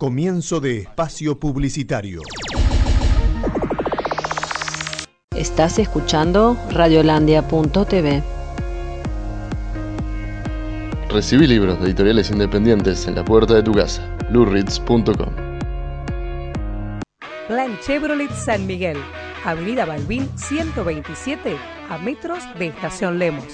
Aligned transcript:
Comienzo 0.00 0.60
de 0.60 0.78
espacio 0.78 1.38
publicitario. 1.38 2.22
Estás 5.36 5.78
escuchando 5.78 6.56
radiolandia.tv. 6.70 8.22
Recibí 11.10 11.46
libros 11.46 11.78
de 11.80 11.84
editoriales 11.88 12.30
independientes 12.30 13.06
en 13.08 13.14
la 13.14 13.26
puerta 13.26 13.52
de 13.52 13.62
tu 13.62 13.74
casa. 13.74 14.16
lurritz.com 14.30 15.34
Plan 17.46 17.78
Chevrolet 17.82 18.32
San 18.32 18.66
Miguel, 18.66 18.96
Avenida 19.44 19.84
Balbín 19.84 20.30
127, 20.34 21.58
a 21.90 21.98
metros 21.98 22.42
de 22.58 22.68
Estación 22.68 23.18
Lemos. 23.18 23.44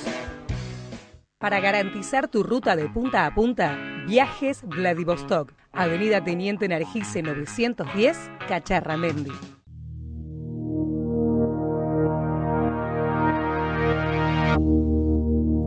Para 1.38 1.58
garantizar 1.58 2.28
tu 2.28 2.44
ruta 2.44 2.76
de 2.76 2.88
punta 2.88 3.26
a 3.26 3.34
punta, 3.34 3.76
Viajes 4.06 4.62
Vladivostok, 4.62 5.52
Avenida 5.76 6.24
Teniente 6.24 6.66
Nargise 6.68 7.22
910, 7.22 8.30
Cacharramendi. 8.48 9.32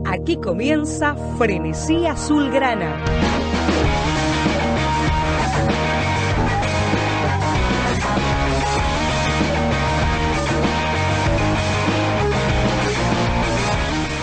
Aquí 0.04 0.36
comienza 0.36 1.14
Frenesí 1.38 2.06
Azulgrana. 2.06 3.04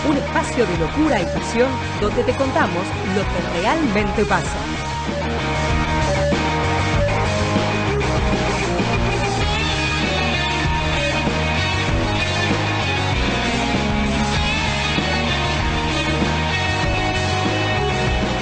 Un 0.06 0.16
espacio 0.18 0.66
de 0.66 0.78
locura 0.78 1.20
y 1.22 1.24
pasión 1.24 1.70
donde 2.02 2.22
te 2.24 2.32
contamos 2.34 2.84
lo 3.16 3.22
que 3.22 3.60
realmente 3.62 4.24
pasa. 4.26 4.77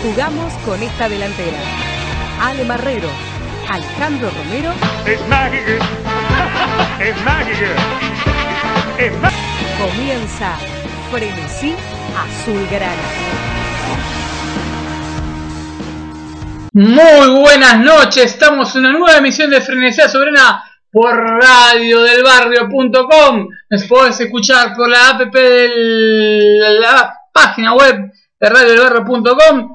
Jugamos 0.06 0.52
con 0.64 0.80
esta 0.80 1.08
delantera. 1.08 1.58
Ale 2.40 2.64
Marrero, 2.64 3.08
Alejandro 3.68 4.30
Romero, 4.30 4.72
Es 5.04 5.20
mágica. 5.26 5.72
Es 7.00 7.20
mágica. 7.24 7.66
Es 8.98 9.12
mágica. 9.20 9.42
comienza 9.80 10.56
Frenesí 11.10 11.74
Azulgrana. 12.16 13.02
Muy 16.72 17.40
buenas 17.40 17.80
noches, 17.80 18.26
estamos 18.26 18.76
en 18.76 18.86
una 18.86 18.92
nueva 18.92 19.16
emisión 19.16 19.50
de 19.50 19.60
Frenesía 19.60 20.08
Soberana 20.08 20.62
por 20.92 21.16
radiodelbarrio.com. 21.16 23.48
Nos 23.70 23.84
podés 23.86 24.20
escuchar 24.20 24.72
por 24.76 24.88
la 24.88 25.08
app 25.08 25.22
de 25.34 25.68
la 26.80 27.12
página 27.32 27.74
web 27.74 28.12
de 28.38 28.76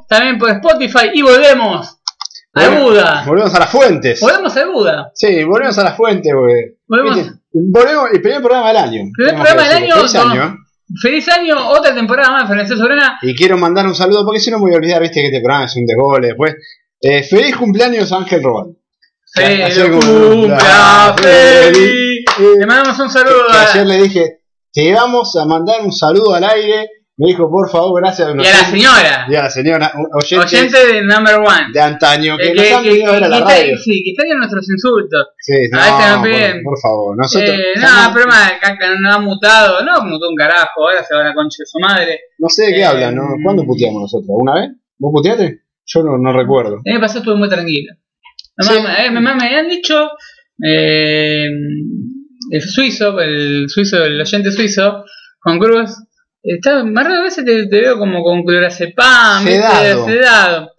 también 0.08 0.38
por 0.38 0.50
Spotify 0.52 1.10
y 1.14 1.22
volvemos 1.22 1.98
a 2.54 2.70
Buda. 2.70 3.24
Volvemos 3.26 3.54
a 3.56 3.60
las 3.60 3.70
fuentes. 3.70 4.20
Volvemos 4.20 4.56
a 4.58 4.66
Buda. 4.66 5.12
Sí, 5.16 5.44
volvemos 5.44 5.78
a 5.78 5.84
las 5.84 5.96
fuentes, 5.98 6.32
porque. 6.34 6.76
Volvemos. 6.88 7.16
¿viste? 7.18 7.34
Volvemos, 7.54 8.10
el 8.14 8.22
primer 8.22 8.42
programa 8.42 8.68
del 8.70 8.78
año. 8.78 9.02
Primer 9.16 9.36
programa 9.36 9.64
del 9.64 9.84
año, 9.84 9.96
Feliz 9.96 10.16
año. 10.16 10.44
¿eh? 10.44 10.54
Feliz 11.02 11.28
año, 11.30 11.70
otra 11.70 11.96
temporada 11.96 12.32
más 12.32 12.48
Frenesía 12.48 12.76
Soberana. 12.78 13.18
Y 13.22 13.34
quiero 13.36 13.58
mandar 13.58 13.86
un 13.88 13.96
saludo, 13.96 14.26
porque 14.26 14.40
si 14.42 14.52
no 14.52 14.58
me 14.58 14.64
voy 14.64 14.74
a 14.74 14.78
olvidar, 14.78 15.02
viste 15.02 15.22
que 15.22 15.28
este 15.28 15.40
programa 15.40 15.66
es 15.66 15.76
un 15.76 15.86
desgole 15.86 16.28
después. 16.28 16.56
Eh, 17.00 17.24
feliz 17.24 17.56
cumpleaños 17.56 18.12
Ángel 18.12 18.44
Robal. 18.44 18.76
Feliz 19.34 19.80
como- 19.90 20.02
cumpleaños, 20.02 20.64
Ah, 20.70 21.16
feliz. 21.18 21.78
feliz. 21.78 22.58
Le 22.60 22.66
mandamos 22.68 23.00
un 23.00 23.10
saludo 23.10 23.48
Que 23.50 23.58
a, 23.58 23.72
ayer 23.72 23.88
le 23.88 23.98
dije, 24.04 24.40
te 24.74 24.94
vamos 24.94 25.36
a 25.38 25.46
mandar 25.46 25.82
un 25.82 25.92
saludo 25.94 26.34
al 26.36 26.44
aire. 26.44 26.90
Me 27.22 27.28
dijo, 27.28 27.52
por 27.52 27.70
favor, 27.70 28.02
gracias 28.02 28.30
y 28.30 28.32
a 28.32 28.36
la 28.36 28.66
señora, 28.66 29.26
Y 29.30 29.36
a 29.36 29.44
la 29.44 29.50
señora, 29.52 29.94
oyente, 30.12 30.44
oyente 30.58 30.88
de 30.88 31.02
Number 31.04 31.36
One. 31.36 31.68
de 31.72 31.80
antaño, 31.80 32.36
que 32.36 32.48
Eh, 32.50 32.54
nos 32.56 32.72
han 32.72 32.84
venido 32.84 33.10
a 33.10 33.14
ver 33.14 33.24
a 33.26 33.30
la 33.30 33.38
que- 33.38 33.44
radio. 33.44 33.78
Sí, 33.78 34.02
que 34.04 34.10
extrañan 34.10 34.38
nuestros 34.40 34.68
insultos. 34.68 35.28
Sí, 35.40 35.54
no, 35.72 35.80
A 35.80 36.16
no 36.18 36.24
por, 36.64 36.80
favor. 36.82 37.16
Nosotros 37.18 37.50
Eh, 37.52 37.80
nada, 37.80 38.12
pero 38.12 38.26
más, 38.26 38.54
caca, 38.60 38.96
no 39.00 39.14
ha 39.14 39.20
mutado, 39.20 39.84
no 39.86 40.04
mutó 40.06 40.30
un 40.30 40.36
carajo, 40.36 40.82
ahora 40.82 41.04
se 41.08 41.14
va 41.14 41.22
a 41.22 41.26
la 41.26 41.34
concha 41.36 41.58
de 41.60 41.66
su 41.68 41.78
madre. 41.80 42.20
no 42.40 42.50
sé 42.50 42.66
de 42.66 42.74
qué 42.74 42.80
eh, 42.82 42.86
hablan, 42.86 43.14
¿no? 43.16 43.24
¿Cuándo 43.44 43.64
puteamos 43.66 44.02
nosotros? 44.02 44.28
¿Una 44.30 44.54
vez? 44.56 44.72
¿Vos 44.98 45.12
puteaste? 45.14 45.62
Yo 45.86 46.02
no, 46.04 46.18
no 46.18 46.34
recuerdo. 46.34 46.78
El 46.84 46.94
año 46.94 47.02
pasado 47.02 47.20
estuve 47.20 47.36
muy 47.36 47.50
tranquilo. 47.50 47.94
Sí. 48.58 48.74
Mamá, 48.74 48.96
eh, 49.06 49.12
mamá 49.12 49.36
me 49.36 49.56
han 49.60 49.68
dicho, 49.68 50.10
eh, 50.66 51.50
el 52.52 52.62
suizo, 52.62 53.20
el 53.20 53.66
suizo, 53.70 54.04
el 54.04 54.20
oyente 54.20 54.52
suizo, 54.52 55.04
Juan 55.44 55.60
Cruz, 55.60 55.92
está, 56.44 56.84
más 56.84 57.06
raras 57.06 57.24
veces 57.24 57.46
te, 57.46 57.68
te 57.68 57.82
veo 57.82 57.98
como 57.98 58.24
con 58.24 58.44
clorazepam. 58.44 59.44
Sedado. 59.44 60.06
sedado. 60.06 60.72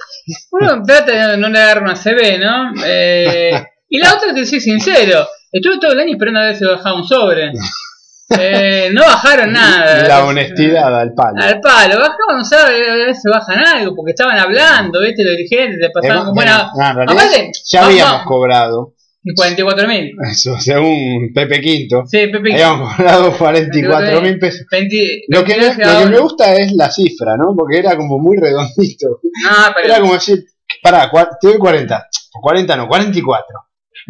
Uno 0.52 0.82
trata 0.86 1.30
de 1.32 1.36
no 1.36 1.48
le 1.48 1.60
agarrar 1.60 1.84
una 1.84 1.94
CB, 1.94 2.38
¿no? 2.38 2.72
Eh, 2.84 3.52
y 3.88 3.98
la 3.98 4.14
otra, 4.14 4.34
te 4.34 4.46
soy 4.46 4.60
sincero, 4.60 5.26
estuve 5.50 5.78
todo 5.78 5.92
el 5.92 6.00
año 6.00 6.12
esperando 6.12 6.40
a 6.40 6.44
ver 6.44 6.56
si 6.56 6.64
bajaba 6.64 6.96
un 6.96 7.04
sobre. 7.04 7.52
Eh, 8.38 8.90
no 8.92 9.02
bajaron 9.02 9.52
nada. 9.52 10.08
La 10.08 10.24
honestidad 10.24 10.98
al 10.98 11.12
palo. 11.12 11.36
Al 11.42 11.60
palo, 11.60 11.96
bajaban, 11.96 12.38
no 12.38 12.44
sabe, 12.44 12.90
a 12.90 12.94
veces 12.94 13.24
bajan 13.30 13.58
algo, 13.58 13.94
porque 13.94 14.12
estaban 14.12 14.38
hablando, 14.38 15.00
¿viste? 15.00 15.22
Los 15.22 15.36
dirigentes, 15.36 15.78
te 15.80 15.90
pasaban 15.90 16.24
con 16.24 16.34
buena. 16.34 16.70
bueno, 16.74 17.02
Aparte, 17.12 17.52
ya 17.66 17.84
habíamos 17.84 18.12
vamos, 18.12 18.26
cobrado, 18.26 18.94
44 19.36 19.86
mil. 19.88 20.10
eso, 20.30 20.58
según 20.58 21.32
Pepe 21.34 21.60
Quinto, 21.60 22.02
Sí, 22.06 22.26
Pepe. 22.26 22.52
habíamos 22.54 22.94
cobrado 22.96 23.36
44 23.38 24.20
mil 24.20 24.38
pesos. 24.38 24.66
20, 24.70 24.96
Lo 25.28 25.44
que, 25.44 25.56
me, 25.56 25.66
22 25.66 25.92
lo 25.92 25.98
que 26.04 26.10
me 26.10 26.18
gusta 26.18 26.54
es 26.56 26.72
la 26.72 26.90
cifra, 26.90 27.36
¿no? 27.36 27.54
Porque 27.56 27.78
era 27.78 27.96
como 27.96 28.18
muy 28.18 28.36
redondito. 28.36 29.20
No, 29.44 29.72
pero. 29.74 29.86
Era 29.88 30.00
como 30.00 30.14
decir, 30.14 30.44
pará, 30.82 31.10
te 31.40 31.48
doy 31.48 31.58
40. 31.58 32.06
40 32.40 32.76
no, 32.76 32.88
44. 32.88 33.46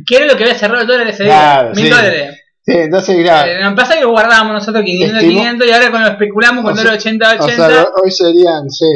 ¿Qué 0.07 0.17
era 0.17 0.27
lo 0.27 0.37
que 0.37 0.45
había 0.45 0.59
cerrado 0.59 0.81
el 0.83 0.87
dólar 0.87 1.09
ese 1.09 1.25
Claro, 1.25 1.73
día? 1.73 1.83
Mil 1.83 1.85
sí. 1.85 1.91
dólares. 1.91 2.39
Sí, 2.65 2.73
entonces, 2.77 3.17
mirá, 3.17 3.45
Eh, 3.47 3.61
lo 3.63 3.71
que 3.71 3.77
pasa 3.77 3.95
es 3.95 3.99
que 4.01 4.07
guardábamos 4.07 4.53
nosotros 4.55 4.85
500, 4.85 5.19
Estimo- 5.19 5.41
500 5.41 5.67
y 5.67 5.71
ahora 5.73 5.91
cuando 5.91 6.09
especulamos 6.11 6.65
con 6.65 6.77
dólar 6.77 6.95
80, 6.95 7.29
80. 7.43 7.67
o 7.67 7.71
sea, 7.71 7.87
hoy 8.03 8.11
serían, 8.13 8.71
sí, 8.71 8.87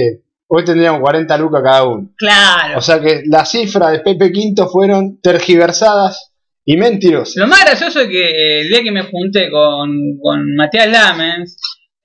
hoy 0.49 0.65
tendríamos 0.65 1.01
40 1.01 1.37
lucas 1.39 1.63
cada 1.65 1.85
uno. 1.85 2.11
claro. 2.17 2.79
O 2.79 2.81
sea 2.81 3.01
que 3.01 3.23
las 3.27 3.51
cifras 3.51 3.93
de 3.93 4.01
Pepe 4.01 4.31
Quinto 4.33 4.69
fueron 4.69 5.21
tergiversadas 5.21 6.33
y 6.65 6.77
mentirosas. 6.77 7.37
Lo 7.37 7.47
más 7.47 7.65
gracioso 7.65 8.01
es 8.01 8.09
que 8.09 8.25
eh, 8.25 8.61
el 8.63 8.69
día 8.69 8.83
que 8.83 8.93
me 8.93 9.03
junté 9.03 9.51
con, 9.51 9.91
con 10.21 10.55
Matías 10.57 10.89
Lamens, 10.89 11.57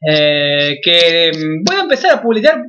eh, 0.07 0.75
que 0.83 1.31
mm, 1.33 1.63
voy 1.67 1.77
a 1.77 1.81
empezar 1.83 2.13
a 2.13 2.21
publicar. 2.21 2.63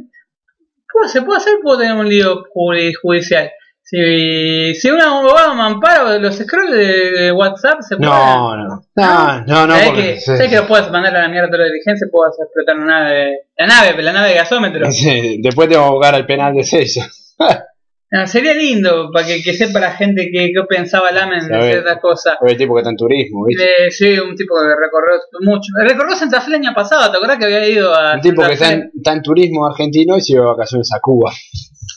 ¿Cómo 0.93 1.09
se 1.09 1.22
puede 1.22 1.38
hacer? 1.38 1.55
Puedo 1.62 1.78
tener 1.78 1.94
un 1.94 2.09
lío 2.09 2.43
judi- 2.54 2.93
judicial. 3.00 3.50
Si, 3.94 4.75
si 4.75 4.91
un 4.91 5.03
abogado 5.03 5.54
me 5.54 5.64
ampara 5.64 6.19
los 6.19 6.34
scrolls 6.36 6.70
de, 6.72 7.10
de 7.10 7.32
WhatsApp, 7.32 7.80
se 7.86 7.97
puede. 7.98 8.08
No, 8.10 8.56
no, 8.56 8.82
no, 8.97 9.41
no, 9.44 9.66
no, 9.66 9.75
¿Sabés 9.75 9.86
porque- 9.88 10.03
que, 10.14 10.16
sí. 10.20 10.25
sabés 10.25 10.48
que 10.48 10.56
lo 10.56 10.66
puedes 10.66 10.91
mandar 10.91 11.14
a 11.14 11.22
la 11.25 11.28
mierda 11.28 11.48
de 11.50 11.58
la 11.58 11.64
diligencia? 11.66 12.06
Puedo 12.10 12.30
hacer 12.30 12.47
explotar 12.47 12.76
una 12.78 13.00
nave. 13.03 13.41
La 13.58 13.66
nave, 13.66 14.03
la 14.03 14.12
nave 14.14 14.28
de 14.30 14.34
gasómetro. 14.36 14.86
Sí, 14.91 15.41
después 15.42 15.69
te 15.69 15.75
vamos 15.76 15.91
a 15.91 15.92
jugar 15.92 16.14
al 16.14 16.25
penal 16.25 16.54
de 16.54 16.64
Sella. 16.64 17.06
No, 18.15 18.27
sería 18.27 18.53
lindo 18.53 19.11
para 19.11 19.27
que, 19.27 19.43
que 19.43 19.55
sepa 19.55 19.81
la 19.81 19.93
gente 19.93 20.28
que, 20.31 20.53
que 20.53 20.62
pensaba 20.69 21.11
Lamens 21.11 21.49
de 21.49 21.62
ciertas 21.62 21.99
cosas. 22.00 22.34
el 22.47 22.56
tipo 22.59 22.75
que 22.75 22.81
está 22.81 22.91
en 22.91 22.97
turismo, 22.97 23.47
¿viste? 23.47 23.65
Eh, 23.87 23.91
sí, 23.91 24.19
un 24.19 24.37
tipo 24.37 24.55
que 24.61 24.69
recorrió 24.69 25.19
mucho. 25.41 25.69
Recorrió 25.83 26.15
Santa 26.15 26.41
Fe 26.43 26.49
el 26.51 26.56
año 26.56 26.75
pasado, 26.75 27.11
¿te 27.11 27.17
acordás 27.17 27.39
que 27.39 27.47
había 27.47 27.67
ido 27.67 27.95
a 27.95 28.15
Un 28.17 28.21
tipo 28.21 28.43
Santa 28.43 28.49
que 28.49 28.55
está 28.55 28.72
en, 28.75 28.91
está 28.95 29.12
en 29.15 29.22
turismo 29.22 29.67
argentino 29.67 30.17
y 30.19 30.21
se 30.21 30.37
va 30.39 30.43
de 30.45 30.51
vacaciones 30.51 30.91
a 30.95 31.01
Cuba. 31.01 31.33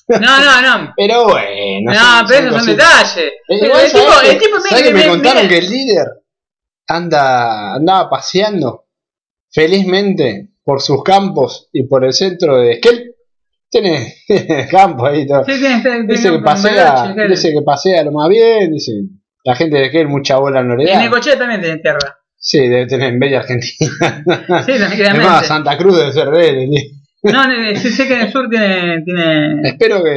No, 0.08 0.20
no, 0.20 0.62
no. 0.62 0.94
Pero 0.98 1.24
bueno. 1.26 1.92
No, 1.92 2.20
son- 2.20 2.28
pero 2.28 2.40
esos 2.40 2.52
son 2.52 2.60
cositas. 2.76 3.16
detalles. 3.16 3.34
Eh, 3.34 3.34
El, 3.50 3.72
el 4.32 4.38
tipo, 4.38 4.60
¿sabés 4.60 4.64
el 4.64 4.70
¿sabés 4.70 4.84
que 4.84 4.94
me 4.94 5.00
me- 5.02 5.08
contaron 5.10 5.48
que 5.50 5.58
el 5.58 5.70
líder 5.70 6.08
anda 6.88 7.74
andaba 7.76 8.10
paseando 8.10 8.86
felizmente 9.52 10.50
por 10.64 10.82
sus 10.82 11.04
campos 11.04 11.70
y 11.74 11.88
por 11.88 12.06
el 12.06 12.14
centro 12.14 12.58
de 12.58 12.74
Esquel? 12.74 13.15
Tiene, 13.70 14.14
tiene 14.28 14.68
campo 14.72 15.06
ahí 15.06 15.22
y 15.22 15.28
todo. 15.28 15.44
Sí, 15.46 15.60
tiene- 15.60 15.82
tiene- 15.82 16.04
Dice 16.08 16.32
que 16.32 16.40
pasea, 16.40 16.94
Bariloche, 16.94 17.22
que- 17.22 17.28
dice 17.30 17.52
que 17.54 17.62
pasea 17.66 18.04
lo 18.04 18.12
más 18.12 18.30
bien, 18.30 18.72
dice. 18.72 18.92
La 19.44 19.56
gente 19.56 19.78
de 19.78 19.86
Esquel 19.86 20.08
mucha 20.08 20.38
bola 20.38 20.64
no 20.64 20.76
le 20.76 20.84
Y 20.84 20.88
da. 20.88 21.00
Necochea 21.00 21.38
también 21.38 21.62
tiene 21.62 21.78
tierra. 21.78 22.18
Sí, 22.38 22.60
debe 22.68 22.88
tener 22.88 23.14
en 23.14 23.20
Bella 23.20 23.40
Argentina. 23.40 23.92
Sí, 24.66 24.72
Es 24.74 24.78
tranquilamente. 24.80 25.46
Santa 25.46 25.78
Cruz 25.78 25.98
debe 25.98 26.12
ser 26.14 26.30
de 26.30 26.50
él. 26.50 26.70
No, 27.24 27.44
sí 27.76 27.90
sé 27.92 28.08
que 28.08 28.16
en 28.16 28.22
el 28.22 28.32
sur 28.32 28.48
tiene. 28.50 29.02
tiene... 29.04 29.62
Espero 29.68 30.04
que. 30.04 30.14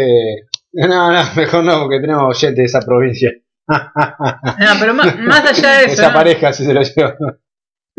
No, 0.72 1.10
no, 1.12 1.24
mejor 1.36 1.64
no, 1.64 1.80
porque 1.80 2.00
tenemos 2.00 2.36
oyentes 2.36 2.56
de 2.56 2.64
esa 2.64 2.80
provincia. 2.80 3.32
No, 3.66 4.74
pero 4.80 4.94
más, 4.94 5.18
más 5.18 5.44
allá 5.44 5.78
de 5.78 5.84
eso. 5.86 5.94
Esa 5.94 6.08
¿no? 6.08 6.14
pareja, 6.14 6.52
si 6.52 6.64
se 6.64 6.74
lo 6.74 6.82
lleva. 6.82 7.16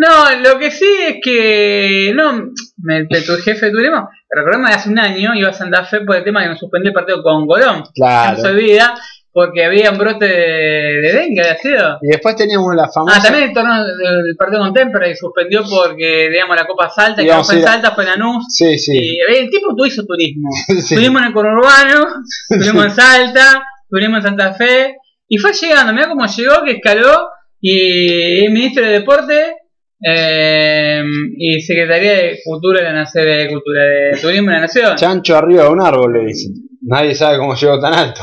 No, 0.02 0.32
lo 0.42 0.58
que 0.58 0.72
sí 0.72 0.86
es 1.08 1.18
que. 1.22 2.14
No, 2.16 2.52
me, 2.78 3.04
de 3.04 3.22
tu 3.22 3.34
jefe 3.44 3.66
de 3.66 3.72
turismo. 3.74 4.10
Recordemos 4.30 4.70
que 4.70 4.76
hace 4.78 4.90
un 4.90 4.98
año 5.00 5.36
iba 5.36 5.50
a 5.50 5.54
Santa 5.54 5.84
Fe 5.84 6.02
por 6.02 6.16
el 6.16 6.24
tema 6.24 6.42
que 6.42 6.50
nos 6.50 6.60
suspendió 6.60 6.90
el 6.90 6.94
partido 6.94 7.22
con 7.22 7.46
Colón. 7.46 7.80
No 7.80 7.86
se 7.86 7.92
Claro. 7.96 8.42
olvida. 8.44 8.94
porque 9.32 9.64
había 9.64 9.92
un 9.92 9.98
brote 9.98 10.26
de, 10.26 11.02
de 11.02 11.14
dengue, 11.14 11.42
¿había 11.42 11.58
sido? 11.58 11.98
Y 12.02 12.08
después 12.08 12.36
teníamos 12.36 12.74
la 12.76 12.90
famosa. 12.90 13.18
Ah, 13.18 13.22
también 13.24 13.50
el 13.50 13.54
torneo 13.54 13.84
del 13.86 14.36
partido 14.38 14.62
con 14.64 14.74
Temperley 14.74 15.16
suspendió 15.16 15.64
porque, 15.70 16.30
digamos, 16.32 16.56
la 16.56 16.66
Copa 16.66 16.90
Salta, 16.90 17.18
que 17.22 17.28
no 17.28 17.34
Íbamos 17.34 17.48
fue 17.48 17.58
en 17.58 17.64
Salta, 17.64 17.92
fue 17.92 18.04
en 18.06 18.10
Lanús. 18.10 18.46
Sí, 18.50 18.78
sí. 18.80 18.98
Y 18.98 19.20
eh, 19.20 19.40
el 19.42 19.50
tipo 19.50 19.76
tú 19.78 19.86
hizo 19.86 20.04
turismo. 20.06 20.50
Sí. 20.68 20.96
Estuvimos 20.96 21.22
en 21.22 21.28
el 21.28 21.34
conurbano, 21.34 22.08
estuvimos 22.50 22.86
en 22.86 22.92
Salta, 22.92 23.62
estuvimos 23.84 24.18
en 24.20 24.24
Santa 24.24 24.54
Fe, 24.56 24.96
y 25.28 25.38
fue 25.38 25.54
llegando, 25.54 25.94
mira 25.94 26.08
cómo 26.10 26.26
llegó, 26.26 26.64
que 26.64 26.72
escaló, 26.72 27.28
y 27.62 28.46
es 28.46 28.52
ministro 28.52 28.84
de 28.84 28.92
Deporte, 28.94 29.56
eh, 30.02 31.04
y 31.38 31.62
Secretaría 31.62 32.14
de 32.14 32.40
Cultura 32.44 32.80
de 32.80 32.86
la 32.86 32.94
Nación, 32.94 33.26
de 33.26 33.48
Cultura, 33.50 33.84
de 33.84 34.18
Turismo 34.22 34.50
de 34.50 34.56
la 34.56 34.62
Nación. 34.62 34.96
Chancho 34.96 35.38
arriba 35.38 35.64
de 35.64 35.70
un 35.70 35.82
árbol, 35.82 36.14
le 36.14 36.26
dicen. 36.28 36.54
Nadie 36.82 37.14
sabe 37.16 37.38
cómo 37.38 37.56
llegó 37.56 37.80
tan 37.80 37.94
alto. 37.94 38.22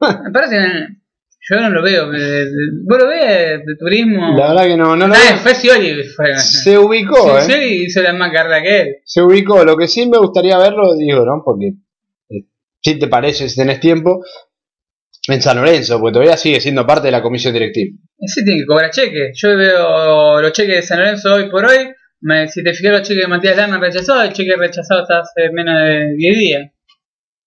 Me 0.00 0.30
parece 0.32 0.56
que 0.56 0.86
yo 1.54 1.60
no 1.60 1.70
lo 1.70 1.82
veo, 1.82 2.10
de- 2.10 2.46
vos 2.88 2.98
lo 2.98 3.08
ves 3.08 3.60
de, 3.64 3.76
turismo. 3.78 4.36
La 4.36 4.48
verdad 4.48 4.66
que 4.66 4.76
no, 4.76 4.96
no 4.96 5.06
lo 5.06 5.14
Ah, 5.14 5.18
veo. 5.30 5.36
fue 5.38 5.54
Scioli, 5.54 6.02
fue. 6.04 6.36
Se 6.38 6.76
ubicó, 6.78 7.40
Sí, 7.40 7.52
¿eh? 7.52 7.74
Hizo 7.86 8.02
la 8.02 8.12
más 8.14 8.32
carrera 8.32 8.62
que 8.62 8.80
él. 8.80 8.96
Se 9.04 9.22
ubicó. 9.22 9.64
Lo 9.64 9.76
que 9.76 9.86
sí 9.88 10.08
me 10.08 10.18
gustaría 10.18 10.58
verlo, 10.58 10.94
digo, 10.94 11.24
¿no? 11.24 11.42
Porque 11.44 11.72
eh, 12.30 12.44
si 12.82 12.98
te 12.98 13.06
parece, 13.08 13.48
si 13.48 13.56
tenés 13.56 13.80
tiempo, 13.80 14.24
en 15.28 15.42
San 15.42 15.56
Lorenzo, 15.56 15.98
porque 16.00 16.12
todavía 16.14 16.36
sigue 16.36 16.60
siendo 16.60 16.86
parte 16.86 17.06
de 17.08 17.12
la 17.12 17.22
comisión 17.22 17.52
directiva. 17.52 17.96
Ese 18.18 18.42
tiene 18.44 18.60
que 18.60 18.66
cobrar 18.66 18.90
cheque. 18.90 19.30
Yo 19.34 19.56
veo 19.56 20.40
los 20.40 20.52
cheques 20.52 20.76
de 20.76 20.82
San 20.82 20.98
Lorenzo 21.00 21.34
hoy 21.34 21.50
por 21.50 21.64
hoy. 21.64 21.88
Me- 22.20 22.48
si 22.48 22.62
te 22.64 22.72
fijas 22.72 22.92
los 22.92 23.02
cheques 23.02 23.22
de 23.24 23.28
Matías 23.28 23.56
Lama 23.56 23.78
rechazado, 23.78 24.22
el 24.22 24.32
cheque 24.32 24.56
rechazado 24.56 25.02
está 25.02 25.20
hace 25.20 25.50
menos 25.52 25.80
de 25.82 26.14
10 26.16 26.34
días. 26.38 26.70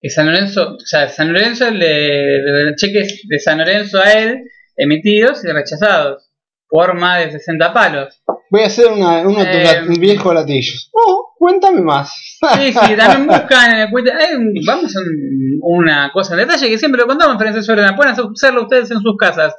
Que 0.02 0.10
San 0.10 0.28
Lorenzo, 0.28 0.76
o 0.76 0.80
sea, 0.80 1.10
San 1.10 1.34
Lorenzo, 1.34 1.70
le, 1.72 2.76
cheques 2.76 3.22
de 3.28 3.40
San 3.40 3.58
Lorenzo 3.58 4.00
a 4.00 4.12
él 4.14 4.44
emitidos 4.78 5.44
y 5.44 5.48
rechazados 5.52 6.30
por 6.70 6.94
más 6.98 7.26
de 7.26 7.32
60 7.32 7.74
palos. 7.74 8.22
Voy 8.52 8.62
a 8.62 8.68
hacer 8.68 8.88
una, 8.88 9.24
tus 9.24 9.36
Eh, 9.38 9.82
un 9.88 9.96
viejo 10.00 10.34
latillos. 10.34 10.90
Oh, 10.94 11.29
cuéntame 11.40 11.82
más. 11.82 12.12
Sí, 12.58 12.72
sí, 12.74 12.96
también 12.96 13.28
buscan 13.28 13.90
un- 13.92 14.54
vamos 14.68 14.96
a 14.96 15.00
un- 15.00 15.60
una 15.62 16.12
cosa 16.12 16.34
en 16.36 16.42
detalle 16.42 16.70
que 16.70 16.78
siempre 16.78 17.02
lo 17.02 17.08
contamos 17.08 17.34
en 17.34 17.40
Francés. 17.40 17.66
Pueden 17.96 18.14
hacerlo 18.14 18.64
ustedes 18.64 18.92
en 18.92 19.00
sus 19.00 19.18
casas. 19.18 19.56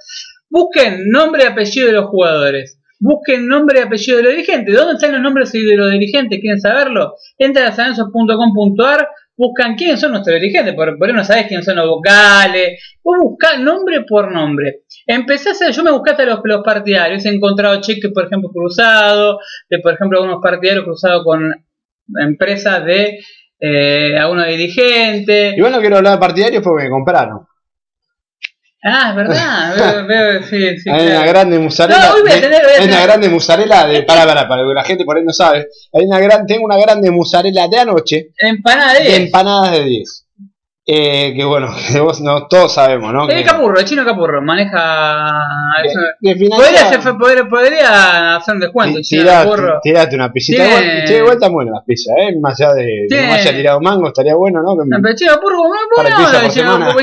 Busquen 0.49 1.09
nombre 1.11 1.43
y 1.45 1.47
apellido 1.47 1.87
de 1.89 1.93
los 1.95 2.07
jugadores. 2.07 2.79
Busquen 2.99 3.49
nombre 3.49 3.81
y 3.81 3.83
apellido 3.83 4.19
de 4.19 4.23
los 4.25 4.33
dirigentes. 4.33 4.75
¿Dónde 4.75 4.95
están 4.95 5.13
los 5.13 5.21
nombres 5.23 5.51
de 5.53 5.77
los 5.77 5.91
dirigentes? 5.91 6.39
¿Quieren 6.41 6.61
saberlo? 6.61 7.15
Entran 7.39 7.67
a 7.69 7.73
sanenso.com.ar, 7.73 9.09
buscan 9.37 9.75
quiénes 9.77 10.01
son 10.01 10.11
nuestros 10.13 10.39
dirigentes. 10.41 10.75
Por, 10.75 10.99
por 10.99 11.09
ahí 11.09 11.15
no 11.15 11.25
sabés 11.25 11.47
quiénes 11.47 11.65
son 11.65 11.77
los 11.77 11.87
vocales. 11.89 12.83
Vos 13.03 13.17
buscá 13.23 13.57
nombre 13.59 14.03
por 14.07 14.31
nombre. 14.33 14.83
Empecé 15.07 15.49
a 15.51 15.53
hacer, 15.53 15.73
yo 15.73 15.83
me 15.83 15.91
busqué 15.93 16.11
hasta 16.11 16.25
los, 16.27 16.41
los 16.45 16.63
partidarios. 16.63 17.25
He 17.25 17.31
encontrado 17.31 17.81
cheques, 17.81 18.11
por 18.13 18.27
ejemplo, 18.27 18.51
cruzados. 18.53 19.37
De, 19.71 19.79
por 19.79 19.95
ejemplo, 19.95 20.19
algunos 20.21 20.43
partidarios 20.43 20.85
cruzados 20.85 21.25
con 21.25 21.41
empresas 22.23 22.85
de 22.85 23.19
eh, 23.61 24.17
algunos 24.19 24.47
dirigentes. 24.47 25.57
Igual 25.57 25.73
no 25.73 25.81
quiero 25.81 25.97
hablar 25.99 26.15
de 26.15 26.19
partidarios 26.19 26.63
porque 26.63 26.85
me 26.85 26.91
compraron. 26.91 27.47
Ah, 28.83 29.11
es 29.11 29.17
verdad. 29.17 29.77
veo, 30.07 30.07
veo, 30.07 30.43
sí, 30.45 30.79
sí, 30.79 30.89
hay 30.91 31.05
claro. 31.07 31.19
una 31.21 31.27
grande 31.27 31.59
musarela. 31.59 31.99
No, 32.09 32.23
voy 32.23 32.31
a 32.31 32.41
tener- 32.41 32.63
voy 32.63 32.73
a 32.73 32.77
hay 32.79 32.85
una 32.85 32.93
tener- 32.95 33.03
grande 33.07 33.29
musarela 33.29 33.87
de. 33.87 34.03
Para, 34.05 34.25
para, 34.25 34.49
para, 34.49 34.63
que 34.63 34.75
la 34.75 34.85
gente 34.85 35.05
por 35.05 35.19
ahí 35.19 35.25
no 35.25 35.33
sabe. 35.33 35.67
Hay 35.93 36.05
una 36.07 36.19
gran, 36.19 36.47
tengo 36.47 36.65
una 36.65 36.79
grande 36.79 37.11
musarela 37.11 37.69
de 37.69 37.79
anoche 37.79 38.29
Empanada 38.39 38.95
de. 38.95 39.05
de 39.05 39.17
empanadas 39.17 39.73
de 39.73 39.85
10. 39.85 40.27
Eh, 40.93 41.35
que 41.37 41.45
bueno, 41.45 41.69
que 41.93 42.01
vos 42.01 42.21
no, 42.21 42.49
todos 42.49 42.75
sabemos, 42.75 43.13
¿no? 43.13 43.29
El 43.29 43.45
Capurro, 43.45 43.79
el 43.79 43.85
chino 43.85 44.05
Capurro, 44.05 44.43
maneja. 44.43 45.39
de 46.21 46.49
Podría 46.51 46.89
hacer, 46.89 47.17
podría, 47.17 47.45
podría 47.49 48.37
hacer 48.37 48.55
un 48.55 48.61
descuento, 48.61 48.99
el 48.99 49.05
chino 49.05 49.23
tirate, 49.23 49.45
Capurro. 49.51 49.79
tirate 49.83 50.17
una 50.17 50.33
pisita. 50.33 50.65
Tiene- 50.65 50.81
Igual, 50.81 51.05
che, 51.07 51.17
igual 51.19 51.35
están 51.35 51.53
buenas 51.53 51.75
las 51.75 51.85
pizzas, 51.85 52.15
¿eh? 52.19 52.33
Más 52.41 52.61
allá 52.61 52.73
de 52.75 53.07
que 53.09 53.27
no 53.27 53.33
haya 53.33 53.53
tirado 53.53 53.81
mango, 53.81 54.09
estaría 54.09 54.35
bueno, 54.35 54.63
¿no? 54.63 54.73
Que 54.77 54.89
No, 54.89 54.97
pero 54.97 55.09
el 55.11 55.15
chino 55.17 55.33
Capurro, 55.35 55.59
buena 55.59 55.79
onda, 56.27 56.45
el 56.45 56.51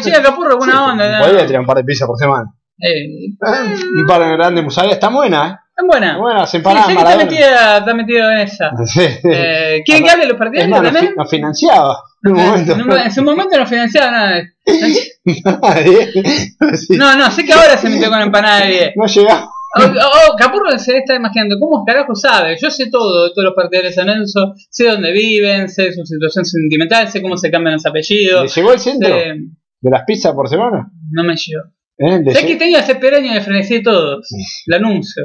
chino. 0.04 0.22
Capurro, 0.22 0.58
buena 0.58 0.74
Sí, 0.74 0.80
onda. 0.80 1.20
Podría 1.20 1.48
tirar 1.48 1.62
un 1.62 1.68
par 1.68 1.78
de 1.78 1.84
pizzas 1.86 2.08
por 2.08 2.18
semana. 2.18 2.54
Eh, 2.80 2.90
Eh, 2.90 3.76
un 4.02 4.06
par 4.06 4.20
de 4.22 4.34
grandes 4.34 4.78
está 4.92 5.08
buena, 5.10 5.48
¿eh? 5.48 5.67
Es 5.78 5.86
buena. 5.88 6.18
Buenas 6.18 6.50
Sí, 6.52 6.58
empanadas 6.58 6.88
sé 6.88 6.94
que 6.96 7.00
está 7.02 7.18
metido, 7.18 7.48
está 7.80 7.94
metido 7.94 8.32
en 8.32 8.38
esa. 8.40 8.72
Sí. 8.86 9.02
Eh, 9.32 9.82
¿Quieren 9.86 10.04
que 10.04 10.10
hable 10.10 10.24
de 10.24 10.28
los 10.30 10.36
Es 10.36 10.40
partidarios 10.40 10.70
más, 10.82 10.92
también? 10.92 11.14
nos 11.16 11.30
financiaba 11.30 11.98
en 12.24 12.32
un 12.32 12.38
momento. 12.38 12.98
En 12.98 13.12
su 13.12 13.24
momento 13.24 13.58
no 13.58 13.66
financiaba 13.68 14.12
nada. 14.12 14.42
Nadie. 14.66 16.12
Sí. 16.78 16.98
No, 16.98 17.16
no, 17.16 17.30
sé 17.32 17.46
que 17.46 17.54
ahora 17.54 17.78
se 17.78 17.90
metió 17.90 18.10
con 18.10 18.22
empanada 18.22 18.62
de 18.66 18.70
10. 18.72 18.92
No 18.96 19.06
llegaba. 19.06 19.50
Oh, 19.80 19.82
oh, 19.84 20.36
Capurro 20.38 20.78
se 20.80 20.98
está 20.98 21.16
imaginando, 21.16 21.56
¿cómo 21.60 21.84
carajo 21.86 22.16
sabe? 22.16 22.58
Yo 22.60 22.72
sé 22.72 22.90
todo 22.90 23.26
de 23.26 23.30
todos 23.36 23.46
los 23.46 23.54
partidarios 23.54 23.96
de 23.96 24.02
San 24.02 24.48
sé 24.72 24.86
dónde 24.88 25.12
viven, 25.12 25.70
sé 25.70 25.92
su 25.94 26.04
situación 26.06 26.46
sentimental, 26.46 27.10
sé 27.10 27.22
cómo 27.22 27.38
se 27.38 27.52
cambian 27.52 27.74
los 27.74 27.84
¿Le 27.84 27.90
apellidos. 27.90 28.56
llegó 28.56 28.74
el 28.74 28.80
centro 28.80 29.10
sé- 29.10 29.34
de 29.82 29.90
las 29.92 30.04
pizzas 30.08 30.34
por 30.34 30.48
semana? 30.50 30.90
no 31.12 31.24
me 31.24 31.36
llegó. 31.36 31.64
¿Eh? 32.00 32.20
¿Le 32.24 32.34
llegó? 32.34 32.48
que 32.48 32.54
este 32.54 32.66
año 32.66 32.78
hace 32.80 32.96
per 32.96 33.14
año 33.16 33.34
de 33.34 33.42
frenesí 33.42 33.76
de 33.76 33.82
todos, 33.84 34.28
el 34.68 34.74
anuncio. 34.74 35.24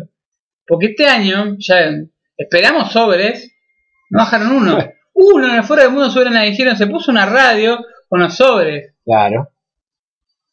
Porque 0.66 0.86
este 0.86 1.06
año, 1.06 1.56
ya 1.58 1.90
esperamos 2.36 2.92
sobres, 2.92 3.52
no 4.10 4.18
bajaron 4.20 4.52
uno. 4.52 4.78
Uno 5.14 5.46
en 5.46 5.56
el 5.56 5.62
fuera 5.62 5.82
del 5.82 5.92
mundo 5.92 6.10
sobre 6.10 6.30
la 6.30 6.40
dijeron, 6.42 6.74
se 6.76 6.86
puso 6.86 7.10
una 7.10 7.26
radio 7.26 7.78
con 8.08 8.20
los 8.20 8.34
sobres. 8.34 8.94
Claro. 9.04 9.50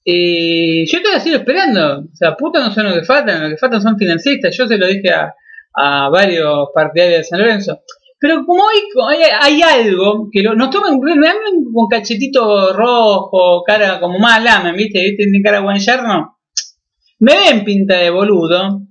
Y 0.04 0.86
yo 0.92 1.02
todavía 1.02 1.22
sigo 1.24 1.38
esperando. 1.38 2.00
O 2.02 2.16
sea, 2.16 2.36
puta 2.36 2.60
no 2.60 2.72
son 2.72 2.86
lo 2.90 2.94
que 2.94 3.04
faltan, 3.04 3.42
lo 3.44 3.50
que 3.50 3.58
faltan 3.58 3.82
son 3.82 3.98
financistas. 3.98 4.56
Yo 4.58 4.68
se 4.68 4.78
lo 4.78 4.88
dije 4.88 5.12
a, 5.12 5.34
a 5.74 6.10
varios 6.10 6.70
partidarios 6.74 7.20
de 7.20 7.24
San 7.24 7.40
Lorenzo. 7.40 7.82
Pero 8.20 8.46
como 8.46 8.64
hay, 8.68 9.22
hay, 9.22 9.30
hay 9.42 9.62
algo 9.88 10.28
que 10.32 10.42
lo- 10.42 10.56
nos 10.56 10.70
toman, 10.70 11.00
me 11.00 11.26
dan 11.28 11.38
con 11.74 11.88
cachetito 11.88 12.74
rojo, 12.74 13.64
cara 13.64 14.00
como 14.00 14.20
más 14.20 14.44
lamen, 14.44 14.76
¿viste? 14.76 15.00
¿Viste? 15.02 15.24
Cara 15.42 15.62
buen 15.62 15.80
yerno. 15.80 16.38
Me 17.20 17.34
ven 17.36 17.64
pinta 17.64 17.96
de 17.98 18.10
boludo. 18.10 18.82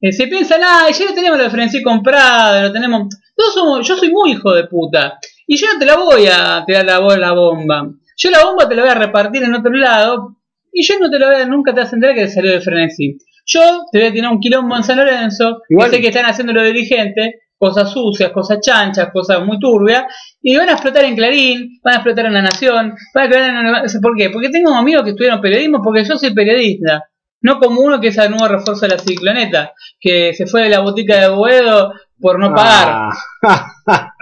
Eh, 0.00 0.12
se 0.12 0.26
piensan, 0.28 0.60
ah, 0.64 0.86
ya 0.90 1.04
lo 1.06 1.14
tenemos 1.14 1.38
la 1.38 1.50
Frenzy 1.50 1.82
comprada, 1.82 2.62
lo 2.62 2.72
tenemos. 2.72 3.08
Todos 3.36 3.54
somos, 3.54 3.86
yo 3.86 3.96
soy 3.96 4.10
muy 4.10 4.32
hijo 4.32 4.52
de 4.52 4.64
puta. 4.66 5.18
Y 5.46 5.56
yo 5.56 5.66
no 5.72 5.78
te 5.78 5.86
la 5.86 5.96
voy 5.96 6.26
a 6.26 6.64
tirar 6.66 6.84
la, 6.84 7.00
la 7.16 7.32
bomba. 7.32 7.86
Yo 8.16 8.30
la 8.30 8.44
bomba 8.44 8.68
te 8.68 8.74
la 8.74 8.82
voy 8.82 8.90
a 8.90 8.94
repartir 8.94 9.42
en 9.42 9.54
otro 9.54 9.72
lado. 9.72 10.36
Y 10.72 10.82
yo 10.84 10.94
no 11.00 11.10
te 11.10 11.18
la 11.18 11.26
voy 11.26 11.36
a, 11.42 11.46
nunca 11.46 11.74
te 11.74 11.80
vas 11.80 11.92
a 11.92 11.96
enterar 11.96 12.14
que 12.16 12.28
salió 12.28 12.52
de 12.52 12.60
frenesí. 12.60 13.18
Yo 13.44 13.60
te 13.90 13.98
voy 13.98 14.08
a 14.08 14.12
tirar 14.12 14.32
un 14.32 14.38
quilombo 14.40 14.76
en 14.76 14.84
San 14.84 14.96
Lorenzo, 14.98 15.62
Igual- 15.68 15.90
sé 15.90 16.00
que 16.00 16.08
están 16.08 16.26
haciendo 16.26 16.52
los 16.52 16.64
dirigentes, 16.64 17.34
cosas 17.58 17.92
sucias, 17.92 18.30
cosas 18.30 18.60
chanchas, 18.60 19.08
cosas 19.12 19.44
muy 19.44 19.58
turbias, 19.58 20.04
y 20.40 20.56
van 20.56 20.68
a 20.68 20.72
explotar 20.72 21.04
en 21.04 21.16
Clarín, 21.16 21.80
van 21.82 21.94
a 21.94 21.96
explotar 21.96 22.26
en 22.26 22.34
La 22.34 22.42
Nación, 22.42 22.94
van 23.14 23.22
a 23.22 23.26
explotar 23.26 23.84
en... 23.96 24.00
¿Por 24.00 24.16
qué? 24.16 24.30
Porque 24.30 24.48
tengo 24.50 24.72
amigos 24.74 25.02
que 25.02 25.10
estudiaron 25.10 25.40
periodismo, 25.40 25.80
porque 25.82 26.04
yo 26.04 26.16
soy 26.16 26.32
periodista. 26.32 27.02
No 27.42 27.58
como 27.58 27.80
uno 27.80 28.00
que 28.00 28.08
es 28.08 28.18
el 28.18 28.30
nuevo 28.30 28.48
refuerzo 28.48 28.82
de 28.86 28.94
la 28.94 28.98
cicloneta, 28.98 29.72
que 29.98 30.34
se 30.34 30.46
fue 30.46 30.62
de 30.64 30.68
la 30.70 30.80
botica 30.80 31.18
de 31.20 31.28
Boedo 31.28 31.92
por 32.20 32.38
no 32.38 32.54
pagar. 32.54 33.10
Ah. 33.42 34.12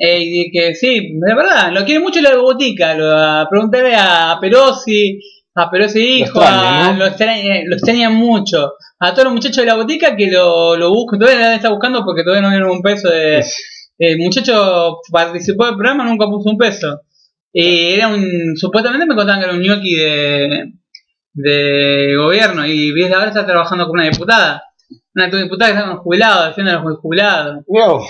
Eh, 0.00 0.20
y 0.22 0.50
que 0.52 0.74
sí, 0.74 1.10
de 1.14 1.34
verdad, 1.34 1.72
lo 1.72 1.84
quiere 1.84 2.00
mucho 2.00 2.20
la 2.20 2.36
botica. 2.36 2.94
Lo, 2.94 3.16
a 3.16 3.48
preguntarle 3.50 3.94
a 3.96 4.38
Perosi, 4.40 5.18
a 5.56 5.68
Perosi 5.70 6.20
hijo, 6.20 6.40
extraña, 6.40 6.88
a- 6.88 6.92
¿no? 6.92 6.98
lo, 6.98 7.06
extraña, 7.06 7.54
lo 7.66 7.74
extrañan 7.74 8.14
mucho. 8.14 8.72
A 9.00 9.12
todos 9.12 9.24
los 9.24 9.34
muchachos 9.34 9.56
de 9.58 9.66
la 9.66 9.74
botica 9.74 10.16
que 10.16 10.30
lo, 10.30 10.76
lo 10.76 10.90
buscan, 10.90 11.18
todavía 11.18 11.48
lo 11.50 11.54
está 11.56 11.70
buscando 11.70 12.04
porque 12.04 12.22
todavía 12.22 12.42
no 12.42 12.50
vieron 12.50 12.70
un 12.70 12.82
peso 12.82 13.08
de. 13.10 13.44
El 14.00 14.18
muchacho 14.18 14.98
participó 15.10 15.66
del 15.66 15.74
programa, 15.74 16.04
nunca 16.04 16.26
puso 16.26 16.48
un 16.50 16.58
peso. 16.58 17.00
Y 17.52 17.94
era 17.94 18.06
un. 18.08 18.56
Supuestamente 18.56 19.06
me 19.06 19.16
contaban 19.16 19.40
que 19.40 19.46
era 19.46 19.54
un 19.56 19.62
ñoqui 19.62 19.94
de, 19.96 20.72
de 21.42 22.14
gobierno 22.16 22.66
y 22.66 22.92
desde 22.92 23.14
ahora 23.14 23.28
está 23.28 23.46
trabajando 23.46 23.86
con 23.86 23.98
una 23.98 24.08
diputada. 24.08 24.62
Una 25.14 25.26
diputada 25.26 25.72
que 25.72 25.78
está 25.78 25.90
con 25.90 25.98
jubilados, 25.98 26.48
defiende 26.48 26.72
a 26.72 26.80
los 26.80 26.98
jubilados. 26.98 27.64
Yo, 27.66 28.06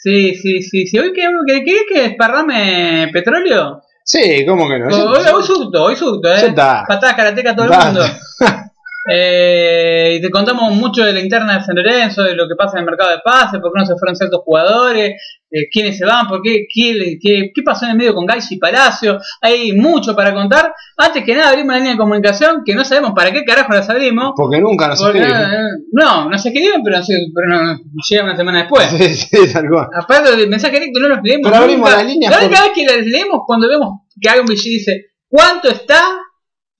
Sí, 0.00 0.36
sí, 0.36 0.62
sí, 0.62 0.86
sí. 0.86 0.96
¿Hoy 0.98 1.12
querés 1.12 1.32
que, 1.44 1.64
que, 1.64 1.86
que 1.92 2.02
desparrame 2.02 3.10
petróleo? 3.12 3.82
Sí, 4.04 4.46
¿cómo 4.46 4.68
que 4.68 4.78
no? 4.78 4.86
Hoy, 4.86 5.24
hoy 5.34 5.42
surto, 5.42 5.84
hoy 5.84 5.96
surto, 5.96 6.28
Ya 6.28 6.46
¿eh? 6.46 6.54
Patadas 6.54 7.14
karateca 7.16 7.50
a 7.50 7.56
todo 7.56 7.66
el 7.66 7.78
mundo. 7.78 8.04
Eh, 9.10 10.14
y 10.18 10.20
te 10.20 10.30
contamos 10.30 10.72
mucho 10.74 11.04
de 11.04 11.12
la 11.12 11.20
interna 11.20 11.58
de 11.58 11.64
San 11.64 11.74
Lorenzo, 11.76 12.22
de 12.24 12.34
lo 12.34 12.46
que 12.48 12.54
pasa 12.56 12.76
en 12.76 12.80
el 12.80 12.86
mercado 12.86 13.10
de 13.10 13.18
pases, 13.24 13.60
por 13.60 13.72
qué 13.72 13.80
no 13.80 13.86
se 13.86 13.94
fueron 13.98 14.16
ciertos 14.16 14.40
jugadores, 14.44 15.12
eh, 15.50 15.68
quiénes 15.72 15.96
se 15.96 16.04
van, 16.04 16.26
por 16.26 16.42
qué, 16.42 16.66
qué, 16.72 17.16
qué, 17.20 17.50
qué 17.54 17.62
pasó 17.62 17.86
en 17.86 17.92
el 17.92 17.96
medio 17.96 18.14
con 18.14 18.26
Gaisi 18.26 18.56
y 18.56 18.58
Palacio. 18.58 19.18
Hay 19.40 19.72
mucho 19.72 20.14
para 20.14 20.34
contar. 20.34 20.74
Antes 20.96 21.24
que 21.24 21.34
nada, 21.34 21.50
abrimos 21.50 21.72
la 21.72 21.78
línea 21.78 21.92
de 21.92 21.98
comunicación 21.98 22.62
que 22.66 22.74
no 22.74 22.84
sabemos 22.84 23.12
para 23.16 23.32
qué 23.32 23.44
carajo 23.44 23.72
las 23.72 23.88
abrimos. 23.88 24.32
Porque 24.36 24.60
nunca 24.60 24.88
nos 24.88 25.00
Porque, 25.02 25.20
escriben. 25.20 25.40
eh, 25.42 25.68
no, 25.92 26.28
no 26.28 26.38
se 26.38 26.48
escriben, 26.50 26.82
pero, 26.84 26.98
pero 27.34 27.48
no, 27.48 27.78
llegan 28.10 28.26
una 28.26 28.36
semana 28.36 28.58
después. 28.60 28.88
Sí, 28.98 29.14
sí, 29.14 29.52
tal 29.52 29.68
cual. 29.70 29.88
Aparte 29.94 30.36
del 30.36 30.48
mensaje 30.48 30.74
directo 30.80 31.00
no 31.00 31.08
los 31.08 31.18
leemos 31.22 31.50
Pero 31.50 31.62
abrimos 31.62 31.88
nunca. 31.88 32.02
las 32.02 32.06
líneas 32.12 32.32
La 32.32 32.38
única 32.46 32.60
por- 32.60 32.68
vez 32.68 32.74
que 32.74 32.94
las 32.96 33.06
leemos 33.06 33.40
cuando 33.46 33.68
vemos 33.68 33.88
que 34.20 34.28
y 34.52 34.68
dice 34.70 35.06
¿Cuánto 35.28 35.68
está? 35.68 36.02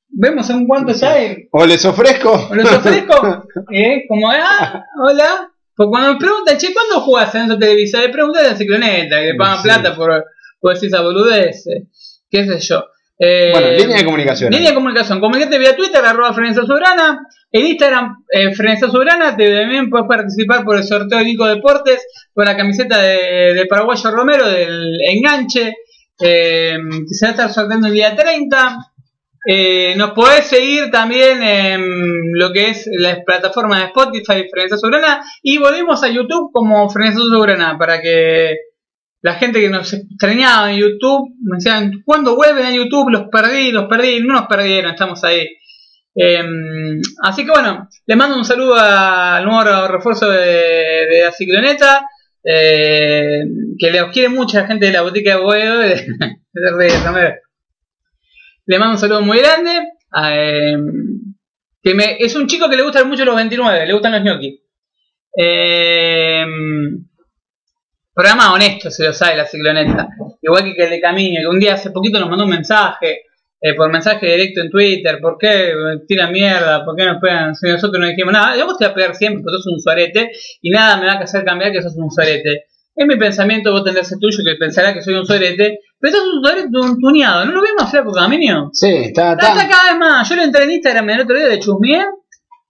Vemos 0.09 0.49
en 0.51 0.67
cuántos 0.67 1.03
hay. 1.03 1.49
O 1.51 1.65
les 1.67 1.85
ofrezco. 1.85 2.49
O 2.51 2.55
los 2.55 2.71
ofrezco, 2.73 3.45
¿eh? 3.73 4.05
Como, 4.09 4.31
ah, 4.31 4.83
hola. 5.03 5.51
Porque 5.77 5.91
cuando 5.91 6.13
me 6.15 6.19
preguntan, 6.19 6.57
che, 6.59 6.73
¿cuándo 6.75 7.01
jugás 7.01 7.35
en 7.37 7.43
esa 7.45 7.59
televisora? 7.59 8.03
Le 8.05 8.09
preguntan 8.13 8.45
a 8.47 8.49
la 8.49 8.57
cicloneta, 8.57 9.21
que 9.21 9.27
le 9.27 9.35
pagan 9.37 9.57
Sí. 9.59 9.63
plata 9.63 9.95
por, 9.95 10.25
por 10.61 10.75
decir 10.75 10.89
esa 10.89 11.03
boludez. 11.03 11.65
¿Qué 12.31 12.45
sé 12.47 12.59
yo? 12.59 12.85
Eh, 13.21 13.51
Bueno, 13.53 13.69
línea 13.73 13.97
de 13.99 14.05
comunicación. 14.05 14.53
Línea 14.53 14.71
de 14.71 14.75
comunicación. 14.75 15.21
Comunicate 15.21 15.59
vía 15.59 15.77
Twitter, 15.77 16.05
arroba 16.05 16.33
Frenesia 16.33 16.65
Soberana. 16.65 17.21
En 17.53 17.67
Instagram, 17.67 18.25
eh, 18.33 18.53
Frenesia 18.55 18.89
Soberana. 18.91 19.37
Te, 19.37 19.57
también 19.61 19.89
puedes 19.89 20.07
participar 20.09 20.65
por 20.65 20.77
el 20.77 20.85
sorteo 20.85 21.19
de 21.19 21.25
Nico 21.25 21.47
Deportes, 21.47 22.05
por 22.35 22.45
la 22.45 22.57
camiseta 22.57 22.99
de, 23.01 23.55
de 23.55 23.67
Paraguayo 23.67 24.11
Romero, 24.11 24.49
del 24.49 24.99
enganche, 25.09 25.75
eh, 26.21 26.77
que 27.09 27.15
se 27.15 27.27
va 27.27 27.29
a 27.31 27.33
estar 27.35 27.53
sorteando 27.53 27.87
el 27.87 27.93
día 27.95 28.15
30. 28.17 28.77
Eh, 29.47 29.95
nos 29.97 30.11
podés 30.13 30.47
seguir 30.47 30.91
también 30.91 31.43
en 31.43 31.83
lo 32.35 32.53
que 32.53 32.71
es 32.71 32.89
la 32.93 33.23
plataforma 33.25 33.79
de 33.79 33.85
Spotify, 33.87 34.47
Frenesia 34.51 34.77
Soberana. 34.79 35.23
Y 35.43 35.59
volvemos 35.59 36.03
a 36.03 36.09
YouTube 36.09 36.51
como 36.53 36.89
Frenesia 36.91 37.21
Soberana 37.21 37.77
para 37.79 38.01
que 38.01 38.57
la 39.23 39.35
gente 39.35 39.61
que 39.61 39.69
nos 39.71 39.93
extrañaba 39.93 40.71
en 40.73 40.79
YouTube 40.79 41.35
me 41.43 41.57
decían, 41.57 42.03
¿cuándo 42.05 42.37
vuelven 42.37 42.67
a 42.67 42.73
YouTube? 42.75 43.11
Los 43.11 43.25
perdí, 43.33 43.73
los 43.73 43.87
perdí, 43.87 44.21
no 44.21 44.35
nos 44.35 44.47
perdieron, 44.47 44.93
estamos 44.93 45.23
ahí. 45.25 45.47
Eh, 46.15 46.43
así 47.23 47.45
que 47.45 47.51
bueno, 47.51 47.89
le 48.07 48.17
mando 48.17 48.37
un 48.37 48.45
saludo 48.45 48.75
al 48.77 49.45
nuevo 49.45 49.89
refuerzo 49.89 50.31
de, 50.31 50.41
de 50.47 51.23
la 51.25 51.33
cicloneta, 51.33 52.05
eh, 52.45 53.43
que 53.79 53.91
le 53.91 54.09
quiere 54.11 54.29
mucho 54.29 54.59
a 54.59 54.63
la 54.63 54.67
gente 54.67 54.87
de 54.87 54.93
la 54.93 55.03
botica 55.03 55.37
de 55.37 55.43
Boedo. 55.43 55.79
de- 55.79 56.07
de 56.53 56.71
Reyes 56.77 57.05
Romero. 57.05 57.35
Le 58.69 58.79
mando 58.79 58.93
un 58.93 58.99
saludo 58.99 59.23
muy 59.23 59.39
grande. 59.39 59.71
eh, 60.25 60.77
que 61.83 61.95
me, 61.95 62.19
es 62.19 62.37
un 62.37 62.47
chico 62.47 62.69
que 62.69 62.77
le 62.77 62.83
gustan 62.83 63.09
mucho 63.09 63.25
los 63.25 63.35
29, 63.35 63.87
le 63.87 63.93
gustan 63.95 64.13
los 64.13 64.23
gnocchi. 64.23 64.61
Eh, 65.35 66.45
programa 68.13 68.53
honesto, 68.53 68.91
se 68.91 69.07
lo 69.07 69.15
sabe 69.15 69.37
la 69.37 69.47
cicloneta. 69.47 70.09
Igual 70.43 70.75
que 70.77 70.85
el 70.85 70.91
de 70.91 71.01
Camino, 71.01 71.41
que 71.41 71.47
un 71.47 71.59
día 71.59 71.75
hace 71.75 71.91
poquito 71.93 72.21
nos 72.21 72.29
mandó 72.29 72.45
un 72.45 72.51
mensaje, 72.51 73.23
eh, 73.59 73.75
por 73.75 73.91
mensaje 73.91 74.27
directo 74.27 74.61
en 74.61 74.71
Twitter, 74.71 75.19
¿por 75.19 75.39
qué 75.39 75.73
tiran 76.07 76.31
mierda? 76.31 76.85
¿Por 76.85 76.95
qué 76.95 77.07
nos 77.07 77.23
pegan? 77.23 77.55
Si 77.55 77.69
nosotros 77.69 78.03
no 78.03 78.07
dijimos 78.07 78.35
nada, 78.35 78.55
yo 78.55 78.67
vos 78.67 78.77
te 78.77 78.85
voy 78.85 78.93
a 78.93 78.95
pegar 78.95 79.15
siempre 79.15 79.43
porque 79.43 79.57
sos 79.63 79.73
un 79.73 79.81
suarete 79.81 80.31
y 80.61 80.69
nada 80.71 80.99
me 80.99 81.07
va 81.07 81.15
a 81.15 81.19
hacer 81.21 81.43
cambiar 81.43 81.73
que 81.73 81.81
sos 81.81 81.97
un 81.97 82.11
suarete. 82.11 82.65
En 82.97 83.07
mi 83.07 83.17
pensamiento 83.17 83.73
vos 83.73 83.83
tendrás 83.85 84.13
el 84.13 84.19
tuyo 84.21 84.45
que 84.45 84.57
pensará 84.57 84.93
que 84.93 85.01
soy 85.01 85.15
un 85.15 85.25
suarete, 85.25 85.79
pero 86.01 86.17
sos 86.17 86.35
un 86.35 86.43
suarete 86.45 86.69
un 86.73 86.99
tuneado, 87.01 87.45
¿no 87.45 87.53
lo 87.53 87.63
ves 87.63 87.73
más 87.79 87.91
flaco 87.91 88.13
Camino? 88.13 88.71
Sí, 88.73 88.87
está, 88.89 89.33
Está, 89.33 89.49
está. 89.49 89.63
está 89.63 89.69
cada 89.69 89.91
vez 89.91 89.99
más. 89.99 90.29
Yo 90.29 90.37
lo 90.37 90.43
entré 90.43 90.65
en 90.65 90.71
Instagram 90.73 91.11
el 91.11 91.21
otro 91.21 91.37
día 91.37 91.49
de 91.49 91.59
chusmié 91.59 92.05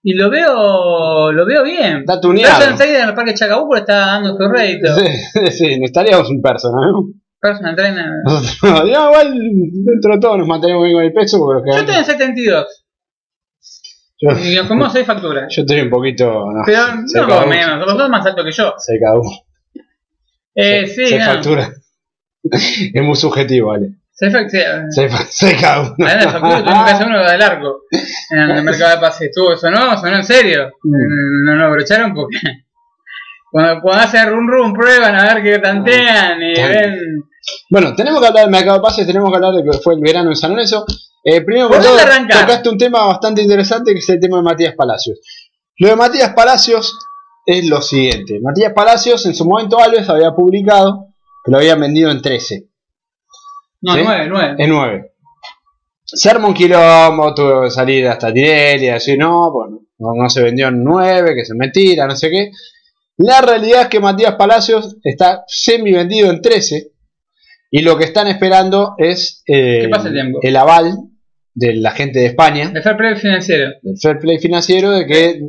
y 0.02 0.14
lo 0.14 0.30
veo 0.30 1.32
lo 1.32 1.46
veo 1.46 1.62
bien. 1.64 1.98
Está 1.98 2.20
tuneado. 2.20 2.54
Personal 2.54 2.76
Trainer 2.78 3.00
en 3.02 3.08
el 3.08 3.14
Parque 3.14 3.34
Chacabuco 3.34 3.76
está 3.76 3.98
dando 3.98 4.36
su 4.36 4.48
rédito. 4.48 4.94
Sí, 4.94 5.06
sí, 5.50 5.78
estaríamos 5.82 6.30
un 6.30 6.40
persona, 6.40 6.76
¿no? 6.90 7.08
Personal 7.40 7.76
Trainer. 7.76 8.04
Nosotros, 8.24 8.62
no, 8.62 8.86
igual, 8.86 9.38
dentro 9.84 10.14
de 10.14 10.20
todo 10.20 10.36
nos 10.38 10.48
mantenemos 10.48 10.82
bien 10.84 10.94
con 10.94 11.04
el 11.04 11.12
peso 11.12 11.38
porque 11.38 11.70
Yo 11.72 11.78
estoy 11.80 11.96
en 11.96 12.04
72 12.04 12.84
yo, 14.20 14.30
y 14.30 14.56
nos 14.56 14.66
comemos 14.66 14.92
6 14.92 15.06
facturas. 15.06 15.44
yo 15.54 15.62
estoy 15.62 15.80
un 15.80 15.90
poquito. 15.90 16.24
No, 16.26 16.62
Pero 16.66 17.26
no 17.28 17.46
menos, 17.46 17.86
los 17.86 17.96
dos 17.96 18.10
más 18.10 18.26
altos 18.26 18.44
que 18.44 18.50
yo. 18.50 18.74
Se 18.76 18.98
uno. 19.14 19.30
Eh, 20.56 20.86
se, 20.88 20.94
sí, 20.94 21.06
se 21.06 21.18
no. 21.20 21.24
factura. 21.24 21.70
es 22.94 23.02
muy 23.02 23.16
subjetivo, 23.16 23.68
¿vale? 23.68 23.90
Se 24.12 24.30
factura. 24.30 24.90
Se, 24.90 25.08
se 25.30 25.56
cada 25.60 25.80
uno. 25.96 26.06
Además, 26.06 26.64
tuvimos 26.64 26.84
que 26.84 26.90
hacer 26.90 27.06
uno 27.06 27.30
del 27.30 27.42
arco 27.42 27.82
en 28.30 28.50
el 28.50 28.62
mercado 28.64 28.96
de 28.96 29.00
pases. 29.00 29.28
Estuvo, 29.28 29.56
sonó, 29.56 29.96
sonó 29.96 30.16
en 30.16 30.24
serio. 30.24 30.72
Mm. 30.82 31.44
No 31.44 31.54
nos 31.54 31.72
brocharon 31.72 32.14
porque 32.14 32.38
cuando, 33.50 33.80
cuando 33.80 34.04
hacen 34.04 34.28
run 34.28 34.48
run 34.48 34.72
prueban 34.72 35.14
a 35.14 35.34
ver 35.34 35.42
qué 35.42 35.58
tantean 35.60 36.42
y 36.42 36.52
ven. 36.54 37.22
Bueno, 37.70 37.94
tenemos 37.94 38.20
que 38.20 38.26
hablar 38.26 38.44
del 38.44 38.52
mercado 38.52 38.78
de 38.78 38.82
pases, 38.82 39.06
tenemos 39.06 39.30
que 39.30 39.36
hablar 39.36 39.54
de 39.54 39.62
que 39.62 39.78
fue 39.78 39.94
el 39.94 40.00
verano 40.00 40.30
en 40.30 40.36
San 40.36 40.50
Lorenzo. 40.50 40.84
Eh, 41.24 41.40
primero 41.42 41.68
¿Por 41.68 41.80
todo, 41.80 41.96
tocaste 41.96 42.68
un 42.68 42.78
tema 42.78 43.06
bastante 43.06 43.42
interesante 43.42 43.92
que 43.92 43.98
es 43.98 44.08
el 44.08 44.20
tema 44.20 44.38
de 44.38 44.42
Matías 44.42 44.74
Palacios. 44.74 45.20
Lo 45.78 45.88
de 45.88 45.96
Matías 45.96 46.34
Palacios 46.34 46.98
es 47.46 47.66
lo 47.68 47.80
siguiente. 47.80 48.40
Matías 48.42 48.72
Palacios 48.72 49.24
en 49.26 49.34
su 49.34 49.44
momento 49.44 49.78
Alves 49.78 50.08
había 50.08 50.32
publicado 50.32 51.07
que 51.48 51.52
lo 51.52 51.58
habían 51.58 51.80
vendido 51.80 52.10
en 52.10 52.20
13, 52.22 52.64
No, 53.82 53.94
¿Sí? 53.94 54.00
nueve, 54.04 54.26
nueve. 54.28 54.54
en 54.58 54.70
9. 54.70 55.12
Se 56.04 56.30
armó 56.30 56.48
un 56.48 56.54
quilombo, 56.54 57.34
tuvo 57.34 57.64
que 57.64 57.70
salir 57.70 58.06
hasta 58.08 58.32
Tirelli 58.32 58.86
y 58.86 58.90
decir 58.90 59.18
no, 59.18 59.50
bueno, 59.52 59.80
no, 59.98 60.14
no 60.14 60.28
se 60.30 60.42
vendió 60.42 60.68
en 60.68 60.82
9, 60.82 61.34
que 61.34 61.44
se 61.44 61.54
mentira, 61.54 62.06
no 62.06 62.16
sé 62.16 62.30
qué. 62.30 62.50
La 63.18 63.40
realidad 63.40 63.82
es 63.82 63.88
que 63.88 64.00
Matías 64.00 64.36
Palacios 64.36 64.96
está 65.02 65.44
semi 65.48 65.92
vendido 65.92 66.30
en 66.30 66.40
13 66.40 66.92
y 67.70 67.82
lo 67.82 67.98
que 67.98 68.04
están 68.04 68.26
esperando 68.28 68.94
es 68.96 69.42
eh, 69.46 69.84
el 69.84 70.34
el 70.40 70.56
aval 70.56 70.94
de 71.52 71.74
la 71.74 71.90
gente 71.90 72.20
de 72.20 72.26
España, 72.26 72.70
De 72.70 72.80
fair 72.80 72.96
play 72.96 73.16
financiero. 73.16 73.70
del 73.82 73.98
fair 74.00 74.18
play 74.18 74.38
financiero, 74.38 74.90
de 74.92 75.06
que, 75.06 75.40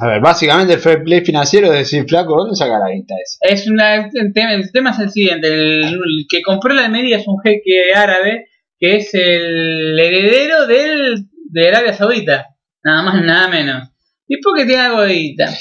a 0.00 0.06
ver, 0.06 0.20
básicamente 0.20 0.74
el 0.74 0.80
fair 0.80 1.02
play 1.02 1.24
financiero 1.24 1.72
es 1.72 1.78
decir, 1.78 2.04
flaco, 2.08 2.36
¿dónde 2.36 2.54
saca 2.56 2.78
la 2.78 2.90
guita 2.92 3.14
esa? 3.22 3.38
Es 3.54 3.68
una, 3.68 4.08
el, 4.12 4.32
tema, 4.32 4.52
el 4.54 4.70
tema 4.72 4.90
es 4.90 4.98
el 4.98 5.10
siguiente: 5.10 5.48
el, 5.48 5.82
el 5.94 6.26
que 6.28 6.42
compró 6.42 6.74
la 6.74 6.84
Almería 6.86 7.18
es 7.18 7.26
un 7.26 7.40
jeque 7.42 7.94
árabe 7.94 8.46
que 8.78 8.96
es 8.96 9.12
el 9.14 9.98
heredero 9.98 10.66
del, 10.66 11.26
de 11.50 11.68
Arabia 11.68 11.92
Saudita. 11.94 12.46
Nada 12.84 13.02
más, 13.02 13.22
nada 13.24 13.48
menos. 13.48 13.88
Y 14.28 14.40
porque 14.40 14.64
tiene 14.66 14.82
algo 14.82 15.00
de 15.02 15.14
guita. 15.14 15.52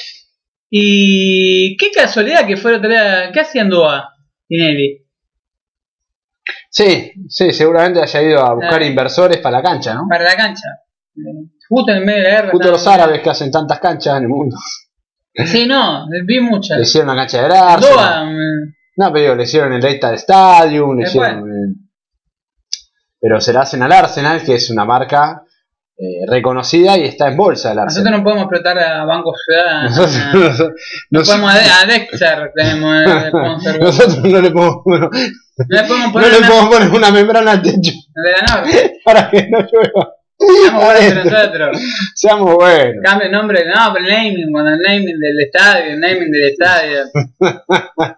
Y 0.70 1.78
qué 1.78 1.90
casualidad 1.92 2.46
que 2.46 2.58
fue 2.58 2.76
otra 2.76 2.90
vez. 2.90 3.32
¿Qué 3.34 3.40
hacía 3.40 3.62
en 3.64 3.70
Doha, 3.70 4.10
Tinelli? 4.48 5.06
Sí, 6.70 7.12
sí, 7.28 7.52
seguramente 7.54 8.02
haya 8.02 8.22
ido 8.22 8.40
a 8.40 8.54
buscar 8.54 8.82
Ah. 8.82 8.86
inversores 8.86 9.38
para 9.38 9.58
la 9.58 9.64
cancha, 9.64 9.96
¿no? 9.96 10.06
Para 10.10 10.26
la 10.26 10.36
cancha. 10.36 10.68
Justo 11.70 11.92
en 11.92 12.06
medio 12.06 12.18
de 12.18 12.24
la 12.24 12.30
guerra. 12.30 12.52
Justo 12.52 12.72
los 12.72 12.88
árabes 12.88 13.22
que 13.22 13.30
hacen 13.30 13.52
tantas 13.52 13.80
canchas 13.80 14.18
en 14.18 14.24
el 14.24 14.30
mundo. 14.30 14.56
Sí, 15.46 15.68
no, 15.68 16.08
vi 16.26 16.36
Le 16.36 16.42
muchas. 16.42 16.80
hicieron 16.82 17.12
una 17.12 17.20
cancha 17.22 17.48
de 17.48 17.56
Arsenal. 17.56 18.26
Mm, 18.34 18.74
No, 18.98 19.14
pero 19.14 19.22
digo, 19.22 19.36
le 19.36 19.44
hicieron 19.44 19.72
el 19.74 19.82
Reital 19.84 20.16
Stadium, 20.16 20.98
le 20.98 21.04
hicieron. 21.08 21.40
el- 21.48 21.76
Pero 23.20 23.40
se 23.40 23.54
la 23.54 23.62
hacen 23.62 23.84
al 23.84 23.92
Arsenal, 23.92 24.42
que 24.44 24.56
es 24.56 24.70
una 24.72 24.84
marca 24.86 25.44
eh, 26.00 26.26
reconocida 26.28 26.98
y 26.98 27.04
está 27.06 27.28
en 27.28 27.38
bolsa 27.38 27.70
el 27.72 27.76
nosotros 27.78 27.98
Arsenal. 27.98 28.18
no 28.20 28.24
podemos 28.24 28.44
explotar 28.46 28.80
a 28.80 29.06
Banco 29.06 29.34
Ciudad. 29.46 29.84
Nosotros, 29.84 30.74
No 31.10 31.20
nosotros- 31.20 31.28
podemos 31.30 31.54
a, 31.54 31.86
Dexter, 31.86 32.52
tenemos 32.56 32.96
el 32.96 33.80
nosotros 33.80 34.24
no 34.24 34.42
le 34.42 34.52
podemos, 34.52 34.82
bueno, 34.86 35.10
No 35.12 35.66
le 35.70 35.84
podemos 35.84 36.08
no 36.08 36.14
poner 36.14 36.32
le 36.32 36.38
una 36.40 36.48
podemos 36.48 36.70
poner 36.76 36.90
una 36.92 37.12
membrana 37.12 37.52
al 37.52 37.62
techo 37.62 37.92
de 38.16 38.32
la 38.32 38.56
norte. 38.56 39.00
para 39.06 39.30
que 39.30 39.48
no 39.50 39.60
llueva. 39.60 40.14
Estamos 40.40 40.84
buenos 40.86 41.04
entre 41.04 41.24
nosotros. 41.32 41.82
Seamos 42.16 42.56
buenos. 42.56 42.96
Cambio 43.04 43.26
el 43.26 43.32
nombre, 43.32 43.66
no, 43.66 43.94
pero 43.94 44.06
el 44.06 44.12
naming, 44.14 44.52
cuando 44.52 44.72
el 44.72 44.80
naming 44.80 45.20
del 45.20 45.40
estadio, 45.46 45.92
el 45.94 46.00
naming 46.00 46.32
del 46.32 46.50
estadio. 46.52 47.00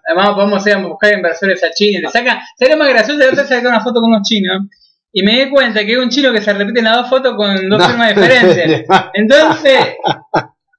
Además 0.08 0.36
podemos 0.36 0.68
ir 0.68 0.74
a 0.74 0.78
buscar 0.80 1.14
inversores 1.14 1.64
a 1.64 1.72
China. 1.72 2.00
Le 2.04 2.10
saca, 2.10 2.42
sería 2.58 2.76
más 2.76 2.90
gracioso 2.90 3.20
de 3.20 3.36
sacar 3.36 3.68
una 3.68 3.80
foto 3.82 4.02
con 4.02 4.10
unos 4.12 4.28
chinos. 4.28 4.64
Y 5.12 5.24
me 5.24 5.44
di 5.46 5.50
cuenta 5.50 5.80
que 5.86 5.92
hay 5.92 5.96
un 5.98 6.10
chino 6.10 6.32
que 6.34 6.42
se 6.42 6.54
repite 6.54 6.80
en 6.80 6.86
las 6.86 6.98
dos 6.98 7.10
fotos 7.10 7.36
con 7.36 7.56
dos 7.70 7.80
No. 7.80 7.88
firmas 7.88 8.14
diferentes. 8.16 8.86
Entonces, 9.14 9.80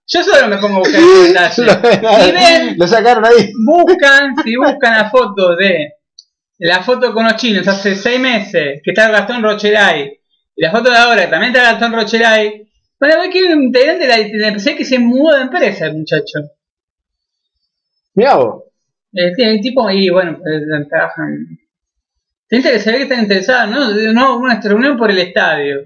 yo 0.06 0.22
solo 0.22 0.46
me 0.48 0.56
pongo 0.58 0.76
a 0.76 0.78
buscar 0.80 1.00
ese 1.50 1.62
detalle. 1.62 2.28
Y 2.28 2.32
ven, 2.32 2.74
Lo 2.78 2.86
sacaron 2.86 3.24
ahí. 3.24 3.50
buscan, 3.66 4.34
si 4.44 4.54
buscan 4.56 4.92
la 4.98 5.10
foto 5.10 5.56
de 5.56 5.94
la 6.58 6.82
foto 6.82 7.14
con 7.14 7.24
los 7.24 7.36
chinos 7.36 7.66
hace 7.66 7.94
seis 7.96 8.20
meses, 8.20 8.80
que 8.84 8.90
está 8.90 9.06
el 9.06 9.12
Gastón 9.12 9.42
Rocheray, 9.42 10.19
y 10.60 10.62
la 10.62 10.72
foto 10.72 10.90
de 10.90 10.96
ahora, 10.98 11.24
que 11.24 11.30
también 11.30 11.54
está 11.54 11.72
Gastón 11.72 11.94
Rocheray, 11.94 12.68
van 13.00 13.12
a 13.12 13.18
ver 13.20 13.30
que 13.30 13.44
un 13.44 13.62
integrante 13.62 14.06
de 14.06 14.38
la, 14.38 14.48
empresa 14.48 14.76
que 14.76 14.84
se 14.84 14.98
mudó 14.98 15.34
de 15.34 15.44
empresa, 15.44 15.86
el 15.86 15.96
muchacho. 15.96 16.38
Mirá 18.12 18.34
vos. 18.34 18.64
Eh, 19.14 19.32
tiene 19.34 19.52
el 19.52 19.60
tipo 19.62 19.88
ahí, 19.88 20.10
bueno, 20.10 20.38
pues, 20.38 20.86
trabajan. 20.90 21.46
Gente 22.50 22.72
que 22.72 22.78
se 22.78 22.90
ve 22.90 22.98
que 22.98 23.02
están 23.04 23.20
interesados, 23.20 23.70
¿no? 23.70 24.12
No, 24.12 24.36
una 24.36 24.60
reunión 24.60 24.98
por 24.98 25.10
el 25.10 25.20
estadio. 25.20 25.82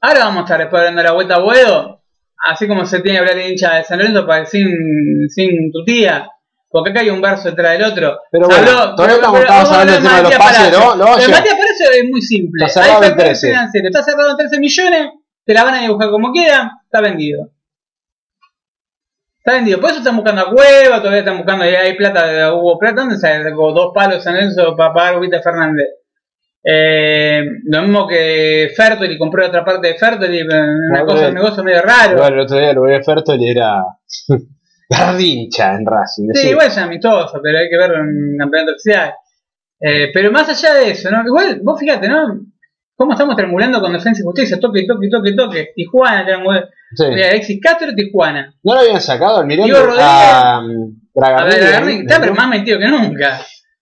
Ahora 0.00 0.20
vamos 0.20 0.38
a 0.38 0.44
estar 0.44 0.60
después 0.60 0.82
dando 0.82 1.02
la 1.02 1.12
vuelta 1.12 1.34
a 1.34 1.40
Buedo, 1.40 2.02
así 2.48 2.66
como 2.66 2.86
se 2.86 3.00
tiene 3.00 3.18
que 3.18 3.20
hablar 3.20 3.34
de 3.34 3.50
hincha 3.50 3.74
de 3.74 3.84
San 3.84 3.98
Lorenzo 3.98 4.26
para, 4.26 4.46
sin, 4.46 5.28
sin 5.28 5.70
tu 5.70 5.84
tía. 5.84 6.30
Porque 6.76 6.90
acá 6.90 7.00
hay 7.00 7.10
un 7.10 7.20
verso 7.22 7.48
detrás 7.50 7.72
del 7.78 7.84
otro. 7.90 8.18
Pero 8.30 8.46
bueno, 8.48 8.94
todavía 8.94 9.16
estamos- 9.16 9.70
hablando 9.72 9.92
del 9.94 10.02
tema 10.02 10.16
de 10.16 10.22
los 10.24 10.34
pases. 10.34 10.72
¿no? 10.72 10.96
De 10.96 11.24
a- 11.24 11.28
Matías 11.28 11.54
Palacio 11.54 11.90
es 11.94 12.04
muy 12.10 12.20
simple. 12.22 12.66
Está 12.66 12.82
cerrado 12.82 13.02
en 13.02 13.08
fair 13.14 13.16
13. 13.28 13.48
financiero, 13.48 13.88
Está 13.88 14.02
cerrado 14.02 14.30
en 14.32 14.36
13 14.36 14.60
millones, 14.60 15.08
te 15.44 15.54
la 15.54 15.64
van 15.64 15.74
a 15.74 15.80
dibujar 15.82 16.10
como 16.10 16.32
quieran, 16.32 16.70
está 16.84 17.00
vendido. 17.00 17.48
Está 19.38 19.54
vendido. 19.54 19.80
Por 19.80 19.90
eso 19.90 19.98
están 20.00 20.16
buscando 20.16 20.42
a 20.42 20.50
Cueva, 20.50 20.98
todavía 20.98 21.20
están 21.20 21.36
buscando, 21.38 21.64
ahí 21.64 21.74
hay 21.74 21.96
plata, 21.96 22.52
hubo 22.52 22.78
plata, 22.78 23.02
¿dónde 23.02 23.16
sale? 23.16 23.50
Dos 23.52 23.92
palos 23.94 24.26
en 24.26 24.36
eso 24.36 24.74
para 24.76 24.92
pagar 24.92 25.14
a 25.14 25.18
Ubita 25.18 25.40
Fernández. 25.40 25.86
Eh, 26.68 27.42
lo 27.64 27.82
mismo 27.82 28.08
que 28.08 28.72
Fertoli 28.76 29.16
compró 29.16 29.46
otra 29.46 29.64
parte 29.64 29.86
de 29.86 29.94
Fertoli, 29.94 30.42
una 30.42 30.66
No, 30.98 31.04
cosa, 31.06 31.16
pero- 31.18 31.28
un 31.28 31.34
negocio 31.34 31.62
medio 31.62 31.80
raro. 31.82 32.16
Bueno, 32.16 32.34
el 32.34 32.40
otro 32.40 32.58
día 32.58 32.72
lo 32.72 32.82
vi 32.82 32.94
a 32.94 33.02
Fertol 33.04 33.40
y 33.40 33.50
era 33.50 33.84
Gardincha 34.88 35.74
en 35.74 35.86
Racing. 35.86 36.28
Sí, 36.34 36.48
igual 36.50 36.68
es 36.68 36.78
amistoso, 36.78 37.40
pero 37.42 37.58
hay 37.58 37.68
que 37.68 37.76
verlo 37.76 37.96
en 37.96 38.32
un 38.32 38.38
campeonato 38.38 38.72
oficial. 38.72 39.14
Eh, 39.80 40.10
pero 40.12 40.30
más 40.30 40.48
allá 40.48 40.74
de 40.74 40.90
eso, 40.90 41.10
¿no? 41.10 41.22
Igual, 41.26 41.60
vos 41.62 41.78
fíjate, 41.78 42.08
¿no? 42.08 42.40
Cómo 42.94 43.12
estamos 43.12 43.36
triangulando 43.36 43.80
con 43.80 43.92
defensa 43.92 44.22
y 44.22 44.24
justicia, 44.24 44.58
toque, 44.58 44.86
toque, 44.86 45.08
toque, 45.10 45.32
toque. 45.34 45.72
Tijuana, 45.74 46.24
triangula. 46.24 46.68
Sí. 46.94 47.04
Alexis 47.04 47.60
Castro, 47.60 47.94
Tijuana. 47.94 48.54
¿No 48.62 48.74
lo 48.74 48.80
habían 48.80 49.00
sacado 49.00 49.38
al? 49.38 49.48
Diego 49.48 49.66
Rodríguez. 49.66 50.02
a 50.02 50.60
um, 50.60 51.00
Bragarnik 51.14 52.00
está 52.00 52.20
pero 52.20 52.34
más 52.34 52.48
metido 52.48 52.78
que 52.78 52.88
nunca. 52.88 53.38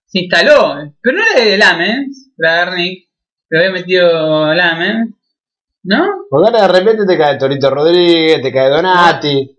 Se 0.07 0.21
instaló. 0.21 0.93
Pero 1.01 1.17
no 1.17 1.23
era 1.23 1.45
de 1.45 1.59
Lamens, 1.59 2.33
Bragarnik. 2.37 3.09
Lo 3.51 3.59
había 3.61 3.71
metido 3.71 4.53
Lamens. 4.53 5.15
¿No? 5.85 6.07
Porque 6.31 6.49
ahora 6.49 6.67
de 6.67 6.81
repente 6.81 7.07
te 7.07 7.19
cae 7.19 7.39
Torito 7.39 7.71
Rodríguez, 7.71 8.43
te 8.43 8.53
cae 8.53 8.71
Donati. 8.71 9.57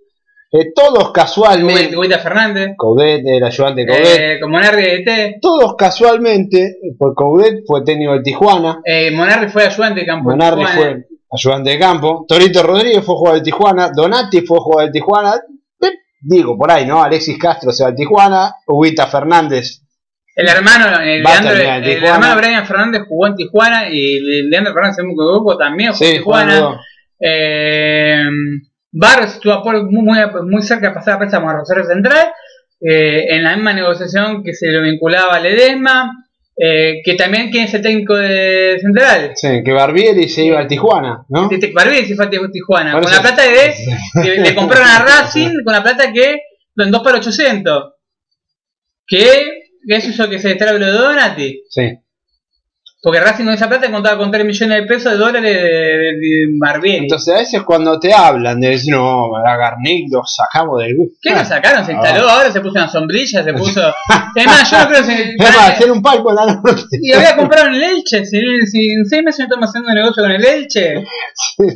Eh, 0.59 0.71
todos 0.75 1.11
casualmente. 1.11 1.95
Guita 1.95 2.19
Fernández. 2.19 2.71
Coudet, 2.77 3.21
el 3.25 3.43
ayudante 3.43 3.81
de 3.81 3.87
Coudet. 3.87 4.19
Eh, 4.19 4.39
con 4.39 4.51
Monarri 4.51 4.83
de 4.83 4.99
T. 5.03 5.37
Todos 5.41 5.75
casualmente, 5.77 6.77
pues 6.97 7.11
Coudet 7.15 7.63
fue 7.65 7.83
técnico 7.83 8.13
de 8.13 8.21
Tijuana. 8.21 8.81
Eh, 8.85 9.11
Monarri 9.11 9.49
fue 9.49 9.65
ayudante 9.65 10.01
de 10.01 10.05
campo. 10.05 10.29
de 10.29 10.35
Monarri 10.37 10.65
Tijuana. 10.65 10.81
fue 10.81 11.05
ayudante 11.31 11.69
de 11.71 11.79
campo. 11.79 12.25
Torito 12.27 12.63
Rodríguez 12.63 13.03
fue 13.03 13.15
jugador 13.15 13.39
de 13.39 13.43
Tijuana. 13.45 13.91
Donati 13.95 14.41
fue 14.41 14.59
jugador 14.59 14.91
de 14.91 14.99
Tijuana. 14.99 15.33
Eh, 15.81 15.87
Digo, 16.27 16.57
por 16.57 16.71
ahí, 16.71 16.85
¿no? 16.87 17.03
Alexis 17.03 17.37
Castro 17.37 17.71
se 17.71 17.83
va 17.83 17.89
a 17.91 17.95
Tijuana. 17.95 18.53
Huguita 18.65 19.07
Fernández. 19.07 19.81
El 20.35 20.47
hermano, 20.49 20.99
el, 21.01 21.23
Leandro- 21.23 21.53
hermano 22.13 22.35
Brian 22.35 22.65
Fernández 22.65 23.03
jugó 23.07 23.27
en 23.27 23.35
Tijuana 23.35 23.87
y 23.89 24.19
Leandro 24.49 24.73
Fernández 24.73 24.99
en 24.99 25.15
grupo 25.15 25.55
también 25.57 25.93
jugó 25.93 26.05
en 26.05 26.17
Tijuana. 26.17 26.81
Eh, 27.19 28.23
Barros 28.97 29.33
estuvo 29.35 29.61
muy, 29.91 30.01
muy, 30.03 30.17
muy 30.49 30.61
cerca 30.63 30.87
de 30.89 30.93
pasar 30.93 31.15
a 31.15 31.19
préstamo 31.19 31.49
a 31.49 31.53
Rosario 31.57 31.83
Central, 31.83 32.27
eh, 32.81 33.25
en 33.29 33.43
la 33.43 33.55
misma 33.55 33.73
negociación 33.73 34.41
que 34.43 34.53
se 34.53 34.67
lo 34.71 34.81
vinculaba 34.81 35.35
a 35.35 35.39
Ledesma, 35.39 36.11
eh, 36.57 37.01
que 37.03 37.15
también 37.15 37.51
quién 37.51 37.65
es 37.65 37.73
el 37.73 37.81
técnico 37.81 38.15
de 38.15 38.77
Central. 38.79 39.31
Sí, 39.35 39.61
que 39.65 39.71
Barbieri 39.73 40.29
se 40.29 40.45
iba 40.45 40.61
a 40.61 40.67
Tijuana, 40.67 41.25
¿no? 41.27 41.49
Este 41.51 41.71
Barbieri 41.73 42.07
se 42.07 42.15
fue 42.15 42.25
a 42.25 42.29
Tijuana, 42.29 42.93
Por 42.93 43.01
con 43.03 43.11
eso- 43.11 43.21
la 43.21 43.27
plata 43.27 43.43
de 43.43 43.73
que 44.23 44.41
le 44.41 44.55
compraron 44.55 44.87
a 44.87 44.99
Racing, 44.99 45.49
con 45.65 45.73
la 45.73 45.83
plata 45.83 46.13
que 46.13 46.37
en 46.77 46.91
2 46.91 47.03
para 47.03 47.17
800. 47.17 47.93
Que 49.07 49.61
que 49.87 49.95
eso 49.97 50.29
que 50.29 50.39
se 50.39 50.49
destraba 50.49 50.79
lo 50.79 50.85
de 50.85 50.91
Donati. 50.93 51.63
Sí. 51.69 51.99
Porque 53.05 53.19
Racing 53.19 53.45
con 53.45 53.53
esa 53.53 53.69
plata 53.69 53.91
contaba 53.91 54.17
con 54.17 54.31
3 54.31 54.43
millones 54.43 54.79
de 54.81 54.87
pesos 54.87 55.11
de 55.11 55.17
dólares 55.19 55.43
de, 55.53 55.61
de, 55.61 55.97
de 56.17 56.45
Barbieri. 56.59 57.03
Entonces 57.03 57.35
a 57.35 57.37
veces 57.37 57.61
cuando 57.61 57.99
te 57.99 58.11
hablan 58.11 58.59
de 58.59 58.69
decir, 58.69 58.91
no, 58.95 59.27
a 59.37 59.55
Garnick 59.57 60.11
lo 60.11 60.23
sacamos 60.25 60.81
del 60.81 60.95
grupo. 60.95 61.11
¿Qué 61.21 61.29
lo 61.35 61.45
sacaron? 61.45 61.85
Se 61.85 61.91
Ah. 61.91 61.95
instaló, 61.95 62.27
ahora 62.27 62.51
se 62.51 62.61
puso 62.61 62.71
una 62.73 62.89
sombrilla, 62.89 63.43
se 63.43 63.53
puso. 63.53 63.93
Es 64.35 64.45
más, 64.47 64.71
yo 64.71 64.79
no 64.79 64.87
creo 64.87 64.99
que 65.01 65.05
se. 65.05 65.21
Es 65.21 65.37
más, 65.39 65.69
hacer 65.69 65.91
un 65.91 66.01
palco 66.01 66.31
en 66.31 66.35
la 66.35 66.45
noche. 66.55 66.83
Y 66.99 67.13
había 67.13 67.35
comprado 67.35 67.67
en 67.67 67.75
el 67.75 67.83
Elche. 67.83 68.25
Si, 68.25 68.39
si 68.65 68.91
en 68.91 69.05
seis 69.05 69.21
meses 69.23 69.39
no 69.39 69.45
estamos 69.45 69.69
haciendo 69.69 69.89
un 69.89 69.95
negocio 69.95 70.23
con 70.23 70.31
el 70.31 70.43
Elche, 70.43 70.95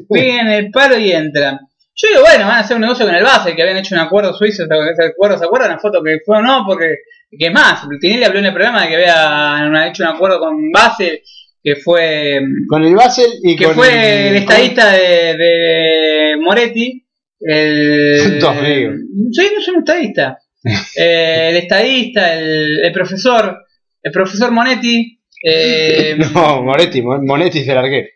piden 0.09 0.47
el 0.47 0.71
palo 0.71 0.97
y 0.97 1.11
entran. 1.11 1.59
Yo 1.95 2.07
digo, 2.09 2.21
bueno, 2.21 2.47
van 2.47 2.57
a 2.57 2.59
hacer 2.61 2.75
un 2.77 2.81
negocio 2.81 3.05
con 3.05 3.13
el 3.13 3.23
Basel, 3.23 3.55
que 3.55 3.61
habían 3.61 3.77
hecho 3.77 3.93
un 3.93 4.01
acuerdo 4.01 4.33
suizo. 4.33 4.63
¿Se 4.65 5.05
acuerdan? 5.05 5.37
¿Se 5.39 5.45
acuerdan 5.45 5.69
la 5.71 5.79
foto 5.79 6.01
que 6.01 6.19
fue 6.25 6.37
o 6.37 6.41
no? 6.41 6.63
Porque, 6.65 6.95
que 7.37 7.49
más, 7.51 7.81
Tinelli 7.99 8.23
habló 8.23 8.39
en 8.39 8.45
el 8.45 8.53
programa 8.53 8.83
de 8.83 8.89
que 8.89 8.95
habían 8.95 9.75
hecho 9.87 10.03
un 10.03 10.09
acuerdo 10.09 10.39
con 10.39 10.71
Basel, 10.71 11.21
que 11.63 11.75
fue. 11.75 12.39
Con 12.67 12.83
el 12.83 12.95
Basel 12.95 13.29
y 13.43 13.55
que 13.55 13.65
con 13.65 13.75
fue 13.75 14.29
el 14.29 14.35
estadista 14.37 14.91
de, 14.93 15.35
de 15.37 16.37
Moretti. 16.41 17.05
El. 17.41 18.39
Sí, 19.31 19.47
no 19.55 19.61
soy 19.61 19.73
un 19.75 19.79
estadista. 19.79 20.37
Eh, 20.97 21.47
el 21.51 21.55
estadista, 21.57 22.33
el, 22.33 22.79
el 22.83 22.91
profesor, 22.91 23.59
el 24.03 24.11
profesor 24.11 24.51
Monetti. 24.51 25.21
eh, 25.43 26.17
No, 26.33 26.63
Moretti, 26.63 27.01
Mo- 27.01 27.21
Monetti 27.21 27.59
es 27.59 27.67
el 27.69 27.77
arquero. 27.77 28.07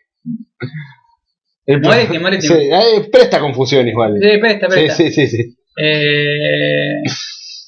El 1.66 1.80
Moretti, 1.80 2.18
Moretti. 2.18 2.46
Sí, 2.46 2.52
eh, 2.54 3.08
presta 3.10 3.40
confusión 3.40 3.88
igual. 3.88 4.18
Sí, 4.20 4.38
presta, 4.38 4.66
Sí, 4.68 4.72
presta. 4.74 4.94
sí, 4.96 5.10
sí, 5.10 5.26
sí. 5.28 5.56
Eh, 5.80 7.02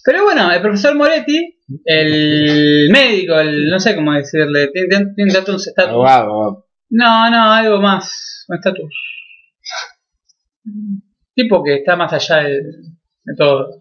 pero 0.07 0.23
bueno, 0.23 0.53
el 0.53 0.62
profesor 0.62 0.95
Moretti, 0.95 1.59
el 1.85 2.88
médico, 2.92 3.38
el, 3.40 3.69
no 3.69 3.81
sé 3.81 3.97
cómo 3.97 4.12
decirle, 4.12 4.69
tiene, 4.73 4.88
tiene, 4.88 5.07
tiene 5.16 5.31
estatus. 5.33 5.69
Abogado, 5.77 6.25
abogado. 6.31 6.66
No, 6.90 7.29
no, 7.31 7.53
algo 7.53 7.81
más, 7.81 8.45
un 8.49 8.55
estatus. 8.57 8.95
Tipo 11.35 11.62
que 11.64 11.75
está 11.75 11.97
más 11.97 12.12
allá 12.12 12.37
de, 12.45 12.55
de 12.61 13.35
todo. 13.37 13.79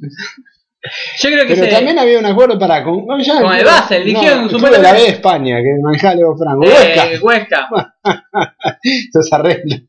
Yo 0.00 1.28
creo 1.30 1.46
que 1.46 1.54
Pero 1.54 1.66
se, 1.66 1.70
también 1.70 1.98
había 1.98 2.18
un 2.18 2.26
acuerdo 2.26 2.58
para 2.58 2.82
con, 2.82 3.06
no, 3.06 3.20
ya- 3.20 3.40
Con 3.40 3.52
el 3.52 4.04
dijeron 4.04 4.48
no, 4.50 4.66
el 4.66 4.72
de 4.72 4.78
la 4.82 4.92
B 4.94 4.98
de 5.00 5.08
España, 5.08 5.58
que 5.58 5.68
manejaba 5.82 6.14
Leo 6.14 6.34
Franco. 6.36 6.64
eh, 6.64 7.18
Huesca, 7.22 7.68
Huesca. 7.70 7.94
esos 8.82 9.32
arreglos. 9.32 9.82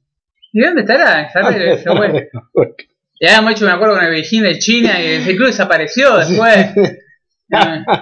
¿Y 0.54 0.60
dónde 0.62 0.82
estará? 0.82 1.21
Esa 1.23 1.41
red, 1.49 1.62
ese 1.62 1.89
Huesca. 1.89 2.39
Ya 3.21 3.29
habíamos 3.29 3.51
hecho 3.51 3.65
un 3.65 3.71
acuerdo 3.71 3.95
con 3.95 4.03
el 4.03 4.10
Beijing 4.12 4.41
de 4.41 4.57
China 4.57 4.99
y 5.01 5.05
ese 5.05 5.36
club 5.36 5.47
desapareció 5.47 6.17
después. 6.17 6.67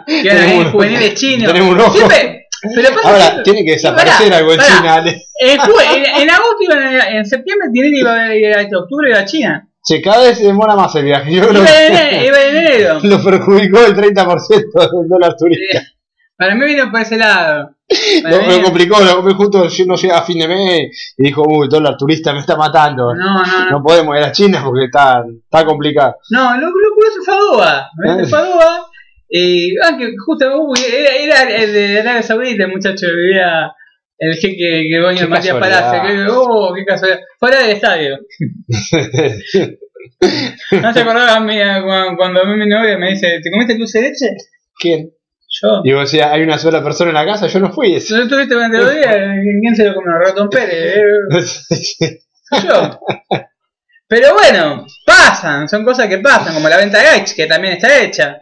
Que 0.05 0.29
un- 0.57 0.71
juveniles 0.71 1.15
chinos. 1.15 1.51
tenemos 1.51 1.73
un 1.73 1.79
ojo. 1.81 1.91
Siempre- 1.97 2.45
pero 2.75 2.89
Ahora, 3.03 3.37
que- 3.37 3.41
tiene 3.43 3.65
que 3.65 3.71
desaparecer 3.71 4.31
algo 4.33 4.53
en. 4.53 4.59
China. 4.59 5.03
En, 5.41 5.59
en- 5.59 6.21
en 6.21 6.29
agosto 6.29 6.71
a- 6.71 7.09
en 7.17 7.25
septiembre 7.25 7.69
iba 7.73 8.23
a 8.25 8.35
ir 8.35 8.45
a 8.53 8.61
este 8.61 8.75
octubre 8.75 9.09
iba 9.09 9.19
a 9.19 9.25
China. 9.25 9.67
Che, 9.83 10.01
cada 10.01 10.23
vez 10.27 10.37
se 10.37 10.43
demora 10.45 10.75
más 10.75 10.93
el 10.95 11.05
viaje. 11.05 11.33
Yo 11.33 11.47
creo 11.47 11.61
en, 11.63 11.65
que 11.65 12.25
iba 12.27 12.43
en 12.43 12.57
enero. 12.57 12.99
lo 13.03 13.23
perjudicó 13.23 13.85
el 13.85 13.95
30% 13.95 14.47
del 14.47 15.07
dólar 15.09 15.35
turista. 15.35 15.81
Para 16.39 16.55
mí 16.55 16.65
vino 16.65 16.89
por 16.89 17.01
ese 17.01 17.17
lado. 17.17 17.75
Para 18.23 18.37
Lo, 18.37 18.43
mí- 18.43 18.55
lo 18.55 18.63
complicó, 18.63 18.99
lo 19.01 19.15
complicó 19.17 19.43
justo 19.43 19.67
yo 19.67 19.85
no 19.85 19.95
llega 19.95 20.19
a 20.19 20.23
fin 20.23 20.39
de 20.39 20.47
mes 20.47 21.13
y 21.17 21.25
dijo, 21.25 21.43
uy, 21.45 21.65
el 21.65 21.69
dólar 21.69 21.97
turista 21.97 22.31
me 22.31 22.39
está 22.39 22.55
matando. 22.55 23.13
no, 23.13 23.43
no, 23.45 23.65
no. 23.65 23.71
No 23.71 23.83
podemos 23.83 24.17
ir 24.17 24.23
a 24.23 24.31
China 24.31 24.61
porque 24.63 24.85
está, 24.85 25.21
está 25.43 25.65
complicado. 25.65 26.15
No, 26.31 26.55
lo, 26.55 26.67
lo 26.67 26.95
curioso 26.95 27.19
fue 27.25 27.33
a 27.33 27.37
Doha. 27.39 27.89
¿ves? 28.17 28.29
Fue 28.29 28.39
a 28.39 28.43
Doha. 28.45 28.85
Y, 29.27 29.75
ah, 29.83 29.97
que 29.97 30.13
justo 30.25 30.45
uy, 30.63 30.79
era, 30.91 31.43
era 31.43 31.55
el 31.61 31.73
de 31.73 31.99
Arabia 31.99 32.23
Saudita, 32.23 32.63
el 32.63 32.71
muchacho 32.71 33.05
que 33.07 33.13
vivía 33.13 33.73
el 34.17 34.33
jeque 34.35 34.87
que 34.89 34.97
dueño 34.97 35.21
de 35.21 35.27
Matías. 35.27 35.57
Palacio. 35.57 36.01
Que, 36.01 36.25
oh, 36.31 36.73
qué 36.73 36.85
casualidad. 36.85 37.19
Fuera 37.37 37.59
del 37.61 37.71
estadio. 37.71 38.17
¿No 40.81 40.93
se 40.93 40.99
acordaba 41.01 41.43
cuando, 41.83 42.17
cuando 42.17 42.41
a 42.41 42.45
mí 42.45 42.55
mi 42.55 42.67
novia 42.67 42.97
me 42.97 43.09
dice, 43.09 43.39
¿te 43.43 43.51
comiste 43.51 43.77
dulce 43.77 44.01
de 44.01 44.09
leche? 44.09 44.25
¿Quién? 44.79 45.11
Yo. 45.61 45.81
Digo, 45.83 45.99
o 46.01 46.05
sea, 46.05 46.31
hay 46.31 46.41
una 46.41 46.57
sola 46.57 46.83
persona 46.83 47.09
en 47.09 47.15
la 47.15 47.25
casa, 47.25 47.47
yo 47.47 47.59
no 47.59 47.71
fui 47.71 47.95
ese. 47.95 48.15
¿Tú 48.15 48.21
estuviste 48.21 48.53
durante 48.53 48.77
los 48.77 48.93
días? 48.93 49.15
¿Quién 49.61 49.75
se 49.75 49.85
lo 49.85 49.95
comió? 49.95 50.17
Ratón 50.17 50.49
Pérez. 50.49 50.97
eh, 51.99 52.19
Yo. 52.67 52.99
Pero 54.07 54.33
bueno, 54.33 54.87
pasan, 55.05 55.69
son 55.69 55.85
cosas 55.85 56.07
que 56.07 56.17
pasan, 56.17 56.53
como 56.53 56.67
la 56.67 56.77
venta 56.77 56.97
de 56.97 57.05
Gaich, 57.05 57.35
que 57.35 57.45
también 57.45 57.73
está 57.73 58.01
hecha. 58.01 58.41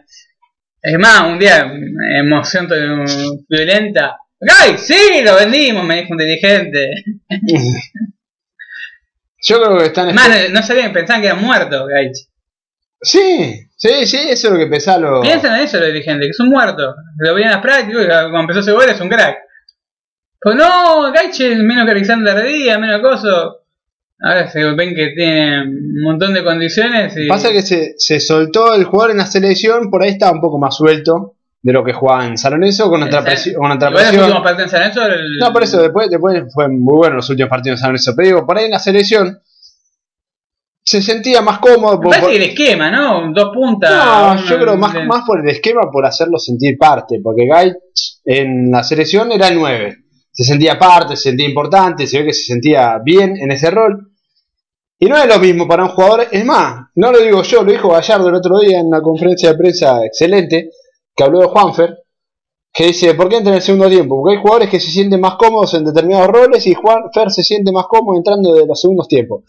Es 0.80 0.98
más, 0.98 1.24
un 1.24 1.38
día, 1.38 1.70
emoción 2.16 2.68
violenta. 3.48 4.16
¡Gaich! 4.40 4.78
¡Sí! 4.78 5.22
Lo 5.22 5.34
vendimos! 5.34 5.84
Me 5.84 5.96
dijo 5.96 6.12
un 6.12 6.18
dirigente. 6.18 6.88
Yo 9.42 9.62
creo 9.62 9.78
que 9.78 9.86
están... 9.86 10.14
Más, 10.14 10.50
no 10.50 10.62
sabían, 10.62 10.92
pensaban 10.92 11.20
que 11.20 11.28
era 11.28 11.36
muerto 11.36 11.86
Gaich. 11.86 12.28
Sí, 13.00 13.68
sí, 13.76 14.06
sí, 14.06 14.16
eso 14.28 14.48
es 14.48 14.52
lo 14.52 14.58
que 14.58 14.66
pensaba 14.66 14.98
lo... 14.98 15.20
Piensan 15.20 15.56
en 15.56 15.64
eso 15.64 15.78
los 15.78 15.86
dirigentes, 15.86 16.26
que 16.26 16.30
es 16.30 16.40
un 16.40 16.48
muerto. 16.50 16.94
Lo 17.18 17.34
veían 17.34 17.50
en 17.50 17.54
las 17.54 17.62
prácticas, 17.62 18.02
y 18.02 18.06
cuando 18.06 18.40
empezó 18.40 18.58
a 18.58 18.62
hacer 18.62 18.74
goles 18.74 18.94
es 18.96 19.00
un 19.00 19.08
crack. 19.08 19.36
Pues 20.40 20.56
no, 20.56 21.12
Gaich 21.12 21.40
es 21.40 21.58
menos 21.58 21.84
que 21.84 21.90
Alexander 21.92 22.42
Díaz, 22.44 22.78
menos 22.78 23.00
coso. 23.00 23.56
Ahora 24.20 24.48
se 24.48 24.64
ven 24.64 24.94
que 24.96 25.08
tiene 25.14 25.62
un 25.62 26.02
montón 26.02 26.34
de 26.34 26.42
condiciones 26.42 27.16
y... 27.16 27.28
Pasa 27.28 27.52
que 27.52 27.62
se, 27.62 27.94
se 27.98 28.18
soltó 28.18 28.74
el 28.74 28.84
jugador 28.84 29.12
en 29.12 29.18
la 29.18 29.26
selección, 29.26 29.90
por 29.90 30.02
ahí 30.02 30.10
estaba 30.10 30.32
un 30.32 30.40
poco 30.40 30.58
más 30.58 30.76
suelto 30.76 31.36
de 31.62 31.72
lo 31.72 31.84
que 31.84 31.92
jugaba 31.92 32.26
en 32.26 32.36
San 32.36 32.52
Lorenzo, 32.52 32.88
con 32.88 33.02
otra, 33.02 33.22
presión, 33.22 33.56
con 33.60 33.70
otra 33.70 33.90
los 33.90 34.00
en 34.02 34.68
San 34.68 34.80
Lorenzo, 34.80 35.06
el- 35.06 35.38
No, 35.38 35.52
por 35.52 35.62
eso 35.62 35.80
después, 35.80 36.08
después 36.10 36.42
fue 36.52 36.68
muy 36.68 36.96
bueno 36.96 37.16
los 37.16 37.30
últimos 37.30 37.48
partidos 37.50 37.78
de 37.78 37.80
San 37.82 37.90
Lorenzo. 37.90 38.12
Pero 38.16 38.26
digo, 38.26 38.46
por 38.46 38.58
ahí 38.58 38.64
en 38.64 38.70
la 38.72 38.78
selección 38.80 39.40
se 40.88 41.02
sentía 41.02 41.42
más 41.42 41.58
cómodo. 41.58 41.98
Me 41.98 42.02
por- 42.02 42.10
parece 42.10 42.20
por- 42.22 42.30
que 42.30 42.36
el 42.36 42.42
esquema, 42.50 42.90
¿no? 42.90 43.32
Dos 43.32 43.50
puntas. 43.54 43.90
No, 43.90 44.44
yo 44.46 44.58
creo 44.58 44.76
más, 44.76 44.94
de- 44.94 45.04
más 45.04 45.24
por 45.26 45.40
el 45.40 45.48
esquema, 45.50 45.90
por 45.92 46.06
hacerlo 46.06 46.38
sentir 46.38 46.78
parte, 46.78 47.20
porque 47.22 47.46
Gaich 47.46 47.74
en 48.24 48.70
la 48.70 48.82
selección 48.82 49.30
era 49.32 49.48
el 49.48 49.56
9. 49.58 49.96
Se 50.32 50.44
sentía 50.44 50.78
parte, 50.78 51.16
se 51.16 51.24
sentía 51.30 51.48
importante, 51.48 52.06
se 52.06 52.18
ve 52.20 52.26
que 52.26 52.32
se 52.32 52.44
sentía 52.44 52.98
bien 53.04 53.36
en 53.36 53.50
ese 53.52 53.70
rol. 53.70 54.12
Y 54.98 55.06
no 55.06 55.16
es 55.16 55.26
lo 55.28 55.38
mismo 55.38 55.68
para 55.68 55.84
un 55.84 55.90
jugador, 55.90 56.26
es 56.30 56.44
más, 56.44 56.86
no 56.96 57.12
lo 57.12 57.18
digo 57.20 57.42
yo, 57.42 57.62
lo 57.62 57.70
dijo 57.72 57.88
Gallardo 57.90 58.28
el 58.28 58.34
otro 58.34 58.58
día 58.58 58.80
en 58.80 58.86
una 58.86 59.00
conferencia 59.00 59.50
de 59.52 59.58
prensa 59.58 60.04
excelente, 60.04 60.70
que 61.14 61.24
habló 61.24 61.40
de 61.40 61.46
Juanfer, 61.48 61.98
que 62.72 62.86
dice, 62.86 63.14
¿por 63.14 63.28
qué 63.28 63.36
entra 63.36 63.50
en 63.52 63.56
el 63.56 63.62
segundo 63.62 63.88
tiempo? 63.88 64.16
Porque 64.20 64.36
hay 64.36 64.42
jugadores 64.42 64.70
que 64.70 64.80
se 64.80 64.90
sienten 64.90 65.20
más 65.20 65.34
cómodos 65.36 65.74
en 65.74 65.84
determinados 65.84 66.28
roles 66.28 66.66
y 66.66 66.74
Juan 66.74 67.02
Fer 67.12 67.30
se 67.30 67.42
siente 67.42 67.72
más 67.72 67.86
cómodo 67.88 68.16
entrando 68.16 68.54
de 68.54 68.66
los 68.66 68.80
segundos 68.80 69.06
tiempos. 69.08 69.44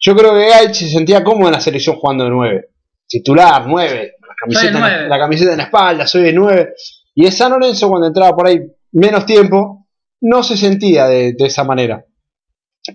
Yo 0.00 0.14
creo 0.16 0.32
que 0.34 0.48
Gaich 0.48 0.74
se 0.74 0.88
sentía 0.88 1.24
cómodo 1.24 1.48
en 1.48 1.54
la 1.54 1.60
selección 1.60 1.96
jugando 1.96 2.24
de 2.24 2.30
9. 2.30 2.68
Titular, 3.08 3.64
9. 3.66 4.12
La 4.28 4.34
camiseta, 4.38 4.68
en 4.68 4.74
la- 4.74 4.80
nueve. 4.80 5.08
la 5.08 5.18
camiseta 5.18 5.50
en 5.52 5.58
la 5.58 5.64
espalda, 5.64 6.06
soy 6.06 6.22
de 6.22 6.32
9. 6.32 6.74
Y 7.14 7.26
en 7.26 7.32
San 7.32 7.50
Lorenzo, 7.52 7.88
cuando 7.88 8.06
entraba 8.06 8.36
por 8.36 8.46
ahí 8.46 8.60
menos 8.92 9.26
tiempo, 9.26 9.86
no 10.20 10.42
se 10.42 10.56
sentía 10.56 11.06
de, 11.06 11.32
de 11.36 11.46
esa 11.46 11.64
manera. 11.64 12.04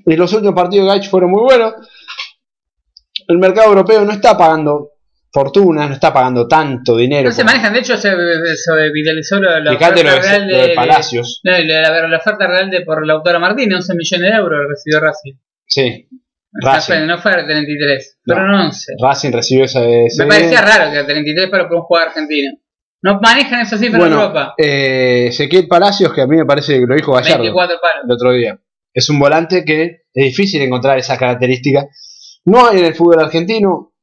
Y 0.06 0.16
los 0.16 0.32
últimos 0.34 0.56
partidos 0.56 0.86
de 0.88 0.92
Gaich 0.94 1.10
fueron 1.10 1.32
muy 1.32 1.42
buenos. 1.44 1.74
El 3.28 3.38
mercado 3.38 3.70
europeo 3.70 4.04
no 4.06 4.12
está 4.12 4.38
pagando 4.38 4.89
fortunas, 5.32 5.88
no 5.89 5.96
está 5.96 6.13
pagando 6.13 6.48
tanto 6.48 6.96
dinero. 6.98 7.30
No 7.30 7.36
se 7.36 7.44
manejan, 7.44 7.74
de 7.74 7.80
hecho 7.80 7.98
se, 7.98 8.10
se 8.12 8.89
viralizó 8.94 9.39
la, 9.39 9.60
la 9.60 9.72
Fíjate 9.72 10.04
lo 10.04 10.12
de, 10.12 10.20
real 10.22 10.48
lo 10.48 10.58
de 10.58 10.74
Palacios. 10.76 11.42
no, 11.44 11.58
y 11.60 11.66
la, 11.68 11.82
la- 11.89 12.08
la 12.08 12.18
oferta 12.18 12.48
real 12.48 12.70
de 12.70 12.82
por 12.82 13.06
la 13.06 13.13
autora 13.13 13.39
Martínez, 13.39 13.78
11 13.78 13.94
millones 13.96 14.32
de 14.32 14.38
euros 14.38 14.60
recibió 14.70 15.00
Racing. 15.00 15.34
Sí, 15.66 16.08
Racing. 16.62 17.06
no 17.08 17.18
fue 17.18 17.32
a 17.32 17.46
33, 17.46 18.20
No. 18.26 18.36
fueron 18.36 18.54
11. 18.56 18.94
Racing 19.02 19.32
recibió 19.32 19.66
ese. 19.66 20.06
ese- 20.06 20.24
Me 20.24 20.30
parecía 20.30 20.62
raro 20.62 20.92
que 20.92 21.00
a 21.00 21.06
33 21.06 21.50
para 21.50 21.68
por 21.68 21.78
un 21.78 21.84
jugador 21.84 22.10
argentino. 22.10 22.54
No 23.02 23.20
manejan 23.22 23.62
esa 23.62 23.78
cifra 23.78 23.96
en 23.98 24.00
Bueno, 24.00 24.22
Europa. 24.22 24.54
eh, 24.58 25.26
Ezequiel 25.28 25.68
Palacios, 25.68 26.13
que 26.13 26.22
a 26.22 26.28
mí 26.28 26.38
me 26.38 26.46
parece 26.46 26.80
que 26.80 26.86
lo 26.88 26.96
dijo 26.96 27.12
Gallardo 27.13 27.39
24 27.44 27.76
palos. 27.82 28.06
el 28.08 28.12
otro 28.12 28.32
día. 28.32 28.60
Es 28.94 29.10
un 29.10 29.20
volante 29.20 29.66
que 29.66 29.84
es 30.13 30.26
difícil 30.26 30.62
encontrar 30.62 30.98
esa 31.00 31.18
característica. 31.18 31.86
No 32.46 32.68
hay 32.68 32.80
en 32.80 32.86
el 32.86 32.94
fútbol 32.96 33.20
argentino. 33.20 33.94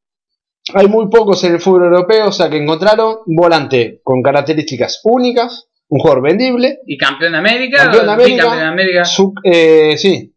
Hay 0.75 0.87
muy 0.89 1.09
pocos 1.09 1.43
en 1.45 1.55
el 1.55 1.61
fútbol 1.61 1.85
europeo, 1.85 2.27
o 2.29 2.33
sea 2.33 2.51
que 2.51 2.57
encontraron 2.59 3.19
un 3.27 3.37
volante 3.37 4.01
con 4.03 4.23
características 4.23 5.01
únicas, 5.05 5.69
un 5.89 5.99
jugador 6.01 6.23
vendible, 6.23 6.81
Y 6.87 6.97
campeón 6.99 7.33
de 7.33 7.39
América, 7.39 7.79
Campeón 7.85 8.07
de 8.07 8.13
América. 8.13 8.35
bicampeón 8.37 8.61
de 8.61 8.67
América. 8.67 9.05
su- 9.05 9.35
eh, 9.45 9.97
sí, 9.97 10.35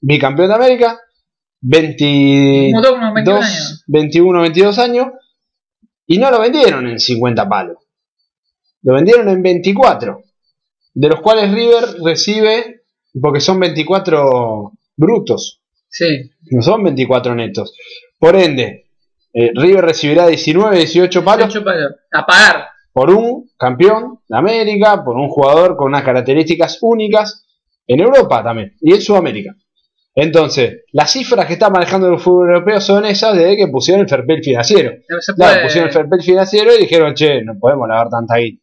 bicampeón 0.00 0.48
de 0.48 0.54
América, 0.54 0.98
22, 1.66 2.72
Como 2.72 2.82
todo, 2.82 2.94
unos 2.96 3.14
21 3.14 3.38
años. 3.40 3.84
21, 3.86 4.40
22 4.42 4.78
años, 4.78 5.06
y 6.06 6.18
no 6.18 6.30
lo 6.30 6.40
vendieron 6.40 6.86
en 6.88 6.98
50 6.98 7.48
palos. 7.48 7.78
Lo 8.82 8.92
vendieron 8.94 9.28
en 9.30 9.42
24, 9.42 10.22
de 10.92 11.08
los 11.08 11.20
cuales 11.20 11.52
River 11.52 11.84
recibe, 12.04 12.82
porque 13.20 13.40
son 13.40 13.58
24 13.60 14.72
brutos, 14.96 15.62
Sí. 15.88 16.30
no 16.50 16.60
son 16.60 16.82
24 16.84 17.34
netos. 17.34 17.72
Por 18.18 18.36
ende, 18.36 18.90
eh, 19.32 19.50
River 19.54 19.84
recibirá 19.86 20.26
19, 20.26 20.76
18 20.76 21.24
palos 21.24 21.46
18 21.48 21.64
palos. 21.64 21.92
A 22.12 22.26
pagar. 22.26 22.66
por 22.92 23.10
un 23.10 23.50
campeón 23.56 24.20
de 24.28 24.36
América, 24.38 25.02
por 25.02 25.16
un 25.16 25.28
jugador 25.28 25.76
con 25.76 25.86
unas 25.88 26.02
características 26.02 26.78
únicas 26.82 27.44
en 27.86 28.00
Europa 28.00 28.42
también 28.44 28.76
y 28.80 28.92
en 28.92 29.00
Sudamérica. 29.00 29.54
Entonces, 30.16 30.84
las 30.92 31.10
cifras 31.12 31.46
que 31.46 31.54
está 31.54 31.70
manejando 31.70 32.08
el 32.12 32.20
fútbol 32.20 32.50
europeo 32.50 32.80
son 32.80 33.04
esas 33.04 33.36
de 33.36 33.56
que 33.56 33.66
pusieron 33.68 34.02
el 34.02 34.08
fair 34.08 34.24
play 34.24 34.42
financiero. 34.42 34.92
No 35.08 35.16
Claro, 35.34 35.62
pusieron 35.62 35.88
el 35.88 35.94
fair 35.94 36.06
play 36.08 36.22
financiero 36.22 36.74
y 36.74 36.78
dijeron, 36.82 37.14
che, 37.14 37.42
no 37.42 37.54
podemos 37.58 37.88
lavar 37.88 38.08
tanta 38.10 38.36
guita. 38.36 38.62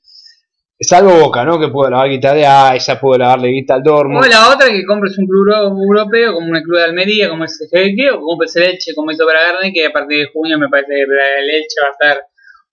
Salvo 0.84 1.14
Boca, 1.20 1.44
¿no? 1.46 1.60
Que 1.60 1.68
pudo 1.68 1.90
lavar 1.92 2.10
guita 2.10 2.34
de 2.34 2.44
Aiza, 2.46 3.00
pudo 3.00 3.18
lavarle 3.20 3.50
guita 3.50 3.76
al 3.76 3.84
Dortmund. 3.84 4.26
O 4.26 4.28
la 4.28 4.50
otra 4.50 4.68
que 4.70 4.84
compres 4.84 5.16
un 5.20 5.28
club 5.28 5.48
euro- 5.54 5.78
europeo 5.78 6.34
como 6.34 6.48
un 6.48 6.62
club 6.64 6.78
de 6.80 6.86
Almería, 6.86 7.30
como 7.30 7.44
el 7.44 7.50
o 8.16 8.22
compres 8.22 8.56
el 8.56 8.64
Elche 8.64 8.94
como 8.96 9.12
hizo 9.12 9.26
Bragarni, 9.26 9.72
que 9.74 9.86
a 9.86 9.92
partir 9.92 10.20
de 10.20 10.26
junio 10.34 10.58
me 10.58 10.70
parece 10.70 10.88
que 10.94 11.02
el 11.04 11.50
Elche 11.50 11.76
va 11.86 11.90
a 11.92 12.14
ser 12.14 12.24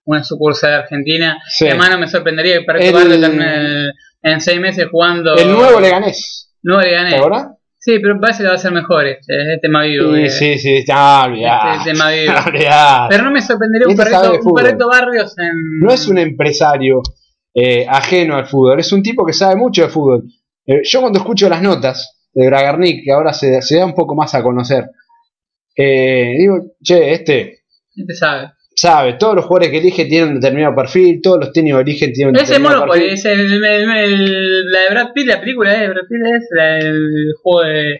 una 0.05 0.23
sucursal 0.23 0.71
de 0.71 0.75
Argentina. 0.77 1.37
Sí. 1.49 1.67
Además 1.67 1.89
no 1.91 1.97
me 1.99 2.07
sorprendería 2.07 2.59
que 2.59 2.63
para 2.65 2.79
El- 2.79 3.23
el- 3.23 3.91
en 4.23 4.41
seis 4.41 4.59
meses 4.59 4.87
jugando. 4.89 5.35
El 5.35 5.51
nuevo 5.51 5.79
Leganés, 5.79 6.51
Nuevo 6.63 6.81
Leganés. 6.81 7.13
¿te 7.13 7.19
acordás? 7.19 7.47
Sí, 7.81 7.97
pero 7.99 8.19
parece 8.19 8.43
que 8.43 8.49
va 8.49 8.55
a 8.55 8.57
ser 8.57 8.73
mejor 8.73 9.05
este, 9.07 9.41
este 9.41 9.57
tema 9.61 9.83
vivo. 9.83 10.13
Sí, 10.13 10.21
que- 10.23 10.29
sí, 10.29 10.59
sí, 10.59 10.73
está 10.77 11.23
olvidado. 11.25 11.73
Este 11.77 11.91
tema 11.91 12.09
vivo. 12.11 12.33
Olvidá. 12.45 13.07
Pero 13.09 13.23
no 13.23 13.31
me 13.31 13.41
sorprendería 13.41 13.87
un 13.87 13.93
Este 13.93 14.39
un 14.47 14.53
perrito 14.53 14.87
Barrios 14.89 15.37
en. 15.37 15.79
no 15.81 15.91
es 15.93 16.07
un 16.07 16.17
empresario 16.17 17.01
eh, 17.53 17.85
ajeno 17.89 18.35
al 18.35 18.45
fútbol, 18.45 18.79
es 18.79 18.91
un 18.91 19.01
tipo 19.01 19.25
que 19.25 19.33
sabe 19.33 19.55
mucho 19.55 19.83
de 19.83 19.89
fútbol. 19.89 20.23
Eh, 20.65 20.81
yo 20.83 21.01
cuando 21.01 21.19
escucho 21.19 21.47
las 21.49 21.61
notas 21.61 22.27
de 22.33 22.45
Bragarnik, 22.45 23.03
que 23.05 23.11
ahora 23.11 23.33
se, 23.33 23.61
se 23.61 23.77
da 23.77 23.85
un 23.85 23.95
poco 23.95 24.13
más 24.13 24.35
a 24.35 24.43
conocer, 24.43 24.85
eh, 25.75 26.35
digo, 26.37 26.75
che, 26.83 27.13
este 27.13 27.59
Este 27.95 28.13
sabe. 28.15 28.51
Sabe, 28.79 29.13
todos 29.19 29.35
los 29.35 29.45
jugadores 29.45 29.71
que 29.71 29.77
elige 29.79 30.05
tienen 30.05 30.29
un 30.29 30.39
determinado 30.39 30.75
perfil, 30.75 31.19
todos 31.21 31.39
los 31.39 31.51
técnicos 31.53 31.83
que 31.83 31.89
eligen 31.91 32.13
tienen 32.13 32.35
un 32.35 32.41
Ese 32.41 32.47
determinado 32.53 32.79
Monopoly, 32.87 32.99
perfil. 33.09 33.13
es 33.17 33.25
el, 33.25 33.63
el- 33.63 33.89
el- 33.91 34.71
la 34.71 34.79
de 34.81 34.89
Brad 34.91 35.07
Pitt, 35.13 35.27
la 35.27 35.39
película 35.39 35.71
de 35.73 35.87
Brad 35.89 36.01
Pitt 36.09 36.21
es 36.35 36.47
la 36.51 36.65
del 36.75 37.33
juego 37.41 37.67
de. 37.67 37.99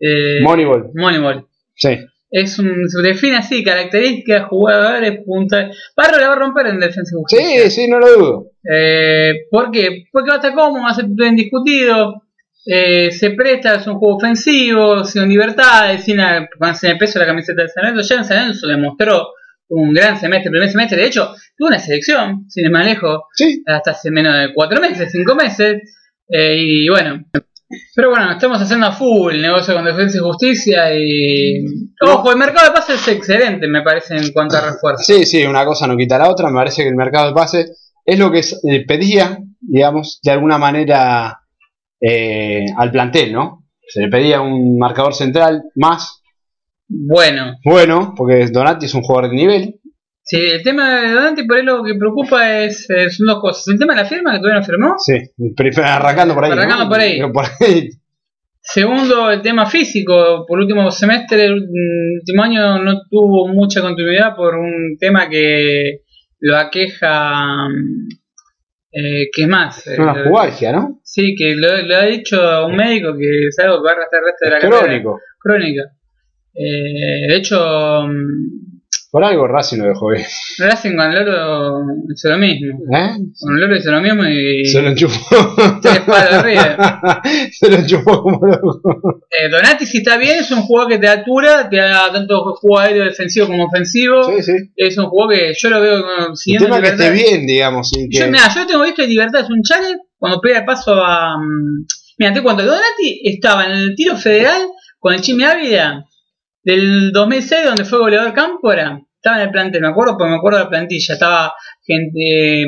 eh, 0.00 0.40
Moneyball, 0.42 0.90
Moneyball. 0.94 1.46
sí. 1.74 1.98
Es 2.28 2.58
un, 2.58 2.88
se 2.88 3.00
define 3.02 3.36
así, 3.36 3.62
características, 3.62 4.48
jugadores, 4.48 5.20
punta. 5.24 5.70
Barro 5.96 6.18
la 6.18 6.26
va 6.28 6.32
a 6.34 6.38
romper 6.38 6.66
en 6.66 6.80
defensa 6.80 7.14
y 7.14 7.18
justicia. 7.20 7.62
Sí, 7.62 7.70
sí, 7.70 7.88
no 7.88 8.00
lo 8.00 8.12
dudo. 8.18 8.46
Eh, 8.68 9.32
¿Por 9.48 9.70
qué? 9.70 10.04
Porque 10.12 10.28
va 10.30 10.34
a 10.34 10.38
estar 10.38 10.52
cómodo, 10.52 10.82
va 10.82 10.90
a 10.90 10.94
ser 10.94 11.04
indiscutido. 11.06 12.22
Eh, 12.66 13.12
se 13.12 13.30
presta, 13.30 13.76
es 13.76 13.86
un 13.86 13.94
juego 13.94 14.16
ofensivo, 14.16 15.04
sin 15.04 15.28
libertad, 15.28 15.96
sin, 16.00 16.16
la- 16.16 16.48
sin 16.74 16.90
el 16.90 16.98
peso 16.98 17.18
de 17.20 17.24
la 17.26 17.30
camiseta 17.30 17.62
de 17.62 17.68
San 17.68 17.84
Lorenzo. 17.84 18.08
Ya 18.14 18.20
en 18.20 18.24
San 18.24 18.38
Lorenzo 18.40 18.66
demostró 18.66 19.28
un 19.68 19.92
gran 19.92 20.18
semestre, 20.18 20.50
primer 20.50 20.70
semestre. 20.70 21.00
De 21.00 21.06
hecho, 21.06 21.34
tuvo 21.56 21.68
una 21.68 21.78
selección, 21.78 22.44
sin 22.48 22.66
ir 22.66 22.70
más 22.70 22.86
lejos, 22.86 23.22
Sí, 23.34 23.62
hasta 23.66 23.92
hace 23.92 24.10
menos 24.10 24.34
de 24.34 24.54
cuatro 24.54 24.80
meses, 24.80 25.10
cinco 25.10 25.34
meses. 25.34 25.82
Eh, 26.28 26.56
y 26.58 26.88
bueno, 26.88 27.24
pero 27.94 28.10
bueno, 28.10 28.32
estamos 28.32 28.60
haciendo 28.60 28.86
a 28.86 28.92
full 28.92 29.40
negocio 29.40 29.74
con 29.74 29.84
defensa 29.84 30.18
y 30.18 30.20
justicia. 30.20 30.94
Y 30.94 31.64
ojo, 32.00 32.30
el 32.30 32.38
mercado 32.38 32.68
de 32.68 32.74
pases 32.74 33.00
es 33.00 33.08
excelente, 33.08 33.66
me 33.66 33.82
parece, 33.82 34.16
en 34.16 34.32
cuanto 34.32 34.56
a 34.56 34.72
refuerzo. 34.72 35.02
sí, 35.02 35.24
sí, 35.24 35.44
una 35.44 35.64
cosa 35.64 35.86
no 35.86 35.96
quita 35.96 36.18
la 36.18 36.30
otra. 36.30 36.48
Me 36.48 36.56
parece 36.56 36.82
que 36.82 36.88
el 36.88 36.96
mercado 36.96 37.28
de 37.28 37.34
pase 37.34 37.66
es 38.04 38.18
lo 38.18 38.30
que 38.30 38.40
eh, 38.40 38.84
pedía, 38.86 39.38
digamos, 39.60 40.20
de 40.22 40.30
alguna 40.30 40.58
manera 40.58 41.40
eh, 42.00 42.66
al 42.76 42.90
plantel, 42.90 43.32
¿no? 43.32 43.64
Se 43.88 44.00
le 44.00 44.08
pedía 44.08 44.40
un 44.40 44.78
marcador 44.78 45.14
central 45.14 45.62
más 45.74 46.22
Bueno, 46.88 47.56
bueno, 47.64 48.14
porque 48.16 48.46
Donati 48.46 48.86
es 48.86 48.94
un 48.94 49.02
jugador 49.02 49.30
de 49.30 49.36
nivel. 49.36 49.74
Sí, 50.22 50.38
el 50.38 50.62
tema 50.62 51.00
de 51.00 51.10
Donati 51.12 51.44
por 51.46 51.56
ahí 51.56 51.62
lo 51.64 51.82
que 51.84 51.94
preocupa 51.94 52.60
es, 52.64 52.88
eh, 52.90 53.10
son 53.10 53.26
dos 53.26 53.40
cosas. 53.40 53.68
El 53.68 53.78
tema 53.78 53.94
de 53.94 54.02
la 54.02 54.08
firma, 54.08 54.32
que 54.32 54.38
todavía 54.38 54.60
no 54.60 54.66
firmó. 54.66 54.94
Sí, 54.98 55.14
arrancando 55.82 56.34
por 56.34 56.44
ahí. 56.44 56.50
¿no? 56.50 56.56
Arrancando 56.56 56.88
por 56.88 56.98
ahí. 57.00 57.14
Digo, 57.14 57.32
por 57.32 57.44
ahí. 57.60 57.88
Segundo, 58.60 59.30
el 59.30 59.42
tema 59.42 59.66
físico. 59.66 60.44
Por 60.46 60.58
último 60.58 60.90
semestre, 60.90 61.44
el 61.44 61.54
último 62.20 62.42
año 62.42 62.78
no 62.82 63.02
tuvo 63.08 63.46
mucha 63.48 63.80
continuidad 63.80 64.34
por 64.34 64.56
un 64.56 64.96
tema 64.98 65.28
que 65.28 66.00
lo 66.40 66.56
aqueja. 66.56 67.68
mm, 67.68 68.08
Eh, 68.98 69.28
¿Qué 69.30 69.46
más? 69.46 69.86
Una 69.98 70.12
Eh, 70.12 70.24
pubalgia, 70.26 70.72
¿no? 70.72 71.00
Sí, 71.04 71.34
que 71.36 71.54
lo, 71.54 71.68
lo 71.82 71.96
ha 71.96 72.04
dicho 72.06 72.66
un 72.66 72.76
médico 72.76 73.14
que 73.18 73.48
es 73.48 73.58
algo 73.58 73.76
que 73.76 73.84
va 73.84 73.90
a 73.90 73.94
arrastrar 73.94 74.22
el 74.22 74.26
resto 74.26 74.44
de 74.46 74.50
la 74.50 74.58
carrera. 74.58 74.80
Crónico. 74.82 75.20
Crónica. 75.38 75.82
Eh, 76.58 77.26
de 77.28 77.36
hecho, 77.36 77.58
mm, 78.06 78.66
Por 79.10 79.24
algo 79.24 79.46
Racing 79.46 79.78
lo 79.78 79.88
dejó 79.88 80.08
bien. 80.10 80.24
Racing 80.58 80.96
con 80.96 81.12
el 81.12 81.24
Loro 81.24 81.84
hizo 82.12 82.28
lo 82.28 82.38
mismo. 82.38 82.78
¿Eh? 82.94 83.16
Con 83.40 83.54
el 83.54 83.60
Loro 83.60 83.76
hizo 83.76 83.90
lo 83.90 84.00
mismo 84.00 84.24
y. 84.24 84.64
Se 84.66 84.82
lo 84.82 84.88
enchufó. 84.88 85.36
Arriba. 86.12 87.22
Se 87.52 87.70
lo 87.70 87.76
enchufó 87.76 88.22
como 88.22 88.46
loco. 88.46 88.80
Eh, 89.30 89.48
Donati, 89.48 89.86
si 89.86 89.98
está 89.98 90.16
bien, 90.18 90.38
es 90.40 90.50
un 90.50 90.62
jugador 90.62 90.92
que 90.92 90.98
te 90.98 91.08
altura, 91.08 91.68
te 91.68 91.76
da 91.76 92.12
tanto 92.12 92.40
juego 92.56 92.78
aéreo 92.78 93.04
defensivo 93.04 93.46
como 93.46 93.66
ofensivo. 93.66 94.24
Sí, 94.24 94.42
sí. 94.42 94.52
Es 94.76 94.98
un 94.98 95.06
jugador 95.06 95.34
que 95.34 95.52
yo 95.56 95.70
lo 95.70 95.80
veo 95.80 96.00
como 96.02 96.28
El 96.30 96.36
siguiendo 96.36 96.66
tema 96.66 96.80
que 96.82 96.88
esté 96.88 97.10
bien, 97.10 97.46
digamos. 97.46 97.90
Que... 97.94 98.08
Yo, 98.10 98.26
mirá, 98.26 98.52
yo 98.54 98.66
tengo 98.66 98.82
visto 98.84 99.02
en 99.02 99.10
Libertad 99.10 99.42
es 99.42 99.50
un 99.50 99.62
chale 99.62 99.96
cuando 100.18 100.40
pega 100.40 100.58
el 100.60 100.64
paso 100.64 100.94
a. 100.94 101.36
mm, 101.38 101.86
Mira, 102.18 102.32
te 102.32 102.42
cuento, 102.42 102.64
Donati 102.64 103.20
estaba 103.24 103.66
en 103.66 103.72
el 103.72 103.94
tiro 103.94 104.16
federal 104.16 104.68
con 104.98 105.12
el 105.14 105.20
Chimi 105.20 105.44
Ávila 105.44 106.04
del 106.66 107.12
2006, 107.12 107.64
donde 107.64 107.84
fue 107.84 107.98
goleador 108.00 108.34
Cámpora. 108.34 109.00
Estaba 109.14 109.36
en 109.40 109.46
el 109.46 109.50
plantel, 109.52 109.80
me 109.82 109.88
acuerdo, 109.88 110.16
porque 110.18 110.30
me 110.30 110.36
acuerdo 110.36 110.58
de 110.58 110.64
la 110.64 110.70
plantilla. 110.70 111.14
Estaba 111.14 111.54
gente, 111.86 112.62
eh, 112.62 112.66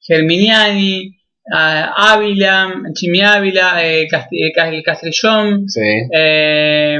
Germiniani, 0.00 1.16
ah, 1.52 1.92
Ávila, 2.12 2.72
Chimi 2.94 3.20
Ávila, 3.22 3.84
eh, 3.84 4.06
Casti- 4.10 4.38
eh, 4.46 4.52
Cas- 4.54 4.72
Castrillón. 4.84 5.68
Sí. 5.68 5.80
Eh, 6.16 6.98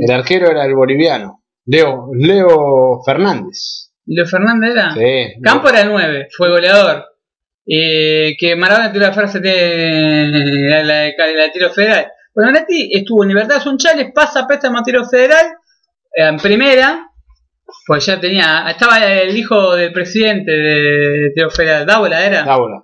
El 0.00 0.10
arquero 0.10 0.50
era 0.50 0.64
el 0.64 0.74
boliviano. 0.74 1.42
Leo, 1.66 2.10
Leo 2.16 3.00
Fernández. 3.04 3.90
Leo 4.06 4.24
Fernández 4.26 4.70
era. 4.72 4.94
Sí. 4.94 5.40
Campo 5.42 5.68
era 5.68 5.82
el 5.82 5.88
9, 5.88 6.28
fue 6.36 6.48
goleador. 6.48 7.04
Eh, 7.68 8.36
que 8.38 8.54
Maradona 8.54 8.92
tiró 8.92 9.06
la 9.06 9.12
frase 9.12 9.40
de 9.40 10.28
la, 10.70 10.82
la, 10.84 11.04
la- 11.06 11.32
la 11.36 11.52
tiro 11.52 11.70
federal. 11.70 12.06
Bueno, 12.36 12.52
Nati 12.52 12.90
estuvo 12.92 13.22
en 13.22 13.30
Libertad 13.30 13.62
Sunchales, 13.62 14.12
pasa 14.14 14.40
a 14.40 14.46
préstamo 14.46 14.82
tiro 14.82 15.08
federal 15.08 15.46
eh, 16.14 16.28
en 16.28 16.36
primera, 16.36 17.10
pues 17.86 18.04
ya 18.04 18.20
tenía, 18.20 18.66
estaba 18.68 19.02
el 19.02 19.34
hijo 19.34 19.74
del 19.74 19.90
presidente 19.90 20.52
de 20.52 21.32
tiro 21.34 21.48
federal, 21.50 21.86
Dávola 21.86 22.26
era. 22.26 22.42
Dávola. 22.42 22.82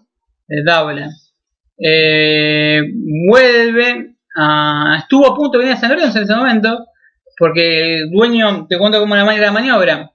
de 0.48 0.62
Dávola. 0.64 1.10
Eh, 1.78 2.80
vuelve 3.28 4.14
a, 4.34 4.96
estuvo 5.00 5.26
a 5.26 5.36
punto 5.36 5.58
de 5.58 5.64
venir 5.64 5.76
a 5.76 5.80
San 5.80 5.90
Lorenzo 5.90 6.16
en 6.16 6.24
ese 6.24 6.34
momento, 6.34 6.86
porque 7.36 7.96
el 7.96 8.10
dueño, 8.10 8.66
te 8.66 8.78
cuento 8.78 9.00
cómo 9.00 9.14
era 9.14 9.24
la 9.36 9.52
maniobra. 9.52 10.12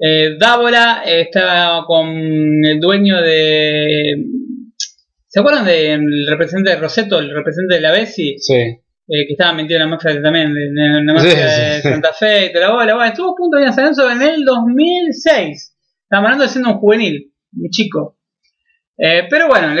Eh, 0.00 0.36
Dávola 0.36 1.04
estaba 1.06 1.86
con 1.86 2.08
el 2.08 2.80
dueño 2.80 3.22
de. 3.22 4.16
¿Se 5.34 5.40
acuerdan 5.40 5.64
del 5.64 6.28
representante 6.28 6.70
de 6.70 6.76
Roseto, 6.76 7.18
el 7.18 7.34
representante 7.34 7.74
de 7.74 7.80
la 7.80 7.90
Bessi? 7.90 8.36
Sí. 8.38 8.54
eh, 8.54 9.26
que 9.26 9.32
estaba 9.32 9.52
metido 9.52 9.80
en 9.80 9.86
la 9.90 9.90
mafia 9.96 10.22
también, 10.22 10.46
en 10.56 11.06
la- 11.06 11.12
mafia 11.12 11.30
Sí, 11.30 11.36
de 11.36 11.82
sí. 11.82 11.88
Santa 11.88 12.12
Fe 12.12 12.46
y 12.46 12.52
toda 12.52 12.68
la 12.68 12.72
bola. 12.74 12.94
Bueno, 12.94 13.10
estuvo 13.10 13.32
a 13.32 13.36
punto 13.36 13.58
de 13.58 13.72
San 13.72 13.92
en 14.12 14.22
el 14.22 14.44
2006. 14.44 15.76
Estamos 16.04 16.24
hablando 16.26 16.44
de 16.44 16.48
siendo 16.50 16.70
un 16.70 16.76
juvenil, 16.78 17.32
un 17.56 17.68
chico. 17.70 18.16
Eh, 18.96 19.24
pero 19.28 19.48
bueno, 19.48 19.74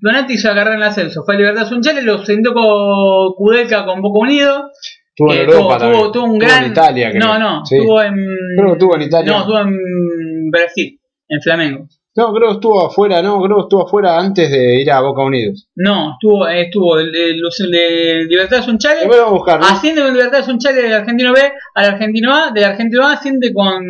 Donati 0.00 0.34
hizo 0.34 0.48
agarrar 0.50 0.74
en 0.74 0.82
el 0.82 0.88
ascenso. 0.88 1.24
Fue 1.24 1.34
a 1.34 1.38
Libertad 1.38 1.66
Sunchales, 1.66 2.04
lo 2.04 2.24
sentó 2.24 2.54
con 2.54 3.34
Kudelka 3.34 3.84
con 3.84 4.00
Boca 4.00 4.20
Unido. 4.20 4.70
Estuvo 5.08 5.32
en 5.32 5.38
que 5.38 5.42
Europa 5.44 5.58
tuvo, 5.60 5.78
también. 5.78 6.00
tuvo- 6.04 6.12
tuvo 6.12 6.24
un 6.24 6.38
gran. 6.38 6.64
en 6.64 6.70
Italia, 6.70 7.10
creo. 7.10 7.26
no, 7.26 7.38
no, 7.40 7.66
Sí. 7.66 7.76
estuvo 7.76 8.02
en. 8.02 8.14
Creo 8.56 8.66
que 8.68 8.72
estuvo 8.72 8.94
en 8.96 9.02
Italia. 9.02 9.32
No, 9.32 9.38
estuvo 9.40 9.58
en 9.58 10.50
Brasil, 10.50 11.00
en 11.28 11.42
Flamengo. 11.42 11.88
No, 12.14 12.32
creo 12.34 12.48
que 12.50 12.54
estuvo 12.56 12.86
afuera, 12.86 13.22
no, 13.22 13.40
creo 13.42 13.56
que 13.56 13.62
estuvo 13.62 13.86
afuera 13.86 14.18
antes 14.18 14.50
de 14.50 14.82
ir 14.82 14.90
a 14.92 15.00
Boca 15.00 15.22
Unidos. 15.22 15.66
No, 15.76 16.12
estuvo, 16.12 16.46
eh, 16.46 16.62
estuvo 16.62 16.98
el, 16.98 17.14
el- 17.14 17.40
los- 17.40 17.58
el 17.60 17.70
de 17.70 18.24
Libertad 18.28 18.62
Sunchales. 18.62 19.00
Después 19.00 19.18
vamos 19.18 19.32
a 19.32 19.36
buscar, 19.38 19.60
¿no? 19.60 19.66
Asciende 19.66 20.02
con 20.02 20.12
Libertad 20.12 20.44
Sunchales 20.44 20.82
del 20.82 20.92
argentino 20.92 21.32
B 21.32 21.40
al 21.74 21.84
argentino 21.86 22.34
A, 22.34 22.50
del 22.50 22.64
argentino 22.64 23.06
A 23.06 23.12
asciende 23.14 23.52
con, 23.54 23.82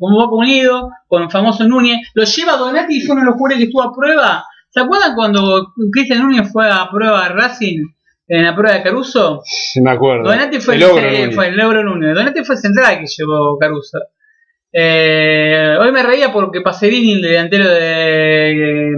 con 0.00 0.12
Boca 0.12 0.34
Unido, 0.34 0.90
con 1.06 1.22
el 1.22 1.30
famoso 1.30 1.68
Núñez. 1.68 1.98
Lo 2.14 2.24
lleva 2.24 2.56
Donati 2.56 2.96
y 2.96 3.00
fue 3.02 3.12
uno 3.14 3.22
de 3.22 3.26
los 3.26 3.34
jugadores 3.36 3.58
que 3.58 3.64
estuvo 3.66 3.82
a 3.82 3.92
prueba. 3.94 4.44
¿Se 4.70 4.80
acuerdan 4.80 5.14
cuando 5.14 5.68
Cristian 5.92 6.22
Núñez 6.22 6.50
fue 6.52 6.68
a 6.68 6.88
prueba 6.90 7.26
a 7.26 7.28
Racing 7.28 7.78
en 8.26 8.44
la 8.44 8.54
prueba 8.56 8.76
de 8.76 8.82
Caruso? 8.82 9.40
Sí, 9.44 9.80
me 9.80 9.92
acuerdo. 9.92 10.24
Donati 10.24 10.58
fue 10.58 10.74
el 10.74 10.82
el, 10.82 10.90
ogro 10.90 11.02
Núñez. 11.10 11.34
fue 11.34 11.46
el 11.46 11.60
Euro 11.60 11.84
Núñez. 11.84 12.14
Donati 12.16 12.44
fue 12.44 12.56
el 12.56 12.60
central 12.60 12.98
que 12.98 13.06
llevó 13.06 13.56
Caruso. 13.56 13.98
Eh, 14.72 15.76
hoy 15.80 15.92
me 15.92 16.02
reía 16.02 16.32
porque 16.32 16.60
Pacerini, 16.60 17.14
el 17.14 17.22
delantero 17.22 17.68
de 17.68 18.92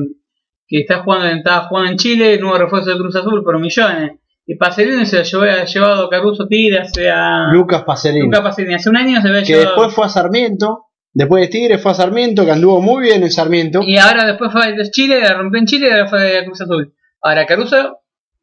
que 0.67 0.81
está 0.81 1.03
jugando, 1.03 1.27
estaba 1.27 1.67
jugando 1.67 1.91
en 1.91 1.97
Chile, 1.97 2.39
nuevo 2.39 2.57
refuerzo 2.57 2.91
de 2.91 2.97
Cruz 2.97 3.17
Azul 3.17 3.43
por 3.43 3.59
millones. 3.59 4.13
Y 4.47 4.57
Pacerini 4.57 5.05
se 5.07 5.19
lo 5.19 5.23
llevó, 5.23 5.43
ha 5.43 5.65
llevado 5.65 6.09
Caruso 6.09 6.47
Tigre 6.47 6.81
hace 6.81 7.11
a 7.11 7.53
Lucas 7.53 7.83
Pacerini. 7.85 8.25
Luca 8.25 8.43
Pacerini. 8.43 8.75
Hace 8.75 8.91
un 8.91 8.97
año 8.97 9.21
se 9.21 9.29
había 9.29 9.43
que 9.43 9.53
llevado. 9.53 9.67
después 9.69 9.95
fue 9.95 10.07
a 10.07 10.09
Sarmiento. 10.09 10.87
Después 11.13 11.43
de 11.43 11.49
Tigre 11.49 11.79
fue 11.79 11.91
a 11.91 11.95
Sarmiento, 11.95 12.45
que 12.45 12.53
anduvo 12.53 12.81
muy 12.81 13.03
bien 13.03 13.23
en 13.23 13.31
Sarmiento. 13.33 13.81
Y 13.83 13.97
ahora 13.99 14.25
después 14.25 14.53
fue 14.53 14.73
de 14.73 14.91
Chile, 14.91 15.21
la 15.21 15.35
rompió 15.35 15.59
en 15.59 15.67
Chile 15.67 15.89
y 15.89 15.93
ahora 15.93 16.09
fue 16.09 16.39
a 16.39 16.45
Cruz 16.45 16.61
Azul. 16.61 16.95
Ahora 17.21 17.47
Caruso, 17.47 17.99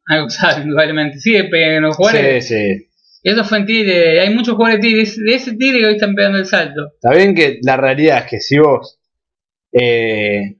indudablemente. 0.64 1.20
Sigue 1.20 1.46
pegando 1.46 1.88
los 1.88 1.96
jugadores. 1.96 2.46
Sí, 2.46 2.56
sí. 2.56 2.87
Y 3.28 3.32
eso 3.32 3.44
fue 3.44 3.58
en 3.58 3.66
Tigre. 3.66 4.22
Hay 4.22 4.34
muchos 4.34 4.56
jugadores 4.56 4.82
de 4.82 4.88
Tigre. 4.88 5.04
De 5.26 5.36
ese 5.36 5.58
Tigre 5.58 5.80
que 5.82 5.88
hoy 5.88 5.94
están 5.96 6.16
pegando 6.16 6.38
el 6.38 6.46
salto. 6.46 6.94
Está 6.94 7.12
bien 7.14 7.36
que 7.36 7.60
la 7.62 7.76
realidad 7.76 8.20
es 8.20 8.30
que 8.30 8.40
si 8.40 8.58
vos 8.58 9.02
eh, 9.74 10.56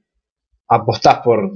apostás 0.68 1.20
por 1.24 1.50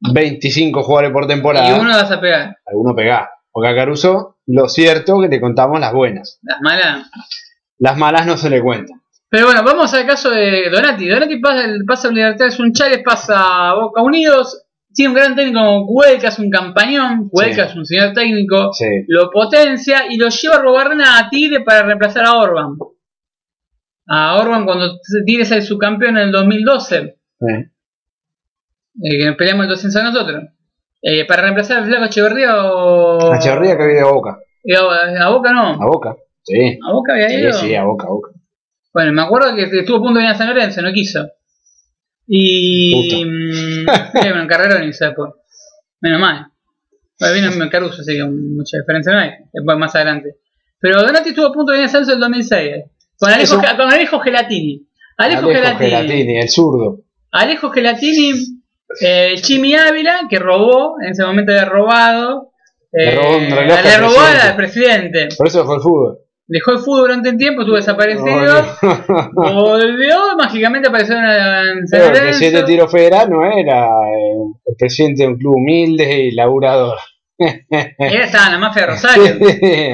25 0.00 0.82
jugadores 0.82 1.12
por 1.12 1.26
temporada, 1.26 1.68
Y 1.68 1.78
uno 1.78 1.90
vas 1.90 2.10
a 2.10 2.18
pegar. 2.18 2.56
alguno 2.64 2.96
pegá. 2.96 3.28
Porque 3.52 3.68
a 3.68 3.74
Caruso, 3.74 4.38
lo 4.46 4.70
cierto 4.70 5.20
que 5.20 5.28
le 5.28 5.38
contamos 5.38 5.80
las 5.80 5.92
buenas. 5.92 6.38
Las 6.40 6.62
malas. 6.62 7.10
Las 7.76 7.98
malas 7.98 8.24
no 8.24 8.38
se 8.38 8.48
le 8.48 8.62
cuentan. 8.62 9.02
Pero 9.28 9.48
bueno, 9.48 9.62
vamos 9.62 9.92
al 9.92 10.06
caso 10.06 10.30
de 10.30 10.70
Donati. 10.70 11.08
Donati 11.08 11.38
pasa, 11.40 11.68
pasa 11.86 12.08
a 12.08 12.10
Libertad 12.10 12.46
de 12.46 12.50
Sunchales, 12.52 13.02
pasa 13.04 13.68
a 13.68 13.74
Boca 13.74 14.00
Unidos. 14.00 14.64
Tiene 14.98 15.10
un 15.10 15.14
gran 15.14 15.36
técnico 15.36 15.60
como 15.60 15.86
Cuelca, 15.86 16.26
es 16.26 16.38
un 16.40 16.50
campañón. 16.50 17.28
Cuelca 17.28 17.64
Sí. 17.66 17.70
es 17.70 17.76
un 17.76 17.86
señor 17.86 18.12
técnico. 18.14 18.72
Sí. 18.72 18.84
Lo 19.06 19.30
potencia 19.30 20.02
y 20.10 20.16
lo 20.16 20.28
lleva 20.28 20.56
a 20.56 20.58
Robarna 20.58 21.18
a 21.20 21.28
Tigre 21.30 21.60
para 21.60 21.82
reemplazar 21.84 22.24
a 22.26 22.36
Orban. 22.36 22.70
A 24.08 24.36
Orban 24.40 24.64
cuando 24.64 24.98
Tigre 25.24 25.44
sale 25.44 25.62
su 25.62 25.78
campeón 25.78 26.16
en 26.16 26.24
el 26.24 26.32
2012. 26.32 27.16
sí. 27.40 27.46
eh, 29.04 29.18
que 29.18 29.24
nos 29.26 29.36
peleamos 29.36 29.64
el 29.66 29.70
200 29.70 30.00
a 30.00 30.02
nosotros. 30.10 30.42
Eh, 31.00 31.24
para 31.26 31.42
reemplazar 31.42 31.76
al 31.78 31.84
Flaco 31.84 32.04
Echeverría 32.06 32.64
o. 32.64 33.32
A 33.32 33.36
Echeverría 33.36 33.76
que 33.76 33.86
viene 33.86 34.00
a 34.00 34.06
Boca. 34.10 34.38
Eh, 34.64 34.74
A, 34.76 35.26
a 35.26 35.28
Boca 35.30 35.52
no. 35.52 35.74
A 35.80 35.86
Boca. 35.86 36.16
Sí. 36.42 36.76
A 36.84 36.92
Boca 36.92 37.12
había 37.12 37.28
Sí, 37.28 37.36
ido. 37.36 37.52
sí, 37.52 37.74
a 37.76 37.84
Boca, 37.84 38.06
a 38.06 38.10
Boca. 38.10 38.30
Bueno, 38.92 39.12
me 39.12 39.22
acuerdo 39.22 39.54
que 39.54 39.62
estuvo 39.62 39.98
a 39.98 40.00
punto 40.00 40.14
de 40.14 40.24
venir 40.24 40.30
a 40.34 40.38
San 40.38 40.48
Lorenzo, 40.48 40.82
no 40.82 40.92
quiso. 40.92 41.28
Y. 42.28 43.24
mm, 43.24 43.86
sí, 44.12 44.28
bueno, 44.28 44.46
Carrerón 44.46 44.88
hizo 44.88 45.04
después. 45.06 45.30
Menos 46.00 46.20
mal. 46.20 46.46
Bueno, 47.18 47.34
vino 47.34 47.52
en 47.64 47.70
Caruso, 47.70 48.02
así 48.02 48.14
que 48.16 48.24
mucha 48.24 48.78
diferencia 48.78 49.12
no 49.12 49.18
hay. 49.18 49.30
Después 49.52 49.78
más 49.78 49.94
adelante. 49.94 50.36
Pero 50.80 51.02
Donati 51.02 51.30
estuvo 51.30 51.46
a 51.46 51.52
punto 51.52 51.72
de 51.72 51.78
venir 51.78 51.88
a 51.88 51.90
San 51.92 52.02
Lorenzo 52.02 52.12
en 52.12 52.16
el 52.16 52.20
2006. 52.20 52.68
eh, 52.76 52.90
Con 53.18 53.30
Alejo, 53.32 53.54
Eso- 53.62 53.76
con 53.76 53.92
Alejo 53.92 54.20
Gelatini. 54.20 54.86
Alejo, 55.16 55.48
Gelatini. 55.48 55.90
Gelatini, 55.90 56.38
el 56.38 56.48
zurdo. 56.48 57.00
Alejo 57.32 57.70
Gelatini. 57.70 58.32
Eh, 59.00 59.34
Jimmy 59.42 59.74
Ávila, 59.74 60.22
que 60.30 60.38
robó, 60.38 60.94
en 61.02 61.10
ese 61.10 61.24
momento 61.24 61.52
había 61.52 61.64
robado. 61.64 62.52
Le 62.92 63.08
eh, 63.12 63.16
robó 63.16 63.36
un 63.36 63.50
reloj 63.50 63.78
le 63.84 63.98
robó 63.98 64.20
al 64.20 64.56
presidente. 64.56 65.28
Por 65.36 65.46
eso 65.48 65.58
dejó 65.58 65.74
el 65.74 65.80
fútbol. 65.82 66.18
Dejó 66.50 66.72
el 66.72 66.78
fútbol 66.78 67.00
durante 67.02 67.28
un 67.28 67.36
tiempo, 67.36 67.60
estuvo 67.60 67.76
desaparecido. 67.76 68.64
Volvió, 69.32 70.16
mágicamente 70.38 70.88
apareció 70.88 71.16
en, 71.16 71.24
en 71.24 71.86
San 71.86 72.00
Pero 72.00 72.04
el 72.04 72.08
Lorenzo. 72.08 72.22
presidente 72.24 72.58
de 72.60 72.64
Tiro 72.66 72.88
Federal 72.88 73.28
no 73.30 73.44
era 73.44 73.84
eh, 73.86 74.52
el 74.66 74.76
presidente 74.78 75.22
de 75.24 75.28
un 75.28 75.36
club 75.38 75.56
humilde 75.56 76.18
y 76.24 76.30
laburador. 76.32 76.96
Él 77.38 78.20
estaba 78.22 78.46
en 78.46 78.52
la 78.52 78.58
mafia 78.58 78.82
de 78.82 78.88
Rosario. 78.92 79.24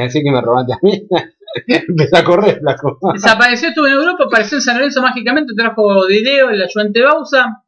Así 0.05 0.23
que 0.23 0.31
me 0.31 0.41
robaste 0.41 0.75
a 0.75 0.79
mí. 0.83 1.07
Empecé 1.69 2.17
a 2.19 2.25
correr, 2.25 2.59
flaco. 2.61 2.99
Desapareció, 3.15 3.69
estuvo 3.69 3.87
en 3.87 3.93
Europa, 3.95 4.25
apareció 4.27 4.59
en 4.59 4.63
San 4.63 4.77
Lorenzo 4.77 5.03
mágicamente, 5.03 5.53
trajo 5.57 6.07
Dileo, 6.07 6.51
el 6.51 6.63
ayudante 6.63 7.03
Bausa. 7.03 7.63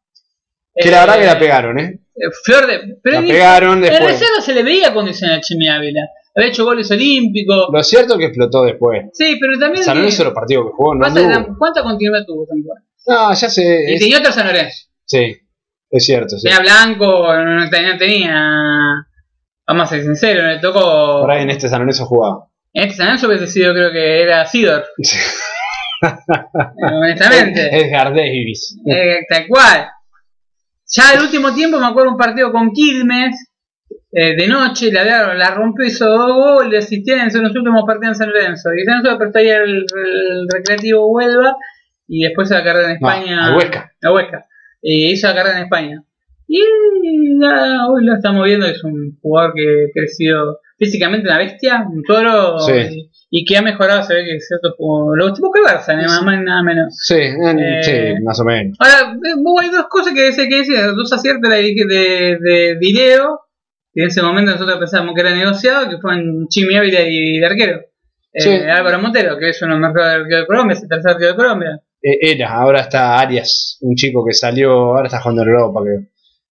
Que 0.75 0.91
la 0.91 1.01
verdad 1.01 1.19
que 1.21 1.27
la 1.27 1.39
pegaron, 1.39 1.79
¿eh? 1.79 2.01
eh, 2.15 2.29
Flor 2.45 2.67
de. 2.67 2.99
Pero 3.03 3.21
La 3.21 3.27
pegaron 3.27 3.75
en 3.79 3.81
después. 3.91 4.13
reserva 4.13 4.41
se 4.41 4.55
le 4.55 4.63
veía 4.63 4.93
condición 4.93 5.31
a 5.31 5.41
Chimi 5.41 5.69
Ávila. 5.69 6.03
Había 6.37 6.51
hecho 6.51 6.65
goles 6.65 6.91
olímpicos. 6.91 7.69
Lo 7.73 7.83
cierto 7.83 8.13
es 8.15 8.19
que 8.21 8.25
explotó 8.27 8.63
después. 8.65 9.07
Sí, 9.15 9.39
pero 9.41 9.59
también. 9.59 9.83
San 9.83 9.97
Lorenzo 9.97 10.25
los 10.25 10.35
partidos 10.35 10.67
que 10.67 10.73
jugó 10.77 10.95
no 10.95 11.09
la- 11.09 11.47
¿Cuánta 11.59 11.83
continuidad 11.83 12.25
tuvo 12.27 12.47
tampoco? 12.47 12.75
No, 13.07 13.33
ya 13.35 13.49
sé. 13.49 13.85
Y 13.95 13.99
tenía 13.99 14.19
otro 14.19 14.33
San 14.33 14.47
Lorenzo. 14.47 14.87
Sí, 15.05 15.35
es 15.91 16.05
cierto. 16.05 16.37
Sí. 16.37 16.43
Tenía 16.49 16.61
Blanco, 16.61 17.35
no 17.35 17.71
tenía. 17.71 17.93
no 17.93 17.99
tenía- 17.99 19.07
Vamos 19.69 19.83
a 19.85 19.87
ser 19.87 20.03
sinceros, 20.05 20.45
le 20.45 20.59
tocó. 20.61 21.23
Por 21.23 21.31
ahí 21.31 21.43
en 21.43 21.51
este 21.51 21.69
San 21.69 21.81
Lorenzo 21.81 22.05
jugaba. 22.07 22.47
En 22.73 22.85
este 22.85 22.97
San 22.99 23.07
Lorenzo 23.07 23.29
hubiese 23.29 23.47
sido, 23.49 23.73
creo 23.73 23.91
que 23.91 24.23
era 24.23 24.45
Sidor. 24.47 24.85
Eh, 26.03 26.95
honestamente. 26.95 27.69
Edgar 27.81 28.15
Davis. 28.15 28.77
Eh, 28.87 29.21
tal 29.29 29.47
cual. 29.49 29.89
Ya 30.89 31.15
el 31.15 31.21
último 31.23 31.55
tiempo 31.55 31.79
me 31.81 31.87
acuerdo 31.87 32.11
un 32.13 32.19
partido 32.19 32.53
con 32.53 32.71
Quilmes. 32.73 33.46
Eh, 34.19 34.35
de 34.37 34.47
noche 34.49 34.91
la, 34.91 35.35
la 35.35 35.51
rompió, 35.51 35.85
hizo 35.85 36.07
dos 36.09 36.33
goles, 36.33 36.85
asistencia 36.87 37.39
en 37.39 37.45
los 37.45 37.55
últimos 37.55 37.85
partidos 37.87 38.15
en 38.17 38.19
San 38.25 38.29
Lorenzo. 38.31 38.71
Y 38.75 38.85
San 38.85 39.03
Lorenzo 39.03 39.39
ahí 39.39 39.49
el, 39.49 39.77
el 39.77 40.49
recreativo 40.53 41.07
Huelva 41.13 41.55
y 42.09 42.23
después 42.23 42.49
la 42.51 42.65
carrera 42.65 42.93
en 42.93 42.99
No, 43.01 43.09
España. 43.11 43.47
al 43.47 43.57
Huesca. 43.57 43.93
A 44.03 44.13
Huesca. 44.13 44.47
Y 44.81 45.11
hizo 45.13 45.27
la 45.29 45.35
carrera 45.35 45.59
en 45.59 45.65
España. 45.65 46.03
Y 46.49 46.61
hoy 46.61 48.05
lo 48.05 48.15
estamos 48.15 48.45
viendo, 48.45 48.67
es 48.67 48.83
un 48.85 49.19
jugador 49.21 49.53
que 49.55 49.63
ha 49.63 49.93
crecido 49.93 50.61
físicamente 50.79 51.27
una 51.29 51.39
bestia, 51.39 51.85
un 51.91 52.03
toro, 52.05 52.59
Sí. 52.61 52.73
y, 53.31 53.41
y 53.41 53.45
que 53.45 53.57
ha 53.57 53.63
mejorado, 53.63 54.03
se 54.05 54.15
ve 54.15 54.25
que 54.25 54.37
es 54.37 54.47
cierto, 54.47 54.75
lo 55.17 55.33
tipo 55.33 55.51
que 55.51 55.61
Barça, 55.61 55.97
nada 55.97 56.23
más 56.23 56.41
nada 56.43 56.63
menos. 56.63 56.95
Sí, 57.03 57.17
Eh, 57.17 57.83
sí, 57.83 58.23
más 58.25 58.39
o 58.41 58.45
menos. 58.45 58.77
Ahora, 58.79 59.13
eh, 59.15 59.35
hay 59.61 59.71
dos 59.71 59.87
cosas 59.89 60.13
que 60.15 60.23
decía 60.23 60.47
que 60.49 60.59
decir, 60.59 60.77
dos 60.95 61.13
aciertos 61.13 61.51
de, 61.51 61.57
de, 61.59 62.39
de 62.41 62.77
Dileo, 62.79 63.41
que 63.97 64.03
en 64.03 64.09
ese 64.09 64.21
momento 64.23 64.51
nosotros 64.53 64.79
pensábamos 64.79 65.15
que 65.15 65.23
era 65.23 65.35
negociado, 65.35 65.89
que 65.89 65.97
fue 65.99 66.15
en 66.15 66.47
Chimi 66.49 66.77
Ávila 66.77 67.01
y 67.09 67.39
de 67.39 67.47
arquero. 67.47 67.79
Eh, 68.35 68.43
Sí. 68.43 68.51
Álvaro 68.51 68.99
Montero, 69.01 69.39
que 69.39 69.49
es 69.49 69.63
uno 69.63 69.77
de 69.77 69.81
los 69.81 69.89
mejores 69.93 70.15
arqueros 70.21 70.41
de 70.43 70.47
Colombia, 70.47 70.75
es 70.75 70.83
el 70.83 70.89
tercer 70.91 71.11
arquero 71.13 71.31
de 71.31 71.37
Colombia. 71.37 71.81
Eh, 72.03 72.19
Era, 72.33 72.53
ahora 72.53 72.81
está 72.81 73.19
Arias, 73.19 73.79
un 73.81 73.95
chico 73.97 74.23
que 74.27 74.35
salió, 74.35 74.71
ahora 74.73 75.07
está 75.07 75.21
jugando 75.23 75.43
en 75.43 75.49
Europa, 75.49 75.81
que 75.83 76.09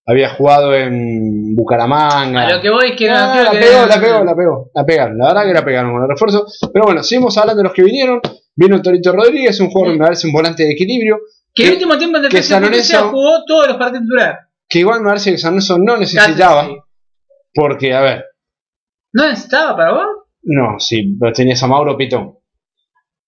había 0.07 0.29
jugado 0.29 0.75
en 0.75 1.55
Bucaramanga. 1.55 2.47
A 2.47 2.53
lo 2.55 2.61
que 2.61 2.69
voy 2.71 2.87
es 2.89 2.95
que 2.97 3.09
Ah, 3.09 3.43
la 3.43 3.51
que- 3.51 3.57
pegó, 3.59 3.85
la 3.85 3.99
pegó, 4.01 4.23
la 4.23 4.35
pegó, 4.35 4.71
la 4.73 4.85
pegaron, 4.85 5.17
la 5.19 5.27
verdad 5.27 5.45
que 5.45 5.53
la 5.53 5.65
pegaron 5.65 5.91
con 5.93 6.01
el 6.03 6.09
refuerzo. 6.09 6.45
Pero 6.73 6.85
bueno, 6.85 7.03
seguimos 7.03 7.37
hablando 7.37 7.59
de 7.61 7.65
los 7.65 7.73
que 7.73 7.83
vinieron. 7.83 8.19
Vino 8.55 8.81
Torito 8.81 9.11
Rodríguez, 9.11 9.59
un 9.59 9.69
jugador, 9.69 9.97
me 9.97 10.03
parece 10.05 10.25
un 10.27 10.33
volante 10.33 10.63
de 10.63 10.71
equilibrio. 10.71 11.19
Que 11.53 11.67
el 11.67 11.73
último 11.73 11.97
tiempo 11.97 12.17
en 12.17 12.29
que 12.29 12.41
San 12.41 12.63
Lorenzo- 12.63 13.09
jugó 13.09 13.43
todos 13.45 13.67
los 13.67 13.77
partidos 13.77 14.03
titulares. 14.03 14.37
Que 14.67 14.79
igual 14.79 15.01
me 15.01 15.09
parece 15.09 15.31
que 15.31 15.37
San 15.37 15.51
Lorenzo 15.51 15.77
no 15.79 15.97
necesitaba. 15.97 16.61
Casi, 16.63 16.73
sí. 16.73 16.79
Porque, 17.55 17.93
a 17.93 18.01
ver, 18.01 18.25
¿No 19.13 19.29
necesitaba 19.29 19.75
para 19.77 19.93
vos? 19.93 20.05
no, 20.43 20.77
sí, 20.79 21.15
pero 21.19 21.31
tenías 21.31 21.63
a 21.63 21.67
Mauro 21.67 21.97
Pitón. 21.97 22.37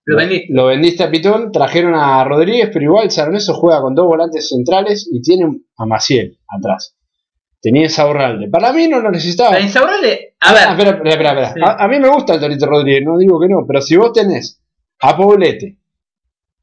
Lo 0.05 0.17
vendiste. 0.17 0.47
Lo 0.53 0.65
vendiste 0.67 1.03
a 1.03 1.09
Pitón, 1.09 1.51
trajeron 1.51 1.95
a 1.95 2.23
Rodríguez, 2.25 2.69
pero 2.71 2.85
igual 2.85 3.07
Lorenzo 3.17 3.53
juega 3.55 3.81
con 3.81 3.95
dos 3.95 4.05
volantes 4.05 4.49
centrales 4.49 5.09
y 5.11 5.21
tiene 5.21 5.45
a 5.77 5.85
Maciel 5.85 6.37
atrás. 6.47 6.95
tenía 7.61 7.83
Insaurralde. 7.83 8.49
Para 8.49 8.71
mí 8.73 8.87
no 8.87 8.99
lo 8.99 9.11
necesitaba. 9.11 9.59
Insaurralde, 9.59 10.35
a 10.41 10.53
ver, 10.53 10.63
Ah, 10.67 10.71
espera, 10.71 10.89
espera, 10.91 11.09
espera, 11.09 11.29
espera. 11.31 11.53
Sí. 11.53 11.59
A, 11.63 11.83
a 11.85 11.87
mí 11.87 11.99
me 11.99 12.09
gusta 12.09 12.35
el 12.35 12.39
Torito 12.41 12.65
Rodríguez, 12.67 13.03
no 13.05 13.17
digo 13.17 13.39
que 13.39 13.47
no, 13.49 13.65
pero 13.67 13.81
si 13.81 13.95
vos 13.97 14.11
tenés 14.13 14.61
a 15.01 15.15
Poblete 15.17 15.77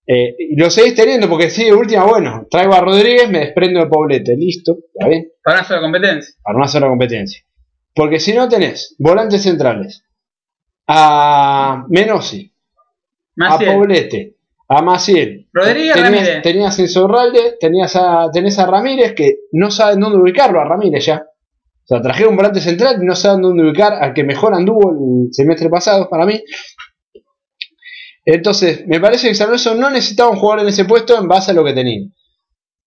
eh, 0.06 0.36
y 0.38 0.56
lo 0.56 0.70
seguís 0.70 0.94
teniendo 0.94 1.28
porque 1.28 1.48
sí, 1.50 1.64
de 1.64 1.72
última, 1.74 2.04
bueno, 2.04 2.46
traigo 2.50 2.74
a 2.74 2.80
Rodríguez, 2.80 3.28
me 3.30 3.40
desprendo 3.40 3.80
de 3.80 3.86
Poblete, 3.86 4.36
listo, 4.36 4.76
está 4.94 5.08
bien, 5.08 5.28
para 5.42 5.58
una 5.58 5.66
sola 5.68 5.80
competencia. 5.80 6.34
para 6.42 6.56
una 6.58 6.68
sola 6.68 6.88
competencia. 6.88 7.42
Porque 7.94 8.18
si 8.20 8.32
no 8.32 8.48
tenés 8.48 8.96
volantes 8.98 9.42
centrales 9.42 10.02
a 10.86 11.84
Menosi, 11.88 12.52
a 13.40 13.58
Poblete, 13.74 14.36
a 14.68 14.82
Maciel, 14.82 15.48
Rodríguez, 15.52 15.94
tenías, 15.94 16.10
Ramírez. 16.24 16.42
tenías 16.42 16.78
a 16.78 16.82
Insaurralde, 16.82 17.56
tenías 17.60 17.96
a, 17.96 18.30
tenés 18.32 18.58
a 18.58 18.66
Ramírez 18.66 19.14
que 19.14 19.36
no 19.52 19.70
saben 19.70 20.00
dónde 20.00 20.18
ubicarlo 20.18 20.60
a 20.60 20.64
Ramírez 20.64 21.06
ya. 21.06 21.24
O 21.24 21.86
sea, 21.86 22.00
trajeron 22.00 22.30
un 22.32 22.36
volante 22.38 22.60
central 22.60 22.96
y 23.00 23.04
no 23.04 23.14
saben 23.14 23.42
dónde 23.42 23.62
ubicar 23.62 23.92
al 23.92 24.14
que 24.14 24.24
mejor 24.24 24.54
anduvo 24.54 24.90
el 25.26 25.32
semestre 25.34 25.68
pasado 25.68 26.08
para 26.08 26.24
mí. 26.24 26.42
Entonces, 28.24 28.86
me 28.86 29.00
parece 29.00 29.28
que 29.28 29.34
San 29.34 29.48
Lorenzo 29.48 29.74
no 29.74 29.90
necesitaba 29.90 30.30
un 30.30 30.38
jugador 30.38 30.62
en 30.62 30.68
ese 30.70 30.86
puesto 30.86 31.18
en 31.18 31.28
base 31.28 31.50
a 31.50 31.54
lo 31.54 31.62
que 31.64 31.74
tenía. 31.74 32.06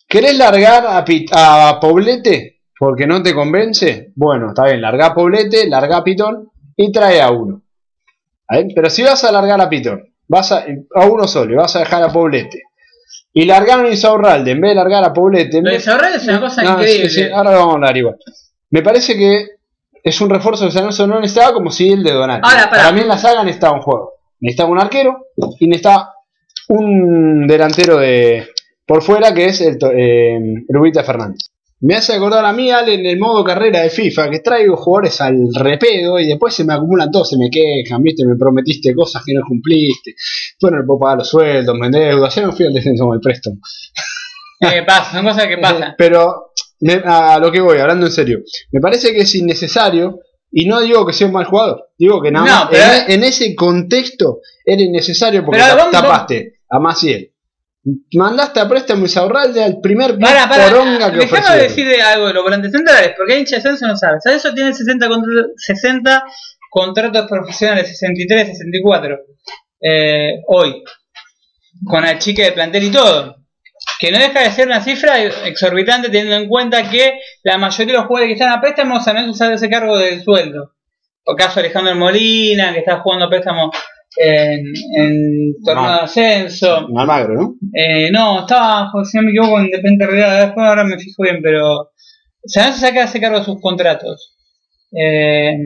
¿Querés 0.07 0.35
largar 0.37 0.85
a, 0.87 1.05
Pit- 1.05 1.29
a 1.31 1.77
Poblete 1.79 2.56
porque 2.79 3.07
no 3.07 3.21
te 3.21 3.33
convence? 3.33 4.11
Bueno, 4.15 4.49
está 4.49 4.65
bien, 4.65 4.81
larga 4.81 5.13
Poblete, 5.13 5.67
larga 5.67 5.97
a 5.97 6.03
Pitón 6.03 6.49
y 6.75 6.91
trae 6.91 7.21
a 7.21 7.31
uno. 7.31 7.61
¿Está 8.41 8.55
bien? 8.55 8.71
Pero 8.75 8.89
si 8.89 9.03
vas 9.03 9.23
a 9.23 9.31
largar 9.31 9.59
a 9.61 9.69
Pitón, 9.69 10.03
vas 10.27 10.51
a, 10.51 10.65
a 10.95 11.05
uno 11.05 11.27
solo 11.27 11.53
y 11.53 11.55
vas 11.55 11.75
a 11.75 11.79
dejar 11.79 12.03
a 12.03 12.11
Poblete 12.11 12.63
y 13.33 13.45
largar 13.45 13.85
a 13.85 13.89
Insaurralde 13.89 14.51
en 14.51 14.61
vez 14.61 14.71
de 14.71 14.75
largar 14.75 15.03
a 15.03 15.13
Poblete, 15.13 15.57
Insaurralde 15.59 16.17
es 16.17 16.27
una 16.27 16.39
cosa 16.39 16.63
no, 16.63 16.71
increíble. 16.73 17.09
sí, 17.09 17.23
sí, 17.23 17.29
ahora 17.31 17.51
lo 17.51 17.57
vamos 17.59 17.73
a 17.73 17.75
hablar 17.75 17.97
igual. 17.97 18.15
Me 18.71 18.81
parece 18.81 19.15
que 19.15 19.45
es 20.03 20.21
un 20.21 20.29
refuerzo 20.29 20.65
que 20.65 20.71
San 20.71 20.83
Lorenzo 20.83 21.07
no 21.07 21.19
necesitaba 21.19 21.53
como 21.53 21.69
si 21.69 21.89
el 21.89 22.03
de 22.03 22.13
Donati. 22.13 22.41
Ahora. 22.43 22.69
Para 22.69 22.91
mí 22.91 23.01
en 23.01 23.07
la 23.07 23.17
saga 23.17 23.43
necesitaba 23.43 23.75
un 23.75 23.81
juego. 23.81 24.13
Necesitaba 24.39 24.69
un 24.69 24.79
arquero 24.79 25.27
y 25.59 25.67
necesitaba 25.67 26.13
un 26.69 27.47
delantero 27.47 27.97
de 27.97 28.47
por 28.85 29.03
fuera 29.03 29.33
que 29.33 29.45
es 29.45 29.61
el, 29.61 29.77
eh, 29.93 30.39
Rubita 30.69 31.03
Fernández. 31.03 31.49
Me 31.79 31.93
hace 31.95 32.13
acordar 32.13 32.43
a 32.43 32.53
mí, 32.53 32.71
Ale, 32.71 32.95
en 32.95 33.05
el 33.05 33.19
modo 33.19 33.43
carrera 33.43 33.81
de 33.81 33.91
FIFA, 33.91 34.31
que 34.31 34.39
traigo 34.39 34.75
jugadores 34.77 35.21
al 35.21 35.37
repedo 35.53 36.19
y 36.19 36.25
después 36.27 36.53
se 36.53 36.63
me 36.63 36.73
acumulan 36.73 37.11
todos, 37.11 37.29
se 37.29 37.37
me 37.37 37.49
quejan, 37.51 38.01
viste, 38.01 38.25
me 38.25 38.35
prometiste 38.35 38.95
cosas 38.95 39.21
que 39.23 39.33
no 39.33 39.41
cumpliste. 39.47 40.15
Bueno, 40.59 40.77
no 40.79 40.85
puedo 40.87 40.99
pagar 41.01 41.17
los 41.19 41.29
sueldos, 41.29 41.77
me 41.77 41.85
endeudo, 41.85 42.25
ayer 42.25 42.47
me 42.47 42.51
fui 42.51 42.65
al 42.65 42.73
descenso 42.73 43.05
con 43.05 43.13
el 43.15 43.21
préstamo. 43.21 43.57
Eh, 44.61 44.83
pasa, 44.87 45.11
son 45.11 45.25
cosas 45.25 45.45
que 45.45 45.57
pasan. 45.59 45.93
Pero 45.99 46.51
me- 46.79 47.01
a 47.05 47.37
lo 47.37 47.51
que 47.51 47.61
voy, 47.61 47.77
hablando 47.77 48.07
en 48.07 48.11
serio, 48.11 48.39
me 48.71 48.79
parece 48.81 49.13
que 49.13 49.19
es 49.21 49.35
innecesario 49.35 50.19
y 50.51 50.65
no 50.65 50.79
digo 50.81 51.05
que 51.05 51.13
sea 51.13 51.27
un 51.27 51.33
mal 51.33 51.45
jugador, 51.45 51.89
digo 51.95 52.19
que 52.21 52.31
nada 52.31 52.45
No, 52.47 52.51
más 52.53 52.67
pero- 52.71 52.83
en, 53.05 53.11
en 53.11 53.23
ese 53.23 53.53
contexto 53.53 54.39
era 54.65 54.81
innecesario 54.81 55.45
porque 55.45 55.61
Pero 55.61 55.75
vamos- 55.77 55.91
tapaste 55.91 56.53
a 56.71 56.79
Maciel. 56.79 57.33
Mandaste 58.13 58.59
a 58.59 58.67
préstamo 58.67 59.05
Isaurralde 59.05 59.63
al 59.63 59.79
primer 59.81 60.17
Para, 60.19 60.49
para, 60.49 60.69
poronga 60.69 61.11
que 61.11 61.19
déjame 61.19 61.63
decir 61.63 62.01
algo 62.01 62.27
de 62.27 62.33
los 62.33 62.43
volantes 62.43 62.71
centrales, 62.71 63.13
porque 63.15 63.33
hay 63.33 63.39
hincha 63.39 63.57
de 63.57 63.61
Sanso 63.61 63.87
no 63.87 63.95
sabe. 63.95 64.19
Sanso 64.19 64.53
tiene 64.53 64.73
60, 64.73 65.07
contra- 65.07 65.45
60 65.55 66.23
contratos 66.69 67.27
profesionales, 67.29 67.87
63, 67.87 68.47
64, 68.49 69.17
eh, 69.81 70.41
hoy, 70.47 70.83
con 71.85 72.05
el 72.05 72.19
chique 72.19 72.43
de 72.43 72.51
plantel 72.51 72.83
y 72.83 72.91
todo. 72.91 73.35
Que 73.99 74.11
no 74.11 74.19
deja 74.19 74.41
de 74.41 74.51
ser 74.51 74.67
una 74.67 74.81
cifra 74.81 75.23
exorbitante 75.23 76.09
teniendo 76.09 76.35
en 76.35 76.49
cuenta 76.49 76.89
que 76.89 77.19
la 77.43 77.57
mayoría 77.57 77.93
de 77.93 77.99
los 77.99 78.07
jugadores 78.07 78.29
que 78.29 78.33
están 78.33 78.51
a 78.51 78.59
préstamo 78.59 78.99
Lorenzo 78.99 79.33
sabe 79.33 79.55
ese 79.55 79.69
cargo 79.69 79.97
del 79.97 80.21
sueldo. 80.23 80.73
Por 81.23 81.35
caso 81.35 81.59
Alejandro 81.59 81.95
Molina, 81.95 82.73
que 82.73 82.79
está 82.79 82.99
jugando 82.99 83.25
a 83.25 83.29
préstamo 83.29 83.71
en, 84.19 84.65
en 84.95 85.53
torneo 85.63 85.91
de 85.91 85.99
ascenso. 86.01 86.87
Almagro, 86.97 87.33
¿no? 87.35 87.55
Eh, 87.73 88.09
no, 88.11 88.41
estaba, 88.41 88.91
si 89.03 89.17
no 89.17 89.23
me 89.23 89.29
equivoco, 89.31 89.59
en 89.59 89.65
Independiente 89.65 90.07
Realidad. 90.07 90.45
Después 90.47 90.65
ahora 90.67 90.83
me 90.83 90.97
fijo 90.97 91.23
bien, 91.23 91.39
pero. 91.41 91.91
San 92.45 92.63
Lorenzo 92.63 92.85
saca 92.85 93.03
hace 93.03 93.19
cargo 93.19 93.39
de 93.39 93.45
sus 93.45 93.59
contratos. 93.61 94.35
Eh, 94.91 95.57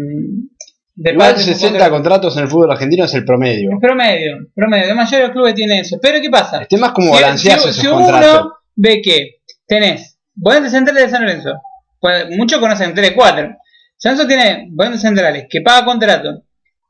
de 0.96 1.12
Igual 1.12 1.28
parte 1.30 1.40
de 1.42 1.46
sus 1.46 1.54
60 1.62 1.78
contratos. 1.90 1.92
contratos 1.92 2.38
en 2.38 2.44
el 2.44 2.50
fútbol 2.50 2.72
argentino 2.72 3.06
es 3.06 3.14
el 3.14 3.24
promedio. 3.26 3.70
Promedio, 3.80 4.48
promedio. 4.54 4.88
La 4.88 4.96
mayoría 4.96 5.20
de 5.20 5.24
los 5.26 5.32
clubes 5.32 5.56
tienen 5.56 5.80
eso. 5.80 5.98
Pero 6.02 6.20
¿qué 6.22 6.30
pasa? 6.30 6.60
El 6.62 6.68
tema 6.68 6.88
es 6.88 6.94
como 6.94 7.12
balancearse 7.12 7.64
si, 7.64 7.70
esos 7.70 7.82
si 7.82 7.88
contratos. 7.88 8.42
uno 8.42 8.54
ve 8.76 9.02
que 9.02 9.42
tenés 9.68 10.18
volantes 10.36 10.72
centrales 10.72 11.04
de 11.04 11.10
San 11.10 11.22
Lorenzo, 11.24 11.54
pues 12.00 12.30
muchos 12.32 12.60
conocen 12.60 12.94
3, 12.94 13.12
4. 13.16 13.50
San 13.98 14.14
Lorenzo 14.18 14.28
tiene 14.28 14.68
volantes 14.72 15.02
centrales 15.02 15.46
que 15.50 15.62
paga 15.62 15.86
contrato. 15.86 16.44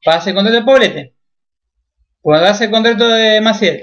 Paga 0.04 0.24
el 0.26 0.34
contrato 0.34 0.58
de 0.58 0.64
Poblete. 0.64 1.14
Paga 2.24 2.58
el 2.64 2.72
contrato 2.72 3.08
de 3.10 3.42
Maciel. 3.42 3.82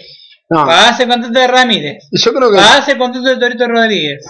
No, 0.50 0.64
Paga 0.64 0.96
el 1.02 1.08
contrato 1.08 1.38
de 1.40 1.46
Ramírez. 1.46 2.08
yo 2.12 2.32
creo 2.32 2.50
que 2.50 2.56
Pagás 2.56 2.88
el 2.88 2.98
contrato 2.98 3.28
de 3.28 3.36
Torito 3.38 3.66
Rodríguez. 3.68 4.24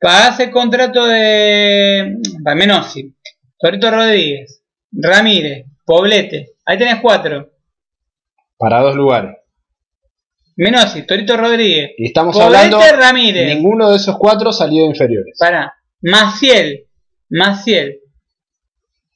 Pagás 0.00 0.40
el 0.40 0.50
contrato 0.50 1.06
de. 1.06 2.16
Para 2.44 2.56
Menosi. 2.56 3.14
Torito 3.58 3.90
Rodríguez. 3.90 4.62
Ramírez. 4.92 5.66
Poblete. 5.84 6.50
Ahí 6.66 6.78
tenés 6.78 7.00
cuatro. 7.00 7.50
para 8.58 8.80
dos 8.80 8.94
lugares. 8.94 9.36
Menosi, 10.56 11.02
Torito 11.06 11.36
Rodríguez. 11.36 11.92
Y 11.98 12.06
estamos 12.06 12.36
Poblete, 12.36 12.74
hablando, 12.74 12.96
Ramírez. 12.96 13.54
ninguno 13.56 13.90
de 13.90 13.96
esos 13.96 14.16
cuatro 14.18 14.52
salió 14.52 14.82
de 14.84 14.88
inferiores. 14.90 15.36
Para. 15.38 15.72
Maciel. 16.02 16.86
Maciel. 17.30 18.00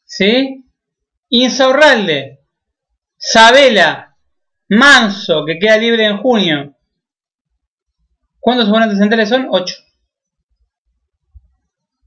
¿Sí? 0.05 0.65
Insaurralde. 1.29 2.41
Sabela. 3.17 4.12
Manso, 4.77 5.45
que 5.45 5.59
queda 5.59 5.77
libre 5.77 6.07
en 6.07 6.17
junio. 6.19 6.75
¿Cuántos 8.41 8.69
volantes 8.71 8.99
centrales 8.99 9.29
son? 9.29 9.47
Ocho. 9.51 9.75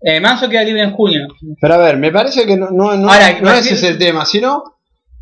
Eh, 0.01 0.19
Manso 0.19 0.49
queda 0.49 0.63
libre 0.63 0.83
en 0.83 0.91
junio. 0.91 1.27
Pero 1.59 1.73
a 1.73 1.77
ver, 1.77 1.97
me 1.97 2.11
parece 2.11 2.45
que 2.45 2.57
no, 2.57 2.69
no, 2.71 2.95
no, 2.95 3.11
Ahora, 3.11 3.33
no 3.33 3.41
Brasil- 3.41 3.73
ese 3.73 3.85
es 3.87 3.91
el 3.93 3.97
tema, 3.97 4.25
sino, 4.25 4.63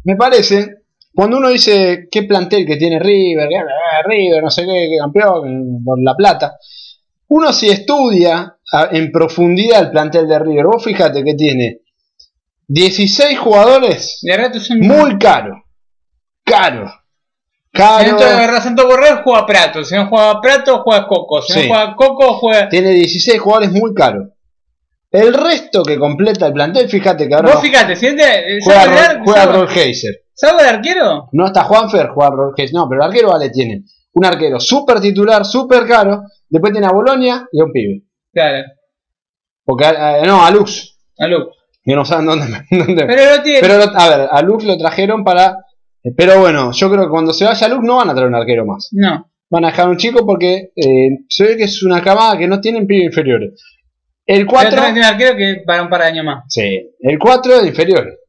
me 0.03 0.15
parece, 0.15 0.83
cuando 1.13 1.37
uno 1.37 1.49
dice 1.49 2.07
qué 2.11 2.23
plantel 2.23 2.65
que 2.65 2.75
tiene 2.77 2.99
River, 2.99 3.47
que, 3.47 4.09
River, 4.09 4.43
no 4.43 4.49
sé 4.49 4.63
qué, 4.63 4.87
qué 4.91 4.97
campeón, 4.99 5.83
por 5.83 6.01
La 6.03 6.15
Plata, 6.15 6.57
uno 7.29 7.53
si 7.53 7.69
estudia 7.69 8.57
a- 8.71 8.89
en 8.91 9.11
profundidad 9.11 9.81
el 9.83 9.91
plantel 9.91 10.27
de 10.27 10.39
River, 10.39 10.65
vos 10.65 10.83
fíjate 10.83 11.23
que 11.23 11.33
tiene 11.35 11.79
16 12.67 13.37
jugadores 13.37 14.19
De 14.21 14.37
muy 14.79 15.17
caro, 15.17 15.63
caro, 16.43 16.87
Si 16.87 17.02
caro, 17.73 18.05
dentro 18.05 18.25
de 18.27 18.61
Santo 18.61 18.87
Borrell 18.87 19.21
juega 19.23 19.45
Prato. 19.45 19.83
Si 19.83 19.95
no 19.95 20.07
juega 20.07 20.39
Prato, 20.41 20.81
juega 20.83 21.07
Coco. 21.07 21.41
Si 21.41 21.53
Sí. 21.53 21.59
no 21.67 21.75
juega 21.75 21.95
Coco, 21.95 22.33
juega. 22.35 22.69
tiene 22.69 22.89
16 22.91 23.39
jugadores 23.39 23.71
muy 23.71 23.93
caros. 23.93 24.29
El 25.11 25.33
resto 25.33 25.83
que 25.83 25.97
completa 25.99 26.47
el 26.47 26.53
plantel, 26.53 26.89
fíjate 26.89 27.27
que 27.27 27.35
ahora 27.35 27.47
Vos 27.49 27.55
no- 27.57 27.61
fíjate, 27.61 27.95
si 27.95 28.07
este, 28.07 28.59
juega, 28.63 28.81
¿sabe, 28.83 28.91
el 28.93 28.97
Ro- 28.97 29.05
ar- 29.05 29.21
juega 29.23 29.45
Rol 29.45 29.69
sabe 30.33 30.61
el 30.63 30.67
arquero? 30.69 31.29
No 31.33 31.45
está 31.45 31.63
Juanfer, 31.65 32.07
juega 32.07 32.31
Rol 32.31 32.53
Heiser. 32.57 32.73
No, 32.73 32.87
pero 32.89 33.01
el 33.03 33.07
arquero 33.09 33.29
vale 33.29 33.49
tiene. 33.51 33.83
Un 34.13 34.25
arquero 34.25 34.59
súper 34.59 34.99
titular, 34.99 35.45
súper 35.45 35.85
caro. 35.87 36.23
Después 36.49 36.71
tiene 36.71 36.87
a 36.87 36.91
Bolonia 36.91 37.47
y 37.51 37.59
a 37.59 37.63
un 37.63 37.71
pibe. 37.71 38.03
Claro, 38.33 38.63
Porque, 39.65 39.85
a- 39.85 40.21
no, 40.25 40.43
a 40.45 40.49
Lux. 40.51 40.97
a 41.19 41.27
Luke. 41.27 41.51
Que 41.83 41.95
no 41.95 42.05
saben 42.05 42.25
dónde. 42.25 42.45
dónde- 42.71 43.05
Pero 43.05 43.35
no 43.37 43.43
tiene. 43.43 43.59
Pero, 43.61 43.77
lo- 43.77 43.99
a 43.99 44.09
ver, 44.09 44.27
a 44.31 44.41
Lux 44.41 44.63
lo 44.63 44.77
trajeron 44.77 45.23
para. 45.23 45.57
Pero 46.15 46.39
bueno, 46.39 46.71
yo 46.73 46.91
creo 46.91 47.03
que 47.03 47.09
cuando 47.09 47.33
se 47.33 47.45
vaya 47.45 47.67
Lux 47.69 47.83
no 47.83 47.97
van 47.97 48.09
a 48.09 48.13
traer 48.13 48.27
un 48.27 48.35
arquero 48.35 48.65
más. 48.65 48.89
No. 48.91 49.29
Van 49.49 49.65
a 49.65 49.67
dejar 49.67 49.89
un 49.89 49.97
chico 49.97 50.25
porque 50.25 50.71
eh, 50.75 51.09
se 51.29 51.45
ve 51.45 51.57
que 51.57 51.63
es 51.63 51.83
una 51.83 52.01
camada 52.01 52.37
que 52.37 52.47
no 52.47 52.59
tienen 52.59 52.85
pibes 52.85 53.05
inferiores. 53.05 53.61
El 54.25 54.39
Pero 54.39 54.49
4. 54.49 54.69
también 54.71 54.93
tiene 54.93 55.07
un 55.07 55.13
arquero 55.13 55.37
que 55.37 55.63
para 55.65 55.83
un 55.83 55.89
par 55.89 56.01
de 56.01 56.07
años 56.07 56.25
más. 56.25 56.43
Sí, 56.49 56.95
el 56.99 57.19
4 57.19 57.55
es 57.55 57.61
de 57.61 57.67
inferiores. 57.69 58.19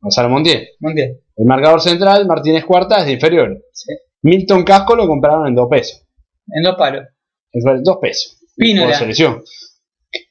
Gonzalo 0.00 0.28
Montiel. 0.28 0.68
Mundial. 0.80 1.16
El 1.36 1.46
marcador 1.46 1.80
central, 1.80 2.26
Martínez 2.26 2.64
Cuarta, 2.64 2.98
es 2.98 3.06
de 3.06 3.12
inferiores. 3.12 3.62
Sí. 3.72 3.92
Milton 4.22 4.64
Casco 4.64 4.96
lo 4.96 5.06
compraron 5.06 5.46
en 5.46 5.54
2 5.54 5.68
pesos. 5.70 6.06
En 6.48 6.62
dos 6.62 6.76
palos. 6.76 7.04
Verdad, 7.52 7.80
2 7.84 7.98
pesos. 8.00 8.38
Pínola. 8.56 8.88
Por 8.88 8.96
selección. 8.96 9.42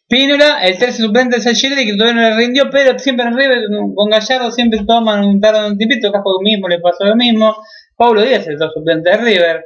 Pínola, 0.08 0.64
el 0.64 0.78
tercer 0.78 1.06
suplente 1.06 1.38
de 1.38 1.41
Sagiri, 1.41 1.84
que 1.86 1.97
todavía 1.97 2.22
no 2.22 2.30
le 2.30 2.36
rindió, 2.36 2.70
pero 2.70 2.97
siempre 2.99 3.26
en 3.26 3.36
River, 3.36 3.58
con 3.95 4.10
Gallardo 4.10 4.51
siempre 4.51 4.80
toman 4.86 5.26
un 5.26 5.39
tardan 5.41 5.72
un 5.72 5.78
tipito, 5.78 6.12
Casco 6.12 6.39
mismo 6.41 6.68
le 6.68 6.80
pasó 6.80 7.06
lo 7.06 7.16
mismo. 7.16 7.56
Pablo 7.97 8.22
Díaz, 8.22 8.45
el 8.47 8.58
tercer 8.58 8.70
suplente 8.74 9.10
de 9.10 9.18
River. 9.18 9.58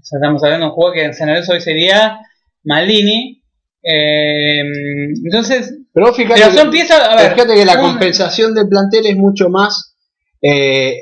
O 0.00 0.04
sea, 0.04 0.18
estamos 0.18 0.42
hablando 0.42 0.66
de 0.66 0.70
un 0.70 0.74
jugador 0.74 0.94
que 0.96 1.04
en 1.04 1.14
San 1.14 1.28
Lorenzo 1.28 1.52
hoy 1.52 1.60
sería 1.60 2.18
Maldini. 2.64 3.40
Eh, 3.84 4.62
entonces, 5.24 5.74
Pero 5.92 6.12
fíjate, 6.12 6.40
pero 6.40 6.52
son 6.54 6.70
que, 6.70 6.78
piezas, 6.78 7.00
a 7.08 7.16
ver, 7.16 7.32
fíjate 7.34 7.54
que 7.54 7.64
la 7.64 7.74
un- 7.74 7.80
compensación 7.90 8.54
del 8.54 8.68
plantel 8.68 9.06
es 9.06 9.16
mucho 9.16 9.48
más 9.48 9.96
eh, 10.40 10.96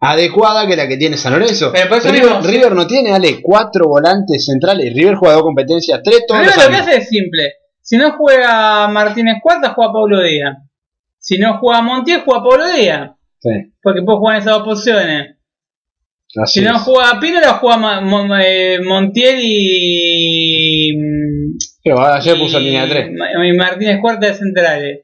adecuada 0.00 0.66
que 0.66 0.74
la 0.76 0.88
que 0.88 0.96
tiene 0.96 1.16
San 1.16 1.32
Lorenzo. 1.32 1.70
Pero 1.72 1.94
River, 2.00 2.12
mismo- 2.24 2.40
River 2.40 2.72
no 2.74 2.86
tiene, 2.88 3.12
Ale, 3.12 3.40
cuatro 3.40 3.84
volantes 3.86 4.46
centrales. 4.46 4.92
River 4.94 5.14
juega 5.14 5.34
dos 5.34 5.44
competencias, 5.44 6.00
tres 6.02 6.24
todos 6.26 6.40
River 6.40 6.56
lo 6.56 6.70
que 6.70 6.76
hace 6.76 6.96
es 6.96 7.08
simple. 7.08 7.52
Si 7.90 7.96
no 7.96 8.12
juega 8.12 8.86
Martínez 8.86 9.38
Cuarta, 9.42 9.70
juega 9.74 9.92
Pablo 9.92 10.22
Díaz. 10.22 10.58
Si 11.18 11.38
no 11.38 11.58
juega 11.58 11.82
Montiel, 11.82 12.20
juega 12.24 12.40
Pablo 12.44 12.68
Díaz. 12.72 13.10
Sí, 13.40 13.50
Porque 13.82 14.02
puede 14.02 14.18
jugar 14.18 14.36
en 14.36 14.42
esas 14.42 14.54
dos 14.54 14.62
posiciones. 14.62 15.36
así 16.40 16.60
Si 16.60 16.64
no 16.64 16.76
es. 16.76 16.82
juega 16.82 17.18
Pínola, 17.18 17.54
juega 17.54 17.76
Ma- 17.78 18.00
Montiel 18.00 19.40
y. 19.42 20.94
Pero 21.82 22.00
ayer 22.00 22.38
puso 22.38 22.60
y 22.60 22.64
línea 22.64 22.88
3. 22.88 23.10
Ma- 23.12 23.46
y 23.48 23.52
Martínez 23.54 24.00
Cuarta 24.00 24.26
de 24.28 24.34
centrales. 24.34 25.00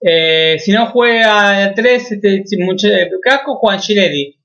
Eh, 0.00 0.56
si 0.60 0.70
no 0.70 0.86
juega 0.86 1.72
3, 1.74 2.12
este, 2.12 2.44
mucho- 2.58 2.86
eh, 2.88 3.10
Casco, 3.22 3.56
juega 3.56 3.80
Giletti. 3.80 4.38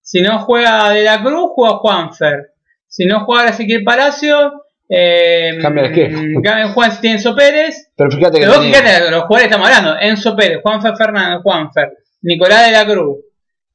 Si 0.00 0.22
no 0.22 0.38
juega 0.40 0.88
De 0.90 1.02
la 1.02 1.20
Cruz, 1.22 1.50
juega 1.54 1.76
Juanfer. 1.78 2.52
Si 2.88 3.04
no 3.04 3.24
juega 3.26 3.50
Ezequiel 3.50 3.84
Palacio, 3.84 4.64
eh, 4.92 5.56
Cambia 5.62 5.84
el 5.84 5.90
esquema. 5.92 6.22
mm, 6.22 6.42
cambia 6.42 6.68
Juan 6.72 6.92
si 6.92 7.00
tiene 7.00 7.16
Enzo 7.16 7.34
Pérez. 7.36 7.90
Pero 7.96 8.10
fíjate 8.10 8.38
que 8.38 8.44
Pero 8.44 8.52
vos 8.52 8.60
tenía- 8.60 8.78
fíjate, 8.80 9.04
de 9.04 9.10
los 9.12 9.22
jugadores 9.22 9.44
estamos 9.44 9.68
hablando. 9.68 10.00
Enzo 10.00 10.34
Pérez, 10.36 10.58
Juanfer 10.62 10.96
Fernández, 10.96 11.40
Juanfer, 11.42 11.92
Nicolás 12.22 12.66
de 12.66 12.72
la 12.72 12.84
Cruz. 12.86 13.18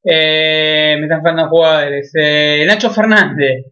Eh, 0.04 0.96
me 1.00 1.04
están 1.06 1.24
faltando 1.24 1.50
jugadores. 1.50 2.12
Eh, 2.16 2.64
Nacho 2.68 2.90
Fernández. 2.90 3.66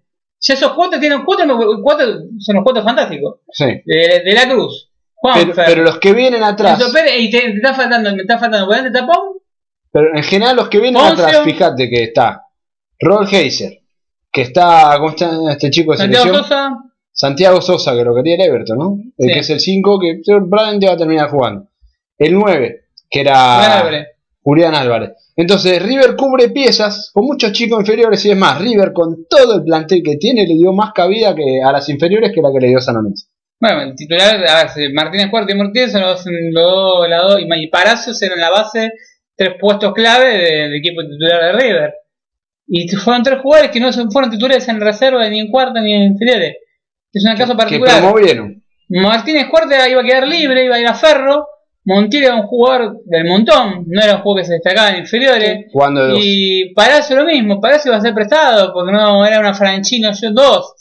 Ya 0.46 0.54
esos 0.56 0.74
cuatro 0.74 1.00
tienen 1.00 1.24
cuatro, 1.24 1.46
cuatro 1.82 2.06
son 2.40 2.56
los 2.56 2.64
cuatro 2.64 2.84
fantásticos. 2.84 3.40
Sí. 3.52 3.66
De, 3.86 4.22
de 4.26 4.34
la 4.34 4.44
Cruz, 4.50 4.90
Pero, 5.22 5.36
Juanfer, 5.46 5.66
pero 5.66 5.84
los 5.84 6.00
que 6.00 6.12
vienen 6.14 6.44
atrás, 6.44 6.80
Enzo 6.82 6.92
Pérez, 6.92 7.14
y 7.20 7.30
te, 7.30 7.40
te 7.40 7.50
está 7.56 7.74
faltando, 7.74 8.14
me 8.16 8.24
está 8.24 8.38
faltando 8.38 8.66
por 8.68 8.76
delante 8.76 9.00
tapón. 9.00 9.38
pero 9.92 10.16
en 10.18 10.24
general 10.24 10.56
los 10.58 10.68
que 10.70 10.80
vienen 10.80 11.02
Poncio. 11.02 11.26
atrás, 11.26 11.44
fíjate 11.46 11.90
que 11.90 12.04
está 12.04 12.42
Rol 13.00 13.26
Heiser, 13.32 13.80
que 14.32 14.42
está, 14.42 14.96
¿cómo 14.98 15.12
está 15.12 15.30
este 15.52 15.70
chico 15.70 15.94
de 15.94 16.00
Santiago 16.00 16.26
selección? 16.26 16.44
Sosa, 16.50 16.78
Santiago 17.14 17.62
Sosa, 17.62 17.96
que 17.96 18.04
lo 18.04 18.16
quería 18.16 18.36
el 18.36 18.42
Everton, 18.42 18.78
¿no? 18.78 18.98
El 19.18 19.28
Sí. 19.28 19.34
que 19.34 19.40
es 19.40 19.50
el 19.52 19.60
5, 19.60 20.00
que 20.00 20.22
probablemente 20.26 20.88
va 20.88 20.94
a 20.94 20.98
terminar 20.98 21.30
jugando. 21.30 21.68
El 22.18 22.34
9, 22.34 22.82
que 23.10 23.22
era 23.22 23.36
Julián 23.56 23.72
Álvarez. 23.80 24.08
Julián 24.42 24.76
Álvarez. 24.76 25.10
Entonces, 25.36 25.82
River 25.82 26.16
cubre 26.16 26.50
piezas 26.50 27.12
con 27.14 27.26
muchos 27.26 27.52
chicos 27.54 27.80
inferiores 27.80 28.24
y 28.26 28.32
es 28.32 28.38
más, 28.38 28.60
River 28.60 28.92
con 28.94 29.26
todo 29.30 29.56
el 29.58 29.64
plantel 29.64 30.02
que 30.04 30.18
tiene 30.18 30.46
le 30.46 30.56
dio 30.56 30.74
más 30.74 30.92
cabida 30.94 31.34
que 31.36 31.62
a 31.64 31.72
las 31.72 31.88
inferiores 31.90 32.32
que 32.34 32.42
la 32.42 32.50
que 32.54 32.60
le 32.60 32.68
dio 32.70 32.80
San 32.80 32.96
Lorenzo. 32.96 33.28
Bueno, 33.60 33.82
el 33.84 33.96
titular, 33.96 34.36
a 34.46 34.66
ver, 34.76 34.94
Martínez 34.94 35.30
Cuarto 35.32 35.54
y 35.54 35.56
Mortiz 35.56 35.92
son 35.92 36.02
los, 36.02 36.24
los, 36.26 37.10
la 37.10 37.18
dos- 37.22 37.40
y 37.40 37.68
Palacios 37.68 38.22
eran 38.22 38.40
la 38.42 38.50
base, 38.50 38.92
tres 39.36 39.52
puestos 39.60 39.94
clave 39.94 40.38
de- 40.38 40.56
del 40.64 40.76
equipo 40.76 41.02
titular 41.02 41.42
de 41.46 41.54
River. 41.54 41.94
Y 42.68 42.88
fueron 42.90 43.24
tres 43.24 43.40
jugadores 43.42 43.72
que 43.72 43.80
no 43.80 43.92
se- 43.94 44.10
fueron 44.12 44.30
titulares 44.32 44.68
en 44.68 44.82
reserva, 44.82 45.28
ni 45.30 45.40
en 45.40 45.50
cuarta, 45.50 45.80
ni 45.82 45.94
en 45.94 46.02
inferiores. 46.12 46.58
Es 47.14 47.24
un 47.26 47.36
caso 47.38 47.54
Que 47.54 47.58
particular. 47.58 48.02
promovieron. 48.02 48.64
Martínez 48.90 49.48
Cuarta 49.50 49.88
iba 49.90 50.02
a 50.02 50.04
quedar 50.04 50.28
libre, 50.28 50.66
iba 50.66 50.76
a 50.76 50.80
ir 50.80 50.88
a 50.88 50.94
Ferro. 50.94 51.48
Montiel 51.86 52.24
era 52.26 52.36
un 52.36 52.44
jugador 52.44 52.98
del 53.06 53.26
montón, 53.26 53.84
no 53.88 54.02
era 54.02 54.16
un 54.16 54.22
jugador 54.22 54.42
que 54.42 54.48
se 54.48 54.54
destacaba 54.54 54.92
en 54.92 55.00
inferiores. 55.02 55.66
Jugando 55.72 56.02
de 56.02 56.08
dos. 56.12 56.20
Y 56.22 56.74
Palacio 56.74 57.16
lo 57.18 57.26
mismo, 57.26 57.60
Palacio 57.60 57.90
iba 57.92 57.98
a 57.98 58.02
ser 58.02 58.14
prestado 58.14 58.72
porque 58.74 58.92
no 58.94 59.26
era 59.26 59.40
una 59.40 59.54
Franchino 59.54 60.12
yo 60.14 60.32
dos. 60.32 60.74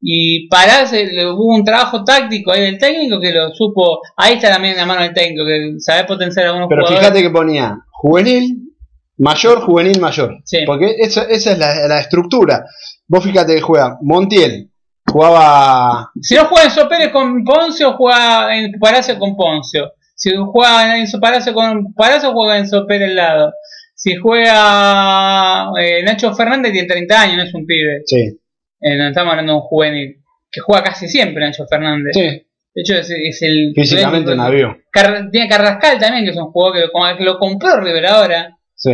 Y 0.00 0.48
Palacio 0.48 0.98
le- 1.04 1.26
hubo 1.30 1.54
un 1.54 1.64
trabajo 1.64 2.02
táctico 2.04 2.50
ahí 2.52 2.62
del 2.62 2.78
técnico 2.78 3.20
que 3.20 3.32
lo 3.32 3.50
supo. 3.54 4.00
Ahí 4.16 4.34
está 4.34 4.50
también 4.50 4.76
la 4.76 4.86
mano 4.86 5.02
del 5.02 5.12
técnico, 5.14 5.44
que 5.44 5.74
sabe 5.78 6.04
potenciar 6.04 6.46
a 6.46 6.48
algunos 6.50 6.68
Pero 6.68 6.82
jugadores. 6.82 7.06
fíjate 7.08 7.22
que 7.22 7.30
ponía 7.30 7.76
juvenil, 7.92 8.72
mayor, 9.18 9.60
juvenil, 9.60 10.00
mayor. 10.00 10.38
Sí. 10.44 10.58
Porque 10.66 10.96
esa 10.98 11.22
es 11.24 11.46
la, 11.58 11.86
la 11.86 12.00
estructura. 12.00 12.64
Vos 13.06 13.22
fíjate 13.24 13.54
que 13.54 13.60
juega 13.60 13.96
Montiel, 14.02 14.70
jugaba 15.12 16.10
Si 16.20 16.34
no 16.34 16.44
juega 16.46 16.64
Enzo 16.64 16.88
Pérez 16.88 17.10
con 17.12 17.44
Poncio, 17.44 17.92
juega 17.94 18.56
en 18.56 18.72
Palacio 18.78 19.18
con 19.18 19.36
Poncio. 19.36 19.92
Si 20.14 20.30
juega 20.36 20.98
Enzo 20.98 21.20
Palacio 21.20 21.54
con 21.54 21.92
Palacio, 21.94 22.32
juega 22.32 22.58
Enzo 22.58 22.86
Pérez 22.86 23.10
al 23.10 23.16
lado. 23.16 23.52
Si 23.94 24.14
juega 24.16 25.70
eh, 25.80 26.02
Nacho 26.04 26.32
Fernández, 26.34 26.72
tiene 26.72 26.86
30 26.88 27.20
años, 27.20 27.36
no 27.36 27.42
es 27.44 27.54
un 27.54 27.66
pibe. 27.66 28.02
Sí, 28.06 28.38
Eh, 28.80 28.96
no 28.96 29.08
estamos 29.08 29.30
hablando 29.32 29.52
de 29.52 29.58
un 29.58 29.64
juvenil. 29.64 30.16
Que 30.50 30.60
juega 30.60 30.82
casi 30.84 31.08
siempre 31.08 31.44
Nacho 31.44 31.66
Fernández. 31.68 32.12
sí, 32.14 32.22
De 32.22 32.82
hecho, 32.82 32.94
es, 32.94 33.10
es 33.10 33.42
el. 33.42 33.72
físicamente 33.74 34.32
un 34.32 34.40
avión. 34.40 34.78
Car- 34.90 35.28
tiene 35.30 35.48
Carrascal 35.48 35.98
también, 35.98 36.24
que 36.24 36.30
es 36.30 36.36
un 36.36 36.50
jugador 36.52 37.16
que 37.18 37.24
lo, 37.24 37.38
compró 37.38 37.80
River 37.80 38.06
ahora. 38.06 38.56
Sí. 38.74 38.92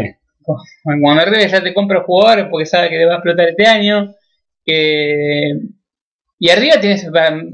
Cuando 1.02 1.24
River 1.24 1.48
ya 1.50 1.62
te 1.62 1.72
compra 1.74 2.02
jugadores 2.04 2.46
porque 2.50 2.66
sabe 2.66 2.88
que 2.90 2.96
le 2.98 3.06
va 3.06 3.14
a 3.14 3.16
explotar 3.16 3.48
este 3.48 3.66
año. 3.66 4.14
que- 4.64 5.52
y 6.44 6.50
arriba 6.50 6.78
tienes, 6.78 7.08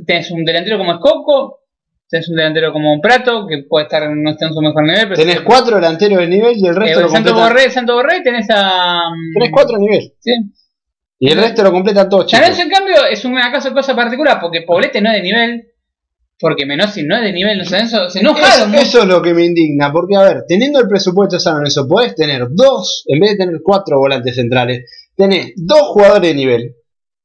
tienes 0.04 0.30
un 0.32 0.44
delantero 0.44 0.76
como 0.76 0.94
Escoco, 0.94 1.60
tienes 2.08 2.28
un 2.28 2.34
delantero 2.34 2.72
como 2.72 3.00
Prato, 3.00 3.46
que 3.46 3.62
puede 3.68 3.84
estar 3.84 4.02
no 4.10 4.32
está 4.32 4.48
en 4.48 4.52
su 4.52 4.60
mejor 4.60 4.82
nivel. 4.82 5.10
Pero 5.10 5.14
Tenés 5.14 5.42
cuatro 5.42 5.76
delanteros 5.76 6.18
de 6.18 6.26
nivel 6.26 6.56
y 6.56 6.66
el 6.66 6.74
eh, 6.74 6.78
resto 6.80 7.00
lo 7.02 7.08
Santo 7.08 7.30
completan. 7.30 7.54
Borré, 7.54 7.70
Santo 7.70 7.94
Borré, 7.94 8.20
tenés 8.22 8.48
a. 8.50 9.02
mm, 9.10 9.34
Tenés 9.34 9.50
cuatro 9.52 9.78
nivel. 9.78 10.12
Sí. 10.18 10.32
Y 11.20 11.30
el 11.30 11.38
resto 11.38 11.62
lo 11.62 11.70
completan 11.70 12.08
todos. 12.08 12.32
Lorenzo, 12.32 12.62
en 12.62 12.68
cambio, 12.68 12.96
es 13.08 13.24
una 13.24 13.52
cosa, 13.52 13.72
cosa 13.72 13.94
particular, 13.94 14.40
porque 14.40 14.62
Poblete 14.62 15.00
no 15.00 15.10
es 15.10 15.18
de 15.18 15.22
nivel, 15.22 15.68
porque 16.40 16.66
Menossi 16.66 17.04
no 17.04 17.16
es 17.16 17.22
de 17.22 17.32
nivel, 17.32 17.58
no 17.58 17.64
San 17.64 17.74
Lorenzo 17.74 18.10
se 18.10 18.18
Eso, 18.18 18.28
enojaron 18.28 18.74
eso 18.74 19.02
es 19.02 19.06
lo 19.06 19.22
que 19.22 19.34
me 19.34 19.44
indigna, 19.44 19.92
porque 19.92 20.16
a 20.16 20.22
ver, 20.22 20.44
teniendo 20.48 20.80
el 20.80 20.88
presupuesto 20.88 21.36
de 21.36 21.40
San 21.40 21.58
Lorenzo, 21.58 21.86
podés 21.86 22.16
tener 22.16 22.48
dos, 22.50 23.04
en 23.06 23.20
vez 23.20 23.30
de 23.30 23.36
tener 23.36 23.60
cuatro 23.62 23.98
volantes 23.98 24.34
centrales, 24.34 24.90
tenés 25.14 25.52
dos 25.54 25.82
jugadores 25.92 26.22
de 26.28 26.34
nivel, 26.34 26.74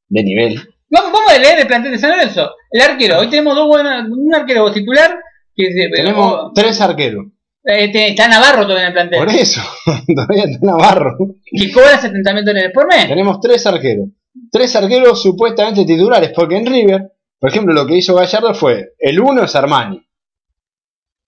de 0.09 0.23
nivel, 0.23 0.74
Vamos, 0.89 1.11
vamos 1.11 1.31
a 1.31 1.37
leer 1.39 1.59
el 1.59 1.67
plantel 1.67 1.91
de 1.93 1.97
San 1.99 2.11
Lorenzo. 2.11 2.51
El 2.71 2.81
arquero, 2.81 3.19
hoy 3.19 3.29
tenemos 3.29 3.55
dos 3.55 3.67
buenos, 3.67 4.05
un 4.09 4.33
arquero 4.33 4.71
titular, 4.71 5.17
que 5.55 5.65
tenemos 5.93 6.33
oh, 6.33 6.51
tres 6.53 6.79
arqueros. 6.81 7.25
eh, 7.63 7.91
te- 7.91 8.09
está 8.09 8.27
Navarro 8.27 8.63
todavía 8.63 8.83
en 8.83 8.87
el 8.89 8.93
plantel, 8.93 9.19
Por 9.19 9.29
eso, 9.29 9.61
todavía 10.15 10.43
está 10.45 10.65
Navarro. 10.67 11.17
que 11.43 11.71
cobra 11.71 11.99
70 11.99 12.33
mil 12.33 12.45
dólares 12.45 12.71
por 12.73 12.87
mes. 12.87 13.07
Tenemos 13.07 13.39
tres 13.39 13.65
arqueros. 13.65 14.09
Tres 14.51 14.75
arqueros 14.75 15.21
supuestamente 15.21 15.85
titulares, 15.85 16.31
porque 16.35 16.57
en 16.57 16.65
River, 16.65 17.11
por 17.39 17.49
ejemplo, 17.49 17.73
lo 17.73 17.87
que 17.87 17.95
hizo 17.97 18.15
Gallardo 18.15 18.53
fue, 18.53 18.93
el 18.99 19.19
uno 19.19 19.43
es 19.43 19.55
Armani. 19.55 20.01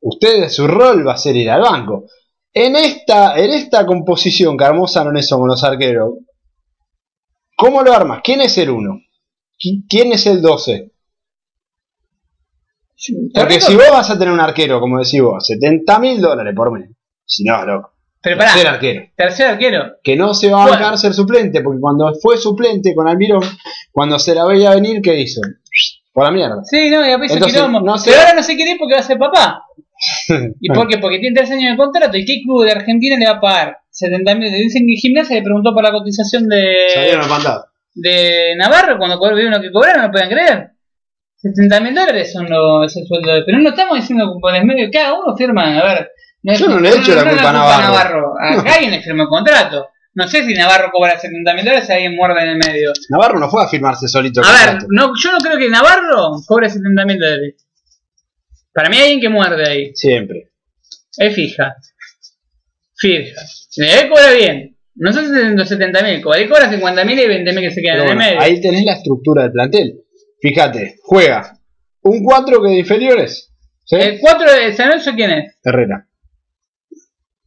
Usted, 0.01 0.49
su 0.49 0.67
rol 0.67 1.07
va 1.07 1.13
a 1.13 1.17
ser 1.17 1.35
ir 1.35 1.49
al 1.49 1.61
banco. 1.61 2.05
En 2.53 2.75
esta, 2.75 3.37
en 3.37 3.51
esta 3.51 3.85
composición 3.85 4.57
que 4.57 4.65
armó 4.65 4.87
San 4.87 5.05
Lorenzo 5.05 5.37
con 5.39 5.47
los 5.47 5.63
arqueros, 5.63 6.11
¿cómo 7.55 7.81
lo 7.81 7.93
armas? 7.93 8.21
¿Quién 8.23 8.41
es 8.41 8.57
el 8.57 8.69
uno? 8.69 8.99
¿Qui- 9.59 9.85
¿Quién 9.89 10.11
es 10.13 10.25
el 10.27 10.41
12? 10.41 10.91
Porque 13.33 13.61
si 13.61 13.75
vos 13.75 13.85
vas 13.91 14.09
a 14.09 14.17
tener 14.17 14.33
un 14.33 14.39
arquero, 14.39 14.79
como 14.79 14.97
decís 14.99 15.21
vos, 15.21 15.45
70 15.45 15.99
mil 15.99 16.19
dólares 16.19 16.53
por 16.55 16.71
mes, 16.71 16.89
si 17.25 17.43
no, 17.43 17.63
loco. 17.65 17.93
Pero 18.21 18.37
pará, 18.37 18.51
Tercer 18.53 18.67
arquero. 18.67 19.01
tercer 19.15 19.47
arquero. 19.47 19.83
que 20.03 20.15
no 20.15 20.33
se 20.33 20.49
va 20.49 20.63
a 20.63 20.67
Bueno. 20.67 20.79
bancar 20.81 20.97
ser 20.97 21.13
suplente, 21.13 21.61
porque 21.61 21.79
cuando 21.79 22.11
fue 22.21 22.37
suplente 22.37 22.95
con 22.95 23.07
Almirón, 23.07 23.43
cuando 23.91 24.17
se 24.17 24.33
la 24.33 24.45
veía 24.45 24.73
venir, 24.73 25.01
¿qué 25.01 25.19
hizo? 25.21 25.39
Por 26.11 26.25
la 26.25 26.31
mierda. 26.31 26.63
Sí, 26.63 26.89
no, 26.89 27.05
y 27.05 27.09
después 27.09 27.31
Entonces, 27.31 27.55
quilombo. 27.61 27.81
no 27.81 27.97
sé- 27.99 28.09
Pero 28.09 28.21
ahora 28.21 28.33
no 28.33 28.43
se 28.43 28.55
quiere 28.55 28.71
ir 28.71 28.77
porque 28.79 28.95
va 28.95 28.99
a 29.01 29.03
ser 29.03 29.19
papá. 29.19 29.63
¿Y 30.59 30.69
por 30.69 30.87
qué? 30.87 30.97
Porque 30.97 31.19
tiene 31.19 31.35
tres 31.35 31.51
años 31.51 31.71
de 31.71 31.77
contrato. 31.77 32.17
¿Y 32.17 32.25
qué 32.25 32.41
club 32.43 32.63
de 32.65 32.71
Argentina 32.71 33.15
le 33.17 33.25
va 33.27 33.33
a 33.33 33.39
pagar 33.41 33.77
70 33.91 34.33
mil? 34.35 34.51
Dicen 34.51 34.87
que 34.87 34.95
Gimnasia 34.97 35.35
le 35.35 35.43
preguntó 35.43 35.73
por 35.73 35.83
la 35.83 35.91
cotización 35.91 36.49
de, 36.49 36.73
Salieron 36.95 37.21
al 37.23 37.29
mandado. 37.29 37.65
De 37.97 38.55
Navarro 38.55 38.97
cuando 38.97 39.19
vieron 39.35 39.61
que 39.61 39.71
cobraron, 39.71 40.03
no 40.03 40.11
pueden 40.11 40.29
creer. 40.29 40.71
70 41.37 41.79
mil 41.81 41.93
dólares 41.93 42.31
son 42.31 42.49
los, 42.49 42.85
es 42.85 42.97
el 42.97 43.07
sueldo 43.07 43.33
de. 43.33 43.43
Pero 43.43 43.59
no 43.59 43.69
estamos 43.69 43.97
diciendo 43.97 44.33
que 44.33 44.39
por 44.39 44.55
el 44.55 44.65
medio, 44.65 44.89
cada 44.91 45.13
uno 45.13 45.35
firma, 45.35 45.79
a 45.79 45.83
ver. 45.83 46.11
Yo 46.43 46.67
no 46.67 46.79
le 46.79 46.89
echo 46.89 47.13
la 47.15 47.29
culpa 47.29 47.49
a 47.49 47.53
Navarro. 47.53 48.33
Acá 48.39 48.75
alguien 48.75 48.91
le 48.91 49.01
firmó 49.01 49.23
el 49.23 49.29
contrato. 49.29 49.89
No 50.13 50.27
sé 50.27 50.43
si 50.45 50.53
Navarro 50.53 50.89
cobra 50.91 51.19
70 51.19 51.53
mil 51.53 51.65
dólares 51.65 51.89
y 51.89 51.91
alguien 51.91 52.15
muerde 52.15 52.41
en 52.41 52.49
el 52.49 52.57
medio. 52.57 52.91
Navarro 53.09 53.39
no 53.39 53.49
fue 53.49 53.63
a 53.63 53.67
firmarse 53.67 54.07
solito. 54.07 54.41
A 54.43 54.51
ver, 54.51 54.83
no, 54.89 55.11
yo 55.15 55.31
no 55.31 55.37
creo 55.37 55.59
que 55.59 55.69
Navarro 55.69 56.31
cobre 56.47 56.69
70 56.69 57.05
mil 57.05 57.19
dólares. 57.19 57.55
Para 58.73 58.89
mí 58.89 58.97
hay 58.97 59.03
alguien 59.03 59.21
que 59.21 59.29
muerde 59.29 59.67
ahí. 59.67 59.91
Siempre. 59.93 60.51
Es 61.17 61.35
fija. 61.35 61.75
Fija. 62.95 63.41
Él 63.77 64.09
cobra 64.09 64.31
bien. 64.31 64.76
No 64.99 65.13
son 65.13 65.25
70 65.67 66.01
mil. 66.03 66.13
Él 66.35 66.49
cobra 66.49 66.69
50 66.69 67.05
mil 67.05 67.19
y 67.19 67.27
20 67.27 67.53
mil 67.53 67.61
que 67.69 67.71
se 67.71 67.81
quedan 67.81 68.01
en 68.01 68.09
el 68.09 68.17
medio. 68.17 68.39
ahí 68.41 68.59
tenés 68.61 68.83
la 68.83 68.93
estructura 68.93 69.43
del 69.43 69.51
plantel. 69.51 70.01
Fíjate, 70.41 70.95
juega 71.01 71.57
un 72.01 72.23
4 72.23 72.61
que 72.61 72.69
de 72.69 72.77
inferiores. 72.79 73.53
¿sí? 73.83 73.95
El 73.95 74.19
4 74.19 74.53
de 74.53 74.73
San 74.73 74.87
Lorenzo, 74.87 75.11
¿quién 75.15 75.31
es? 75.31 75.55
Herrera. 75.63 76.07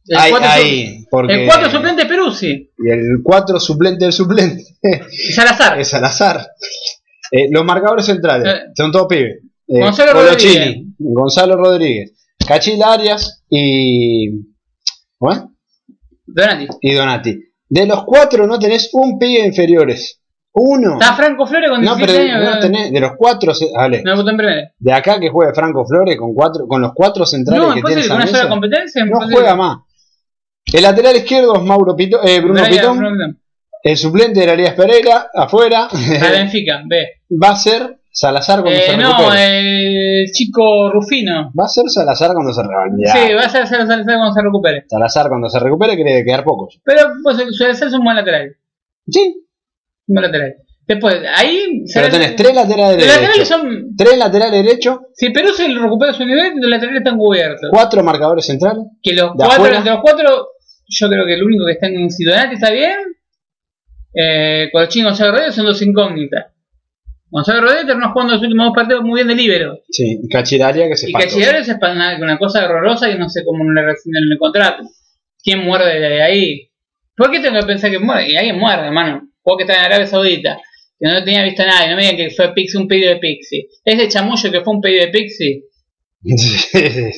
El 0.07 0.17
Ahí, 0.17 0.31
4 0.31 0.49
ahí, 0.49 1.05
porque 1.09 1.33
el 1.41 1.45
4 1.47 1.69
suplente 1.69 2.01
es 2.03 2.07
Peruzzi. 2.07 2.71
Y 2.77 2.89
el 2.89 3.19
4 3.23 3.59
suplente 3.59 4.05
del 4.05 4.13
suplente 4.13 4.63
Y 5.11 5.31
Salazar. 5.31 5.79
es 5.79 5.87
Salazar. 5.89 6.47
Eh, 7.31 7.47
los 7.51 7.63
marcadores 7.63 8.05
centrales 8.05 8.47
Eh. 8.47 8.59
son 8.75 8.91
todos 8.91 9.07
pibes. 9.07 9.37
Eh, 9.67 9.79
Gonzalo 9.79 10.13
Rodríguez. 10.13 10.77
Gonzalo 10.97 11.55
Rodríguez, 11.55 12.13
Cachila 12.45 12.93
Arias 12.93 13.43
y. 13.49 14.29
¿cómo 15.17 15.31
es? 15.33 15.39
Donati. 16.33 16.67
y 16.81 16.93
Donati. 16.93 17.39
De 17.69 17.85
los 17.85 18.03
cuatro 18.03 18.45
no 18.47 18.59
tenés 18.59 18.89
un 18.93 19.17
pibe 19.17 19.45
inferiores. 19.45 20.17
Uno. 20.53 20.93
Está 20.99 21.13
Franco 21.15 21.45
Flores 21.47 21.69
con 21.69 21.81
No, 21.81 21.95
17 21.95 22.11
pero 22.27 22.37
años. 22.43 22.55
no 22.55 22.59
tenés, 22.59 22.91
de 22.91 22.99
los 22.99 23.11
cuatro, 23.17 23.53
dale, 23.73 24.03
No 24.03 24.21
de 24.79 24.91
acá 24.93 25.17
que 25.17 25.29
juegue 25.29 25.53
Franco 25.53 25.85
Flores 25.85 26.17
con 26.17 26.33
cuatro, 26.33 26.67
con 26.67 26.81
los 26.81 26.91
cuatro 26.93 27.25
centrales 27.25 27.67
No, 27.69 27.73
que 27.73 27.81
tiene 27.83 28.03
San 28.03 28.19
Lorenzo, 28.19 28.49
competencia. 28.49 29.05
no 29.05 29.19
juega 29.31 29.55
más. 29.55 29.77
El 30.73 30.83
lateral 30.83 31.15
izquierdo 31.15 31.55
es 31.55 31.63
Mauro 31.63 31.95
Pito- 31.95 32.19
eh, 32.23 32.39
Bruno 32.41 32.61
Brian 32.61 32.69
Pitón. 32.69 32.97
Bruno 32.97 33.33
El 33.83 33.97
suplente 33.97 34.43
era 34.43 34.53
Elías 34.53 34.73
Pereira, 34.73 35.29
afuera. 35.33 35.85
A 35.85 36.31
Benfica, 36.31 36.81
ve. 36.85 37.21
Va 37.41 37.51
a 37.51 37.55
ser 37.55 38.00
Salazar 38.13 38.61
cuando 38.61 38.79
se 38.79 38.91
Eh, 38.93 38.97
no, 38.97 39.17
recupere. 39.17 40.21
el 40.23 40.31
chico 40.31 40.91
Rufino. 40.91 41.51
Va 41.57 41.65
a 41.65 41.67
ser 41.69 41.85
Salazar 41.89 42.31
cuando 42.33 42.51
se 42.53 42.61
recupere. 42.61 43.11
Sí, 43.27 43.33
va 43.33 43.41
a 43.43 43.49
ser 43.49 43.65
Salazar 43.67 44.03
cuando 44.03 44.33
se 44.33 44.41
recupere. 44.41 44.85
Salazar 44.89 45.29
cuando 45.29 45.49
se 45.49 45.59
recupere 45.59 45.95
quiere 45.95 46.23
quedar 46.25 46.43
pocos. 46.43 46.79
Pero 46.83 47.01
pues, 47.23 47.37
suele 47.51 47.73
ser 47.73 47.87
un 47.93 48.03
buen 48.03 48.15
lateral. 48.17 48.55
Sí, 49.07 49.33
Un 50.07 50.15
buen 50.15 50.25
lateral. 50.25 50.55
Después, 50.87 51.15
ahí. 51.37 51.85
pero 51.93 52.09
tenés 52.09 52.35
tres 52.35 52.53
laterales 52.53 52.97
laterales 52.97 53.21
derechos. 53.29 53.47
son. 53.47 53.95
Tres 53.95 54.17
laterales 54.17 54.63
derechos, 54.65 54.99
Si 55.13 55.29
Perú 55.29 55.49
se 55.55 55.67
recupera 55.69 56.11
su 56.11 56.25
nivel, 56.25 56.51
los 56.59 56.69
laterales 56.69 56.99
están 57.01 57.17
cubiertos. 57.17 57.69
cuatro 57.71 58.03
marcadores 58.03 58.45
centrales. 58.45 58.83
Que 59.01 59.13
los 59.13 59.31
¿De 59.31 59.37
cuatro, 59.37 59.53
afuera? 59.53 59.77
entre 59.77 59.91
los 59.93 60.01
cuatro, 60.01 60.47
yo 60.89 61.07
creo 61.07 61.25
que 61.25 61.35
el 61.35 61.43
único 61.43 61.65
que 61.65 61.71
está 61.73 61.87
en 61.87 62.09
Sidonati 62.11 62.55
está 62.55 62.71
bien. 62.71 62.97
Eh, 64.13 64.67
con 64.73 64.81
los 64.81 64.89
chingos 64.89 65.17
Gonzalo 65.17 65.51
son 65.53 65.65
dos 65.65 65.81
incógnitas. 65.81 66.47
Gonzalo 67.31 67.61
Rodríguez 67.61 67.87
terminó 67.87 68.11
jugando 68.11 68.33
los 68.33 68.43
últimos 68.43 68.65
dos 68.67 68.75
partidos 68.75 69.03
muy 69.03 69.15
bien 69.15 69.29
de 69.29 69.35
libero. 69.35 69.79
Sí, 69.89 70.19
y 70.21 70.27
Cachiraria 70.27 70.89
que 70.89 70.97
se 70.97 71.07
Y 71.07 71.09
espantó. 71.11 71.29
Cachillares 71.29 71.69
es 71.69 71.77
para 71.79 71.93
una, 71.93 72.37
cosa 72.37 72.65
horrorosa 72.65 73.09
y 73.09 73.17
no 73.17 73.29
sé 73.29 73.43
cómo 73.45 73.63
no 73.63 73.71
le 73.73 73.83
rescinden 73.83 74.23
el 74.29 74.37
contrato. 74.37 74.83
¿Quién 75.41 75.63
muerde 75.63 75.97
de 75.97 76.21
ahí? 76.21 76.69
¿Por 77.15 77.31
qué 77.31 77.39
tengo 77.39 77.59
que 77.61 77.65
pensar 77.65 77.89
que 77.89 77.99
muerde? 77.99 78.31
Y 78.31 78.35
alguien 78.35 78.59
muerde, 78.59 78.87
hermano. 78.87 79.29
Vos 79.45 79.55
que 79.57 79.63
estás 79.63 79.77
en 79.77 79.85
Arabia 79.85 80.07
Saudita, 80.07 80.59
que 80.99 81.07
no 81.07 81.23
tenía 81.23 81.43
visto 81.43 81.63
a 81.63 81.67
nadie, 81.67 81.89
no 81.89 81.95
me 81.95 82.01
digan 82.01 82.17
que 82.17 82.29
fue 82.31 82.53
Pixie 82.53 82.79
un 82.79 82.87
pedido 82.87 83.09
de 83.09 83.19
Pixie. 83.19 83.69
Ese 83.85 84.07
chamullo 84.09 84.51
que 84.51 84.61
fue 84.61 84.73
un 84.73 84.81
pedido 84.81 85.05
de 85.05 85.11
Pixie, 85.11 85.63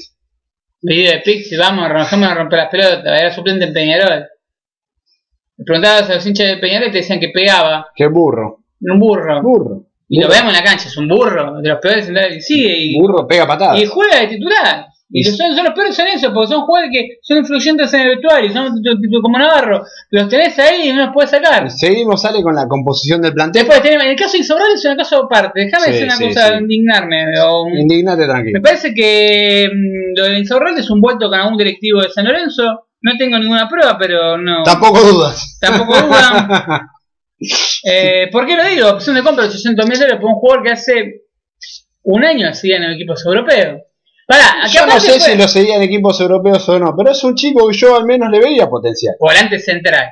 pedido 0.82 1.12
de 1.12 1.20
Pixie, 1.26 1.58
vamos, 1.58 1.90
dejemos 1.90 2.30
de 2.30 2.36
romper 2.36 2.60
las 2.60 2.70
pelotas, 2.70 3.20
era 3.20 3.34
suplente 3.34 3.66
en 3.66 3.74
Peñarol. 3.74 4.28
Le 5.58 5.66
preguntabas 5.66 6.10
a 6.10 6.16
los 6.16 6.26
hinchas 6.26 6.48
de 6.48 6.58
Peñarol 6.58 6.90
y 6.90 6.92
te 6.92 6.98
decían 7.00 7.20
que 7.20 7.30
pegaba, 7.30 7.88
Qué 7.96 8.08
burro. 8.08 8.64
un 8.80 9.00
burro. 9.00 9.42
Burro. 9.42 9.88
Y 10.10 10.20
lo 10.22 10.28
vemos 10.28 10.48
en 10.54 10.54
la 10.60 10.64
cancha, 10.64 10.88
es 10.90 10.98
un 10.98 11.08
burro, 11.08 11.60
de 11.62 11.70
los 11.70 11.80
peores 11.80 12.06
centrales 12.06 12.46
sigue 12.46 12.76
y 12.78 13.00
Burro 13.00 13.26
pega 13.28 13.48
patadas. 13.48 13.82
y 13.82 13.86
juega 13.86 14.20
de 14.20 14.28
titular. 14.28 14.86
Y 15.16 15.24
son, 15.24 15.56
son 15.56 15.66
los 15.66 15.74
peores 15.76 15.98
en 16.00 16.08
eso, 16.08 16.34
porque 16.34 16.48
son 16.52 16.62
jugadores 16.66 16.92
que 16.92 17.08
son 17.22 17.38
influyentes 17.38 17.94
en 17.94 18.00
el 18.02 18.10
vestuario, 18.16 18.52
son 18.52 18.82
como 19.22 19.38
Navarro. 19.38 19.84
Los 20.10 20.28
tenés 20.28 20.58
ahí 20.58 20.90
y 20.90 20.94
no 20.94 21.06
los 21.06 21.14
puedes 21.14 21.30
sacar. 21.30 21.70
Seguimos, 21.70 22.20
sale 22.22 22.42
con 22.42 22.56
la 22.56 22.68
composición 22.68 23.22
del 23.22 23.32
plantel. 23.34 23.62
Después 23.62 23.84
tenemos, 23.84 24.06
en 24.06 24.12
el 24.12 24.16
caso 24.18 24.32
de 24.32 24.38
Insobral 24.40 24.68
es 24.74 24.84
una 24.86 24.96
cosa 24.96 25.18
aparte. 25.18 25.66
Déjame 25.66 25.86
Sí, 25.86 25.92
decir 25.92 26.06
una 26.06 26.16
sí, 26.16 26.28
cosa, 26.30 26.48
sí. 26.48 26.54
indignarme. 26.62 27.26
o- 27.46 27.68
Indignate 27.70 28.26
tranquilo. 28.26 28.54
me 28.60 28.62
parece 28.62 28.92
que 28.94 29.68
mm, 29.72 30.18
lo 30.20 30.26
de 30.26 30.40
Insobral 30.40 30.78
es 30.80 30.90
un 30.90 31.00
vuelto 31.00 31.30
con 31.30 31.40
algún 31.40 31.58
directivo 31.60 32.02
de 32.02 32.10
San 32.10 32.26
Lorenzo. 32.26 32.64
No 33.02 33.12
tengo 33.18 33.38
ninguna 33.38 33.70
prueba, 33.70 33.96
pero 34.00 34.38
no. 34.40 34.64
Tampoco 34.64 35.00
dudas. 35.00 35.58
Tampoco 35.62 35.94
dudan. 35.96 36.48
Eh, 37.84 38.28
¿Por 38.32 38.46
qué 38.46 38.56
lo 38.56 38.66
digo? 38.66 38.90
Opción 38.90 39.16
de 39.16 39.24
compra 39.24 39.44
de 39.44 39.50
800 39.50 39.88
mil 39.88 39.98
dólares 40.00 40.20
por 40.22 40.30
un 40.30 40.36
jugador 40.36 40.64
que 40.64 40.72
hace 40.72 41.14
un 42.04 42.24
año 42.24 42.50
hacía 42.50 42.78
en 42.78 42.84
equipos 42.84 43.26
europeos. 43.26 43.82
Pará, 44.28 44.66
Yo 44.72 44.86
no 44.86 45.00
sé 45.00 45.12
fue 45.12 45.20
si 45.20 45.38
lo 45.38 45.48
seguía 45.48 45.76
en 45.76 45.82
equipos 45.84 46.20
europeos 46.22 46.68
o 46.70 46.80
no, 46.80 46.94
pero 46.98 47.12
es 47.12 47.24
un 47.24 47.36
chico 47.36 47.68
que 47.68 47.76
yo 47.78 47.96
al 47.98 48.06
menos 48.06 48.30
le 48.30 48.40
veía 48.40 48.68
potencial. 48.70 49.16
volante 49.20 49.60
central. 49.60 50.08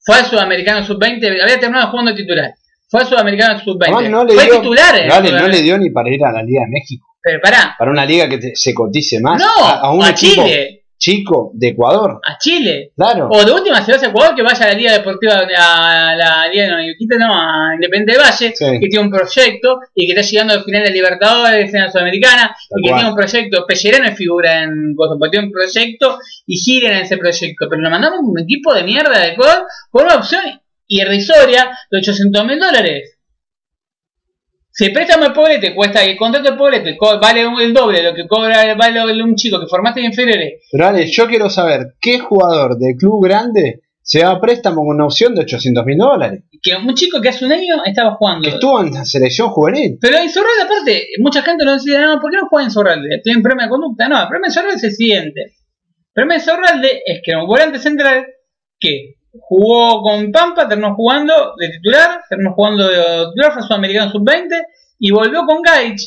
Fue 0.00 0.16
al 0.16 0.26
Sudamericano 0.26 0.84
Sub-20, 0.86 1.42
había 1.42 1.58
terminado 1.58 1.90
jugando 1.90 2.14
titular. 2.14 2.50
Fue 2.88 3.00
al 3.00 3.06
Sudamericano 3.06 3.58
Sub-20. 3.58 3.84
Además, 3.94 4.10
no 4.10 4.24
le 4.24 4.34
Fue 4.34 4.44
dio, 4.44 4.60
titular 4.60 4.96
en 4.98 5.08
no 5.08 5.48
le 5.48 5.62
dio 5.62 5.78
ni 5.78 5.90
para 5.90 6.08
ir 6.14 6.24
a 6.24 6.32
la 6.32 6.42
Liga 6.42 6.62
de 6.64 6.70
México. 6.70 7.06
Pero 7.22 7.40
pará, 7.42 7.74
Para 7.78 7.90
una 7.90 8.04
liga 8.06 8.28
que 8.28 8.38
te- 8.38 8.52
se 8.54 8.72
cotice 8.72 9.20
más. 9.20 9.40
no, 9.42 9.64
a, 9.66 9.80
a 9.80 9.92
un 9.92 10.02
a 10.04 10.10
equipo 10.10 10.44
Chile, 10.46 10.77
chico 11.16 11.50
de 11.54 11.68
Ecuador. 11.68 12.20
a 12.24 12.38
Chile. 12.38 12.92
Claro. 12.96 13.28
O 13.30 13.44
de 13.44 13.52
última, 13.52 13.84
si 13.84 13.92
vas 13.92 14.02
a 14.02 14.06
Ecuador, 14.08 14.34
que 14.34 14.42
vaya 14.42 14.64
a 14.64 14.68
la 14.68 14.74
Liga 14.74 14.92
Deportiva, 14.92 15.34
a 15.34 16.14
la 16.16 16.48
Liga 16.48 16.68
no, 16.68 17.18
no, 17.18 17.34
a 17.34 17.74
Independiente 17.74 18.12
del 18.12 18.20
Valle, 18.22 18.52
Sí. 18.54 18.64
que 18.80 18.88
tiene 18.88 19.04
un 19.04 19.10
proyecto 19.10 19.80
y 19.94 20.06
que 20.06 20.12
está 20.18 20.28
llegando 20.30 20.54
al 20.54 20.64
final 20.64 20.82
de 20.84 20.90
Libertadores 20.90 21.72
en 21.74 21.80
la 21.80 21.90
Sudamericana, 21.90 22.56
y 22.76 22.82
que 22.82 22.88
cual. 22.90 23.00
tiene 23.00 23.10
un 23.10 23.16
proyecto. 23.16 23.64
Pellerano 23.66 24.16
figura 24.16 24.62
en 24.62 24.94
porque 24.96 25.30
tiene 25.30 25.46
un 25.46 25.52
proyecto 25.52 26.18
y 26.46 26.56
gira 26.56 26.90
en 26.96 27.04
ese 27.04 27.16
proyecto. 27.18 27.66
Pero 27.68 27.82
lo 27.82 27.90
mandamos 27.90 28.20
un 28.22 28.38
equipo 28.40 28.74
de 28.74 28.82
mierda 28.84 29.18
de 29.18 29.28
Ecuador 29.32 29.64
por 29.90 30.04
una 30.04 30.16
opción 30.16 30.42
irrisoria 30.86 31.70
de 31.90 31.98
800 31.98 32.44
mil 32.46 32.58
dólares. 32.58 33.17
Si 34.78 34.84
el 34.84 34.92
préstamo 34.92 35.24
de 35.24 35.30
Poblete 35.32 35.74
cuesta, 35.74 36.04
el 36.04 36.16
contrato 36.16 36.52
de 36.52 36.56
Poblete 36.56 36.96
co- 36.96 37.18
vale 37.18 37.44
un- 37.44 37.60
el 37.60 37.72
doble 37.72 37.98
de 37.98 38.04
lo 38.10 38.14
que 38.14 38.28
cobra 38.28 38.76
vale 38.76 39.22
un 39.24 39.34
chico 39.34 39.58
que 39.58 39.66
formaste 39.66 39.98
en 39.98 40.06
inferiores, 40.06 40.62
Pero 40.70 40.86
Ale, 40.86 41.04
yo 41.08 41.26
quiero 41.26 41.50
saber 41.50 41.94
qué 42.00 42.20
jugador 42.20 42.78
de 42.78 42.94
club 42.96 43.24
grande 43.24 43.80
se 44.02 44.22
va 44.22 44.30
a 44.30 44.40
préstamo 44.40 44.84
con 44.86 44.94
una 44.94 45.06
opción 45.06 45.34
de 45.34 45.40
800 45.40 45.84
mil 45.84 45.98
dólares. 45.98 46.44
que 46.62 46.76
un 46.76 46.94
chico 46.94 47.20
que 47.20 47.28
hace 47.30 47.44
un 47.44 47.50
año 47.52 47.74
estaba 47.84 48.14
jugando. 48.14 48.48
Que 48.48 48.54
estuvo 48.54 48.80
en 48.80 48.94
la 48.94 49.04
selección 49.04 49.48
juvenil. 49.50 49.98
Pero 50.00 50.22
Insorralde, 50.22 50.62
aparte, 50.62 51.08
mucha 51.18 51.42
gente 51.42 51.64
nos 51.64 51.84
decía, 51.84 52.00
no, 52.06 52.20
¿por 52.20 52.30
qué 52.30 52.36
no 52.36 52.46
juega 52.48 52.64
Insorralde? 52.66 53.20
¿Tiene 53.24 53.38
un 53.38 53.42
problema 53.42 53.64
de 53.64 53.70
conducta? 53.70 54.08
No, 54.08 54.20
el 54.22 54.28
problema 54.28 54.46
de 54.46 54.50
Insorralde 54.50 54.76
es 54.76 54.84
el 54.84 54.92
siguiente. 54.92 55.40
El 55.42 56.12
problema 56.14 56.34
de 56.34 56.40
Insorralde 56.40 57.02
es 57.04 57.20
que 57.24 57.30
era 57.32 57.40
un 57.42 57.48
volante 57.48 57.78
central 57.80 58.26
que 58.78 59.14
jugó 59.32 60.02
con 60.02 60.30
Pampa, 60.32 60.68
terminó 60.68 60.94
jugando 60.94 61.54
de 61.58 61.68
titular, 61.68 62.20
terminó 62.28 62.52
jugando 62.54 62.88
de 62.88 63.26
titular, 63.30 63.52
fue 63.52 63.62
sudamericano 63.62 64.10
sub-20 64.10 64.62
y 64.98 65.10
volvió 65.10 65.44
con 65.46 65.62
Gaich 65.62 66.00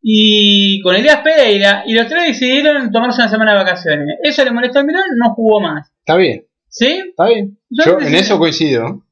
y 0.00 0.80
con 0.82 0.96
Elías 0.96 1.20
Pereira 1.22 1.84
y 1.86 1.94
los 1.94 2.08
tres 2.08 2.28
decidieron 2.28 2.90
tomarse 2.90 3.20
una 3.20 3.30
semana 3.30 3.52
de 3.52 3.58
vacaciones. 3.58 4.18
Eso 4.22 4.44
le 4.44 4.50
molestó 4.50 4.80
a 4.80 4.84
Mirón, 4.84 5.02
no 5.16 5.34
jugó 5.34 5.60
más. 5.60 5.90
Está 5.98 6.16
bien, 6.16 6.46
¿Sí? 6.68 7.02
está 7.10 7.26
bien. 7.26 7.58
Yo 7.70 8.00
en 8.00 8.14
eso 8.14 8.38
coincido. 8.38 9.04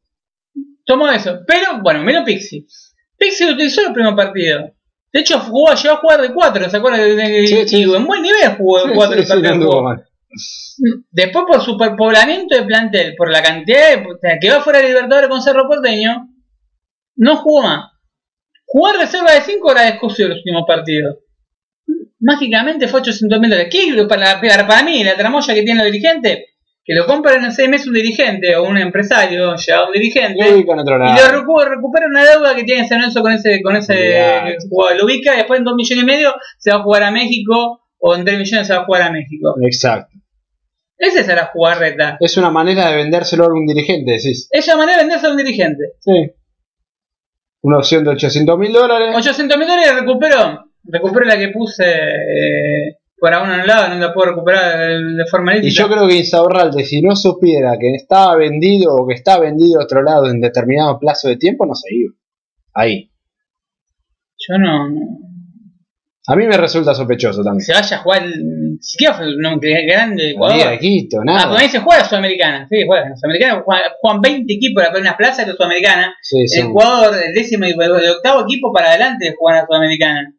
tomó 0.84 1.08
eso. 1.08 1.40
Pero, 1.46 1.80
bueno, 1.82 2.02
menos. 2.02 2.24
Pixie 2.24 3.46
lo 3.46 3.52
utilizó 3.52 3.86
el 3.86 3.92
primer 3.92 4.16
partido. 4.16 4.72
De 5.12 5.20
hecho, 5.20 5.38
jugó, 5.40 5.74
llegó 5.74 5.94
a 5.94 5.98
jugar 5.98 6.22
de 6.22 6.32
4, 6.32 6.70
¿se 6.70 6.76
acuerdan? 6.76 7.00
Sí, 7.46 7.68
sí, 7.68 7.76
y 7.78 7.94
en 7.94 8.06
buen 8.06 8.22
nivel 8.22 8.56
jugó 8.56 8.86
de 8.86 8.94
4 8.94 9.22
Sí, 9.22 9.26
sí, 9.26 9.42
no. 9.58 10.02
Después, 11.10 11.44
por 11.48 11.60
superpoblamiento 11.60 12.54
de 12.56 12.62
plantel, 12.62 13.14
por 13.16 13.30
la 13.30 13.42
cantidad 13.42 13.96
de. 13.98 14.38
que 14.40 14.50
va 14.50 14.60
fuera 14.62 14.78
de 14.80 14.88
Libertadores 14.88 15.28
con 15.28 15.42
Cerro 15.42 15.66
Porteño, 15.68 16.28
no 17.16 17.36
jugó 17.36 17.62
más. 17.62 17.90
Jugar 18.66 18.96
reserva 18.98 19.32
de 19.32 19.40
5 19.40 19.72
era 19.72 19.82
descosió 19.82 20.28
los 20.28 20.38
últimos 20.38 20.62
partidos. 20.66 21.16
Mágicamente 22.20 22.86
fue 22.86 23.00
800 23.00 23.40
mil 23.40 23.50
dólares. 23.50 23.72
¿Qué 23.72 24.04
para, 24.08 24.40
para, 24.40 24.66
para 24.66 24.82
mí, 24.84 25.02
la 25.02 25.16
tramoya 25.16 25.54
que 25.54 25.62
tiene 25.62 25.82
el 25.82 25.90
dirigente? 25.90 26.46
Que 26.84 26.94
lo 26.94 27.06
compran 27.06 27.44
en 27.44 27.52
6 27.52 27.68
meses 27.68 27.88
un 27.88 27.94
dirigente 27.94 28.54
o 28.56 28.64
un 28.64 28.78
empresario, 28.78 29.54
llega 29.56 29.86
un 29.86 29.92
dirigente. 29.92 30.38
Y 31.16 31.16
lo 31.32 31.40
recu- 31.40 31.64
recupera 31.68 32.06
una 32.06 32.24
deuda 32.24 32.54
que 32.54 32.64
tiene 32.64 32.86
San 32.86 32.98
Lorenzo 32.98 33.22
con 33.22 33.32
ese, 33.32 33.60
con 33.62 33.74
ese 33.76 33.92
Olvidate. 33.94 34.56
jugador. 34.68 34.98
Lo 34.98 35.04
ubica 35.06 35.34
y 35.34 35.38
después 35.38 35.58
en 35.58 35.64
2 35.64 35.74
millones 35.74 36.02
y 36.02 36.06
medio 36.06 36.34
se 36.58 36.70
va 36.70 36.76
a 36.78 36.82
jugar 36.82 37.02
a 37.04 37.10
México 37.10 37.80
o 37.98 38.14
en 38.14 38.24
3 38.24 38.38
millones 38.38 38.66
se 38.66 38.72
va 38.74 38.80
a 38.80 38.84
jugar 38.84 39.02
a 39.02 39.10
México. 39.12 39.54
Exacto. 39.62 40.16
Esa 41.02 41.20
es 41.20 41.26
la 41.28 41.46
jugarreta. 41.46 42.18
Es 42.20 42.36
una 42.36 42.50
manera 42.50 42.90
de 42.90 42.96
vendérselo 42.96 43.44
a 43.44 43.46
algún 43.46 43.66
dirigente, 43.66 44.12
decís. 44.12 44.48
Es 44.50 44.66
la 44.66 44.76
manera 44.76 44.98
de 44.98 45.04
venderse 45.04 45.26
a 45.26 45.30
un 45.30 45.36
dirigente. 45.38 45.84
Sí. 45.98 46.32
Una 47.62 47.78
opción 47.78 48.04
de 48.04 48.10
800 48.10 48.58
mil 48.58 48.72
dólares. 48.72 49.14
800 49.16 49.56
mil 49.58 49.66
dólares 49.66 49.94
recupero. 49.98 50.64
Recupero 50.84 51.24
la 51.26 51.38
que 51.38 51.48
puse 51.48 51.84
eh, 51.90 52.96
por 53.18 53.32
a 53.32 53.42
uno 53.42 53.54
en 53.54 53.60
un 53.60 53.66
lado, 53.66 53.94
no 53.94 54.00
la 54.06 54.12
puedo 54.14 54.30
recuperar 54.30 54.78
de, 54.78 55.14
de 55.14 55.26
forma 55.30 55.56
Y 55.56 55.62
lícita. 55.62 55.82
yo 55.84 55.90
creo 55.90 56.08
que 56.08 56.16
Insaurralde, 56.16 56.84
si 56.84 57.00
no 57.02 57.14
supiera 57.16 57.76
que 57.78 57.94
estaba 57.94 58.36
vendido 58.36 58.94
o 58.94 59.06
que 59.06 59.14
está 59.14 59.38
vendido 59.38 59.80
a 59.80 59.84
otro 59.84 60.02
lado 60.02 60.28
en 60.30 60.40
determinado 60.40 60.98
plazo 60.98 61.28
de 61.28 61.36
tiempo, 61.36 61.66
no 61.66 61.74
se 61.74 61.94
iba. 61.94 62.12
Ahí. 62.74 63.10
Yo 64.38 64.56
no, 64.58 64.86
A 66.28 66.36
mí 66.36 66.46
me 66.46 66.56
resulta 66.56 66.94
sospechoso 66.94 67.42
también. 67.42 67.60
Se 67.64 67.72
vaya 67.74 67.96
a 67.96 68.00
jugar. 68.00 68.22
Ni 68.26 68.69
siquiera 68.80 69.14
fue 69.14 69.26
un 69.26 69.60
grande 69.60 70.34
de 70.34 70.78
Quito, 70.80 71.18
Ah, 71.20 71.24
nada. 71.24 71.48
porque 71.48 71.62
ahí 71.64 71.68
se 71.68 71.78
juega 71.80 72.04
Sudamericana. 72.04 72.66
Sí, 72.68 72.78
juegan. 72.86 73.16
Sudamericana 73.16 73.62
juegan, 73.64 73.90
juegan 74.00 74.20
20 74.20 74.52
equipos 74.54 74.84
en 74.94 75.04
las 75.04 75.14
plazas 75.16 75.46
de 75.46 75.52
Sudamericana. 75.52 76.14
Sí, 76.22 76.46
sí. 76.48 76.60
Ecuador, 76.60 77.14
el 77.24 77.34
décimo 77.34 77.66
y 77.66 77.70
el 77.70 78.10
octavo 78.10 78.42
equipo 78.42 78.72
para 78.72 78.90
adelante 78.90 79.34
juegan 79.38 79.62
a 79.62 79.66
Sudamericana. 79.66 80.34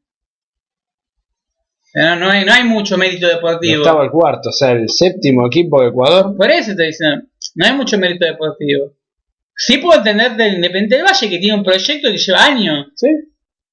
No, 1.94 2.16
no, 2.16 2.30
hay, 2.30 2.46
no 2.46 2.54
hay 2.54 2.64
mucho 2.64 2.98
mérito 2.98 3.28
deportivo. 3.28 3.82
Estaba 3.84 4.06
el 4.06 4.12
cuarto, 4.12 4.50
o 4.50 4.54
sea, 4.54 4.72
el 4.72 4.88
séptimo 4.90 5.46
equipo 5.48 5.82
de 5.82 5.90
Ecuador. 5.90 6.36
Por 6.38 6.50
eso 6.50 6.72
estoy 6.72 6.88
diciendo, 6.88 7.26
no 7.56 7.66
hay 7.66 7.74
mucho 7.74 7.98
mérito 7.98 8.26
deportivo. 8.26 8.94
Sí 9.56 9.78
puedo 9.78 9.98
entender 9.98 10.36
del 10.38 10.56
Independiente 10.56 10.96
del 10.96 11.06
Valle 11.06 11.30
que 11.30 11.38
tiene 11.38 11.58
un 11.58 11.64
proyecto 11.64 12.10
que 12.10 12.18
lleva 12.18 12.46
años. 12.46 12.88
Sí. 12.96 13.08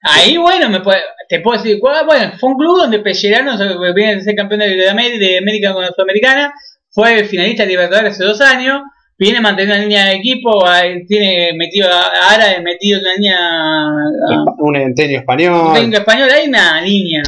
Ahí, 0.02 0.36
bueno, 0.36 0.68
me 0.70 0.80
puede- 0.80 1.02
te 1.28 1.40
puedo 1.40 1.60
decir, 1.60 1.78
"Guau, 1.80 2.06
bueno, 2.06 2.32
fue 2.38 2.50
un 2.50 2.56
club 2.56 2.78
donde 2.78 3.00
Pellerano 3.00 3.56
viene 3.94 4.16
de 4.16 4.20
ser 4.22 4.34
campeón 4.36 4.60
de, 4.60 4.68
de 4.76 4.88
América, 4.88 5.18
de 5.18 5.38
América 5.38 5.72
con 5.72 5.82
la 5.82 5.90
Sudamericana, 5.92 6.52
fue 6.90 7.24
finalista 7.24 7.64
de 7.64 7.70
Libertadores 7.70 8.12
hace 8.14 8.24
dos 8.24 8.40
años, 8.40 8.80
viene 9.18 9.40
manteniendo 9.40 9.74
una 9.74 9.82
línea 9.84 10.04
de 10.06 10.14
equipo, 10.14 10.66
ahí 10.66 11.04
tiene 11.06 11.50
metido 11.56 11.88
a 11.92 12.34
Ara, 12.34 12.60
metido 12.62 13.00
una 13.00 13.14
línea 13.14 13.36
a- 13.38 14.54
Un 14.58 14.76
entenio 14.76 15.16
un 15.16 15.20
español. 15.20 15.74
técnico 15.74 15.98
español, 15.98 16.28
hay 16.30 16.48
una 16.48 16.80
línea. 16.80 17.22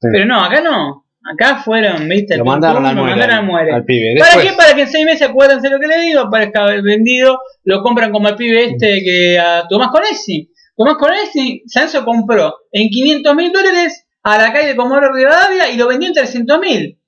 Pero 0.00 0.24
no, 0.26 0.42
acá 0.44 0.60
no. 0.60 1.06
Acá 1.32 1.56
fueron, 1.62 2.08
viste, 2.08 2.36
Lo 2.38 2.44
mandaron 2.46 2.84
al 2.86 2.96
muere. 2.96 3.10
mandaron 3.10 3.36
al 3.36 3.44
muere. 3.44 3.72
Al 3.74 3.84
pibe. 3.84 4.14
¿Para 4.18 4.40
qué? 4.42 4.52
Para 4.56 4.74
que 4.74 4.82
en 4.82 4.88
seis 4.88 5.04
meses, 5.04 5.28
acuérdense 5.28 5.68
lo 5.68 5.78
que 5.78 5.86
le 5.86 6.00
digo, 6.00 6.20
aparezca 6.20 6.64
vendido, 6.82 7.38
lo 7.64 7.82
compran 7.82 8.10
como 8.10 8.28
el 8.28 8.36
pibe 8.36 8.64
este 8.64 9.02
que 9.04 9.38
a 9.38 9.64
Tomás 9.68 9.88
Conesi. 9.88 10.50
Tomás 10.80 10.96
Conesi, 10.96 11.62
Sanso 11.66 12.06
compró 12.06 12.54
en 12.72 12.88
500 12.88 13.36
mil 13.36 13.52
dólares 13.52 14.06
a 14.22 14.38
la 14.38 14.50
calle 14.50 14.68
de 14.68 14.76
Comodoro 14.76 15.12
Rivadavia 15.12 15.68
y 15.70 15.76
lo 15.76 15.86
vendió 15.88 16.08
en 16.08 16.14
300 16.14 16.58
mil, 16.58 16.98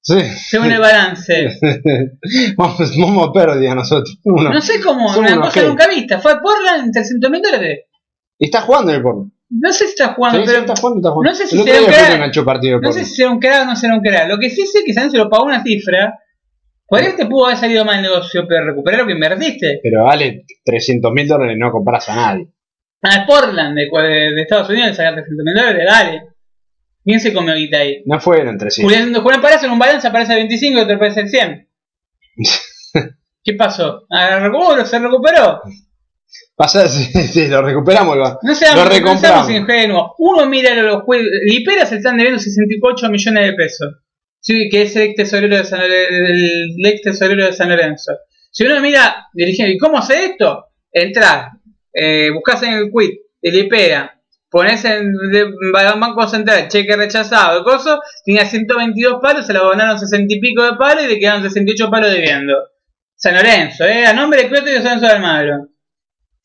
Sí. 0.00 0.20
según 0.48 0.70
el 0.70 0.78
balance. 0.78 1.58
vamos, 2.56 2.96
vamos 2.96 3.28
a 3.28 3.32
pérdida 3.32 3.74
nosotros. 3.74 4.16
Uno. 4.22 4.50
No 4.50 4.60
sé 4.60 4.80
cómo, 4.80 5.12
Somos 5.12 5.28
una 5.32 5.40
cosa 5.40 5.62
nunca 5.64 5.88
vista. 5.88 6.20
Fue 6.20 6.30
a 6.30 6.40
Portland 6.40 6.84
en 6.84 6.92
300 6.92 7.30
mil 7.32 7.42
dólares. 7.42 7.80
Y 8.38 8.44
está 8.44 8.60
jugando 8.60 8.92
en 8.92 8.98
el 8.98 9.02
porno. 9.02 9.32
No 9.50 9.72
sé 9.72 9.86
si 9.86 9.90
está 9.90 10.14
jugando, 10.14 10.38
Sí, 10.38 10.44
sí, 10.44 10.52
pero 10.52 10.60
está 10.60 10.80
jugando, 10.80 11.00
está 11.00 11.10
jugando. 11.10 11.30
no 11.30 11.34
sé 11.36 11.46
si 11.48 11.62
será 11.64 11.80
un 11.80 11.86
crack. 11.86 12.80
no 12.80 12.92
sé 12.92 13.04
si 13.04 13.14
será 13.16 13.30
un 13.32 13.40
crack 13.40 13.62
o 13.62 13.66
no 13.66 13.74
será 13.76 13.94
un 13.96 14.00
crack. 14.02 14.28
Lo 14.28 14.38
que 14.38 14.50
sí 14.50 14.64
sé 14.68 14.78
es 14.78 14.84
que 14.86 14.92
Sanso 14.94 15.16
lo 15.16 15.28
pagó 15.28 15.46
una 15.46 15.64
cifra. 15.64 16.14
Ahí 16.92 17.16
te 17.16 17.26
pudo 17.26 17.46
haber 17.46 17.58
salido 17.58 17.84
mal 17.84 17.96
el 17.96 18.02
negocio, 18.02 18.46
pero 18.48 18.66
recuperar 18.66 19.00
lo 19.00 19.06
que 19.08 19.14
invertiste. 19.14 19.80
Pero 19.82 20.04
vale 20.04 20.44
300 20.64 21.12
mil 21.12 21.26
dólares, 21.26 21.56
no 21.58 21.72
compras 21.72 22.08
a 22.08 22.14
nadie. 22.14 22.48
Al 23.02 23.24
Portland 23.26 23.76
de, 23.76 23.88
de- 23.90 24.32
de 24.34 24.42
Estados 24.42 24.68
Unidos 24.68 24.96
sacar 24.96 25.14
300 25.14 25.44
mil 25.44 25.54
dólares, 25.54 25.84
dale. 25.86 26.22
¿Quién 27.02 27.18
se 27.18 27.32
comió 27.32 27.54
guita 27.54 27.78
ahí? 27.78 28.02
No 28.04 28.20
fueron 28.20 28.58
300. 28.58 28.82
Julián, 28.92 29.22
Julián 29.22 29.40
Palacio 29.40 29.66
en 29.66 29.72
un 29.72 29.78
balance 29.78 30.06
aparece 30.06 30.32
el 30.34 30.38
25 30.40 30.78
y 30.78 30.82
otro 30.82 30.94
aparece 30.96 31.20
el 31.20 31.28
100. 31.30 31.68
¿Qué 33.42 33.54
pasó? 33.54 34.02
Ah, 34.10 34.38
recuperó, 34.38 34.84
se 34.84 34.98
recuperó. 34.98 35.60
Pasa, 36.54 36.86
sí, 36.88 37.04
sí, 37.04 37.48
lo 37.48 37.62
recuperamos. 37.62 38.16
Lo, 38.16 38.24
No 38.24 38.38
lo 38.42 38.54
seamos, 38.54 38.84
no 38.84 38.90
recompramos. 38.90 39.46
seamos 39.46 39.50
ingenuos. 39.50 40.10
Uno 40.18 40.46
mira 40.46 40.74
los 40.74 41.02
juegos. 41.04 41.26
Lipera 41.46 41.86
se 41.86 41.96
están 41.96 42.16
debiendo 42.18 42.38
68 42.38 43.08
millones 43.08 43.46
de 43.46 43.52
pesos. 43.54 43.94
Sí, 44.40 44.68
que 44.70 44.82
es 44.82 44.96
el 44.96 45.02
ex 45.02 45.14
tesorero 45.16 45.56
de 45.56 45.64
San, 45.64 45.80
el 45.82 46.86
ex 46.86 47.02
tesorero 47.02 47.44
de 47.46 47.52
San 47.52 47.68
Lorenzo. 47.70 48.12
Si 48.50 48.64
uno 48.64 48.80
mira, 48.80 49.26
dirigente, 49.32 49.72
¿y 49.72 49.78
cómo 49.78 49.98
hace 49.98 50.26
esto? 50.26 50.66
Entrar, 50.92 51.48
eh, 51.92 52.30
buscas 52.32 52.62
en 52.62 52.74
el 52.74 52.90
quit 52.90 53.20
de 53.42 53.50
Lipera, 53.50 54.20
pones 54.50 54.84
en 54.84 55.14
Banco 55.72 56.26
Central, 56.28 56.68
cheque 56.68 56.96
rechazado, 56.96 57.62
coso, 57.64 58.00
tenía 58.24 58.44
122 58.44 59.20
palos, 59.22 59.46
se 59.46 59.52
le 59.52 59.58
abonaron 59.60 59.98
60 59.98 60.34
y 60.34 60.40
pico 60.40 60.62
de 60.64 60.76
palos 60.76 61.04
y 61.04 61.08
le 61.08 61.18
quedaron 61.18 61.42
68 61.42 61.90
palos 61.90 62.12
debiendo. 62.12 62.54
San 63.16 63.34
Lorenzo, 63.34 63.84
eh, 63.84 64.06
a 64.06 64.12
nombre 64.12 64.42
de 64.42 64.48
Cloto 64.48 64.70
y 64.70 64.72
de 64.72 64.82
San 64.82 65.00
Lorenzo 65.00 65.06
de 65.06 65.12
Almagro 65.12 65.70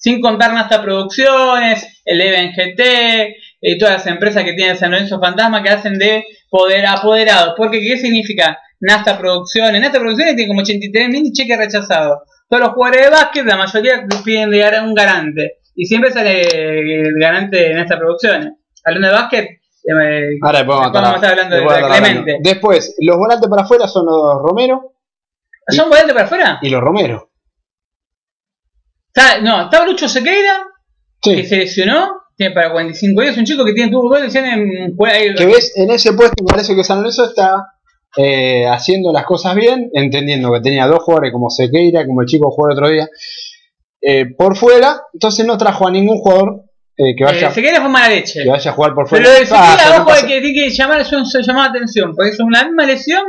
sin 0.06 0.22
contar 0.22 0.54
Nasta 0.54 0.84
Producciones, 0.84 2.02
el 2.06 2.22
Even 2.22 2.52
GT 2.52 3.36
y 3.60 3.78
todas 3.80 3.96
las 3.96 4.08
empresas 4.08 4.44
que 4.44 4.54
tienen 4.54 4.78
San 4.78 4.92
Lorenzo 4.92 5.20
Fantasma 5.20 5.64
que 5.64 5.70
hacen 5.70 5.98
de 5.98 6.24
poder 6.50 6.86
apoderados. 6.86 7.56
Porque 7.58 7.80
¿qué 7.80 7.98
significa 7.98 8.60
Nasta 8.80 9.18
Producciones? 9.18 9.82
Nasta 9.82 10.00
Producciones 10.00 10.36
tiene 10.36 10.48
como 10.48 10.62
83 10.62 11.10
mil 11.10 11.32
cheques 11.34 11.58
rechazados. 11.58 12.20
Todos 12.48 12.62
los 12.64 12.74
jugadores 12.74 13.06
de 13.06 13.10
básquet, 13.12 13.46
la 13.46 13.58
mayoría 13.58 14.06
piden 14.24 14.50
de 14.52 14.80
un 14.84 14.94
garante. 14.94 15.60
Y 15.76 15.86
siempre 15.86 16.12
sale 16.12 16.42
el 17.02 17.14
garante 17.20 17.58
de 17.58 17.74
Nasta 17.74 17.98
Producciones. 17.98 18.54
Hablando 18.84 19.08
de 19.08 19.14
básquet, 19.14 19.46
eh, 19.50 20.38
Ahora 20.42 20.60
después 20.60 20.78
vamos, 20.78 20.96
a 20.96 21.16
estar 21.16 21.32
hablando 21.32 21.56
de- 21.56 21.88
Clemente. 22.02 22.38
Después, 22.42 22.96
los 23.00 23.18
volantes 23.18 23.50
para 23.50 23.64
afuera 23.64 23.88
son 23.88 24.06
los 24.06 24.42
Romero 24.42 24.94
¿son 25.70 25.90
volantes 25.90 26.14
para 26.14 26.26
afuera? 26.26 26.60
y 26.62 26.70
los 26.70 26.82
Romero. 26.82 27.30
Está- 29.14 29.40
no, 29.42 29.64
estaba 29.64 29.86
Lucho 29.86 30.08
Sequeira, 30.08 30.68
que 31.22 31.38
Sí. 31.38 31.46
se 31.46 31.58
lesionó, 31.58 32.22
tiene 32.36 32.54
para 32.54 32.72
45 32.72 33.22
días, 33.22 33.38
un 33.38 33.46
chico 33.46 33.64
que 33.66 33.74
tiene 33.74 33.92
tuvo 33.92 34.10
dos 34.10 34.22
lesiones 34.22 34.54
en 34.54 34.96
Que 35.36 35.46
ves, 35.46 35.74
en 35.78 35.90
ese 35.92 36.14
puesto 36.14 36.44
me 36.44 36.48
parece 36.52 36.76
que 36.76 36.84
San 36.84 36.98
Lorenzo 36.98 37.26
está 37.26 37.66
eh, 38.18 38.66
haciendo 38.68 39.12
las 39.12 39.26
cosas 39.26 39.56
bien, 39.56 39.90
entendiendo 39.94 40.52
que 40.54 40.62
tenía 40.62 40.88
dos 40.88 41.04
jugadores 41.04 41.32
como 41.32 41.50
Sequeira, 41.50 42.06
como 42.06 42.22
el 42.22 42.28
chico 42.28 42.50
jugó 42.52 42.70
el 42.70 42.74
otro 42.78 42.90
día, 42.90 43.08
eh, 44.02 44.26
por 44.38 44.56
fuera, 44.56 45.02
entonces 45.14 45.46
no 45.46 45.58
trajo 45.58 45.88
a 45.88 45.92
ningún 45.92 46.18
jugador 46.20 46.62
eh, 46.98 47.16
que, 47.18 47.24
vaya, 47.26 47.50
Eh, 47.50 47.52
Sequeira 47.52 47.82
fue 47.82 47.90
mala 47.90 48.10
leche. 48.10 48.44
que 48.44 48.50
vaya 48.50 48.72
a 48.72 48.74
jugar 48.74 48.94
por 48.94 49.10
Pero 49.10 49.24
fuera. 49.24 49.24
lo 49.26 49.40
de 49.40 49.46
Sequeira, 49.46 49.76
Pasa, 49.78 49.98
no 49.98 50.04
ojo, 50.04 50.12
que, 50.28 50.42
tiene 50.42 50.54
que 50.54 50.70
llamar, 50.70 51.02
eso 51.02 51.26
se 51.26 51.44
llamaba 51.44 51.66
atención, 51.68 52.14
porque 52.16 52.32
es 52.32 52.40
una 52.40 52.64
misma 52.64 52.86
lesión 52.86 53.24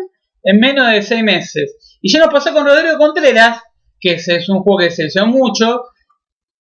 en 0.45 0.61
menos 0.61 0.91
de 0.91 1.03
seis 1.03 1.23
meses. 1.25 1.99
Y 2.01 2.13
ya 2.13 2.21
nos 2.21 2.29
pasó 2.33 2.53
con 2.53 2.65
Rodrigo 2.65 2.97
Contreras, 2.99 3.61
que 3.99 4.13
es, 4.13 4.29
es 4.29 4.49
un 4.49 4.61
juego 4.61 4.79
que 4.81 4.91
se 4.91 5.05
lesionó 5.05 5.33
mucho. 5.33 5.83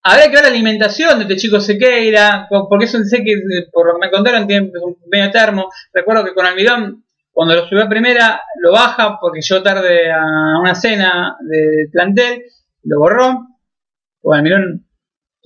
Habrá 0.02 0.24
que 0.24 0.30
ver 0.34 0.42
la 0.42 0.48
alimentación 0.50 1.18
de 1.18 1.24
este 1.24 1.36
chico 1.36 1.60
Sequeira, 1.60 2.48
porque 2.48 2.86
eso 2.86 2.98
sé 3.04 3.22
que, 3.22 3.32
por 3.72 3.86
lo 3.86 3.94
que 4.00 4.06
me 4.06 4.10
contaron, 4.10 4.46
tiene 4.48 4.70
un 4.82 4.96
medio 5.08 5.30
termo. 5.30 5.68
Recuerdo 5.92 6.24
que 6.24 6.34
con 6.34 6.46
Almirón, 6.46 7.04
cuando 7.36 7.54
lo 7.54 7.68
subió 7.68 7.84
a 7.84 7.88
primera, 7.88 8.40
lo 8.62 8.72
baja 8.72 9.18
porque 9.20 9.42
llegó 9.42 9.62
tarde 9.62 10.10
a 10.10 10.58
una 10.58 10.74
cena 10.74 11.36
de 11.46 11.86
plantel, 11.92 12.42
lo 12.84 12.98
borró. 13.00 13.40
Porque 14.22 14.38
Almirón 14.38 14.86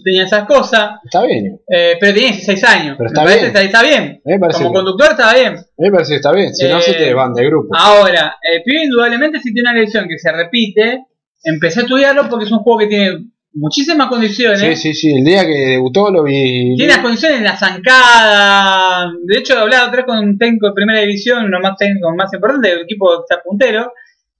tenía 0.02 0.24
esas 0.24 0.46
cosas. 0.46 1.00
Está 1.04 1.24
bien, 1.26 1.58
Eh, 1.68 1.96
pero 2.00 2.14
tenía 2.14 2.28
16 2.30 2.64
años. 2.64 2.94
Pero 2.96 3.08
está 3.08 3.24
bien. 3.24 3.38
Está, 3.46 3.60
está 3.62 3.82
bien. 3.82 4.22
me 4.24 4.38
parece, 4.38 4.58
Como 4.62 4.70
bien. 4.70 4.84
conductor 4.84 5.10
está 5.10 5.34
bien. 5.34 5.56
me 5.78 5.90
parece 5.90 6.10
que 6.12 6.16
está 6.16 6.32
bien, 6.32 6.54
si 6.54 6.68
no 6.68 6.78
Eh, 6.78 6.82
se 6.82 6.92
te 6.94 7.12
van 7.12 7.34
de 7.34 7.44
grupo. 7.46 7.68
Ahora, 7.76 8.36
el 8.40 8.62
pibe 8.62 8.84
indudablemente 8.84 9.40
si 9.40 9.52
tiene 9.52 9.70
una 9.70 9.80
lesión 9.80 10.06
que 10.08 10.16
se 10.18 10.30
repite, 10.30 11.06
empecé 11.42 11.80
a 11.80 11.82
estudiarlo 11.82 12.28
porque 12.30 12.44
es 12.44 12.52
un 12.52 12.60
juego 12.60 12.78
que 12.78 12.86
tiene 12.86 13.18
muchísimas 13.52 14.08
condiciones. 14.08 14.60
Sí, 14.60 14.76
sí, 14.76 14.94
sí, 14.94 15.16
el 15.16 15.24
día 15.24 15.44
que 15.44 15.72
debutó 15.72 16.10
lo 16.10 16.22
vi. 16.22 16.74
Tiene 16.76 16.92
las 16.92 17.02
condiciones 17.02 17.38
en 17.38 17.44
la 17.44 17.56
zancada. 17.56 19.12
De 19.24 19.38
hecho, 19.38 19.54
he 19.54 19.58
hablado 19.58 19.88
otra 19.88 19.98
vez 19.98 20.06
con 20.06 20.18
un 20.18 20.38
técnico 20.38 20.68
de 20.68 20.72
primera 20.74 21.00
división, 21.00 21.44
uno 21.44 21.60
más 21.60 21.76
técnico 21.76 22.14
más 22.14 22.32
importante, 22.32 22.68
del 22.68 22.82
equipo 22.82 23.22
está 23.22 23.42
puntero. 23.42 23.92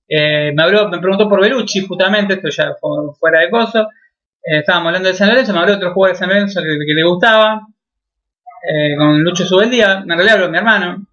Eh, 0.09 0.53
me, 0.55 0.63
habló, 0.63 0.89
me 0.89 0.99
preguntó 0.99 1.29
por 1.29 1.41
Belucci, 1.41 1.87
justamente, 1.87 2.35
esto 2.35 2.49
ya 2.49 2.75
fue 2.81 3.15
fuera 3.19 3.41
de 3.41 3.51
coso. 3.51 3.81
Eh, 4.43 4.59
estábamos 4.59 4.89
hablando 4.89 5.09
de 5.09 5.15
San 5.15 5.29
Lorenzo, 5.29 5.53
me 5.53 5.61
habló 5.61 5.73
de 5.73 5.77
otro 5.79 5.93
jugador 5.93 6.17
de 6.17 6.19
San 6.19 6.29
Lorenzo 6.29 6.61
que, 6.63 6.69
que 6.69 6.95
le 6.95 7.05
gustaba. 7.05 7.67
Eh, 8.63 8.95
con 8.97 9.23
Lucho 9.23 9.47
Subeldía, 9.47 10.03
en 10.03 10.09
realidad 10.09 10.35
habló 10.35 10.51
mi 10.51 10.59
hermano. 10.59 11.07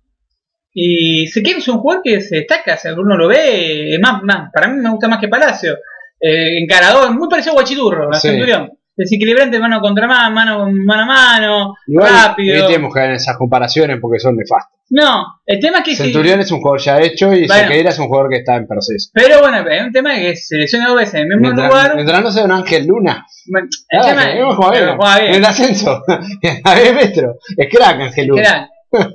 Y 0.73 1.27
se 1.27 1.41
quiere 1.41 1.59
es 1.59 1.67
un 1.67 1.79
jugador 1.79 2.03
que 2.03 2.21
se 2.21 2.37
destaca, 2.37 2.77
si 2.77 2.89
uno 2.89 3.17
lo 3.17 3.27
ve, 3.27 3.95
es 3.95 3.99
más, 3.99 4.21
más, 4.21 4.51
para 4.53 4.67
mí 4.67 4.79
me 4.79 4.91
gusta 4.91 5.07
más 5.07 5.19
que 5.19 5.27
Palacio. 5.27 5.77
Eh, 6.19 6.59
encarador, 6.63 7.13
muy 7.13 7.27
parecido 7.29 7.53
a 7.53 7.55
Guachidurro, 7.55 8.09
a 8.11 8.19
Sí. 8.19 8.29
Centurión. 8.29 8.71
Desequilibrante 8.95 9.59
mano 9.59 9.79
contra 9.79 10.07
mano, 10.07 10.33
mano, 10.33 10.71
mano 10.71 11.03
a 11.03 11.05
mano, 11.05 11.73
Igual 11.85 12.11
rápido. 12.11 12.55
evitemos 12.65 12.91
caer 12.91 13.11
en 13.11 13.15
esas 13.17 13.37
comparaciones 13.37 13.99
porque 14.01 14.17
son 14.19 14.35
nefastas. 14.35 14.73
No, 14.89 15.23
el 15.45 15.59
tema 15.59 15.79
es 15.79 15.83
que. 15.83 15.95
Centurión 15.95 16.39
es 16.39 16.51
un 16.51 16.61
jugador 16.61 16.79
ya 16.81 16.99
hecho 17.01 17.31
y 17.31 17.45
Bueno. 17.45 17.53
Sequeira 17.67 17.89
es 17.91 17.99
un 17.99 18.07
jugador 18.07 18.31
que 18.31 18.37
está 18.37 18.55
en 18.55 18.65
proceso. 18.65 19.11
Pero 19.13 19.41
bueno, 19.41 19.57
hay 19.69 19.79
un 19.85 19.91
tema 19.91 20.15
que 20.15 20.35
se 20.35 20.57
lesiona 20.57 20.87
dos 20.87 20.97
veces 20.97 21.13
en 21.13 21.19
el 21.19 21.27
mismo 21.27 21.41
Mientras, 21.53 21.67
lugar. 21.69 21.93
mientras 21.95 22.23
no 22.23 22.31
sea 22.31 22.45
un 22.45 22.51
Ángel 22.53 22.87
Luna. 22.87 23.23
Bueno, 23.51 23.67
el 23.89 23.99
Ah, 23.99 24.05
tema 24.07 24.25
que 24.25 24.33
es 24.33 24.39
no 24.39 24.55
juega 24.55 24.71
pero 24.71 24.85
bien. 24.85 24.97
juega 24.97 25.27
En 25.29 25.35
el 25.35 25.45
ascenso. 25.45 26.03
a 26.63 26.75
10 26.79 26.95
metros. 26.95 27.35
Es 27.55 27.67
crack 27.69 27.99
Ángel 28.01 28.27
Luna. 28.27 28.41
Crack. 28.89 29.09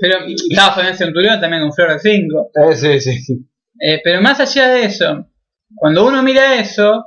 Pero 0.00 0.18
estaba 0.50 0.72
Fabián 0.74 0.96
Centurión 0.96 1.40
también 1.40 1.62
con 1.62 1.72
Flor 1.72 1.92
de 1.94 1.98
5. 1.98 2.50
Eh, 2.70 2.76
sí, 2.76 3.00
sí, 3.00 3.18
sí. 3.22 3.46
Eh, 3.80 4.00
pero 4.04 4.20
más 4.22 4.38
allá 4.38 4.68
de 4.68 4.84
eso, 4.84 5.26
cuando 5.74 6.06
uno 6.06 6.22
mira 6.22 6.58
eso, 6.60 7.06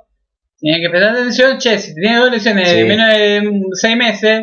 tiene 0.58 0.80
que 0.82 0.90
prestar 0.90 1.12
atención, 1.16 1.58
che, 1.58 1.78
si 1.80 1.94
tiene 1.94 2.18
dos 2.18 2.32
lesiones 2.32 2.72
de 2.74 2.86
menos 2.86 3.10
de 3.10 3.52
6 3.74 3.98
meses, 3.98 4.42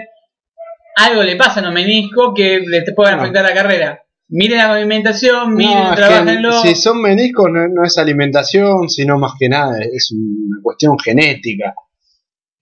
algo 0.96 1.22
le 1.22 1.36
pasa 1.36 1.60
a 1.60 1.68
un 1.68 1.74
menisco 1.74 2.34
que 2.34 2.60
le 2.66 2.82
puede 2.92 3.12
No. 3.16 3.22
afectar 3.22 3.42
la 3.44 3.54
carrera. 3.54 4.02
Miren 4.28 4.58
la 4.58 4.68
movimentación, 4.68 5.54
miren, 5.54 5.76
No, 5.84 5.94
trabajenlo. 5.94 6.62
si 6.62 6.74
son 6.76 7.00
meniscos 7.02 7.46
no, 7.50 7.66
no 7.68 7.84
es 7.84 7.98
alimentación, 7.98 8.88
sino 8.88 9.18
más 9.18 9.32
que 9.38 9.48
nada 9.48 9.78
es 9.80 10.12
una 10.12 10.60
cuestión 10.62 10.96
genética. 10.98 11.74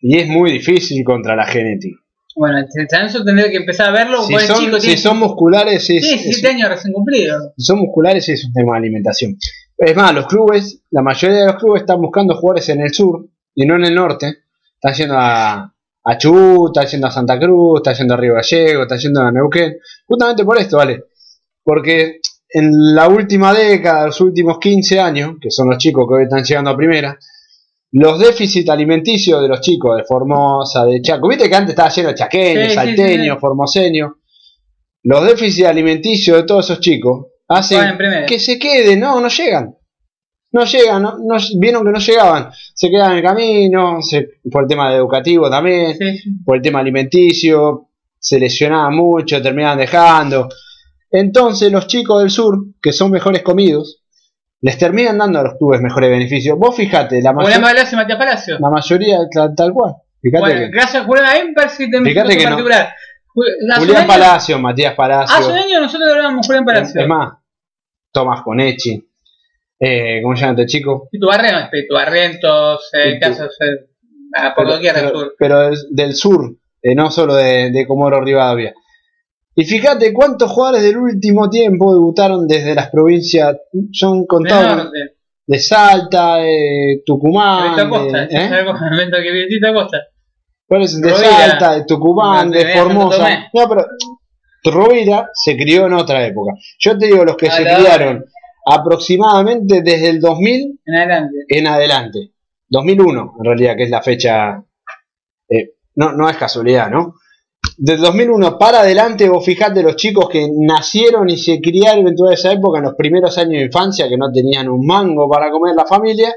Y 0.00 0.16
es 0.18 0.28
muy 0.28 0.52
difícil 0.52 1.02
contra 1.04 1.34
la 1.36 1.44
genética. 1.44 1.98
Bueno, 2.36 2.58
eso 2.60 3.24
tendría 3.24 3.50
que 3.50 3.56
empezar 3.56 3.88
a 3.88 3.90
verlo. 3.90 4.22
Si 4.22 4.32
son, 4.38 4.60
chico 4.64 4.76
si 4.76 4.86
tiene 4.86 4.96
son 5.02 5.18
musculares, 5.18 5.84
sí, 5.84 5.96
es- 5.96 6.04
17 6.08 6.48
años 6.48 6.68
recién 6.70 6.92
cumplido. 6.94 7.52
si 7.56 7.64
son 7.64 7.80
musculares 7.80 8.28
es 8.28 8.44
un 8.44 8.52
tema 8.52 8.72
de 8.74 8.78
alimentación. 8.78 9.36
Es 9.78 9.94
más, 9.96 10.12
los 10.12 10.26
clubes, 10.26 10.82
la 10.90 11.02
mayoría 11.02 11.38
de 11.38 11.46
los 11.46 11.56
clubes 11.56 11.82
están 11.82 12.00
buscando 12.02 12.34
jugadores 12.34 12.68
en 12.70 12.80
el 12.80 12.92
sur 12.92 13.24
y 13.54 13.64
no 13.64 13.76
en 13.76 13.84
el 13.84 13.94
norte. 13.94 14.38
Están 14.74 14.94
yendo 14.94 15.14
a, 15.16 15.74
a 16.04 16.18
Chubut, 16.18 16.76
están 16.76 16.90
yendo 16.90 17.06
a 17.06 17.10
Santa 17.12 17.38
Cruz, 17.38 17.78
están 17.80 17.94
yendo 17.94 18.14
a 18.14 18.16
Río 18.16 18.34
Gallego, 18.34 18.82
están 18.82 18.98
yendo 18.98 19.20
a 19.22 19.30
Neuquén. 19.30 19.76
Justamente 20.06 20.44
por 20.44 20.58
esto, 20.58 20.78
¿vale? 20.78 21.04
Porque 21.62 22.20
en 22.50 22.94
la 22.94 23.08
última 23.08 23.54
década, 23.54 24.06
los 24.06 24.20
últimos 24.20 24.58
15 24.58 24.98
años, 25.00 25.36
que 25.40 25.50
son 25.50 25.68
los 25.68 25.78
chicos 25.78 26.06
que 26.08 26.14
hoy 26.14 26.22
están 26.24 26.42
llegando 26.42 26.70
a 26.70 26.76
primera, 26.76 27.16
los 27.92 28.18
déficits 28.18 28.68
alimenticios 28.68 29.40
de 29.40 29.48
los 29.48 29.60
chicos 29.60 29.96
de 29.96 30.04
Formosa, 30.04 30.84
de 30.84 31.00
Chaco, 31.00 31.28
viste 31.28 31.48
que 31.48 31.54
antes 31.56 31.70
estaba 31.70 31.88
lleno 31.88 32.08
de 32.08 32.14
chaqueños, 32.16 32.64
Sí, 32.64 32.68
sí, 32.70 32.74
salteños, 32.74 33.36
sí. 33.36 33.40
formoseños, 33.40 34.12
los 35.04 35.24
déficits 35.24 35.66
alimenticios 35.68 36.36
de 36.36 36.42
todos 36.42 36.64
esos 36.66 36.80
chicos 36.80 37.26
primera. 37.96 38.26
que 38.26 38.38
se 38.38 38.58
queden, 38.58 39.00
no, 39.00 39.20
no 39.20 39.28
llegan. 39.28 39.74
No 40.52 40.64
llegan, 40.64 41.02
no, 41.02 41.18
no- 41.18 41.36
vieron 41.58 41.84
que 41.84 41.90
no 41.92 41.98
llegaban, 41.98 42.50
se 42.74 42.88
quedaban 42.88 43.12
en 43.12 43.18
el 43.18 43.24
camino, 43.24 44.00
se- 44.02 44.28
por 44.50 44.62
el 44.62 44.68
tema 44.68 44.94
educativo 44.94 45.50
también, 45.50 45.96
Sí, 45.98 46.22
por 46.44 46.56
el 46.56 46.62
tema 46.62 46.80
alimenticio, 46.80 47.88
se 48.18 48.38
lesionaban 48.40 48.94
mucho, 48.94 49.42
terminaban 49.42 49.76
dejando. 49.78 50.48
Entonces 51.10 51.70
los 51.72 51.86
chicos 51.86 52.20
del 52.20 52.30
sur, 52.30 52.58
que 52.82 52.92
son 52.92 53.10
mejores 53.10 53.42
comidos, 53.42 54.02
les 54.60 54.76
terminan 54.78 55.18
dando 55.18 55.38
a 55.38 55.42
los 55.44 55.54
clubes 55.58 55.80
mejores 55.80 56.10
beneficios. 56.10 56.58
Vos 56.58 56.74
fijate, 56.74 57.20
la, 57.22 57.32
Julián 57.34 57.60
mayo- 57.60 57.74
Palacio 57.74 57.96
y 57.96 58.00
Matías 58.00 58.18
Palacio. 58.18 58.58
la 58.58 58.70
mayoría 58.70 59.18
tal, 59.30 59.54
tal 59.54 59.72
cual. 59.72 59.94
Fíjate 60.20 60.40
Bueno, 60.40 60.60
que 60.60 60.68
gracias 60.70 61.02
a 61.02 61.06
Julián, 61.06 61.54
Fíjate 61.56 62.36
que 62.36 62.44
particular. 62.44 62.88
Julián 63.34 64.06
Palacio, 64.06 64.58
Matías 64.58 64.94
Palacio. 64.94 65.36
Hace 65.36 65.50
un 65.52 65.58
año 65.58 65.80
nosotros 65.80 66.08
hablábamos 66.10 66.46
Julián 66.46 66.64
Palacio. 66.64 67.00
Es 67.02 67.06
más, 67.06 67.34
Tomás 68.18 68.42
Conechi. 68.42 69.04
Eh, 69.80 70.20
¿Cómo 70.22 70.34
se 70.34 70.42
llama 70.42 70.60
este 70.60 70.66
chico? 70.66 71.08
Pitu 71.10 71.28
Barrientos, 71.28 71.68
Pitu 71.70 71.94
Barrientos, 71.94 72.90
eh, 72.92 73.18
casos 73.20 73.56
eh, 73.60 73.88
ah, 74.34 74.52
por 74.56 74.68
doquier 74.68 74.94
del 74.94 75.04
pero, 75.04 75.18
sur. 75.20 75.34
pero 75.38 75.58
del, 75.60 75.78
del 75.90 76.14
sur, 76.14 76.56
eh, 76.82 76.94
no 76.96 77.10
solo 77.10 77.36
de, 77.36 77.70
de 77.70 77.86
Comoro 77.86 78.20
Rivadavia. 78.20 78.74
Y 79.54 79.64
fíjate 79.64 80.12
cuántos 80.12 80.50
jugadores 80.50 80.82
del 80.82 80.96
último 80.96 81.48
tiempo 81.48 81.94
debutaron 81.94 82.46
desde 82.46 82.74
las 82.74 82.90
provincias, 82.90 83.56
son 83.92 84.26
contados 84.26 84.90
de 85.46 85.58
Salta, 85.58 86.36
de 86.36 87.02
Tucumán, 87.06 87.74
Beto 87.76 87.86
Acosta, 87.86 88.18
de, 88.26 88.36
¿eh? 88.36 88.48
Beto 88.50 89.16
que 89.22 89.32
Betito 89.32 89.68
Acosta. 89.68 89.98
¿Cuál 90.66 90.82
es? 90.82 91.00
de. 91.00 91.10
Salta, 91.10 91.74
de 91.74 91.84
Tucumán, 91.86 92.50
de 92.50 92.66
Formosa. 92.66 93.18
Tomé. 93.18 93.48
No, 93.54 93.68
pero 93.68 93.86
Rovira 94.64 95.30
se 95.34 95.56
crió 95.56 95.86
en 95.86 95.94
otra 95.94 96.26
época. 96.26 96.52
Yo 96.78 96.98
te 96.98 97.06
digo 97.06 97.24
los 97.24 97.36
que 97.36 97.48
A 97.48 97.52
se 97.52 97.62
criaron 97.62 98.24
aproximadamente 98.66 99.82
desde 99.82 100.10
el 100.10 100.20
2000 100.20 100.80
En 100.84 100.94
adelante. 100.96 101.36
en 101.48 101.66
adelante. 101.66 102.18
2001, 102.68 103.34
en 103.38 103.44
realidad, 103.44 103.76
que 103.76 103.84
es 103.84 103.90
la 103.90 104.02
fecha. 104.02 104.62
eh, 105.48 105.72
no, 105.94 106.12
no 106.12 106.28
es 106.28 106.36
casualidad, 106.36 106.90
¿no? 106.90 107.14
Del 107.76 108.00
2001 108.00 108.58
para 108.58 108.80
adelante, 108.80 109.28
vos 109.28 109.44
fijate 109.44 109.82
los 109.82 109.96
chicos 109.96 110.28
que 110.28 110.48
nacieron 110.52 111.28
y 111.30 111.38
se 111.38 111.60
criaron 111.60 112.06
en 112.08 112.14
toda 112.14 112.34
esa 112.34 112.52
época, 112.52 112.78
en 112.78 112.84
los 112.84 112.94
primeros 112.94 113.36
años 113.38 113.52
de 113.60 113.64
infancia, 113.66 114.08
que 114.08 114.16
no 114.16 114.30
tenían 114.32 114.68
un 114.68 114.84
mango 114.86 115.28
para 115.28 115.50
comer 115.50 115.74
la 115.74 115.86
familia, 115.86 116.34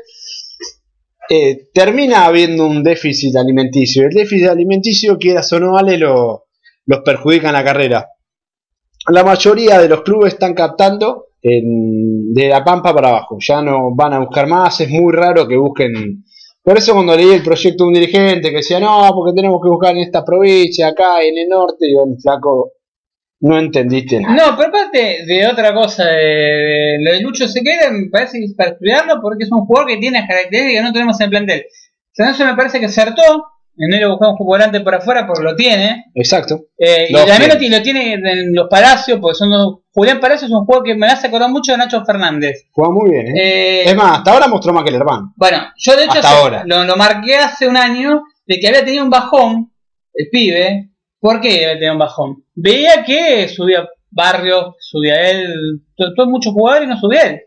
eh, 1.29 1.69
termina 1.73 2.25
habiendo 2.25 2.65
un 2.65 2.83
déficit 2.83 3.35
alimenticio. 3.35 4.03
El 4.03 4.09
déficit 4.11 4.47
alimenticio, 4.49 5.17
quieras 5.17 5.51
o 5.53 5.59
no, 5.59 5.73
vale, 5.73 5.97
lo, 5.97 6.45
los 6.91 7.01
perjudica 7.03 7.47
en 7.47 7.53
la 7.53 7.63
carrera. 7.63 8.07
La 9.09 9.23
mayoría 9.23 9.79
de 9.79 9.89
los 9.89 10.01
clubes 10.01 10.33
están 10.33 10.53
captando 10.53 11.27
en- 11.41 12.33
de 12.33 12.47
la 12.49 12.63
pampa 12.63 12.93
para 12.93 13.09
abajo. 13.09 13.37
Ya 13.39 13.61
no 13.61 13.95
van 13.95 14.13
a 14.13 14.19
buscar 14.19 14.47
más, 14.47 14.79
es 14.81 14.89
muy 14.89 15.11
raro 15.13 15.47
que 15.47 15.57
busquen. 15.57 16.23
Por 16.63 16.77
eso 16.77 16.93
cuando 16.93 17.15
leí 17.15 17.31
el 17.33 17.41
proyecto 17.43 17.83
de 17.83 17.87
un 17.87 17.93
dirigente 17.95 18.49
que 18.51 18.57
decía, 18.57 18.79
no, 18.79 19.09
porque 19.15 19.33
tenemos 19.35 19.59
que 19.63 19.69
buscar 19.69 19.91
en 19.95 20.03
esta 20.03 20.23
provincia, 20.23 20.89
acá, 20.89 21.21
en 21.23 21.35
el 21.39 21.47
norte, 21.49 21.87
y 21.87 21.93
el 21.97 22.15
flaco, 22.21 22.73
no 23.39 23.57
entendiste 23.57 24.19
nada. 24.19 24.35
No, 24.35 24.55
pero 24.55 24.69
aparte 24.69 25.25
de 25.25 25.47
otra 25.47 25.73
cosa, 25.73 26.05
de, 26.05 26.97
lo 27.03 27.13
de 27.13 27.21
Lucho 27.21 27.47
Sequeira, 27.47 27.89
me 27.89 28.09
parece 28.11 28.37
que 28.37 28.45
es 28.45 28.53
para 28.55 28.71
estudiarlo 28.73 29.15
porque 29.19 29.45
es 29.45 29.51
un 29.51 29.65
jugador 29.65 29.89
que 29.89 29.97
tiene 29.97 30.23
características 30.27 30.73
que 30.83 30.87
no 30.87 30.93
tenemos 30.93 31.19
en 31.19 31.23
el 31.25 31.29
plantel. 31.31 31.63
Eso 32.15 32.45
me 32.45 32.55
parece 32.55 32.79
que 32.79 32.85
acertó. 32.85 33.45
En 33.77 33.93
él 33.93 34.01
lo 34.01 34.09
buscamos 34.11 34.35
un 34.39 34.45
volante 34.47 34.81
por 34.81 34.93
afuera 34.95 35.25
porque 35.25 35.43
lo 35.43 35.55
tiene. 35.55 36.05
Exacto. 36.13 36.65
Eh, 36.77 37.07
y 37.09 37.13
también 37.13 37.49
lo, 37.49 37.57
ti- 37.57 37.69
lo 37.69 37.81
tiene 37.81 38.13
en 38.13 38.53
los 38.53 38.67
Palacios, 38.69 39.17
porque 39.21 39.35
son 39.35 39.49
dos- 39.49 39.79
Julián 39.93 40.19
Palacio 40.19 40.47
es 40.47 40.53
un 40.53 40.65
jugador 40.65 40.85
que 40.85 40.95
me 40.95 41.07
hace 41.07 41.27
acordar 41.27 41.49
mucho 41.49 41.71
de 41.71 41.77
Nacho 41.79 42.03
Fernández. 42.05 42.65
Juega 42.71 42.93
muy 42.93 43.09
bien, 43.11 43.27
¿eh? 43.27 43.31
Eh, 43.35 43.83
Es 43.87 43.95
más, 43.95 44.17
hasta 44.19 44.33
ahora 44.33 44.47
mostró 44.47 44.73
más 44.73 44.83
que 44.83 44.89
el 44.89 44.95
hermano. 44.97 45.33
Bueno, 45.35 45.57
yo 45.77 45.95
de 45.95 46.03
hecho 46.03 46.13
Hasta 46.19 46.29
hace- 46.29 46.37
ahora. 46.37 46.63
Lo, 46.65 46.83
lo 46.83 46.95
marqué 46.95 47.37
hace 47.37 47.67
un 47.67 47.77
año 47.77 48.21
de 48.45 48.59
que 48.59 48.67
había 48.67 48.83
tenido 48.85 49.03
un 49.03 49.09
bajón, 49.09 49.71
el 50.13 50.27
pibe. 50.29 50.89
¿Por 51.19 51.39
qué 51.39 51.65
había 51.65 51.73
tenido 51.75 51.93
un 51.93 51.99
bajón? 51.99 52.43
Veía 52.55 53.03
que 53.05 53.47
subía 53.47 53.87
Barrios, 54.09 54.75
subía 54.79 55.29
él, 55.29 55.53
to- 55.95 56.13
todos 56.15 56.29
muchos 56.29 56.53
jugadores 56.53 56.87
y 56.87 56.89
no 56.91 56.99
subía 56.99 57.21
él. 57.23 57.41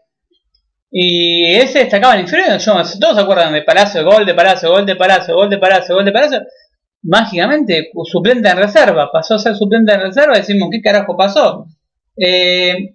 Y 0.96 1.56
él 1.56 1.66
se 1.66 1.80
destacaba 1.80 2.12
en 2.14 2.20
el 2.20 2.24
inferior. 2.26 2.56
Yo, 2.56 2.72
todos 3.00 3.16
se 3.16 3.20
acuerdan 3.22 3.52
de 3.52 3.62
Palacio, 3.62 4.04
gol 4.04 4.24
de 4.24 4.32
Palacio, 4.34 4.70
gol 4.70 4.86
de 4.86 4.94
Palacio, 4.94 5.34
gol 5.34 5.50
de 5.50 5.58
Palacio, 5.58 5.94
gol 5.96 6.04
de 6.04 6.12
Palacio. 6.12 6.40
Mágicamente, 7.02 7.90
suplente 8.04 8.48
en 8.48 8.56
reserva, 8.58 9.10
pasó 9.12 9.34
a 9.34 9.38
ser 9.40 9.56
suplente 9.56 9.92
en 9.92 10.00
reserva. 10.02 10.36
Decimos, 10.36 10.68
¿qué 10.70 10.80
carajo 10.80 11.16
pasó? 11.16 11.66
Eh, 12.16 12.94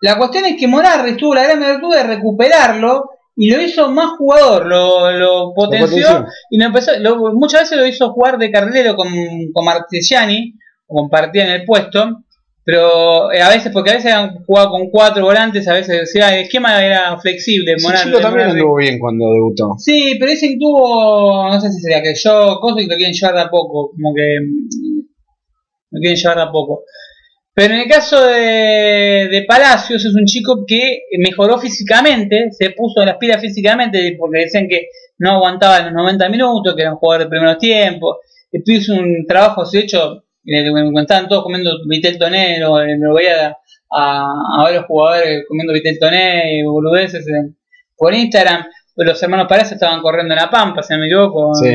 la 0.00 0.16
cuestión 0.16 0.46
es 0.46 0.56
que 0.58 0.66
Morarri 0.66 1.16
tuvo 1.18 1.34
la 1.34 1.44
gran 1.44 1.60
virtud 1.60 1.94
de 1.94 2.02
recuperarlo 2.04 3.10
y 3.36 3.50
lo 3.50 3.60
hizo 3.60 3.90
más 3.90 4.16
jugador, 4.16 4.64
lo, 4.66 5.10
lo 5.12 5.52
potenció 5.54 6.08
y 6.50 6.58
lo 6.58 6.64
empezó, 6.66 6.92
lo- 6.98 7.32
muchas 7.34 7.62
veces 7.62 7.78
lo 7.78 7.86
hizo 7.86 8.10
jugar 8.12 8.38
de 8.38 8.50
carrilero 8.50 8.96
con, 8.96 9.08
con 9.52 9.64
Martesiani, 9.64 10.54
o 10.86 10.94
compartía 11.02 11.44
en 11.44 11.50
el 11.50 11.64
puesto, 11.64 12.23
pero 12.64 13.30
eh, 13.30 13.42
a 13.42 13.50
veces, 13.50 13.70
porque 13.72 13.90
a 13.90 13.94
veces 13.94 14.12
han 14.12 14.42
jugado 14.44 14.70
con 14.70 14.90
cuatro 14.90 15.24
volantes, 15.24 15.68
a 15.68 15.74
veces 15.74 16.00
decía, 16.00 16.34
el 16.34 16.44
esquema 16.44 16.82
era 16.84 17.18
flexible, 17.20 17.74
Ese 17.76 17.86
Morarri- 17.86 18.04
chico 18.04 18.20
también 18.20 18.48
anduvo 18.50 18.76
bien 18.76 18.98
cuando 18.98 19.26
debutó. 19.32 19.74
Sí, 19.78 20.16
pero 20.18 20.32
que 20.32 20.56
tuvo, 20.58 21.48
no 21.50 21.60
sé 21.60 21.70
si 21.70 21.80
sería 21.80 22.02
que 22.02 22.14
yo, 22.14 22.58
cosas 22.60 22.78
que 22.78 22.86
lo 22.90 22.96
quieren 22.96 23.12
llevar 23.12 23.34
de 23.34 23.40
a 23.42 23.50
poco, 23.50 23.90
como 23.90 24.14
que 24.14 24.22
lo 25.90 26.00
quieren 26.00 26.16
llevar 26.16 26.36
de 26.36 26.42
a 26.42 26.50
poco. 26.50 26.84
Pero 27.56 27.74
en 27.74 27.80
el 27.82 27.88
caso 27.88 28.20
de, 28.26 29.28
de 29.30 29.44
Palacios 29.46 30.04
es 30.04 30.14
un 30.14 30.24
chico 30.24 30.64
que 30.66 31.02
mejoró 31.18 31.58
físicamente, 31.58 32.48
se 32.50 32.70
puso 32.70 33.00
en 33.02 33.06
las 33.08 33.16
pilas 33.18 33.40
físicamente, 33.40 34.16
porque 34.18 34.40
decían 34.40 34.66
que 34.68 34.88
no 35.18 35.32
aguantaba 35.32 35.80
los 35.80 35.92
90 35.92 36.28
minutos, 36.30 36.74
que 36.74 36.82
era 36.82 36.90
un 36.92 36.96
jugador 36.98 37.24
de 37.24 37.30
primeros 37.30 37.58
tiempos. 37.58 38.16
Hizo 38.50 38.94
un 38.94 39.24
trabajo, 39.28 39.62
hecho, 39.72 40.23
eh, 40.46 40.70
estaban 41.00 41.28
todos 41.28 41.42
comiendo 41.44 41.70
vitel 41.86 42.18
tonero, 42.18 42.80
eh, 42.82 42.96
me 42.98 43.06
lo 43.06 43.14
veía 43.14 43.56
a, 43.90 44.24
a 44.58 44.62
varios 44.62 44.84
jugadores 44.86 45.44
comiendo 45.48 45.72
vitel 45.72 45.98
toné 45.98 46.58
y 46.58 46.62
boludeces 46.62 47.26
en- 47.28 47.56
por 47.96 48.12
Instagram. 48.14 48.64
Los 48.96 49.22
hermanos 49.22 49.46
Palacios 49.48 49.72
estaban 49.72 50.00
corriendo 50.02 50.34
en 50.34 50.40
la 50.40 50.50
pampa, 50.50 50.82
si 50.82 50.92
no 50.94 51.00
me 51.00 51.06
equivoco. 51.06 51.54
Sí. 51.54 51.74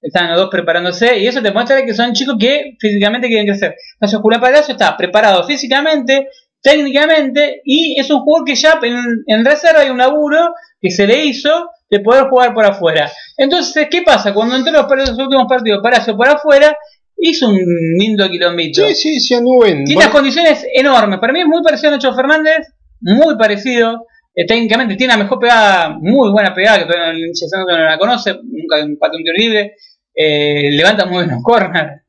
Estaban 0.00 0.30
los 0.30 0.38
dos 0.38 0.50
preparándose 0.50 1.18
y 1.18 1.26
eso 1.26 1.42
te 1.42 1.50
muestra 1.50 1.84
que 1.84 1.92
son 1.94 2.12
chicos 2.12 2.36
que 2.38 2.76
físicamente 2.78 3.26
quieren 3.26 3.46
crecer. 3.46 3.74
Entonces 3.94 4.20
Julián 4.20 4.40
Palacio 4.40 4.72
está 4.72 4.96
preparado 4.96 5.42
físicamente, 5.44 6.28
técnicamente 6.62 7.62
y 7.64 7.98
es 7.98 8.08
un 8.10 8.20
jugador 8.20 8.46
que 8.46 8.54
ya 8.54 8.78
en, 8.82 8.96
en 9.26 9.44
reserva 9.44 9.80
hay 9.80 9.90
un 9.90 9.98
laburo 9.98 10.54
que 10.80 10.90
se 10.90 11.06
le 11.06 11.24
hizo 11.24 11.50
de 11.90 12.00
poder 12.00 12.28
jugar 12.28 12.54
por 12.54 12.64
afuera. 12.64 13.10
Entonces, 13.36 13.88
¿qué 13.90 14.02
pasa? 14.02 14.32
Cuando 14.34 14.54
entró 14.56 14.72
los 14.72 15.18
últimos 15.18 15.46
partidos 15.48 15.80
Palacio 15.82 16.16
por 16.16 16.28
afuera, 16.28 16.76
hizo 17.18 17.48
un 17.48 17.58
lindo 17.98 18.28
quilombito. 18.28 18.86
Sí, 18.88 18.94
sí, 18.94 19.20
sí 19.20 19.34
anduvo 19.34 19.64
bien. 19.64 19.84
Tiene 19.84 20.02
unas 20.02 20.12
condiciones 20.12 20.64
enormes. 20.72 21.18
Para 21.18 21.32
mí 21.32 21.40
es 21.40 21.46
muy 21.46 21.62
parecido 21.62 21.90
a 21.90 21.96
Nacho 21.96 22.14
Fernández, 22.14 22.68
muy 23.00 23.36
parecido. 23.36 24.06
Eh, 24.34 24.46
técnicamente 24.46 24.94
tiene 24.94 25.14
la 25.14 25.22
mejor 25.22 25.38
pegada, 25.40 25.98
muy 26.00 26.30
buena 26.30 26.54
pegada, 26.54 26.78
que 26.78 26.84
todavía 26.84 27.12
no, 27.12 27.34
Santos 27.34 27.76
no 27.76 27.84
la 27.84 27.98
conoce, 27.98 28.34
nunca 28.34 28.84
un 28.84 28.96
tiro 28.96 29.34
libre. 29.36 29.74
Eh, 30.14 30.70
levanta 30.72 31.06
muy 31.06 31.24
bien 31.24 31.30
los 31.30 31.42
corners. 31.42 32.02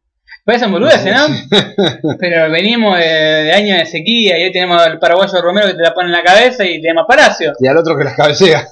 Parecen 0.45 0.71
boludeces, 0.71 1.13
¿no? 1.13 2.15
Pero 2.19 2.49
venimos 2.49 2.97
de, 2.97 3.03
de 3.03 3.53
años 3.53 3.77
de 3.79 3.85
sequía 3.85 4.39
y 4.39 4.43
hoy 4.43 4.51
tenemos 4.51 4.81
al 4.81 4.97
paraguayo 4.97 5.41
Romero 5.41 5.67
que 5.67 5.75
te 5.75 5.83
la 5.83 5.93
pone 5.93 6.07
en 6.07 6.13
la 6.13 6.23
cabeza 6.23 6.65
y 6.65 6.81
tenemos 6.81 7.03
a 7.03 7.07
Palacio. 7.07 7.53
Y 7.59 7.67
al 7.67 7.77
otro 7.77 7.95
que 7.95 8.03
las 8.03 8.15
cabecea. 8.15 8.67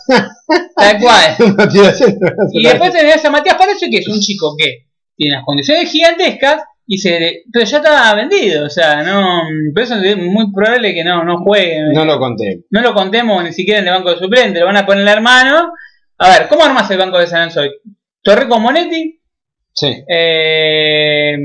Tal 0.76 1.00
cual. 1.00 1.36
No. 1.40 2.50
Y 2.52 2.64
después 2.64 2.94
tenés 2.94 3.24
a 3.24 3.30
Matías 3.30 3.58
Palacio, 3.58 3.88
que 3.92 3.98
es 3.98 4.08
un 4.08 4.20
chico 4.20 4.56
que 4.58 4.88
tiene 5.18 5.36
unas 5.36 5.46
condiciones 5.46 5.92
gigantescas, 5.92 6.64
y 6.90 7.00
se, 7.00 7.44
pero 7.52 7.66
ya 7.66 7.78
está 7.78 8.16
vendido. 8.16 8.66
O 8.66 8.70
sea, 8.70 9.04
no 9.04 9.42
por 9.74 9.84
eso 9.84 9.96
es 9.96 10.16
muy 10.18 10.54
probable 10.54 10.94
que 10.94 11.04
no, 11.04 11.24
no 11.26 11.40
juegue. 11.40 11.82
No 11.94 12.06
lo 12.06 12.18
conté. 12.20 12.64
No 12.70 12.82
lo 12.82 12.94
contemos 12.94 13.44
ni 13.44 13.52
siquiera 13.52 13.82
en 13.82 13.88
el 13.88 13.94
banco 13.96 14.12
de 14.12 14.20
suplente, 14.20 14.60
lo 14.62 14.68
van 14.68 14.78
a 14.78 14.86
poner 14.86 15.02
el 15.02 15.08
hermano. 15.10 15.74
A 16.20 16.30
ver, 16.30 16.48
¿cómo 16.48 16.64
armas 16.64 16.90
el 16.92 16.98
banco 16.98 17.18
de 17.20 17.28
San 17.28 17.40
Lorenzo 17.40 17.62
hoy? 17.62 17.72
Torrico 18.24 18.60
Monetti, 18.60 19.20
Sí. 19.74 20.04
eh, 20.08 21.36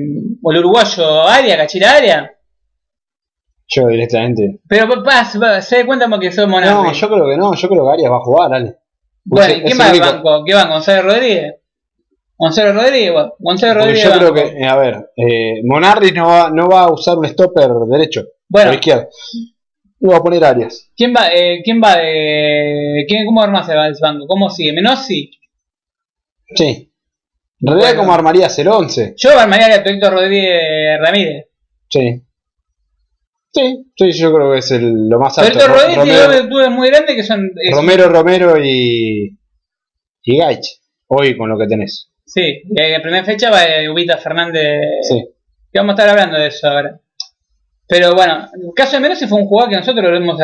o 0.42 0.52
el 0.52 0.58
uruguayo 0.58 1.22
Aria, 1.28 1.56
Cachira 1.56 1.96
Aria. 1.96 2.32
Yo 3.68 3.86
directamente. 3.88 4.60
Pero 4.68 4.86
pa, 4.88 5.02
pa, 5.02 5.60
se 5.62 5.78
da 5.78 5.86
cuenta 5.86 6.08
porque 6.08 6.30
somos 6.32 6.60
No, 6.64 6.92
yo 6.92 7.08
creo 7.08 7.28
que 7.28 7.36
no. 7.36 7.54
Yo 7.54 7.68
creo 7.68 7.84
que 7.86 7.92
Arias 7.92 8.12
va 8.12 8.16
a 8.16 8.20
jugar, 8.20 8.52
Ale. 8.54 8.76
Bueno, 9.24 9.46
Ese- 9.46 9.56
¿y 9.56 9.60
¿quién 9.62 9.72
ese 9.72 9.78
va 9.78 9.84
al 9.84 9.90
único- 9.96 10.06
banco? 10.12 10.44
¿Qué 10.46 10.54
van? 10.54 10.68
¿Gonzalo 10.70 11.02
Rodríguez? 11.02 11.54
¿Gonzalo 12.42 12.72
Rodríguez? 12.72 13.12
Gonzalo 13.38 13.72
Porque 13.74 13.86
Rodríguez. 13.92 14.04
yo 14.04 14.18
creo 14.18 14.34
que, 14.34 14.58
eh, 14.60 14.66
a 14.66 14.76
ver, 14.76 14.96
eh, 15.16 15.60
Monarri 15.64 16.10
no 16.10 16.26
va, 16.26 16.50
no 16.52 16.68
va 16.68 16.80
a 16.82 16.92
usar 16.92 17.16
un 17.16 17.24
stopper 17.28 17.68
derecho 17.88 18.24
Bueno. 18.48 18.72
o 18.72 18.74
izquierdo. 18.74 19.08
Lo 20.00 20.10
va 20.10 20.16
a 20.16 20.22
poner 20.24 20.44
Arias. 20.44 20.90
¿Quién 20.96 21.14
va, 21.14 21.32
eh, 21.32 21.62
¿quién 21.64 21.80
va 21.80 21.98
de. 21.98 23.04
¿quién, 23.06 23.24
¿Cómo 23.26 23.40
armas 23.42 23.68
el 23.68 23.76
banco? 24.00 24.26
¿Cómo 24.26 24.50
sigue? 24.50 24.72
¿Menossi? 24.72 25.30
Sí. 26.56 26.92
En 27.60 27.66
realidad, 27.68 27.90
Bueno. 27.90 28.00
como 28.00 28.12
armarías 28.14 28.58
el 28.58 28.66
11. 28.66 29.14
Yo 29.16 29.38
armaría 29.38 29.72
a 29.76 29.84
Torito 29.84 30.10
Rodríguez 30.10 30.98
Ramírez. 31.00 31.46
Sí. 31.88 32.22
Sí, 33.54 33.92
sí, 33.96 34.12
yo 34.12 34.34
creo 34.34 34.50
que 34.52 34.58
es 34.58 34.70
el, 34.72 35.08
lo 35.08 35.20
más 35.20 35.38
alto. 35.38 35.58
Ro- 35.60 35.74
Rodríguez 35.74 36.02
tiene 36.02 36.18
dos 36.18 36.40
virtudes 36.42 36.70
muy 36.70 36.88
grandes 36.88 37.14
que 37.14 37.22
son. 37.22 37.48
Romero, 37.70 38.08
Romero 38.08 38.54
y, 38.60 39.38
y 40.24 40.38
Gaich. 40.38 40.80
Hoy 41.06 41.36
con 41.36 41.48
lo 41.50 41.56
que 41.58 41.66
tenés. 41.68 42.11
Sí, 42.24 42.62
y 42.64 42.80
en 42.80 42.92
la 42.92 43.02
primera 43.02 43.24
fecha 43.24 43.50
va 43.50 43.64
eh, 43.64 43.88
Ubita 43.88 44.16
Fernández. 44.18 44.80
Sí. 45.08 45.24
Vamos 45.74 45.90
a 45.90 46.02
estar 46.02 46.08
hablando 46.10 46.38
de 46.38 46.46
eso 46.48 46.68
ahora. 46.68 46.98
Pero 47.88 48.14
bueno, 48.14 48.48
el 48.54 48.72
caso 48.74 48.92
de 48.92 49.00
Menossi 49.00 49.26
fue 49.26 49.38
un 49.38 49.46
jugador 49.46 49.70
que 49.70 49.76
nosotros 49.76 50.04
lo 50.04 50.16
hemos 50.16 50.38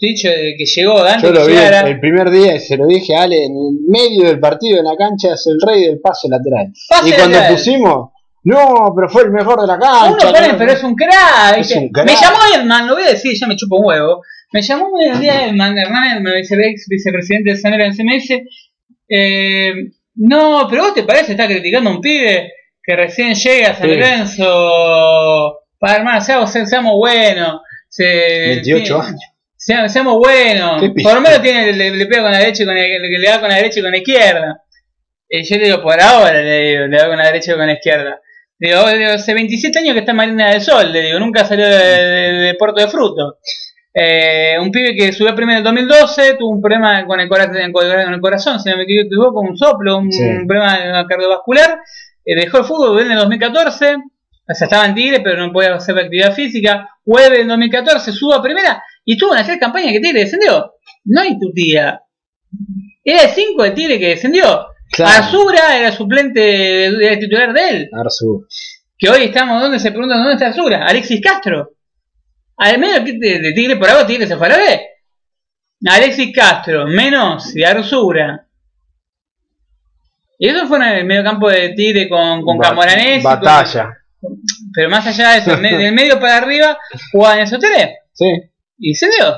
dicho 0.00 0.28
de 0.28 0.54
que 0.58 0.64
llegó 0.64 0.98
antes 1.00 1.22
Yo 1.22 1.32
lo 1.32 1.46
vi 1.46 1.54
el, 1.54 1.86
el 1.86 2.00
primer 2.00 2.28
día 2.30 2.56
y 2.56 2.58
se 2.58 2.76
lo 2.76 2.86
dije 2.86 3.14
a 3.14 3.22
Ale, 3.22 3.44
en 3.44 3.52
el 3.52 3.78
medio 3.86 4.26
del 4.26 4.40
partido 4.40 4.78
en 4.78 4.84
la 4.84 4.96
cancha 4.96 5.34
es 5.34 5.46
el 5.46 5.60
rey 5.64 5.86
del 5.86 6.00
pase 6.00 6.28
lateral. 6.28 6.72
Pase 6.88 7.10
y 7.10 7.12
cuando 7.12 7.36
lateral. 7.36 7.54
pusimos, 7.54 8.10
no, 8.44 8.92
pero 8.96 9.08
fue 9.08 9.22
el 9.24 9.30
mejor 9.30 9.60
de 9.60 9.66
la 9.66 9.78
cancha. 9.78 10.08
Uno 10.08 10.32
pone, 10.32 10.48
no, 10.48 10.58
pero 10.58 10.72
es 10.72 10.82
un 10.82 10.94
crack. 10.94 11.58
Es 11.58 11.76
un 11.76 11.88
crack. 11.90 12.06
Me 12.06 12.14
llamó 12.14 12.38
Edman, 12.56 12.86
lo 12.86 12.94
voy 12.94 13.04
a 13.04 13.10
decir, 13.10 13.32
ya 13.38 13.46
me 13.46 13.56
chupo 13.56 13.76
un 13.76 13.86
huevo. 13.86 14.22
Me 14.52 14.62
llamó 14.62 14.88
un 14.88 15.20
día 15.20 15.46
Edman, 15.46 15.76
Hernán 15.76 16.16
Edman, 16.16 16.34
ex 16.36 16.86
vicepresidente 16.88 17.50
de 17.50 17.56
Sanera 17.56 17.86
en 17.86 17.94
CMS. 17.94 18.30
Eh, 19.08 19.72
no, 20.18 20.66
pero 20.68 20.82
vos 20.84 20.94
te 20.94 21.02
parece, 21.04 21.32
está 21.32 21.46
criticando 21.46 21.90
a 21.90 21.94
un 21.94 22.00
pibe 22.00 22.52
que 22.82 22.96
recién 22.96 23.34
llega 23.34 23.70
a 23.70 23.74
San 23.74 23.88
Sí. 23.88 23.94
Lorenzo. 23.94 25.60
Para 25.78 25.96
hermano, 25.96 26.20
seamos, 26.20 26.50
seamos 26.50 26.94
buenos. 26.94 27.60
Se, 27.88 28.04
28 28.04 28.84
tiene- 28.84 29.00
años. 29.08 29.20
Seamos, 29.56 29.92
seamos 29.92 30.18
buenos. 30.18 30.82
Por 31.02 31.14
lo 31.14 31.20
menos 31.20 31.42
tiene, 31.42 31.72
le, 31.72 31.90
le 31.90 32.06
pega 32.06 32.22
con 32.22 32.32
la 32.32 32.38
derecha 32.38 32.62
y 32.62 32.66
con 32.66 32.74
la, 32.74 32.80
le, 32.82 32.98
le 33.18 33.28
da 33.28 33.40
con 33.40 33.48
la 33.48 33.56
derecha 33.56 33.80
y 33.80 33.82
con 33.82 33.90
la 33.90 33.98
izquierda. 33.98 34.62
Y 35.28 35.42
yo 35.42 35.56
le 35.56 35.64
digo, 35.66 35.82
por 35.82 36.00
ahora 36.00 36.40
le 36.40 36.60
digo, 36.60 36.86
le 36.86 36.96
da 36.96 37.08
con 37.08 37.18
la 37.18 37.26
derecha 37.26 37.52
y 37.52 37.56
con 37.56 37.66
la 37.66 37.72
izquierda. 37.72 38.20
Digo, 38.58 38.88
digo, 38.90 39.10
hace 39.12 39.34
27 39.34 39.78
años 39.80 39.92
que 39.94 40.00
está 40.00 40.12
en 40.12 40.16
Marina 40.16 40.50
del 40.50 40.60
Sol, 40.62 40.92
le 40.92 41.02
digo, 41.02 41.18
nunca 41.18 41.44
salió 41.44 41.66
de, 41.68 41.76
de- 41.76 42.32
de 42.46 42.54
Puerto 42.54 42.80
de 42.80 42.88
Fruto. 42.88 43.38
Eh, 43.94 44.56
un 44.60 44.70
pibe 44.70 44.94
que 44.94 45.12
subió 45.12 45.34
primero 45.34 45.58
en 45.60 45.66
el 45.66 45.86
2012, 45.86 46.34
tuvo 46.38 46.50
un 46.50 46.60
problema 46.60 47.04
con 47.06 47.18
el, 47.20 47.28
cora- 47.28 47.48
con 47.72 48.14
el 48.14 48.20
corazón, 48.20 48.60
si 48.60 48.70
no 48.70 48.76
me 48.76 48.84
equivoco, 48.84 49.40
un 49.40 49.56
soplo, 49.56 49.98
un 49.98 50.12
Sí. 50.12 50.22
problema 50.46 51.06
cardiovascular. 51.08 51.80
Eh, 52.24 52.36
dejó 52.36 52.58
el 52.58 52.64
fútbol 52.64 53.00
en 53.00 53.12
el 53.12 53.18
2014, 53.18 53.94
o 53.96 54.54
sea, 54.54 54.66
estaba 54.66 54.86
en 54.86 54.94
Tigre, 54.94 55.20
pero 55.20 55.44
no 55.46 55.52
podía 55.52 55.74
hacer 55.74 55.98
actividad 55.98 56.32
física. 56.34 56.88
Jueves 57.04 57.40
en 57.40 57.48
2014 57.48 58.12
subo 58.12 58.34
a 58.34 58.42
primera 58.42 58.82
y 59.04 59.16
tuvo 59.16 59.32
una 59.32 59.44
tres 59.44 59.58
campañas 59.58 59.92
que 59.92 60.00
Tigre 60.00 60.20
descendió. 60.20 60.74
No 61.04 61.20
hay 61.22 61.38
tu 61.38 61.50
tía. 61.52 62.00
Era 63.02 63.22
el 63.22 63.30
5 63.30 63.62
de 63.62 63.70
Tigre 63.72 63.98
que 63.98 64.08
descendió. 64.10 64.66
Claro. 64.92 65.24
Arzura 65.24 65.76
era 65.78 65.92
suplente, 65.92 66.86
era 66.86 67.18
titular 67.18 67.52
de 67.52 67.68
él. 67.70 67.90
Arzu. 67.92 68.46
Que 68.98 69.08
hoy 69.10 69.24
estamos, 69.24 69.60
¿dónde 69.62 69.78
se 69.78 69.90
preguntan 69.90 70.18
dónde 70.18 70.34
está 70.34 70.46
Arzura? 70.48 70.84
Alexis 70.86 71.20
Castro. 71.22 71.72
Al 72.58 72.78
medio 72.78 73.04
que 73.04 73.12
de, 73.12 73.38
de 73.40 73.52
Tigre 73.52 73.76
por 73.76 73.88
algo 73.88 74.06
Tigre 74.06 74.26
se 74.26 74.36
fue 74.36 74.46
a 74.46 74.50
la 74.50 74.56
B. 74.58 74.80
Alexis 75.88 76.32
Castro, 76.34 76.86
menos 76.86 77.54
y 77.54 77.62
Arzura. 77.62 78.44
Y 80.38 80.48
eso 80.48 80.66
fue 80.66 80.78
en 80.78 80.82
el 80.84 81.04
medio 81.04 81.24
campo 81.24 81.48
de 81.50 81.70
Tigre 81.70 82.08
con, 82.08 82.42
con 82.42 82.58
Ba- 82.58 82.68
Camoranesi. 82.70 83.22
con- 83.22 83.40
Batalla. 83.40 83.90
pero 84.74 84.90
más 84.90 85.06
allá 85.06 85.30
de 85.32 85.38
eso, 85.38 85.56
del 85.56 85.92
medio 85.92 86.18
para 86.20 86.38
arriba, 86.38 86.76
jugaban 87.12 87.40
esos 87.40 87.58
tres. 87.60 87.90
Sí. 88.12 88.26
Y 88.78 88.94
se 88.94 89.06
dio. 89.08 89.36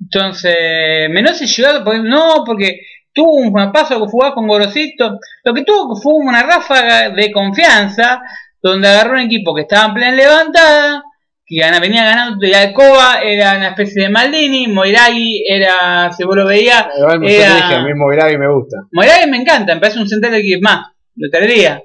Entonces, 0.00 1.08
Menossi 1.10 1.46
llegó, 1.46 1.84
porque- 1.84 2.02
no, 2.02 2.42
porque 2.46 2.80
tuvo 3.12 3.34
un 3.36 3.72
paso 3.72 3.98
que 4.00 4.06
jugaba 4.10 4.34
con 4.34 4.46
Gorosito. 4.46 5.18
Lo 5.44 5.54
que 5.54 5.64
tuvo 5.64 5.96
fue 6.00 6.14
una 6.14 6.42
ráfaga 6.42 7.10
de 7.10 7.30
confianza, 7.32 8.20
donde 8.62 8.88
agarró 8.88 9.14
un 9.14 9.20
equipo 9.20 9.54
que 9.54 9.62
estaba 9.62 9.86
en 9.88 9.94
plena 9.94 10.12
levantada, 10.16 11.02
que 11.48 11.58
gana- 11.60 11.80
venía 11.80 12.04
ganando, 12.04 12.46
y 12.46 12.52
Alcoba 12.52 13.20
era 13.22 13.56
una 13.56 13.68
especie 13.68 14.02
de 14.04 14.08
Maldini, 14.10 14.66
Moiragui 14.68 15.44
era, 15.48 16.12
si 16.12 16.22
vos 16.24 16.36
lo 16.36 16.46
veías, 16.46 16.86
era- 17.26 17.54
dije, 17.56 17.74
a 17.74 17.82
mí 17.82 17.94
Moiragui 17.94 18.36
me 18.36 18.52
gusta. 18.52 18.76
Moiragui 18.92 19.30
me 19.30 19.38
encanta, 19.38 19.74
me 19.74 19.80
parece 19.80 19.98
un 19.98 20.08
central 20.08 20.32
de 20.32 20.42
que 20.42 20.58
más, 20.60 20.86
lo 21.16 21.30
traería. 21.30 21.82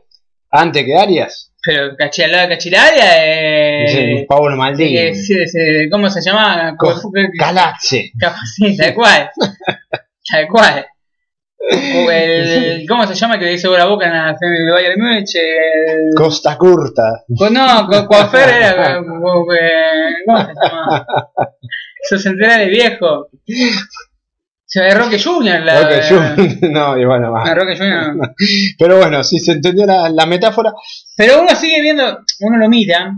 Antes 0.51 0.83
que 0.85 0.95
Arias, 0.95 1.49
Pero 1.65 1.95
Cachi- 1.95 2.23
al 2.25 2.31
lado 2.33 2.43
de 2.49 2.55
Cachilaria, 2.55 3.05
eh, 3.25 4.25
Pablo 4.27 4.57
Maldini. 4.57 4.97
eh, 4.97 5.87
¿cómo 5.89 6.09
se 6.09 6.21
llama? 6.21 6.75
Calazze. 7.39 8.11
Sí, 8.57 8.75
tal 8.75 8.93
cual. 8.93 9.29
tal 10.29 10.47
cual. 10.49 10.85
El, 11.69 12.85
¿Cómo 12.87 13.07
se 13.07 13.15
llama 13.15 13.39
que 13.39 13.45
le 13.45 13.51
dice 13.51 13.69
la 13.69 13.85
boca 13.85 14.05
en 14.07 14.13
la 14.13 14.37
serie 14.37 14.59
de 14.65 14.71
Bayern 14.71 15.01
Múnich? 15.01 15.35
El- 15.35 16.09
Costa 16.15 16.57
Curta. 16.57 17.23
Pues 17.37 17.51
no, 17.51 17.87
Co- 17.87 18.05
Coafer 18.07 18.49
era. 18.49 18.73
que- 18.99 19.05
¿Cómo 19.05 19.45
se 19.49 19.61
llama? 20.27 21.05
Esos 22.03 22.21
centrales 22.21 22.67
viejos. 22.69 23.27
Se 24.65 24.81
de 24.81 24.93
Roque 24.95 25.19
Junior. 25.21 25.61
La, 25.61 25.81
Ok, 25.81 25.89
yo- 26.09 26.69
no, 26.69 26.97
y 26.97 27.05
bueno, 27.05 27.27
Ah, 27.27 27.31
más. 27.31 27.55
Roque 27.55 27.77
Junior. 27.77 28.33
Pero 28.77 28.97
bueno, 28.97 29.23
si 29.23 29.39
se 29.39 29.53
entendió 29.53 29.85
la, 29.85 30.09
la 30.09 30.25
metáfora. 30.25 30.73
Pero 31.15 31.41
uno 31.43 31.55
sigue 31.55 31.81
viendo, 31.81 32.19
uno 32.41 32.57
lo 32.57 32.67
mira, 32.69 33.11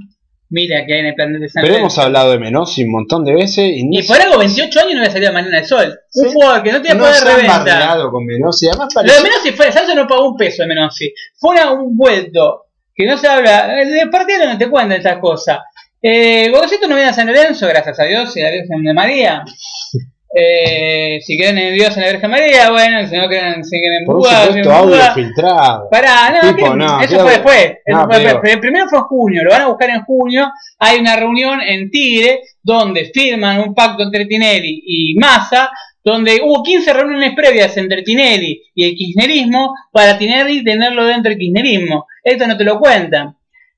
mira 0.50 0.86
que 0.86 0.94
hay 0.94 1.00
en 1.02 1.06
el 1.08 1.16
planeta 1.16 1.40
de 1.40 1.50
San 1.50 1.64
Pero 1.64 1.76
hemos 1.76 1.98
hablado 1.98 2.32
de 2.32 2.40
Menossi 2.40 2.84
un 2.84 2.92
montón 2.92 3.24
de 3.26 3.34
veces 3.34 3.60
y, 3.60 3.88
Y 3.92 4.04
por 4.04 4.20
algo 4.20 4.38
28 4.38 4.80
años 4.80 4.94
no 4.94 5.00
había 5.00 5.12
salido 5.12 5.32
a 5.32 5.34
Marina 5.34 5.58
del 5.58 5.66
Sol. 5.66 6.00
Un 6.14 6.34
jugador 6.34 6.64
que 6.64 6.72
no 6.72 6.82
tenía 6.82 6.96
no 6.96 7.04
poder 7.04 7.24
de 7.24 7.36
reventa. 7.36 8.10
con 8.12 8.26
Menossi. 8.26 8.68
Además 8.68 8.94
Lo 8.96 9.14
de 9.14 9.22
Menossi 9.22 9.52
fue, 9.52 9.72
Sancho 9.72 9.96
no 9.96 10.08
pagó 10.08 10.30
un 10.30 10.38
peso 10.38 10.64
de 10.64 10.70
Menossi. 10.70 11.14
Fue 11.38 11.56
un 11.74 11.98
vuelto. 11.98 12.64
Que 12.94 13.06
no 13.06 13.18
se 13.18 13.28
habla. 13.28 13.82
El 13.82 13.92
de 13.92 14.08
partido 14.08 14.46
no 14.46 14.58
te 14.58 14.70
cuentan 14.70 15.00
estas 15.00 15.20
cosas. 15.20 15.60
Eh, 16.02 16.50
Gorosito 16.52 16.88
no 16.88 16.96
viene 16.96 17.10
a 17.10 17.14
San 17.14 17.28
Lorenzo, 17.28 17.68
gracias 17.68 18.00
a 18.00 18.04
Dios 18.04 18.38
y 18.38 18.44
a 18.44 18.52
Virgen 18.52 18.84
de 18.84 18.94
María. 18.94 19.44
Eh, 20.38 21.20
si 21.22 21.38
creen 21.38 21.58
en 21.58 21.74
Dios 21.76 21.96
en 21.96 22.04
la 22.04 22.12
Virgen 22.12 22.30
María, 22.30 22.70
bueno, 22.70 23.08
si 23.08 23.16
no 23.16 23.26
creen, 23.30 23.64
si 23.64 23.78
en 23.78 24.06
por 24.06 24.16
un 24.16 24.22
Buda, 24.22 24.46
supuesto 24.48 24.70
en 24.70 24.76
audio 24.76 24.96
Buda. 24.98 25.14
filtrado. 25.14 25.88
Pará, 25.90 26.40
no, 26.44 26.54
Tipo, 26.56 26.76
no, 26.76 27.02
eso 27.02 27.20
fue 27.22 27.32
después. 27.32 27.64
eso 27.86 27.98
no, 27.98 28.04
fue 28.06 28.16
después. 28.20 28.24
pero- 28.34 28.42
Pero 28.44 28.60
primero 28.62 28.90
fue 28.90 29.00
en 29.00 29.04
junio, 29.06 29.44
lo 29.46 29.52
van 29.52 29.62
a 29.62 29.68
buscar 29.68 29.90
en 29.92 30.02
junio. 30.04 30.52
Hay 30.80 31.00
una 31.00 31.16
reunión 31.16 31.62
en 31.62 31.90
Tigre 31.90 32.42
donde 32.62 33.12
firman 33.14 33.62
un 33.62 33.74
pacto 33.74 34.04
entre 34.04 34.26
Tinelli 34.26 34.84
y 34.86 35.16
Massa, 35.18 35.70
donde 36.04 36.42
hubo 36.44 36.62
15 36.62 36.92
reuniones 36.94 37.32
previas 37.34 37.78
entre 37.78 38.02
Tinelli 38.04 38.62
y 38.76 38.84
el 38.90 38.94
kirchnerismo 38.96 39.74
para 39.92 40.18
Tinelli 40.18 40.64
tenerlo 40.66 41.06
dentro 41.06 41.30
del 41.30 41.40
kirchnerismo. 41.40 42.08
Esto 42.22 42.46
no 42.46 42.58
te 42.58 42.64
lo 42.66 42.78
cuentan. 42.78 43.38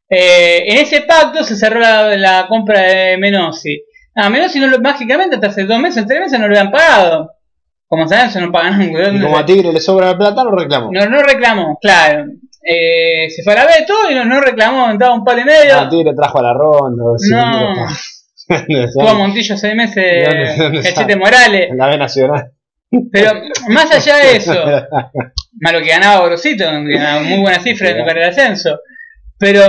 Eh, 0.09 0.63
en 0.65 0.77
ese 0.77 1.01
pacto 1.01 1.43
se 1.43 1.55
cerró 1.55 1.79
la, 1.81 2.15
la 2.17 2.47
compra 2.47 2.81
de 2.81 3.17
Menossi. 3.17 3.83
A 4.17 4.29
Menossi 4.29 4.59
no 4.59 4.67
lo, 4.67 4.79
mágicamente 4.79 5.35
hasta 5.35 5.47
hace 5.47 5.63
dos 5.65 5.79
meses, 5.79 6.05
tres 6.07 6.19
meses 6.19 6.39
no 6.39 6.47
lo 6.47 6.57
habían 6.57 6.71
pagado. 6.71 7.31
Como 7.87 8.07
saben, 8.07 8.29
se 8.31 8.41
no 8.41 8.51
pagan. 8.51 8.81
Y 8.81 9.21
como 9.21 9.37
a 9.37 9.45
Tigre 9.45 9.71
le 9.71 9.79
sobra 9.79 10.07
la 10.07 10.17
plata, 10.17 10.43
lo 10.43 10.51
reclamó. 10.51 10.89
No, 10.91 11.05
no 11.07 11.21
reclamó, 11.23 11.77
claro. 11.81 12.25
Eh, 12.69 13.29
se 13.29 13.43
fue 13.43 13.53
a 13.53 13.57
la 13.57 13.65
B 13.65 13.71
todo 13.87 14.11
y 14.11 14.15
no, 14.15 14.25
no 14.25 14.41
reclamó, 14.41 14.87
daba 14.97 15.13
un 15.13 15.23
palo 15.23 15.39
y 15.41 15.45
medio. 15.45 15.77
A 15.79 15.87
Tigre 15.87 16.13
trajo 16.13 16.39
a 16.39 16.41
la 16.43 16.53
ronda. 16.53 17.03
sí, 17.17 17.31
No. 17.33 17.73
Tuvo 18.93 19.09
a 19.09 19.13
Montillo 19.13 19.55
seis 19.57 19.75
meses, 19.75 20.25
¿Dónde- 20.25 20.55
dónde 20.57 20.81
Cachete? 20.83 21.15
Morales. 21.15 21.67
En 21.69 21.77
la 21.77 21.87
B 21.87 21.97
Nacional. 21.97 22.51
Pero 23.11 23.31
más 23.69 23.91
allá 23.91 24.17
de 24.17 24.35
eso, 24.37 24.53
más 25.61 25.73
lo 25.73 25.79
que 25.79 25.87
ganaba 25.89 26.21
Gorosito, 26.21 26.65
que 26.65 26.93
ganaba 26.97 27.21
muy 27.21 27.39
buena 27.41 27.59
cifra 27.59 27.89
en 27.89 27.97
el 28.09 28.23
ascenso. 28.23 28.79
Pero 29.37 29.61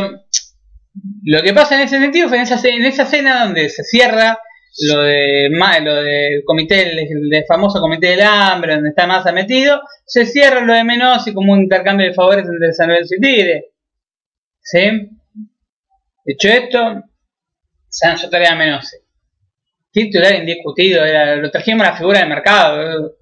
lo 1.25 1.43
que 1.43 1.53
pasa 1.53 1.75
en 1.75 1.83
ese 1.83 1.99
sentido 1.99 2.29
fue 2.29 2.39
en 2.39 2.45
esa, 2.45 2.69
en 2.69 2.85
esa 2.85 3.07
cena 3.07 3.45
donde 3.45 3.69
se 3.69 3.85
cierra 3.85 4.39
lo 4.81 5.03
de 5.03 5.49
lo 5.83 5.95
del 5.95 6.45
comité, 6.45 6.91
el, 6.91 7.45
famoso 7.47 7.81
comité 7.81 8.09
del 8.09 8.23
hambre, 8.23 8.75
donde 8.75 8.91
está 8.91 9.07
Massa 9.07 9.33
metido, 9.33 9.83
se 10.07 10.25
cierra 10.27 10.61
lo 10.61 10.73
de 10.73 10.85
Menossi 10.85 11.35
como 11.35 11.53
un 11.53 11.63
intercambio 11.63 12.07
de 12.07 12.15
favores 12.15 12.47
entre 12.47 12.73
San 12.73 12.89
Lorenzo 12.89 13.15
y 13.17 13.21
Tigre. 13.21 13.65
¿Sí? 14.61 15.11
Dicho 16.25 16.49
esto, 16.49 17.03
Sancho 17.89 18.29
trae 18.29 18.47
a 18.47 18.55
Menossi. 18.55 18.97
Titular 19.91 20.35
indiscutido, 20.35 21.05
era, 21.05 21.37
lo 21.37 21.51
trajimos 21.51 21.87
a 21.87 21.91
la 21.91 21.97
figura 21.97 22.21
del 22.21 22.29
mercado. 22.29 23.18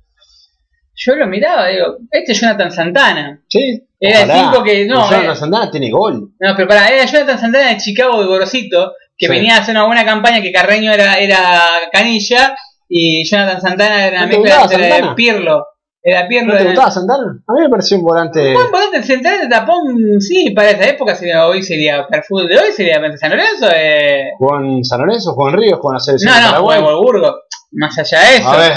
Yo 0.99 1.15
lo 1.15 1.27
miraba, 1.27 1.67
digo, 1.69 1.97
este 2.11 2.33
es 2.33 2.41
Jonathan 2.41 2.73
Santana. 2.73 3.43
Sí. 3.49 3.83
Era 4.01 4.23
el 4.23 4.31
cinco 4.31 4.63
que- 4.65 4.87
no, 4.87 4.97
Jonathan 5.05 5.25
era- 5.25 5.35
Santana 5.37 5.71
tiene 5.71 5.91
gol. 5.91 6.31
No, 6.41 6.55
pero 6.57 6.67
para, 6.69 6.89
era 6.89 7.05
Jonathan 7.05 7.39
Santana 7.39 7.69
de 7.69 7.77
Chicago 7.77 8.21
de 8.21 8.27
Gorosito, 8.27 8.93
que 9.17 9.27
Sí. 9.27 9.33
venía 9.33 9.57
a 9.57 9.61
hacer 9.61 9.73
una 9.75 9.85
buena 9.87 10.05
campaña, 10.05 10.41
que 10.43 10.53
Carreño 10.53 10.93
era, 10.93 11.19
era 11.19 11.69
Canilla 11.93 12.57
y 12.89 13.25
Jonathan 13.29 13.61
Santana 13.61 14.07
era 14.07 14.17
una 14.19 14.27
¿No 14.27 14.31
te 14.33 14.39
mezcla 14.39 14.63
entre 14.63 14.89
Santana? 14.91 15.15
Pirlo. 15.15 15.67
Era 16.03 16.29
Pirlo. 16.29 16.53
¿No 16.53 16.59
te 16.61 16.65
gustaba 16.67 16.91
Santana? 16.91 17.43
A 17.49 17.53
mí 17.53 17.61
me 17.63 17.69
pareció 17.69 17.97
un 17.99 18.05
volante. 18.05 18.53
Buen 18.55 18.71
volante 18.71 19.03
central 19.03 19.41
de 19.41 19.49
tapón, 19.49 20.21
sí, 20.21 20.51
para 20.55 20.71
esa 20.71 20.85
época 20.89 21.15
sería, 21.17 21.47
hoy 21.47 21.63
sería, 21.65 22.07
fútbol 22.29 22.49
de 22.49 22.59
hoy 22.59 22.73
sería 22.73 23.01
San 23.19 23.31
Lorenzo. 23.31 23.69
Eh... 23.75 24.31
Jugó 24.39 24.61
en 24.61 24.85
San 24.85 25.01
Lorenzo, 25.01 25.33
jugó 25.35 25.49
en 25.51 25.57
Río, 25.57 25.77
jugó 25.79 25.91
en 25.91 25.95
la 25.95 26.01
selección 26.01 26.33
No, 26.33 26.41
no, 26.41 26.47
Paraguay. 26.53 26.79
en 26.79 26.85
Wolfsburgo. 26.85 27.35
Más 27.73 27.99
allá 27.99 28.21
de 28.21 28.37
eso. 28.37 28.49
A 28.49 28.57
ver. 28.57 28.73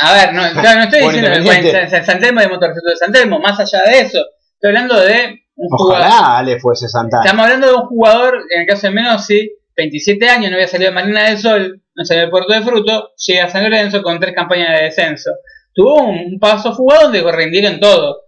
A 0.00 0.12
ver, 0.12 0.34
no, 0.34 0.42
claro, 0.60 0.78
no 0.80 0.84
estoy 0.84 1.00
diciendo 1.00 1.30
que 1.62 2.04
San- 2.04 2.20
Telmo 2.20 2.40
de 2.40 2.48
Motorcito 2.48 2.88
de 2.90 2.96
San 2.96 3.12
Telmo, 3.12 3.38
más 3.40 3.58
allá 3.58 3.82
de 3.84 4.00
eso. 4.00 4.18
Estoy 4.54 4.68
hablando 4.68 5.00
de 5.00 5.40
un 5.56 5.68
jugador. 5.68 6.06
Ojalá 6.06 6.38
Ale 6.38 6.60
fuese 6.60 6.88
Santana. 6.88 7.22
Estamos 7.24 7.44
hablando 7.44 7.66
de 7.68 7.74
un 7.74 7.86
jugador, 7.86 8.38
en 8.54 8.60
el 8.62 8.66
caso 8.66 8.86
de 8.86 8.92
Menossi, 8.94 9.50
27 9.76 10.28
años, 10.28 10.50
no 10.50 10.56
había 10.56 10.68
salido 10.68 10.90
de 10.90 10.94
Marina 10.94 11.24
del 11.24 11.38
Sol, 11.38 11.82
no 11.94 12.04
salió 12.04 12.22
del 12.22 12.30
Puerto 12.30 12.52
de 12.52 12.62
Fruto, 12.62 13.10
llega 13.26 13.44
a 13.44 13.48
San 13.48 13.62
Lorenzo 13.64 14.02
con 14.02 14.18
tres 14.20 14.34
campañas 14.34 14.78
de 14.78 14.84
descenso. 14.84 15.30
Tuvo 15.74 16.02
un 16.02 16.38
paso 16.38 16.74
fugado 16.74 17.10
donde 17.10 17.32
rindieron 17.32 17.80
todo. 17.80 18.22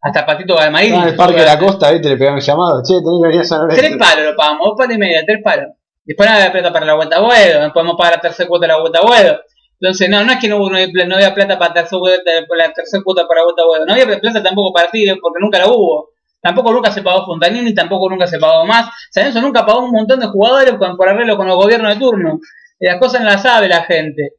Hasta 0.00 0.24
Patito 0.24 0.54
Galmarini. 0.56 0.96
Ah, 0.96 1.02
en 1.02 1.08
el 1.08 1.16
Parque 1.16 1.40
de 1.40 1.46
la 1.46 1.58
Costa, 1.58 1.90
¿viste? 1.90 2.08
Le 2.08 2.16
pegaron 2.16 2.38
llamado. 2.40 2.80
Che, 2.86 2.94
tenés 2.94 3.18
que 3.20 3.26
venir 3.28 3.40
a 3.40 3.44
San 3.44 3.60
Lorenzo. 3.62 3.82
Tres 3.82 3.96
palos 3.98 4.24
lo 4.26 4.36
pagamos, 4.36 4.60
dos 4.68 4.74
palos 4.78 4.94
y 4.94 4.98
media, 4.98 5.22
tres 5.26 5.38
palos. 5.42 5.66
Después 6.04 6.28
no 6.30 6.36
había 6.36 6.52
plata 6.52 6.72
para 6.72 6.86
la 6.86 6.94
vuelta 6.94 7.16
a 7.16 7.20
Boedo, 7.20 7.60
no 7.66 7.72
podemos 7.72 7.96
pagar 7.98 8.14
la 8.16 8.20
tercera 8.20 8.48
cuota 8.48 8.66
de 8.66 8.72
la 8.72 8.80
vuelta 8.80 9.00
a 9.00 9.06
Boedo. 9.06 9.40
Entonces, 9.80 10.08
no, 10.08 10.24
no 10.24 10.32
es 10.32 10.38
que 10.38 10.48
no, 10.48 10.58
no, 10.58 10.68
no 10.68 11.14
había 11.16 11.34
plata 11.34 11.58
para 11.58 11.86
vuelta, 11.98 12.30
para 12.48 12.66
la 12.66 12.72
tercera 12.72 13.02
cuota 13.02 13.26
para 13.28 13.40
la 13.40 13.44
vuelta 13.44 13.62
a 13.62 13.66
Boedo. 13.66 13.86
No 13.86 13.92
había 13.92 14.20
plata 14.20 14.42
tampoco 14.42 14.72
para 14.72 14.90
Tigre 14.90 15.16
porque 15.20 15.38
nunca 15.40 15.58
la 15.58 15.66
hubo. 15.68 16.10
Tampoco 16.40 16.72
nunca 16.72 16.92
se 16.92 17.02
pagó 17.02 17.26
Fontanini, 17.26 17.74
tampoco 17.74 18.08
nunca 18.08 18.26
se 18.26 18.38
pagó 18.38 18.64
más. 18.64 18.88
San 19.10 19.24
Lorenzo 19.24 19.42
nunca 19.42 19.66
pagó 19.66 19.84
un 19.84 19.90
montón 19.90 20.20
de 20.20 20.26
jugadores 20.26 20.74
con, 20.74 20.96
por 20.96 21.08
arreglo 21.08 21.36
con 21.36 21.46
los 21.46 21.56
gobiernos 21.56 21.92
de 21.92 22.00
turno. 22.00 22.38
Y 22.78 22.86
las 22.86 22.98
cosas 22.98 23.20
no 23.20 23.26
las 23.26 23.42
sabe 23.42 23.68
la 23.68 23.82
gente. 23.84 24.34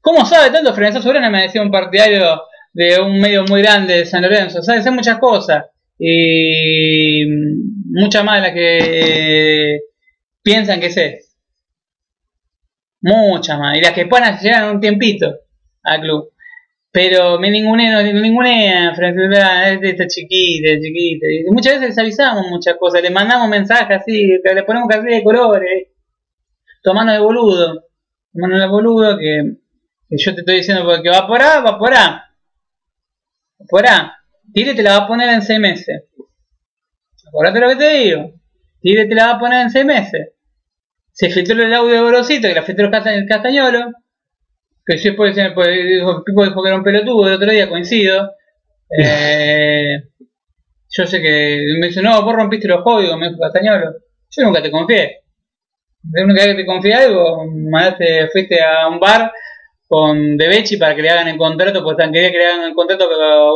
¿Cómo 0.00 0.24
sabe 0.26 0.50
tanto 0.50 0.74
Frenesá 0.74 1.00
Sobrana? 1.00 1.30
Me 1.30 1.42
decía 1.42 1.62
un 1.62 1.70
partidario 1.70 2.42
de 2.72 3.00
un 3.00 3.20
medio 3.20 3.44
muy 3.44 3.62
grande 3.62 3.98
de 3.98 4.06
San 4.06 4.22
Lorenzo. 4.22 4.62
Sabe 4.62 4.80
hacer 4.80 4.92
muchas 4.92 5.18
cosas. 5.18 5.66
Y 5.98 7.24
muchas 7.90 8.24
más 8.24 8.40
de 8.40 8.48
las 8.48 8.54
que 8.54 8.78
eh, 9.74 9.80
piensan 10.42 10.80
que 10.80 10.90
sé. 10.90 11.27
Muchas 13.00 13.58
más. 13.58 13.76
Y 13.76 13.80
las 13.80 13.92
que 13.92 14.06
puedan 14.06 14.38
llegar 14.38 14.64
en 14.64 14.70
un 14.70 14.80
tiempito 14.80 15.34
al 15.82 16.00
club. 16.00 16.32
Pero 16.90 17.38
me 17.38 17.50
ningunean, 17.50 18.04
no 18.04 18.46
es 18.46 19.80
de 19.80 19.88
esta 19.90 20.06
chiquita, 20.06 20.68
chiquita. 20.80 21.26
Muchas 21.50 21.74
veces 21.74 21.88
les 21.88 21.98
avisamos 21.98 22.46
muchas 22.48 22.76
cosas, 22.76 23.02
le 23.02 23.10
mandamos 23.10 23.48
mensajes 23.48 24.00
así, 24.00 24.26
le 24.26 24.62
ponemos 24.64 24.88
cartel 24.88 25.10
de 25.10 25.22
colores. 25.22 25.88
Tomando 26.82 27.12
de 27.12 27.18
boludo. 27.18 27.84
Tomando 28.32 28.58
de 28.58 28.66
boludo 28.66 29.18
que 29.18 29.58
que 30.08 30.16
yo 30.16 30.34
te 30.34 30.40
estoy 30.40 30.56
diciendo 30.56 30.84
porque 30.84 31.10
va 31.10 31.26
por 31.26 31.42
A, 31.42 31.60
va 31.60 31.78
por 31.78 31.92
A. 31.94 32.34
Por 33.68 33.86
A. 33.86 34.14
Tigre 34.52 34.74
te 34.74 34.82
la 34.82 34.98
va 34.98 35.04
a 35.04 35.08
poner 35.08 35.28
en 35.28 35.42
6 35.42 35.60
meses. 35.60 36.04
Acordate 37.26 37.60
lo 37.60 37.68
que 37.68 37.76
te 37.76 37.88
digo. 37.90 38.32
Tigre 38.80 39.06
te 39.06 39.14
la 39.14 39.26
va 39.26 39.32
a 39.32 39.38
poner 39.38 39.62
en 39.62 39.70
6 39.70 39.84
meses. 39.84 40.32
Se 41.18 41.30
filtró 41.30 41.60
el 41.60 41.74
audio 41.74 41.94
de 41.94 42.00
Gorosito, 42.00 42.46
que 42.46 42.54
la 42.54 42.62
filtró 42.62 42.92
Castañolo. 42.92 43.90
Que 44.86 44.98
si 44.98 45.08
después 45.08 45.36
pues, 45.52 45.66
dijo, 45.66 46.22
Pipo 46.22 46.44
dijo 46.44 46.62
que 46.62 46.68
era 46.68 46.78
un 46.78 46.84
pelotudo 46.84 47.26
el 47.26 47.34
otro 47.34 47.50
día, 47.50 47.68
coincido. 47.68 48.30
Eh, 48.96 50.00
yo 50.96 51.06
sé 51.08 51.20
que 51.20 51.76
me 51.80 51.88
dice, 51.88 52.02
no, 52.02 52.22
vos 52.22 52.36
rompiste 52.36 52.68
los 52.68 52.84
códigos, 52.84 53.18
me 53.18 53.30
dijo 53.30 53.40
Castañolo. 53.40 53.94
Yo 54.30 54.44
nunca 54.44 54.62
te 54.62 54.70
confié. 54.70 55.22
La 56.12 56.22
única 56.22 56.44
vez 56.44 56.54
que 56.54 56.62
te 56.62 56.66
confié 56.66 56.94
algo, 56.94 57.44
fuiste 58.30 58.62
a 58.62 58.86
un 58.86 59.00
bar 59.00 59.32
con 59.88 60.36
De 60.36 60.48
Becci 60.48 60.76
para 60.76 60.94
que 60.94 61.00
le 61.00 61.08
hagan 61.08 61.28
el 61.28 61.38
contrato, 61.38 61.82
porque 61.82 62.02
tan 62.02 62.12
quería 62.12 62.30
que 62.30 62.36
le 62.36 62.46
hagan 62.46 62.64
el 62.68 62.74
contrato 62.74 63.08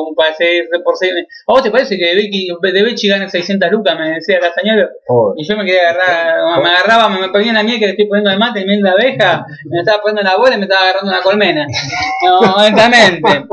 un 0.08 0.14
para 0.14 0.34
seis, 0.34 0.62
por 0.82 0.96
seis. 0.96 1.12
¿A 1.46 1.52
vos 1.52 1.62
te 1.62 1.70
parece 1.70 1.98
que 1.98 2.06
De 2.14 2.82
Becci, 2.82 3.06
gane 3.08 3.28
600 3.28 3.70
lucas? 3.70 3.98
Me 3.98 4.12
decía 4.14 4.40
Castañolo. 4.40 4.88
Joder. 5.06 5.34
Y 5.38 5.46
yo 5.46 5.56
me 5.58 5.64
quería 5.66 5.90
agarrar, 5.90 6.62
me 6.62 6.70
agarraba, 6.70 7.08
me, 7.10 7.20
me 7.20 7.28
ponía 7.28 7.52
la 7.52 7.62
miel 7.62 7.78
que 7.78 7.84
le 7.84 7.90
estoy 7.92 8.06
poniendo 8.06 8.30
el 8.30 8.38
mate, 8.38 8.64
miel 8.64 8.80
de 8.80 8.90
abeja, 8.90 9.44
me 9.66 9.80
estaba 9.80 10.00
poniendo 10.00 10.22
la 10.22 10.36
bola 10.38 10.54
y 10.54 10.58
me 10.58 10.64
estaba 10.64 10.82
agarrando 10.84 11.10
una 11.12 11.22
colmena. 11.22 11.66
No, 12.24 12.38
honestamente. 12.56 13.44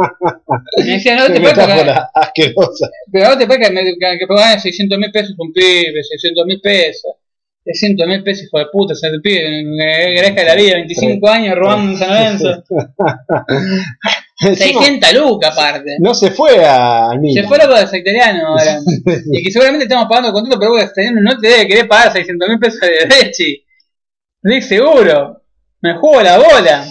Me 0.77 0.83
decía, 0.85 1.15
no, 1.15 1.25
te 1.27 1.39
metáfora 1.39 2.09
asquerosa. 2.13 2.87
Pero 3.11 3.25
ahora 3.25 3.37
te 3.37 3.45
puede 3.47 3.59
que, 3.61 3.71
me- 3.71 3.83
que, 3.83 4.17
que 4.19 4.27
pagan 4.27 4.59
600 4.59 4.97
mil 4.97 5.11
pesos 5.11 5.35
un 5.37 5.51
pibe, 5.51 6.01
600 6.03 6.45
mil 6.45 6.59
pesos. 6.61 7.13
600 7.71 8.07
mil 8.07 8.23
pesos, 8.23 8.45
hijo 8.45 8.57
de 8.59 8.65
puta, 8.71 8.93
ese 8.93 9.09
pibe, 9.21 9.39
que 9.41 10.15
crezca 10.17 10.43
la 10.43 10.55
vida, 10.55 10.73
25 10.75 11.29
años 11.29 11.55
robando 11.55 11.91
en 11.91 11.97
San 11.97 12.09
Lorenzo. 12.09 12.63
Encima, 14.41 14.81
600 14.81 15.13
lucas 15.15 15.51
aparte. 15.51 15.97
no 15.99 16.13
se 16.13 16.31
fue 16.31 16.63
a- 16.65 17.09
al 17.11 17.19
Milan. 17.19 17.43
Se 17.43 17.47
fue 17.49 17.57
loco 17.57 17.77
de 17.77 17.87
sectoriano 17.87 18.47
ahora. 18.47 18.79
y 19.33 19.43
que 19.43 19.51
seguramente 19.51 19.83
estamos 19.85 20.07
pagando 20.07 20.31
contrato, 20.31 20.57
pero 20.59 20.71
vos 20.71 20.81
sectoriano 20.81 21.19
no 21.21 21.37
te 21.37 21.47
debe 21.47 21.67
querer 21.67 21.87
pagar 21.87 22.13
600 22.13 22.47
mil 22.49 22.59
pesos 22.59 22.79
de 22.79 23.07
Derechi. 23.07 23.65
Estoy 24.41 24.61
seguro. 24.61 25.41
Me 25.81 25.95
juego 25.95 26.21
la 26.21 26.37
bola. 26.37 26.85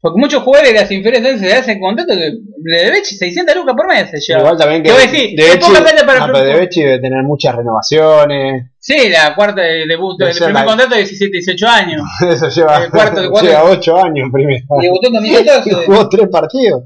Porque 0.00 0.20
muchos 0.20 0.44
jugadores 0.44 0.72
de 0.72 0.80
las 0.80 0.90
inferiores 0.92 1.40
se 1.40 1.52
hacen 1.52 1.80
contrato 1.80 2.12
que 2.14 2.20
de 2.20 2.84
Derechi 2.84 3.16
600 3.16 3.56
lucas 3.56 3.74
por 3.76 3.88
mes 3.88 4.08
se 4.10 4.20
lleva. 4.20 4.40
Igual 4.40 4.56
también 4.56 4.82
que 4.84 4.92
decir, 4.92 5.30
De 5.36 5.58
Becci- 5.58 6.06
para 6.06 6.26
no, 6.28 6.38
De 6.38 6.54
Becci 6.54 6.82
debe 6.82 7.00
tener 7.00 7.22
muchas 7.24 7.56
renovaciones. 7.56 8.70
Sí, 8.78 9.08
la 9.08 9.34
cuarta 9.34 9.60
de 9.62 9.86
debut, 9.86 10.16
el 10.22 10.30
primer 10.36 10.52
la- 10.54 10.64
contrato 10.64 10.90
de 10.94 10.98
17, 10.98 11.32
18 11.32 11.68
años. 11.68 12.02
Eso 12.30 12.48
lleva, 12.48 12.84
El 12.84 12.90
cuarto- 12.90 13.20
el 13.20 13.30
cuarto- 13.30 13.48
lleva 13.48 13.64
8 13.64 13.96
años 14.04 14.28
primero. 14.32 14.64
Debutó 14.80 15.08
en 15.08 15.12
2014. 15.14 15.74
Jugó 15.86 16.08
tres 16.08 16.28
partidos. 16.30 16.84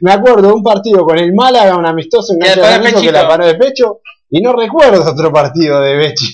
Me 0.00 0.12
acuerdo 0.12 0.48
de 0.48 0.54
un 0.54 0.62
partido 0.62 1.04
con 1.04 1.18
el 1.18 1.34
Málaga, 1.34 1.76
un 1.76 1.86
amistoso 1.86 2.32
el 2.32 2.38
Lorenzo, 2.60 3.00
que 3.00 3.10
la 3.12 3.26
paró 3.26 3.46
de 3.46 3.54
pecho. 3.56 4.00
Y 4.30 4.40
no 4.40 4.52
recuerdo 4.52 5.02
otro 5.10 5.32
partido 5.32 5.80
de 5.82 5.96
Becci. 5.96 6.26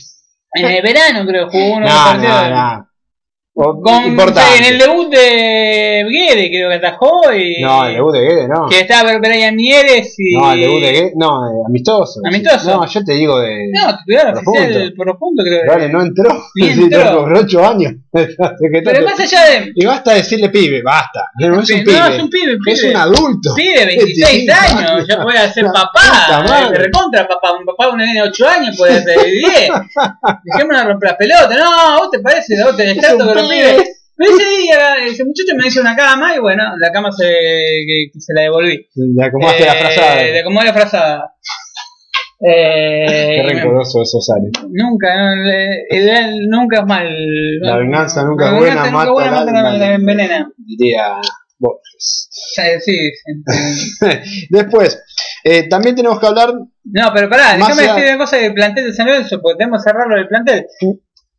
En 0.53 0.67
el 0.67 0.83
verano 0.83 1.27
creo 1.27 1.49
jugó 1.49 1.77
uno 1.77 1.87
No, 1.89 2.15
no, 2.19 2.49
no. 2.51 2.88
Con, 3.59 4.05
importante. 4.05 4.59
en 4.59 4.73
el 4.73 4.79
debut 4.79 5.11
de 5.11 6.05
Guede 6.09 6.49
creo 6.49 6.69
que 6.69 6.77
atajó 6.77 7.33
y 7.35 7.61
No, 7.61 7.87
el 7.87 7.95
debut 7.95 8.13
de 8.13 8.21
Guede, 8.21 8.47
no. 8.49 8.69
que 8.69 8.79
estaba 8.81 9.19
Brian 9.19 9.57
Mieres 9.57 10.15
y 10.17 10.37
No, 10.37 10.53
el 10.53 10.61
debut 10.61 10.81
de 10.81 10.93
Guede, 10.93 11.13
no, 11.17 11.45
eh, 11.49 11.63
amistoso. 11.67 12.21
¿Amistoso? 12.25 12.77
No, 12.77 12.87
yo 12.87 13.05
te 13.05 13.13
digo 13.15 13.41
de. 13.41 13.69
no 13.73 13.99
titular 13.99 14.37
oficial 14.37 14.93
profundo 14.97 15.43
creo 15.43 15.63
que 15.63 15.69
Vale, 15.69 15.89
no 15.89 16.03
entró. 16.03 16.31
Sí, 16.55 16.71
entró. 16.71 17.19
Por 17.25 17.35
8 17.37 17.67
años. 17.67 17.93
Pero 18.13 19.05
más 19.05 19.19
allá 19.21 19.45
de 19.47 19.73
Y 19.75 19.85
basta 19.85 20.15
decirle 20.15 20.51
pibe, 20.51 20.81
basta. 20.83 21.21
No 21.41 21.61
es 21.61 21.71
un 21.71 21.79
no, 21.79 21.85
pibe. 21.85 21.99
es 22.17 22.23
un 22.23 22.31
pibe, 22.31 22.57
pibe. 22.65 22.73
Es 22.73 22.85
un 22.85 22.97
adulto. 22.97 23.55
Pibe, 23.57 23.87
26 23.87 24.47
25 24.47 24.79
años, 24.79 25.07
ya 25.09 25.23
puede 25.23 25.53
ser 25.53 25.65
papá, 25.67 26.45
eh, 26.73 26.75
recontra 26.75 27.27
papá, 27.27 27.53
un 27.59 27.65
papá 27.67 27.87
de 27.87 27.91
un 27.93 27.99
nene 27.99 28.15
de 28.15 28.23
8 28.23 28.49
años 28.49 28.77
puede 28.77 29.03
ser 29.03 29.19
de 29.19 29.31
10. 29.31 29.71
Dejémonos 30.45 30.83
de 30.83 30.89
romper 30.89 31.11
la 31.11 31.17
pelota, 31.17 31.57
no, 31.57 31.65
¿a 31.95 31.99
vos 31.99 32.11
te 32.11 32.21
parece, 32.21 32.61
¿A 32.63 32.67
vos 32.67 32.77
te 32.77 32.91
Es 32.91 33.01
tanto 33.01 33.33
que 33.33 33.48
pibe. 33.49 33.85
ese 34.19 34.49
día, 34.63 35.07
ese 35.07 35.25
muchacho 35.25 35.57
me 35.57 35.67
hizo 35.69 35.81
una 35.81 35.95
cama 35.97 36.35
y 36.35 36.39
bueno, 36.41 36.63
la 36.79 36.91
cama 36.93 37.11
se, 37.13 37.27
se 38.19 38.35
la 38.35 38.43
devolví. 38.43 38.87
Le 38.95 39.25
acomodaste 39.25 39.65
la 39.67 39.75
Eh, 39.75 39.79
frazada. 39.81 40.23
Le 40.23 40.41
acomodé 40.41 40.65
la 40.67 40.73
frazada. 40.73 41.35
Eh, 42.41 43.35
Qué 43.37 43.43
rencoroso 43.43 44.03
eso 44.03 44.21
sale. 44.21 44.51
Nunca, 44.71 45.17
no, 45.17 45.43
le- 45.45 45.87
el- 45.91 46.49
nunca 46.49 46.81
es 46.81 46.87
mal. 46.87 47.09
La 47.61 47.77
venganza 47.79 48.23
nunca 48.23 48.45
La 48.47 48.51
es 48.53 48.59
buena, 48.59 48.75
mata 48.77 48.91
nunca 48.91 49.11
buena, 49.13 49.31
mata 49.33 49.53
la, 49.53 49.73
la 49.79 49.95
envenena. 49.95 50.49
Diría 50.57 51.17
Borges. 51.59 52.29
Sí, 52.31 52.63
sí, 52.81 53.11
sí. 53.11 54.47
Después, 54.51 55.03
eh, 55.43 55.69
también 55.69 55.97
tenemos 55.97 56.21
que 56.21 56.27
hablar. 56.29 56.51
No, 56.85 57.11
pero 57.13 57.29
pará, 57.29 57.57
déjame 57.57 57.83
decir 57.83 58.05
una 58.15 58.19
cosa 58.19 58.37
del 58.37 58.55
plantel 58.55 58.85
de 58.85 58.93
San 58.93 59.07
Lorenzo, 59.07 59.41
porque 59.43 59.59
tenemos 59.59 59.83
que 59.83 59.91
cerrarlo 59.91 60.15
del 60.17 60.29
plantel. 60.29 60.65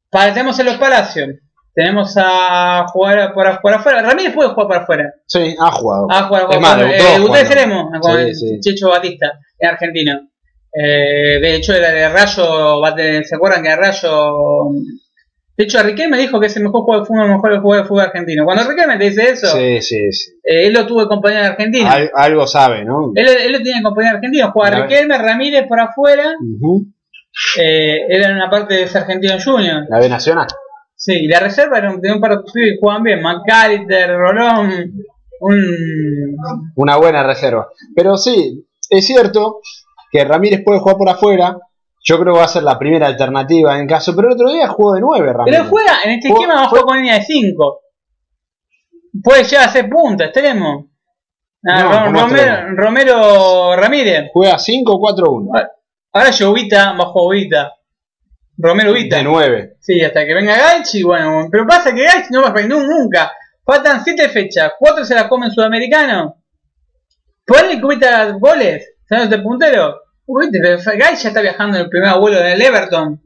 Para, 0.09 0.33
tenemos 0.33 0.59
en 0.59 0.65
los 0.65 0.75
Palacios, 0.75 1.29
tenemos 1.73 2.13
a 2.17 2.85
jugar 2.91 3.33
por, 3.33 3.61
por 3.61 3.73
afuera. 3.73 4.01
Ramírez 4.01 4.33
puede 4.33 4.49
jugar 4.49 4.67
por 4.67 4.77
afuera. 4.77 5.13
Sí, 5.25 5.55
ha 5.59 5.71
jugado. 5.71 6.07
Ah, 6.09 6.23
jugar, 6.23 6.47
Es 6.91 7.13
debutó 7.13 7.35
eh, 7.35 7.39
en 7.41 7.45
con 8.01 8.11
Sí, 8.13 8.17
el 8.21 8.35
sí. 8.35 8.59
Checho 8.59 8.89
Batista, 8.89 9.33
en 9.59 9.69
argentino. 9.69 10.19
Eh, 10.73 11.39
de 11.41 11.55
hecho, 11.55 11.73
era 11.73 11.91
de 11.91 12.09
Rayo, 12.09 12.81
¿se 13.23 13.35
acuerdan 13.35 13.63
que 13.63 13.75
Rayo? 13.75 14.69
De 15.57 15.65
hecho, 15.65 15.83
Riquelme 15.83 16.15
me 16.15 16.21
dijo 16.21 16.39
que 16.39 16.45
es 16.45 16.55
el 16.55 16.63
mejor 16.63 16.83
jugador 16.83 17.03
de 17.03 17.07
fútbol, 17.07 17.25
el 17.25 17.31
mejor 17.31 17.61
jugador 17.61 17.83
de 17.83 17.87
fútbol 17.89 18.03
argentino. 18.05 18.45
Cuando 18.45 18.63
Riquelme 18.69 18.97
te 18.97 19.03
dice 19.09 19.29
eso, 19.31 19.47
Sí, 19.47 19.81
sí, 19.81 20.11
sí. 20.13 20.31
eh, 20.43 20.67
él 20.67 20.73
lo 20.73 20.85
tuvo 20.85 21.01
de 21.01 21.07
compañero 21.07 21.41
de 21.41 21.47
Argentina. 21.47 21.91
Al- 21.91 22.11
algo 22.15 22.47
sabe, 22.47 22.85
¿no? 22.85 23.11
Él, 23.15 23.27
él 23.27 23.51
lo 23.51 23.57
tenía 23.57 23.77
de 23.77 23.83
compañero 23.83 24.13
de 24.13 24.17
Argentina. 24.19 24.51
Jugaba 24.51 24.81
Riquelme, 24.83 25.17
Ramírez 25.17 25.67
por 25.67 25.79
afuera. 25.81 26.33
Ujú. 26.39 26.85
Eh, 27.59 27.97
era 28.09 28.31
una 28.33 28.49
parte 28.49 28.73
de 28.75 28.83
ese 28.83 28.99
argentino 28.99 29.33
junior. 29.43 29.83
La 29.89 29.99
B 29.99 30.07
Nacional. 30.07 30.47
Sí, 31.01 31.13
y 31.13 31.27
la 31.29 31.39
reserva 31.39 31.77
era 31.77 31.91
un, 31.91 32.01
de 32.01 32.11
un 32.11 32.19
par 32.19 32.31
de 32.43 32.77
jugaban 32.79 33.03
bien. 33.03 33.21
McAllister, 33.21 34.17
Rolón. 34.17 34.69
Un. 35.39 36.35
Una 36.75 36.97
buena 36.97 37.23
reserva. 37.23 37.69
Pero 37.95 38.17
sí, 38.17 38.67
es 38.89 39.07
cierto 39.07 39.61
que 40.11 40.25
Ramírez 40.25 40.61
puede 40.65 40.79
jugar 40.81 40.97
por 40.97 41.07
afuera. 41.09 41.57
Yo 42.03 42.19
creo 42.19 42.33
que 42.33 42.39
va 42.39 42.45
a 42.45 42.49
ser 42.49 42.63
la 42.63 42.77
primera 42.77 43.07
alternativa 43.07 43.79
en 43.79 43.87
caso. 43.87 44.13
Pero 44.13 44.27
el 44.27 44.33
otro 44.33 44.51
día 44.51 44.67
jugó 44.67 44.93
de 44.93 44.99
9 44.99 45.31
Ramírez. 45.33 45.59
Pero 45.59 45.69
juega, 45.69 45.93
en 46.03 46.11
este 46.11 46.27
esquema 46.29 46.67
jugar 46.67 46.83
con 46.83 46.97
línea 46.97 47.15
de 47.15 47.23
5. 47.23 47.79
Puede 49.23 49.43
llegar 49.45 49.69
a 49.69 49.71
ser 49.71 49.89
punta, 49.89 50.25
extremo. 50.25 50.89
Ah, 51.65 51.81
No, 51.83 51.91
Rom- 51.91 52.05
como 52.05 52.75
Romero, 52.75 53.75
Ramírez. 53.77 54.29
Juega 54.33 54.57
5-4-1. 54.57 55.49
Ahora 56.11 56.29
Llovita 56.31 56.91
bajo 56.93 57.29
Vita. 57.29 57.71
Romero 58.61 58.93
Vita. 58.93 59.17
De 59.17 59.23
9. 59.23 59.77
Sí, 59.79 60.01
hasta 60.01 60.25
que 60.25 60.33
venga 60.33 60.55
Gaich, 60.57 61.01
bueno, 61.03 61.47
pero 61.51 61.65
pasa 61.65 61.93
que 61.95 62.03
Gaich 62.03 62.29
no 62.31 62.41
va 62.43 62.49
a 62.49 62.53
venir 62.53 62.75
nunca. 62.77 63.31
Faltan 63.65 64.03
7 64.03 64.29
fechas, 64.29 64.73
4 64.77 65.05
se 65.05 65.15
las 65.15 65.25
come 65.27 65.45
en 65.47 65.51
Sudamericano. 65.51 66.35
Ponle 67.45 67.79
cubita 67.81 68.31
goles, 68.33 68.93
¿sabes 69.07 69.29
de 69.29 69.39
puntero? 69.39 70.01
Gaich 70.27 71.19
ya 71.19 71.29
está 71.29 71.41
viajando 71.41 71.77
en 71.77 71.83
el 71.85 71.89
primer 71.89 72.13
vuelo 72.19 72.39
del 72.41 72.61
Everton. 72.61 73.19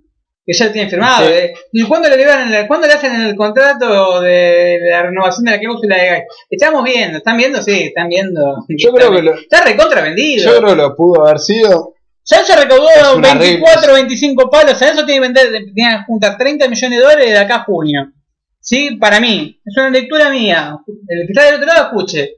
que 0.45 0.51
ya 0.53 0.65
lo 0.65 0.71
tienen 0.73 0.89
firmado. 0.89 1.25
Sí. 1.25 1.31
eh. 1.33 1.53
¿Y 1.71 1.83
cuándo 1.83 2.09
le, 2.09 2.17
liberan 2.17 2.53
el- 2.53 2.67
cuándo 2.67 2.85
le 2.85 2.93
hacen 2.93 3.15
el 3.21 3.35
contrato 3.35 4.19
de 4.21 4.77
la 4.89 5.03
renovación 5.03 5.45
de 5.45 5.51
la 5.51 5.59
cláusula 5.59 5.95
de 5.97 6.05
GAI? 6.09 6.23
Estamos 6.49 6.83
viendo, 6.83 7.17
¿están 7.19 7.37
viendo? 7.37 7.61
Sí, 7.61 7.83
están 7.83 8.09
viendo. 8.09 8.65
Yo 8.67 8.91
creo 8.93 9.09
que 9.11 9.21
lo, 9.21 9.33
Está 9.35 9.63
recontra 9.63 10.01
vendido. 10.01 10.43
yo 10.51 10.57
creo 10.59 10.69
que 10.71 10.75
lo 10.81 10.95
pudo 10.97 11.25
haber 11.25 11.39
sido. 11.39 11.93
Ya 12.25 12.43
se 12.43 12.55
recaudó 12.55 12.87
Es 12.89 13.13
una 13.15 13.33
24 13.35 13.93
25 13.93 14.49
palos. 14.49 14.81
A 14.81 14.87
eso 14.87 15.05
tiene 15.05 15.13
que 15.15 15.19
vender, 15.33 15.63
tiene 15.73 15.97
que 15.97 16.03
juntar 16.05 16.37
30 16.37 16.67
millones 16.67 16.97
de 16.99 17.03
dólares 17.03 17.29
de 17.31 17.37
acá 17.37 17.55
a 17.57 17.63
junio. 17.63 18.11
¿Sí? 18.59 18.95
Para 18.95 19.19
mí. 19.19 19.59
Es 19.65 19.75
una 19.77 19.89
lectura 19.89 20.29
mía. 20.29 20.77
El 21.07 21.27
que 21.27 21.33
está 21.33 21.43
del 21.45 21.55
otro 21.55 21.65
lado 21.67 21.83
escuche. 21.87 22.35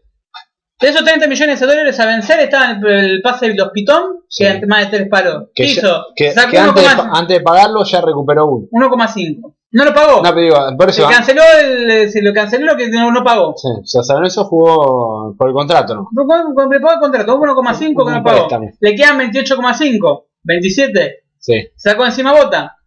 De 0.82 0.90
esos 0.90 1.06
30 1.06 1.28
millones 1.28 1.60
de 1.60 1.66
dólares 1.68 2.00
a 2.00 2.06
vencer 2.06 2.40
estaban 2.42 2.82
el, 2.86 3.22
pase 3.22 3.48
de 3.48 3.56
los 3.56 3.70
pitón, 3.70 4.24
Sí. 4.28 4.44
que 4.44 4.66
más 4.66 4.90
de 4.92 4.98
3 4.98 5.10
palos. 5.10 5.44
Que, 5.56 5.64
¿Qué 5.64 5.74
ya- 5.74 5.80
hizo? 5.82 6.06
que, 6.16 6.32
Sacó 6.34 6.52
que 6.52 6.58
antes, 6.58 6.84
de, 6.84 6.90
1,5. 6.90 6.98
pa- 7.14 7.20
antes 7.20 7.38
de 7.38 7.44
pagarlo 7.44 7.84
ya 7.86 8.02
recuperó 8.02 8.46
uno. 8.48 8.68
1,5. 8.72 9.56
No 9.78 9.84
lo 9.84 9.94
pagó. 9.94 10.18
No, 10.24 10.30
pero 10.34 10.40
digo, 10.42 10.58
por 10.78 10.94
se 10.94 11.02
eso. 11.02 11.10
canceló 11.10 11.42
el, 11.62 12.10
se 12.10 12.22
lo 12.22 12.34
canceló 12.34 12.66
lo 12.68 12.78
que 12.78 12.88
no, 12.90 13.12
no 13.12 13.24
pagó. 13.26 13.54
Sí, 13.58 13.68
o 13.68 13.86
sea, 13.86 14.04
San 14.04 14.16
Lorenzo 14.18 14.46
jugó 14.46 15.36
por 15.38 15.50
el 15.50 15.54
contrato, 15.54 15.96
¿no? 15.96 16.08
Pagó- 16.16 16.72
Le 16.72 16.80
pagó 16.80 16.94
el 16.94 17.00
contrato, 17.02 17.38
1,5 17.38 18.06
que 18.06 18.12
no 18.12 18.24
pagó. 18.24 18.48
Le 18.80 18.96
quedan 18.96 19.18
28,5, 19.20 20.28
27. 20.44 21.24
Sí. 21.40 21.68
Sacó 21.76 22.06
encima 22.06 22.32
Bota, 22.32 22.78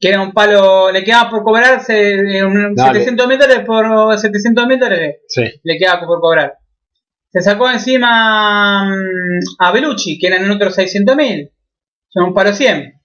que 0.00 0.08
era 0.08 0.20
un 0.20 0.32
palo, 0.32 0.90
le 0.90 1.04
quedaba 1.04 1.30
por 1.30 1.44
cobrarse 1.44 2.14
eh, 2.14 2.44
un- 2.44 2.74
Dale. 2.74 2.94
700 2.98 3.28
mil 3.28 3.38
dólares 3.38 3.64
por 3.64 4.18
700 4.18 4.66
mil 4.66 4.80
dólares, 4.80 5.16
Sí. 5.28 5.44
le 5.62 5.78
quedaba 5.78 6.04
por 6.04 6.20
cobrar. 6.20 6.54
Se 7.30 7.40
sacó 7.40 7.70
encima 7.70 8.84
mm, 8.90 9.38
a 9.60 9.70
Belucci, 9.70 10.18
que 10.18 10.26
eran 10.26 10.50
otros 10.50 10.74
600 10.74 11.14
mil, 11.16 11.50
son 12.08 12.24
un 12.24 12.34
palo 12.34 12.52
100. 12.52 13.00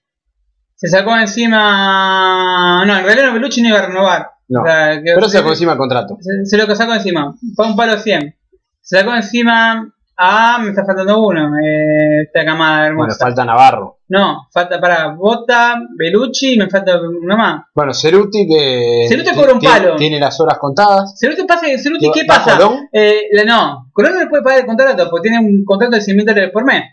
Se 0.80 0.86
sacó 0.86 1.16
encima, 1.16 2.84
no, 2.86 2.96
en 2.98 3.04
realidad 3.04 3.26
no, 3.28 3.32
Belucci 3.34 3.62
no 3.62 3.68
iba 3.70 3.78
a 3.80 3.86
renovar. 3.86 4.30
No. 4.48 4.62
O 4.62 4.64
sea, 4.64 4.96
que- 5.02 5.12
Pero 5.14 5.28
se 5.28 5.38
sacó 5.38 5.50
encima 5.50 5.72
el 5.72 5.78
contrato. 5.78 6.16
se, 6.20 6.44
se 6.46 6.56
lo 6.66 6.74
sacó 6.74 6.94
encima. 6.94 7.34
Fue 7.56 7.66
un 7.66 7.76
palo 7.76 7.98
100. 7.98 8.34
Se 8.80 8.98
sacó 8.98 9.14
encima 9.14 9.92
a. 10.16 10.58
Me 10.58 10.70
está 10.70 10.84
faltando 10.86 11.20
uno. 11.22 11.50
Eh, 11.58 12.22
esta 12.26 12.44
camada 12.44 12.78
Bueno, 12.86 13.02
hermosa. 13.02 13.24
falta 13.24 13.44
Navarro. 13.44 13.98
No, 14.08 14.46
falta 14.52 14.80
para 14.80 15.08
Bota, 15.14 15.74
Belucci 15.98 16.54
y 16.54 16.58
me 16.58 16.70
falta 16.70 16.98
uno 16.98 17.36
más. 17.36 17.62
Bueno, 17.74 17.92
Ceruti 17.92 18.46
que. 18.46 19.06
Ceruti 19.08 19.30
ti- 19.30 19.36
cobra 19.36 19.52
un 19.54 19.60
palo. 19.60 19.96
Tiene 19.96 20.18
las 20.20 20.40
horas 20.40 20.58
contadas. 20.58 21.14
Ceruti, 21.20 21.42
pasa, 21.44 21.66
Ceruti 21.76 22.10
¿qué 22.14 22.22
¿Va 22.24 22.36
pasa? 22.36 22.56
Colón? 22.56 22.88
Eh, 22.92 23.22
no, 23.46 23.90
Colón 23.92 24.14
no 24.14 24.20
le 24.20 24.28
puede 24.28 24.42
pagar 24.44 24.60
el 24.60 24.66
contrato 24.66 25.10
porque 25.10 25.28
tiene 25.28 25.44
un 25.44 25.64
contrato 25.64 25.96
de 25.96 26.02
100 26.02 26.16
mil 26.16 26.24
dólares 26.24 26.50
por 26.52 26.64
mes. 26.64 26.84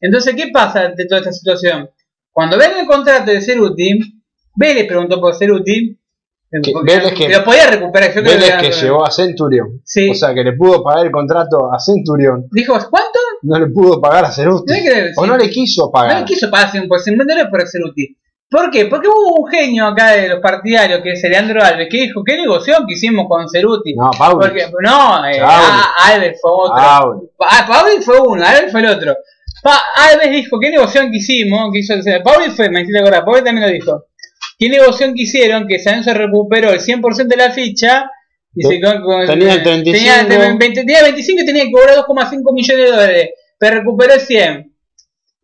Entonces, 0.00 0.34
¿qué 0.34 0.48
pasa 0.52 0.88
de 0.96 1.06
toda 1.06 1.20
esta 1.20 1.32
situación? 1.32 1.90
Cuando 2.32 2.56
ven 2.58 2.72
el 2.80 2.86
contrato 2.86 3.30
de 3.30 3.40
Ceruti, 3.40 3.98
Vélez 4.56 4.86
preguntó 4.86 5.20
por 5.20 5.34
Ceruti. 5.36 5.98
porque 6.72 6.94
Vélez 6.96 7.12
que- 7.14 7.28
lo 7.28 7.44
podía 7.44 7.66
recuperar. 7.70 8.08
Yo 8.14 8.22
creo 8.22 8.34
Vélez 8.38 8.56
que, 8.56 8.70
que 8.70 8.76
llevó 8.76 9.06
a 9.06 9.10
Centurión. 9.10 9.80
Sí. 9.84 10.10
O 10.10 10.14
sea, 10.14 10.34
que 10.34 10.42
le 10.44 10.52
pudo 10.54 10.82
pagar 10.82 11.06
el 11.06 11.12
contrato 11.12 11.72
a 11.72 11.78
Centurión. 11.78 12.46
Dijo, 12.50 12.74
¿cuánto? 12.90 13.18
No 13.42 13.58
le 13.58 13.66
pudo 13.68 14.00
pagar 14.00 14.24
a 14.26 14.30
Ceruti. 14.32 14.72
No 14.72 15.22
O 15.22 15.26
no 15.26 15.36
le 15.36 15.48
quiso 15.50 15.86
No 15.86 15.90
pagar. 15.90 16.18
le 16.20 16.24
quiso 16.24 16.50
pagar 16.50 16.70
100 16.70 16.88
por 16.88 17.00
100 17.00 17.16
dólares 17.18 17.46
por 17.50 17.66
ser 17.66 17.82
útil. 17.82 18.16
¿Por 18.50 18.70
qué? 18.70 18.84
Porque 18.84 19.08
hubo 19.08 19.42
un 19.44 19.50
genio 19.50 19.86
acá 19.86 20.10
de 20.10 20.28
los 20.28 20.40
partidarios, 20.40 21.00
que 21.02 21.12
es 21.12 21.22
Leandro 21.22 21.62
Alves, 21.64 21.88
que 21.90 22.02
dijo, 22.02 22.22
¿qué 22.22 22.36
negocio 22.36 22.74
que 22.86 22.92
hicimos 22.92 23.24
con 23.26 23.48
Ceruti? 23.48 23.94
No, 23.94 24.10
Pauli. 24.10 24.46
Porque, 24.46 24.66
no, 24.84 25.24
eh, 25.26 25.40
Alves 25.40 26.38
fue 26.38 26.50
otro. 26.52 26.74
Pauli. 26.76 27.20
Ah, 27.48 27.64
Pauli 27.66 28.02
fue 28.02 28.20
uno, 28.20 28.44
Alves 28.44 28.70
fue 28.70 28.80
el 28.82 28.88
otro. 28.88 29.14
Pa- 29.62 29.82
Alves 29.96 30.30
dijo, 30.32 30.58
¿qué 30.60 30.70
negocio 30.70 31.02
que 31.02 31.16
hicimos? 31.18 31.70
Que 31.72 31.80
hizo, 31.80 31.94
Pauli 32.24 32.50
fue, 32.50 32.68
me 32.70 32.80
hiciste 32.82 32.98
acordar, 32.98 33.24
Pauli 33.24 33.44
también 33.44 33.66
lo 33.66 33.72
dijo. 33.72 34.06
¿Qué 34.58 34.68
negocio 34.68 35.06
que 35.14 35.22
hicieron? 35.22 35.66
Que 35.66 35.78
San 35.78 35.94
Lorenzo 36.00 36.14
recuperó 36.14 36.70
el 36.70 36.80
100% 36.80 37.26
de 37.28 37.36
la 37.36 37.50
ficha. 37.52 38.10
Y 38.54 38.62
se 38.64 38.80
con- 38.80 39.02
Tenía 39.26 39.54
el 39.54 39.62
35. 39.62 39.92
Tenía, 39.98 40.28
tenía 40.28 40.48
20 40.58 40.80
tenía 40.80 41.02
25 41.02 41.42
y 41.42 41.46
tenía 41.46 41.64
que 41.64 41.70
cobrar 41.72 41.96
2,5 41.96 42.52
millones 42.52 42.84
de 42.84 42.90
dólares. 42.90 43.30
Pero 43.58 43.78
recuperó 43.78 44.14
el 44.14 44.20
100. 44.20 44.72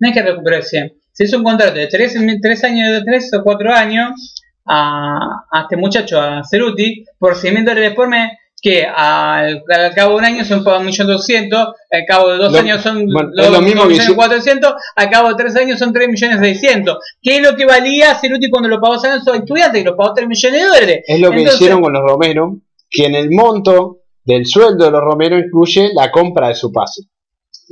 No 0.01 0.09
es 0.09 0.15
que 0.15 0.23
recuperó 0.23 0.57
el 0.57 0.63
100. 0.63 0.93
Se 1.13 1.25
hizo 1.25 1.39
un 1.39 1.45
contrato 1.45 1.75
de 1.75 1.87
3, 1.89 2.17
años, 2.65 2.93
de 2.93 3.03
3 3.05 3.31
o 3.35 3.43
4 3.43 3.73
años 3.75 4.35
a, 4.67 5.19
a 5.51 5.63
este 5.63 5.77
muchacho, 5.77 6.21
a 6.21 6.43
Ceruti, 6.49 7.05
por 7.19 7.35
100 7.37 7.55
mil 7.55 7.65
dólares 7.65 7.95
por 7.95 8.09
mes, 8.09 8.31
que 8.61 8.85
al, 8.85 9.63
al 9.69 9.95
cabo 9.95 10.13
de 10.13 10.17
un 10.19 10.25
año 10.25 10.45
son 10.45 10.65
1.200.000, 10.65 11.53
al 11.91 12.05
cabo 12.07 12.29
de 12.31 12.39
dos 12.39 12.53
Lo- 12.53 12.59
años 12.59 12.83
son 12.83 13.07
bueno, 13.13 13.31
es 13.37 13.51
lo 13.51 13.61
mismo 13.61 13.87
que 13.87 13.95
hizo- 13.95 14.15
2.400.000, 14.15 14.75
al 14.97 15.11
cabo 15.11 15.29
de 15.29 15.35
tres 15.37 15.57
años 15.57 15.79
son 15.79 15.93
3.600.000. 15.93 16.97
¿Qué 17.23 17.37
es 17.37 17.43
lo 17.43 17.57
que 17.57 17.67
valía 17.67 18.15
Ceruti 18.17 18.51
cuando 18.51 18.69
lo 18.69 18.81
pagó 18.81 18.99
San 18.99 19.13
a 19.13 19.17
estudiantes? 19.37 19.83
Que 19.83 19.89
lo 19.89 19.97
pagó 19.97 20.15
3 20.15 20.27
millones 20.29 20.61
de 20.61 20.67
dólares. 20.69 21.01
Es 21.07 21.21
lo 21.21 21.31
que 21.31 21.43
hicieron 21.43 21.81
con 21.83 21.93
los 21.93 22.03
Romero, 22.03 22.59
que 22.91 23.07
en 23.07 23.15
el 23.15 23.31
monto 23.31 23.99
del 24.25 24.47
sueldo 24.47 24.85
de 24.87 24.91
los 24.91 25.01
Romero 25.03 25.39
incluye 25.39 25.91
la 25.95 26.11
compra 26.11 26.49
de 26.49 26.55
su 26.55 26.73
pase. 26.73 27.03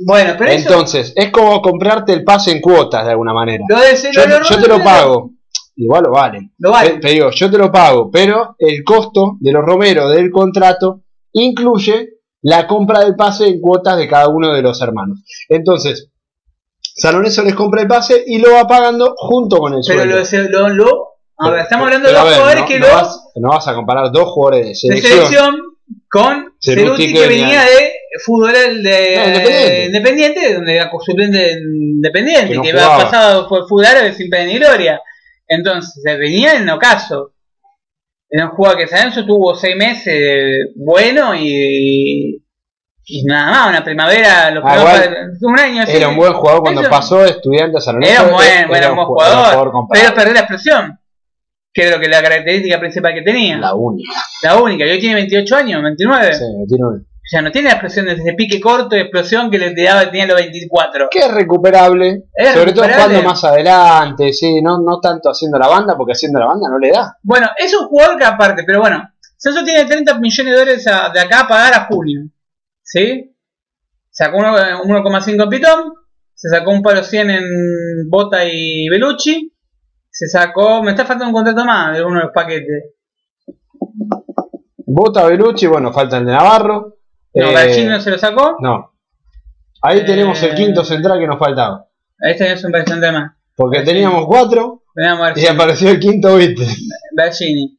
Bueno, 0.05 0.35
pero 0.37 0.51
eso, 0.51 0.69
Entonces, 0.69 1.11
es 1.15 1.31
como 1.31 1.59
comprarte 1.61 2.13
el 2.13 2.23
pase 2.23 2.51
en 2.51 2.61
cuotas 2.61 3.03
de 3.05 3.11
alguna 3.11 3.33
manera. 3.33 3.63
lo 3.67 3.79
de 3.79 3.95
Yo, 4.11 4.27
lo- 4.27 4.43
yo 4.43 4.61
te 4.61 4.67
lo 4.67 4.83
pago, 4.83 5.31
igual 5.77 6.03
lo 6.03 6.11
vale. 6.11 6.51
Lo 6.59 6.71
vale. 6.71 6.91
Te, 6.91 6.99
te 6.99 7.07
digo, 7.09 7.29
yo 7.31 7.49
te 7.49 7.57
lo 7.57 7.71
pago, 7.71 8.09
pero 8.11 8.55
el 8.59 8.83
costo 8.83 9.37
de 9.39 9.51
los 9.51 9.63
Romero 9.63 10.09
del 10.09 10.29
contrato 10.29 11.01
incluye 11.33 12.09
la 12.41 12.67
compra 12.67 12.99
del 13.01 13.15
pase 13.15 13.47
en 13.47 13.61
cuotas 13.61 13.97
de 13.97 14.07
cada 14.07 14.27
uno 14.27 14.53
de 14.53 14.61
los 14.61 14.81
hermanos. 14.81 15.23
Entonces, 15.49 16.09
San 16.81 17.15
Lorenzo 17.15 17.43
les 17.43 17.55
compra 17.55 17.81
el 17.81 17.87
pase 17.87 18.23
y 18.25 18.39
lo 18.39 18.53
va 18.53 18.67
pagando 18.67 19.13
junto 19.17 19.57
con 19.57 19.73
el 19.73 19.81
Pero 19.87 19.99
sueldo. 19.99 20.17
lo, 20.17 20.25
se- 20.25 20.49
lo, 20.49 20.69
lo- 20.69 21.07
a 21.39 21.51
ver, 21.51 21.59
estamos 21.61 21.85
hablando 21.85 22.07
Pero 22.09 22.17
de 22.19 22.23
dos 22.23 22.29
ver, 22.29 22.37
jugadores 22.39 22.61
no, 22.63 22.67
que 22.67 22.79
no 22.79 22.85
los 22.87 22.95
vas, 22.95 23.23
no 23.35 23.49
vas 23.49 23.67
a 23.67 23.75
comparar 23.75 24.11
dos 24.11 24.29
jugadores 24.31 24.61
de 24.63 24.69
de 24.69 24.75
selección. 24.75 25.11
selección 25.13 25.55
con 26.09 26.53
Ceruti 26.59 27.07
que 27.07 27.13
que 27.21 27.27
venía- 27.27 27.61
de 27.63 27.91
fútbol 28.25 28.51
de 28.53 29.15
No, 29.17 29.27
Independiente. 29.27 29.85
Independiente, 29.85 30.53
donde 30.55 30.75
era 30.75 30.89
suplente 31.05 31.37
de 31.37 31.51
Independiente, 31.61 32.47
Que 32.49 32.55
no 32.55 32.61
que 32.63 32.71
había 32.71 32.87
pasado 33.05 33.47
por 33.47 33.67
fútbol 33.67 33.85
árabe 33.85 34.13
sin 34.13 34.29
pena 34.29 34.45
ni 34.45 34.57
gloria. 34.57 34.99
Entonces, 35.47 36.01
se 36.03 36.17
venía 36.17 36.55
en 36.55 36.69
ocaso. 36.69 37.33
en 38.29 38.43
un 38.43 38.49
jugador 38.49 38.79
que 38.79 38.87
San 38.87 39.25
tuvo 39.25 39.55
seis 39.55 39.75
meses 39.75 40.71
bueno 40.75 41.33
y, 41.33 42.43
y, 43.05 43.23
nada 43.23 43.51
más, 43.51 43.69
una 43.69 43.83
primavera, 43.83 44.51
los 44.51 44.63
ah, 44.65 45.01
un 45.41 45.59
año. 45.59 45.83
Era 45.87 46.09
un 46.09 46.17
buen 46.17 46.33
jugador 46.33 46.61
cuando 46.61 46.89
pasó 46.89 47.23
estudiante 47.23 47.77
a 47.77 47.81
San 47.81 48.03
Era 48.03 48.23
un 48.23 48.31
buen, 48.31 48.69
era 48.69 48.77
era 48.77 49.05
jugador, 49.05 49.71
pero 49.91 50.13
perdió 50.13 50.33
la 50.33 50.39
explosión, 50.41 50.99
que 51.73 51.83
era 51.83 51.95
lo 51.95 52.01
que 52.01 52.09
la 52.09 52.21
característica 52.21 52.79
principal 52.79 53.13
que 53.13 53.21
tenía. 53.21 53.57
La 53.57 53.73
única. 53.73 54.11
La 54.43 54.57
única, 54.61 54.85
y 54.85 54.89
hoy 54.89 54.99
tiene 54.99 55.15
28 55.15 55.55
años, 55.55 55.83
29. 55.83 56.33
Sí, 56.33 56.43
29. 56.57 57.06
Ya 57.29 57.41
no 57.41 57.51
tiene 57.51 57.69
explosiones 57.69 58.23
de 58.23 58.33
pique 58.33 58.61
corto, 58.61 58.95
de 58.95 59.01
explosión 59.01 59.51
que 59.51 59.59
le 59.59 59.73
daba, 59.75 60.05
tenía 60.05 60.25
los 60.27 60.37
24. 60.37 61.09
Que 61.11 61.19
es 61.19 61.33
recuperable. 61.33 62.23
Sobre 62.53 62.71
todo 62.71 62.85
jugando 62.85 63.21
más 63.21 63.43
adelante, 63.43 64.31
sí, 64.31 64.61
no, 64.61 64.79
no 64.79 65.01
tanto 65.01 65.29
haciendo 65.29 65.59
la 65.59 65.67
banda, 65.67 65.97
porque 65.97 66.13
haciendo 66.13 66.39
la 66.39 66.45
banda 66.45 66.69
no 66.69 66.79
le 66.79 66.89
da. 66.89 67.17
Bueno, 67.21 67.49
es 67.57 67.75
un 67.75 67.87
jugador 67.87 68.17
que 68.17 68.23
aparte, 68.23 68.63
pero 68.65 68.79
bueno, 68.79 69.03
Sancho 69.35 69.63
tiene 69.65 69.85
30 69.85 70.19
millones 70.19 70.53
de 70.53 70.59
dólares 70.59 70.85
de 70.85 71.19
acá 71.19 71.41
a 71.41 71.47
pagar 71.47 71.73
a 71.73 71.85
junio. 71.87 72.29
¿Sí? 72.81 73.35
Sacó 74.09 74.37
1,5 74.37 75.43
en 75.43 75.49
Pitón, 75.49 75.93
se 76.33 76.49
sacó 76.49 76.71
un 76.71 76.81
paro 76.81 77.03
100 77.03 77.29
en 77.29 78.09
Bota 78.09 78.45
y 78.45 78.87
Belucci, 78.89 79.53
se 80.09 80.27
sacó, 80.27 80.81
me 80.81 80.91
está 80.91 81.05
faltando 81.05 81.27
un 81.27 81.33
contrato 81.33 81.65
más 81.65 81.95
de 81.95 82.03
uno 82.03 82.19
de 82.19 82.23
los 82.23 82.33
paquetes. 82.33 82.93
Bota, 84.85 85.25
Belucci, 85.27 85.67
bueno, 85.67 85.91
falta 85.91 86.17
el 86.17 86.25
de 86.25 86.31
Navarro. 86.31 86.96
No, 87.39 87.49
Eh, 87.49 87.53
Garcini 87.53 87.85
no 87.87 87.99
se 88.01 88.11
lo 88.11 88.17
sacó, 88.17 88.57
no. 88.59 88.93
Ahí 89.81 89.99
Eh, 89.99 90.03
tenemos 90.05 90.41
el 90.43 90.55
quinto 90.55 90.83
central 90.83 91.19
que 91.19 91.27
nos 91.27 91.39
faltaba. 91.39 91.85
este 92.19 92.51
es 92.51 92.63
un 92.63 92.71
bastante 92.71 93.11
más. 93.11 93.31
Porque 93.55 93.81
teníamos 93.81 94.25
cuatro 94.27 94.83
a 94.95 95.21
ver 95.21 95.37
y 95.37 95.45
apareció 95.47 95.89
el 95.91 95.99
quinto, 95.99 96.35
viste. 96.35 96.65
Bergini. 97.15 97.77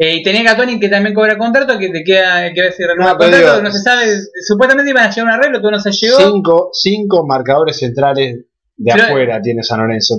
Eh, 0.00 0.14
y 0.16 0.22
tenía 0.22 0.42
Gatoni 0.44 0.78
que 0.78 0.88
también 0.88 1.14
cobra 1.14 1.36
contrato, 1.36 1.76
que 1.78 1.88
te 1.90 2.04
queda, 2.04 2.52
que 2.54 2.60
ver 2.62 2.72
si 2.72 2.84
renueva 2.84 3.12
No, 3.14 3.18
contrato, 3.18 3.46
digo- 3.54 3.62
no 3.62 3.70
se 3.72 3.80
sabe. 3.80 4.06
Supuestamente 4.46 4.90
iban 4.90 5.04
a 5.06 5.10
llegar 5.10 5.20
a 5.20 5.34
un 5.34 5.40
arreglo, 5.40 5.60
que 5.60 5.70
no 5.70 5.80
se 5.80 5.90
llegó. 5.92 6.16
Cinco, 6.18 6.70
cinco 6.72 7.26
marcadores 7.26 7.78
centrales 7.78 8.36
de 8.76 8.92
Pero- 8.92 9.04
afuera 9.04 9.40
tiene 9.42 9.62
San 9.64 9.80
Lorenzo. 9.80 10.18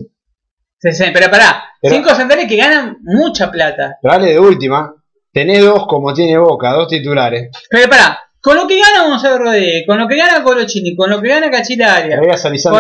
Sí, 0.80 0.92
sí, 0.92 1.06
pero 1.14 1.30
pará, 1.32 1.64
Pero- 1.82 1.96
cinco 1.96 2.14
centrales 2.14 2.48
que 2.48 2.58
ganan 2.58 2.98
mucha 3.04 3.50
plata. 3.50 3.98
Pero 4.02 4.14
dale 4.14 4.32
de 4.34 4.40
última, 4.40 4.94
tenés 5.32 5.62
dos 5.64 5.88
como 5.88 6.14
tiene 6.14 6.38
Boca, 6.38 6.72
dos 6.74 6.88
titulares. 6.90 7.50
Pero 7.70 7.90
pará, 7.90 8.20
con 8.50 8.58
lo 8.58 8.68
que 8.68 8.80
gana 8.80 9.08
Gonzalo 9.08 9.38
Rodríguez, 9.38 9.84
con 9.86 10.00
lo 10.00 10.08
que 10.08 10.18
gana 10.18 10.44
Colochini, 10.44 10.96
con 10.96 11.08
lo 11.08 11.22
que 11.22 11.30
gana 11.30 11.52
Cachilaria, 11.52 12.18
con 12.18 12.28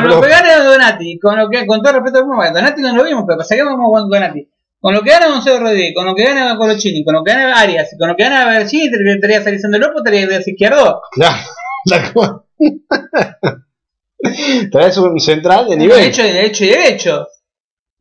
lo 0.08 0.20
que 0.20 0.28
gana 0.28 0.64
Donati, 0.64 1.20
con 1.20 1.38
lo 1.38 1.48
que, 1.48 1.68
con 1.68 1.84
todo 1.84 1.94
respeto, 1.94 2.26
bueno, 2.26 2.52
Donati 2.52 2.82
no 2.82 2.96
lo 2.96 3.04
vimos, 3.04 3.24
pero 3.28 3.44
sabíamos 3.44 3.76
cómo 3.76 4.10
Donati. 4.10 4.50
Con 4.80 4.96
lo 4.96 5.04
que 5.04 5.12
gana 5.12 5.28
Gonzalo 5.28 5.60
Rodríguez, 5.60 5.94
con 5.94 6.08
lo 6.08 6.16
que 6.16 6.24
gana 6.24 6.58
Colochini, 6.58 7.06
con 7.06 7.14
lo 7.14 7.24
que 7.24 7.34
gana 7.34 7.60
Arias, 7.60 7.96
con 8.00 8.10
lo 8.10 8.16
que 8.16 8.24
gana 8.24 8.50
Bergini, 8.50 8.90
te 8.90 8.98
traías 9.22 9.46
a 9.46 9.52
Lisandro 9.52 9.80
López, 9.80 10.12
a 10.12 10.40
izquierdo. 10.50 11.02
Claro, 11.12 11.38
tal 11.86 12.14
cual. 12.14 12.42
Traes 14.72 14.98
un 14.98 15.20
central 15.20 15.70
de 15.70 15.78
nivel. 15.78 16.00
hecho, 16.00 16.24
de 16.24 16.48
hecho 16.48 16.66
y 16.66 16.70
derecho. 16.70 17.28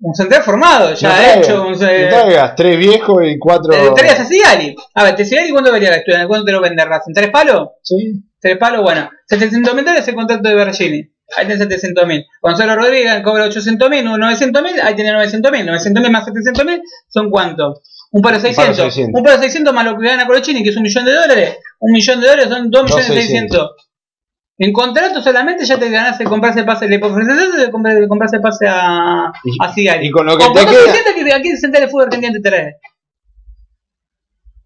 Un 0.01 0.15
central 0.15 0.43
formado, 0.43 0.95
ya 0.95 1.09
no 1.09 1.15
traigas, 1.15 1.37
hecho. 1.39 1.63
Un, 1.63 1.73
no 1.73 1.79
traigas 1.79 2.55
tres 2.55 2.79
viejos 2.79 3.23
y 3.27 3.39
cuatro. 3.39 3.73
te 3.73 3.91
traías 3.91 4.21
a 4.21 4.25
Sigali. 4.25 4.77
A 4.95 5.05
ver, 5.05 5.17
¿te 5.17 5.25
Sigali 5.25 5.51
cuánto 5.51 5.73
valía 5.73 5.91
la 5.91 5.97
estudiante? 5.97 6.29
¿Cuánto 6.29 6.45
te 6.45 6.53
lo 6.53 6.61
vende 6.61 6.85
Racing? 6.85 7.13
¿Tres 7.13 7.31
palos? 7.31 7.71
Sí. 7.83 8.23
Tres 8.41 8.57
palos, 8.59 8.83
bueno. 8.83 9.11
700 9.27 9.75
mil 9.75 9.85
dólares 9.85 10.07
el 10.07 10.15
contrato 10.15 10.49
de 10.49 10.55
Bergini. 10.55 11.11
Ahí 11.37 11.47
tenés 11.47 11.59
700 11.59 12.07
mil. 12.07 12.25
Gonzalo 12.41 12.77
Rodríguez 12.77 13.21
cobra 13.23 13.45
800 13.45 13.91
mil, 13.91 14.05
900 14.05 14.63
mil, 14.63 14.81
ahí 14.81 14.95
tenés 14.95 15.13
900 15.13 15.53
mil. 15.53 15.67
900 15.67 16.03
mil 16.03 16.13
más 16.13 16.25
700 16.25 16.65
mil 16.65 16.83
son 17.09 17.29
cuánto? 17.31 17.83
Un 18.13 18.23
palo 18.23 18.41
600. 18.41 18.77
600. 18.77 19.19
Un 19.19 19.25
palo 19.25 19.39
600 19.39 19.75
más 19.75 19.85
lo 19.85 19.99
que 19.99 20.07
gana 20.07 20.27
Colochini, 20.27 20.63
que 20.63 20.71
es 20.71 20.77
un 20.77 20.85
millón 20.85 21.05
de 21.05 21.13
dólares. 21.13 21.57
Un 21.81 21.93
millón 21.93 22.21
de 22.21 22.29
dólares 22.29 22.49
son 22.49 22.71
2 22.71 22.85
millones 22.85 23.07
600. 23.07 23.71
En 24.61 24.73
contrato 24.73 25.23
solamente 25.23 25.65
ya 25.65 25.79
te 25.79 25.89
ganás 25.89 26.19
el 26.21 26.27
comprarse 26.27 26.61
el 26.61 26.67
pase, 26.67 26.89
le 26.89 26.97
ofreces 27.01 27.69
comprás 27.71 28.33
el 28.33 28.41
pase 28.41 28.67
a, 28.67 29.27
a 29.61 29.73
Sigali. 29.73 30.09
y 30.09 30.11
con 30.11 30.27
lo 30.27 30.37
que 30.37 30.45
O 30.45 30.53
te 30.53 30.61
queda- 30.61 30.73
260 30.73 31.15
que 31.15 31.33
aquí 31.33 31.49
el 31.51 31.59
central 31.59 31.85
de 31.85 31.89
fútbol 31.89 32.07
argentino 32.07 32.33
te 32.33 32.41
trae. 32.51 32.77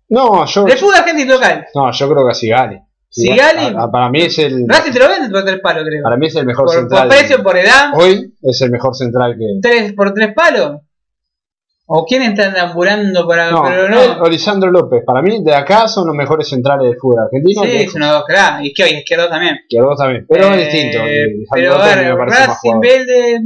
No, 0.09 0.45
yo, 0.47 0.65
De 0.65 0.77
fútbol 0.77 0.95
argentino 0.97 1.35
local. 1.35 1.67
no, 1.75 1.91
yo 1.93 2.09
creo 2.11 2.25
que 2.27 2.31
a 2.31 2.35
Sigali. 2.35 2.79
Sigali. 3.09 3.75
A- 3.77 3.83
a- 3.85 3.91
para 3.91 4.09
mí 4.09 4.23
es 4.23 4.39
el. 4.39 4.65
Racing 4.67 4.93
te 4.93 4.99
lo 4.99 5.09
vende 5.09 5.29
por 5.31 5.45
tres 5.45 5.61
palos, 5.61 5.85
creo. 5.87 6.03
Para 6.03 6.17
mí 6.17 6.27
es 6.27 6.37
el 6.37 6.47
mejor 6.47 6.65
Por, 6.67 6.75
central. 6.75 7.09
por 7.09 7.17
precio, 7.17 7.43
por 7.43 7.57
edad. 7.59 7.91
Hoy 7.95 8.35
es 8.41 8.61
el 8.63 8.71
mejor 8.71 8.95
central 8.95 9.37
que. 9.39 9.45
tres 9.61 9.93
por 9.93 10.15
tres 10.15 10.33
palos? 10.35 10.81
¿O 11.87 12.05
quién 12.07 12.23
está 12.23 12.53
ambulando 12.63 13.27
para.? 13.27 13.51
No, 13.51 13.63
pero 13.65 14.27
Lisandro 14.31 14.71
López. 14.71 15.03
Para 15.05 15.21
mí, 15.21 15.43
de 15.43 15.55
acá 15.55 15.89
son 15.89 16.07
los 16.07 16.17
mejores 16.17 16.49
centrales 16.49 16.89
del 16.89 16.97
fútbol 16.99 17.25
argentino. 17.25 17.63
Sí, 17.65 17.71
es 17.77 17.95
uno 17.95 18.13
dos 18.13 18.25
crack. 18.25 18.61
Hoy 18.61 18.67
izquierdo 18.69 19.29
también. 19.29 19.57
vos 19.83 19.99
también. 19.99 20.27
Pero 20.29 20.47
Eh, 20.47 20.63
es 20.63 20.73
distinto. 20.73 20.99
Lisandro 21.05 21.47
Pero 21.53 21.75
a 21.75 21.87
ver, 21.97 22.17
Racing. 22.17 22.81
Vélez. 22.81 23.41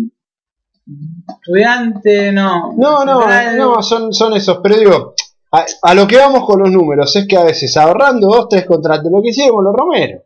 Estudiante, 1.28 2.32
no. 2.32 2.72
No, 2.76 3.04
no, 3.04 3.20
Central, 3.22 3.58
no, 3.58 3.82
son, 3.82 4.12
son 4.12 4.34
esos. 4.36 4.58
Pero 4.62 4.76
digo, 4.76 5.14
a, 5.52 5.64
a 5.82 5.94
lo 5.94 6.06
que 6.06 6.16
vamos 6.16 6.44
con 6.46 6.60
los 6.60 6.70
números 6.70 7.14
es 7.16 7.26
que 7.26 7.36
a 7.36 7.44
veces 7.44 7.76
ahorrando 7.76 8.28
dos, 8.28 8.48
tres 8.48 8.64
contratos, 8.66 9.10
lo 9.10 9.22
que 9.22 9.30
hicieron 9.30 9.64
los 9.64 9.74
Romero. 9.74 10.20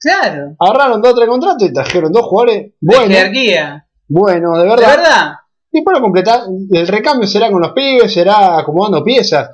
Claro. 0.00 0.54
Agarraron 0.58 1.02
dos, 1.02 1.14
tres 1.14 1.28
contratos 1.28 1.68
y 1.68 1.72
trajeron 1.72 2.10
dos 2.12 2.22
jugadores 2.26 2.72
De 2.80 2.96
buenos. 2.96 3.08
jerarquía. 3.16 3.86
Buenos, 4.08 4.58
de 4.58 4.64
¿De 4.64 4.68
verdad. 4.76 5.32
Y 5.72 5.82
para 5.82 6.00
completar, 6.00 6.40
el 6.70 6.86
recambio 6.88 7.26
será 7.28 7.50
con 7.50 7.60
los 7.62 7.72
pibes, 7.72 8.12
será 8.12 8.58
acomodando 8.58 9.04
piezas. 9.04 9.50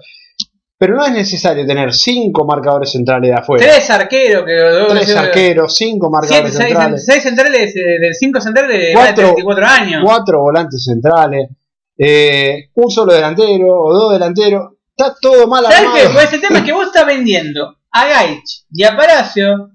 Pero 0.79 0.95
no 0.95 1.07
es 1.07 1.13
necesario 1.13 1.65
tener 1.67 1.93
cinco 1.95 2.45
marcadores 2.45 2.93
centrales 2.93 3.31
de 3.31 3.35
afuera. 3.37 3.65
Tres 3.65 3.89
arqueros 3.91 4.45
que. 4.45 4.87
Tres 4.91 5.17
arqueros, 5.17 5.75
cinco 5.75 6.11
marcadores 6.11 6.53
centrales, 6.55 7.05
seis 7.05 7.23
centrales, 7.23 7.75
eh, 7.77 7.81
de 8.01 8.13
cinco 8.13 8.41
centrales 8.43 8.79
de 8.79 8.95
más 8.95 9.07
de 9.09 9.15
Cuatro. 9.23 9.35
34 9.35 9.67
años. 9.67 10.03
cuatro 10.05 10.41
volantes 10.43 10.85
centrales, 10.85 11.49
eh, 11.99 12.69
un 12.75 12.91
solo 12.91 13.15
delantero 13.15 13.67
o 13.75 13.93
dos 13.95 14.13
delanteros. 14.13 14.73
Está 14.95 15.15
todo 15.21 15.47
mal 15.47 15.65
¿Sabes 15.65 15.79
armado. 15.81 15.97
qué? 15.97 16.09
Pues 16.13 16.25
ese 16.27 16.39
tema 16.41 16.59
es 16.59 16.65
que 16.65 16.73
vos 16.73 16.87
estás 16.87 17.07
vendiendo 17.07 17.77
a 17.91 18.07
Gaich 18.07 18.65
y 18.71 18.85
a 18.85 18.97
Palacio, 18.97 19.71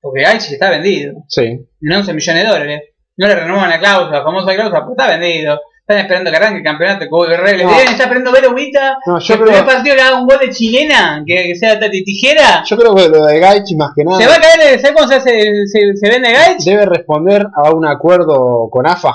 porque 0.00 0.22
Gaich 0.22 0.50
está 0.52 0.70
vendido, 0.70 1.24
Sí. 1.28 1.42
en 1.42 1.92
11 1.92 2.12
millones 2.14 2.42
de 2.44 2.48
dólares. 2.50 2.82
No 3.18 3.26
le 3.28 3.34
renovan 3.34 3.68
la 3.68 3.78
cláusula, 3.80 4.18
la 4.18 4.24
famosa 4.24 4.54
cláusula, 4.54 4.80
porque 4.86 5.02
está 5.02 5.18
vendido. 5.18 5.58
Están 5.88 6.04
esperando 6.04 6.30
que 6.30 6.36
arranque 6.36 6.58
el 6.58 6.64
campeonato, 6.64 7.06
que 7.08 7.36
reglas. 7.38 7.64
No. 7.64 7.78
Estar 7.78 8.00
esperando 8.02 8.30
ver 8.30 8.44
a 8.44 8.50
Huguita, 8.50 8.98
No, 9.06 9.18
que 9.18 9.24
yo 9.24 9.34
el 9.34 9.40
primer 9.40 9.64
partido 9.64 9.96
le 9.96 10.02
haga 10.02 10.20
un 10.20 10.26
gol 10.26 10.38
de 10.38 10.50
chilena, 10.50 11.24
que, 11.26 11.34
que 11.34 11.56
sea 11.56 11.80
Tati 11.80 12.04
Tijera. 12.04 12.62
yo 12.66 12.76
creo 12.76 12.94
que 12.94 13.08
lo 13.08 13.24
de 13.24 13.38
Gaich 13.40 13.74
más 13.74 13.92
que 13.96 14.04
nada 14.04 14.18
Se 14.18 14.26
va 14.26 14.34
a 14.34 14.38
caer, 14.38 14.78
¿sabes 14.78 14.94
cómo 14.94 15.08
se, 15.08 15.18
se, 15.22 15.96
se 15.96 16.08
vende 16.10 16.30
Gaich? 16.30 16.62
debe 16.62 16.84
responder 16.84 17.46
a 17.56 17.70
un 17.70 17.86
acuerdo 17.86 18.68
con 18.70 18.86
AFA 18.86 19.14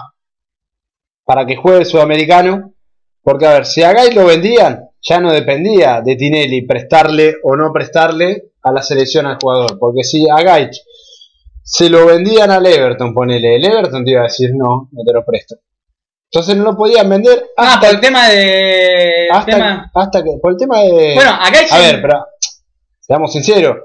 para 1.24 1.45
que 1.45 1.58
juegue 1.58 1.82
el 1.82 1.86
sudamericano. 1.86 2.74
Porque, 3.22 3.45
a 3.45 3.54
ver, 3.54 3.66
si 3.68 3.84
a 3.84 3.94
Gaich 3.94 4.16
lo 4.16 4.26
vendían, 4.26 4.90
ya 5.00 5.20
no 5.20 5.32
dependía 5.32 6.02
de 6.04 6.16
Tinelli 6.16 6.66
prestarle 6.66 7.36
o 7.44 7.56
no 7.56 7.72
prestarle 7.72 8.45
a 8.64 8.72
la 8.72 8.82
selección 8.82 9.28
al 9.28 9.38
jugador. 9.40 9.78
Porque 9.78 10.04
si 10.04 10.26
a 10.28 10.41
Gaich 10.41 10.82
se 11.62 11.88
lo 11.91 12.08
vendían 12.08 12.50
al 12.50 12.66
Everton, 12.66 13.14
ponele, 13.14 13.58
el 13.58 13.64
Everton 13.64 14.04
te 14.04 14.10
iba 14.10 14.22
a 14.22 14.24
decir 14.24 14.50
no, 14.56 14.90
no 14.91 15.04
te 15.06 15.14
lo 15.14 15.24
presto. 15.24 15.58
Entonces 16.34 16.58
no 16.58 16.64
lo 16.64 16.76
podían 16.76 17.08
vender 17.08 17.46
Ah, 17.56 17.74
hasta, 17.76 17.80
por 17.88 17.90
el 17.96 18.02
tema 18.02 18.28
de. 18.28 19.28
hasta, 19.32 19.52
tema... 19.52 19.92
hasta 19.94 20.24
que, 20.24 20.32
por 20.42 20.52
el 20.54 20.58
tema 20.58 20.80
de... 20.80 21.12
Bueno, 21.14 21.30
a 21.32 21.50
Gaich. 21.52 21.72
A 21.72 21.78
ver, 21.78 22.02
pero 22.02 22.26
seamos 23.00 23.32
sinceros. 23.32 23.78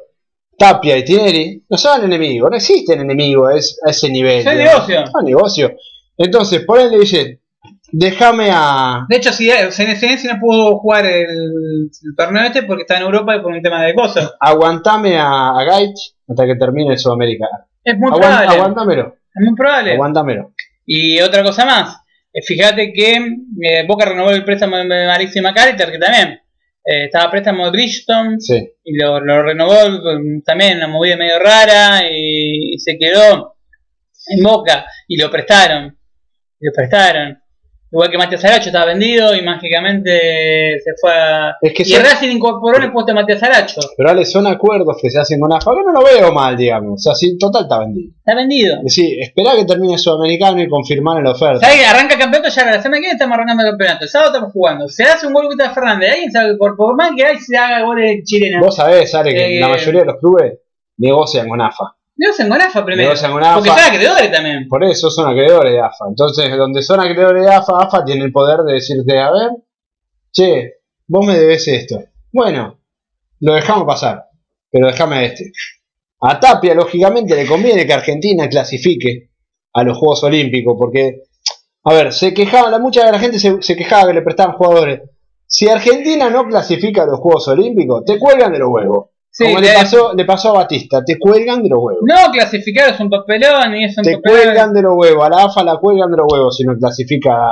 Tapia 0.57 0.97
y 0.97 1.05
Tinelli 1.05 1.65
no 1.69 1.77
son 1.77 2.05
enemigos, 2.05 2.51
no 2.51 2.57
existen 2.57 3.01
enemigos 3.01 3.53
a 3.53 3.57
ese- 3.59 3.77
a 3.87 3.91
ese 3.91 4.09
nivel. 4.11 4.39
Digamos. 4.41 4.65
negocio. 4.89 5.07
Son 5.13 5.25
negocio. 5.27 5.77
Entonces, 6.17 6.65
por 6.65 6.81
él 6.81 6.91
le 6.91 6.99
dice, 7.01 7.41
déjame 7.93 8.49
a... 8.51 9.05
De 9.11 9.17
hecho, 9.19 9.31
si 9.33 9.51
Senesi 9.71 10.27
no 10.27 10.41
pudo 10.41 10.79
jugar 10.79 11.05
el, 11.05 11.27
el 11.27 12.17
torneo 12.17 12.45
este 12.45 12.63
porque 12.63 12.83
está 12.83 12.97
en 12.97 13.03
Europa 13.03 13.37
y 13.37 13.41
por 13.43 13.53
un 13.53 13.61
tema 13.63 13.85
de 13.85 13.95
cosas. 13.95 14.33
Aguantame 14.41 15.19
a, 15.19 15.51
a 15.51 15.65
Gaich 15.65 16.15
hasta 16.27 16.47
que 16.47 16.57
termine 16.57 16.95
el 16.95 16.99
Sudamericano. 16.99 17.67
Es 17.85 17.97
muy 17.99 18.11
probable. 18.11 18.49
aguantamelo, 18.57 19.15
Es 19.35 19.45
muy 19.47 19.55
probable. 19.55 19.93
aguantamelo. 19.93 20.53
Y 20.87 21.21
otra 21.21 21.43
cosa 21.45 21.65
más. 21.67 21.99
Eh, 22.33 22.43
Fíjate 22.43 22.93
que 22.93 23.15
eh, 23.63 23.85
Boca 23.87 24.05
renovó 24.05 24.31
el 24.31 24.45
préstamo 24.45 24.77
de 24.77 24.85
Marixi 24.85 25.41
que 25.41 25.99
también 25.99 26.41
eh, 26.85 27.05
estaba 27.05 27.25
a 27.27 27.31
préstamo 27.31 27.65
de 27.67 27.71
Bridgestone 27.71 28.37
Sí. 28.41 28.69
y 28.85 28.97
lo, 28.97 29.21
lo 29.21 29.43
renovó 29.43 29.77
también, 30.45 30.79
una 30.79 30.89
movida 30.89 31.17
medio 31.17 31.39
rara 31.39 32.03
y, 32.11 32.75
y 32.75 32.79
se 32.79 32.97
quedó 32.99 33.57
en 34.29 34.43
Boca 34.43 34.87
y 35.07 35.21
lo 35.21 35.31
prestaron. 35.31 35.99
Y 36.61 36.67
lo 36.67 36.73
prestaron. 36.73 37.39
Igual 37.91 38.11
que 38.11 38.19
Matías 38.19 38.45
Aracho 38.45 38.69
estaba 38.69 38.85
vendido 38.85 39.35
y 39.35 39.41
mágicamente 39.41 40.79
se 40.85 40.91
fue 41.01 41.11
a... 41.13 41.57
Es 41.63 41.73
que 41.73 41.83
y 41.83 41.87
son- 41.87 42.03
Racing 42.05 42.29
incorporó 42.37 42.77
en 42.77 42.83
el 42.85 42.93
puesto 42.93 43.13
de 43.13 43.15
Matías 43.15 43.43
Aracho. 43.43 43.81
Pero 43.97 44.11
Ale, 44.11 44.25
son 44.27 44.47
acuerdos 44.47 44.97
que 45.01 45.11
se 45.11 45.19
hacen 45.19 45.41
con 45.41 45.53
AFA, 45.53 45.71
que 45.75 45.85
no 45.87 45.93
lo 45.93 46.05
veo 46.05 46.33
mal, 46.33 46.57
digamos. 46.57 46.95
O 46.95 46.99
sea, 46.99 47.15
sí, 47.15 47.39
total 47.39 47.63
está 47.63 47.79
vendido. 47.79 48.13
Está 48.19 48.35
vendido. 48.35 48.77
Decir, 48.83 49.19
esperá 49.23 49.57
que 49.57 49.65
termine 49.65 49.95
el 49.95 49.99
Sudamericano 49.99 50.61
y 50.61 50.69
confirmar 50.69 51.23
la 51.23 51.31
oferta. 51.33 51.67
¿Sabes? 51.67 51.87
Arranca 51.89 52.15
el 52.15 52.21
campeonato 52.21 52.51
ya 52.55 52.65
la 52.67 52.73
semana 52.83 52.97
que 52.97 53.01
viene 53.01 53.13
estamos 53.15 53.35
arrancando 53.35 53.63
el 53.65 53.71
campeonato. 53.71 54.05
El 54.05 54.11
sábado 54.11 54.31
estamos 54.33 54.53
jugando. 54.53 54.89
Se 54.89 55.05
hace 55.05 55.27
un 55.27 55.33
gol 55.33 55.49
de 55.57 55.71
Fernández. 55.71 56.11
Alguien 56.13 56.31
sabe 56.33 56.57
por, 56.57 56.77
por 56.77 56.95
más 56.97 57.13
que 57.17 57.25
hay 57.25 57.39
se 57.39 57.57
haga 57.57 57.83
goles 57.85 58.23
chilenos. 58.25 58.61
Vos 58.65 58.77
sabés, 58.77 59.15
Ale, 59.15 59.33
que 59.35 59.57
Eh, 59.57 59.61
la 59.61 59.69
mayoría 59.69 60.01
de 60.01 60.07
los 60.07 60.17
clubes 60.21 60.59
negocian 60.99 61.49
con 61.49 61.61
AFA. 61.63 61.95
Negocian 62.19 62.49
con 62.49 62.61
AFA 62.61 62.85
primero. 62.85 63.09
Negocian 63.09 63.33
con 63.33 63.43
AFA. 63.45 63.55
Porque 63.55 63.71
son 63.71 63.79
acreedores 63.79 64.33
también. 64.33 64.69
Por 64.69 64.85
eso 64.85 65.09
son 65.11 65.29
acreedores 65.31 65.73
de 65.73 65.81
AFA. 65.81 66.05
Entonces, 66.09 66.57
donde 66.57 66.83
son 66.83 67.01
acreedores 67.01 67.45
de 67.45 67.55
AFA, 67.55 67.73
AFA 67.81 68.05
tiene 68.05 68.25
el 68.25 68.33
poder 68.33 68.61
de 68.61 68.75
decirte, 68.75 69.21
a 69.21 69.31
ver, 69.31 69.51
che, 70.33 70.75
vos 71.07 71.25
me 71.25 71.39
debes 71.39 71.69
esto. 71.69 72.03
Bueno, 72.33 72.81
lo 73.41 73.55
dejamos 73.55 73.85
pasar, 73.87 74.25
pero 74.71 74.89
déjame 74.89 75.27
este. 75.27 75.53
A 76.21 76.41
Tapia, 76.41 76.75
lógicamente, 76.75 77.37
le 77.37 77.47
conviene 77.47 77.87
que 77.87 77.93
Argentina 77.93 78.49
clasifique 78.49 79.31
a 79.73 79.85
los 79.85 79.97
Juegos 79.97 80.25
Olímpicos, 80.25 80.77
porque, 80.77 81.23
a 81.85 81.95
ver, 81.95 82.13
se 82.13 82.35
quejaba, 82.35 82.69
la, 82.69 82.81
mucha 82.81 83.07
de 83.07 83.13
la 83.13 83.21
gente 83.21 83.39
se, 83.39 83.63
se 83.63 83.77
quejaba 83.77 84.09
que 84.09 84.15
le 84.15 84.23
prestaban 84.23 84.57
jugadores. 84.57 85.03
Si 85.47 85.69
Argentina 85.69 86.29
no 86.29 86.47
clasifica 86.47 87.05
a 87.05 87.07
los 87.07 87.21
Juegos 87.21 87.47
Olímpicos, 87.47 88.05
te 88.05 88.19
cuelgan 88.19 88.53
de 88.53 88.59
los 88.59 88.69
huevos. 88.71 89.11
Sí, 89.39 89.45
Como 89.45 89.61
le 89.61 89.73
pasó, 89.73 90.13
le 90.15 90.25
pasó 90.25 90.49
a 90.51 90.53
Batista, 90.59 91.05
te 91.05 91.17
cuelgan 91.17 91.63
de 91.63 91.69
los 91.69 91.79
huevos. 91.81 92.03
No, 92.05 92.33
clasificar 92.33 92.93
es 92.93 92.99
un 92.99 93.09
papelón 93.09 93.77
y 93.77 93.85
es 93.85 93.97
un 93.97 94.03
Te 94.03 94.17
papelón. 94.17 94.43
cuelgan 94.43 94.75
de 94.75 94.83
los 94.83 94.93
huevos, 94.97 95.25
a 95.25 95.29
la 95.31 95.45
AFA 95.45 95.63
la 95.63 95.77
cuelgan 95.77 96.11
de 96.11 96.17
los 96.17 96.27
huevos 96.33 96.57
si 96.57 96.65
no 96.65 96.75
clasifica 96.77 97.31
a, 97.35 97.51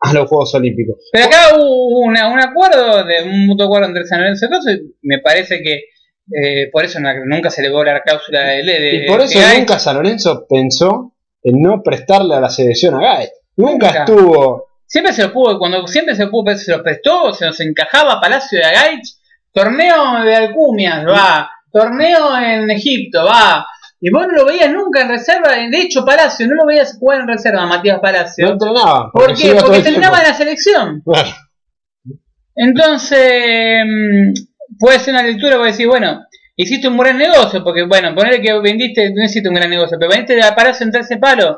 a 0.00 0.12
los 0.14 0.28
Juegos 0.28 0.52
Olímpicos. 0.56 0.96
Pero 1.12 1.26
acá 1.26 1.54
hubo 1.56 2.00
una- 2.00 2.32
un 2.32 2.40
acuerdo, 2.40 3.04
de 3.04 3.22
un 3.22 3.46
mutuo 3.46 3.66
acuerdo 3.66 3.86
entre 3.86 4.04
San 4.06 4.20
Lorenzo 4.20 4.46
y 4.46 4.74
y 4.74 4.90
me 5.02 5.20
parece 5.20 5.62
que 5.62 5.74
eh, 6.30 6.70
por 6.72 6.84
eso 6.84 6.98
nunca 7.00 7.50
se 7.50 7.62
le 7.62 7.70
cobró 7.70 7.84
la 7.92 8.02
cláusula 8.02 8.40
de, 8.40 8.62
de 8.64 9.04
Y 9.04 9.06
por 9.06 9.20
eso 9.20 9.38
nunca 9.56 9.78
San 9.78 9.94
Lorenzo 9.96 10.44
pensó 10.48 11.14
en 11.42 11.62
no 11.62 11.82
prestarle 11.84 12.34
a 12.34 12.40
la 12.40 12.50
selección 12.50 12.96
a 12.96 13.00
Gaet. 13.00 13.30
Nunca, 13.56 13.86
Nunca. 13.86 13.98
estuvo. 14.04 14.66
Siempre 14.86 15.12
se 15.12 15.22
lo 15.22 15.32
pudo, 15.32 15.58
cuando 15.58 15.86
siempre 15.86 16.16
se 16.16 16.24
lo 16.24 16.30
pudo, 16.30 16.54
se 16.56 16.70
lo 16.72 16.82
prestó, 16.82 17.32
se 17.32 17.46
nos 17.46 17.60
encajaba 17.60 18.20
Palacio 18.20 18.58
de 18.58 18.64
Agaich, 18.64 19.17
torneo 19.52 20.22
de 20.24 20.34
Alcumias, 20.34 21.06
va, 21.06 21.50
torneo 21.72 22.36
en 22.38 22.70
Egipto, 22.70 23.24
va. 23.24 23.66
Y 24.00 24.10
vos 24.10 24.26
no 24.28 24.34
lo 24.34 24.44
veías 24.46 24.70
nunca 24.70 25.02
en 25.02 25.08
reserva, 25.08 25.50
de 25.54 25.80
hecho 25.80 26.04
Palacio, 26.04 26.46
no 26.46 26.54
lo 26.54 26.66
veías 26.66 26.96
jugar 26.98 27.20
en 27.20 27.28
reserva, 27.28 27.66
Matías 27.66 27.96
No 27.96 28.02
Palacio. 28.02 28.48
entrenaban. 28.48 29.10
¿Por 29.12 29.34
se 29.36 29.42
qué? 29.42 29.54
Porque 29.54 29.78
el 29.78 29.82
tiempo. 29.82 29.82
terminaba 29.82 30.18
en 30.20 30.28
la 30.28 30.34
selección. 30.34 31.02
Claro. 31.04 31.30
Entonces, 32.54 33.82
mm, 33.84 34.78
puede 34.78 34.98
ser 35.00 35.14
una 35.14 35.22
lectura, 35.22 35.56
puede 35.56 35.70
decir, 35.72 35.88
bueno, 35.88 36.24
hiciste 36.56 36.88
un 36.88 36.96
gran 36.96 37.18
negocio, 37.18 37.62
porque 37.64 37.84
bueno, 37.84 38.14
ponerle 38.14 38.40
que 38.40 38.58
vendiste, 38.60 39.12
no 39.12 39.24
hiciste 39.24 39.48
un 39.48 39.54
gran 39.54 39.70
negocio, 39.70 39.96
pero 39.98 40.10
vendiste 40.10 40.40
a 40.42 40.54
Palacio 40.54 40.86
en 40.86 40.92
13 40.92 41.16
palos 41.18 41.56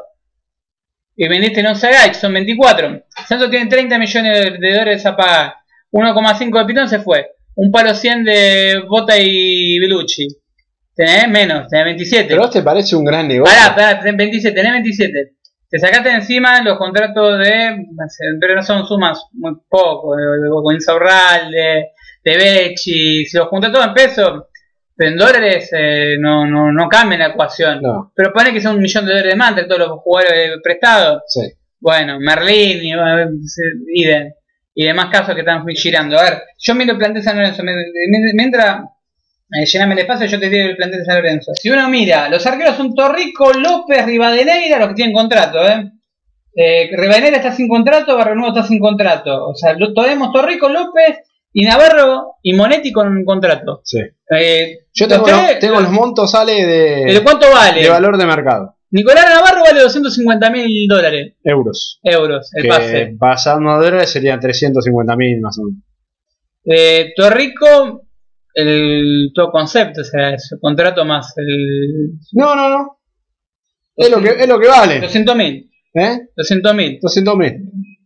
y 1.17 1.29
vendiste 1.29 1.63
no 1.63 1.75
Sagach, 1.75 2.15
son 2.15 2.33
24. 2.33 3.03
Santos 3.27 3.51
tiene 3.51 3.69
30 3.69 3.99
millones 3.99 4.45
de, 4.45 4.59
de 4.59 4.73
dólares 4.73 5.05
a 5.05 5.17
pagar. 5.17 5.55
1,5 5.93 6.59
de 6.59 6.65
Pitón 6.65 6.89
se 6.89 7.01
fue. 7.01 7.27
Un 7.57 7.71
palo 7.71 7.95
100 7.95 8.25
de 8.25 8.83
Bota 8.89 9.15
y 9.19 9.79
Belucci. 9.79 10.29
Tenés 10.95 11.29
menos, 11.29 11.69
tenés 11.69 11.85
27. 11.87 12.29
Pero 12.29 12.43
vos 12.43 12.51
te 12.51 12.63
parece 12.63 12.97
un 12.97 13.05
gran 13.05 13.29
negocio. 13.29 13.55
Pará, 13.57 13.75
pará, 13.75 14.01
tenés 14.01 14.17
27, 14.17 14.55
tenés 14.55 14.73
27. 14.73 15.13
te 15.69 15.79
sacaste 15.79 16.09
de 16.09 16.15
encima 16.17 16.63
los 16.63 16.79
contratos 16.79 17.39
de, 17.39 17.87
pero 18.41 18.57
no 18.57 18.63
son 18.63 18.87
sumas 18.87 19.25
muy 19.33 19.53
poco, 19.69 20.17
de, 20.17 20.23
de, 20.23 21.59
de 21.59 21.85
de 22.23 22.37
Becci, 22.37 23.25
si 23.25 23.37
los 23.37 23.49
juntas 23.49 23.73
todo 23.73 23.85
en 23.85 23.95
pesos, 23.95 24.45
en 24.99 25.17
dólares 25.17 25.71
eh, 25.73 26.17
no, 26.21 26.47
no, 26.47 26.71
no 26.71 26.89
cambia 26.89 27.19
la 27.19 27.29
ecuación. 27.29 27.81
No, 27.81 28.13
Pero 28.15 28.33
pone 28.33 28.53
que 28.53 28.61
son 28.61 28.77
un 28.77 28.83
millón 28.83 29.07
de 29.07 29.13
dólares 29.13 29.37
más 29.37 29.51
entre 29.51 29.65
todos 29.65 29.89
los 29.89 30.01
jugadores 30.01 30.59
prestados. 30.63 31.23
sí. 31.29 31.41
Bueno, 31.83 32.21
Merlín 32.21 32.83
y, 32.85 32.93
idem. 34.03 34.33
Y 34.75 34.85
demás 34.85 35.07
casos 35.11 35.35
que 35.35 35.41
están 35.41 35.67
girando. 35.69 36.19
A 36.19 36.23
ver, 36.23 36.43
yo 36.59 36.75
miro 36.75 36.93
el 36.93 36.99
plantel 36.99 37.23
San 37.23 37.37
Lorenzo. 37.37 37.63
Mientras 38.35 38.83
eh, 39.53 39.67
llename 39.67 39.95
el 39.95 40.01
espacio, 40.01 40.27
yo 40.27 40.39
te 40.39 40.49
digo 40.49 40.69
el 40.69 40.77
plantel 40.77 41.01
de 41.01 41.05
San 41.05 41.17
Lorenzo. 41.17 41.53
Si 41.55 41.71
uno 41.71 41.89
mira, 41.89 42.29
los 42.29 42.47
arqueros 42.47 42.77
son 42.77 42.95
Torrico, 42.95 43.53
López, 43.53 44.05
Rivadeneira, 44.07 44.79
los 44.79 44.89
que 44.89 44.95
tienen 44.95 45.15
contrato, 45.15 45.67
¿eh? 45.67 45.91
Eh, 46.55 46.91
Rivadeneira 46.93 47.37
está 47.37 47.53
sin 47.53 47.69
contrato, 47.69 48.17
Barrenuevo 48.17 48.49
está 48.55 48.67
sin 48.67 48.79
contrato. 48.81 49.49
O 49.49 49.55
sea, 49.55 49.73
lo, 49.75 49.93
tenemos 49.95 50.33
Torrico, 50.33 50.69
López 50.69 51.19
y 51.53 51.65
Navarro 51.65 52.37
y 52.43 52.55
Monetti 52.55 52.93
con 52.93 53.09
un 53.09 53.25
contrato. 53.25 53.81
sí. 53.85 53.99
Eh, 54.33 54.79
Yo 54.95 55.09
tengo, 55.09 55.27
los 55.27 55.59
tengo 55.59 55.81
los 55.81 55.91
montos, 55.91 56.31
sale 56.31 56.65
¿De 56.65 57.13
de, 57.13 57.23
cuánto 57.23 57.51
vale? 57.51 57.83
de 57.83 57.89
valor 57.89 58.17
de 58.17 58.27
mercado. 58.27 58.77
Nicolás 58.93 59.27
Navarro 59.29 59.63
vale 59.63 59.81
250 59.83 60.51
mil 60.51 60.87
dólares, 60.89 61.35
Euros. 61.45 62.01
euros, 62.03 62.51
el 62.55 62.63
que 62.63 62.69
pase. 62.69 63.17
pasando 63.19 63.71
a 63.71 63.77
dólares 63.77 64.11
serían 64.11 64.41
350 64.41 65.17
mil 65.17 65.41
más 65.41 65.59
o 65.59 65.63
menos. 65.65 65.83
Eh, 66.65 67.13
Torrico, 67.17 68.03
el 68.55 69.31
todo 69.35 69.51
concepto, 69.51 70.01
o 70.01 70.05
sea, 70.05 70.39
su 70.39 70.59
contrato 70.59 71.05
más 71.05 71.33
el 71.37 72.13
No, 72.33 72.55
no, 72.57 72.69
no. 72.69 72.99
Es 73.97 74.11
lo 74.11 74.21
que, 74.21 74.31
es 74.31 74.49
lo 74.49 74.59
que 74.59 74.69
vale. 74.69 75.01
200 75.01 75.37
mil. 75.37 75.71
¿Eh? 75.95 76.19
200 76.37 76.75
mil. 76.75 76.99
200 77.01 77.37
mil. 77.37 77.55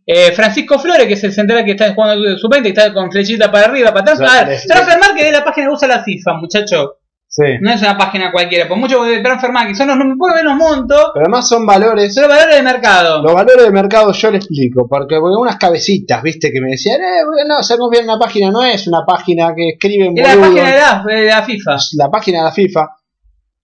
Eh, 0.07 0.31
Francisco 0.33 0.77
Flores, 0.77 1.07
que 1.07 1.13
es 1.13 1.23
el 1.23 1.33
central 1.33 1.65
que 1.65 1.71
está 1.71 1.93
jugando 1.93 2.27
el 2.27 2.37
sub-20, 2.37 2.61
que 2.61 2.69
está 2.69 2.93
con 2.93 3.11
flechita 3.11 3.51
para 3.51 3.65
arriba, 3.67 3.91
para 3.93 4.13
atrás. 4.13 4.19
Ya, 4.19 4.41
Ah, 4.41 4.45
Transfer 4.67 4.99
Market 4.99 5.25
es 5.25 5.31
la 5.31 5.43
página 5.43 5.67
que 5.67 5.73
usa 5.73 5.87
la 5.87 6.03
FIFA, 6.03 6.33
muchacho. 6.35 6.97
Sí. 7.37 7.43
No 7.59 7.69
es 7.69 7.81
una 7.81 7.97
página 7.97 8.31
cualquiera. 8.31 8.65
Por 8.65 8.77
mucho 8.77 9.03
que 9.03 9.19
Transfer 9.19 9.51
Market 9.51 9.75
son 9.75 9.87
los, 9.89 9.97
no 9.97 10.05
puedo 10.17 10.35
ver 10.35 10.45
los 10.45 10.55
montos, 10.55 11.11
Pero 11.13 11.25
además 11.25 11.49
son 11.49 11.65
valores. 11.65 12.13
son 12.13 12.23
los 12.23 12.31
valores 12.31 12.55
de 12.55 12.61
mercado. 12.63 13.21
Los 13.21 13.33
valores 13.33 13.65
de 13.65 13.71
mercado 13.71 14.13
yo 14.13 14.31
le 14.31 14.37
explico, 14.37 14.87
porque, 14.87 15.17
porque 15.19 15.35
unas 15.37 15.57
cabecitas, 15.57 16.23
viste, 16.23 16.49
que 16.49 16.61
me 16.61 16.69
decían, 16.71 17.01
eh, 17.01 17.23
no, 17.45 17.61
se 17.61 17.77
confía 17.77 17.99
en 18.03 18.09
una 18.09 18.17
página, 18.17 18.51
no 18.51 18.63
es 18.63 18.87
una 18.87 19.03
página 19.05 19.53
que 19.53 19.71
escriben 19.71 20.17
Es 20.17 20.25
la 20.33 20.39
página 20.41 20.71
de 20.71 20.77
la, 20.77 21.03
de 21.05 21.25
la 21.25 21.43
FIFA. 21.43 21.75
la 21.97 22.09
página 22.09 22.37
de 22.39 22.43
la 22.45 22.51
FIFA. 22.53 22.87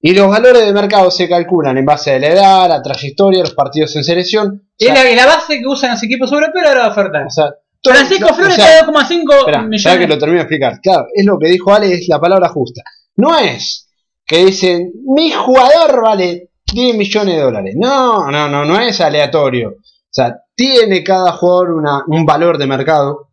Y 0.02 0.14
los 0.15 0.27
valores 0.27 0.65
de 0.65 0.73
mercado 0.73 1.10
se 1.10 1.30
calculan 1.30 1.77
en 1.77 1.85
base 1.85 2.15
a 2.15 2.19
la 2.19 2.27
edad, 2.27 2.68
la 2.68 2.81
trayectoria, 2.81 3.39
los 3.39 3.53
partidos 3.53 3.95
en 3.95 4.03
selección. 4.03 4.48
O 4.48 4.69
Es 4.77 4.88
sea, 4.93 5.02
la, 5.02 5.15
la 5.15 5.26
base 5.27 5.60
que 5.60 5.68
usan 5.68 5.91
los 5.91 6.03
equipos 6.03 6.30
europeos 6.31 6.65
a 6.65 6.68
la 6.68 6.72
hora 6.72 6.84
de 6.85 6.89
ofertar. 6.89 7.26
o 7.26 7.30
sea, 7.30 7.45
todo- 7.81 7.93
Francisco 7.93 8.34
Flores 8.34 8.53
o 8.53 8.61
sea, 8.61 8.80
está 8.80 8.85
2,5 8.91 9.34
Espera, 9.39 9.61
millones. 9.61 9.84
ya 9.84 9.98
que 9.98 10.07
lo 10.07 10.18
termino 10.18 10.39
de 10.39 10.43
explicar. 10.43 10.80
Claro, 10.81 11.06
es 11.14 11.26
lo 11.26 11.38
que 11.39 11.48
dijo 11.48 11.73
Ale, 11.73 11.93
es 11.93 12.06
la 12.10 12.19
palabra 12.19 12.49
justa. 12.49 12.81
No 13.17 13.38
es 13.38 13.89
que 14.25 14.45
dicen, 14.45 14.91
mi 15.15 15.31
jugador 15.31 16.01
vale 16.01 16.49
10 16.71 16.95
millones 16.95 17.35
de 17.35 17.41
dólares. 17.41 17.75
No, 17.77 18.31
no, 18.31 18.47
no, 18.47 18.63
no 18.65 18.79
es 18.79 19.01
aleatorio. 19.01 19.69
O 19.79 20.13
sea, 20.13 20.35
tiene 20.55 21.03
cada 21.03 21.33
jugador 21.33 21.71
una- 21.71 22.03
un 22.07 22.25
valor 22.25 22.57
de 22.57 22.67
mercado 22.67 23.27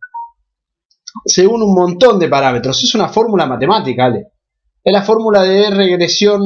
según 1.25 1.63
un 1.63 1.73
montón 1.73 2.19
de 2.19 2.27
parámetros. 2.27 2.83
Es 2.83 2.93
una 2.95 3.07
fórmula 3.09 3.45
matemática, 3.45 4.05
Ale. 4.05 4.27
Es 4.83 4.93
la 4.93 5.01
fórmula 5.01 5.43
de 5.43 5.69
regresión... 5.69 6.41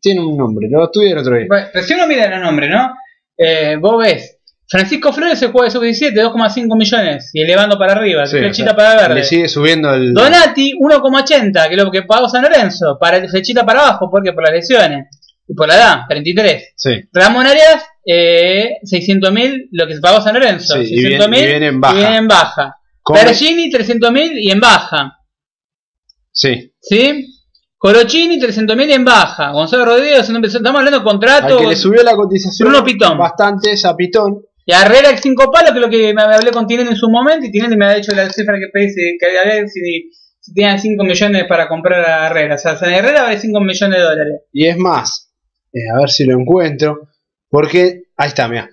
Tiene 0.00 0.20
un 0.20 0.36
nombre, 0.36 0.68
lo 0.70 0.84
estudié 0.84 1.12
el 1.12 1.18
otro 1.18 1.36
día. 1.36 1.46
Bueno, 1.48 1.66
si 1.84 1.94
uno 1.94 2.06
mira 2.06 2.28
los 2.28 2.40
nombres, 2.40 2.70
¿no? 2.70 2.94
Eh, 3.36 3.76
vos 3.80 3.98
ves, 4.02 4.35
Francisco 4.68 5.12
Flores 5.12 5.38
se 5.38 5.48
juega 5.48 5.66
de 5.66 5.70
sub-17, 5.70 6.12
2,5 6.12 6.76
millones, 6.76 7.30
y 7.32 7.40
elevando 7.42 7.78
para 7.78 7.92
arriba, 7.92 8.26
Sí, 8.26 8.38
flechita 8.38 8.72
o 8.72 8.74
sea, 8.74 8.76
para 8.76 8.96
verde. 9.02 9.14
Le 9.14 9.24
sigue 9.24 9.48
subiendo 9.48 9.94
el... 9.94 10.12
Donati, 10.12 10.72
1,80, 10.80 11.68
que 11.68 11.74
es 11.76 11.82
lo 11.82 11.90
que 11.90 12.02
pagó 12.02 12.28
San 12.28 12.42
Lorenzo, 12.42 12.98
para 13.00 13.26
flechita 13.28 13.64
para 13.64 13.80
abajo, 13.82 14.08
porque 14.10 14.32
por 14.32 14.42
las 14.42 14.52
lesiones, 14.52 15.06
y 15.46 15.54
por 15.54 15.68
la 15.68 15.76
edad, 15.76 16.00
33. 16.08 16.72
Sí. 16.74 17.00
Ramón 17.12 17.46
Arias, 17.46 17.84
eh, 18.04 18.70
600 18.82 19.30
mil, 19.32 19.68
lo 19.70 19.86
que 19.86 19.94
se 19.94 20.00
pagó 20.00 20.20
San 20.20 20.34
Lorenzo, 20.34 20.74
Sí, 20.74 20.80
y 20.80 20.86
600 21.00 21.30
viene- 21.30 21.44
y 21.46 21.50
viene 21.50 21.66
en 21.68 21.80
baja. 21.80 21.94
y 21.94 21.98
viene 21.98 22.16
en 22.16 22.28
baja. 22.28 22.76
Pergini, 23.12 23.70
300 23.70 24.10
mil 24.10 24.32
y 24.36 24.50
en 24.50 24.58
baja. 24.58 25.12
Sí. 26.32 26.72
¿Sí? 26.80 27.32
Corochini, 27.78 28.40
300.000 28.40 28.90
en 28.90 29.04
baja. 29.04 29.50
Gonzalo 29.52 29.84
Rodríguez, 29.84 30.28
estamos 30.28 30.48
hablando 30.66 30.90
de 30.90 30.96
Al 30.96 31.02
contrato. 31.04 31.58
que 31.58 31.66
le 31.66 31.76
subió 31.76 32.02
la 32.02 32.16
cotización 32.16 32.68
Bruno 32.68 32.84
Pitón. 32.84 33.16
bastante 33.18 33.74
a 33.84 33.94
Pitón. 33.94 34.40
Y 34.68 34.72
a 34.72 34.82
Herrera, 34.82 35.10
el 35.10 35.18
5 35.18 35.50
palos, 35.52 35.70
que 35.70 35.76
es 35.76 35.82
lo 35.82 35.88
que 35.90 36.12
me 36.12 36.22
hablé 36.22 36.50
con 36.50 36.66
Tinelli 36.66 36.90
en 36.90 36.96
su 36.96 37.08
momento. 37.08 37.46
Y 37.46 37.52
Tinelli 37.52 37.76
me 37.76 37.86
ha 37.86 37.94
dicho 37.94 38.12
la 38.12 38.28
cifra 38.30 38.56
que 38.58 38.66
pedí, 38.72 38.92
que 39.18 39.38
a 39.38 39.44
ver 39.54 39.68
si, 39.68 40.10
si 40.40 40.52
tenían 40.52 40.80
5 40.80 41.04
millones 41.04 41.44
para 41.48 41.68
comprar 41.68 42.04
a 42.04 42.26
Herrera. 42.26 42.56
O 42.56 42.58
sea, 42.58 42.76
San 42.76 42.92
Herrera 42.92 43.22
vale 43.22 43.38
5 43.38 43.60
millones 43.60 43.98
de 43.98 44.04
dólares. 44.04 44.40
Y 44.52 44.66
es 44.66 44.76
más, 44.76 45.32
eh, 45.72 45.88
a 45.94 46.00
ver 46.00 46.10
si 46.10 46.24
lo 46.24 46.38
encuentro. 46.38 47.08
Porque, 47.48 48.02
ahí 48.16 48.28
está, 48.28 48.48
mira. 48.48 48.68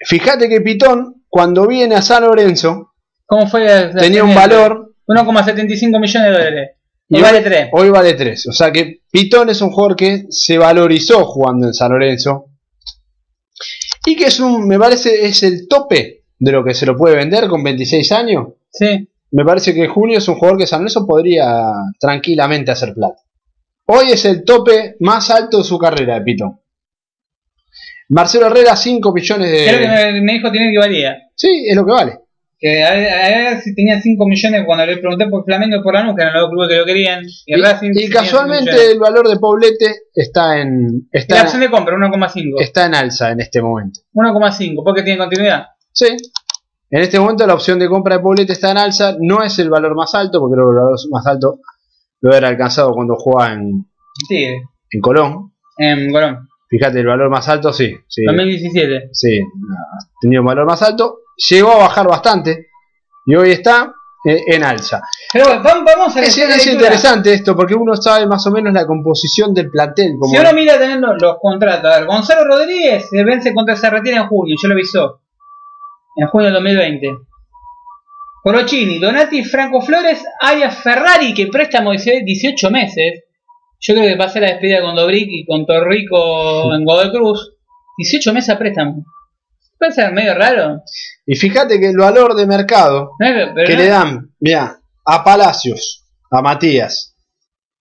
Fíjate 0.00 0.48
que 0.48 0.60
Pitón, 0.60 1.24
cuando 1.28 1.66
viene 1.66 1.94
a 1.94 2.02
San 2.02 2.24
Lorenzo, 2.24 2.92
¿Cómo 3.26 3.46
fue? 3.48 3.64
la- 3.64 3.86
la 3.86 4.00
tenía 4.02 4.22
un 4.22 4.34
valor. 4.34 4.94
1,75 5.06 5.98
millones 5.98 6.28
de 6.28 6.30
dólares. 6.30 6.70
Y 7.08 7.18
y 7.18 7.20
vale 7.22 7.38
hoy- 7.38 7.44
3. 7.44 7.68
Hoy 7.72 7.88
vale 7.90 8.14
3. 8.14 8.46
O 8.48 8.52
sea 8.52 8.70
que 8.72 9.00
Pitón 9.10 9.48
es 9.50 9.60
un 9.60 9.70
jugador 9.70 9.96
que 9.96 10.24
se 10.30 10.58
valorizó 10.58 11.24
jugando 11.24 11.66
en 11.66 11.74
San 11.74 11.90
Lorenzo. 11.90 12.50
Y 14.06 14.16
que 14.16 14.26
es 14.26 14.40
un, 14.40 14.66
me 14.66 14.78
parece, 14.78 15.26
es 15.26 15.42
el 15.42 15.66
tope 15.68 16.24
de 16.38 16.52
lo 16.52 16.64
que 16.64 16.74
se 16.74 16.86
lo 16.86 16.96
puede 16.96 17.16
vender 17.16 17.48
con 17.48 17.62
26 17.62 18.12
años. 18.12 18.48
Sí. 18.70 19.08
Me 19.30 19.44
parece 19.44 19.74
que 19.74 19.88
Julio 19.88 20.18
es 20.18 20.28
un 20.28 20.36
jugador 20.36 20.58
que 20.58 20.66
San 20.66 20.80
Lorenzo 20.80 21.06
podría 21.06 21.72
tranquilamente 21.98 22.70
hacer 22.70 22.94
plata. 22.94 23.22
Hoy 23.86 24.12
es 24.12 24.24
el 24.24 24.44
tope 24.44 24.96
más 25.00 25.30
alto 25.30 25.58
de 25.58 25.64
su 25.64 25.78
carrera 25.78 26.22
Pitón. 26.22 26.60
Marcelo 28.08 28.46
Herrera, 28.46 28.76
5 28.76 29.12
millones 29.12 29.50
de. 29.50 29.66
Creo 29.66 29.80
que 29.80 30.20
me, 30.20 30.32
dijo 30.34 30.52
Tinelli 30.52 30.72
que 30.72 30.78
valía. 30.78 31.16
Sí, 31.34 31.64
es 31.66 31.74
lo 31.74 31.84
que 31.84 31.92
vale. 31.92 32.18
Que 32.58 32.82
a 32.82 32.94
ver, 32.94 33.46
a 33.48 33.60
si 33.60 33.74
tenía 33.74 34.00
5 34.00 34.26
millones 34.26 34.62
cuando 34.64 34.86
le 34.86 34.96
pregunté 34.96 35.26
por 35.28 35.44
Flamengo 35.44 35.76
y 35.76 35.82
por 35.82 35.94
la 35.94 36.04
nuca, 36.04 36.22
eran 36.22 36.40
los 36.40 36.50
clubes 36.50 36.68
que 36.68 36.76
lo 36.76 36.84
querían. 36.86 37.24
Y, 37.24 37.54
Y, 37.54 37.60
Racing 37.60 37.90
y 37.90 37.94
tenía 37.94 38.08
5 38.08 38.18
casualmente 38.20 38.92
el 38.92 38.98
valor 38.98 39.28
de 39.28 39.36
Poblete 39.38 39.94
está 40.14 40.60
en 40.60 41.08
está, 41.12 41.36
la 41.36 41.42
opción 41.42 41.60
de 41.60 41.70
compra, 41.70 41.96
1,5. 41.96 42.60
está 42.60 42.86
en 42.86 42.94
alza 42.94 43.30
en 43.32 43.40
este 43.40 43.60
momento. 43.60 44.00
1,5, 44.14 44.82
porque 44.84 45.02
tiene 45.02 45.18
continuidad. 45.18 45.66
Sí. 45.92 46.16
En 46.90 47.00
este 47.00 47.18
momento 47.18 47.46
la 47.46 47.54
opción 47.54 47.78
de 47.78 47.88
compra 47.88 48.16
de 48.16 48.22
Poblete 48.22 48.52
está 48.52 48.70
en 48.70 48.78
alza. 48.78 49.16
No 49.20 49.42
es 49.42 49.58
el 49.58 49.68
valor 49.68 49.94
más 49.96 50.14
alto, 50.14 50.38
porque 50.40 50.54
creo 50.54 50.66
que 50.66 50.70
el 50.70 50.76
valor 50.76 50.98
más 51.10 51.26
alto 51.26 51.58
lo 52.20 52.30
hubiera 52.30 52.48
alcanzado 52.48 52.94
cuando 52.94 53.16
jugaba 53.16 53.52
en, 53.52 53.84
Sí, 54.28 54.44
en 54.44 55.00
Colón. 55.00 55.52
en 55.76 56.10
Colón, 56.12 56.48
Fíjate, 56.70 57.00
el 57.00 57.06
valor 57.06 57.28
más 57.30 57.48
alto 57.48 57.72
sí. 57.72 57.94
sí 58.08 58.24
2017. 58.24 59.10
Sí, 59.12 59.38
ha 59.40 59.98
tenido 60.20 60.42
un 60.42 60.46
valor 60.46 60.66
más 60.66 60.82
alto. 60.82 61.18
Llegó 61.36 61.72
a 61.72 61.78
bajar 61.78 62.06
bastante 62.06 62.68
y 63.26 63.34
hoy 63.34 63.50
está 63.50 63.92
eh, 64.26 64.42
en 64.46 64.64
alza. 64.64 65.02
Pero 65.32 65.62
vamos, 65.62 66.16
a 66.16 66.22
Es, 66.22 66.66
interesante 66.66 67.32
esto 67.32 67.54
porque 67.54 67.74
uno 67.74 67.94
sabe 67.96 68.26
más 68.26 68.46
o 68.46 68.50
menos 68.50 68.72
la 68.72 68.86
composición 68.86 69.52
del 69.52 69.70
plantel. 69.70 70.16
Como 70.18 70.32
Si 70.32 70.40
uno 70.40 70.52
mira 70.54 70.78
también 70.78 71.00
los, 71.00 71.20
los 71.20 71.36
contratos, 71.40 71.92
a 71.92 71.98
ver, 71.98 72.06
Gonzalo 72.06 72.44
Rodríguez 72.44 73.08
se 73.10 73.22
vence 73.24 73.52
contra 73.52 73.76
se 73.76 73.90
retira 73.90 74.18
en 74.18 74.28
junio, 74.28 74.56
yo 74.60 74.68
lo 74.68 74.74
avisó. 74.74 75.20
En 76.16 76.28
junio 76.28 76.46
del 76.46 76.54
2020. 76.54 77.08
Corochini, 78.44 78.98
Donati, 78.98 79.42
Franco 79.42 79.80
Flores, 79.80 80.22
Aya 80.40 80.70
Ferrari, 80.70 81.32
que 81.32 81.46
préstamo 81.46 81.92
dice 81.92 82.22
18 82.24 82.70
meses. 82.70 83.24
Yo 83.80 83.94
creo 83.94 84.06
que 84.06 84.16
va 84.16 84.26
a 84.26 84.28
ser 84.28 84.42
la 84.42 84.48
despedida 84.48 84.82
con 84.82 84.94
Dobric 84.94 85.28
y 85.30 85.46
con 85.46 85.66
Torrico 85.66 86.74
en 86.74 86.84
Godoy 86.84 87.10
Cruz. 87.10 87.54
18 87.96 88.32
meses 88.32 88.50
a 88.54 88.58
préstamo. 88.58 89.04
Ser 89.92 90.12
medio 90.12 90.34
raro. 90.34 90.82
Y 91.26 91.36
fíjate 91.36 91.78
que 91.80 91.88
el 91.90 91.96
valor 91.96 92.34
de 92.34 92.46
mercado 92.46 93.12
que 93.66 93.72
no- 93.74 93.78
le 93.82 93.88
dan, 93.88 94.30
mira, 94.40 94.78
a 95.06 95.24
Palacios, 95.24 96.04
a 96.30 96.40
Matías, 96.42 97.14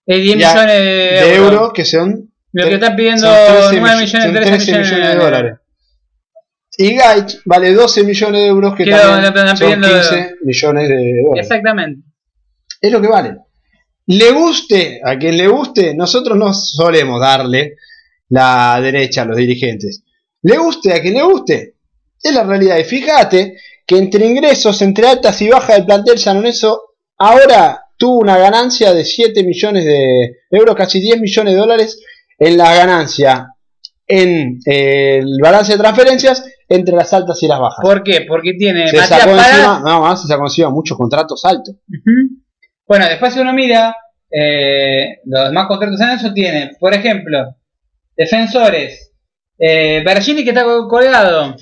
es 0.06 0.22
10 0.22 0.38
ya, 0.40 0.54
millones 0.54 0.74
de, 0.78 0.84
de 0.84 1.36
euros. 1.36 1.54
euros 1.54 1.74
que 1.74 1.86
son, 1.86 2.30
Lo 2.52 2.68
que 2.68 2.74
están 2.76 2.96
pidiendo 2.96 3.22
son 3.22 3.36
13 3.36 3.80
9 3.80 3.82
mill- 3.82 3.82
millones, 3.82 4.12
son 4.12 4.32
13 4.34 4.50
13 4.50 4.72
millones, 4.72 4.92
millones 4.92 5.10
de 5.10 5.24
dólares. 5.24 5.58
Y 6.78 6.96
Gaich 6.96 7.40
vale 7.46 7.74
12 7.74 8.04
millones 8.04 8.42
de 8.42 8.48
euros 8.48 8.76
que 8.76 8.86
también 8.86 9.24
son 9.58 9.68
pidiendo- 9.68 9.88
15 9.88 10.36
millones 10.44 10.90
de 10.90 10.96
dólares. 11.24 11.46
Exactamente. 11.48 12.02
Es 12.82 12.92
lo 12.92 13.02
que 13.02 13.08
vale. 13.08 13.38
Le 14.08 14.32
guste, 14.32 15.00
a 15.06 15.18
quien 15.18 15.38
le 15.38 15.48
guste, 15.48 15.96
nosotros 15.96 16.38
no 16.38 16.54
solemos 16.54 17.22
darle 17.22 17.76
la 18.30 18.80
derecha 18.82 19.22
a 19.22 19.26
los 19.26 19.38
dirigentes. 19.38 20.04
Le 20.42 20.58
guste 20.58 20.94
a 20.94 21.02
quien 21.02 21.14
le 21.14 21.22
guste. 21.24 21.73
Es 22.24 22.34
la 22.34 22.44
realidad. 22.44 22.78
Y 22.78 22.84
fíjate 22.86 23.58
que 23.86 23.98
entre 23.98 24.26
ingresos, 24.26 24.82
entre 24.82 25.08
altas 25.08 25.42
y 25.42 25.50
bajas 25.50 25.76
del 25.76 25.86
plantel 25.86 26.18
San 26.18 26.38
Lorenzo, 26.38 26.82
ahora 27.18 27.82
tuvo 27.98 28.20
una 28.20 28.38
ganancia 28.38 28.94
de 28.94 29.04
7 29.06 29.44
millones 29.44 29.86
de 29.86 30.38
euros, 30.50 30.76
casi 30.76 31.00
10 31.02 31.20
millones 31.20 31.54
de 31.54 31.60
dólares 31.60 32.00
en 32.40 32.58
la 32.58 32.74
ganancia 32.76 33.50
en 34.08 34.60
eh, 34.66 35.20
el 35.20 35.38
balance 35.42 35.72
de 35.74 35.78
transferencias 35.78 36.44
entre 36.68 36.96
las 36.96 37.14
altas 37.14 37.42
y 37.44 37.48
las 37.48 37.60
bajas. 37.60 37.80
¿Por 37.82 38.04
qué? 38.04 38.22
Porque 38.28 38.54
tiene 38.54 38.88
se 38.90 38.98
sacó 39.08 39.30
encima, 39.32 39.82
nada 39.86 40.00
más 40.00 40.22
se 40.22 40.28
sacó 40.28 40.44
encima 40.44 40.70
muchos 40.70 40.98
contratos 40.98 41.44
altos. 41.46 41.76
Bueno, 42.88 43.06
después 43.08 43.34
si 43.34 43.40
uno 43.40 43.54
mira 43.54 43.96
eh, 44.30 45.20
los 45.26 45.46
demás 45.46 45.68
contratos 45.68 46.00
en 46.02 46.10
eso, 46.10 46.34
tiene, 46.34 46.72
por 46.80 46.94
ejemplo, 46.94 47.56
defensores, 48.18 49.12
eh, 49.58 50.02
Bergini 50.06 50.44
que 50.44 50.50
está 50.50 50.64
col- 50.64 50.88
colgado. 50.88 51.56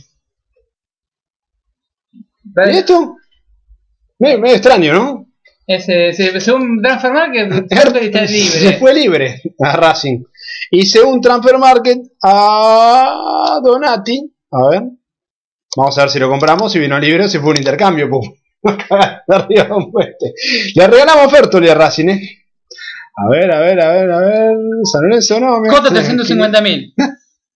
¿Y 2.56 2.78
esto? 2.78 3.16
Medio, 4.20 4.40
medio 4.40 4.56
extraño, 4.56 4.94
¿no? 4.94 5.28
Ese, 5.68 6.12
se- 6.14 6.40
según 6.42 6.82
Transfer 6.82 7.12
Market, 7.14 7.68
Fertoli 7.74 8.06
está 8.08 8.28
Se 8.28 8.34
libre. 8.34 8.78
fue 8.80 8.94
libre 8.94 9.42
a 9.60 9.76
Racing. 9.78 10.24
Y 10.72 10.86
según 10.86 11.22
Transfer 11.22 11.58
Market 11.58 12.00
a 12.24 13.60
Donati, 13.64 14.34
a 14.52 14.70
ver, 14.70 14.82
vamos 15.78 15.98
a 15.98 16.02
ver 16.02 16.10
si 16.10 16.20
lo 16.20 16.30
compramos, 16.30 16.72
si 16.72 16.80
vino 16.80 17.00
libre 17.00 17.26
o 17.26 17.30
si 17.30 17.40
fue 17.40 17.52
un 17.52 17.58
intercambio. 17.58 18.10
pum. 18.10 18.22
Le 20.76 20.88
regalamos 20.88 21.32
Fertoli 21.32 21.70
a 21.70 21.76
Racing, 21.76 22.10
¿eh? 22.10 22.22
A 23.16 23.30
ver, 23.30 23.52
a 23.52 23.60
ver, 23.60 23.82
a 23.82 23.92
ver, 23.92 24.12
a 24.12 24.20
ver. 24.20 24.58
San 24.84 25.02
Lorenzo 25.04 25.40
no. 25.40 25.62
Costa 25.70 25.90
350 25.90 26.62
mil. 26.62 26.94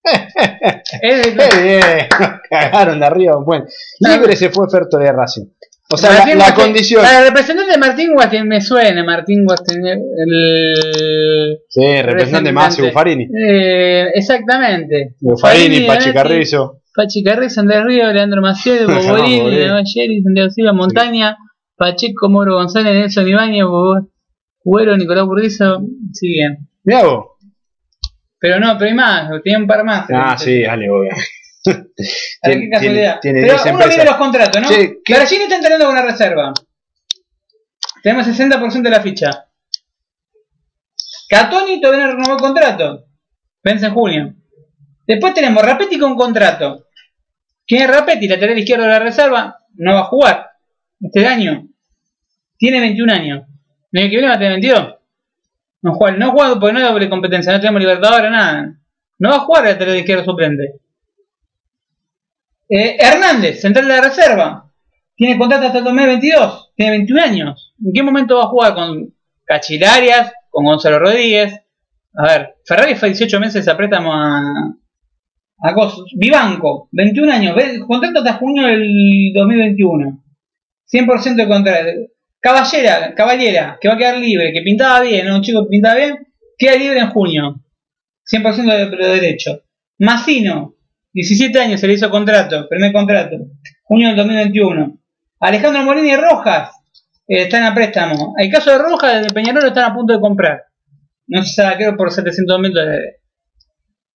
Qué 1.00 1.62
bien, 1.62 2.08
cagaron 2.50 3.00
de 3.00 3.06
arriba 3.06 3.36
de 3.38 3.44
puente. 3.44 3.72
Libre 4.00 4.36
se 4.36 4.50
fue 4.50 4.68
Fertoli 4.70 5.06
a 5.06 5.12
Racing. 5.12 5.44
O 5.88 5.96
sea, 5.96 6.10
la, 6.10 6.18
Martín 6.18 6.38
la 6.38 6.44
Guasten- 6.46 6.54
condición. 6.54 7.02
Para 7.02 7.24
representante 7.24 7.70
de 7.72 7.78
Martín 7.78 8.12
Guasten 8.14 8.48
me 8.48 8.60
suena, 8.60 9.04
Martín 9.04 9.44
Guasten, 9.44 9.86
el... 9.86 11.58
Sí, 11.68 12.02
representante 12.02 12.52
más 12.52 12.78
Buffarini. 12.80 13.24
Eh, 13.48 14.08
exactamente. 14.14 15.14
Buffarini, 15.20 15.80
Donati, 15.82 15.86
Pachi 15.86 16.12
Carrizo. 16.12 16.80
Pachi 16.94 17.22
Carrizo, 17.22 17.60
Andrés 17.60 17.84
Río, 17.84 18.12
Leandro 18.12 18.40
Germán 18.42 18.96
Boborín. 19.06 19.50
Leonel 19.50 19.84
Yeri, 19.84 20.22
Santiago 20.22 20.50
Silva, 20.50 20.72
Montaña, 20.72 21.36
Pacheco, 21.76 22.28
Moro 22.30 22.54
González, 22.54 22.92
Nelson 22.94 23.28
Ibáñez, 23.28 23.64
Bobo- 23.64 24.08
Güero, 24.64 24.96
Nicolás 24.96 25.24
Burdizo, 25.26 25.82
siguen. 26.12 26.68
Mirá 26.82 27.04
vos. 27.04 27.26
Pero 28.38 28.60
no, 28.60 28.76
pero 28.78 28.90
hay 28.90 28.94
más, 28.94 29.30
tiene 29.42 29.58
un 29.58 29.66
par 29.66 29.84
más. 29.84 30.06
Ah, 30.12 30.36
sí, 30.36 30.62
dale, 30.62 30.90
obvio. 30.90 31.10
A 31.12 32.48
ver, 32.48 32.60
qué 32.60 32.70
casualidad. 32.70 33.20
tiene 33.20 33.40
Pero 33.40 33.54
10 33.54 33.74
uno 33.74 33.86
mira 33.86 34.04
los 34.04 34.16
contratos, 34.16 34.62
¿no? 34.62 34.68
Sí. 34.68 34.98
Garcini 35.08 35.44
está 35.44 35.56
entrenando 35.56 35.86
con 35.86 35.94
una 35.94 36.04
reserva. 36.04 36.52
Tenemos 38.02 38.26
60% 38.26 38.82
de 38.82 38.90
la 38.90 39.00
ficha. 39.00 39.48
Catoni 41.28 41.80
todavía 41.80 42.06
no 42.06 42.12
renovó 42.12 42.34
el 42.34 42.40
contrato. 42.40 43.06
Vence 43.64 43.86
en 43.86 43.94
junio. 43.94 44.34
Después 45.06 45.34
tenemos 45.34 45.64
Rapetti 45.64 45.98
con 45.98 46.14
contrato. 46.14 46.86
¿Quién 47.66 47.82
es 47.82 47.90
Rapetti? 47.90 48.28
Lateral 48.28 48.58
izquierdo 48.58 48.84
de 48.84 48.90
la 48.90 48.98
reserva. 49.00 49.58
No 49.74 49.94
va 49.94 50.00
a 50.00 50.04
jugar 50.04 50.50
este 51.00 51.26
año. 51.26 51.66
Tiene 52.56 52.80
21 52.80 53.12
años. 53.12 53.46
¿El 53.90 54.02
año 54.02 54.10
que 54.10 54.16
viene 54.16 54.28
va 54.28 54.34
a 54.34 54.38
tener 54.38 54.52
22? 54.52 54.95
No 55.86 55.94
juega, 55.94 56.16
no 56.18 56.32
juega 56.32 56.58
porque 56.58 56.72
no 56.72 56.78
hay 56.80 56.84
doble 56.92 57.08
competencia. 57.08 57.52
No 57.52 57.60
tenemos 57.60 57.80
Libertadores, 57.80 58.28
nada. 58.30 58.74
No 59.20 59.30
va 59.30 59.36
a 59.36 59.40
jugar 59.40 59.64
el 59.66 59.72
lateral 59.74 59.96
izquierdo 59.96 60.24
suplente. 60.24 60.80
Eh, 62.68 62.96
Hernández, 62.98 63.60
central 63.60 63.86
de 63.86 63.94
la 63.94 64.00
reserva. 64.02 64.72
Tiene 65.14 65.38
contrato 65.38 65.66
hasta 65.66 65.78
el 65.78 65.84
2022. 65.84 66.72
Tiene 66.74 66.90
21 66.98 67.22
años. 67.22 67.74
¿En 67.84 67.92
qué 67.92 68.02
momento 68.02 68.36
va 68.36 68.44
a 68.44 68.48
jugar 68.48 68.74
con 68.74 69.14
Cachilarias, 69.44 70.32
con 70.50 70.64
Gonzalo 70.64 70.98
Rodríguez? 70.98 71.54
A 72.16 72.22
ver, 72.26 72.54
Ferrari 72.66 72.94
fue 72.96 73.08
18 73.10 73.38
meses 73.38 73.68
a 73.68 73.76
préstamo 73.76 74.12
a, 74.12 74.40
a 75.62 75.74
Cos- 75.74 76.02
Vivanco, 76.16 76.88
21 76.92 77.32
años. 77.32 77.56
Contrato 77.86 78.18
hasta 78.18 78.34
junio 78.34 78.66
del 78.66 79.32
2021. 79.34 80.22
100% 80.92 81.34
de 81.36 81.48
contrato. 81.48 81.90
Caballera, 82.46 83.12
Caballera, 83.16 83.76
que 83.80 83.88
va 83.88 83.94
a 83.94 83.98
quedar 83.98 84.18
libre, 84.18 84.52
que 84.52 84.60
pintaba 84.62 85.00
bien, 85.00 85.26
¿no? 85.26 85.34
un 85.34 85.42
chico 85.42 85.64
que 85.64 85.70
pintaba 85.70 85.96
bien, 85.96 86.16
queda 86.56 86.76
libre 86.76 87.00
en 87.00 87.10
junio. 87.10 87.60
100% 88.32 88.90
de, 88.90 88.96
de 88.96 89.08
derecho. 89.20 89.62
Massino, 89.98 90.74
17 91.12 91.58
años 91.58 91.80
se 91.80 91.88
le 91.88 91.94
hizo 91.94 92.08
contrato, 92.08 92.68
primer 92.68 92.92
contrato, 92.92 93.36
junio 93.82 94.08
del 94.08 94.16
2021. 94.18 94.96
Alejandro 95.40 95.82
Molini 95.82 96.14
Rojas 96.16 96.70
eh, 97.26 97.42
están 97.42 97.64
a 97.64 97.74
préstamo. 97.74 98.34
El 98.38 98.48
caso 98.52 98.70
de 98.70 98.78
Rojas, 98.78 99.22
de 99.24 99.30
Peñarol 99.32 99.66
están 99.66 99.90
a 99.90 99.94
punto 99.94 100.12
de 100.12 100.20
comprar. 100.20 100.62
No 101.26 101.42
se 101.42 101.52
sabe, 101.52 101.76
creo 101.78 101.96
por 101.96 102.12
700 102.12 102.60
mil 102.60 102.72
dólares. 102.72 103.16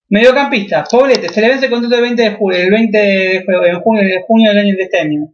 Mediocampista, 0.10 0.84
Poblete, 0.90 1.28
se 1.30 1.42
le 1.42 1.50
vence 1.50 1.66
el 1.66 1.72
contrato 1.72 1.96
el 1.96 2.02
20 2.02 2.22
de 2.22 2.32
julio, 2.32 2.60
el 2.60 2.72
20 2.72 2.98
de 2.98 3.46
ju- 3.46 3.66
en 3.68 3.80
junio, 3.82 4.04
de 4.04 4.22
junio 4.26 4.50
del 4.52 4.58
año 4.60 4.76
de 4.76 4.84
este 4.84 5.00
año. 5.00 5.34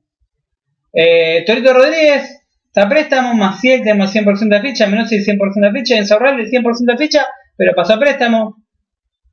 Eh, 0.94 1.44
Torito 1.46 1.74
Rodríguez, 1.74 2.47
a 2.82 2.90
préstamo, 2.90 3.34
Maciel 3.34 3.82
tenemos 3.82 4.14
100% 4.14 4.50
de 4.50 4.62
ficha, 4.62 4.88
Menossi 4.88 5.18
100% 5.20 5.72
de 5.72 5.80
ficha, 5.80 5.98
Enzaurralde 5.98 6.50
100% 6.50 6.86
de 6.86 6.98
ficha, 6.98 7.26
pero 7.56 7.74
pasó 7.76 7.94
a 7.94 8.00
préstamo. 8.00 8.56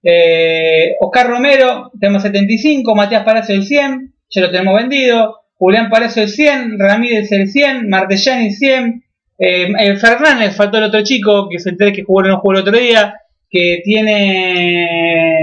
Eh, 0.03 0.97
Oscar 1.01 1.27
Romero, 1.29 1.91
tenemos 1.99 2.23
75, 2.23 2.95
Matías 2.95 3.25
Palacio 3.25 3.55
el 3.55 3.65
100, 3.65 4.15
ya 4.31 4.41
lo 4.43 4.51
tenemos 4.51 4.75
vendido. 4.77 5.41
Julián 5.55 5.89
Palacio 5.89 6.23
el 6.23 6.29
100, 6.29 6.79
Ramírez 6.79 7.33
el 7.33 7.49
100, 7.49 7.89
Martellani 7.89 8.51
100. 8.51 9.05
Eh, 9.39 9.69
eh, 9.79 9.97
Fernández, 9.97 10.55
faltó 10.55 10.79
el 10.79 10.85
otro 10.85 11.03
chico, 11.03 11.49
que 11.49 11.57
es 11.57 11.67
el 11.67 11.77
3 11.77 11.93
que 11.95 12.03
jugó 12.03 12.23
no 12.23 12.39
jugó 12.39 12.53
el 12.53 12.61
otro 12.61 12.77
día, 12.77 13.15
que 13.51 13.81
tiene 13.85 15.41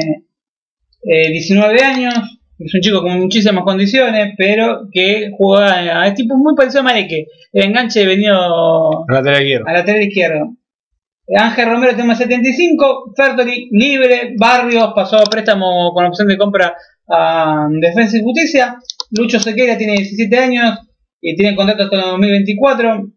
eh, 1.04 1.30
19 1.30 1.84
años, 1.84 2.41
es 2.66 2.74
un 2.74 2.82
chico 2.82 3.02
con 3.02 3.20
muchísimas 3.20 3.64
condiciones, 3.64 4.34
pero 4.38 4.88
que 4.92 5.32
juega, 5.36 6.08
es 6.08 6.14
tipo 6.16 6.38
muy 6.38 6.56
parecido 6.56 6.82
a 6.82 6.84
Mareque, 6.84 7.28
el 7.52 7.64
enganche 7.66 8.06
venido 8.06 9.06
Lateral 9.08 9.42
izquierdo. 9.42 9.68
a 9.68 9.74
lateral 9.74 10.04
izquierdo. 10.04 10.56
Ángel 11.36 11.70
Romero 11.70 11.94
tenemos 11.94 12.18
75, 12.18 13.14
Fertoli 13.16 13.70
libre, 13.72 14.34
Barrios 14.38 14.92
pasó 14.94 15.18
a 15.18 15.24
préstamo 15.24 15.92
con 15.94 16.06
opción 16.06 16.28
de 16.28 16.38
compra 16.38 16.76
a 17.08 17.68
Defensa 17.80 18.18
y 18.18 18.22
Justicia, 18.22 18.78
Lucho 19.12 19.40
Sequeira 19.40 19.78
tiene 19.78 19.94
17 19.94 20.38
años 20.38 20.80
y 21.22 21.36
tiene 21.36 21.56
contrato 21.56 21.84
hasta 21.84 21.96
el 21.96 22.02
2024. 22.02 23.08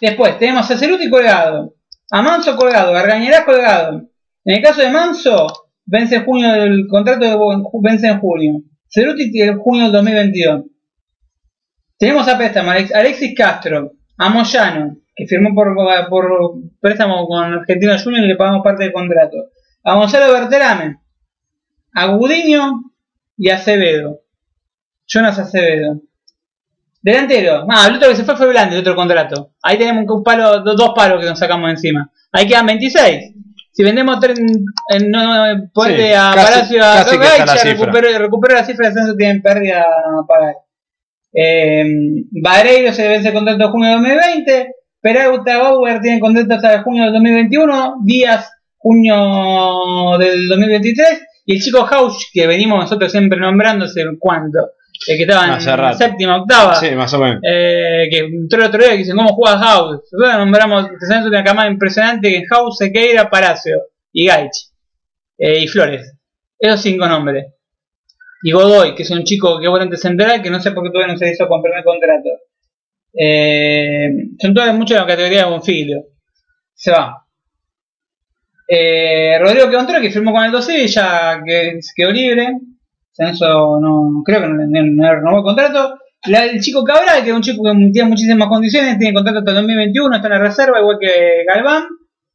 Después 0.00 0.38
tenemos 0.38 0.70
a 0.70 0.78
Ceruti 0.78 1.10
colgado, 1.10 1.74
a 2.10 2.22
Manso 2.22 2.56
colgado, 2.56 2.92
Gargañarás 2.92 3.44
colgado. 3.44 4.02
En 4.44 4.56
el 4.56 4.62
caso 4.62 4.80
de 4.80 4.90
Manso, 4.90 5.69
vence 5.90 6.16
en 6.16 6.24
junio 6.24 6.54
el 6.54 6.86
contrato 6.88 7.24
de, 7.24 7.36
vence 7.82 8.06
en 8.06 8.20
junio. 8.20 8.62
Ceruti 8.88 9.30
en 9.40 9.58
junio 9.58 9.84
del 9.84 9.92
2022. 9.92 10.64
Tenemos 11.98 12.26
a 12.28 12.36
préstamo 12.38 12.70
Alexis 12.70 13.34
Castro, 13.36 13.92
a 14.16 14.28
Moyano, 14.30 14.96
que 15.14 15.26
firmó 15.26 15.54
por, 15.54 15.74
por 16.08 16.54
préstamo 16.80 17.26
con 17.26 17.44
Argentino 17.44 17.98
Junior 18.02 18.24
y 18.24 18.28
le 18.28 18.36
pagamos 18.36 18.62
parte 18.64 18.84
del 18.84 18.92
contrato. 18.92 19.36
A 19.84 19.94
Gonzalo 19.96 20.32
Berterame, 20.32 20.96
a 21.94 22.06
Gudiño 22.06 22.92
y 23.36 23.50
a 23.50 23.56
Acevedo. 23.56 24.20
Jonas 25.06 25.38
Acevedo. 25.38 26.00
Delantero. 27.02 27.66
Ah, 27.70 27.86
el 27.88 27.96
otro 27.96 28.08
que 28.10 28.16
se 28.16 28.24
fue 28.24 28.36
fue 28.36 28.48
Blandi, 28.50 28.74
el 28.74 28.80
otro 28.82 28.94
contrato. 28.94 29.52
Ahí 29.62 29.78
tenemos 29.78 30.04
un 30.08 30.22
palo, 30.22 30.60
do- 30.62 30.74
dos 30.76 30.92
palos 30.94 31.20
que 31.20 31.26
nos 31.30 31.38
sacamos 31.38 31.70
encima. 31.70 32.10
Ahí 32.32 32.46
quedan 32.46 32.66
26. 32.66 33.34
Si 33.80 33.84
vendemos 33.84 34.20
tres, 34.20 34.38
eh, 34.38 35.00
no, 35.08 35.20
Sí, 35.86 36.12
a 36.12 36.32
casi- 36.34 36.52
Palacio 36.52 36.84
a 36.84 36.96
casi 36.96 37.18
que 37.18 37.24
está 37.24 37.46
la 37.46 37.54
ya 37.54 37.60
cifra. 37.62 37.86
recupero, 37.86 38.18
recupero 38.18 38.54
la 38.56 38.64
cifra 38.64 38.88
de 38.88 38.92
ascenso, 38.92 39.16
tienen 39.16 39.40
pérdida 39.40 39.80
a 39.80 40.26
pagar. 40.26 40.54
Eh, 41.32 41.84
Vareiro 42.42 42.92
se 42.92 43.08
vence 43.08 43.32
contrato 43.32 43.56
de 43.58 43.70
junio 43.70 43.88
de 43.88 43.94
2020. 43.94 44.74
Peralta 45.00 45.58
Bauer 45.58 46.00
tiene 46.02 46.20
contrato 46.20 46.54
hasta 46.56 46.82
junio 46.82 47.04
del 47.04 47.12
2021. 47.14 47.94
Díaz, 48.04 48.50
junio 48.76 50.18
del 50.18 50.46
2023. 50.46 51.22
Y 51.46 51.56
el 51.56 51.62
chico 51.62 51.88
Hausch, 51.90 52.24
que 52.34 52.46
venimos 52.46 52.80
nosotros 52.80 53.10
siempre 53.10 53.40
nombrando 53.40 53.86
hace 53.86 54.04
cuánto. 54.18 54.58
El 55.06 55.16
que 55.16 55.22
estaba 55.22 55.54
Hace 55.54 55.70
en 55.70 55.78
rato. 55.78 55.98
séptima, 55.98 56.36
octava. 56.42 56.74
Sí, 56.74 56.90
más 56.94 57.12
o 57.14 57.18
menos. 57.18 57.40
Eh, 57.42 58.06
que 58.10 58.18
entró 58.18 58.60
el 58.60 58.68
otro 58.68 58.80
día 58.82 58.90
que 58.92 58.98
dicen 58.98 59.16
cómo 59.16 59.30
juega 59.34 59.58
House. 59.58 60.00
Nosotros 60.12 60.38
nombramos, 60.38 60.88
tenemos 61.08 61.28
una 61.28 61.42
camada 61.42 61.70
impresionante 61.70 62.28
que 62.28 62.36
es 62.38 62.48
House, 62.50 62.76
Sequeira, 62.78 63.30
Palacio 63.30 63.80
y 64.12 64.26
Gaich. 64.26 64.68
Eh, 65.38 65.60
y 65.60 65.68
Flores. 65.68 66.14
Esos 66.58 66.82
cinco 66.82 67.06
nombres. 67.08 67.46
Y 68.42 68.52
Godoy, 68.52 68.94
que 68.94 69.02
es 69.04 69.10
un 69.10 69.24
chico 69.24 69.58
que 69.58 69.64
es 69.66 69.70
volante 69.70 69.96
central, 69.96 70.42
que 70.42 70.50
no 70.50 70.60
sé 70.60 70.72
por 70.72 70.84
qué 70.84 70.90
todavía 70.90 71.14
no 71.14 71.18
se 71.18 71.30
hizo 71.30 71.48
con 71.48 71.62
primer 71.62 71.82
contrato. 71.82 72.28
Eh, 73.12 74.08
son 74.38 74.54
todas 74.54 74.74
muchas 74.74 74.96
de 74.96 75.00
la 75.00 75.06
categoría 75.06 75.44
de 75.44 75.50
Bonfiglio. 75.50 76.04
Se 76.74 76.90
va. 76.90 77.16
Eh, 78.68 79.38
Rodrigo 79.40 79.68
Quevontero, 79.68 80.00
que 80.00 80.10
firmó 80.10 80.32
con 80.32 80.44
el 80.44 80.52
12 80.52 80.84
y 80.84 80.86
ya 80.86 81.40
que 81.44 81.80
quedó 81.96 82.12
libre. 82.12 82.48
Censo 83.26 83.78
no 83.80 84.22
creo 84.24 84.40
que 84.42 84.48
no, 84.48 84.54
no- 84.54 84.66
no 85.04 85.14
renovó 85.14 85.38
el 85.38 85.44
contrato. 85.44 85.94
La- 86.26 86.44
el 86.44 86.60
chico 86.60 86.84
Cabral, 86.84 87.22
que 87.24 87.30
es 87.30 87.36
un 87.36 87.42
chico 87.42 87.62
que 87.64 87.90
tiene 87.92 88.08
muchísimas 88.08 88.48
condiciones, 88.48 88.98
tiene 88.98 89.14
contrato 89.14 89.38
hasta 89.38 89.50
el 89.52 89.56
2021, 89.58 90.16
está 90.16 90.28
en 90.28 90.32
la 90.34 90.38
reserva, 90.40 90.80
igual 90.80 90.98
que 91.00 91.44
Galván. 91.46 91.84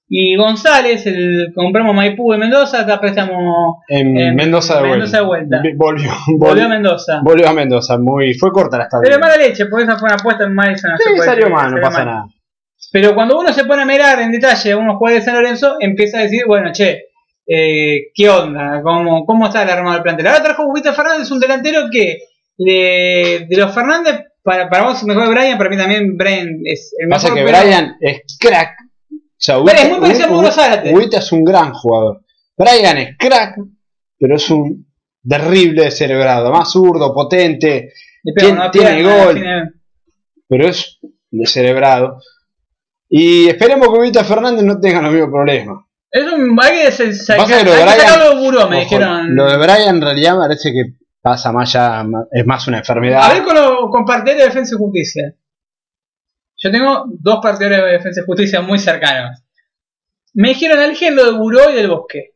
Y 0.07 0.35
González, 0.35 1.05
el 1.07 1.51
compramos 1.55 1.95
Maipú 1.95 2.31
de 2.31 2.37
Mendoza, 2.37 2.81
está 2.81 2.99
préstamo 3.01 3.81
En, 3.87 4.15
en 4.19 4.35
Mendoza 4.35 4.79
de 4.81 4.89
Mendoza 4.89 5.17
de 5.17 5.23
vuelta. 5.25 5.61
Vi- 5.63 5.73
Volvió, 5.75 6.11
volvió 6.37 6.65
a 6.65 6.69
Mendoza. 6.69 7.21
volvió 7.23 7.49
a 7.49 7.53
Mendoza. 7.53 7.97
Muy, 7.97 8.35
fue 8.35 8.51
corta 8.51 8.77
la 8.77 8.83
estadía. 8.83 9.09
Pero 9.09 9.19
mala 9.19 9.35
leche, 9.37 9.65
porque 9.65 9.85
esa 9.85 9.97
fue 9.97 10.07
una 10.07 10.15
apuesta 10.17 10.43
en 10.43 10.53
Madison. 10.53 10.91
se 10.97 11.03
Sí, 11.11 11.19
salió 11.21 11.49
mal, 11.49 11.73
no 11.73 11.81
pasa 11.81 11.97
mal. 11.99 12.05
nada. 12.07 12.25
Pero 12.91 13.15
cuando 13.15 13.39
uno 13.39 13.51
se 13.51 13.65
pone 13.65 13.81
a 13.81 13.85
mirar 13.85 14.19
en 14.21 14.31
detalle 14.31 14.71
a 14.73 14.77
unos 14.77 14.97
jugadores 14.97 15.25
de 15.25 15.31
San 15.31 15.41
Lorenzo, 15.41 15.75
empieza 15.79 16.19
a 16.19 16.21
decir, 16.21 16.43
bueno, 16.47 16.71
che, 16.71 17.05
eh, 17.47 18.11
¿qué 18.13 18.29
onda? 18.29 18.81
¿Cómo, 18.83 19.25
¿Cómo 19.25 19.47
está 19.47 19.63
el 19.63 19.69
armado 19.69 19.93
del 19.95 20.03
plantel? 20.03 20.27
Ahora 20.27 20.43
trajo 20.43 20.73
Víctor 20.73 20.95
Fernández, 20.95 21.29
un 21.31 21.39
delantero 21.39 21.87
que 21.91 22.19
de, 22.57 23.45
de 23.49 23.57
los 23.57 23.73
Fernández, 23.73 24.21
para, 24.41 24.69
para 24.69 24.85
vos 24.85 25.03
mejor 25.03 25.29
Brian, 25.33 25.57
para 25.57 25.69
mí 25.69 25.77
también 25.77 26.15
Brian 26.17 26.59
es 26.63 26.93
el 26.97 27.07
mejor. 27.07 27.21
Pasa 27.23 27.33
que 27.35 27.43
pero- 27.43 27.57
Brian 27.59 27.95
es 27.99 28.37
crack. 28.39 28.71
O 29.11 29.17
sea, 29.37 29.55
es 29.57 29.61
Ubita- 29.61 29.89
muy 29.89 29.99
parecido 29.99 30.27
a 30.27 30.31
Ubita- 30.31 30.51
Zárate. 30.51 30.93
Ubita 30.95 31.17
es 31.19 31.31
un 31.31 31.43
gran 31.43 31.73
jugador. 31.73 32.21
Brian 32.57 32.97
es 32.97 33.17
crack, 33.17 33.55
pero 34.17 34.35
es 34.37 34.49
un 34.49 34.87
terrible 35.27 35.83
descerebrado. 35.83 36.51
Más 36.51 36.71
zurdo, 36.71 37.13
potente, 37.13 37.91
tiene- 38.23 38.69
tiene 38.71 38.71
pierna, 38.71 39.25
gol. 39.25 39.33
tiene- 39.35 39.69
pero 40.47 40.67
es 40.67 40.99
descerebrado. 41.31 42.21
Y 43.09 43.47
esperemos 43.49 43.89
que 43.89 43.99
Ubita 43.99 44.23
Fernández 44.23 44.63
no 44.63 44.79
tenga 44.79 45.01
los 45.01 45.11
mismos 45.11 45.29
problemas. 45.31 45.84
Es 46.15 46.31
un. 46.31 46.57
Hay 46.61 46.71
que, 46.85 46.91
se- 46.91 47.13
se- 47.13 47.35
Pasa 47.35 47.57
hay 47.57 47.59
que 47.63 47.65
lo 47.65 47.71
de 47.71 47.77
que 47.77 47.83
Brian- 47.83 47.99
sacarlo 48.07 48.29
de 48.35 48.41
buró, 48.45 48.69
me 48.69 48.77
Ojo, 48.77 48.83
dijeron. 48.85 49.35
Lo 49.35 49.49
de 49.51 49.57
Brian 49.57 49.95
en 49.95 50.01
realidad 50.01 50.37
parece 50.37 50.71
que 50.71 50.93
pasa 51.21 51.51
más 51.51 51.73
ya, 51.73 52.05
es 52.31 52.45
más 52.45 52.67
una 52.67 52.77
enfermedad. 52.77 53.21
A 53.23 53.33
ver 53.33 53.43
con, 53.43 53.55
lo- 53.55 53.89
con 53.89 54.05
partidarios 54.05 54.43
de 54.43 54.49
Defensa 54.49 54.75
y 54.75 54.77
Justicia. 54.77 55.33
Yo 56.57 56.71
tengo 56.71 57.05
dos 57.19 57.39
partidarios 57.41 57.83
de 57.85 57.91
Defensa 57.91 58.21
y 58.21 58.25
Justicia 58.25 58.61
muy 58.61 58.79
cercanos. 58.79 59.41
Me 60.35 60.49
dijeron 60.49 60.79
eligen 60.81 61.15
lo 61.15 61.25
de 61.25 61.37
Buró 61.37 61.69
y 61.69 61.75
del 61.75 61.89
Bosque. 61.89 62.34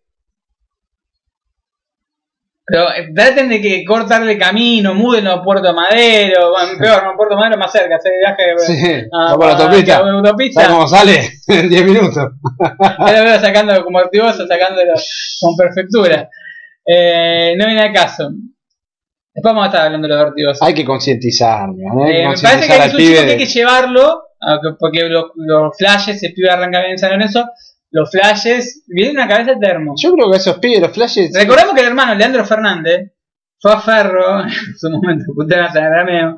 Pero 2.71 2.93
eh, 2.93 3.11
traten 3.15 3.49
de 3.49 3.61
que 3.61 3.83
cortarle 3.83 4.37
camino, 4.37 4.93
múdenlo 4.93 5.31
a 5.31 5.43
Puerto 5.43 5.73
Madero, 5.73 6.51
bueno, 6.51 6.77
peor, 6.79 7.03
no, 7.03 7.15
Puerto 7.17 7.35
Madero 7.35 7.57
más 7.57 7.71
cerca, 7.71 7.95
hacer 7.95 8.11
viaje 8.23 8.53
Sí, 8.59 9.07
a, 9.11 9.35
por 9.35 9.45
la 9.47 9.51
autopista. 9.53 9.97
autopista. 9.97 10.61
¿Sabes 10.61 10.75
cómo 10.75 10.87
sale? 10.87 11.29
En 11.47 11.69
10 11.69 11.85
minutos. 11.85 12.17
Ya 12.79 13.17
lo 13.17 13.23
veo 13.23 13.39
sacando 13.39 13.83
como 13.83 13.99
artigoso, 13.99 14.45
sacándolo 14.47 14.93
con 15.41 15.55
perfectura. 15.55 16.29
Eh, 16.85 17.55
no 17.57 17.65
viene 17.65 17.81
al 17.81 17.93
caso. 17.93 18.29
Después 19.33 19.53
vamos 19.53 19.63
a 19.63 19.67
estar 19.67 19.85
hablando 19.85 20.07
de 20.07 20.13
los 20.15 20.23
vertigos. 20.25 20.61
Hay 20.61 20.73
que 20.73 20.85
concientizar, 20.85 21.69
¿no? 21.69 22.05
Eh, 22.05 22.27
me 22.27 22.35
parece 22.41 22.67
que 22.67 22.73
es 22.85 22.93
un 22.93 22.99
chico 22.99 23.13
que 23.25 23.31
hay 23.31 23.37
que 23.37 23.45
llevarlo, 23.45 24.23
porque 24.79 25.03
los, 25.09 25.25
los 25.35 25.77
flashes, 25.77 26.21
el 26.23 26.33
pibe 26.33 26.49
arranca 26.49 26.79
bien 26.79 26.91
en 26.91 26.97
San 26.99 27.11
Lorenzo, 27.11 27.45
los 27.91 28.10
flashes, 28.11 28.84
viene 28.88 29.11
una 29.11 29.28
cabeza 29.28 29.53
de 29.53 29.60
termo. 29.60 29.94
Yo 29.98 30.14
creo 30.14 30.30
que 30.32 30.38
esos 30.38 30.60
pibes, 30.60 30.82
los 30.82 30.91
flashes. 30.91 31.32
Recordemos 31.34 31.74
que 31.74 31.82
el 31.82 31.88
hermano 31.88 32.14
Leandro 32.16 32.45
Fernández 32.45 33.11
fue 33.60 33.74
a 33.74 33.80
Ferro, 33.82 34.41
en 34.44 34.49
su 34.78 34.90
momento, 34.90 35.26
a 35.56 36.36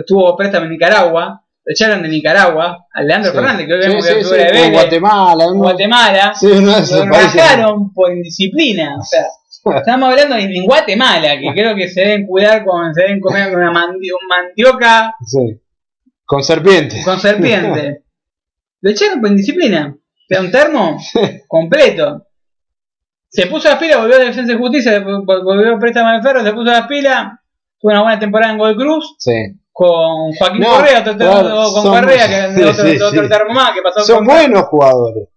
estuvo 0.00 0.36
préstamo 0.36 0.64
en 0.66 0.72
Nicaragua, 0.72 1.42
lo 1.64 1.72
echaron 1.72 2.02
de 2.02 2.08
Nicaragua, 2.08 2.86
al 2.92 3.06
Leandro 3.06 3.30
Sí. 3.32 3.36
Fernández, 3.36 3.66
que 3.66 3.72
hoy 3.74 3.78
vemos 3.80 4.06
sí, 4.06 4.14
que 4.14 4.24
sí, 4.24 4.30
de 4.34 4.44
Vélez, 4.52 4.72
Guatemala. 4.72 5.44
en 5.44 5.50
¿no? 5.50 5.56
Guatemala, 5.58 6.34
esos 6.40 6.98
lo 7.06 7.06
rajaron 7.06 7.92
por 7.92 8.12
indisciplina, 8.12 8.96
o 8.98 9.02
sea, 9.02 9.22
estamos 9.78 10.10
hablando 10.10 10.34
de 10.36 10.42
en 10.44 10.64
Guatemala, 10.64 11.38
que 11.40 11.52
creo 11.54 11.74
que 11.76 11.88
se 11.88 12.00
deben 12.02 12.26
cuidar 12.26 12.64
con, 12.64 12.94
se 12.94 13.02
deben 13.02 13.20
comer 13.20 13.54
una 13.56 13.70
mandi- 13.72 14.10
un 14.12 14.26
mandioca 14.28 15.14
Sí. 15.26 15.60
Con 16.24 16.42
serpiente. 16.42 17.02
con 17.04 17.18
serpiente. 17.20 18.02
Lo 18.80 18.90
echaron 18.90 19.20
por 19.20 19.30
indisciplina. 19.30 19.96
Sea, 20.28 20.40
un 20.40 20.50
termo 20.50 20.98
completo. 21.48 22.26
Se 23.28 23.46
puso 23.46 23.68
las 23.68 23.78
pilas, 23.78 23.98
volvió 24.00 24.16
a 24.16 24.20
Defensa 24.20 24.52
y 24.52 24.56
Justicia, 24.58 25.00
volvió 25.00 25.74
a 25.74 25.78
préstamo 25.78 26.08
al 26.08 26.22
ferro, 26.22 26.42
se 26.42 26.52
puso 26.52 26.70
las 26.70 26.86
pilas, 26.86 27.32
tuvo 27.78 27.92
una 27.92 28.02
buena 28.02 28.18
temporada 28.18 28.52
en 28.52 28.58
Gold 28.58 28.76
Cruz, 28.76 29.14
Sí. 29.18 29.32
con 29.72 30.32
Joaquín 30.32 30.60
No, 30.60 30.76
Correa, 30.76 31.00
otro, 31.00 31.16
claro, 31.16 31.72
con 31.72 31.82
son- 31.82 31.94
Correa, 31.94 32.26
que 32.28 32.54
sí, 32.56 32.62
otro, 32.62 32.84
sí, 32.84 32.96
otro 33.02 33.22
sí. 33.24 33.28
termo 33.28 33.52
más, 33.52 33.72
que 33.72 33.82
pasó 33.82 34.00
Son 34.00 34.24
buenos 34.24 34.62
jugadores. 34.64 35.28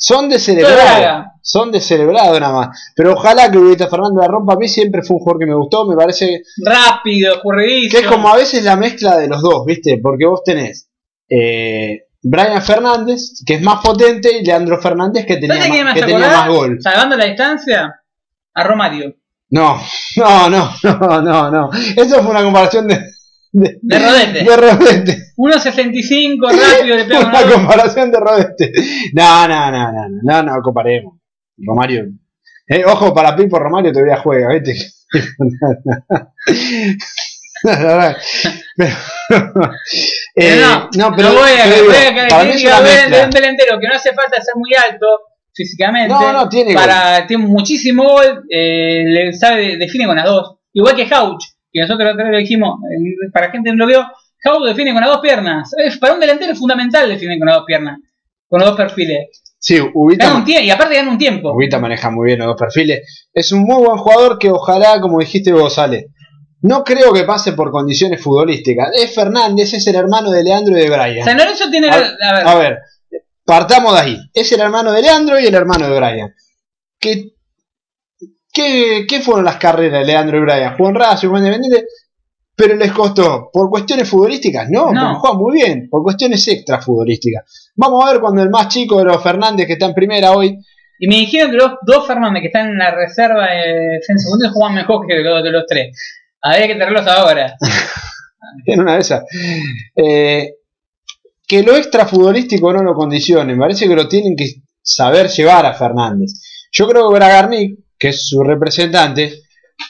Son 0.00 0.28
descerebrados. 0.28 1.26
Son 1.42 1.72
descerebrados 1.72 2.38
nada 2.40 2.52
más. 2.54 2.92
Pero 2.94 3.14
ojalá 3.14 3.50
que 3.50 3.58
Ubita 3.58 3.88
Fernández 3.88 4.20
la 4.20 4.28
rompa. 4.28 4.52
A 4.54 4.56
mí 4.56 4.68
siempre 4.68 5.02
fue 5.02 5.16
un 5.16 5.20
jugador 5.24 5.40
que 5.40 5.46
me 5.46 5.56
gustó. 5.56 5.86
Me 5.86 5.96
parece 5.96 6.42
rápido, 6.64 7.34
escurridizo. 7.34 7.96
que 7.98 8.04
es 8.04 8.08
como 8.08 8.28
a 8.28 8.36
veces 8.36 8.62
la 8.62 8.76
mezcla 8.76 9.16
de 9.16 9.26
los 9.26 9.42
dos, 9.42 9.64
¿viste? 9.66 9.98
Porque 10.00 10.24
vos 10.26 10.44
tenés 10.44 10.88
eh, 11.28 12.02
Brian 12.22 12.62
Fernández, 12.62 13.42
que 13.46 13.54
es 13.54 13.62
más 13.62 13.80
potente, 13.82 14.38
y 14.38 14.44
Leandro 14.44 14.80
Fernández, 14.80 15.24
que 15.24 15.36
tenía, 15.36 15.56
¿Sabes 15.56 15.68
a 15.68 15.70
quién 15.70 15.84
me 15.84 15.84
más, 15.84 15.94
que 15.94 16.06
tenía 16.06 16.28
más 16.28 16.48
gol. 16.48 16.78
Salvando 16.80 17.16
la 17.16 17.24
distancia, 17.26 18.00
a 18.54 18.64
Romario. 18.64 19.14
No, 19.50 19.80
no, 20.16 20.50
no, 20.50 20.70
no, 20.82 21.22
no, 21.22 21.50
no. 21.50 21.70
Eso 21.96 22.22
fue 22.22 22.30
una 22.30 22.42
comparación 22.42 22.88
de. 22.88 23.00
De, 23.50 23.78
De 23.80 23.98
rodete. 23.98 24.44
De 24.44 24.56
rodete. 24.56 25.18
1.65, 25.36 26.50
rápido, 26.78 26.96
le 26.96 27.04
pega 27.04 27.20
Una 27.20 27.28
una 27.28 27.52
comparación 27.52 28.10
de 28.10 28.20
rodete. 28.20 28.72
No, 29.14 29.48
no, 29.48 29.70
no, 29.70 29.92
no, 29.92 30.08
no, 30.08 30.42
no, 30.42 30.42
no 30.42 30.62
comparemos. 30.62 31.18
Romario. 31.56 32.08
Eh, 32.66 32.84
ojo, 32.84 33.14
para 33.14 33.34
Pipo 33.34 33.58
Romario 33.58 33.92
todavía 33.92 34.18
juega, 34.18 34.52
¿viste? 34.52 34.76
Pero- 38.76 38.96
Eh, 40.36 40.60
no, 40.60 40.88
no, 40.96 41.16
pero, 41.16 41.30
no 41.30 41.34
voy 41.34 41.50
a, 41.50 41.64
pero 41.64 41.74
digo, 41.74 41.86
voy 41.86 41.96
a 41.96 42.28
para 42.28 42.44
mí 42.44 42.50
es 42.50 42.56
diga, 42.58 42.78
una 42.78 42.88
de, 42.88 43.24
un 43.24 43.30
delantero 43.30 43.80
que 43.80 43.88
no 43.88 43.94
hace 43.94 44.14
falta 44.14 44.40
ser 44.40 44.54
muy 44.54 44.70
alto 44.74 45.06
físicamente. 45.52 46.08
No, 46.08 46.32
no, 46.32 46.48
tiene 46.48 46.74
para, 46.74 47.26
Tiene 47.26 47.44
muchísimo 47.44 48.04
gol, 48.04 48.44
eh, 48.48 49.02
le 49.04 49.32
sabe, 49.32 49.76
define 49.76 50.06
con 50.06 50.14
las 50.16 50.26
dos. 50.26 50.58
Igual 50.72 50.94
que 50.94 51.12
Hauch, 51.12 51.42
que 51.72 51.80
nosotros 51.80 52.12
otra 52.12 52.24
vez 52.24 52.32
lo 52.32 52.38
dijimos, 52.38 52.78
para 53.32 53.50
gente 53.50 53.70
que 53.70 53.76
no 53.76 53.84
lo 53.84 53.88
vio, 53.88 54.06
Hauch 54.44 54.64
define 54.68 54.92
con 54.92 55.00
las 55.00 55.10
dos 55.10 55.20
piernas. 55.20 55.70
Para 56.00 56.14
un 56.14 56.20
delantero 56.20 56.52
es 56.52 56.58
fundamental 56.58 57.08
definir 57.08 57.38
con 57.38 57.46
las 57.48 57.56
dos 57.56 57.64
piernas, 57.66 57.98
con 58.46 58.60
los 58.60 58.68
dos 58.68 58.76
perfiles. 58.76 59.42
Sí, 59.58 59.80
Ubita, 59.92 60.36
un 60.36 60.44
y 60.48 60.70
aparte 60.70 60.94
gana 60.94 61.10
un 61.10 61.18
tiempo. 61.18 61.52
Ubita 61.52 61.80
maneja 61.80 62.10
muy 62.10 62.26
bien 62.26 62.38
los 62.38 62.46
dos 62.48 62.60
perfiles. 62.60 63.26
Es 63.32 63.50
un 63.50 63.64
muy 63.64 63.84
buen 63.84 63.98
jugador 63.98 64.38
que 64.38 64.50
ojalá, 64.50 65.00
como 65.00 65.18
dijiste 65.18 65.52
vos, 65.52 65.74
sale. 65.74 66.10
No 66.62 66.82
creo 66.82 67.12
que 67.12 67.24
pase 67.24 67.52
por 67.52 67.70
condiciones 67.70 68.20
futbolísticas. 68.20 68.88
Es 68.94 69.14
Fernández, 69.14 69.72
es 69.74 69.86
el 69.86 69.94
hermano 69.96 70.30
de 70.30 70.42
Leandro 70.42 70.76
y 70.76 70.80
de 70.80 70.90
Brian. 70.90 71.24
San 71.24 71.36
Lorenzo 71.38 71.70
tiene. 71.70 71.88
A, 71.88 71.94
a 71.94 71.98
ver, 72.34 72.48
a 72.48 72.54
ver, 72.56 72.78
partamos 73.44 73.94
de 73.94 74.00
ahí. 74.00 74.16
Es 74.34 74.50
el 74.52 74.60
hermano 74.60 74.92
de 74.92 75.02
Leandro 75.02 75.38
y 75.38 75.46
el 75.46 75.54
hermano 75.54 75.88
de 75.88 75.96
Brian. 75.98 76.34
¿Qué, 76.98 77.34
qué, 78.52 79.06
qué 79.08 79.20
fueron 79.20 79.44
las 79.44 79.56
carreras 79.56 80.00
de 80.00 80.06
Leandro 80.06 80.38
y 80.38 80.40
Brian? 80.40 80.76
Juan 80.76 80.94
Racing, 80.94 81.28
Juan 81.28 81.44
Independiente, 81.46 81.86
pero 82.56 82.74
les 82.74 82.90
costó. 82.92 83.50
¿Por 83.52 83.70
cuestiones 83.70 84.08
futbolísticas? 84.08 84.68
No, 84.68 84.92
No. 84.92 85.00
porque 85.00 85.18
juegan 85.20 85.38
muy 85.38 85.52
bien. 85.54 85.88
Por 85.88 86.02
cuestiones 86.02 86.46
extra 86.48 86.80
futbolísticas. 86.80 87.72
Vamos 87.76 88.04
a 88.04 88.10
ver 88.12 88.20
cuando 88.20 88.42
el 88.42 88.50
más 88.50 88.66
chico 88.68 88.98
de 88.98 89.04
los 89.04 89.22
Fernández, 89.22 89.66
que 89.66 89.74
está 89.74 89.86
en 89.86 89.94
primera 89.94 90.32
hoy, 90.32 90.58
Y 90.98 91.06
me 91.06 91.14
dijeron 91.14 91.52
que 91.52 91.56
los 91.58 91.72
dos 91.86 92.04
Fernández 92.08 92.40
que 92.40 92.48
están 92.48 92.70
en 92.70 92.78
la 92.78 92.90
reserva 92.90 93.46
de 93.46 94.00
defensa 94.00 94.50
juegan 94.52 94.74
mejor 94.74 95.06
que 95.06 95.14
los 95.20 95.44
de 95.44 95.52
los 95.52 95.64
tres. 95.68 95.96
Habría 96.42 96.66
que 96.66 96.72
tenerlos 96.74 97.06
ahora. 97.06 97.54
en 98.66 98.80
una 98.80 98.94
de 98.94 99.00
esas. 99.00 99.24
Eh, 99.96 100.54
que 101.46 101.62
lo 101.62 101.76
extra 101.76 102.06
futbolístico 102.06 102.72
no 102.72 102.82
lo 102.82 102.94
condicione. 102.94 103.54
Me 103.54 103.60
parece 103.60 103.88
que 103.88 103.94
lo 103.94 104.06
tienen 104.08 104.36
que 104.36 104.46
saber 104.82 105.28
llevar 105.28 105.66
a 105.66 105.74
Fernández. 105.74 106.30
Yo 106.72 106.86
creo 106.88 107.08
que 107.08 107.14
Bragarnik, 107.16 107.78
que 107.98 108.08
es 108.08 108.28
su 108.28 108.42
representante, 108.42 109.40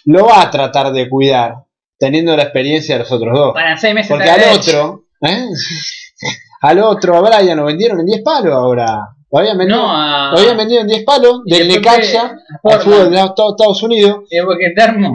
lo 0.04 0.26
va 0.26 0.42
a 0.42 0.50
tratar 0.50 0.92
de 0.92 1.08
cuidar, 1.08 1.54
teniendo 1.98 2.36
la 2.36 2.44
experiencia 2.44 2.94
de 2.94 3.00
los 3.00 3.10
otros 3.12 3.36
dos. 3.36 3.54
Para 3.54 3.76
seis 3.76 3.94
meses 3.94 4.10
Porque 4.10 4.30
al 4.30 4.56
otro, 4.56 5.04
¿eh? 5.22 5.46
al 6.62 6.78
otro, 6.80 7.16
a 7.16 7.20
Brian 7.38 7.58
lo 7.58 7.64
vendieron 7.64 8.00
en 8.00 8.06
10 8.06 8.22
palos 8.22 8.52
ahora. 8.54 8.98
Lo 9.30 9.38
habían 9.40 9.58
vendido, 9.58 9.78
No, 9.82 9.90
a- 9.90 10.30
lo 10.32 10.38
habían 10.38 10.56
vendido 10.56 10.80
en 10.82 10.86
10 10.86 11.04
palos 11.04 11.40
Y 11.44 11.58
del 11.58 11.68
Necaxa 11.68 12.34
al 12.64 12.80
fútbol 12.80 13.10
de 13.10 13.18
Estados 13.20 13.82
Unidos. 13.82 14.20
Eh, 14.30 14.42
porque 14.44 14.72
Termo. 14.74 15.14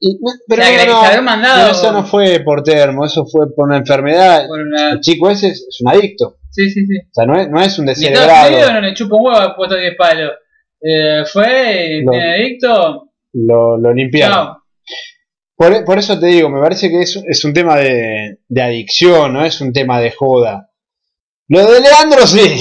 Y, 0.00 0.14
no, 0.20 0.30
pero 0.48 0.62
O 0.62 0.66
sea, 0.66 0.80
que 1.10 1.16
no, 1.16 1.22
mandado- 1.22 1.70
eso 1.70 1.92
no 1.92 2.04
fue 2.04 2.40
por 2.40 2.62
termo, 2.62 3.06
eso 3.06 3.24
fue 3.26 3.46
por 3.54 3.68
una 3.68 3.78
enfermedad. 3.78 4.46
Por 4.48 4.60
una... 4.60 4.92
El 4.92 5.00
chico 5.00 5.30
ese 5.30 5.48
es, 5.48 5.66
es 5.68 5.80
un 5.80 5.90
adicto. 5.90 6.36
Sí, 6.50 6.70
sí, 6.70 6.86
sí. 6.86 6.98
O 6.98 7.10
sea, 7.12 7.26
no 7.26 7.38
es, 7.40 7.48
no 7.48 7.60
es 7.60 7.78
un 7.78 7.86
descerebrado. 7.86 8.72
No 8.72 8.80
le 8.80 8.94
chupa 8.94 9.16
un 9.16 9.24
huevo 9.26 9.38
ha 9.38 9.56
puesto 9.56 9.76
10 9.76 9.94
palos. 9.96 10.32
Eh, 10.80 11.22
fue, 11.32 12.02
No. 12.04 12.12
tiene 12.12 12.34
adicto. 12.34 13.10
Lo, 13.32 13.78
lo 13.78 13.92
limpiaron. 13.94 14.34
Chao. 14.36 14.62
Por, 15.56 15.84
por 15.84 15.98
eso 15.98 16.18
te 16.18 16.26
digo, 16.26 16.50
me 16.50 16.60
parece 16.60 16.90
que 16.90 17.00
es, 17.00 17.16
es 17.26 17.44
un 17.44 17.54
tema 17.54 17.76
de, 17.76 18.38
de 18.48 18.62
adicción, 18.62 19.32
no 19.32 19.44
es 19.44 19.60
un 19.60 19.72
tema 19.72 20.00
de 20.00 20.10
joda. 20.10 20.70
Lo 21.48 21.64
de 21.70 21.80
Leandro 21.80 22.26
sí. 22.26 22.60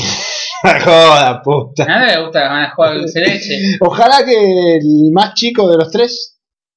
joda, 0.84 1.42
puta. 1.42 1.84
A 1.84 1.88
nadie 1.88 2.16
le 2.18 2.24
gusta 2.24 2.42
ganar 2.42 2.72
jugar 2.74 2.98
dulce 2.98 3.20
leche. 3.20 3.60
Ojalá 3.82 4.24
que 4.26 4.76
el 4.78 5.12
más 5.12 5.34
chico 5.34 5.70
de 5.70 5.78
los 5.78 5.92
tres, 5.92 6.33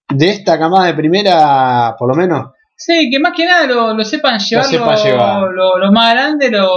de 0.08 0.28
esta 0.30 0.58
camada 0.58 0.86
de 0.86 0.94
primera, 0.94 1.94
por 1.98 2.08
lo 2.08 2.14
menos, 2.14 2.46
Sí, 2.78 3.08
que 3.10 3.18
más 3.18 3.32
que 3.34 3.46
nada 3.46 3.66
lo, 3.66 3.94
lo 3.94 4.04
sepan 4.04 4.38
llevar, 4.38 4.66
sepan 4.66 4.98
los 5.56 5.92
más 5.92 6.12
grandes, 6.12 6.52
los, 6.52 6.68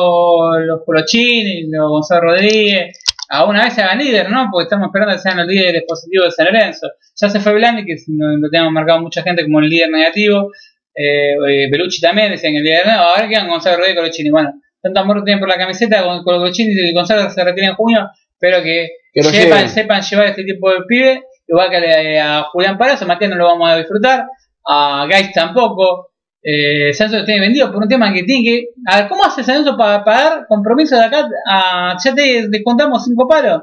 los 0.65 0.79
Colochini, 0.85 1.69
los 1.69 1.89
Gonzalo 1.89 2.21
Rodríguez. 2.21 2.97
A 3.27 3.43
una 3.43 3.65
vez 3.65 3.73
se 3.73 3.81
hagan 3.83 3.99
líder, 3.99 4.31
¿no? 4.31 4.47
Porque 4.49 4.63
estamos 4.63 4.87
esperando 4.87 5.13
que 5.13 5.19
sean 5.19 5.37
los 5.37 5.45
líderes 5.45 5.83
positivos 5.85 6.27
de 6.27 6.31
San 6.31 6.45
Lorenzo. 6.45 6.87
Ya 7.19 7.29
se 7.29 7.41
fue 7.41 7.53
Blandi, 7.53 7.85
que 7.85 7.95
lo, 8.07 8.37
lo 8.37 8.49
tenemos 8.49 8.71
marcado 8.71 9.01
mucha 9.01 9.21
gente 9.21 9.43
como 9.43 9.59
el 9.59 9.67
líder 9.69 9.89
negativo. 9.91 10.51
Eh, 10.95 11.33
eh, 11.33 11.69
Belucci 11.69 11.99
también 11.99 12.31
decían 12.31 12.55
el 12.55 12.63
líder 12.63 12.85
negativo. 12.85 13.05
Ahora 13.09 13.27
quedan 13.27 13.47
Gonzalo 13.49 13.75
Rodríguez 13.75 13.95
y 13.95 13.99
Colochini. 13.99 14.29
Bueno, 14.29 14.53
tanto 14.81 14.99
amor 15.01 15.23
tienen 15.25 15.41
por 15.41 15.49
la 15.49 15.57
camiseta 15.57 16.01
con, 16.01 16.23
con 16.23 16.37
Colochini 16.39 16.71
y 16.71 16.93
Gonzalo 16.93 17.29
se 17.29 17.43
retira 17.43 17.67
en 17.67 17.75
junio. 17.75 18.09
Pero 18.39 18.63
que, 18.63 18.87
Que 19.13 19.21
lo 19.21 19.29
sepan, 19.29 19.57
lleven. 19.57 19.69
sepan 19.69 20.01
llevar 20.01 20.25
este 20.27 20.45
tipo 20.45 20.69
de 20.71 20.77
pibe. 20.87 21.23
Igual 21.49 21.69
que 21.69 22.19
a, 22.19 22.39
a 22.39 22.43
Julián 22.51 22.77
Parazo, 22.77 23.05
Matías 23.07 23.31
no 23.31 23.37
lo 23.37 23.47
vamos 23.47 23.69
a 23.69 23.75
disfrutar. 23.77 24.27
A 24.65 25.05
Gais 25.09 25.33
tampoco. 25.33 26.11
Eh, 26.41 26.93
Sanso 26.93 27.17
lo 27.17 27.25
tiene 27.25 27.41
vendido 27.41 27.69
por 27.71 27.81
un 27.83 27.89
tema 27.89 28.13
que 28.13 28.23
tiene 28.23 28.43
que. 28.47 28.65
A 28.87 28.97
ver, 29.01 29.09
¿cómo 29.09 29.25
hace 29.25 29.43
Sanso 29.43 29.75
para 29.75 30.03
pagar 30.03 30.45
compromiso 30.47 30.95
de 30.95 31.03
acá? 31.05 31.27
A, 31.51 31.97
ya 32.01 32.13
te 32.15 32.47
descontamos 32.49 33.03
5 33.03 33.27
palos, 33.27 33.61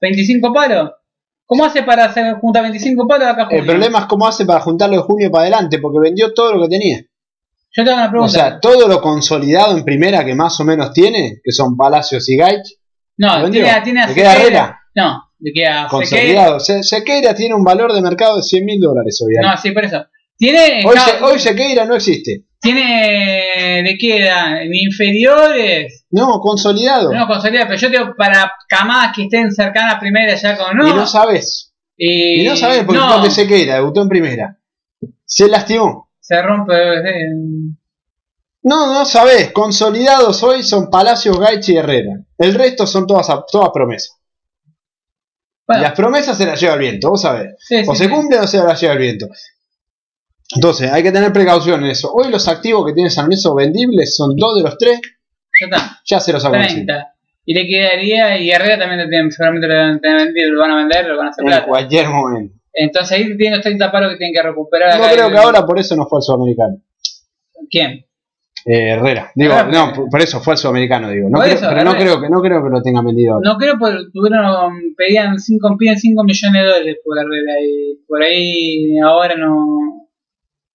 25 0.00 0.52
palos. 0.52 0.90
¿Cómo 1.44 1.64
hace 1.64 1.82
para 1.82 2.06
hacer, 2.06 2.34
juntar 2.40 2.62
25 2.62 3.06
palos 3.06 3.26
de 3.26 3.32
acá 3.32 3.48
a 3.50 3.54
El 3.56 3.66
problema 3.66 4.00
es 4.00 4.04
cómo 4.06 4.26
hace 4.26 4.44
para 4.46 4.60
juntarlo 4.60 4.96
de 4.96 5.02
junio 5.02 5.30
para 5.30 5.42
adelante, 5.42 5.78
porque 5.78 5.98
vendió 6.00 6.32
todo 6.32 6.54
lo 6.54 6.62
que 6.62 6.68
tenía. 6.68 6.98
Yo 7.72 7.84
tengo 7.84 7.96
una 7.98 8.06
O 8.06 8.10
pregunta. 8.10 8.32
sea, 8.32 8.60
todo 8.60 8.88
lo 8.88 9.00
consolidado 9.00 9.76
en 9.76 9.84
primera 9.84 10.24
que 10.24 10.34
más 10.34 10.58
o 10.58 10.64
menos 10.64 10.92
tiene, 10.92 11.40
que 11.44 11.52
son 11.52 11.76
Palacios 11.76 12.28
y 12.30 12.36
Gaich, 12.36 12.78
no, 13.18 13.48
tiene, 13.50 13.70
tiene 13.84 14.00
a 14.02 14.06
¿Le 14.08 14.14
queda 14.14 14.32
Sequeira. 14.32 14.32
Herrera? 14.32 14.80
No, 14.94 15.22
le 15.38 15.52
queda 15.52 15.88
Sequeira. 15.88 15.88
consolidado. 15.88 16.60
Se- 16.60 16.82
Sequeira 16.82 17.34
tiene 17.34 17.54
un 17.54 17.64
valor 17.64 17.92
de 17.92 18.00
mercado 18.02 18.36
de 18.36 18.42
100 18.42 18.64
mil 18.64 18.80
dólares 18.80 19.20
hoy. 19.24 19.34
No, 19.42 19.56
sí, 19.56 19.70
por 19.72 19.84
eso. 19.84 20.04
Tiene. 20.38 20.82
hoy, 20.86 20.96
Se- 20.98 21.22
hoy 21.24 21.38
Sequeira 21.38 21.84
no 21.84 21.94
existe. 21.96 22.44
Tiene. 22.60 23.82
Le 23.82 23.96
queda 23.98 24.62
en 24.62 24.74
inferiores. 24.74 26.04
No, 26.10 26.40
consolidado. 26.40 27.12
No, 27.12 27.26
consolidado, 27.26 27.66
pero 27.68 27.80
yo 27.80 27.90
tengo 27.90 28.14
para 28.16 28.52
camadas 28.68 29.12
que 29.14 29.24
estén 29.24 29.52
cercanas 29.52 29.94
a 29.96 30.00
primera 30.00 30.34
ya 30.34 30.56
con. 30.56 30.76
No, 30.76 30.88
Y 30.88 30.92
no 30.94 31.06
sabes. 31.06 31.72
y, 31.96 32.42
Y 32.42 32.46
no 32.46 32.56
sabes 32.56 32.84
porque 32.84 32.98
no, 33.00 33.08
fíjate 33.08 33.30
Sequeira 33.30 33.74
debutó 33.76 34.02
en 34.02 34.08
primera. 34.08 34.58
Se 35.24 35.48
lastimó. 35.48 36.10
se 36.20 36.40
rompe. 36.42 36.74
eh, 36.74 37.28
No, 38.62 38.92
no 38.92 39.04
sabes. 39.04 39.52
Consolidados 39.52 40.42
hoy 40.42 40.62
son 40.62 40.90
Palacios, 40.90 41.38
Gaich 41.38 41.68
y 41.68 41.76
Herrera. 41.76 42.20
El 42.38 42.54
resto 42.54 42.86
son 42.86 43.06
todas, 43.06 43.28
todas 43.50 43.70
promesas. 43.72 44.16
Bueno, 45.66 45.82
Las 45.82 45.92
promesas 45.92 46.36
se 46.38 46.46
las 46.46 46.60
lleva 46.60 46.74
el 46.74 46.80
viento, 46.80 47.10
vos 47.10 47.22
sabés. 47.22 47.54
sí, 47.58 47.76
O 47.86 47.92
sí, 47.94 47.98
se 47.98 48.04
sí. 48.04 48.10
cumple 48.10 48.38
o 48.38 48.46
se 48.46 48.58
las 48.58 48.80
lleva 48.80 48.92
el 48.94 48.98
viento. 49.00 49.26
Entonces, 50.54 50.92
hay 50.92 51.02
que 51.02 51.10
tener 51.12 51.32
precaución 51.32 51.82
en 51.84 51.90
eso. 51.90 52.12
Hoy 52.12 52.30
los 52.30 52.46
activos 52.46 52.86
que 52.86 52.92
tiene 52.92 53.10
San 53.10 53.24
Lorenzo 53.24 53.54
vendibles 53.54 54.14
son 54.16 54.36
dos 54.36 54.54
de 54.56 54.62
los 54.62 54.78
tres, 54.78 55.00
Ya 55.60 55.66
está. 55.66 56.00
ya 56.04 56.20
se 56.20 56.32
los. 56.32 56.42
30. 56.50 57.12
Y 57.44 57.54
le 57.54 57.66
quedaría, 57.66 58.38
y 58.38 58.50
Herrera 58.50 58.78
también 58.78 59.02
lo 59.02 59.08
tienen, 59.08 59.30
seguramente 59.32 59.66
lo 59.68 59.74
van 59.74 60.00
a 60.04 60.24
vendido, 60.24 60.50
lo 60.52 60.60
van 60.60 60.70
a 60.72 60.76
vender, 60.76 61.06
lo 61.06 61.16
van 61.16 61.26
a 61.26 61.30
hacer 61.30 61.42
En 61.44 61.48
plata. 61.48 61.66
cualquier 61.66 62.08
momento. 62.08 62.54
Entonces 62.72 63.16
ahí 63.16 63.24
tienen 63.36 63.52
los 63.54 63.62
30 63.62 63.90
palos 63.90 64.10
que 64.12 64.16
tienen 64.18 64.34
que 64.34 64.42
recuperar. 64.42 64.98
No 64.98 65.04
acá 65.04 65.14
creo 65.14 65.26
el- 65.26 65.32
que 65.32 65.38
ahora 65.38 65.64
por 65.66 65.78
eso 65.80 65.96
no 65.96 66.06
fue 66.06 66.18
al 66.18 66.22
sudamericano. 66.22 66.76
¿Quién? 67.70 68.05
Eh, 68.68 68.90
Herrera. 68.90 69.30
Digo, 69.36 69.52
Ah, 69.54 69.68
no, 69.72 70.08
por, 70.10 70.20
eso 70.20 70.40
fue 70.40 70.54
al 70.54 70.58
sudamericano, 70.58 71.08
digo. 71.08 71.28
No 71.30 71.38
creo, 71.38 71.54
eso, 71.54 71.66
pero 71.68 71.84
no 71.84 71.94
creo, 71.94 72.20
que, 72.20 72.28
no 72.28 72.40
creo 72.42 72.64
que 72.64 72.70
lo 72.70 72.82
tengan 72.82 73.04
vendido. 73.04 73.38
No 73.40 73.56
creo 73.58 73.78
porque 73.78 73.98
tuvieron, 74.12 74.72
pedían 74.96 75.38
5, 75.38 75.76
piden 75.78 75.96
5 75.96 76.24
millones 76.24 76.62
de 76.62 76.68
dólares 76.68 76.96
por 77.04 77.16
Herrera 77.16 77.52
y 77.62 78.04
por 78.08 78.22
ahí 78.24 78.98
ahora 78.98 79.36
no 79.36 80.08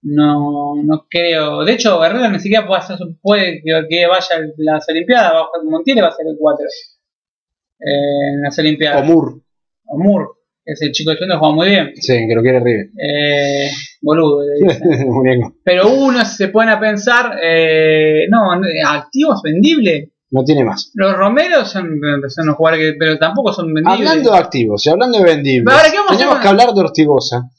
no 0.03 0.75
no 0.81 1.05
creo. 1.09 1.65
De 1.65 1.73
hecho, 1.73 2.03
Herrera 2.03 2.29
ni 2.29 2.39
siquiera 2.39 2.65
puede, 2.65 2.79
hacer, 2.79 2.97
puede 3.21 3.61
que, 3.61 4.07
vaya 4.07 4.35
a 4.37 4.39
las 4.55 4.87
Olimpiadas, 4.87 5.33
bajo 5.33 5.51
Montiel 5.65 6.01
va 6.01 6.07
a 6.07 6.13
ser 6.13 6.27
el 6.27 6.37
4 6.39 6.65
eh, 6.65 8.33
en 8.35 8.41
las 8.41 8.57
Olimpiadas. 8.57 9.01
O 9.01 9.97
Moore, 9.97 10.27
ese 10.65 10.91
chico 10.91 11.11
de 11.11 11.17
Chendo 11.17 11.39
juega 11.39 11.53
muy 11.55 11.69
bien. 11.69 11.91
Sí, 11.95 12.13
que 12.27 12.35
lo 12.35 12.41
quiere 12.41 12.59
River. 12.59 12.87
Eh, 12.97 13.69
boludo, 14.01 14.41
le 14.43 14.67
dicen. 14.67 15.07
Muñeco. 15.11 15.55
Pero 15.63 15.89
uno 15.89 16.23
se 16.25 16.47
pone 16.49 16.71
a 16.71 16.79
pensar, 16.79 17.37
eh, 17.41 18.25
no, 18.29 18.51
activos 18.87 19.41
vendibles. 19.43 20.09
No 20.33 20.43
tiene 20.45 20.63
más. 20.63 20.91
Los 20.93 21.13
Romeros 21.17 21.69
son, 21.69 21.99
los 21.99 22.55
jugadores 22.55 22.93
que, 22.93 22.97
pero 22.97 23.17
tampoco 23.17 23.51
son 23.51 23.73
vendibles. 23.73 23.99
Hablando 24.07 24.31
de 24.31 24.37
activos 24.37 24.85
y 24.85 24.89
hablando 24.89 25.17
de 25.17 25.23
vendibles, 25.25 25.73
Ahora, 25.75 25.91
¿qué 25.91 25.97
vamos 25.97 26.11
a 26.13 26.17
tenemos 26.17 26.39
que 26.39 26.47
hablar 26.47 26.73
de 26.73 26.79
Ortigosa, 26.81 27.49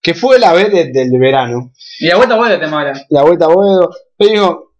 que 0.00 0.14
fue 0.14 0.38
la 0.38 0.52
B 0.52 0.70
de- 0.70 0.92
del 0.92 1.10
verano. 1.18 1.72
Y 1.98 2.06
la 2.06 2.16
vuelta 2.16 2.36
vuelve 2.36 2.54
el 2.54 2.60
tema 2.60 2.78
ahora. 2.78 2.92
La 3.08 3.22
vuelta 3.22 3.46
a 3.46 3.48
Boedo. 3.48 3.90
Pero 4.16 4.30
digo, 4.30 4.72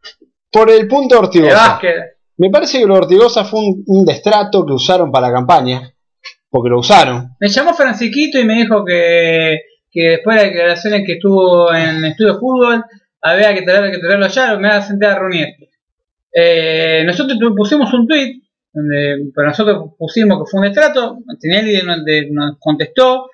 por 0.53 0.71
el 0.71 0.87
punto 0.87 1.17
de 1.17 1.21
Ortigosa. 1.23 1.81
Me 2.37 2.51
parece 2.51 2.79
que 2.79 2.87
lo 2.87 2.95
de 2.95 3.01
Ortigosa 3.01 3.45
fue 3.45 3.59
un, 3.61 3.83
un 3.87 4.05
destrato 4.07 4.65
que 4.65 4.73
usaron 4.73 5.11
para 5.11 5.27
la 5.27 5.33
campaña. 5.35 5.93
Porque 6.51 6.69
lo 6.69 6.81
usaron. 6.81 7.37
Me 7.41 7.49
llamó 7.49 7.75
Francisquito 7.75 8.39
y 8.39 8.45
me 8.45 8.55
dijo 8.57 8.85
que, 8.85 9.61
que 9.91 10.09
después 10.11 10.37
de 10.37 10.43
las 10.43 10.53
declaraciones 10.53 11.03
que 11.07 11.13
estuvo 11.15 11.73
en 11.73 12.05
Estudio 12.05 12.35
de 12.35 12.39
Fútbol, 12.41 12.85
había 13.23 13.55
que 13.55 13.63
traerlo, 13.63 13.91
que 13.93 13.99
traerlo 13.99 14.27
ya, 14.29 14.57
me 14.59 14.69
a 14.69 14.83
sentar 14.83 15.13
a 15.13 15.19
reunir. 15.21 15.49
Eh, 16.33 17.03
nosotros 17.07 17.39
pusimos 17.57 17.93
un 17.93 18.07
tweet 18.07 18.41
donde 18.73 19.31
para 19.35 19.49
nosotros 19.49 19.91
pusimos 19.99 20.39
que 20.39 20.51
fue 20.51 20.61
un 20.61 20.67
destrato, 20.67 21.19
Tinelli 21.41 21.83
nos, 21.83 21.99
nos 22.31 22.57
contestó, 22.61 23.27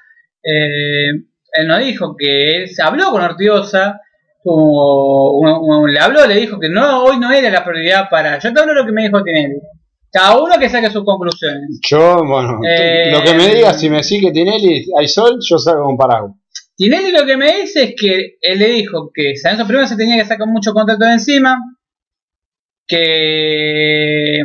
eh, 0.42 1.10
él 1.52 1.66
nos 1.68 1.78
dijo 1.80 2.16
que 2.18 2.56
él 2.62 2.68
se 2.68 2.82
habló 2.82 3.10
con 3.10 3.22
Ortigosa, 3.22 4.00
tuvo- 4.42 5.38
uno- 5.38 5.60
uno 5.60 5.86
le 5.86 5.98
habló, 6.00 6.26
le 6.26 6.36
dijo 6.36 6.58
que 6.58 6.68
no 6.70 7.04
hoy 7.04 7.18
no 7.18 7.30
era 7.32 7.50
la 7.50 7.64
prioridad 7.64 8.08
para... 8.10 8.38
Yo 8.38 8.52
te 8.52 8.60
hablo 8.60 8.72
lo 8.74 8.86
que 8.86 8.92
me 8.92 9.02
dijo 9.04 9.22
Tinelli. 9.22 9.56
Cada 10.16 10.40
uno 10.40 10.54
que 10.58 10.68
saque 10.70 10.88
sus 10.90 11.04
conclusiones. 11.04 11.78
Yo, 11.86 12.16
bueno, 12.24 12.60
Eh, 12.66 13.10
lo 13.12 13.22
que 13.22 13.34
me 13.34 13.54
digas, 13.54 13.78
si 13.78 13.90
me 13.90 14.02
sigue 14.02 14.32
Tinelli, 14.32 14.86
hay 14.98 15.08
sol, 15.08 15.38
yo 15.46 15.58
salgo 15.58 15.84
con 15.84 15.96
paraguas. 15.98 16.32
Tinelli 16.74 17.10
lo 17.10 17.26
que 17.26 17.36
me 17.36 17.60
dice 17.60 17.82
es 17.84 17.94
que 18.00 18.36
él 18.40 18.58
le 18.58 18.66
dijo 18.70 19.10
que 19.12 19.36
San 19.36 19.52
Lorenzo 19.52 19.66
primero 19.66 19.86
se 19.86 19.96
tenía 19.96 20.16
que 20.16 20.24
sacar 20.28 20.46
mucho 20.48 20.72
contrato 20.72 21.04
de 21.04 21.12
encima, 21.12 21.58
que 22.86 24.38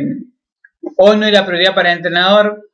hoy 0.98 1.16
no 1.16 1.26
era 1.26 1.46
prioridad 1.46 1.74
para 1.74 1.92
el 1.92 1.98
entrenador 1.98 2.68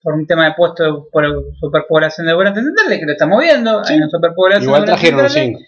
por 0.00 0.14
un 0.14 0.26
tema 0.26 0.46
de 0.46 0.54
puesto 0.56 1.08
por 1.12 1.24
superpoblación 1.60 2.26
de 2.26 2.34
volantes 2.34 2.64
centrales, 2.64 2.98
que 3.00 3.06
lo 3.06 3.12
estamos 3.12 3.42
viendo, 3.42 3.84
Sí. 3.84 3.92
hay 3.92 3.98
una 3.98 4.08
superpoblación 4.08 4.64
Igual 4.64 4.80
de 4.82 4.86
trajeron 4.86 5.28
cinco. 5.28 5.58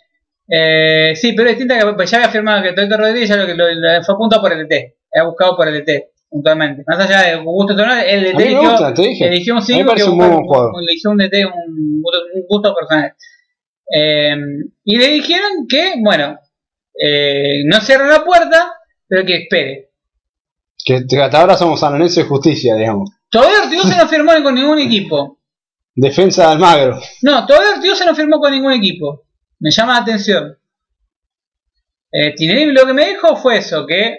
Eh, 0.48 1.12
sí, 1.16 1.32
pero 1.36 1.50
es 1.50 1.56
distinta 1.58 1.78
que 1.78 1.92
pues 1.94 2.10
ya 2.10 2.18
había 2.18 2.30
firmado 2.30 2.62
que 2.62 2.72
Toito 2.72 2.96
Rodríguez 2.96 3.28
ya 3.28 3.36
lo 3.36 3.46
que 3.46 3.54
lo, 3.54 3.68
lo 3.72 4.02
fue 4.04 4.14
apuntado 4.14 4.42
por 4.42 4.52
el 4.52 4.66
DT, 4.66 4.96
había 5.14 5.28
buscado 5.28 5.56
por 5.56 5.68
el 5.68 5.74
DT, 5.74 6.09
puntualmente. 6.30 6.82
Más 6.86 6.98
allá 7.00 7.22
de 7.36 7.42
gusto 7.42 7.72
el 7.72 8.22
DT 8.32 8.40
eligió, 8.40 8.70
gusta, 8.70 8.94
te 8.94 9.02
dije. 9.02 9.26
eligió 9.26 9.54
un 9.54 9.58
A 9.58 9.64
mí 9.66 9.74
me 9.74 9.78
5 9.82 9.94
que 9.94 10.04
un 10.04 10.16
muy 10.16 10.26
buen 10.28 10.44
jugador. 10.44 10.72
eligió 10.88 11.10
un 11.10 11.16
DT, 11.18 11.44
un, 11.44 12.02
gusto- 12.02 12.18
un 12.34 12.42
gusto 12.48 12.74
personal. 12.74 13.14
Eh, 13.92 14.36
y 14.84 14.96
le 14.96 15.06
dijeron 15.08 15.66
que, 15.68 15.94
bueno, 15.98 16.38
eh, 17.02 17.62
no 17.66 17.80
cierra 17.80 18.06
la 18.06 18.24
puerta, 18.24 18.72
pero 19.08 19.26
que 19.26 19.36
espere. 19.42 19.90
Que, 20.84 21.04
que 21.06 21.20
hasta 21.20 21.40
ahora 21.40 21.56
somos 21.56 21.80
San 21.80 21.92
Lorenzo 21.92 22.20
y 22.20 22.24
Justicia, 22.24 22.74
digamos. 22.76 23.10
Todavía 23.28 23.62
Ortigosa 23.64 23.96
no 24.02 24.08
firmó 24.08 24.32
con 24.42 24.54
ningún 24.54 24.78
equipo. 24.78 25.38
Defensa 25.94 26.46
de 26.46 26.52
Almagro. 26.52 27.00
No, 27.22 27.44
todavía 27.46 27.74
Ortigosa 27.74 28.04
no 28.06 28.14
firmó 28.14 28.38
con 28.38 28.52
ningún 28.52 28.72
equipo. 28.72 29.24
Me 29.58 29.70
llama 29.70 29.94
la 29.94 30.00
atención. 30.02 30.56
Eh, 32.12 32.34
Tinelli 32.34 32.72
lo 32.72 32.86
que 32.86 32.92
me 32.92 33.08
dijo 33.08 33.36
fue 33.36 33.58
eso, 33.58 33.86
que 33.86 34.18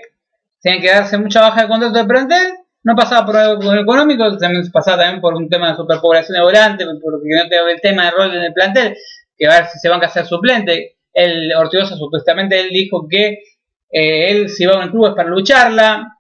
tenían 0.62 0.82
que 0.82 0.90
darse 0.90 1.18
mucha 1.18 1.42
baja 1.42 1.64
de 1.64 1.68
contrato 1.68 1.98
de 1.98 2.06
plantel, 2.06 2.54
no 2.84 2.96
pasaba 2.96 3.26
por 3.26 3.38
algo 3.38 3.74
económico, 3.74 4.38
también 4.38 4.70
pasaba 4.72 5.04
también 5.04 5.22
por 5.22 5.36
un 5.36 5.50
tema 5.50 5.70
de 5.70 5.76
superpoblación 5.76 6.36
de 6.36 6.44
volantes, 6.44 6.88
porque 7.02 7.28
no 7.36 7.50
tengo 7.50 7.68
el 7.68 7.82
tema 7.82 8.06
de 8.06 8.12
rol 8.12 8.36
en 8.36 8.44
el 8.44 8.54
plantel, 8.54 8.96
que 9.38 9.48
a 9.48 9.60
ver 9.60 9.66
si 9.68 9.80
se 9.80 9.90
van 9.90 10.04
a 10.04 10.08
hacer 10.08 10.26
suplente. 10.26 10.98
El 11.14 11.54
Ortigosa 11.54 11.96
supuestamente 11.96 12.60
él 12.60 12.70
dijo 12.72 13.08
que 13.10 13.40
eh, 13.92 14.32
él 14.32 14.50
si 14.50 14.66
va 14.66 14.82
a 14.82 14.86
un 14.86 14.92
club 14.92 15.08
es 15.08 15.16
para 15.16 15.30
lucharla. 15.30 16.18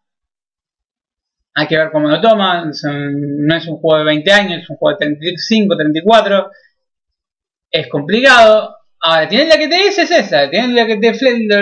Hay 1.54 1.68
que 1.68 1.78
ver 1.78 1.92
cómo 1.92 2.10
lo 2.10 2.22
toma. 2.22 2.66
no 2.66 3.56
es 3.56 3.68
un 3.68 3.78
juego 3.78 4.00
de 4.00 4.06
20 4.06 4.32
años, 4.32 4.62
es 4.64 4.70
un 4.70 4.78
juego 4.78 4.98
de 4.98 5.06
35, 5.06 5.76
34. 5.78 6.52
Es 7.72 7.88
complicado. 7.88 8.76
Ahora, 9.02 9.28
tiene 9.28 9.48
la 9.48 9.58
que 9.58 9.68
te 9.68 9.76
dice 9.76 10.04
es 10.04 10.12
esa. 10.12 10.50
Tiene 10.50 10.74
la 10.74 10.86
que 10.86 10.98
te 10.98 11.12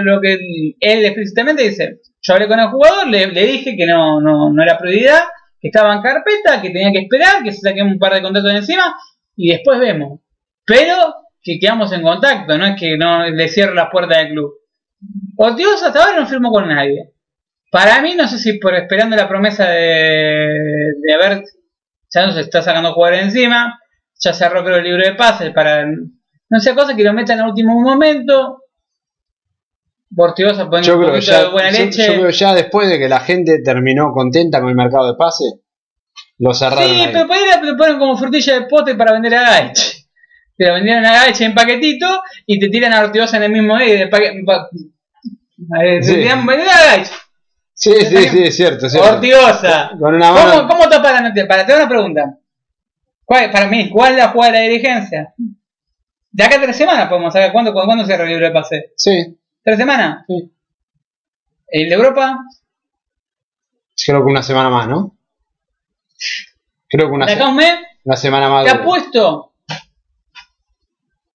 lo 0.02 0.22
que 0.22 0.34
él 0.80 1.06
explícitamente 1.06 1.64
dice. 1.64 2.00
Yo 2.22 2.34
hablé 2.34 2.48
con 2.48 2.60
el 2.60 2.68
jugador, 2.68 3.08
le, 3.08 3.28
dije 3.28 3.76
que 3.78 3.86
no, 3.86 4.20
no, 4.20 4.62
era 4.62 4.78
prioridad, 4.78 5.24
que 5.60 5.70
estaba 5.70 5.94
en 5.96 6.02
carpeta, 6.02 6.62
que 6.62 6.70
tenía 6.70 6.92
que 6.92 7.00
esperar, 7.00 7.44
que 7.44 7.52
se 7.52 7.62
saquen 7.62 7.88
un 7.88 8.00
par 8.00 8.14
de 8.14 8.22
contratos 8.22 8.52
encima 8.52 8.96
y 9.36 9.52
después 9.52 9.80
vemos. 9.80 10.20
Pero 10.66 10.96
que 11.42 11.60
quedamos 11.60 11.92
en 11.94 12.02
contacto, 12.02 12.58
no 12.58 12.66
es 12.66 12.80
que 12.80 12.98
no 12.98 13.26
le 13.26 13.48
cierre 13.48 13.74
las 13.74 13.90
puertas 13.90 14.18
del 14.18 14.30
club. 14.30 14.54
Ortigosa 15.38 15.88
hasta 15.88 16.04
ahora 16.04 16.20
no 16.20 16.28
firmó 16.28 16.52
con 16.52 16.68
nadie. 16.68 17.14
Para 17.72 18.02
mí, 18.02 18.16
no 18.16 18.28
sé 18.28 18.38
si 18.38 18.60
por 18.60 18.76
esperando 18.76 19.16
la 19.16 19.30
promesa 19.30 19.70
de, 19.70 20.50
de 21.02 21.14
haber, 21.14 21.44
ya 22.10 22.26
no 22.26 22.34
se 22.34 22.42
está 22.42 22.62
sacando 22.62 22.94
jugadores 22.94 23.24
encima, 23.24 23.80
ya 24.20 24.34
cerró 24.34 24.64
creo 24.64 24.78
el 24.78 24.84
libro 24.84 25.04
de 25.04 25.16
pases 25.16 25.52
para, 25.54 25.86
no 25.86 26.60
sea 26.60 26.76
cosa 26.76 26.96
que 26.96 27.04
lo 27.04 27.14
metan 27.14 27.40
al 27.40 27.50
último 27.50 27.80
momento, 27.80 28.64
Poniendo 30.16 30.82
Yo 30.82 31.00
creo, 31.00 31.20
ya, 31.20 31.44
de 31.44 31.50
buena 31.50 31.70
yo- 31.72 31.86
leche. 31.86 32.06
yo 32.08 32.14
creo 32.14 32.26
que 32.28 32.32
ya 32.34 32.54
después 32.56 32.90
de 32.90 32.98
que 33.00 33.08
la 33.08 33.20
gente 33.20 33.62
terminó 33.64 34.12
contenta 34.12 34.60
con 34.60 34.70
el 34.70 34.76
mercado 34.76 35.08
de 35.12 35.18
pase, 35.18 35.44
lo 36.40 36.54
cerraron. 36.54 36.84
Sí, 36.90 37.02
ahí. 37.02 37.10
pero 37.14 37.64
le 37.64 37.76
ponen 37.76 38.00
como 38.00 38.18
frutilla 38.18 38.60
de 38.60 38.66
pote 38.68 38.96
para 38.96 39.14
vender 39.14 39.36
a 39.36 39.42
Gaich. 39.42 40.06
Te 40.58 40.66
la 40.66 40.74
vendieron 40.74 41.06
a 41.06 41.14
Gaich 41.14 41.40
en 41.42 41.54
paquetito 41.54 42.22
y 42.46 42.60
te 42.60 42.68
tiran 42.70 42.92
a 42.92 43.00
Ortigosa 43.02 43.38
en 43.38 43.44
el 43.44 43.52
mismo 43.52 43.78
día. 43.78 44.10
pa- 44.10 44.20
eh, 44.20 46.00
te 46.02 46.14
tiran 46.16 46.50
a 46.50 46.56
Gaich. 46.96 47.08
Sí, 47.74 47.94
sí, 48.02 48.18
sí, 48.28 48.44
es 48.44 48.56
cierto. 48.58 48.88
es 48.88 48.92
cierto. 48.92 49.10
Ortigosa. 49.10 49.92
Con 49.98 50.16
una 50.16 50.32
mano. 50.34 50.52
¿Cómo, 50.52 50.68
¿Cómo 50.68 50.90
tapas 50.90 51.14
la 51.14 51.22
noticia? 51.22 51.48
Para, 51.48 51.66
te 51.66 51.74
una 51.74 51.88
pregunta. 51.88 52.38
¿Cuál, 53.24 53.52
para 53.52 53.68
mí, 53.68 53.90
¿cuál 53.90 54.14
es 54.14 54.18
la 54.18 54.30
jugada 54.30 54.54
de 54.54 54.58
la 54.60 54.64
dirigencia? 54.66 55.34
De 56.32 56.44
acá 56.44 56.58
a 56.58 56.62
tres 56.62 56.76
semanas 56.76 57.08
podemos 57.08 57.32
saber 57.32 57.52
cuándo, 57.54 57.72
cuándo, 57.72 58.06
se 58.06 58.26
libre 58.26 58.48
el 58.48 58.52
pase. 58.54 58.92
Sí, 58.98 59.39
¿Tres 59.70 59.78
semanas? 59.78 60.26
Sí. 60.28 60.52
¿El 61.68 61.90
de 61.90 61.94
Europa? 61.96 62.40
creo 64.04 64.26
que 64.26 64.32
una 64.32 64.42
semana 64.42 64.68
más, 64.72 64.88
¿no? 64.88 65.16
Creo 66.88 67.08
que 67.08 67.14
una, 67.14 67.28
¿De 67.28 67.34
se- 67.34 67.38
acá 67.38 67.46
a 67.46 67.50
un 67.50 67.56
mes? 67.58 67.74
una 68.04 68.16
semana 68.16 68.50
más. 68.50 68.66
Te 68.66 68.72
dura. 68.72 68.82
apuesto 68.82 69.54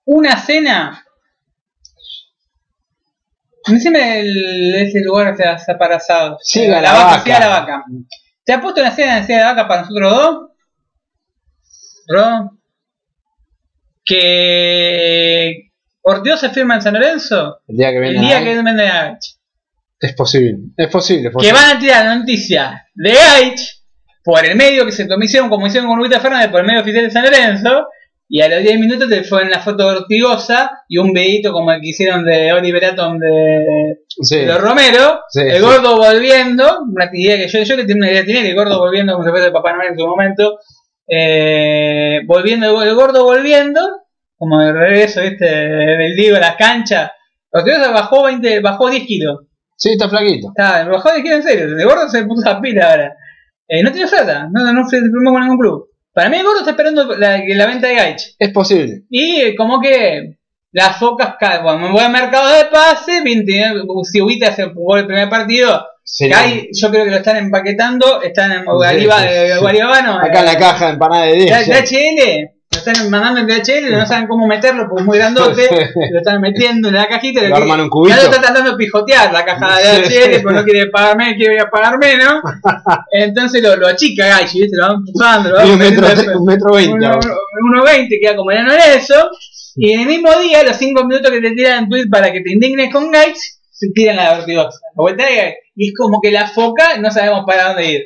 una 0.06 0.36
cena. 0.36 1.06
Decime 3.68 4.18
el, 4.18 4.74
ese 4.74 5.00
lugar 5.04 5.36
que 5.36 5.44
está 5.44 5.78
para 5.78 5.98
asado. 5.98 6.36
Siga 6.42 6.80
la 6.80 6.92
vaca. 6.92 7.04
vaca. 7.04 7.22
Siga 7.22 7.38
la 7.38 7.48
vaca. 7.48 7.84
¿Te 8.44 8.52
apuesto 8.52 8.80
una 8.80 8.90
cena 8.90 9.20
de 9.24 9.36
la 9.36 9.52
vaca 9.52 9.68
para 9.68 9.82
nosotros 9.82 10.12
dos? 10.12 10.50
¿Ro? 12.08 12.58
Que 14.04 15.70
Ortigosa 16.06 16.48
se 16.48 16.54
firma 16.54 16.74
en 16.76 16.82
San 16.82 16.94
Lorenzo 16.94 17.60
El 17.66 17.76
día 17.76 17.90
que 17.90 18.00
viene. 18.00 18.18
el 18.18 18.24
día 18.24 18.44
que 18.44 18.54
Gaich. 18.62 19.36
Es 20.00 20.12
posible. 20.14 20.58
Es 20.76 20.88
posible. 20.88 21.30
es 21.30 21.34
Que 21.46 21.52
van 21.52 21.76
a 21.76 21.78
tirar 21.78 22.04
la 22.04 22.16
noticia 22.16 22.84
de 22.94 23.12
Gaich 23.12 23.60
por 24.22 24.44
el 24.44 24.56
medio 24.56 24.84
que 24.86 24.92
se 24.92 25.06
hicieron 25.22 25.48
como 25.48 25.66
hicieron 25.66 25.88
con 25.88 25.98
Rubita 25.98 26.20
Fernández 26.20 26.50
por 26.50 26.60
el 26.60 26.66
medio 26.66 26.80
oficial 26.82 27.04
de 27.04 27.10
San 27.10 27.24
Lorenzo 27.24 27.86
y 28.28 28.40
a 28.40 28.48
los 28.48 28.62
10 28.62 28.80
minutos 28.80 29.08
te 29.08 29.22
fue 29.22 29.42
en 29.42 29.50
la 29.50 29.60
foto 29.60 29.86
Ortigosa 29.86 30.70
y 30.88 30.96
un 30.98 31.12
videito 31.12 31.52
como 31.52 31.72
el 31.72 31.80
que 31.80 31.88
hicieron 31.88 32.24
de 32.24 32.52
Oliver 32.52 32.84
Atom 32.86 33.18
de, 33.18 33.98
Sí. 34.08 34.38
de 34.38 34.46
los 34.46 34.60
Romero 34.60 35.20
Sí, 35.30 35.40
el 35.40 35.56
sí. 35.56 35.60
gordo 35.60 35.96
volviendo 35.96 36.80
una 36.90 37.08
idea 37.12 37.36
que 37.36 37.48
yo, 37.48 37.62
yo 37.62 37.76
que 37.76 37.84
tenía 37.84 37.96
una 38.02 38.10
idea 38.10 38.24
tenía 38.24 38.42
que 38.42 38.50
el 38.50 38.54
gordo 38.56 38.78
volviendo 38.78 39.12
como 39.14 39.24
se 39.24 39.30
fue 39.30 39.40
de 39.40 39.50
Papá 39.50 39.72
Noel 39.74 39.88
en 39.92 39.98
su 39.98 40.06
momento 40.06 40.58
eh, 41.06 42.20
volviendo 42.26 42.82
el 42.82 42.94
gordo 42.94 43.24
volviendo 43.24 43.80
como 44.44 44.60
de 44.60 44.72
regreso 44.72 45.22
viste 45.22 45.44
del 45.46 46.14
Diego 46.16 46.36
a 46.36 46.40
las 46.40 46.56
canchas 46.56 47.10
Ortigosa 47.50 47.90
bajó 47.90 48.24
20 48.24 48.60
bajó 48.60 48.90
10 48.90 49.04
kilos 49.06 49.40
Sí, 49.76 49.90
está 49.92 50.08
flaquito. 50.08 50.48
Está, 50.56 50.84
bajó 50.84 51.12
de 51.12 51.20
gira 51.20 51.34
en 51.34 51.42
serio. 51.42 51.64
El 51.64 51.84
gordo 51.84 52.08
se 52.08 52.24
puso 52.24 52.48
a 52.48 52.60
pila 52.60 52.90
ahora. 52.90 53.12
Eh, 53.66 53.82
no 53.82 53.90
tiene 53.90 54.06
oferta, 54.06 54.48
no, 54.50 54.72
no 54.72 54.88
se 54.88 54.98
firmó 55.00 55.32
con 55.32 55.42
ningún 55.42 55.58
club. 55.58 55.88
Para 56.12 56.30
mí 56.30 56.36
el 56.36 56.44
gordo 56.44 56.60
está 56.60 56.70
esperando 56.70 57.16
la, 57.16 57.42
la 57.44 57.66
venta 57.66 57.88
de 57.88 57.94
Gaich. 57.96 58.36
Es 58.38 58.50
posible. 58.52 59.02
Y 59.10 59.40
eh, 59.40 59.56
como 59.56 59.80
que 59.80 60.36
las 60.70 60.96
focas 60.96 61.34
caen. 61.40 61.64
Bueno, 61.64 61.80
me 61.80 61.90
voy 61.90 62.00
al 62.04 62.12
mercado 62.12 62.52
de 62.56 62.66
pase, 62.66 63.20
si 64.10 64.20
Ubita 64.20 64.52
se 64.52 64.64
jugó 64.70 64.96
el 64.96 65.06
primer 65.06 65.28
partido. 65.28 65.84
Cae, 66.30 66.68
yo 66.72 66.90
creo 66.90 67.04
que 67.04 67.10
lo 67.10 67.16
están 67.16 67.38
empaquetando, 67.38 68.22
están 68.22 68.52
en 68.52 68.64
Guariba, 68.64 69.20
sí, 69.22 69.28
sí. 69.54 69.58
Guaribano, 69.58 70.18
Acá 70.20 70.40
en 70.40 70.46
la 70.46 70.52
eh, 70.52 70.58
caja 70.58 70.86
de 70.86 70.92
empanada 70.92 71.24
de 71.24 71.32
de- 71.32 71.36
10. 71.44 71.66
ya. 71.66 71.80
DHL, 71.80 72.50
lo 72.74 72.90
están 72.90 73.10
mandando 73.10 73.40
en 73.40 73.46
DHL, 73.46 73.90
no 73.92 74.06
saben 74.06 74.26
cómo 74.26 74.46
meterlo 74.46 74.86
porque 74.88 75.02
es 75.02 75.06
muy 75.06 75.18
grandote, 75.18 75.68
lo 76.10 76.18
están 76.18 76.40
metiendo 76.40 76.88
en 76.88 76.94
la 76.94 77.06
cajita. 77.06 77.42
Lo 77.42 77.54
que- 77.56 77.62
arman 77.62 77.80
un 77.82 77.88
cubito. 77.88 78.14
ya 78.16 78.22
lo 78.22 78.28
está 78.30 78.42
tratando 78.42 78.70
de 78.72 78.76
pijotear 78.76 79.32
la 79.32 79.44
caja 79.44 79.78
de 79.78 79.84
DHL, 80.02 80.42
porque 80.42 80.58
no 80.58 80.64
quiere 80.64 80.86
pagarme, 80.90 81.36
quiere 81.36 81.64
pagar 81.70 81.98
menos. 81.98 82.34
Entonces 83.12 83.62
lo, 83.62 83.76
lo 83.76 83.86
achica 83.88 84.26
Gaichi, 84.26 84.62
¿viste? 84.62 84.76
Lo 84.76 84.88
va 84.88 84.94
empujando, 84.94 85.50
lo 85.50 85.62
un 85.72 85.78
metro, 85.78 86.08
metiendo- 86.08 86.38
un 86.40 86.44
metro 86.46 86.72
veinte. 86.74 86.92
uno- 86.92 87.20
1.20, 87.84 88.08
queda 88.20 88.36
como 88.36 88.50
enano 88.50 88.72
en 88.72 88.98
eso. 88.98 89.30
Y 89.76 89.92
en 89.92 90.00
el 90.02 90.06
mismo 90.06 90.30
día, 90.40 90.62
los 90.62 90.76
5 90.76 91.04
minutos 91.04 91.30
que 91.32 91.40
te 91.40 91.50
tiran 91.52 91.84
en 91.84 91.88
tweet 91.88 92.06
para 92.10 92.32
que 92.32 92.40
te 92.40 92.52
indignes 92.52 92.92
con 92.92 93.10
Gaich, 93.10 93.36
se 93.70 93.88
tiran 93.94 94.16
la 94.16 94.32
Ortigosa. 94.38 94.78
La 94.96 95.12
Gaich. 95.12 95.54
Y 95.76 95.88
es 95.88 95.94
como 95.96 96.20
que 96.22 96.30
la 96.30 96.46
foca, 96.46 96.96
no 96.98 97.10
sabemos 97.10 97.42
para 97.46 97.68
dónde 97.68 97.90
ir. 97.90 98.02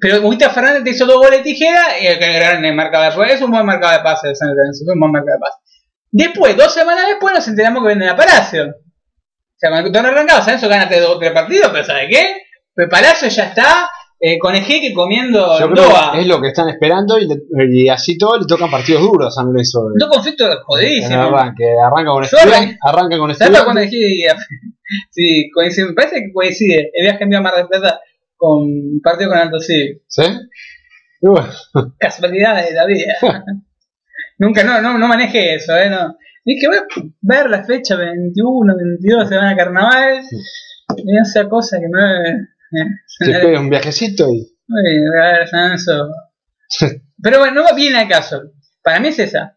Pero 0.00 0.26
Ubita 0.26 0.50
Fernández 0.50 0.84
te 0.84 0.90
hizo 0.90 1.06
dos 1.06 1.16
goles 1.16 1.38
de 1.38 1.44
tijera 1.44 1.98
y 2.00 2.06
el 2.06 2.18
de 2.18 2.72
pase. 2.74 3.34
Es 3.34 3.42
un 3.42 3.50
buen 3.50 3.66
mercado 3.66 3.92
de 3.98 4.02
pase 4.02 4.28
de 4.28 4.34
San 4.34 4.48
Lorenzo, 4.48 4.84
es 4.84 4.88
un 4.92 5.00
buen 5.00 5.12
mercado 5.12 5.36
de 5.36 5.40
pase. 5.40 5.58
Después, 6.10 6.56
dos 6.56 6.72
semanas 6.72 7.06
después, 7.08 7.34
nos 7.34 7.46
enteramos 7.48 7.82
que 7.82 7.88
venden 7.88 8.08
a 8.08 8.16
Palacio. 8.16 8.64
O 8.64 9.56
sea, 9.56 9.78
el 9.78 9.92
torneo 9.92 10.10
arrancado, 10.12 10.38
San 10.40 10.46
Lorenzo 10.54 10.68
ganaste 10.68 11.00
dos 11.00 11.16
o 11.16 11.18
tres 11.18 11.32
partidos, 11.32 11.70
pero 11.72 11.84
¿sabes 11.84 12.06
qué? 12.10 12.36
Pues 12.74 12.88
Palacio 12.88 13.28
ya 13.28 13.44
está 13.44 13.90
eh, 14.18 14.38
con 14.38 14.54
Ejeque 14.54 14.92
comiendo 14.94 15.58
Yo 15.58 15.66
en 15.66 15.72
creo 15.72 15.84
Doha. 15.88 16.12
que 16.12 16.20
es 16.20 16.26
lo 16.26 16.40
que 16.40 16.48
están 16.48 16.68
esperando 16.68 17.18
y, 17.18 17.26
le- 17.28 17.42
y 17.70 17.88
así 17.88 18.16
todo 18.16 18.38
le 18.38 18.46
tocan 18.46 18.70
partidos 18.70 19.02
duros 19.02 19.28
a 19.28 19.30
San 19.30 19.46
Lorenzo. 19.46 19.88
Dos 19.98 20.08
conflictos 20.08 20.58
jodidísimos. 20.64 21.26
arranque. 21.32 21.64
Arranca 21.84 22.10
con 22.12 22.24
estudiantes. 22.24 22.78
Arranca 22.82 23.18
con 23.18 23.34
¿Sabes 23.34 23.60
para 23.60 23.82
estudiantes. 23.82 24.46
Sí, 25.10 25.50
coincide, 25.54 25.86
me 25.86 25.92
parece 25.94 26.16
que 26.16 26.32
coincide 26.34 26.90
el 26.92 27.04
viaje 27.06 27.24
mío 27.24 27.38
a 27.38 27.40
Mar 27.40 27.54
del 27.54 27.66
Plata 27.66 27.98
con 28.42 29.00
partido 29.00 29.30
con 29.30 29.38
Alto 29.38 29.60
Civil. 29.60 30.02
¿Sí? 30.08 30.24
Y 31.20 31.28
bueno, 31.28 31.48
Casualidades 31.98 32.70
de 32.70 32.74
la 32.74 32.86
vida. 32.86 33.14
Nunca, 34.38 34.64
no, 34.64 34.82
no, 34.82 34.98
no 34.98 35.06
maneje 35.06 35.54
eso, 35.54 35.76
¿eh? 35.76 35.88
No. 35.88 36.16
Dije, 36.44 36.66
voy 36.66 36.78
a 36.78 36.86
ver 37.20 37.48
la 37.48 37.64
fecha 37.64 37.94
21, 37.94 38.76
22, 38.76 39.28
se 39.28 39.36
van 39.36 39.46
a 39.46 39.56
carnaval. 39.56 40.22
Y 40.96 41.18
esa 41.18 41.48
cosa 41.48 41.78
que 41.78 41.86
me. 41.88 42.48
te 43.20 43.38
pega 43.38 43.60
un 43.60 43.70
viajecito 43.70 44.24
y. 44.24 44.40
Uy, 44.40 45.08
voy 45.08 45.20
a 45.20 45.38
ver 45.38 45.48
San 45.48 45.62
Lorenzo. 45.62 46.08
Pero 47.22 47.38
bueno, 47.38 47.62
no 47.62 47.76
viene 47.76 47.98
al 47.98 48.08
caso. 48.08 48.42
Para 48.82 48.98
mí 48.98 49.08
es 49.08 49.20
esa. 49.20 49.56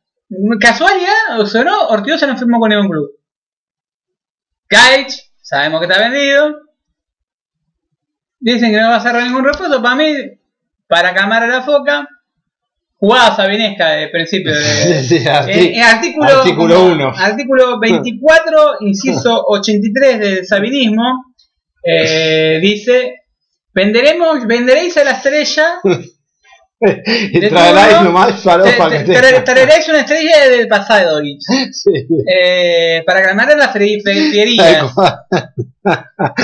Casualidad, 0.59 1.39
o 1.39 1.45
sonó, 1.47 1.87
Ortigosa 1.87 2.27
no 2.27 2.37
firmó 2.37 2.59
con 2.59 2.69
ningún 2.69 2.89
club. 2.89 3.09
Gaich, 4.69 5.31
sabemos 5.41 5.79
que 5.79 5.87
está 5.87 6.07
vendido. 6.07 6.64
Dicen 8.45 8.71
que 8.71 8.79
no 8.79 8.89
va 8.89 8.97
a 8.97 9.01
cerrar 9.01 9.23
ningún 9.23 9.43
refuerzo. 9.43 9.81
Para 9.81 9.95
mí, 9.95 10.13
para 10.87 11.13
calmar 11.15 11.41
a 11.43 11.47
la 11.47 11.63
foca, 11.63 12.07
jugada 12.97 13.35
sabinesca 13.35 13.89
de 13.89 14.07
principio. 14.09 14.53
De, 14.53 15.03
Sí, 15.03 15.19
arti- 15.25 15.51
en, 15.51 15.75
en 15.75 15.81
artículo, 15.83 16.27
artículo 16.41 16.85
uno. 16.85 17.13
Artículo 17.17 17.79
24, 17.81 18.75
inciso 18.81 19.43
83 19.47 20.19
del 20.19 20.45
sabinismo, 20.45 21.33
eh, 21.83 22.59
dice, 22.61 23.15
venderemos, 23.73 24.45
venderéis 24.45 24.95
a 24.97 25.03
la 25.03 25.11
estrella, 25.11 25.79
traeráis 27.49 28.01
nomás 28.01 28.45
tenga. 29.33 29.43
traeréis 29.43 29.87
una 29.87 29.99
estrella 30.01 30.49
del 30.49 30.67
pasado, 30.67 31.21
Sí. 31.71 31.91
eh, 32.27 33.03
para 33.05 33.21
fierillas. 34.31 34.81
Tal 34.81 34.93
cual. 34.93 35.19
Porque 36.27 36.43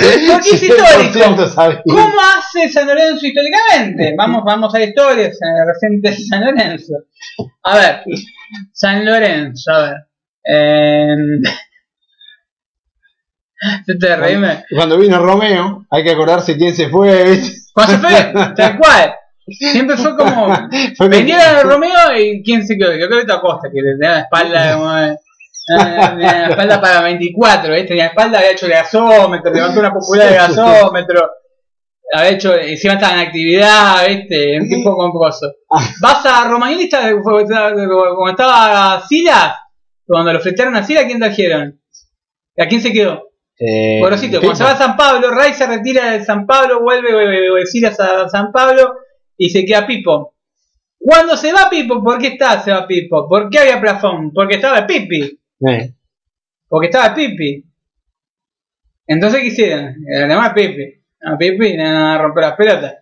es 0.55 0.63
100% 0.63 1.43
histórico. 1.43 1.81
¿Cómo 1.87 2.13
hace 2.37 2.69
San 2.69 2.87
Lorenzo 2.87 3.25
históricamente? 3.25 4.13
Vamos, 4.17 4.43
vamos 4.45 4.73
a 4.75 4.79
la 4.79 4.85
historia 4.85 5.27
eh, 5.27 5.31
reciente 5.65 6.11
de 6.11 6.17
San 6.17 6.45
Lorenzo. 6.45 6.93
A 7.63 7.77
ver, 7.77 8.03
San 8.73 9.03
Lorenzo, 9.05 9.71
a 9.71 9.81
ver. 9.81 9.95
Eh, 10.43 11.15
te 13.99 14.15
reíme. 14.15 14.63
Cuando 14.75 14.97
vino 14.97 15.19
Romeo, 15.19 15.85
hay 15.89 16.03
que 16.03 16.11
acordarse 16.11 16.55
quién 16.57 16.75
se 16.75 16.89
fue. 16.89 17.39
Cuando 17.73 17.93
se 17.93 17.99
fue, 17.99 18.33
tal 18.55 18.77
cual. 18.77 19.13
Siempre 19.51 19.97
fue 19.97 20.15
como. 20.15 20.47
Fue 20.71 20.95
como- 20.97 21.09
Vendieron 21.09 21.43
a 21.45 21.63
Romeo 21.63 22.17
y 22.17 22.43
quién 22.43 22.65
se 22.65 22.77
quedó. 22.77 22.93
Yo 22.93 23.07
creo 23.07 23.25
que 23.25 23.31
Acosta, 23.31 23.69
que 23.73 23.81
tenía 23.81 24.15
la 24.15 24.19
espalda 24.21 24.73
como. 24.77 24.97
eh, 24.97 25.15
tenía 26.11 26.33
la 26.41 26.47
espalda 26.49 26.81
para 26.81 27.01
24, 27.01 27.73
¿eh? 27.75 27.83
tenía 27.83 28.03
la 28.05 28.09
espalda, 28.09 28.39
había 28.39 28.51
hecho 28.51 28.65
el 28.65 28.71
gasómetro, 28.73 29.53
levantó 29.53 29.79
una 29.79 29.93
popular 29.93 30.27
de 30.29 30.35
gasómetro, 30.35 31.29
había 32.13 32.29
hecho, 32.31 32.55
encima 32.57 32.95
estaba 32.95 33.13
en 33.13 33.27
actividad, 33.27 34.07
¿viste? 34.07 34.59
Un 34.59 34.67
tipo 34.67 34.95
con 34.97 35.11
coso. 35.11 35.53
Vas 36.01 36.25
a 36.25 36.45
Romagnoli, 36.49 36.89
como 37.23 38.29
estaba 38.29 39.01
Sila, 39.07 39.55
cuando 40.05 40.33
lo 40.33 40.39
fletearon 40.41 40.75
a 40.75 40.83
Sila, 40.83 41.01
¿a 41.01 41.05
quién 41.05 41.19
trajeron? 41.19 41.79
¿A 42.57 42.65
quién 42.67 42.81
se 42.81 42.91
quedó? 42.91 43.29
Eh, 43.57 43.99
Gorosito, 44.01 44.39
cuando 44.39 44.55
se 44.55 44.63
va 44.63 44.71
a 44.71 44.77
San 44.77 44.97
Pablo, 44.97 45.29
Ray 45.31 45.53
se 45.53 45.67
retira 45.67 46.11
de 46.11 46.25
San 46.25 46.45
Pablo, 46.47 46.81
vuelve, 46.81 47.13
vuelve, 47.13 47.49
vuelve 47.49 47.65
Silas 47.67 47.97
a 47.99 48.27
San 48.27 48.51
Pablo 48.51 48.93
y 49.43 49.49
se 49.49 49.65
queda 49.65 49.87
Pipo. 49.87 50.35
Cuando 50.99 51.35
se 51.35 51.51
va 51.51 51.67
Pipo, 51.69 52.03
¿por 52.03 52.19
qué 52.19 52.27
está 52.27 52.61
se 52.61 52.71
va 52.71 52.85
Pipo? 52.87 53.27
¿Por 53.27 53.49
qué 53.49 53.59
había 53.59 53.81
plafón? 53.81 54.31
Porque 54.33 54.55
estaba 54.55 54.79
el 54.79 54.85
Pipi. 54.85 55.39
Eh, 55.67 55.93
Porque 56.67 56.87
estaba 56.87 57.07
el 57.07 57.13
Pipi. 57.15 57.65
Entonces, 59.07 59.41
¿qué 59.41 59.47
hicieron? 59.47 59.95
Llamar 60.07 60.53
Pipi. 60.53 61.01
A 61.23 61.37
Pipi, 61.37 61.75
a 61.79 62.17
romper 62.19 62.43
las 62.43 62.55
pelotas. 62.55 62.95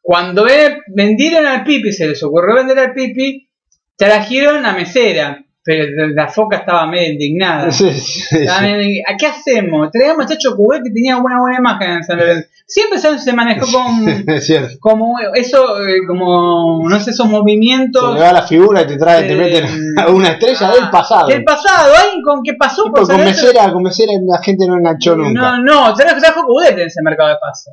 Cuando 0.00 0.44
ve- 0.44 0.78
vendieron 0.88 1.46
al 1.46 1.64
Pipi, 1.64 1.92
se 1.92 2.06
les 2.08 2.22
ocurrió 2.22 2.54
vender 2.56 2.78
al 2.78 2.92
Pipi, 2.92 3.48
trajeron 3.96 4.64
a 4.66 4.72
Mesera. 4.74 5.44
Pero 5.64 6.08
la 6.08 6.28
foca 6.28 6.56
estaba 6.58 6.86
medio 6.86 7.12
indignada. 7.12 7.70
Sí, 7.70 7.92
sí, 7.92 8.20
sí. 8.20 8.38
Estaba 8.40 8.62
medio 8.62 8.80
indig- 8.80 9.02
¿A 9.08 9.16
qué 9.16 9.26
hacemos? 9.26 9.90
Traíamos 9.92 10.24
a 10.24 10.28
Chacho 10.28 10.56
Cubet 10.56 10.82
que 10.82 10.90
tenía 10.90 11.16
una 11.16 11.38
buena 11.40 11.58
imagen 11.58 11.90
en 11.90 12.02
San 12.04 12.18
Lorenzo. 12.18 12.48
Siempre 12.66 12.98
se, 12.98 13.32
manejó 13.32 13.66
con 13.72 14.08
Es 14.28 14.78
como 14.80 15.16
eso, 15.34 15.78
eh, 15.86 16.06
como 16.06 16.88
no 16.88 16.98
sé, 17.00 17.10
esos 17.10 17.28
movimientos 17.28 18.14
le 18.14 18.20
va 18.20 18.32
la 18.32 18.42
figura 18.46 18.82
y 18.82 18.86
te 18.86 18.96
trae, 18.96 19.22
te 19.22 19.32
Eh, 19.32 19.36
meten 19.36 19.66
a 19.98 20.08
una 20.10 20.30
estrella 20.30 20.68
ah, 20.70 20.74
del 20.74 20.90
pasado. 20.90 21.26
del 21.28 21.44
pasado. 21.44 21.92
¿Alguien 22.02 22.22
con 22.22 22.42
qué 22.42 22.54
pasó 22.54 22.84
por 22.90 23.06
San 23.06 23.16
con 23.16 23.24
mesera, 23.26 23.72
con 23.72 23.82
mesera 23.82 24.12
la 24.26 24.42
gente 24.42 24.66
no 24.66 24.76
enganchó 24.76 25.14
nunca. 25.16 25.58
No, 25.58 25.62
no, 25.62 25.94
trajo, 25.94 26.18
trajo 26.20 26.44
Cubet 26.46 26.72
en 26.78 26.86
ese 26.86 27.02
mercado 27.02 27.28
de 27.28 27.36
paso. 27.40 27.72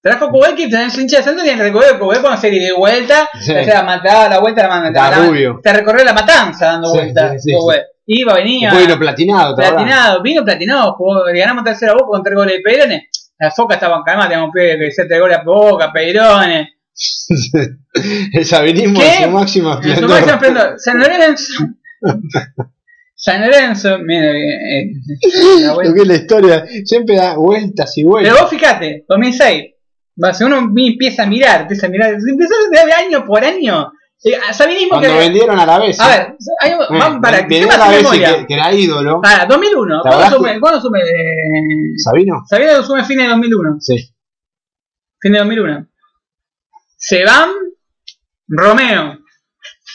Trajo 0.00 0.30
Cubet 0.30 0.54
que 0.54 0.68
tenés 0.68 0.96
hincha 0.96 1.18
de 1.18 1.22
centro 1.24 1.44
y 1.44 1.48
el 1.48 1.58
recorrido 1.58 1.98
Cubet 1.98 2.20
cuando 2.20 2.40
se 2.40 2.50
dio 2.50 2.62
de 2.62 2.72
vuelta, 2.72 3.28
Sí. 3.40 3.52
o 3.52 3.64
sea, 3.64 3.82
mataba 3.82 4.28
la 4.28 4.38
vuelta, 4.38 4.62
la 4.62 4.68
manda. 4.68 4.88
Está 4.88 5.10
la- 5.20 5.26
rubio. 5.26 5.60
Te 5.62 5.72
recorrió 5.72 6.04
la 6.04 6.12
matanza 6.12 6.66
dando 6.66 6.90
Sí, 6.92 6.98
vueltas. 6.98 7.42
sí. 7.42 7.52
Iba, 8.10 8.34
venía. 8.34 8.72
Vino 8.72 8.98
platinado. 8.98 9.54
Platinado, 9.56 10.22
vino 10.22 10.42
platinado, 10.44 10.94
jugó, 10.94 11.24
ganamos 11.34 11.64
tercera 11.64 11.92
boca 11.92 12.06
con 12.06 12.22
tres 12.22 12.36
goles 12.36 12.54
de 12.56 12.60
Peirone. 12.62 13.08
La 13.38 13.50
foca 13.50 13.74
estaba 13.74 14.02
calmada, 14.04 14.28
teníamos 14.30 14.52
que 14.54 14.72
hacer 14.86 15.06
tres 15.08 15.20
goles 15.20 15.36
a 15.38 15.42
boca, 15.42 15.92
Peirone. 15.92 16.74
El 18.32 18.44
sabinismo 18.46 19.00
en 19.02 19.24
su 19.24 19.30
máximo 19.30 19.74
En 19.76 19.82
su 19.82 19.88
esplendor. 19.90 20.10
máximo 20.10 20.32
esplendor. 20.34 20.74
San 20.78 20.98
Lorenzo. 20.98 21.64
San 23.14 23.40
Lorenzo, 23.42 23.98
mira, 23.98 24.30
eh, 24.30 24.80
eh, 24.80 24.92
Lo 25.84 25.92
que 25.94 26.00
es 26.02 26.06
la 26.06 26.14
historia, 26.14 26.64
siempre 26.84 27.16
da 27.16 27.34
vueltas 27.36 27.96
y 27.98 28.04
vueltas. 28.04 28.32
Pero 28.32 28.42
vos 28.44 28.50
fíjate, 28.50 29.04
2006. 29.08 29.74
Va, 30.22 30.34
si 30.34 30.44
uno 30.44 30.58
empieza 30.58 31.22
a 31.22 31.26
mirar, 31.26 31.62
empieza 31.62 31.86
a 31.86 31.90
mirar, 31.90 32.10
empieza 32.12 32.54
a 32.54 32.70
mirar 32.70 32.86
de 32.86 32.92
año 32.92 33.24
por 33.24 33.44
año. 33.44 33.92
Eh, 34.24 34.36
Cuando 34.88 35.08
que. 35.08 35.16
vendieron 35.16 35.60
a 35.60 35.64
la 35.64 35.78
vez. 35.78 36.00
A 36.00 36.08
ver, 36.08 36.36
hay- 36.60 36.72
vamos 36.90 37.20
para 37.22 37.46
que 37.46 37.60
la 37.60 37.88
memoria. 37.88 38.38
que, 38.38 38.46
que 38.48 38.54
era 38.54 38.72
ídolo. 38.74 39.20
Para, 39.20 39.46
2001. 39.46 40.02
¿Te 40.02 40.08
¿Cuándo 40.08 40.36
sume? 40.36 40.60
¿Cuándo 40.60 40.80
sume? 40.80 40.98
Eh, 41.00 41.92
¿Sabino? 42.02 42.42
Sabino 42.48 42.82
sume 42.82 43.04
fin 43.04 43.18
de 43.18 43.28
2001. 43.28 43.76
Sí. 43.80 44.12
Fin 45.20 45.32
de 45.32 45.38
2001. 45.38 45.86
Se 46.96 47.24
van 47.24 47.50
Romeo. 48.48 49.18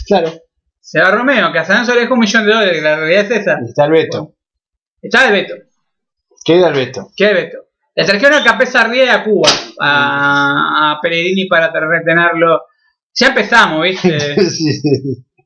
Claro. 0.08 0.32
Se 0.80 1.02
va 1.02 1.12
Romeo, 1.12 1.52
que 1.52 1.60
a 1.60 1.66
San 1.66 1.76
Lorenzo 1.78 1.96
le 1.96 2.02
dejó 2.02 2.14
un 2.14 2.20
millón 2.22 2.46
de 2.46 2.54
dólares, 2.54 2.84
la 2.84 2.96
realidad 2.96 3.26
es 3.32 3.42
esa. 3.42 3.58
Y 3.62 3.70
está 3.70 3.86
el 3.86 3.92
Beto. 3.92 4.36
Está 5.02 5.26
el 5.28 5.34
Beto. 5.34 5.54
Queda 6.46 6.68
el 6.70 6.74
Beto. 6.76 7.12
¿Qué 7.16 7.26
es 7.26 7.34
Beto? 7.34 7.58
Le 7.96 8.06
trajeron 8.06 8.40
a 8.40 8.44
Capesa 8.44 8.82
Arrieta 8.82 9.16
a 9.16 9.24
Cuba, 9.24 9.50
a, 9.80 10.92
a 10.92 11.00
Pellegrini 11.02 11.48
para 11.48 11.72
retenerlo. 11.72 12.62
Ya 13.16 13.28
empezamos, 13.28 13.84
¿viste? 13.84 14.18
Sí. 14.50 14.82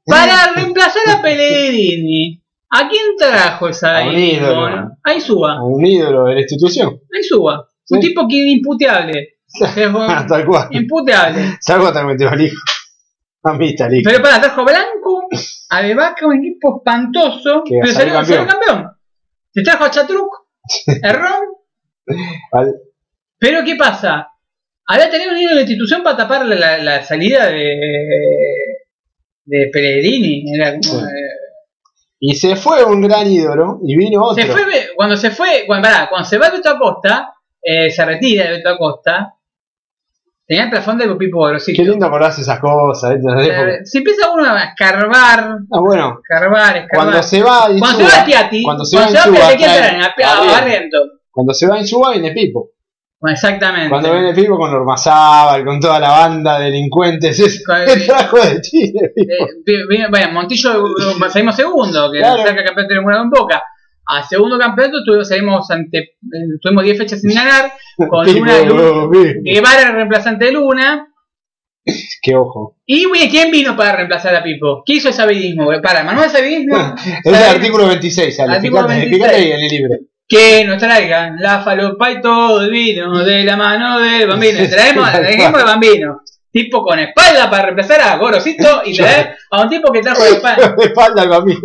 para 0.06 0.54
reemplazar 0.56 1.18
a 1.18 1.22
Pellegrini. 1.22 2.42
¿A 2.70 2.88
quién 2.90 3.16
trajo 3.18 3.70
esa 3.70 4.00
A 4.00 4.08
un 4.08 4.16
ídolo. 4.18 4.90
Ahí 5.04 5.20
suba, 5.22 5.64
Un 5.64 5.86
ídolo 5.86 6.26
de 6.26 6.34
la 6.36 6.40
institución. 6.42 7.00
ahí 7.14 7.24
suba. 7.24 7.66
Un 7.90 8.00
tipo 8.02 8.28
que 8.28 8.38
es 8.40 8.46
imputeable. 8.58 9.38
Es 9.62 9.76
Tal 10.28 10.46
cual. 10.46 10.68
imputeable. 10.72 11.58
Salvo 11.62 11.92
te 11.94 12.04
metió 12.04 12.30
al 12.30 12.42
hijo. 12.42 12.58
A 13.44 13.54
mí 13.54 13.70
está 13.70 13.88
el 13.88 13.96
hijo. 13.96 14.10
Pero 14.10 14.22
para, 14.22 14.42
trajo 14.42 14.64
Blanco, 14.66 15.28
a 15.70 15.82
De 15.82 15.94
Vaca, 15.96 16.28
un 16.28 16.38
equipo 16.38 16.78
espantoso. 16.78 17.64
Que 17.66 17.80
pero 17.82 17.94
salió 17.94 18.26
salió, 18.26 18.48
campeón. 18.48 18.92
Se 19.54 19.62
trajo 19.62 19.86
a 19.86 19.92
Chatruc, 19.92 20.30
Errón. 21.02 21.44
Al- 22.52 22.76
Pero 23.40 23.64
¿qué 23.64 23.76
pasa? 23.76 24.28
Había 24.88 25.10
tenido 25.10 25.32
un 25.32 25.38
hilo 25.38 25.50
de 25.50 25.56
la 25.56 25.62
institución 25.62 26.02
para 26.04 26.18
tapar 26.18 26.46
la, 26.46 26.56
la- 26.56 26.78
la 26.78 27.04
salida 27.04 27.48
de, 27.48 27.76
de 29.46 29.70
Pellegrini. 29.72 30.44
Era 30.56 30.72
como, 30.72 30.82
Sí. 30.82 31.06
eh, 31.06 31.38
Y 32.20 32.36
se 32.36 32.56
fue 32.56 32.84
un 32.84 33.02
gran 33.02 33.28
ídolo 33.30 33.80
y 33.86 33.96
vino 33.96 34.24
otro. 34.24 34.44
se 34.44 34.50
fue, 34.52 34.64
cuando 34.96 35.18
se 35.18 35.30
fue, 35.32 35.64
cuando, 35.68 35.88
pará, 35.88 36.08
cuando 36.10 36.28
se 36.28 36.38
va 36.38 36.50
Beto 36.50 36.70
Acosta, 36.70 37.34
eh, 37.62 37.92
se 37.92 38.06
retira 38.06 38.46
de 38.46 38.52
Beto 38.58 38.70
Acosta, 38.70 39.34
tenía 40.48 40.64
el 40.64 40.70
plafón 40.72 40.98
de 40.98 41.14
Pipo 41.16 41.46
Grosito. 41.46 41.80
Qué 41.84 41.88
lindo 41.90 42.06
acordarse 42.08 42.42
esas 42.42 42.60
cosas. 42.60 43.12
¿eh? 43.14 43.80
Si 43.84 43.98
empieza 44.00 44.32
uno 44.32 44.46
a 44.46 44.64
escarbar, 44.64 45.40
Ah, 45.72 45.80
bueno, 45.80 46.20
escarbar, 46.24 46.78
escarbar. 46.78 46.88
cuando 46.90 47.22
se 47.24 47.44
va 47.44 47.66
Cuando 47.78 48.02
Insúa, 48.02 48.10
se 48.10 48.18
va 48.20 48.26
Piatti, 48.26 48.64
cuando 48.64 48.86
se 48.86 48.96
cuando 48.98 49.14
va 49.14 49.22
se 49.24 49.30
va 49.30 49.36
Piatti. 49.36 49.64
A, 49.64 49.70
a 49.70 50.14
Barrientos. 50.16 50.52
Barriento. 50.54 50.98
Cuando 51.30 51.54
se 51.54 51.68
va 51.68 51.78
Insúa 51.80 52.12
viene 52.14 52.32
Pipo. 52.32 52.70
Bueno, 53.20 53.34
exactamente. 53.34 53.90
Cuando 53.90 54.12
viene 54.14 54.34
Pipo 54.34 54.58
con 54.58 54.72
Ormazábal, 54.72 55.66
con 55.66 55.80
toda 55.80 56.00
la 56.00 56.10
banda 56.10 56.60
de 56.60 56.66
delincuentes, 56.66 57.40
es 57.40 57.64
Con- 57.66 57.82
el 57.82 58.06
trajo 58.06 58.38
de 58.38 58.62
Chile, 58.62 59.12
Pipo. 59.16 60.16
Eh, 60.18 60.28
Montillo 60.32 60.86
eh, 60.86 61.30
salimos 61.30 61.56
segundo, 61.56 62.12
que 62.12 62.20
Claro. 62.20 62.44
saca 62.44 62.62
de 62.76 62.96
ninguna 62.96 63.22
en 63.22 63.30
Boca. 63.32 63.64
A 64.10 64.24
segundo 64.24 64.58
campeonato 64.60 65.04
tuvimos, 65.04 65.28
salimos 65.28 65.70
ante, 65.72 65.98
eh, 65.98 66.08
tuvimos 66.62 66.84
10 66.84 66.98
fechas 66.98 67.20
sin 67.20 67.34
ganar, 67.34 67.74
con 68.10 68.26
Luna, 68.32 68.62
Luna. 68.62 69.34
Guevara 69.44 69.92
reemplazante 69.92 70.46
de 70.46 70.52
Luna. 70.52 71.08
Qué 72.22 72.36
ojo. 72.36 72.78
¿Y 72.86 73.06
güey, 73.06 73.30
quién 73.30 73.50
vino 73.50 73.76
para 73.76 73.94
reemplazar 73.96 74.36
a 74.36 74.44
Pipo? 74.44 74.84
¿Qué 74.86 74.94
hizo 74.94 75.08
el 75.08 75.14
sabidismo? 75.14 75.70
Para, 75.82 76.04
Manuel 76.04 76.30
Sabidismo, 76.30 76.76
Es 77.24 77.26
el 77.26 77.36
artículo 77.36 77.88
26, 77.88 78.40
Ale. 78.42 78.54
Artículo 78.56 78.82
Fíjate, 78.84 79.00
26. 79.00 79.18
fíjate 79.24 79.36
ahí 79.36 79.52
en 79.52 79.60
el 79.60 79.68
libro. 79.70 79.96
Que 80.28 80.66
nos 80.66 80.78
traigan 80.78 81.38
la 81.40 81.62
falopa 81.62 82.12
y 82.12 82.22
todo 82.22 82.62
el 82.62 82.72
vino 82.72 83.24
de 83.24 83.44
la 83.44 83.56
mano 83.56 84.00
del 84.00 84.28
bambino. 84.28 84.62
Y 84.64 84.68
traemos, 84.70 85.12
traemos 85.12 85.62
al 85.62 85.66
bambino. 85.66 86.22
Tipo 86.52 86.84
con 86.84 87.00
espalda 87.00 87.50
para 87.50 87.64
reemplazar 87.64 88.02
a 88.02 88.18
Gorosito 88.18 88.82
y 88.86 88.96
traer 88.96 89.38
a 89.52 89.62
un 89.62 89.70
tipo 89.70 89.92
que 89.92 90.02
trajo 90.02 90.24
la 90.24 90.30
espalda. 90.36 90.76
de 90.76 90.86
espalda 90.86 91.22
al 91.22 91.30
bambino. 91.30 91.60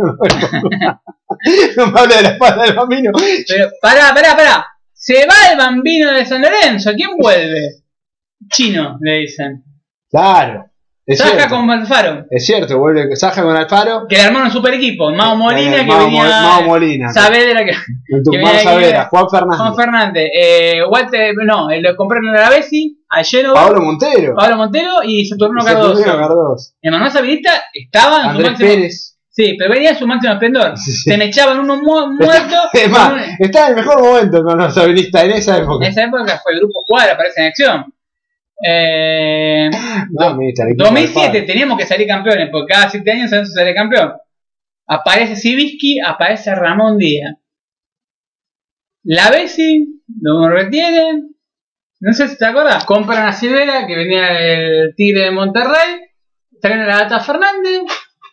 No 1.77 1.87
me 1.93 2.01
hable 2.01 2.17
de 2.17 2.23
la 2.23 2.29
espalda 2.31 2.63
del 2.65 2.75
bambino. 2.75 3.11
Pero, 3.49 3.71
pará, 3.81 4.13
pará, 4.15 4.37
pará. 4.37 4.67
Se 4.93 5.27
va 5.27 5.51
el 5.51 5.59
bambino 5.59 6.13
de 6.13 6.25
San 6.27 6.43
Lorenzo. 6.43 6.93
¿Quién 6.95 7.11
vuelve? 7.19 7.83
Chino, 8.49 8.99
le 9.01 9.15
dicen. 9.21 9.65
Claro. 10.11 10.72
Es 11.05 11.19
cierto. 11.21 11.49
con 11.57 11.69
Alfaro. 11.71 12.25
Es 12.31 12.47
cierto, 12.47 12.79
vuelve 12.79 13.17
Saja 13.17 13.43
con 13.43 13.57
Alfaro. 13.57 14.07
Que 14.09 14.17
le 14.17 14.23
armaron 14.23 14.47
un 14.47 14.53
super 14.53 14.73
equipo. 14.75 15.11
Mao 15.11 15.35
Molina, 15.37 15.79
Eh, 15.81 15.87
que 15.87 15.95
venía. 15.95 16.25
Mao 16.43 16.63
Molina. 16.63 17.13
Saavedra, 17.13 17.65
que. 17.65 17.73
En 17.73 18.23
venía- 18.23 18.59
Saavedra, 18.61 19.09
Juan 19.11 19.29
Fernández. 19.29 19.59
Juan 19.59 19.77
Fernández. 19.77 20.31
Eh, 20.39 20.81
Walter, 20.89 21.35
no, 21.45 21.71
el 21.71 21.83
lo 21.83 21.97
compraron 21.97 22.29
a 22.37 22.41
la 22.43 22.51
Bessi, 22.51 22.99
a 23.11 23.23
Pablo 23.53 23.81
Montero. 23.83 24.35
Pablo 24.37 24.57
Montero 24.57 24.91
y 25.05 25.27
Saturno 25.27 25.61
Y 25.61 25.65
Saturnino 25.67 26.05
Cardoso. 26.05 26.19
Cardoso. 26.21 26.73
Emanuel 26.81 27.11
Sabinista 27.11 27.51
estaba 27.75 28.17
en 28.19 28.23
su 28.23 28.29
Andrés 28.31 28.51
máximo. 28.53 28.69
Pérez. 28.71 29.09
Sí, 29.35 29.57
pero 29.59 29.71
venía 29.73 29.91
en 29.91 29.99
su 29.99 30.07
máximo 30.07 30.35
esplendor. 30.35 30.77
Sí, 30.77 30.93
sí. 30.93 31.11
Se 31.11 31.17
me 31.17 31.25
echaban 31.25 31.59
unos 31.59 31.79
mu- 31.81 32.13
muertos. 32.21 32.59
Es 32.75 32.91
más, 32.91 33.13
un- 33.15 33.21
está 33.39 33.65
en 33.65 33.71
el 33.71 33.77
mejor 33.85 34.03
momento 34.03 34.43
con 34.45 34.59
los 34.59 34.77
en 34.77 34.97
esa 35.33 35.57
En 35.57 35.63
época. 35.65 35.87
esa 35.89 36.05
época 36.05 36.39
fue 36.43 36.53
el 36.53 36.59
grupo 36.61 36.85
Cuadra, 36.87 37.15
aparece 37.15 37.41
en 37.41 37.47
acción. 37.49 37.85
Eh, 38.65 39.71
No, 40.11 40.37
ministro, 40.37 40.67
el 40.67 40.73
equipo 40.73 40.85
2007 40.85 41.39
del 41.39 41.47
teníamos 41.47 41.79
que 41.79 41.87
salir 41.87 42.07
campeones, 42.07 42.49
porque 42.51 42.73
cada 42.73 42.89
7 42.91 43.11
años 43.11 43.31
se 43.31 43.45
sale 43.47 43.75
campeón. 43.75 44.13
Aparece 44.87 45.37
Sibisky, 45.37 46.01
aparece 46.01 46.55
Ramón 46.55 46.99
Díaz. 46.99 47.35
La 49.05 49.31
Bessi 49.31 50.03
lo 50.21 50.49
retiene. 50.49 51.23
No 52.01 52.13
sé 52.13 52.29
si 52.29 52.37
te 52.37 52.47
acuerdas. 52.47 52.85
Compran 52.85 53.27
a 53.27 53.33
Silvera, 53.33 53.87
que 53.87 53.97
venía 53.97 54.33
del 54.33 54.95
Tigre 54.97 55.25
de 55.25 55.31
Monterrey. 55.31 56.01
Traen 56.61 56.81
a 56.81 56.87
la 56.87 56.99
Gata 56.99 57.21
Fernández. 57.21 57.83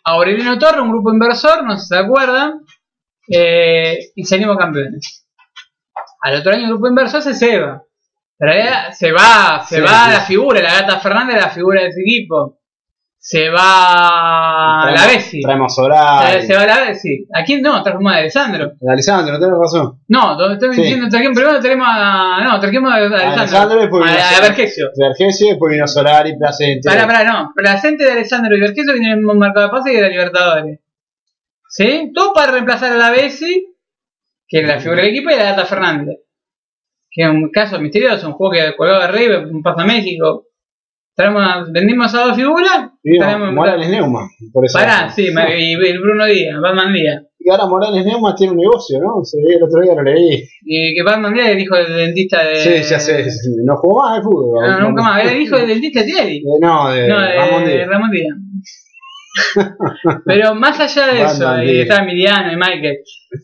A 0.04 0.12
Aurelino 0.12 0.58
Torre, 0.58 0.80
un 0.80 0.90
grupo 0.90 1.12
inversor, 1.12 1.64
no 1.64 1.76
sé 1.76 1.82
si 1.82 1.88
se 1.88 1.96
acuerdan. 1.96 2.60
Eh, 3.28 4.10
y 4.14 4.24
salimos 4.24 4.56
campeones. 4.56 5.26
Al 6.22 6.36
otro 6.36 6.52
año 6.52 6.64
el 6.64 6.70
grupo 6.70 6.88
inversor 6.88 7.22
se 7.22 7.34
ceba. 7.34 7.82
Pero 8.40 8.52
ahora 8.52 8.92
se 8.92 9.12
va, 9.12 9.62
se 9.68 9.76
Sí, 9.76 9.80
va 9.82 10.06
sí. 10.06 10.10
la 10.12 10.20
figura, 10.22 10.62
la 10.62 10.72
Gata 10.80 10.98
Fernández, 10.98 11.36
la 11.36 11.50
figura 11.50 11.82
de 11.82 11.88
ese 11.88 12.00
equipo. 12.00 12.56
Se 13.22 13.50
va 13.50 14.86
la 14.86 14.94
Traemos- 14.94 15.06
Bessi. 15.14 15.42
Traemos 15.42 15.74
Se, 15.74 15.80
Solari. 15.82 16.46
se 16.46 16.56
va 16.56 16.64
la 16.66 16.80
Bessi. 16.80 17.26
¿A 17.34 17.44
quién 17.44 17.60
no? 17.60 17.82
Trajimos 17.82 18.14
a 18.14 18.16
Alessandro. 18.16 18.72
Alessandro, 18.88 19.38
tenés 19.38 19.58
razón. 19.60 20.00
No, 20.08 20.36
donde 20.36 20.54
estoy 20.54 20.74
Sí. 20.74 20.80
diciendo, 20.80 21.06
trajimos, 21.10 21.36
primero 21.36 21.60
tenemos 21.60 21.86
a. 21.90 22.40
No, 22.42 22.58
trajimos 22.58 22.90
a 22.90 22.96
Alessandro. 22.96 23.32
Alessandro 23.42 23.76
y 23.76 23.80
después 23.82 24.06
a, 24.10 24.14
a 24.14 24.18
Solari. 24.22 24.48
Vergesio. 24.48 24.86
Vergesio, 24.96 25.46
después 25.48 25.72
vino 25.74 25.86
Solari, 25.86 26.38
Placente. 26.38 26.88
Pará, 26.88 27.06
pará, 27.06 27.24
no. 27.24 27.52
Placente 27.54 28.04
de 28.04 28.12
Alessandro 28.12 28.56
y 28.56 28.60
Vergesio 28.60 28.94
vienen 28.94 29.18
en 29.18 29.28
un 29.28 29.38
mercado 29.38 29.66
de 29.66 29.70
pase 29.72 29.92
y 29.92 29.96
de 29.96 30.00
la 30.02 30.08
Libertadores. 30.08 30.80
¿Sí? 31.68 32.10
Todo 32.14 32.32
para 32.32 32.52
reemplazar 32.52 32.90
a 32.92 32.96
la 32.96 33.10
Bessi, 33.10 33.76
que 34.48 34.60
es 34.62 34.66
la 34.66 34.80
figura 34.80 35.02
del 35.02 35.10
equipo, 35.10 35.28
y 35.30 35.34
a 35.34 35.36
la 35.36 35.44
Gata 35.50 35.66
Fernández. 35.66 36.16
Que 37.10 37.22
es 37.22 37.28
un 37.28 37.50
caso 37.50 37.80
misterioso, 37.80 38.28
un 38.28 38.34
juego 38.34 38.52
que 38.52 38.76
colgaba 38.76 39.04
arriba, 39.04 39.38
un 39.50 39.62
paso 39.62 39.80
a 39.80 39.84
México. 39.86 40.46
Traemos, 41.16 41.70
vendimos 41.72 42.14
a 42.14 42.24
dos 42.26 42.36
figuras. 42.36 42.90
Traemos- 43.18 43.52
Morales 43.52 43.88
Neuma. 43.90 44.28
Por 44.52 44.64
eso. 44.64 44.78
Pará, 44.78 45.10
sí, 45.10 45.26
y 45.26 45.72
y 45.72 45.98
Bruno 45.98 46.24
Díaz, 46.26 46.58
Batman 46.60 46.92
Díaz. 46.92 47.22
Y 47.42 47.50
ahora 47.50 47.66
Morales 47.66 48.04
Neuma 48.06 48.34
tiene 48.34 48.52
un 48.52 48.58
negocio, 48.58 48.98
¿no? 49.00 49.24
Se 49.24 49.38
el 49.38 49.62
otro 49.62 49.80
día, 49.82 49.94
lo 49.94 50.02
leí. 50.02 50.44
Y 50.62 50.94
que 50.94 51.02
Batman 51.02 51.34
Díaz 51.34 51.48
es 51.48 51.52
el 51.56 51.60
hijo 51.62 51.76
del 51.76 51.96
dentista 51.96 52.44
de. 52.44 52.56
Sí, 52.56 52.88
ya 52.88 53.00
sé. 53.00 53.26
No 53.64 53.76
jugó 53.76 54.02
más 54.02 54.18
al 54.18 54.22
fútbol. 54.22 54.66
No, 54.68 54.80
nunca 54.88 55.02
más. 55.02 55.22
Era 55.24 55.32
el 55.32 55.42
hijo 55.42 55.56
del 55.56 55.66
dentista 55.68 56.00
de 56.00 56.06
Thierry. 56.06 56.36
Eh, 56.36 56.42
no, 56.60 56.90
de 56.90 57.08
No, 57.08 57.18
de 57.20 57.34
Ramón 57.36 57.64
Díaz. 57.64 57.88
Ramón 57.88 58.10
Díaz. 58.10 58.36
Pero 60.26 60.54
más 60.54 60.78
allá 60.80 61.06
de 61.12 61.22
eso, 61.22 61.44
Bandido. 61.44 61.72
y 61.72 61.80
está 61.82 62.02
Emiliano 62.02 62.52
y 62.52 62.56
Michael, 62.56 62.96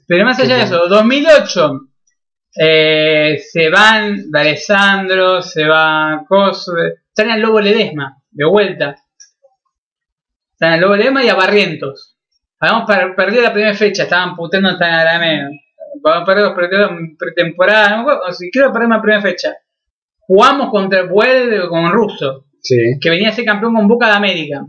pero 0.09 0.25
más 0.25 0.39
allá 0.41 0.57
de 0.57 0.63
eso, 0.65 0.89
2008 0.89 1.81
eh, 2.59 3.39
se 3.39 3.69
van 3.71 4.31
de 4.31 4.39
Alessandro, 4.41 5.43
se 5.43 5.67
va 5.67 6.25
Coso, 6.29 6.73
están 7.09 7.31
al 7.31 7.41
Lobo 7.41 7.61
Ledesma, 7.61 8.17
de 8.31 8.45
vuelta. 8.47 8.97
Están 10.53 10.75
al 10.75 10.81
Lobo 10.81 10.97
Ledesma 10.97 11.23
y 11.25 11.29
a 11.29 11.35
Barrientos. 11.35 12.17
Habíamos 12.59 12.87
per- 12.87 13.15
perdido 13.15 13.43
la 13.43 13.53
primera 13.53 13.75
fecha, 13.75 14.05
estaban 14.05 14.35
puteando 14.35 14.71
hasta 14.71 14.89
en 14.89 14.95
Arameo. 14.95 15.49
Habíamos 16.05 16.27
perdido 16.27 16.55
pre- 16.55 16.69
pretemporada, 17.19 17.97
no 17.97 18.07
o 18.07 18.33
si 18.33 18.51
quiero 18.51 18.73
perder 18.73 18.89
la 18.89 19.01
primera 19.03 19.23
fecha. 19.23 19.55
Jugamos 20.21 20.71
contra 20.71 21.01
el 21.01 21.09
Puebla 21.09 21.69
con 21.69 21.91
Russo 21.93 22.47
Sí. 22.63 22.77
que 23.01 23.11
venía 23.11 23.29
a 23.29 23.33
ser 23.33 23.45
campeón 23.45 23.75
con 23.75 23.87
Boca 23.87 24.07
de 24.09 24.13
América. 24.15 24.63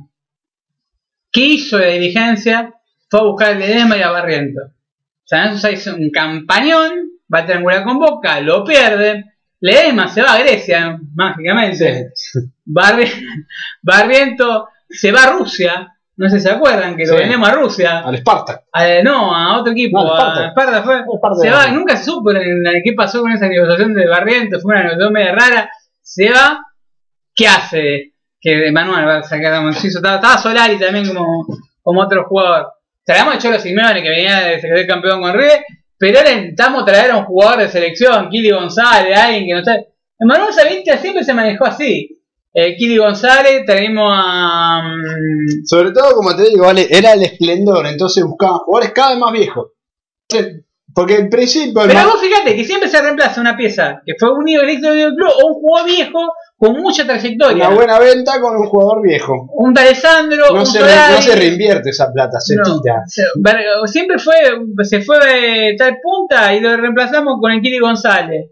¿Qué 1.31 1.41
hizo 1.41 1.79
la 1.79 1.87
dirigencia? 1.87 2.73
Fue 3.09 3.19
a 3.19 3.23
buscar 3.23 3.51
a 3.51 3.55
Ledesma 3.57 3.97
y 3.97 4.01
a 4.01 4.11
Barriento. 4.11 4.59
San 5.23 5.45
Lorenzo 5.45 5.71
hizo 5.71 5.95
un 5.95 6.09
campañón, 6.11 7.09
va 7.33 7.39
a 7.39 7.45
triangular 7.45 7.83
con 7.83 7.99
Boca, 7.99 8.39
lo 8.41 8.63
pierde. 8.63 9.25
Ledesma 9.59 10.07
se 10.07 10.21
va 10.21 10.33
a 10.33 10.39
Grecia, 10.39 10.99
mágicamente. 11.15 12.11
Barri- 12.65 13.11
Barriento 13.81 14.67
se 14.89 15.11
va 15.11 15.23
a 15.23 15.31
Rusia. 15.31 15.93
No 16.17 16.29
sé 16.29 16.39
si 16.39 16.47
se 16.47 16.51
acuerdan 16.51 16.95
que 16.97 17.05
lo 17.05 17.15
vendemos 17.15 17.47
a 17.47 17.51
Rusia. 17.53 17.99
Al 17.99 18.17
Spartak. 18.17 18.63
A- 18.71 19.03
no, 19.03 19.35
a 19.35 19.59
otro 19.59 19.71
equipo, 19.73 20.03
No, 20.03 20.13
al 20.13 20.19
Sparta. 20.19 20.41
a 20.43 20.47
Esparta 20.47 20.83
fue. 20.83 20.99
Esparta. 21.13 21.39
Se 21.41 21.49
va, 21.51 21.67
nunca 21.67 21.95
se 21.97 22.05
supo 22.05 22.31
en, 22.33 22.63
qué 22.83 22.93
pasó 22.93 23.21
con 23.21 23.31
esa 23.31 23.47
negociación 23.47 23.93
de 23.93 24.07
Barriento, 24.07 24.59
fue 24.59 24.73
una 24.73 24.83
negociación 24.83 25.13
media 25.13 25.31
rara. 25.35 25.69
Se 26.01 26.29
va, 26.31 26.59
¿qué 27.35 27.47
hace? 27.47 28.13
Que 28.39 28.71
Manuel 28.71 29.07
va 29.07 29.17
a 29.17 29.23
sacar 29.23 29.53
a 29.53 29.61
Monciso. 29.61 29.99
Estaba, 29.99 30.15
estaba 30.15 30.37
Solari 30.37 30.77
también 30.79 31.07
como, 31.07 31.45
como 31.81 32.01
otro 32.01 32.25
jugador. 32.25 32.71
Traemos 33.03 33.35
a 33.35 33.37
Cholo 33.39 33.59
Simeone 33.59 34.01
que 34.03 34.09
venía 34.09 34.39
de 34.41 34.59
ser 34.61 34.87
campeón 34.87 35.21
con 35.21 35.33
River, 35.33 35.63
pero 35.97 36.19
ahora 36.19 36.31
intentamos 36.31 36.85
traer 36.85 37.11
a 37.11 37.17
un 37.17 37.25
jugador 37.25 37.59
de 37.59 37.69
selección, 37.69 38.29
Kili 38.29 38.51
González, 38.51 39.17
alguien 39.17 39.45
que 39.45 39.53
no 39.53 39.59
está. 39.59 39.77
Manuel 40.19 40.53
Savintia 40.53 40.97
siempre 40.97 41.23
se 41.23 41.33
manejó 41.33 41.65
así. 41.65 42.19
Eh, 42.53 42.75
Kili 42.75 42.97
González, 42.97 43.65
traemos 43.65 44.11
a. 44.15 44.81
mm, 44.83 45.65
Sobre 45.65 45.91
todo, 45.91 46.15
como 46.15 46.35
te 46.35 46.49
digo, 46.49 46.65
vale, 46.65 46.87
era 46.89 47.13
el 47.13 47.23
esplendor, 47.23 47.85
entonces 47.85 48.23
buscaban 48.23 48.59
jugadores 48.59 48.93
cada 48.93 49.11
vez 49.11 49.19
más 49.19 49.31
viejos. 49.31 49.71
Porque 50.97 51.13
el 51.13 51.29
principio. 51.29 51.83
Pero 51.85 52.05
vos 52.05 52.19
fíjate 52.19 52.55
que 52.55 52.65
siempre 52.65 52.89
se 52.89 52.99
reemplaza 52.99 53.39
una 53.39 53.55
pieza 53.55 54.01
que 54.03 54.13
fue 54.19 54.31
unido 54.33 54.63
éxito 54.63 54.95
del 54.95 55.13
club 55.13 55.29
o 55.29 55.47
un 55.49 55.53
jugador 55.53 55.87
viejo 55.91 56.19
con 56.57 56.73
mucha 56.81 57.05
trayectoria. 57.05 57.67
una 57.67 57.75
buena 57.75 57.99
venta 57.99 58.41
con 58.41 58.55
un 58.57 58.65
jugador 58.67 59.03
viejo. 59.03 59.47
Un 59.53 59.75
D'Alessandro, 59.75 60.45
No 60.51 60.61
un 60.61 60.65
se, 60.65 60.79
no 60.79 61.21
se 61.21 61.35
reinvierte 61.35 61.91
esa 61.91 62.11
plata, 62.11 62.39
se 62.39 62.55
No, 62.55 62.81
tira. 62.81 63.03
se- 63.05 63.21
siempre 63.85 64.17
fue, 64.17 64.33
se 64.85 65.01
fue 65.01 65.19
de 65.19 65.75
tal 65.77 65.97
punta 66.01 66.55
y 66.55 66.61
lo 66.61 66.75
reemplazamos 66.75 67.35
con 67.39 67.51
el 67.51 67.61
Kili 67.61 67.77
González. 67.77 68.49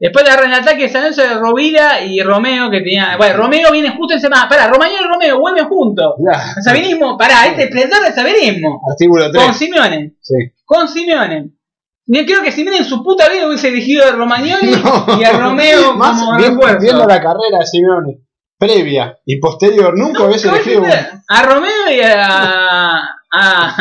Después 0.00 0.24
agarran 0.24 0.50
el 0.52 0.60
ataque 0.60 0.84
de 0.84 0.88
San 0.88 1.02
Lorenzo 1.02 1.22
de 1.22 1.34
Rovira 1.34 2.02
y 2.02 2.20
Romeo 2.22 2.70
que 2.70 2.78
tenía. 2.80 3.16
Bueno, 3.18 3.36
Romeo 3.36 3.70
viene 3.70 3.90
justo 3.90 4.14
en 4.14 4.20
semana. 4.20 4.48
Pará, 4.48 4.66
Romagnoli 4.68 5.04
y 5.04 5.06
Romeo 5.06 5.38
vuelven 5.38 5.68
juntos. 5.68 6.14
Sabinismo, 6.64 7.18
pará, 7.18 7.46
este 7.46 7.64
esplendor 7.64 8.02
del 8.04 8.14
sabinismo. 8.14 8.80
Artículo 8.90 9.30
3. 9.30 9.44
Con 9.44 9.54
Simeone. 9.54 10.14
Sí. 10.22 10.34
Con 10.64 10.88
Simeone. 10.88 11.50
Ni 12.06 12.24
creo 12.24 12.42
que 12.42 12.50
Simeone 12.50 12.78
en 12.78 12.84
su 12.86 13.04
puta 13.04 13.28
vida 13.28 13.46
hubiese 13.46 13.68
elegido 13.68 14.04
a 14.08 14.12
Romagnoli 14.12 14.70
No. 14.82 15.20
y 15.20 15.24
a 15.24 15.32
Romeo 15.32 15.94
Más 15.94 16.18
como 16.18 16.36
bien- 16.38 16.52
refuerzo. 16.52 16.78
viendo 16.80 17.06
la 17.06 17.20
carrera 17.20 17.58
de 17.60 17.66
Simeone, 17.66 18.18
previa 18.58 19.18
y 19.26 19.38
posterior, 19.38 19.96
nunca 19.96 20.24
hubiese 20.24 20.48
¿Qué 20.48 20.54
elegido 20.54 20.80
hubiese- 20.80 21.08
uno. 21.12 21.22
A 21.28 21.42
Romeo 21.42 21.90
y 21.94 22.00
a. 22.00 22.94
a, 23.32 23.76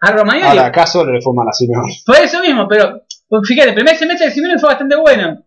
a 0.00 0.10
Romagnoli. 0.12 0.46
Ahora, 0.46 0.66
acá 0.66 0.86
solo 0.86 1.12
le 1.12 1.20
fue 1.20 1.34
mal 1.34 1.46
a 1.48 1.52
Simeone. 1.52 1.94
Por 2.06 2.16
eso 2.16 2.40
mismo, 2.40 2.66
pero 2.68 3.02
pues, 3.28 3.42
fíjate, 3.46 3.70
el 3.70 3.74
primer 3.74 3.96
semestre 3.96 4.28
de 4.28 4.32
Simeone 4.32 4.58
fue 4.58 4.68
bastante 4.70 4.96
bueno. 4.96 5.40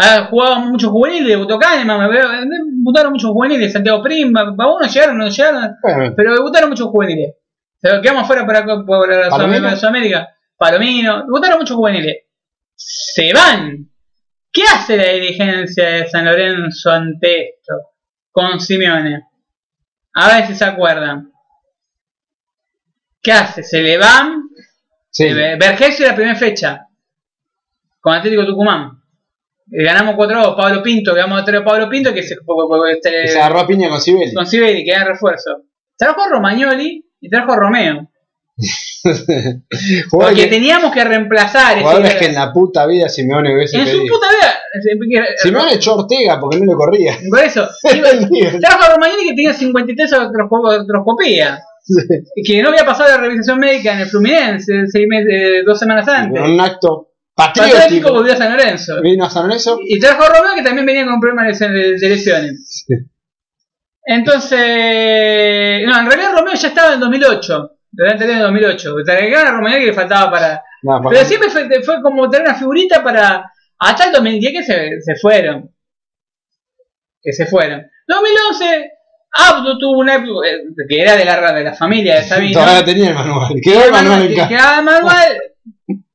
Ha 0.00 0.26
jugado 0.26 0.60
muchos 0.60 0.90
juveniles, 0.90 1.26
debutó 1.28 1.58
Kahneman, 1.58 1.98
me 1.98 2.08
veo- 2.08 2.28
debutaron 2.30 3.12
muchos 3.12 3.30
juveniles, 3.32 3.72
Santiago 3.72 4.00
Prima, 4.00 4.42
a 4.56 4.66
uno 4.72 4.86
llegaron, 4.86 5.18
no 5.18 5.26
llegaron, 5.28 5.74
Bueno, 5.82 6.14
pero 6.16 6.34
debutaron 6.34 6.70
muchos 6.70 6.86
juveniles. 6.88 7.34
Pero 7.80 8.00
quedamos 8.00 8.26
fuera 8.26 8.46
para, 8.46 8.64
por 8.64 8.86
¿Palomino? 9.30 9.76
Sudamérica. 9.76 10.28
Palomino, 10.56 11.22
debutaron 11.24 11.58
muchos 11.58 11.76
juveniles. 11.76 12.16
Se 12.76 13.32
van. 13.32 13.90
¿Qué 14.52 14.62
hace 14.62 14.96
la 14.96 15.08
dirigencia 15.12 15.88
de 15.88 16.08
San 16.08 16.24
Lorenzo 16.24 16.90
ante 16.92 17.50
esto? 17.50 17.74
Con 18.30 18.60
Simeone. 18.60 19.24
A 20.14 20.28
ver 20.28 20.46
si 20.46 20.54
se 20.54 20.64
acuerdan. 20.64 21.32
¿Qué 23.20 23.32
hace? 23.32 23.62
Se 23.64 23.82
le 23.82 23.98
van 23.98 24.42
sí. 25.10 25.24
eh, 25.26 25.56
Vergesio 25.58 26.06
la 26.06 26.14
primera 26.14 26.36
fecha. 26.36 26.86
Con 28.00 28.14
Atlético 28.14 28.46
Tucumán. 28.46 28.97
Eh, 29.70 29.84
ganamos 29.84 30.14
4-2. 30.16 30.56
Pablo 30.56 30.82
Pinto, 30.82 31.14
ganamos 31.14 31.44
3 31.44 31.60
Pablo 31.64 31.88
Pinto, 31.88 32.12
que 32.14 32.22
se, 32.22 32.34
este, 32.92 33.28
Se 33.28 33.38
agarró 33.38 33.60
a 33.60 33.66
piña 33.66 33.88
con 33.88 34.00
Sibeli. 34.00 34.32
con 34.34 34.46
Sibeli, 34.46 34.84
que 34.84 34.90
era 34.92 35.04
refuerzo. 35.04 35.62
Trajo 35.96 36.22
a 36.22 36.28
Romagnoli 36.28 37.04
y 37.20 37.28
trajo 37.28 37.52
a 37.52 37.56
Romeo. 37.56 38.10
Porque 40.10 40.34
que, 40.34 40.46
teníamos 40.48 40.92
que 40.92 41.04
reemplazar 41.04 41.72
ese- 41.76 41.82
jugadores 41.82 42.14
que 42.16 42.26
en 42.26 42.34
la 42.34 42.52
puta 42.52 42.86
vida 42.86 43.08
Simeone 43.08 43.54
hubiese 43.54 43.78
en 43.78 43.86
su 43.86 43.98
puta 44.06 44.26
vida. 44.30 45.22
eh, 45.22 45.34
Simeone 45.36 45.74
echó 45.74 45.96
Ortega 45.96 46.40
porque 46.40 46.58
no 46.58 46.66
le 46.66 46.74
corría. 46.74 47.16
Por 47.30 47.38
eso. 47.40 47.68
trajo 48.60 48.82
a 48.84 48.94
Romagnoli 48.94 49.28
que 49.28 49.34
tenía 49.34 49.52
53 49.54 50.12
artroscopía. 50.12 51.60
Que 52.44 52.62
no 52.62 52.68
había 52.70 52.84
pasado 52.84 53.08
la 53.08 53.16
revisación 53.18 53.58
médica 53.60 53.94
en 53.94 54.00
el 54.00 54.06
Fluminense 54.08 54.72
seis 54.92 55.06
meses, 55.08 55.62
dos 55.64 55.78
semanas 55.78 56.06
antes. 56.08 56.42
un 56.42 56.60
acto 56.60 57.07
Patriótico 57.38 58.12
volvió 58.12 58.32
a 58.32 58.36
San 58.36 58.50
Lorenzo. 58.50 59.00
Vino 59.00 59.24
a 59.24 59.30
San 59.30 59.44
Lorenzo. 59.44 59.78
Y 59.86 60.00
trajo 60.00 60.24
a 60.24 60.28
Romeo 60.28 60.56
que 60.56 60.62
también 60.62 60.84
venía 60.84 61.06
con 61.06 61.20
problemas 61.20 61.56
de, 61.56 61.96
lesiones. 62.00 62.84
Entonces, 64.04 64.58
no, 65.86 66.00
en 66.00 66.06
realidad 66.06 66.32
Romeo 66.34 66.54
ya 66.54 66.68
estaba 66.68 66.94
en 66.94 67.00
2008. 67.00 67.70
Lo 67.92 68.04
habían 68.04 68.18
tenido 68.18 68.38
en 68.38 68.42
2008. 68.42 68.94
Trajeron 69.04 69.46
a 69.46 69.52
Romeo 69.52 69.78
que 69.78 69.86
le 69.86 69.92
faltaba 69.92 70.32
para. 70.32 70.64
No, 70.82 71.00
Pero 71.08 71.24
siempre 71.24 71.48
fue, 71.48 71.68
fue 71.84 72.02
como 72.02 72.28
tener 72.28 72.48
una 72.48 72.58
figurita 72.58 73.04
para. 73.04 73.52
Hasta 73.78 74.06
el 74.06 74.12
2010 74.14 74.52
que 74.52 74.64
se, 74.64 75.00
se 75.00 75.14
fueron. 75.20 75.70
Que 77.22 77.32
se 77.32 77.46
fueron. 77.46 77.86
2011, 78.08 78.90
Abdo 79.30 79.78
tuvo 79.78 80.00
una 80.00 80.16
época, 80.16 80.48
eh, 80.48 80.64
que 80.88 81.00
era 81.00 81.14
de 81.14 81.24
la, 81.24 81.52
de 81.52 81.62
la 81.62 81.74
familia 81.74 82.16
de 82.16 82.22
Sabino. 82.24 82.58
Todavía 82.58 82.84
tenía 82.84 83.10
el 83.10 83.14
manual. 83.14 83.54
Quedó 83.62 83.84
el 83.84 83.92
manual 83.92 84.22
en 84.22 84.28
que 84.28 84.34
casa. 84.34 84.48
quedaba 84.48 84.82
manual. 84.82 85.38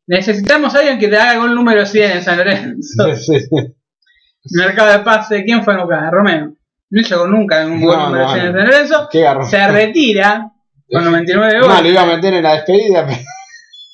Necesitamos 0.07 0.75
a 0.75 0.79
alguien 0.79 0.99
que 0.99 1.07
te 1.07 1.17
haga 1.17 1.39
un 1.43 1.55
número 1.55 1.85
100 1.85 2.11
en 2.11 2.23
San 2.23 2.37
Lorenzo. 2.37 3.05
Sí, 3.15 3.39
sí. 3.39 4.57
Mercado 4.57 4.91
de 4.91 4.99
pase, 4.99 5.43
¿quién 5.45 5.63
fue 5.63 5.75
nunca? 5.77 6.09
Romeo. 6.11 6.53
No 6.89 7.01
hizo 7.01 7.25
nunca 7.27 7.65
un 7.65 7.79
No, 7.79 7.87
gol 7.87 7.97
número 7.99 8.23
no, 8.25 8.33
100 8.33 8.45
en 8.45 8.51
no. 8.53 8.59
San 8.59 8.67
Lorenzo. 8.69 9.09
Se 9.49 9.67
retira 9.71 10.51
con 10.91 11.05
99 11.05 11.53
No, 11.59 11.67
goles. 11.67 11.81
lo 11.83 11.89
iba 11.89 12.01
a 12.01 12.05
meter 12.05 12.33
en 12.33 12.43
la 12.43 12.53
despedida, 12.55 13.07
pero 13.07 13.19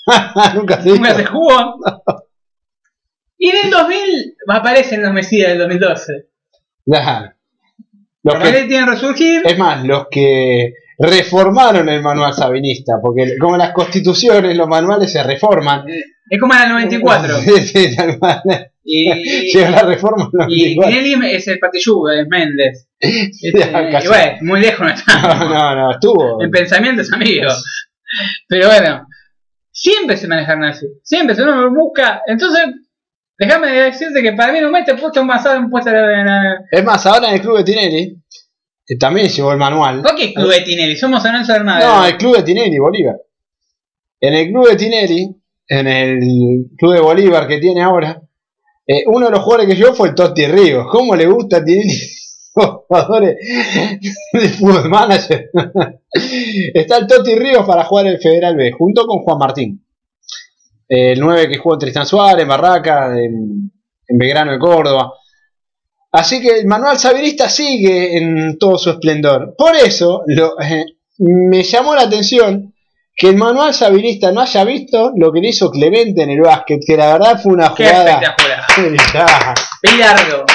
nunca 0.56 0.82
se 0.82 0.90
Nunca 0.90 1.14
se 1.14 1.26
jugó. 1.26 1.76
Y 3.38 3.50
en 3.50 3.66
el 3.66 3.70
2000 3.72 4.36
aparecen 4.48 5.04
los 5.04 5.14
Mesías 5.14 5.50
del 5.50 5.60
2012. 5.60 6.14
Claro. 6.86 7.32
Los 8.24 8.34
Los 8.34 8.44
que- 8.44 8.52
que 8.52 8.64
tienen 8.66 8.88
resurgir. 8.90 9.42
es 9.46 9.58
más, 9.58 9.84
los 9.86 10.08
que 10.10 10.74
reformaron 11.00 11.88
el 11.90 12.02
manual 12.02 12.34
sabinista, 12.34 12.96
porque 13.02 13.38
como 13.40 13.56
las 13.58 13.72
constituciones, 13.72 14.56
los 14.58 14.68
manuales 14.68 15.12
se 15.12 15.24
reforman. 15.24 15.86
Es 16.30 16.40
como 16.40 16.54
en 16.54 16.62
el 16.62 16.70
94. 16.70 17.38
Sí, 17.40 17.62
sí, 17.62 17.96
tal 17.96 18.20
cual. 18.20 18.42
Y, 18.84 19.10
Llega 19.54 19.70
la 19.70 19.82
reforma 19.84 20.30
el 20.48 20.54
y 20.54 20.76
94. 20.76 21.02
Tinelli 21.04 21.36
es 21.36 21.48
el 21.48 21.60
patillú, 21.60 22.08
es 22.10 22.28
Méndez. 22.28 22.88
Este, 23.00 23.50
y 24.04 24.08
bueno, 24.08 24.38
muy 24.42 24.60
lejos 24.60 24.82
no 24.82 24.94
está. 24.94 25.22
No, 25.22 25.50
no, 25.50 25.76
no, 25.76 25.92
estuvo. 25.92 26.44
En 26.44 26.52
pensamientos 26.52 27.12
amigos. 27.14 27.64
Pero 28.48 28.68
bueno, 28.68 29.08
siempre 29.72 30.18
se 30.18 30.28
manejaron 30.28 30.66
así. 30.66 30.86
Siempre 31.04 31.36
se 31.36 31.44
uno 31.44 31.74
busca. 31.74 32.22
Entonces, 32.28 32.66
déjame 33.38 33.72
decirte 33.72 34.22
que 34.22 34.34
para 34.34 34.52
mí 34.52 34.60
no 34.60 34.70
mete 34.70 34.96
puesto 34.96 35.22
un 35.22 35.28
basado 35.28 35.58
en 35.58 35.70
puesto 35.70 35.92
la- 35.92 36.60
Es 36.72 36.84
más, 36.84 37.06
ahora 37.06 37.30
en 37.30 37.36
el 37.36 37.42
club 37.42 37.58
de 37.58 37.64
Tinelli 37.64 38.18
también 38.98 39.28
llegó 39.28 39.52
el 39.52 39.58
manual. 39.58 40.02
¿Por 40.02 40.16
qué 40.16 40.34
club 40.34 40.50
de 40.50 40.62
Tinelli? 40.62 40.96
Somos 40.96 41.22
de 41.22 41.30
Armada. 41.30 41.80
No, 41.80 42.06
el 42.06 42.18
club 42.18 42.38
de 42.38 42.44
Tinelli, 42.44 42.80
Bolívar. 42.80 43.18
En 44.20 44.34
el 44.34 44.48
club 44.48 44.68
de 44.68 44.76
Tinelli, 44.76 45.36
en 45.68 45.88
el 45.88 46.20
club 46.78 46.94
de 46.94 47.00
Bolívar 47.00 47.48
que 47.48 47.60
tiene 47.60 47.84
ahora, 47.84 48.22
eh, 48.88 49.04
uno 49.06 49.28
de 49.28 49.32
los 49.32 49.42
jugadores 49.42 49.68
que 49.68 49.76
llegó 49.76 49.94
fue 49.94 50.10
el 50.10 50.16
Totti 50.16 50.48
Ríos. 50.48 50.88
¿Cómo 50.90 51.16
le 51.16 51.28
gusta 51.28 51.58
a 51.58 51.64
Tinelli? 51.64 51.94
Jugadores 52.54 53.36
de 54.34 54.50
fútbol 54.50 54.90
manager. 54.90 55.52
Está 56.74 56.98
el 56.98 57.06
Totti 57.06 57.36
Ríos 57.36 57.66
para 57.68 57.86
jugar 57.86 58.08
el 58.08 58.20
Federal 58.20 58.56
B, 58.56 58.72
junto 58.72 59.06
con 59.06 59.20
Juan 59.20 59.38
Martín. 59.38 59.86
El 60.88 61.20
9 61.20 61.48
que 61.48 61.58
jugó 61.60 61.76
en 61.76 61.80
Tristan 61.80 62.08
Suárez, 62.08 62.42
en 62.42 62.50
Barraca, 62.50 63.16
en, 63.16 63.72
en 64.08 64.18
Belgrano 64.18 64.52
de 64.52 64.58
Córdoba. 64.58 65.14
Así 66.12 66.42
que 66.42 66.60
el 66.60 66.66
manual 66.68 66.98
sabirista 66.98 67.50
sigue 67.50 68.18
en 68.18 68.58
todo 68.58 68.78
su 68.78 68.90
esplendor. 68.90 69.54
Por 69.58 69.76
eso, 69.76 70.24
lo- 70.28 70.60
eh, 70.60 70.86
me 71.20 71.64
llamó 71.64 71.94
la 71.96 72.02
atención 72.04 72.74
que 73.16 73.28
el 73.30 73.36
manual 73.36 73.74
sabilista 73.74 74.32
no 74.32 74.42
haya 74.42 74.64
visto 74.64 75.12
lo 75.16 75.32
que 75.32 75.42
le 75.42 75.50
hizo 75.50 75.70
Clemente 75.70 76.24
en 76.24 76.32
el 76.32 76.42
básquet, 76.42 76.80
que 76.86 76.98
la 76.98 77.14
verdad 77.14 77.40
fue 77.42 77.54
una 77.54 77.74
Qué 77.76 77.86
jugada. 77.86 78.12
espectacular. 78.22 78.60
Bilardo. 79.84 80.46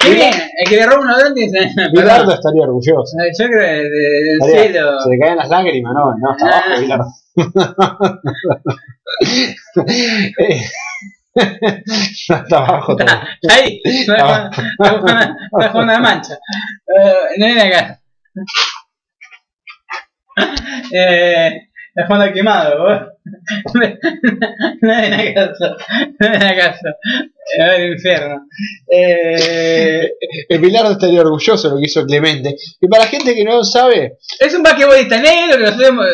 Qué 0.00 0.10
bien. 0.10 0.32
El 0.58 0.68
que 0.68 0.76
le 0.76 0.86
roba 0.86 1.00
unos 1.02 1.16
dentes. 1.22 1.52
Bilardo 1.92 2.24
Perdón. 2.24 2.34
estaría 2.34 2.62
orgulloso. 2.62 3.16
Eh, 3.18 3.30
Yo 3.38 3.46
creo 3.46 3.60
que 3.60 3.66
de- 3.66 3.90
del 3.90 4.38
Estaría- 4.40 4.62
cielo. 4.72 5.00
Se 5.02 5.10
le 5.10 5.18
caen 5.18 5.36
las 5.36 5.48
lágrimas, 5.48 5.92
no, 5.94 6.14
no, 6.16 6.32
está 6.36 6.48
Ah. 6.48 6.62
abajo 6.64 6.80
Bilardo. 6.80 7.06
No, 12.28 12.36
está 12.36 12.58
abajo 12.58 12.96
todo. 12.96 13.06
Está 13.40 13.54
ahí. 13.62 13.80
No 14.06 14.14
es 14.16 14.22
Ah. 14.22 14.50
una- 14.78 14.94
una- 15.00 15.36
no 15.52 15.64
es 15.66 15.74
una 15.74 15.98
mancha. 16.00 16.34
Eh, 16.34 17.38
no 17.38 17.46
viene 17.46 17.62
acá. 17.62 18.00
Eh, 20.92 21.50
la 21.94 22.06
fondo 22.06 22.32
quemado, 22.32 22.78
vos. 22.82 23.00
No 24.80 25.00
viene 25.00 25.30
acaso. 25.30 25.76
No 26.18 26.30
viene 26.30 26.46
acaso. 26.46 26.88
Va 27.60 27.74
al 27.74 27.92
infierno. 27.92 28.46
Eh, 28.90 30.10
El 30.48 30.58
Bilardo 30.60 30.92
estaría 30.92 31.20
orgulloso 31.20 31.68
de 31.68 31.74
lo 31.74 31.80
que 31.80 31.86
hizo 31.86 32.06
Clemente. 32.06 32.56
Y 32.80 32.88
para 32.88 33.04
la 33.04 33.10
gente 33.10 33.34
que 33.34 33.44
no 33.44 33.56
lo 33.56 33.64
sabe, 33.64 34.18
es 34.38 34.54
un 34.54 34.62
basquetbolista 34.62 35.20
negro 35.20 35.58
que 35.58 35.64
nosotros, 35.64 36.06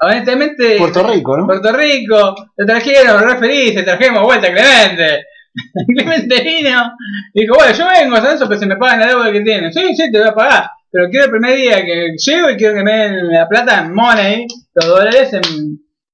honestamente. 0.00 0.76
Puerto 0.78 1.06
Rico, 1.06 1.36
¿no? 1.36 1.46
Puerto 1.46 1.72
Rico, 1.72 2.34
lo 2.56 2.66
trajeron, 2.66 3.22
re 3.22 3.38
felices, 3.38 3.84
trajimos 3.84 4.22
vuelta 4.22 4.48
a 4.48 4.52
Clemente. 4.52 5.24
Clemente 5.96 6.42
vino, 6.42 6.92
dijo, 7.32 7.54
bueno, 7.54 7.72
yo 7.72 7.86
vengo, 7.88 8.16
¿sabes 8.16 8.34
eso? 8.34 8.48
Que 8.48 8.58
se 8.58 8.66
me 8.66 8.76
pagan 8.76 9.00
la 9.00 9.06
deuda 9.06 9.32
que 9.32 9.40
tienen. 9.40 9.72
Sí, 9.72 9.94
sí, 9.94 10.10
te 10.10 10.18
voy 10.18 10.28
a 10.28 10.34
pagar. 10.34 10.64
Pero 10.90 11.08
quiero 11.10 11.24
el 11.26 11.30
primer 11.32 11.56
día 11.56 11.84
que 11.84 12.14
llego 12.16 12.50
y 12.50 12.56
quiero 12.56 12.74
que 12.74 12.82
me 12.84 12.92
den 12.92 13.28
la 13.32 13.48
plata 13.48 13.80
en 13.80 13.94
money, 13.94 14.46
los 14.74 14.86
dólares 14.86 15.32
en... 15.32 15.42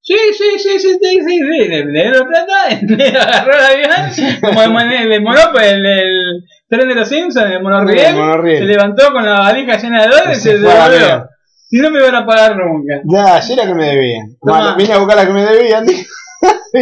Sí, 0.03 0.15
sí, 0.35 0.57
sí, 0.57 0.79
sí, 0.79 0.89
sí, 0.89 0.97
sí, 0.99 1.19
sí, 1.23 1.39
le, 1.67 1.83
dio 1.85 2.11
la 2.11 2.25
plata, 2.27 2.79
le 2.81 3.07
agarró 3.09 3.53
el 3.53 3.65
avión, 3.65 4.39
como 4.41 4.63
el, 4.63 4.71
mon- 4.71 4.91
el 4.91 5.21
Monopoly, 5.21 5.65
el, 5.65 5.85
el 5.85 6.43
tren 6.67 6.89
de 6.89 6.95
los 6.95 7.07
Simpsons, 7.07 7.51
el 7.51 7.61
monorriel, 7.61 7.99
El 8.07 8.57
se 8.57 8.65
levantó 8.65 9.11
con 9.13 9.23
la 9.23 9.41
valija 9.41 9.77
llena 9.77 10.01
de 10.01 10.07
dólares 10.07 10.37
y 10.39 10.41
Se 10.41 10.51
a 10.51 10.53
devolvió. 10.89 11.29
Si 11.71 11.77
no 11.77 11.89
me 11.89 11.99
iban 11.99 12.15
a 12.15 12.25
pagar 12.25 12.55
nunca. 12.57 13.01
ya, 13.05 13.35
ayer 13.37 13.57
era 13.59 13.67
que 13.67 13.73
me 13.73 13.85
debían. 13.85 14.37
Bueno, 14.41 14.75
vine 14.75 14.93
a 14.93 14.97
buscar 14.97 15.15
la 15.17 15.25
que 15.25 15.33
me 15.33 15.43
debían. 15.45 15.85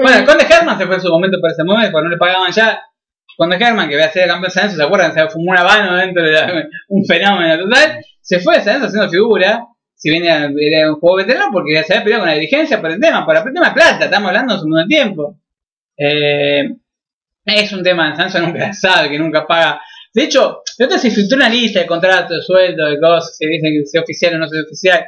Bueno, 0.00 0.18
el 0.18 0.24
Conde 0.24 0.46
Herman 0.48 0.78
se 0.78 0.86
fue 0.86 0.96
en 0.96 1.00
su 1.00 1.08
momento 1.08 1.38
por 1.40 1.50
ese 1.50 1.64
momento, 1.64 1.92
cuando 1.92 2.08
no 2.10 2.14
le 2.14 2.18
pagaban 2.18 2.50
ya. 2.52 2.80
Conde 3.36 3.56
Herman, 3.56 3.88
que 3.88 3.94
había 3.94 4.10
sido 4.10 4.26
campeón 4.26 4.42
de 4.44 4.50
San 4.50 4.70
¿se 4.70 4.82
acuerdan? 4.82 5.14
Se 5.14 5.28
fumó 5.28 5.52
un 5.52 5.56
habano 5.58 5.96
dentro 5.96 6.22
de 6.22 6.32
la- 6.32 6.64
un 6.88 7.04
fenómeno 7.06 7.64
total. 7.64 8.04
Se 8.20 8.40
fue 8.40 8.56
de 8.56 8.62
San 8.62 8.74
Lorenzo 8.74 8.86
haciendo 8.88 9.10
figura. 9.10 9.66
Si 9.94 10.10
bien 10.10 10.24
era, 10.24 10.50
era 10.60 10.90
un 10.90 10.98
juego 10.98 11.16
veterano, 11.16 11.50
porque 11.52 11.74
ya 11.74 11.84
se 11.84 11.92
había 11.94 12.04
peleado 12.04 12.22
con 12.22 12.28
la 12.28 12.34
dirigencia 12.34 12.80
por 12.80 12.90
el 12.90 13.00
tema, 13.00 13.24
por 13.24 13.36
el 13.36 13.42
tema 13.44 13.68
de 13.68 13.74
plata, 13.74 14.04
estamos 14.06 14.28
hablando 14.28 14.54
de 14.54 14.58
su 14.58 14.64
segundo 14.64 14.86
tiempo. 14.86 15.36
Eh, 15.96 16.68
es 17.44 17.72
un 17.72 17.82
tema 17.82 18.10
de 18.10 18.16
San 18.16 18.26
Lorenzo 18.26 18.40
nunca 18.40 18.72
sabe, 18.80 19.10
que 19.10 19.18
nunca 19.18 19.46
paga. 19.46 19.80
De 20.14 20.24
hecho, 20.24 20.61
otra 20.80 20.98
se 20.98 21.10
filtró 21.10 21.36
una 21.36 21.48
lista 21.48 21.80
de 21.80 21.86
contratos, 21.86 22.36
de 22.38 22.42
sueldo, 22.42 22.88
de 22.88 22.98
cosas, 23.00 23.36
se 23.36 23.46
dicen 23.46 23.72
que 23.72 23.86
sea 23.86 24.02
oficial 24.02 24.34
o 24.34 24.38
no 24.38 24.48
sea 24.48 24.62
oficial. 24.62 25.04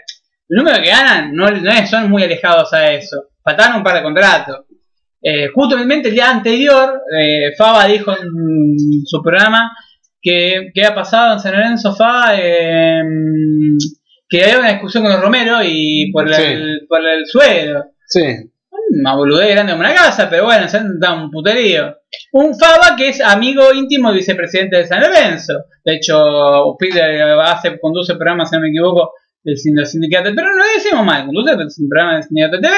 El 0.49 0.57
número 0.59 0.83
que 0.83 0.91
ganan 0.91 1.35
no, 1.35 1.51
no 1.51 1.71
es- 1.73 1.91
son 1.91 2.11
muy 2.11 2.23
alejados 2.23 2.73
a 2.73 2.93
eso. 2.93 3.17
Faltaron 3.43 3.77
un 3.79 3.83
par 3.83 3.97
de 3.97 4.03
contratos. 4.03 4.67
Eh, 5.23 5.49
justamente 5.55 6.09
el 6.09 6.15
día 6.15 6.31
anterior, 6.31 7.01
eh, 7.19 7.53
Fava 7.57 7.87
dijo 7.87 8.13
en 8.13 8.29
su 9.07 9.23
programa 9.23 9.71
que, 10.21 10.71
que 10.75 10.85
había 10.85 10.95
pasado 10.95 11.35
en 11.35 11.41
San 11.41 11.53
Lorenzo 11.55 11.95
Fava 11.97 12.35
eh, 12.39 13.03
que 14.29 14.43
había 14.45 14.59
una 14.59 14.73
discusión 14.73 15.03
con 15.03 15.13
los 15.13 15.21
Romero 15.23 15.59
y 15.63 16.11
por 16.13 16.29
el, 16.45 16.87
por 16.89 17.01
el 17.07 17.27
sueldo. 17.27 17.85
Sí. 18.07 18.21
Una 19.01 19.15
boludez 19.17 19.51
grande 19.51 19.73
como 19.73 19.81
una 19.85 19.95
casa, 19.95 20.29
pero 20.31 20.45
bueno, 20.45 20.69
se 20.69 20.81
da 21.01 21.15
un 21.15 21.31
puterío. 21.31 21.95
Un 22.33 22.57
Fava 22.59 22.95
que 22.97 23.09
es 23.09 23.21
amigo 23.21 23.73
íntimo 23.73 24.09
del 24.09 24.19
vicepresidente 24.19 24.77
de 24.77 24.87
San 24.87 25.01
Lorenzo. 25.01 25.65
De 25.85 25.95
hecho, 25.97 26.77
pide- 26.79 27.23
hace, 27.43 27.79
conduce 27.81 28.15
programas, 28.15 28.51
si 28.51 28.57
no 28.57 28.63
me 28.63 28.69
equivoco, 28.69 29.13
del 29.43 29.57
sin- 29.59 29.75
del 29.75 29.87
sindicato. 29.87 30.31
Pero 30.35 30.49
no 30.51 30.59
lo 30.59 30.65
decimos 30.75 31.05
mal, 31.05 31.27
conduce 31.27 31.51
el 31.53 31.89
programa 31.89 32.15
del 32.15 32.23
sindicato 32.25 32.61
TV. 32.61 32.75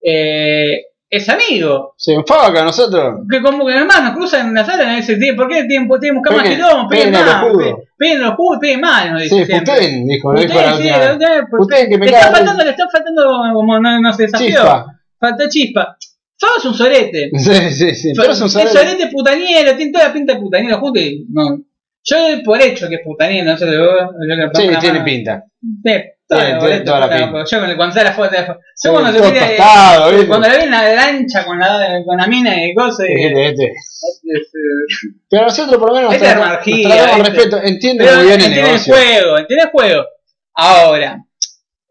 eh, 0.00 0.82
es 1.10 1.28
amigo. 1.28 1.94
Se 1.96 2.12
enfoca 2.12 2.62
nosotros. 2.62 3.22
Que 3.30 3.40
como 3.42 3.66
que 3.66 3.72
además 3.72 4.02
nos 4.04 4.12
cruzan 4.12 4.48
en 4.48 4.54
la 4.54 4.64
sala 4.64 4.84
y 4.84 4.86
nos 4.86 4.96
dicen, 4.98 5.18
"Tío, 5.18 5.34
¿por 5.34 5.48
qué 5.48 5.64
Peguen- 6.44 6.56
quilombo? 6.56 6.88
Peguen 6.88 7.12
peguen 7.12 7.14
a 7.16 7.18
los 7.18 7.26
más, 7.26 7.74
peguen 7.96 8.20
los 8.22 8.34
judos, 8.34 8.58
peguen 8.60 8.80
más, 8.80 9.10
nos 9.10 9.22
Sí, 9.22 9.28
dice 9.34 9.46
siempre. 9.46 9.74
Putén, 9.74 10.06
dijo, 10.06 10.32
no 10.34 10.40
dijo 10.40 10.54
la 10.54 10.76
sí, 10.76 10.82
última 10.82 10.98
que 11.88 11.98
me 11.98 12.06
le 12.06 12.12
está 12.12 12.30
faltando, 12.30 12.64
le 12.64 12.70
está 12.70 12.88
faltando 12.90 13.22
como 13.54 13.80
no, 13.80 14.00
no 14.00 14.12
se 14.12 14.22
desafió. 14.24 14.46
Chispa. 14.48 14.97
Falta 15.18 15.48
chispa. 15.48 15.96
Faba 16.40 16.52
es 16.58 16.64
un 16.64 16.74
sorete. 16.74 17.30
Sí, 17.38 17.70
sí, 17.72 17.94
sí. 17.94 18.12
Pero 18.16 18.32
es 18.32 18.40
un 18.40 18.46
es 18.46 18.52
sorete. 18.52 18.70
sorete 18.72 19.06
putaniero, 19.12 19.76
tiene 19.76 19.92
toda 19.92 20.08
la 20.08 20.12
pinta 20.12 20.34
de 20.34 20.40
putaniero 20.40 20.78
junto 20.78 21.00
y 21.00 21.26
no. 21.30 21.58
Yo 22.04 22.16
doy 22.22 22.42
por 22.42 22.60
hecho 22.62 22.88
que 22.88 22.94
es 22.96 23.00
putaniero, 23.04 23.50
no 23.50 23.58
sé, 23.58 23.66
yo, 23.66 23.72
yo 23.72 24.50
Sí, 24.54 24.68
tiene 24.80 25.00
pinta. 25.02 25.44
Sí, 25.60 25.92
todo 26.26 26.38
Tiene- 26.40 26.58
tiene 26.60 26.80
toda 26.80 27.00
la 27.00 27.08
pinta. 27.10 27.44
Yo 27.50 27.58
cuando, 27.58 27.76
cuando 27.76 28.02
la 28.02 28.12
foto, 28.12 28.30
yo 28.36 28.54
Sí, 28.74 28.88
cuando 28.88 29.12
se 29.24 29.30
mira, 29.32 29.46
tostado, 29.48 30.10
¿viste? 30.12 30.26
cuando 30.28 30.48
la 30.48 30.56
vi 30.56 30.62
en 30.64 30.70
la 30.70 30.94
lancha 30.94 31.44
con 31.44 31.58
la, 31.58 32.02
con 32.06 32.16
la 32.16 32.26
mina 32.28 32.64
y 32.64 32.74
cosas, 32.74 33.06
y- 33.08 33.24
Este, 33.24 33.48
este. 33.48 33.64
es, 33.64 34.22
eh, 34.24 35.18
Pero 35.28 35.42
nosotros 35.42 35.76
por 35.78 35.88
lo 35.90 35.96
menos 35.96 36.14
Es 36.14 36.20
tratamos, 36.20 36.46
energía, 36.48 36.88
nos 36.88 36.96
tratamos 36.96 37.10
con 37.16 37.22
¿viste? 37.22 37.36
respeto. 37.36 37.62
Entiende 37.66 38.04
muy 38.04 38.12
bien 38.12 38.26
el 38.26 38.32
entiende 38.32 38.58
el 38.60 38.66
negocio. 38.66 38.94
juego, 38.94 39.38
entiende 39.38 39.64
el 39.64 39.70
juego. 39.70 40.04
Ahora, 40.54 41.24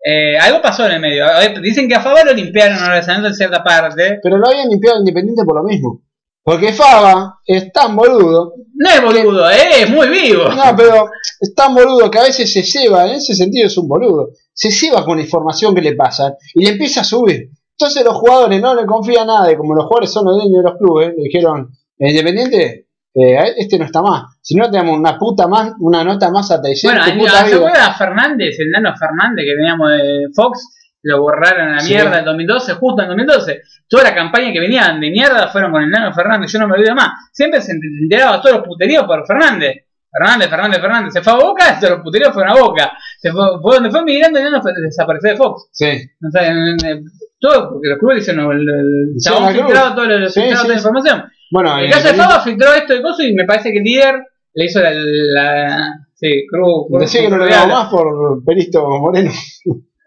eh, 0.10 0.38
algo 0.38 0.62
pasó 0.62 0.86
en 0.86 0.94
el 0.94 1.02
medio. 1.02 1.26
Dicen 1.62 1.90
que 1.90 1.96
a 1.96 2.02
favor 2.02 2.26
lo 2.26 2.34
limpiaron 2.34 2.78
ahora 2.78 3.00
en 3.00 3.34
cierta 3.36 3.62
parte. 3.62 4.20
Pero 4.24 4.38
lo 4.38 4.48
habían 4.48 4.70
limpiado 4.70 5.00
Independiente 5.00 5.44
por 5.44 5.56
lo 5.56 5.64
mismo. 5.64 6.02
Porque 6.42 6.72
Fava 6.72 7.40
es 7.46 7.74
tan 7.74 7.94
boludo. 7.94 8.54
No 8.74 8.90
es 8.90 9.02
boludo, 9.04 9.50
eh, 9.50 9.82
es 9.82 9.90
muy 9.90 10.08
vivo. 10.08 10.48
No, 10.48 10.64
pero 10.78 11.10
es 11.42 11.54
tan 11.54 11.76
boludo 11.76 12.10
que 12.10 12.20
a 12.20 12.24
veces 12.24 12.54
se 12.54 12.64
lleva, 12.64 13.06
en 13.06 13.16
ese 13.16 13.36
sentido 13.36 13.68
es 13.68 13.78
un 13.78 13.90
boludo. 13.90 14.30
Se 14.54 14.70
lleva 14.70 15.04
con 15.04 15.18
la 15.18 15.24
información 15.24 15.76
que 15.76 15.82
le 15.82 15.94
pasan 15.96 16.36
y 16.54 16.64
le 16.64 16.72
empieza 16.72 17.02
a 17.02 17.04
subir. 17.04 17.50
Entonces 17.78 18.06
los 18.06 18.16
jugadores 18.16 18.62
no 18.62 18.76
le 18.76 18.86
confían 18.86 19.28
nada. 19.28 19.52
Y 19.52 19.58
como 19.58 19.76
los 19.76 19.88
jugadores 19.88 20.10
son 20.10 20.24
los 20.24 20.36
dueños 20.36 20.64
de 20.64 20.70
los 20.70 20.80
clubes, 20.80 21.14
le 21.18 21.24
dijeron, 21.24 21.70
"El 22.00 22.12
Independiente, 22.12 22.87
eh, 23.20 23.54
este 23.58 23.80
no 23.80 23.86
está 23.86 24.02
más. 24.02 24.38
Si 24.42 24.56
no 24.56 24.70
te 24.70 24.78
damos 24.78 24.98
una 24.98 25.18
puta 25.18 25.48
más, 25.48 25.74
una 25.80 26.04
nota 26.04 26.30
más 26.30 26.52
a 26.52 26.62
Taller, 26.62 26.78
Bueno, 26.84 27.00
tu 27.04 27.10
¿se 27.10 27.16
puta 27.18 27.44
vida. 27.46 27.58
acuerdan 27.58 27.90
a 27.90 27.94
Fernández, 27.94 28.56
el 28.60 28.70
nano 28.72 28.94
Fernández 28.98 29.46
que 29.46 29.56
teníamos 29.56 29.90
de 29.92 30.24
Fox? 30.36 30.74
Lo 31.04 31.22
borraron 31.22 31.70
a 31.70 31.76
la 31.76 31.80
Sí. 31.80 31.94
mierda 31.94 32.20
en 32.20 32.26
2012, 32.26 32.74
justo 32.74 33.02
en 33.02 33.08
2012. 33.10 33.62
Toda 33.88 34.04
la 34.04 34.16
campaña 34.16 34.52
que 34.52 34.60
venían 34.60 35.00
de 35.00 35.10
mierda 35.10 35.48
fueron 35.48 35.72
con 35.72 35.84
el 35.84 35.90
nano 35.90 36.14
Fernández, 36.14 36.52
yo 36.52 36.60
no 36.60 36.68
me 36.68 36.74
olvido 36.76 36.96
más. 36.96 37.10
Siempre 37.32 37.62
se 37.62 37.72
enteraba 37.74 38.42
todos 38.42 38.58
los 38.58 38.66
puteríos 38.68 39.06
por 39.06 39.26
Fernández. 39.26 39.84
Fernández, 40.12 40.50
Fernández, 40.50 40.82
Fernández. 40.82 41.14
Se 41.14 41.22
fue 41.22 41.34
a 41.34 41.36
Boca, 41.38 41.78
todos 41.80 41.92
los 41.94 42.02
puteríos 42.02 42.34
fueron 42.34 42.52
a 42.58 42.60
Boca. 42.62 42.92
Se 43.20 43.32
fue, 43.32 43.46
fue 43.62 43.76
donde 43.76 43.92
fue 43.92 44.04
migrando 44.04 44.40
el 44.40 44.46
nano 44.46 44.62
fue- 44.62 44.74
desapareció 44.84 45.30
de 45.32 45.38
Fox. 45.38 45.70
Sí. 45.72 45.86
O 46.28 46.32
sea, 46.32 46.48
en- 46.48 46.86
en- 46.86 47.04
todo, 47.40 47.70
porque 47.74 47.90
los 47.90 48.00
clubes 48.00 48.18
hicieron 48.24 48.52
el, 48.52 48.62
el 48.68 49.16
chabón 49.24 49.54
cruz. 49.54 49.66
filtrado 49.66 50.30
Sí, 50.30 50.42
toda 50.52 50.68
la 50.68 50.74
información. 50.74 51.24
Bueno, 51.52 51.78
En 51.80 51.86
el 51.86 51.92
caso 51.92 52.08
de 52.10 52.14
Fava 52.14 52.42
filtró 52.44 52.74
esto 52.74 52.94
de 52.94 53.02
cosas 53.02 53.26
y 53.26 53.34
me 53.34 53.46
parece 53.46 53.72
que 53.72 53.78
el 53.80 53.84
líder 53.84 54.16
le 54.54 54.66
hizo 54.66 54.82
la, 54.82 54.92
la 54.94 55.78
sí, 56.16 56.46
cruz. 56.50 56.88
cruz- 56.90 57.00
Decí 57.02 57.20
que 57.20 57.30
no 57.30 57.38
damos 57.38 57.48
real. 57.50 57.68
más 57.70 57.90
por 57.90 58.44
Perito 58.46 58.88
Moreno. 59.00 59.32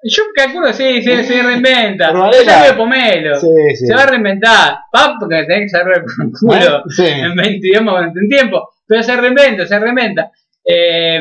Yo 0.02 0.22
calculo 0.34 0.72
sí, 0.72 1.02
sí, 1.02 1.24
se 1.24 1.42
reinventa. 1.42 2.10
Veo 2.12 2.76
pomelo. 2.76 3.36
Sí, 3.38 3.46
sí. 3.76 3.86
Se 3.86 3.94
va 3.94 4.02
a 4.04 4.06
reinventar. 4.06 4.78
Va 4.96 5.14
porque 5.20 5.44
tenés 5.44 5.70
que 5.72 5.78
saber 5.78 6.02
con 6.16 6.32
culo 6.32 6.82
Sí. 6.88 7.04
en 7.06 7.34
20 7.34 7.66
idiomas 7.68 8.10
en 8.16 8.28
tiempo. 8.28 8.68
Pero 8.86 9.02
se 9.02 9.14
reinventa, 9.16 9.66
se 9.66 9.78
reinventa. 9.78 10.30
Eh, 10.64 11.20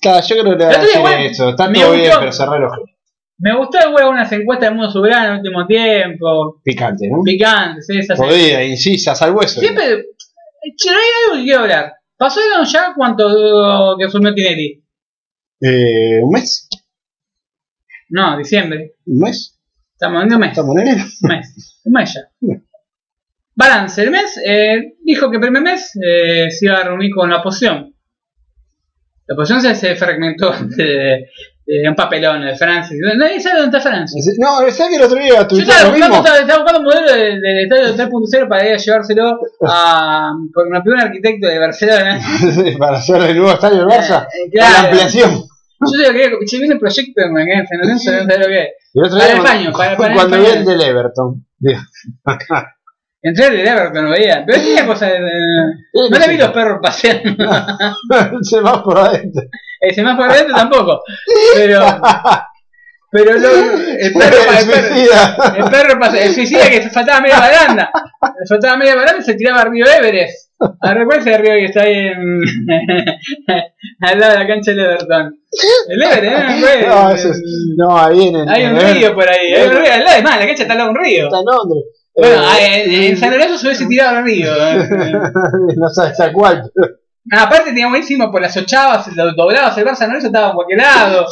Claro, 0.00 0.24
yo 0.26 0.36
creo 0.40 0.52
que 0.52 0.58
le 0.58 0.64
va 0.64 0.70
a 0.72 0.78
decir 0.80 1.30
eso. 1.30 1.48
Está 1.50 1.72
todo 1.72 1.92
bien, 1.92 2.10
pero 2.18 2.32
cerrar 2.32 2.60
los 2.60 2.72
me 3.42 3.56
gustó 3.56 3.78
el 3.80 3.92
huevo 3.92 4.10
unas 4.10 4.30
encuestas 4.30 4.68
del 4.68 4.76
mundo 4.76 4.92
soberano 4.92 5.26
en 5.26 5.32
el 5.32 5.38
último 5.38 5.66
tiempo. 5.66 6.60
Picante, 6.62 7.08
¿no? 7.10 7.22
Picantes, 7.24 7.90
esas. 7.90 8.16
Jodida, 8.16 8.62
incisas 8.62 9.20
al 9.20 9.34
hueso. 9.34 9.58
Siempre. 9.58 10.06
Che, 10.76 10.90
no 10.90 10.96
hay 10.96 11.04
algo 11.24 11.36
que 11.36 11.42
quiero 11.42 11.60
hablar. 11.62 11.92
¿Pasaron 12.16 12.64
ya 12.64 12.92
cuánto 12.96 13.96
que 13.98 14.04
asumió 14.04 14.32
Tinelli? 14.32 14.84
Eh, 15.60 16.20
¿Un 16.22 16.30
mes? 16.30 16.68
No, 18.10 18.38
diciembre. 18.38 18.94
¿Un 19.06 19.18
mes? 19.18 19.60
Estamos 19.92 20.22
en 20.22 20.32
un 20.34 20.38
mes. 20.38 20.50
¿Estamos 20.50 20.76
en 20.76 20.82
enero? 20.86 21.04
Un 21.22 21.28
mes. 21.28 21.80
Un 21.82 21.92
mes 21.92 22.14
ya. 22.14 22.58
Balance. 23.56 24.02
El 24.02 24.10
mes 24.12 24.40
eh, 24.46 24.94
dijo 25.02 25.30
que 25.30 25.38
el 25.38 25.42
primer 25.42 25.62
mes 25.62 25.98
eh, 26.00 26.48
se 26.48 26.66
iba 26.66 26.78
a 26.78 26.84
reunir 26.84 27.12
con 27.12 27.28
la 27.28 27.38
oposición. 27.38 27.92
La 29.26 29.34
oposición 29.34 29.62
se, 29.62 29.74
se 29.74 29.96
fragmentó 29.96 30.52
de, 30.76 31.26
de 31.64 31.88
un 31.88 31.94
papelón 31.94 32.42
de 32.44 32.56
Francia. 32.56 32.96
Nadie 33.16 33.40
sabe 33.40 33.60
dónde 33.60 33.78
está 33.78 33.88
Francia. 33.90 34.20
No, 34.38 34.58
¿sabes 34.70 34.76
que 34.90 34.96
el 34.96 35.02
otro 35.02 35.16
día 35.18 35.46
Yo 35.48 35.58
estaba 35.58 35.90
buscando, 35.90 36.16
estaba, 36.16 36.38
estaba 36.38 36.62
buscando 36.62 36.78
un 36.80 36.84
modelo 36.84 37.12
de- 37.12 37.40
del 37.40 37.58
estadio 37.64 37.94
3.0 37.96 38.48
para 38.48 38.66
ir 38.68 38.74
a 38.74 38.76
llevárselo 38.78 39.38
a. 39.66 40.32
Un 40.34 41.00
arquitecto 41.00 41.46
de 41.46 41.58
Barcelona. 41.58 42.20
Para 42.78 42.98
hacer 42.98 43.22
el 43.22 43.36
nuevo 43.36 43.52
estadio 43.52 43.78
del 43.78 43.86
Barça. 43.86 44.26
Eh, 44.26 44.50
Para 44.58 44.68
la 44.68 44.74
claro. 44.74 44.88
ampliación. 44.88 45.30
Yo 45.84 45.98
digo 45.98 46.12
que 46.38 46.46
che, 46.46 46.58
viene 46.58 46.74
el 46.74 46.80
proyecto 46.80 47.20
de 47.22 47.28
Lorenzo, 47.28 47.74
no 47.82 47.98
sé 47.98 48.38
lo 48.38 48.46
que 48.46 48.62
es. 48.62 48.68
El 48.94 49.04
otro 49.04 49.18
Para 49.18 49.26
día, 49.26 49.34
el 49.34 49.40
cuando- 49.40 49.42
baño, 49.42 49.72
para- 49.72 49.96
para 49.96 50.08
el 50.12 50.14
cuando 50.14 50.36
baño. 50.36 50.48
vi 50.48 50.58
el 50.58 50.64
del 50.64 50.80
Everton. 50.82 51.46
digo, 51.58 51.80
Entré 53.24 53.44
al 53.46 53.60
Everton, 53.60 54.04
lo 54.04 54.10
veía. 54.10 54.42
Pero 54.44 54.58
tenía 54.58 54.84
cosas 54.86 55.10
de. 55.12 55.20
No 56.10 56.18
le 56.18 56.28
vi 56.28 56.36
los 56.36 56.50
perros 56.50 56.78
paseando. 56.82 57.30
el 58.32 58.44
semáforo 58.44 59.00
adentro. 59.02 59.42
El 59.80 59.94
semáforo 59.94 60.30
adentro 60.30 60.54
tampoco. 60.56 61.02
Pero. 61.54 61.80
Pero 63.12 63.38
lo, 63.38 63.48
el 63.50 64.12
perro. 64.14 64.36
El 64.50 64.58
El 64.58 64.66
perro, 64.70 64.88
suicida. 64.88 65.36
el 65.56 65.64
perro 65.70 66.14
el 66.18 66.34
suicida 66.34 66.68
que 66.70 66.82
se 66.82 66.90
faltaba 66.90 67.20
media 67.20 67.38
baranda. 67.38 67.90
Faltaba 68.48 68.76
media 68.76 68.96
baranda 68.96 69.20
y 69.20 69.24
se 69.24 69.34
tiraba 69.34 69.60
a 69.60 69.64
Río 69.66 69.84
Everest. 69.86 70.50
A 70.80 70.94
recuerda 70.94 71.20
ese 71.22 71.38
río 71.38 71.52
que 71.54 71.64
está 71.66 71.82
ahí 71.82 71.94
en, 71.94 72.18
al 74.00 74.18
lado 74.18 74.32
de 74.32 74.38
la 74.38 74.46
cancha 74.46 74.70
del 74.70 74.80
Everton. 74.80 75.38
El 75.88 76.02
Everest, 76.02 76.64
¿eh? 76.64 76.86
No, 76.88 77.10
eso 77.10 77.30
es- 77.30 77.42
no, 77.76 77.98
ahí 77.98 78.28
en 78.28 78.36
el. 78.36 78.48
Hay 78.48 78.64
un 78.64 78.80
río 78.80 79.14
por 79.14 79.28
ahí. 79.28 79.52
Hay 79.52 79.66
un 79.66 79.76
río 79.76 79.92
al 79.92 80.04
lado. 80.04 80.16
Es 80.18 80.24
más, 80.24 80.40
la 80.40 80.46
cancha 80.46 80.62
está 80.62 80.72
al 80.72 80.78
lado 80.78 80.92
de 80.92 80.98
un 80.98 81.04
río. 81.04 81.24
Está 81.26 81.38
en 81.38 81.44
Londres. 81.44 81.84
Bueno, 82.14 82.42
Eh, 82.60 83.08
en 83.08 83.16
San 83.16 83.30
Lorenzo 83.30 83.56
se 83.58 83.66
hubiese 83.66 83.86
tirado 83.86 84.18
al 84.18 84.24
río. 84.24 84.52
eh. 84.70 84.88
no 85.76 85.88
sabes 85.90 86.20
a 86.20 86.32
cuál. 86.32 86.62
pero- 86.74 86.94
Ah, 87.32 87.44
aparte 87.44 87.66
tenía 87.70 87.88
buenísimo 87.88 88.30
por 88.32 88.42
las 88.42 88.56
ochavas, 88.56 89.06
los 89.16 89.36
doblados, 89.36 89.78
el 89.78 89.84
Barça 89.84 89.94
San 89.96 90.08
Lorenzo 90.08 90.26
estaba 90.26 90.48
en 90.48 90.54
cualquier 90.54 90.78
lado. 90.80 91.24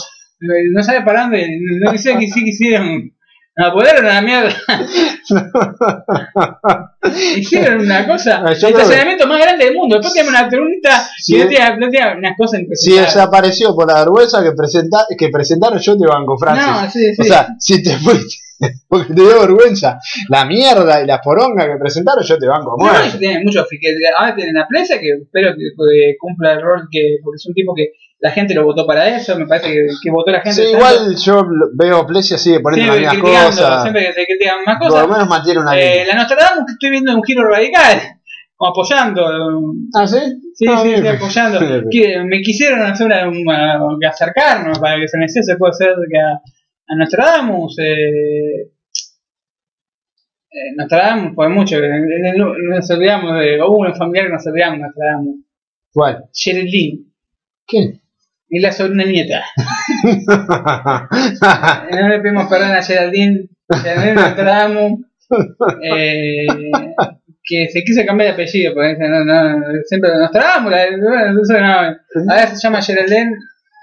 No 0.73 0.83
sabe 0.85 1.03
para 1.03 1.23
dónde, 1.23 1.49
no 1.83 1.99
sé 1.99 2.17
qué 2.19 2.29
sí 2.29 2.45
quisieron. 2.45 3.11
Apoderaron 3.57 4.07
a 4.07 4.15
la 4.15 4.23
mierda. 4.23 4.55
Hicieron 7.37 7.81
una 7.81 8.07
cosa, 8.07 8.43
Ah, 8.47 8.53
el 8.53 8.59
que- 8.61 8.69
estacionamiento 8.69 9.27
más 9.27 9.41
grande 9.41 9.65
del 9.65 9.75
mundo. 9.75 9.97
Después 9.97 10.15
teníamos 10.15 10.41
una 10.41 10.49
tribunita 10.49 11.09
Sí, 11.19 11.35
y 11.35 11.39
no 11.41 11.45
tenía, 11.49 11.77
no 11.77 11.91
tenía 11.91 12.15
unas 12.17 12.37
cosas 12.39 12.61
Si 12.75 12.93
desapareció 12.93 13.75
por 13.75 13.89
la 13.89 13.99
vergüenza 14.05 14.43
que, 14.43 14.53
presenta, 14.53 15.05
que 15.19 15.29
presentaron, 15.29 15.79
yo 15.79 15.99
te 15.99 16.07
banco, 16.07 16.39
Francis. 16.39 16.67
No, 16.67 16.91
sí, 16.91 17.15
sí. 17.15 17.21
O 17.21 17.25
sea, 17.25 17.49
si 17.59 17.83
te 17.83 17.97
fuiste 17.99 18.37
porque 18.89 19.15
te 19.15 19.21
dio 19.23 19.41
vergüenza 19.41 19.99
la 20.29 20.45
mierda 20.45 21.03
y 21.03 21.07
la 21.07 21.21
poronga 21.21 21.67
que 21.67 21.77
presentaron, 21.79 22.23
yo 22.25 22.39
te 22.39 22.47
banco 22.47 22.75
a 22.81 22.87
No, 22.93 23.01
ellos 23.01 23.19
tienen 23.19 23.45
que 23.47 23.89
ahora 24.19 24.35
tienen 24.35 24.55
la 24.55 24.67
presa 24.69 24.99
que 24.99 25.09
espero 25.23 25.53
que 25.55 26.15
cumpla 26.19 26.53
el 26.53 26.63
rol 26.63 26.89
que 26.91 27.17
porque 27.25 27.37
es 27.37 27.47
un 27.47 27.55
tipo 27.55 27.75
que 27.75 27.89
la 28.23 28.31
gente 28.31 28.53
lo 28.55 28.65
votó 28.65 28.87
para 28.87 29.09
eso, 29.17 29.35
me 29.39 29.47
parece 29.47 29.69
que, 29.73 29.87
que 30.03 30.11
votó 30.11 30.31
la 30.31 30.43
gente 30.43 30.63
Sí, 30.63 30.71
igual 30.73 31.17
yo 31.17 31.43
veo 31.75 32.07
Plesia 32.07 32.37
sigue 32.37 32.61
poniendo 32.61 32.95
las 32.95 33.15
mismas 33.15 33.47
cosas. 33.57 33.83
siempre 33.83 34.07
que 34.07 34.13
se 34.13 34.27
critican 34.27 34.59
más 34.67 34.79
Por 34.79 34.89
cosas. 34.89 35.07
lo 35.07 35.13
menos 35.15 35.29
mantiene 35.29 35.61
una 35.61 35.79
Eh, 35.81 36.05
la 36.07 36.15
Nostradamus 36.17 36.67
que 36.67 36.73
estoy 36.73 36.91
viendo 36.91 37.15
un 37.17 37.23
giro 37.25 37.49
radical, 37.49 37.99
como 38.57 38.73
apoyando. 38.73 39.27
¿Ah, 39.95 40.07
sí? 40.07 40.19
Sí, 40.55 40.67
Ah, 40.69 40.81
sí, 40.83 40.91
estoy 40.93 41.09
apoyando. 41.09 41.61
Que 41.91 42.23
me 42.23 42.43
quisieron 42.43 42.83
hacer 42.83 43.07
una, 43.07 43.27
una- 43.27 44.09
acercarnos 44.11 44.79
para 44.79 44.97
que 45.01 45.09
se 45.09 45.17
necesite 45.17 45.55
se 45.55 45.57
pueda 45.57 45.71
hacer 45.71 45.89
que 45.89 46.19
a, 46.91 46.95
a 46.95 46.97
Nostradamus. 46.97 47.79
Eh, 47.79 48.63
eh, 50.53 50.75
Nostradamus 50.77 51.35
fue 51.35 51.49
mucho. 51.49 51.77
eh, 51.79 51.89
eh, 51.89 52.33
no- 52.37 52.55
Nos 52.59 52.91
olvidamos 52.91 53.39
de. 53.41 53.63
Hubo 53.63 53.79
un 53.79 53.95
familiar 53.95 54.27
que 54.27 54.33
nos 54.33 54.47
olvidamos 54.47 54.79
de 54.79 54.85
Nostradamus. 54.85 55.37
¿Cuál? 55.93 56.25
Geraldine. 56.35 57.05
¿Quién? 57.67 58.01
Y 58.49 58.59
la 58.61 58.73
sobrina 58.73 59.05
nieta. 59.05 59.45
No 61.91 62.09
le 62.09 62.21
pedimos 62.21 62.49
perdón 62.49 62.73
a 62.73 62.83
Geraldine. 62.83 63.49
Geraldine 63.83 64.15
Nostradamus. 64.15 65.01
Eh, 65.85 66.47
que 67.43 67.69
se 67.69 67.83
quiso 67.85 68.05
cambiar 68.05 68.29
de 68.29 68.35
apellido, 68.35 68.75
porque 68.75 68.97
no, 68.99 69.25
no, 69.25 69.63
siempre 69.85 70.11
Nostradamus, 70.19 70.71
la, 70.73 70.91
no, 70.97 71.09
ahora 72.29 72.47
se 72.49 72.61
llama 72.61 72.83
Geraldine 72.83 73.37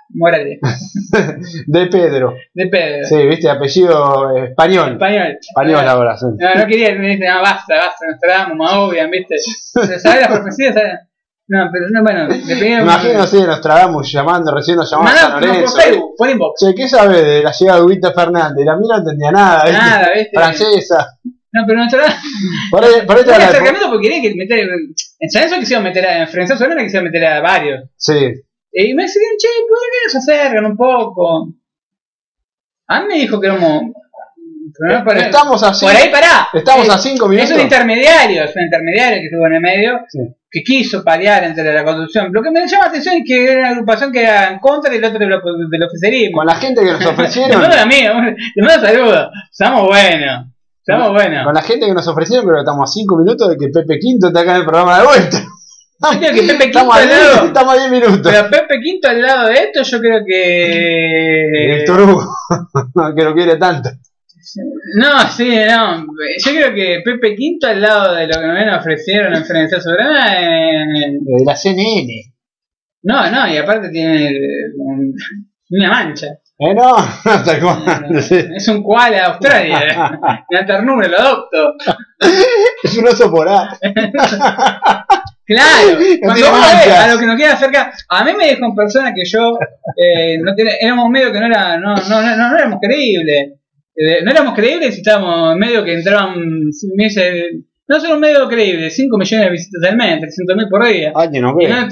Morales, 0.10 0.60
de 1.68 1.86
Pedro. 1.88 2.36
de 2.54 2.68
Pedro, 2.68 3.08
Sí, 3.08 3.28
viste, 3.28 3.50
apellido 3.50 4.38
español. 4.38 4.94
español. 4.94 5.38
Español 5.40 5.88
ahora, 5.88 6.18
sí. 6.18 6.26
No, 6.38 6.56
no 6.56 6.66
quería, 6.68 6.96
me 6.96 7.10
dice, 7.10 7.28
no, 7.28 7.42
basta, 7.42 7.76
basta, 7.76 8.06
Nostradamus, 8.10 8.58
más 8.58 8.74
obvia, 8.74 9.08
viste. 9.08 9.36
¿Sabes 10.00 10.22
las 10.22 10.28
profecías? 10.30 10.74
¿Sabes? 10.74 10.94
No, 11.50 11.70
pero 11.72 11.86
no, 11.90 12.04
bueno, 12.04 12.28
Me 12.28 12.82
imagino 12.82 13.26
de 13.26 13.48
Nostradamus 13.48 14.12
llamando, 14.12 14.54
recién 14.54 14.76
nos 14.76 14.92
no, 14.92 15.00
por 15.00 15.42
Lorenzo. 15.46 15.78
Facebook, 15.78 16.14
por 16.18 16.30
inbox. 16.30 16.60
Che, 16.60 16.76
¿qué 16.76 16.88
sabe 16.90 17.24
de 17.24 17.42
la 17.44 17.52
llegada 17.54 17.80
de 17.80 17.86
Huguito 17.86 18.14
Fernández? 18.14 18.66
La 18.66 18.76
mía 18.76 18.88
no 18.92 18.98
entendía 18.98 19.32
nada, 19.32 19.64
¿viste? 19.64 19.78
Nada, 19.80 20.10
viste. 20.14 20.32
Francesa. 20.34 21.08
No, 21.54 21.64
pero 21.66 21.80
Nostradamus. 21.80 22.18
Por 22.70 22.84
ahí, 22.84 22.92
por 23.08 23.18
ahí 23.18 23.24
te 23.24 23.32
acercamiento 23.34 23.90
porque 23.90 24.10
querían 24.10 24.22
que 24.24 24.36
meter. 24.36 24.68
En 25.20 25.30
San 25.30 25.42
Lorenzo 25.44 25.60
quisieron 25.62 25.84
meter 25.86 26.06
a. 26.06 26.18
En 26.24 26.28
Francesa 26.28 26.58
Solana 26.60 26.84
quisieron 26.84 27.06
meter 27.10 27.26
a 27.26 27.40
varios. 27.42 27.90
Sí. 27.96 28.34
Y 28.80 28.94
me 28.94 29.04
decían, 29.04 29.24
che, 29.40 29.48
¿por 29.68 29.78
qué 29.80 30.10
se 30.12 30.18
acercan 30.20 30.66
un 30.66 30.78
poco? 30.78 31.50
A 32.88 33.02
mí 33.02 33.08
me 33.08 33.16
dijo 33.20 33.40
que 33.42 33.48
éramos. 33.48 33.84
por, 35.04 35.18
Estamos 35.18 35.64
así. 35.64 35.86
por 35.86 35.96
ahí 35.96 36.10
pará. 36.12 36.48
Estamos 36.54 36.88
Es- 36.88 36.94
a 36.94 36.98
cinco 37.00 37.26
Es 37.26 37.32
minutos. 37.32 37.52
un 37.56 37.62
intermediario, 37.62 38.44
es 38.44 38.56
un 38.56 38.64
intermediario 38.64 39.18
que 39.20 39.26
estuvo 39.26 39.48
en 39.48 39.54
el 39.56 39.62
medio, 39.62 40.00
Sí. 40.10 40.20
que 40.52 40.62
quiso 40.64 41.04
paliar 41.04 41.44
entre 41.46 41.74
la 41.74 41.84
conducción. 41.84 42.30
Lo 42.32 42.44
que 42.44 42.52
me 42.52 42.68
llama 42.68 42.84
la 42.86 42.90
atención 42.90 43.16
es 43.16 43.24
que 43.26 43.52
era 43.52 43.60
una 43.62 43.70
agrupación 43.70 44.12
que 44.12 44.22
era 44.24 44.50
en 44.52 44.60
contra 44.60 44.94
y 44.94 44.98
el 44.98 45.06
otro 45.06 45.18
del, 45.20 45.30
del 45.70 45.84
oficialismo. 45.84 46.38
Con 46.38 46.46
la 46.48 46.56
gente 46.56 46.82
que 46.84 46.92
nos 46.92 47.06
ofrecieron. 47.06 47.60
mando 47.62 47.76
la 47.76 47.86
mía, 47.88 48.14
le 48.56 48.64
mando 48.64 48.88
saludos. 48.88 49.30
Estamos 49.52 49.88
buenos. 49.88 50.46
Estamos 50.86 51.12
buenos. 51.14 51.44
Con 51.46 51.54
la 51.56 51.62
gente 51.64 51.86
que 51.88 51.94
nos 51.94 52.08
ofrecieron, 52.08 52.46
creo 52.46 52.58
que 52.58 52.62
estamos 52.62 52.90
a 52.90 52.94
5 52.94 53.18
minutos 53.18 53.50
de 53.50 53.58
que 53.58 53.68
Pepe 53.70 54.00
Quinto 54.00 54.28
está 54.28 54.42
acá 54.42 54.52
en 54.52 54.58
el 54.58 54.66
programa 54.66 55.00
de 55.00 55.06
vuelta. 55.08 55.38
Yo 56.00 56.20
creo 56.20 56.34
que 56.34 56.44
Pepe 56.44 56.64
Quinto 56.72 56.92
al 56.94 57.08
10, 57.08 57.20
lado. 57.34 57.48
estamos 57.48 57.74
a 57.74 57.78
10 57.78 57.92
minutos. 57.92 58.32
Pero 58.32 58.50
Pepe 58.52 58.80
Quinto 58.84 59.08
al 59.10 59.22
lado 59.22 59.48
de 59.48 59.54
esto, 59.56 59.82
yo 59.84 60.00
creo 60.00 60.20
que. 60.28 61.50
Director 61.52 62.02
Hugo, 62.02 62.24
que 63.16 63.24
lo 63.24 63.34
quiere 63.34 63.56
tanto. 63.58 63.90
No, 64.96 65.28
sí, 65.30 65.50
no. 65.68 66.06
Yo 66.46 66.52
creo 66.52 66.74
que 66.74 67.02
Pepe 67.04 67.36
Quinto 67.36 67.68
al 67.68 67.82
lado 67.82 68.14
de 68.16 68.28
lo 68.28 68.40
que 68.40 68.48
me 68.48 68.76
ofrecieron 68.76 69.36
en 69.36 69.44
Francia 69.46 69.82
Soberana. 69.82 70.40
eh, 70.40 71.18
De 71.20 71.44
la 71.46 71.56
CNN. 71.56 72.14
no, 73.04 73.30
no, 73.32 73.48
y 73.52 73.58
aparte 73.58 73.90
tiene 73.90 74.32
un- 74.78 75.14
una 75.72 75.90
mancha. 75.90 76.28
Eh, 76.60 76.74
no, 76.74 76.96
tal 77.46 77.60
cual. 77.60 78.24
Sí. 78.24 78.38
Es 78.56 78.68
un 78.70 78.82
koala 78.84 79.10
de 79.16 79.22
Australia. 79.22 80.20
Una 80.50 80.66
ternura, 80.66 81.08
lo 81.08 81.18
adopto. 81.20 81.74
Es 82.84 82.98
un 82.98 83.08
oso 83.08 83.30
polar. 83.30 83.68
Claro, 85.48 85.98
cuando 86.22 86.46
vos 86.52 86.60
ves 86.86 86.94
a 86.94 87.14
lo 87.14 87.20
que 87.20 87.26
nos 87.26 87.36
quieren 87.38 87.56
acercar, 87.56 87.92
a 88.10 88.24
mí 88.26 88.32
me 88.38 88.50
dijo 88.50 88.66
en 88.66 88.76
persona 88.76 89.14
que 89.14 89.24
yo 89.26 89.58
eh, 89.96 90.38
no 90.44 90.54
tiene- 90.54 90.78
éramos 90.80 91.10
medio 91.10 91.32
que 91.32 91.40
no 91.40 91.46
era, 91.48 91.78
no, 91.78 91.96
no, 91.96 92.22
no, 92.22 92.50
no 92.52 92.58
éramos 92.58 92.80
creíbles. 92.82 93.54
Eh, 93.96 94.22
no 94.24 94.30
éramos 94.30 94.54
creíbles 94.54 94.94
si 94.94 95.00
estábamos 95.02 95.56
medio 95.58 95.84
que 95.84 95.94
entraban, 95.94 96.36
no 97.88 98.00
solo 98.00 98.20
medio 98.20 98.48
creíbles, 98.48 98.96
5 98.96 99.18
millones 99.18 99.46
de 99.46 99.52
visitas 99.52 99.90
al 99.90 99.98
mes, 99.98 100.20
300 100.20 100.56
mil 100.56 100.68
por 100.70 100.86
día. 100.86 101.14
Ay, 101.16 101.30
que 101.32 101.40
no 101.40 101.56
Y 101.60 101.66
no, 101.68 101.88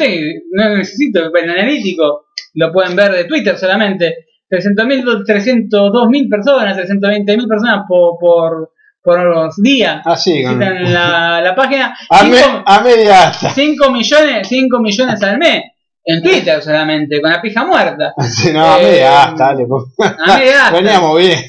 no 0.52 0.76
necesito 0.76 1.32
el 1.34 1.50
analítico, 1.50 2.28
lo 2.56 2.72
pueden 2.72 2.96
ver 2.96 3.12
de 3.14 3.24
Twitter 3.26 3.58
solamente. 3.58 4.26
300 4.50 4.86
mil, 4.86 5.06
302 5.26 6.08
mil 6.10 6.30
personas, 6.30 6.76
320 6.76 7.38
mil 7.38 7.48
personas 7.48 7.86
por, 7.88 8.20
por, 8.20 8.72
por 9.06 9.52
día 9.58 10.02
Así, 10.04 10.44
con- 10.44 10.58
visitan 10.60 10.92
la, 10.94 11.40
la 11.42 11.56
página. 11.56 11.96
a, 12.10 12.24
me- 12.24 12.38
a 12.66 12.82
media 12.82 13.30
asta. 13.30 13.50
5 13.52 13.92
millones, 13.92 14.48
5 14.50 14.80
millones 14.80 15.22
al 15.24 15.38
mes. 15.38 15.62
En 16.08 16.22
Twitter 16.22 16.62
solamente, 16.62 17.20
con 17.22 17.32
la 17.32 17.42
pija 17.42 17.66
muerta. 17.66 18.14
Sí, 18.22 18.52
no, 18.52 18.66
a 18.74 18.80
Eh, 18.82 18.84
media 18.86 19.24
asta, 19.24 19.46
dale. 19.54 19.66
po. 19.66 19.86
A 20.04 20.38
media 20.38 20.62
asta. 20.66 20.76
Veníamos 20.78 21.18
bien. 21.20 21.40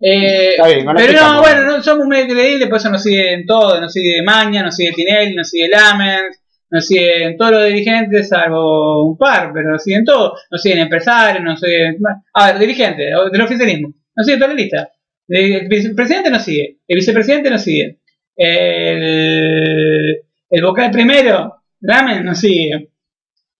Eh, 0.00 0.50
Está 0.56 0.68
bien, 0.68 0.86
con 0.86 0.94
pero 0.96 1.12
no, 1.12 1.32
muerta. 1.34 1.40
bueno, 1.40 1.76
no 1.76 1.82
somos 1.82 2.06
medio 2.06 2.34
creíbles, 2.34 2.68
por 2.68 2.78
eso 2.78 2.90
nos 2.90 3.02
siguen 3.02 3.44
todo. 3.46 3.80
Nos 3.80 3.92
sigue 3.92 4.22
Maña, 4.22 4.62
nos 4.62 4.74
sigue 4.76 4.92
Tinelli, 4.92 5.34
nos 5.36 5.50
sigue 5.50 5.68
Lamens, 5.68 6.40
nos 6.70 6.86
siguen 6.86 7.36
todos 7.36 7.52
los 7.52 7.64
dirigentes, 7.66 8.28
salvo 8.30 9.04
un 9.10 9.18
par, 9.18 9.50
pero 9.52 9.70
nos 9.72 9.82
siguen 9.82 10.04
todos. 10.04 10.40
Nos 10.50 10.62
siguen 10.62 10.78
empresarios, 10.78 11.44
nos 11.44 11.60
siguen. 11.60 11.96
A 12.34 12.46
ver, 12.46 12.58
dirigentes 12.58 13.06
del 13.32 13.40
oficialismo. 13.42 13.88
Nos 14.16 14.24
sigue 14.26 14.38
toda 14.38 14.48
la 14.48 14.54
lista. 14.54 14.88
El 15.32 15.68
vicepresidente 15.68 16.28
nos 16.30 16.44
sigue, 16.44 16.78
el 16.88 16.96
vicepresidente 16.96 17.50
nos 17.50 17.62
sigue. 17.62 18.00
El, 18.36 20.22
el 20.50 20.62
vocal 20.62 20.90
primero, 20.90 21.62
Lamen 21.80 22.24
nos 22.24 22.40
sigue. 22.40 22.90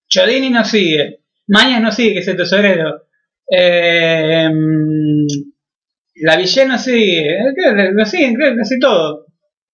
Chodini 0.08 0.50
nos 0.50 0.68
sigue. 0.68 1.20
Mañas 1.46 1.80
nos 1.80 1.94
sigue, 1.94 2.14
que 2.14 2.18
es 2.20 2.28
el 2.28 2.36
tesorero. 2.36 3.02
Eh, 3.48 4.48
la 6.22 6.36
Villé 6.36 6.66
nos 6.66 6.82
sigue. 6.82 7.34
Eh, 7.38 7.92
Nos 7.94 8.10
siguen, 8.10 8.34
creo 8.34 8.56
casi 8.56 8.78
todo. 8.78 9.26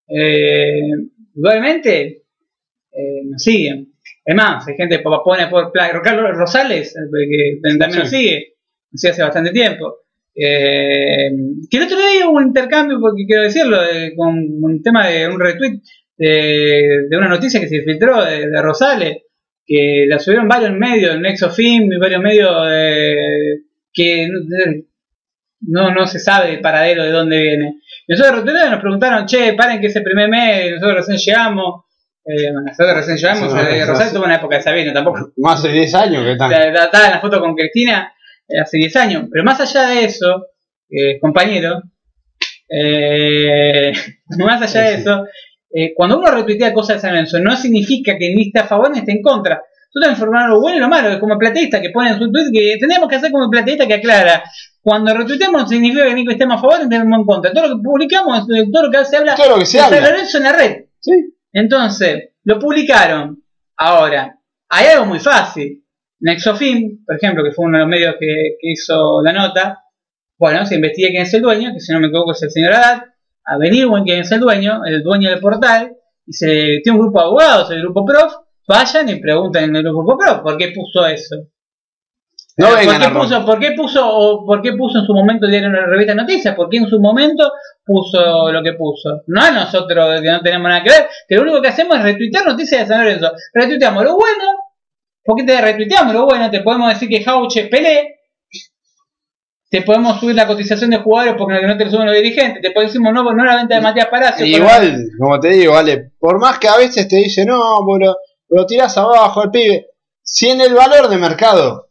Eh, 0.09 0.81
igualmente, 1.35 2.23
eh, 2.93 3.23
nos 3.25 3.43
siguen. 3.43 3.93
Es 4.25 4.35
más, 4.35 4.67
hay 4.69 4.77
gente 4.77 4.99
que 4.99 5.03
pone 5.03 5.47
por. 5.49 5.73
Carlos 5.73 6.37
Rosales, 6.37 6.95
eh, 6.95 7.01
que 7.31 7.61
también 7.79 8.01
nos 8.01 8.11
sigue. 8.11 8.55
Nos 8.91 9.01
sigue 9.01 9.13
hace 9.13 9.23
bastante 9.23 9.53
tiempo. 9.53 10.06
Eh, 10.39 11.31
que 11.71 11.77
el 11.79 11.85
otro 11.85 11.97
día 11.97 12.29
hubo 12.29 12.37
un 12.37 12.49
intercambio, 12.49 12.99
porque 13.01 13.25
quiero 13.27 13.43
decirlo, 13.43 13.79
eh, 13.83 14.13
con 14.15 14.37
un 14.37 14.83
tema 14.83 15.07
de 15.09 15.27
un 15.29 15.41
retweet 15.41 15.81
de, 16.19 17.07
de 17.09 17.17
una 17.17 17.29
noticia 17.29 17.61
que 17.61 17.69
se 17.69 17.83
filtró 17.83 18.23
de, 18.23 18.49
de 18.49 18.63
Rosales, 18.63 19.19
que 19.67 20.07
la 20.09 20.19
subieron 20.19 20.47
varios 20.47 20.73
medios, 20.73 21.15
el 21.15 21.23
Nexofilm 21.23 21.93
y 21.93 21.99
varios 21.99 22.23
medios 22.23 22.53
eh, 22.71 23.63
que 23.93 24.29
no, 25.63 25.91
no, 25.91 26.07
se 26.07 26.21
sabe 26.21 26.53
el 26.53 26.61
paradero 26.61 27.03
de 27.03 27.11
dónde 27.11 27.43
viene. 27.43 27.81
Y 28.07 28.13
nosotros 28.13 28.45
nos 28.45 28.81
preguntaron, 28.81 29.27
che, 29.27 29.55
paren 29.55 29.81
que 29.81 29.89
ese 29.89 30.03
primer 30.03 30.29
mes, 30.29 30.73
nosotros 30.73 31.07
recién 31.07 31.19
llegamos. 31.19 31.85
Eh, 32.25 32.53
bueno, 32.53 32.67
nosotros 32.67 32.97
recién 32.97 33.17
llegamos, 33.17 33.55
no, 33.55 33.61
eh, 33.61 33.85
no, 33.87 33.93
no. 33.93 34.13
tuvo 34.13 34.25
una 34.25 34.37
época 34.37 34.57
de 34.57 34.63
Sabino, 34.63 34.93
tampoco 34.93 35.33
Más 35.39 35.63
de 35.63 35.73
10 35.73 35.95
años 35.95 36.25
que 36.25 36.33
están. 36.33 36.53
estaba 36.53 37.07
en 37.07 37.13
la 37.13 37.21
foto 37.21 37.41
con 37.41 37.55
Cristina 37.55 38.13
hace 38.49 38.79
10 38.79 38.97
años. 38.97 39.25
Pero 39.31 39.45
más 39.45 39.61
allá 39.61 39.89
de 39.89 40.05
eso, 40.05 40.47
eh, 40.91 41.19
compañero, 41.21 41.83
eh, 42.69 43.93
más 44.39 44.63
allá 44.63 44.91
de 44.91 44.95
Sí. 44.97 45.01
eso, 45.03 45.27
eh, 45.73 45.93
cuando 45.95 46.19
uno 46.19 46.31
retuitea 46.31 46.73
cosas 46.73 46.97
de 46.97 47.01
San 47.01 47.11
Lorenzo, 47.11 47.39
no 47.41 47.57
significa 47.57 48.17
que 48.19 48.35
ni 48.35 48.47
esté 48.49 48.61
a 48.61 48.67
favor 48.67 48.91
ni 48.91 49.01
esté 49.01 49.13
en 49.13 49.23
contra. 49.23 49.63
Nosotros 49.95 50.19
informar 50.19 50.49
lo 50.51 50.61
bueno 50.61 50.77
y 50.77 50.81
lo 50.81 50.89
malo, 50.89 51.09
es 51.11 51.19
como 51.19 51.39
plateísta 51.39 51.81
que 51.81 51.91
pone 51.91 52.11
en 52.11 52.19
su 52.19 52.31
tweet 52.31 52.51
que 52.53 52.77
tenemos 52.79 53.09
que 53.09 53.17
hacer 53.17 53.33
como 53.33 53.49
plateísta 53.51 53.87
que 53.87 53.95
aclara. 53.95 54.43
Cuando 54.83 55.15
retuiteamos 55.15 55.63
no 55.63 55.69
significa 55.69 56.05
que 56.07 56.15
ni 56.15 56.27
que 56.27 56.33
estemos 56.33 56.59
a 56.59 56.61
favor 56.61 56.79
ni 56.79 56.85
estemos 56.85 57.19
en 57.19 57.25
contra. 57.25 57.53
Todo 57.53 57.69
lo 57.69 57.77
que 57.77 57.83
publicamos, 57.83 58.47
todo 58.47 58.83
lo 58.85 58.91
que 58.91 59.05
se 59.05 59.17
habla 59.17 59.35
Todo 59.35 59.51
lo 59.51 59.59
que 59.59 59.67
se 59.67 59.79
de 59.79 59.85
San 59.85 59.95
habla. 59.95 60.11
Lorenzo 60.11 60.37
en 60.39 60.45
la 60.45 60.53
red. 60.53 60.77
Sí. 61.01 61.13
Entonces, 61.53 62.31
lo 62.45 62.59
publicaron. 62.59 63.43
Ahora, 63.79 64.39
hay 64.69 64.87
algo 64.89 65.07
muy 65.07 65.19
fácil. 65.19 65.83
Nexofilm, 66.21 67.05
por 67.05 67.17
ejemplo, 67.17 67.45
que 67.45 67.53
fue 67.53 67.67
uno 67.67 67.79
de 67.79 67.85
los 67.85 67.91
medios 67.91 68.15
que, 68.19 68.27
que 68.61 68.73
hizo 68.73 69.23
la 69.23 69.33
nota, 69.33 69.83
bueno, 70.39 70.67
se 70.67 70.77
investiga 70.77 71.09
quién 71.11 71.23
es 71.23 71.35
el 71.35 71.43
dueño, 71.43 71.73
que 71.73 71.81
si 71.81 71.93
no 71.93 72.01
me 72.01 72.09
equivoco 72.09 72.33
es 72.33 72.43
el 72.43 72.51
señor 72.51 72.75
Haddad, 72.75 73.03
a 73.45 73.59
venir 73.59 73.87
quién 74.05 74.21
es 74.21 74.33
el 74.33 74.41
dueño, 74.41 74.85
el 74.85 75.03
dueño 75.03 75.31
del 75.31 75.41
portal, 75.41 75.93
y 76.27 76.33
se 76.33 76.81
tiene 76.83 76.99
un 76.99 77.05
grupo 77.05 77.21
de 77.21 77.25
abogados, 77.25 77.71
el 77.71 77.81
grupo 77.83 78.05
Prof, 78.05 78.35
vayan 78.69 79.09
y 79.09 79.17
pregunten 79.17 79.65
en 79.65 79.77
el 79.77 79.83
grupo 79.83 80.19
Prof, 80.19 80.41
¿por 80.41 80.57
qué 80.57 80.73
puso 80.75 81.07
eso? 81.07 81.37
No 82.59 82.69
¿Por 82.69 82.79
vengan 82.79 83.01
qué 83.01 83.09
puso, 83.11 83.45
¿Por 83.45 83.59
qué 83.59 83.73
puso 83.73 84.09
o 84.09 84.47
por 84.47 84.63
qué 84.63 84.73
puso 84.73 84.99
en 84.99 85.05
su 85.05 85.13
momento 85.13 85.45
el 85.45 85.51
diario 85.51 85.69
una 85.69 85.85
revista 85.85 86.15
de 86.15 86.23
noticias? 86.23 86.55
¿Por 86.55 86.71
qué 86.71 86.79
en 86.79 86.89
su 86.89 86.99
momento 86.99 87.53
puso 87.85 88.51
lo 88.51 88.63
que 88.63 88.73
puso? 88.73 89.23
No 89.27 89.43
a 89.43 89.51
nosotros 89.51 90.21
que 90.23 90.31
no 90.31 90.41
tenemos 90.41 90.67
nada 90.67 90.83
que 90.83 90.89
ver, 90.89 91.07
que 91.29 91.35
lo 91.35 91.43
único 91.43 91.61
que 91.61 91.69
hacemos 91.69 91.99
es 91.99 92.03
retuitear 92.03 92.47
noticias 92.47 92.81
de 92.81 92.87
San 92.87 93.05
Lorenzo. 93.05 93.31
Retuiteamos 93.53 94.05
lo 94.05 94.17
bueno, 94.17 94.45
¿por 95.27 95.37
qué 95.37 95.45
te 95.45 95.61
retuiteamos 95.61 96.15
lo 96.15 96.25
bueno? 96.25 96.51
Te 96.51 96.61
podemos 96.61 96.89
decir 96.89 97.09
que 97.09 97.23
Jauche 97.23 97.65
pelé, 97.67 98.21
te 99.69 99.83
podemos 99.83 100.21
subir 100.21 100.37
la 100.37 100.47
cotización 100.47 100.91
de 100.91 100.99
jugadores 100.99 101.35
porque 101.37 101.67
no 101.67 101.77
te 101.77 101.85
lo 101.85 101.91
suben 101.91 102.07
los 102.07 102.15
dirigentes, 102.15 102.63
te 102.63 102.71
podemos 102.71 102.95
decir 102.95 103.13
no, 103.13 103.13
no 103.13 103.45
la 103.45 103.57
venta 103.57 103.75
de 103.75 103.81
Matías 103.81 104.07
Palacio. 104.07 104.47
Igual, 104.47 105.09
como 105.19 105.41
te 105.41 105.49
digo, 105.49 105.73
vale, 105.73 106.13
por 106.19 106.39
más 106.39 106.59
que 106.59 106.69
a 106.69 106.77
veces 106.77 107.09
te 107.09 107.17
dicen, 107.17 107.49
no, 107.49 107.81
pero 107.93 108.17
lo 108.49 108.67
tirás 108.67 108.97
abajo 108.97 109.43
al 109.43 109.51
pibe. 109.51 109.89
Si 110.23 110.49
en 110.49 110.61
el 110.61 110.75
valor 110.75 111.09
de 111.09 111.19
mercado 111.19 111.86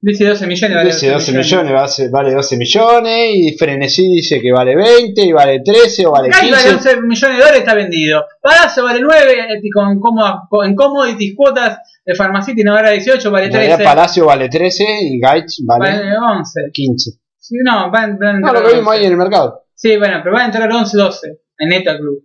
Dice 0.00 0.24
12 0.26 0.46
millones. 0.46 0.76
vale 0.76 0.90
dice 0.90 1.10
12 1.10 1.32
millones, 1.32 1.72
vale- 1.72 2.08
vale 2.10 2.32
12 2.34 2.56
millones, 2.56 3.30
y 3.34 3.56
Frenesí 3.58 4.06
dice 4.14 4.40
que 4.40 4.52
vale 4.52 4.76
20, 4.76 5.22
y 5.22 5.32
vale 5.32 5.60
13 5.60 6.06
o 6.06 6.12
vale 6.12 6.30
Ahí 6.32 6.50
vale 6.52 6.62
15. 6.70 6.74
11 6.90 7.00
millones 7.02 7.36
de 7.36 7.42
dólares, 7.42 7.58
está 7.60 7.74
vendido. 7.74 8.24
Palacio 8.40 8.84
vale 8.84 9.00
9, 9.02 9.34
y 9.60 9.70
con, 9.70 9.98
con- 9.98 10.66
en 10.66 10.74
commodities 10.76 11.34
cuotas 11.34 11.78
de 12.06 12.14
Pharmacity 12.14 12.62
no 12.62 12.74
vale 12.74 12.92
18, 12.92 13.30
vale 13.30 13.46
En 13.46 13.52
realidad 13.52 13.76
13. 13.76 13.88
Palacio 13.90 14.26
vale 14.26 14.48
13 14.48 14.84
y 15.02 15.18
Gaich 15.18 15.56
vale 15.66 15.90
Vale 15.90 16.16
11. 16.38 16.60
15. 16.72 17.10
Sí, 17.36 17.56
no, 17.64 17.90
van 17.90 18.22
a 18.22 18.32
No, 18.34 18.36
entrar 18.36 18.54
lo 18.62 18.68
que 18.68 18.74
vimos 18.76 18.88
11. 18.92 18.98
ahí 19.00 19.04
en 19.06 19.12
el 19.12 19.18
mercado. 19.18 19.64
Sí, 19.74 19.96
bueno, 19.96 20.20
pero 20.22 20.32
van 20.34 20.42
a 20.42 20.46
entrar 20.46 20.70
11, 20.72 20.96
12 20.96 21.38
en 21.58 21.68
Neta 21.70 21.96
Club. 21.98 22.24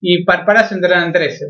Y 0.00 0.24
para 0.24 0.46
Palacio 0.46 0.76
entrarán 0.76 1.12
13. 1.12 1.44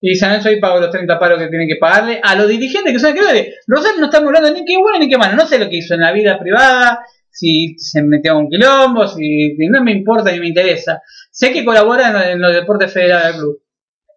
Y 0.00 0.14
San 0.14 0.30
Lorenzo 0.30 0.48
ahí 0.48 0.58
pagó 0.60 0.80
los 0.80 0.90
30 0.90 1.18
palos 1.18 1.38
que 1.38 1.48
tienen 1.48 1.68
que 1.68 1.76
pagarle 1.76 2.20
a 2.22 2.34
los 2.34 2.48
dirigentes 2.48 2.92
que 2.92 2.98
son 2.98 3.10
acreedores. 3.10 3.54
Rosario 3.66 4.00
no 4.00 4.06
estamos 4.06 4.28
hablando 4.28 4.50
ni 4.58 4.64
qué 4.64 4.76
bueno 4.78 4.98
ni 4.98 5.08
qué 5.08 5.18
malo. 5.18 5.36
No 5.36 5.46
sé 5.46 5.58
lo 5.58 5.68
que 5.68 5.76
hizo 5.76 5.94
en 5.94 6.00
la 6.00 6.12
vida 6.12 6.38
privada, 6.38 7.00
si 7.30 7.74
se 7.78 8.02
metió 8.02 8.32
a 8.32 8.38
un 8.38 8.48
quilombo, 8.48 9.06
si 9.06 9.54
si 9.56 9.66
no 9.68 9.82
me 9.84 9.92
importa 9.92 10.32
ni 10.32 10.40
me 10.40 10.48
interesa. 10.48 11.02
Sé 11.30 11.52
que 11.52 11.64
colabora 11.64 12.08
en, 12.08 12.12
lo- 12.14 12.22
en 12.22 12.40
los 12.40 12.54
deportes 12.54 12.92
federados 12.92 13.26
del 13.26 13.34
club. 13.42 13.62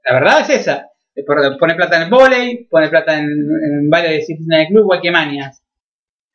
La 0.06 0.14
verdad 0.20 0.42
es 0.42 0.50
esa. 0.62 0.88
Eh, 1.16 1.24
Pone 1.60 1.76
plata 1.76 1.98
en 1.98 2.04
el 2.04 2.10
volei, 2.10 2.66
pone 2.70 2.88
plata 2.90 3.18
en, 3.20 3.26
en 3.26 3.90
varias 3.90 4.14
disciplinas 4.14 4.60
del 4.60 4.68
club, 4.70 4.86
guaquemanias. 4.86 5.62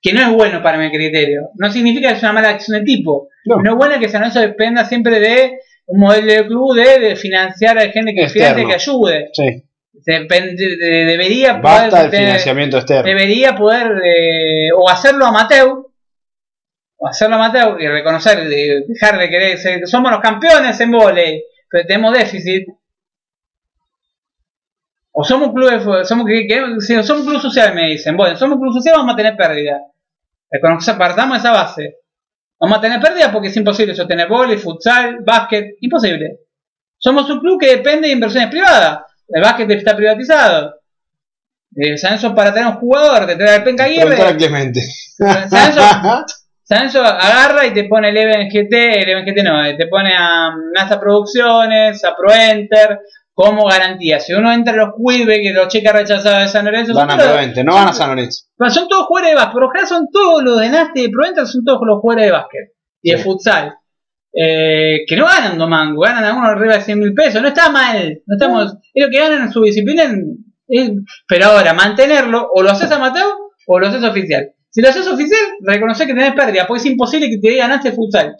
Que 0.01 0.13
no 0.13 0.21
es 0.21 0.29
bueno 0.31 0.63
para 0.63 0.79
mi 0.79 0.91
criterio. 0.91 1.49
No 1.57 1.73
significa 1.73 2.11
que 2.11 2.17
es 2.17 2.23
una 2.23 2.33
mala 2.35 2.51
acción 2.51 2.79
de 2.79 2.85
tipo. 2.85 3.29
No. 3.47 3.63
No, 3.63 3.71
es 3.73 3.77
bueno 3.77 3.99
que 3.99 4.09
San 4.09 4.21
Lorenzo 4.21 4.41
dependa 4.41 4.85
siempre 4.85 5.19
de 5.19 5.59
un 5.91 6.01
modelo 6.01 6.33
de 6.33 6.47
club 6.47 6.75
de, 6.77 6.99
de 7.01 7.17
financiar 7.17 7.77
a 7.79 7.89
gente 7.91 8.15
que 8.15 8.23
Externo. 8.25 8.69
que 8.69 8.75
ayude. 8.75 9.31
Sí. 9.33 9.65
Depende, 10.07 10.55
de- 10.77 11.05
debería 11.05 11.55
Basta 11.55 11.91
poder 11.91 12.11
tener- 12.11 12.27
financiamiento 12.27 12.77
externo. 12.79 13.03
debería 13.05 13.55
poder 13.57 13.89
eh, 14.05 14.69
o 14.77 14.89
hacerlo 14.89 15.27
amateur 15.27 15.87
o 17.01 17.07
hacerlo 17.07 17.37
amateur 17.37 17.81
y 17.81 17.89
reconocer 17.89 18.49
de- 18.49 18.85
dejar 18.87 19.19
de 19.19 19.29
querer 19.29 19.59
ser, 19.59 19.87
somos 19.89 20.11
los 20.13 20.21
campeones 20.21 20.79
en 20.81 20.91
volei 20.93 21.43
pero 21.71 21.85
tenemos 21.87 22.13
déficit 22.17 22.67
o 25.13 25.25
somos 25.25 25.49
un 25.49 25.55
club 25.55 25.71
de 25.71 25.81
fu- 25.81 26.05
somos 26.05 26.27
que, 26.27 26.47
que- 26.47 26.81
si 26.81 27.03
somos 27.03 27.27
club 27.27 27.41
social 27.41 27.75
me 27.75 27.89
dicen 27.89 28.17
bueno 28.17 28.37
somos 28.37 28.59
club 28.59 28.73
social 28.73 28.97
vamos 28.99 29.15
a 29.15 29.17
tener 29.17 29.37
pérdida 29.37 29.81
Reconocer- 30.51 30.97
partamos 30.97 31.39
esa 31.39 31.51
base 31.53 31.97
vamos 32.61 32.79
a 32.79 32.81
tener 32.81 33.01
pérdida 33.01 33.31
porque 33.33 33.49
es 33.49 33.57
imposible 33.57 33.95
sostener 33.95 34.29
volei 34.29 34.59
futsal 34.59 35.21
básquet 35.25 35.77
imposible. 35.81 36.41
Somos 36.99 37.31
un 37.31 37.41
club 37.41 37.61
que 37.61 37.77
depende 37.77 38.09
de 38.09 38.15
inversiones 38.15 38.51
privadas. 38.51 39.01
El 39.29 39.43
básquet 39.43 39.71
está 39.71 39.95
privatizado. 39.95 40.75
Eh, 41.77 41.97
San 41.97 42.13
Lorenzo 42.13 42.35
para 42.35 42.53
tener 42.53 42.69
un 42.69 42.77
jugador, 42.77 43.27
de 43.27 43.37
tener 43.37 43.55
al 43.55 43.63
Penca 43.63 43.85
Aguirre, 43.85 44.37
Clemente. 44.37 44.81
San 44.81 45.51
Lorenzo, 45.51 45.81
San 46.63 46.79
Lorenzo 46.79 47.05
agarra 47.05 47.67
y 47.67 47.73
te 47.73 47.85
pone 47.85 48.09
el 48.09 48.17
Even 48.17 48.49
GT, 48.49 49.03
el 49.03 49.09
Even 49.09 49.25
GT 49.25 49.45
no, 49.45 49.65
eh, 49.65 49.75
te 49.75 49.87
pone 49.87 50.13
a 50.17 50.51
NASA 50.75 50.99
Producciones, 50.99 52.03
a 52.05 52.17
ProEnter, 52.17 53.01
como 53.41 53.67
garantía. 53.69 54.19
Si 54.19 54.33
uno 54.33 54.53
entra 54.53 54.75
a 54.75 54.77
los 54.79 54.89
Quibe, 54.97 55.41
que 55.41 55.53
los 55.53 55.69
cheques 55.69 55.93
rechazados 55.93 56.41
de 56.43 56.49
San 56.49 56.65
Lorenzo, 56.65 56.93
Van 56.93 57.09
a 57.09 57.17
Provente, 57.35 57.63
no 57.63 57.75
van 57.75 57.87
a 57.89 57.93
San 57.93 58.09
Lorenzo. 58.11 58.47
son 58.69 58.89
todos 58.89 59.07
jugadores 59.07 59.31
de 59.31 59.37
básquet, 59.37 59.53
por 59.53 59.63
lo 59.63 59.69
general 59.71 59.89
son 59.89 60.07
todos 60.13 60.43
los 60.43 60.61
de 60.61 60.69
Nasti 60.71 61.01
y 61.01 61.03
de 61.05 61.09
ProEnter, 61.11 61.47
son 61.47 61.65
todos 61.65 61.79
los 61.87 62.01
jugadores 62.01 62.27
de 62.27 62.33
básquet 62.33 62.61
y 63.01 63.11
de 63.13 63.19
futsal. 63.19 63.75
Eh, 64.35 65.05
que 65.07 65.17
no 65.17 65.25
ganan 65.27 65.57
domango, 65.57 66.01
ganan 66.03 66.25
algunos 66.25 66.51
arriba 66.51 66.75
de 66.75 66.81
100 66.83 66.99
mil 66.99 67.15
pesos, 67.15 67.41
no 67.41 67.49
está 67.49 67.71
mal, 67.71 68.21
no 68.27 68.37
estamos, 68.37 68.77
es 68.93 69.05
lo 69.05 69.11
que 69.11 69.19
ganan 69.21 69.43
en 69.43 69.53
su 69.53 69.63
disciplina, 69.63 70.03
en- 70.03 70.45
es- 70.67 70.91
pero 71.29 71.47
ahora 71.47 71.73
mantenerlo, 71.75 72.49
o 72.53 72.63
lo 72.63 72.71
haces 72.71 72.91
amateur 72.91 73.25
o 73.69 73.79
lo 73.79 73.87
haces 73.87 74.03
oficial. 74.03 74.51
Si 74.71 74.83
lo 74.83 74.89
haces 74.89 75.07
oficial, 75.07 75.41
reconocer 75.61 76.07
que 76.09 76.15
tenés 76.15 76.35
pérdida, 76.35 76.67
porque 76.67 76.81
es 76.81 76.87
imposible 76.87 77.31
que 77.31 77.39
te 77.39 77.59
el 77.89 77.93
futsal, 77.95 78.35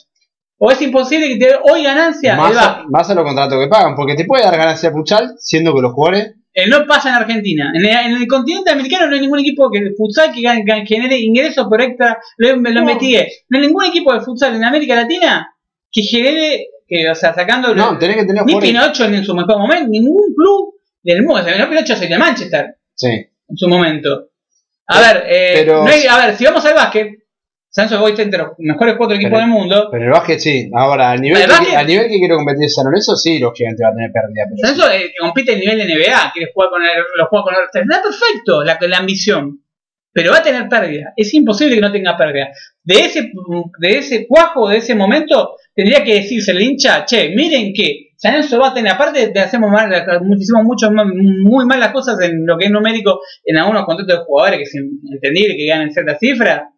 o 0.59 0.71
es 0.71 0.81
imposible 0.83 1.29
que 1.29 1.37
te 1.37 1.47
dé 1.47 1.55
hoy 1.71 1.83
ganancia 1.85 2.35
Más, 2.37 2.57
a, 2.57 2.85
más 2.89 3.09
a 3.09 3.15
los 3.15 3.25
contratos 3.25 3.59
que 3.63 3.69
pagan, 3.69 3.95
porque 3.95 4.15
te 4.17 4.25
puede 4.25 4.43
dar 4.45 4.57
ganancia 4.57 4.91
futsal, 4.91 5.35
siendo 5.39 5.75
que 5.75 5.83
los 5.83 5.93
jugadores 5.93 6.35
Eh, 6.53 6.67
no 6.69 6.85
pasa 6.87 7.11
en 7.11 7.15
Argentina. 7.15 7.71
En 7.75 7.85
el, 7.85 7.91
en 8.15 8.21
el 8.23 8.27
continente 8.27 8.71
americano 8.73 9.07
no 9.07 9.15
hay 9.15 9.21
ningún 9.21 9.39
equipo 9.39 9.71
que 9.71 9.81
de 9.81 9.93
futsal 9.97 10.33
que, 10.35 10.41
gane- 10.43 10.65
que 10.65 10.87
genere 10.87 11.17
ingresos 11.19 11.67
por 11.69 11.81
extra. 11.81 12.19
Lo, 12.39 12.57
lo 12.57 12.71
No. 12.73 12.81
investigué. 12.81 13.29
No 13.49 13.59
hay 13.59 13.67
ningún 13.69 13.85
equipo 13.85 14.13
de 14.13 14.21
futsal 14.21 14.57
en 14.57 14.65
América 14.65 14.97
Latina 14.97 15.55
que 15.93 16.03
genere, 16.03 16.67
que, 16.89 17.09
o 17.09 17.15
sea, 17.15 17.33
sacando 17.33 17.75
No, 17.75 17.97
tenés 17.97 18.17
que 18.17 18.25
tener 18.25 18.45
ni 18.45 18.53
jugadores. 18.55 18.71
Pinocho 18.71 19.05
en 19.05 19.25
su 19.25 19.35
mejor 19.35 19.59
momento, 19.59 19.87
ningún 19.89 20.35
club 20.35 20.75
del 21.05 21.23
mundo. 21.23 21.41
O 21.41 21.45
sea, 21.45 21.57
no 21.57 21.69
Pinocho 21.69 21.93
es 21.95 22.03
el 22.03 22.09
de 22.09 22.19
Manchester 22.19 22.67
Sí. 22.95 23.07
en 23.09 23.57
su 23.57 23.69
momento. 23.69 24.31
A 24.89 24.99
Pero- 24.99 25.07
ver, 25.21 25.25
eh, 25.29 25.53
pero- 25.55 25.85
no 25.85 25.91
hay- 25.91 26.07
a 26.07 26.17
ver, 26.27 26.37
si 26.37 26.45
vamos 26.45 26.65
al 26.65 26.75
básquet, 26.75 27.13
Sancho 27.71 28.01
Boy 28.01 28.13
está 28.13 28.23
entre 28.23 28.39
los 28.39 28.49
mejores 28.59 28.95
cuatro 28.97 29.17
equipos 29.17 29.33
Pero- 29.39 29.41
del 29.43 29.51
mundo. 29.51 29.89
Pero 29.91 30.05
el 30.05 30.11
básquet 30.11 30.39
sí. 30.39 30.71
Ahora, 30.75 31.11
al 31.11 31.21
nivel, 31.21 31.43
¿El 31.43 31.49
que, 31.67 31.77
al 31.77 31.87
nivel 31.87 32.09
que 32.09 32.19
quiero 32.19 32.37
competir 32.37 32.69
San 32.71 32.87
Lorenzo, 32.87 33.15
sí, 33.17 33.39
los 33.39 33.53
gigantes 33.55 33.81
van 33.85 33.93
a 33.93 33.97
tener 33.97 34.11
pérdida. 34.13 34.45
Sí. 34.55 34.61
Sancho 34.67 34.91
eh, 34.91 35.13
compite 35.21 35.53
el 35.53 35.61
nivel 35.61 35.79
de 35.79 35.85
NBA, 35.85 36.33
quiere 36.33 36.51
jugar 36.53 36.71
con 36.71 36.83
el, 36.83 36.89
lo 37.17 37.27
juega 37.27 37.45
con 37.45 37.55
el 37.55 37.61
Está 37.65 38.03
perfecto 38.03 38.65
la, 38.65 38.79
la 38.81 38.99
ambición. 38.99 39.61
Pero 40.11 40.33
va 40.33 40.39
a 40.39 40.43
tener 40.43 40.69
pérdida. 40.69 41.13
Es 41.15 41.33
imposible 41.35 41.75
que 41.77 41.81
no 41.83 41.93
tenga 41.93 42.17
pérdida. 42.17 42.49
De 42.83 42.95
ese, 43.01 43.31
de 43.79 43.99
ese 43.99 44.27
cuajo, 44.27 44.69
de 44.69 44.79
ese 44.79 44.95
momento, 44.95 45.57
tendría 45.75 46.03
que 46.03 46.15
decirse 46.15 46.51
el 46.53 46.63
hincha, 46.63 47.05
che, 47.05 47.29
miren 47.37 47.73
que 47.75 48.09
San 48.17 48.33
Lorenzo 48.33 48.59
va 48.59 48.71
a 48.71 48.75
tener, 48.75 48.91
aparte 48.91 49.29
de 49.29 49.41
hacemos 49.41 49.71
mal, 49.71 49.89
muchísimo, 50.23 50.65
mucho, 50.65 50.91
muy 50.91 51.67
mal 51.67 51.79
las 51.79 51.93
cosas 51.93 52.19
en 52.23 52.45
lo 52.47 52.57
que 52.59 52.65
es 52.65 52.71
numérico 52.71 53.21
en 53.45 53.59
algunos 53.59 53.85
contratos 53.85 54.19
de 54.19 54.25
jugadores 54.25 54.59
que 54.59 54.65
es 54.65 54.75
entendible 54.75 55.55
que 55.57 55.67
ganen 55.67 55.93
cierta 55.93 56.19
cifra, 56.19 56.69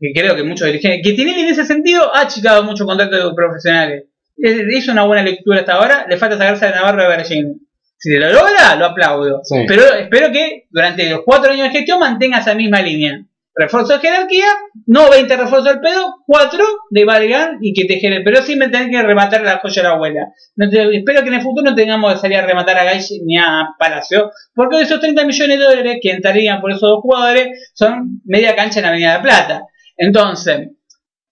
que 0.00 0.12
creo 0.14 0.34
que 0.34 0.42
muchos 0.44 0.66
dirigentes, 0.66 1.02
que 1.04 1.14
tienen 1.14 1.38
en 1.38 1.48
ese 1.48 1.64
sentido 1.64 2.14
ha 2.14 2.22
achicado 2.22 2.64
muchos 2.64 2.86
contratos 2.86 3.22
de 3.22 3.34
profesionales. 3.34 4.04
Hizo 4.36 4.92
una 4.92 5.04
buena 5.04 5.22
lectura 5.22 5.60
hasta 5.60 5.74
ahora, 5.74 6.06
le 6.08 6.16
falta 6.16 6.38
sacarse 6.38 6.66
de 6.66 6.72
Navarro 6.72 7.02
de 7.02 7.08
Bergin. 7.08 7.60
Si 7.98 8.10
lo 8.16 8.32
logra, 8.32 8.74
lo 8.76 8.86
aplaudo. 8.86 9.40
Sí. 9.44 9.56
Pero 9.68 9.82
espero 9.94 10.32
que 10.32 10.64
durante 10.70 11.10
los 11.10 11.20
cuatro 11.24 11.52
años 11.52 11.66
de 11.66 11.72
gestión 11.78 11.98
mantenga 12.00 12.38
esa 12.38 12.54
misma 12.54 12.80
línea. 12.80 13.20
refuerzo 13.54 13.92
de 13.94 13.98
jerarquía, 13.98 14.46
no 14.86 15.10
20 15.10 15.36
refuerzos 15.36 15.68
al 15.68 15.80
pedo, 15.80 16.14
4 16.26 16.64
de 16.88 17.04
valgan 17.04 17.58
y 17.60 17.74
que 17.74 17.84
te 17.84 17.96
generen, 18.00 18.24
pero 18.24 18.40
sí 18.42 18.56
me 18.56 18.68
tenés 18.68 18.88
que 18.88 19.02
rematar 19.02 19.42
la 19.42 19.58
joya 19.58 19.82
de 19.82 19.88
la 19.88 19.94
abuela. 19.96 20.28
No 20.56 20.70
te- 20.70 20.96
espero 20.96 21.20
que 21.22 21.28
en 21.28 21.34
el 21.34 21.42
futuro 21.42 21.68
no 21.68 21.74
tengamos 21.76 22.14
que 22.14 22.20
salir 22.20 22.38
a 22.38 22.46
rematar 22.46 22.78
a 22.78 22.84
Gaich 22.84 23.10
ni 23.26 23.36
a 23.36 23.66
Palacio, 23.78 24.30
porque 24.54 24.80
esos 24.80 24.98
30 25.00 25.26
millones 25.26 25.58
de 25.58 25.64
dólares 25.64 25.98
que 26.00 26.10
entrarían 26.10 26.62
por 26.62 26.70
esos 26.70 26.80
dos 26.88 27.00
jugadores 27.02 27.70
son 27.74 28.22
media 28.24 28.54
cancha 28.56 28.78
en 28.80 28.86
Avenida 28.86 29.10
de 29.10 29.16
la 29.18 29.22
Plata. 29.22 29.62
Entonces, 30.02 30.70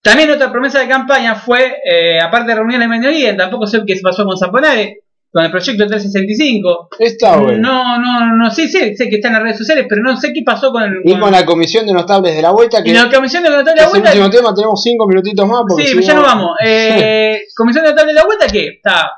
también 0.01 0.29
otra 0.31 0.51
promesa 0.51 0.79
de 0.79 0.87
campaña 0.87 1.35
fue, 1.35 1.77
eh, 1.83 2.21
aparte 2.21 2.49
de 2.49 2.55
reunir 2.55 2.77
a 2.77 2.79
la 2.81 2.87
minoría, 2.87 3.35
tampoco 3.35 3.65
sé 3.65 3.81
qué 3.85 3.95
se 3.95 4.01
pasó 4.03 4.23
con 4.25 4.37
Zamponare, 4.37 4.99
con 5.31 5.43
el 5.43 5.49
proyecto 5.51 5.87
365. 5.87 6.89
Está 6.99 7.37
bueno. 7.37 7.57
No, 7.67 7.97
no, 7.99 8.35
no, 8.37 8.51
sí, 8.51 8.67
sí, 8.67 8.95
sé 8.95 9.09
que 9.09 9.15
está 9.15 9.29
en 9.29 9.33
las 9.35 9.43
redes 9.43 9.57
sociales, 9.57 9.85
pero 9.89 10.01
no 10.03 10.15
sé 10.17 10.31
qué 10.33 10.41
pasó 10.45 10.71
con, 10.71 11.01
Y 11.03 11.11
con- 11.11 11.21
con 11.21 11.31
la 11.31 11.45
comisión 11.45 11.85
de 11.87 11.93
notables 11.93 12.35
de 12.35 12.41
la 12.43 12.51
vuelta, 12.51 12.83
que 12.83 12.91
y 12.91 12.93
la 12.93 13.09
comisión 13.11 13.43
de 13.43 13.49
notable 13.49 13.73
de 13.73 13.79
es 13.81 13.81
la 13.81 13.83
el 13.85 13.89
vuelta. 13.89 14.09
último 14.11 14.29
tema, 14.29 14.53
tenemos 14.55 14.81
5 14.83 15.07
minutitos 15.07 15.47
más. 15.47 15.61
Porque 15.67 15.85
Sí, 15.87 15.97
si 15.97 16.03
ya 16.03 16.13
no- 16.13 16.21
no 16.21 16.27
vamos. 16.27 16.51
Eh, 16.63 17.41
comisión 17.55 17.83
de 17.85 17.89
notable 17.91 18.13
de 18.13 18.19
la 18.19 18.25
vuelta, 18.25 18.47
¿qué? 18.47 18.67
Está, 18.67 19.11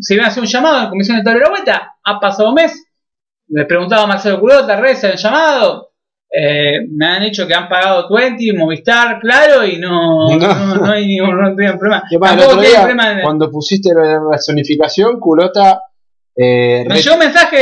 se 0.00 0.14
iba 0.14 0.24
a 0.24 0.28
hacer 0.28 0.42
un 0.42 0.48
llamado 0.48 0.76
a 0.78 0.82
la 0.84 0.88
comisión 0.90 1.16
de 1.16 1.22
notable 1.22 1.38
de 1.40 1.44
la 1.44 1.50
vuelta. 1.50 1.94
Ha 2.04 2.18
pasado 2.20 2.48
un 2.48 2.54
mes. 2.56 2.82
Le 3.48 3.64
preguntaba 3.64 4.02
a 4.02 4.06
Marcelo 4.08 4.40
Culota, 4.40 4.74
redes 4.80 4.98
se 5.00 5.06
han 5.06 5.16
llamado. 5.16 5.92
Eh, 6.28 6.80
me 6.90 7.06
han 7.06 7.22
dicho 7.22 7.46
que 7.46 7.54
han 7.54 7.68
pagado 7.68 8.08
20, 8.14 8.52
Movistar, 8.54 9.20
claro, 9.20 9.64
y 9.64 9.78
no, 9.78 10.28
No. 10.30 10.36
no. 10.38 10.74
no 10.76 10.92
hay 10.92 11.06
ningún 11.06 11.36
no 11.40 11.54
problema. 11.54 12.02
Que 12.10 12.18
más, 12.18 12.32
el 12.34 12.40
otro 12.40 12.60
día, 12.60 12.82
problema 12.82 13.22
cuando 13.22 13.50
pusiste 13.50 13.90
la 13.94 14.36
zonificación, 14.38 15.18
Culota 15.20 15.80
eh, 16.36 16.84
Me 16.88 17.00
llegó 17.00 17.14
un 17.14 17.20
mensaje, 17.20 17.56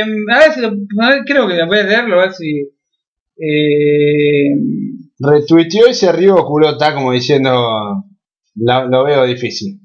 eh, 0.00 0.04
a 0.32 0.38
ver 0.38 0.52
si 0.52 0.60
lo, 0.60 0.68
a 1.02 1.08
ver, 1.10 1.22
creo 1.26 1.48
que 1.48 1.64
voy 1.64 1.78
a 1.78 1.82
leerlo, 1.82 2.20
a 2.20 2.24
ver 2.26 2.32
si... 2.32 2.70
Eh, 3.40 4.50
retuiteó 5.20 5.88
y 5.88 5.94
se 5.94 6.12
rió 6.12 6.44
Culota 6.44 6.94
como 6.94 7.12
diciendo, 7.12 8.04
"La- 8.56 8.84
lo 8.84 9.04
veo 9.04 9.24
difícil. 9.24 9.80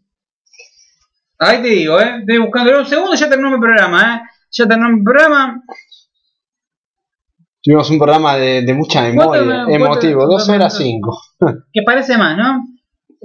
ahí 1.40 1.62
te 1.62 1.70
digo, 1.70 2.00
eh, 2.00 2.18
estoy 2.20 2.38
buscando 2.38 2.80
un 2.80 2.86
segundo, 2.86 3.16
ya 3.16 3.30
terminó 3.30 3.52
mi 3.52 3.60
programa, 3.60 4.16
eh. 4.16 4.30
Ya 4.52 4.68
terminó 4.68 4.90
mi 4.92 5.04
programa. 5.04 5.62
Tuvimos 7.64 7.90
un 7.90 7.98
programa 7.98 8.36
de, 8.36 8.62
de 8.64 8.74
mucha 8.74 9.02
memoria, 9.02 9.42
¿Cuánto- 9.44 9.72
emotivo, 9.72 10.26
2 10.26 10.50
horas 10.50 10.78
5. 10.78 11.22
que 11.72 11.82
parece 11.84 12.18
más, 12.18 12.38
¿no? 12.38 12.64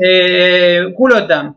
Eh, 0.01 0.93
culota. 0.97 1.55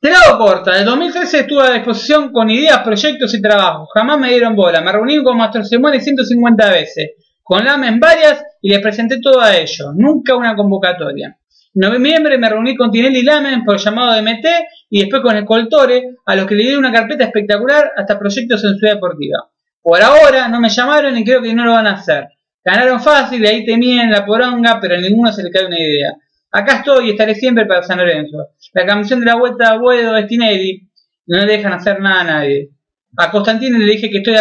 Te 0.00 0.10
la 0.10 0.18
hago 0.20 0.38
corta. 0.38 0.72
En 0.74 0.80
el 0.80 0.84
2013 0.86 1.40
estuve 1.40 1.62
a 1.62 1.72
disposición 1.74 2.32
con 2.32 2.48
ideas, 2.50 2.78
proyectos 2.78 3.34
y 3.34 3.42
trabajos. 3.42 3.88
Jamás 3.94 4.18
me 4.18 4.30
dieron 4.30 4.56
bola. 4.56 4.80
Me 4.80 4.90
reuní 4.90 5.22
con 5.22 5.36
Mastro 5.36 5.62
Simone 5.62 6.00
150 6.00 6.70
veces. 6.70 7.10
Con 7.42 7.64
Lamen 7.64 8.00
varias 8.00 8.42
y 8.62 8.70
les 8.70 8.80
presenté 8.80 9.20
todo 9.20 9.40
a 9.40 9.56
ellos. 9.56 9.88
Nunca 9.94 10.34
una 10.36 10.56
convocatoria. 10.56 11.36
En 11.74 11.80
noviembre 11.88 12.38
me 12.38 12.48
reuní 12.48 12.74
con 12.76 12.90
Tinelli 12.90 13.22
Lamen 13.22 13.62
por 13.64 13.76
llamado 13.78 14.14
de 14.14 14.22
MT 14.22 14.46
y 14.88 15.00
después 15.02 15.22
con 15.22 15.36
Escoltore, 15.36 16.16
a 16.24 16.34
los 16.34 16.46
que 16.46 16.54
le 16.54 16.64
di 16.64 16.74
una 16.74 16.90
carpeta 16.90 17.24
espectacular 17.24 17.92
hasta 17.96 18.18
proyectos 18.18 18.64
en 18.64 18.76
Ciudad 18.76 18.94
Deportiva. 18.94 19.49
Por 19.82 20.02
ahora 20.02 20.48
no 20.48 20.60
me 20.60 20.68
llamaron 20.68 21.16
y 21.16 21.24
creo 21.24 21.42
que 21.42 21.54
no 21.54 21.64
lo 21.64 21.72
van 21.72 21.86
a 21.86 21.94
hacer. 21.94 22.28
Ganaron 22.64 23.00
fácil, 23.00 23.44
ahí 23.46 23.64
tenían 23.64 24.10
la 24.10 24.26
poronga, 24.26 24.78
pero 24.80 24.96
a 24.96 24.98
ninguno 24.98 25.32
se 25.32 25.42
le 25.42 25.50
cae 25.50 25.66
una 25.66 25.78
idea. 25.78 26.14
Acá 26.52 26.78
estoy 26.78 27.06
y 27.06 27.10
estaré 27.10 27.34
siempre 27.34 27.64
para 27.64 27.82
San 27.82 27.98
Lorenzo. 27.98 28.48
La 28.74 28.84
canción 28.84 29.20
de 29.20 29.26
la 29.26 29.36
vuelta 29.36 29.70
a 29.70 29.78
Buedo 29.78 30.16
es 30.16 30.26
Tinelli. 30.26 30.90
No 31.26 31.38
le 31.38 31.46
dejan 31.46 31.72
hacer 31.72 32.00
nada 32.00 32.20
a 32.20 32.24
nadie. 32.24 32.70
A 33.16 33.30
Constantino 33.30 33.78
le 33.78 33.92
dije 33.92 34.10
que 34.10 34.18
estoy 34.18 34.34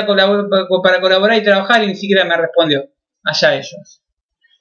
para 0.83 1.01
colaborar 1.01 1.37
y 1.37 1.43
trabajar 1.43 1.83
y 1.83 1.87
ni 1.87 1.95
siquiera 1.95 2.25
me 2.25 2.35
respondió. 2.35 2.89
Allá 3.23 3.55
ellos. 3.55 4.01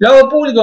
Lo 0.01 0.11
hago 0.11 0.29
público, 0.29 0.63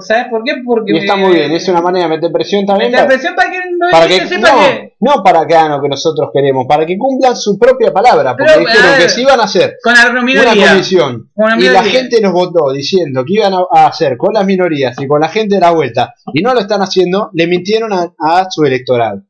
¿sabes 0.00 0.26
por 0.30 0.44
qué? 0.44 0.56
Porque 0.62 0.92
Y 0.92 0.98
está 0.98 1.16
muy 1.16 1.32
bien, 1.34 1.50
es 1.52 1.66
una 1.68 1.80
manera 1.80 2.06
de 2.06 2.16
meter 2.16 2.30
presión 2.30 2.66
también. 2.66 2.90
meter 2.90 3.06
para- 3.06 3.14
presión 3.14 3.34
para 3.34 3.50
que 3.50 3.58
no 3.70 3.86
para 3.90 4.06
que, 4.08 4.26
sepa 4.26 4.50
no, 4.52 4.58
que 4.60 4.94
no 5.00 5.22
para 5.22 5.46
que 5.46 5.54
hagan 5.54 5.70
lo 5.72 5.80
que 5.80 5.88
nosotros 5.88 6.28
queremos, 6.34 6.66
para 6.68 6.84
que 6.84 6.98
cumplan 6.98 7.34
su 7.34 7.58
propia 7.58 7.94
palabra, 7.94 8.36
porque 8.36 8.52
Pero, 8.52 8.66
dijeron 8.66 8.90
ver, 8.90 9.00
que 9.02 9.08
si 9.08 9.22
iban 9.22 9.40
a 9.40 9.44
hacer 9.44 9.76
con 9.82 9.94
la 9.94 10.10
una 10.10 10.20
minoría. 10.22 10.68
comisión 10.72 11.30
Con 11.34 11.48
la 11.48 11.56
y 11.58 11.62
la 11.70 11.82
gente 11.82 12.20
nos 12.20 12.32
votó 12.34 12.70
diciendo 12.70 13.24
que 13.24 13.32
iban 13.34 13.54
a 13.54 13.86
hacer 13.86 14.18
con 14.18 14.34
las 14.34 14.44
minorías 14.44 14.94
y 15.00 15.06
con 15.06 15.20
la 15.22 15.28
gente 15.30 15.54
de 15.54 15.60
la 15.62 15.70
vuelta 15.70 16.12
y 16.34 16.42
no 16.42 16.52
lo 16.52 16.60
están 16.60 16.82
haciendo, 16.82 17.30
le 17.32 17.46
mintieron 17.46 17.90
a, 17.94 18.12
a 18.18 18.50
su 18.50 18.64
electorado. 18.66 19.22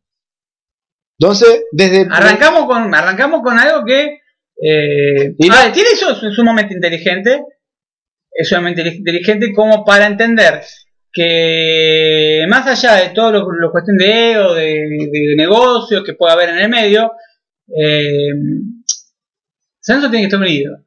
Entonces, 1.20 1.64
desde 1.72 2.08
Arrancamos 2.10 2.66
con, 2.66 2.94
arrancamos 2.94 3.42
con 3.42 3.58
algo 3.58 3.84
que 3.84 4.18
eh, 4.60 5.34
Y 5.38 5.48
no- 5.48 5.54
tiene 5.72 5.90
eso 5.92 6.12
su- 6.16 6.32
sumamente 6.32 6.74
inteligente, 6.74 7.42
es 8.38 8.48
sumamente 8.48 8.82
inteligente 8.82 9.52
como 9.52 9.84
para 9.84 10.06
entender 10.06 10.62
que 11.12 12.44
más 12.48 12.66
allá 12.66 13.02
de 13.02 13.10
todo 13.10 13.32
lo, 13.32 13.50
lo 13.50 13.70
cuestión 13.72 13.96
de 13.96 14.32
ego, 14.32 14.54
de, 14.54 14.64
de 15.10 15.34
negocios 15.36 16.04
que 16.04 16.14
pueda 16.14 16.34
haber 16.34 16.50
en 16.50 16.58
el 16.58 16.68
medio, 16.68 17.12
eh, 17.68 18.30
tiene 19.84 20.18
que 20.18 20.24
estar 20.24 20.40
unido. 20.40 20.84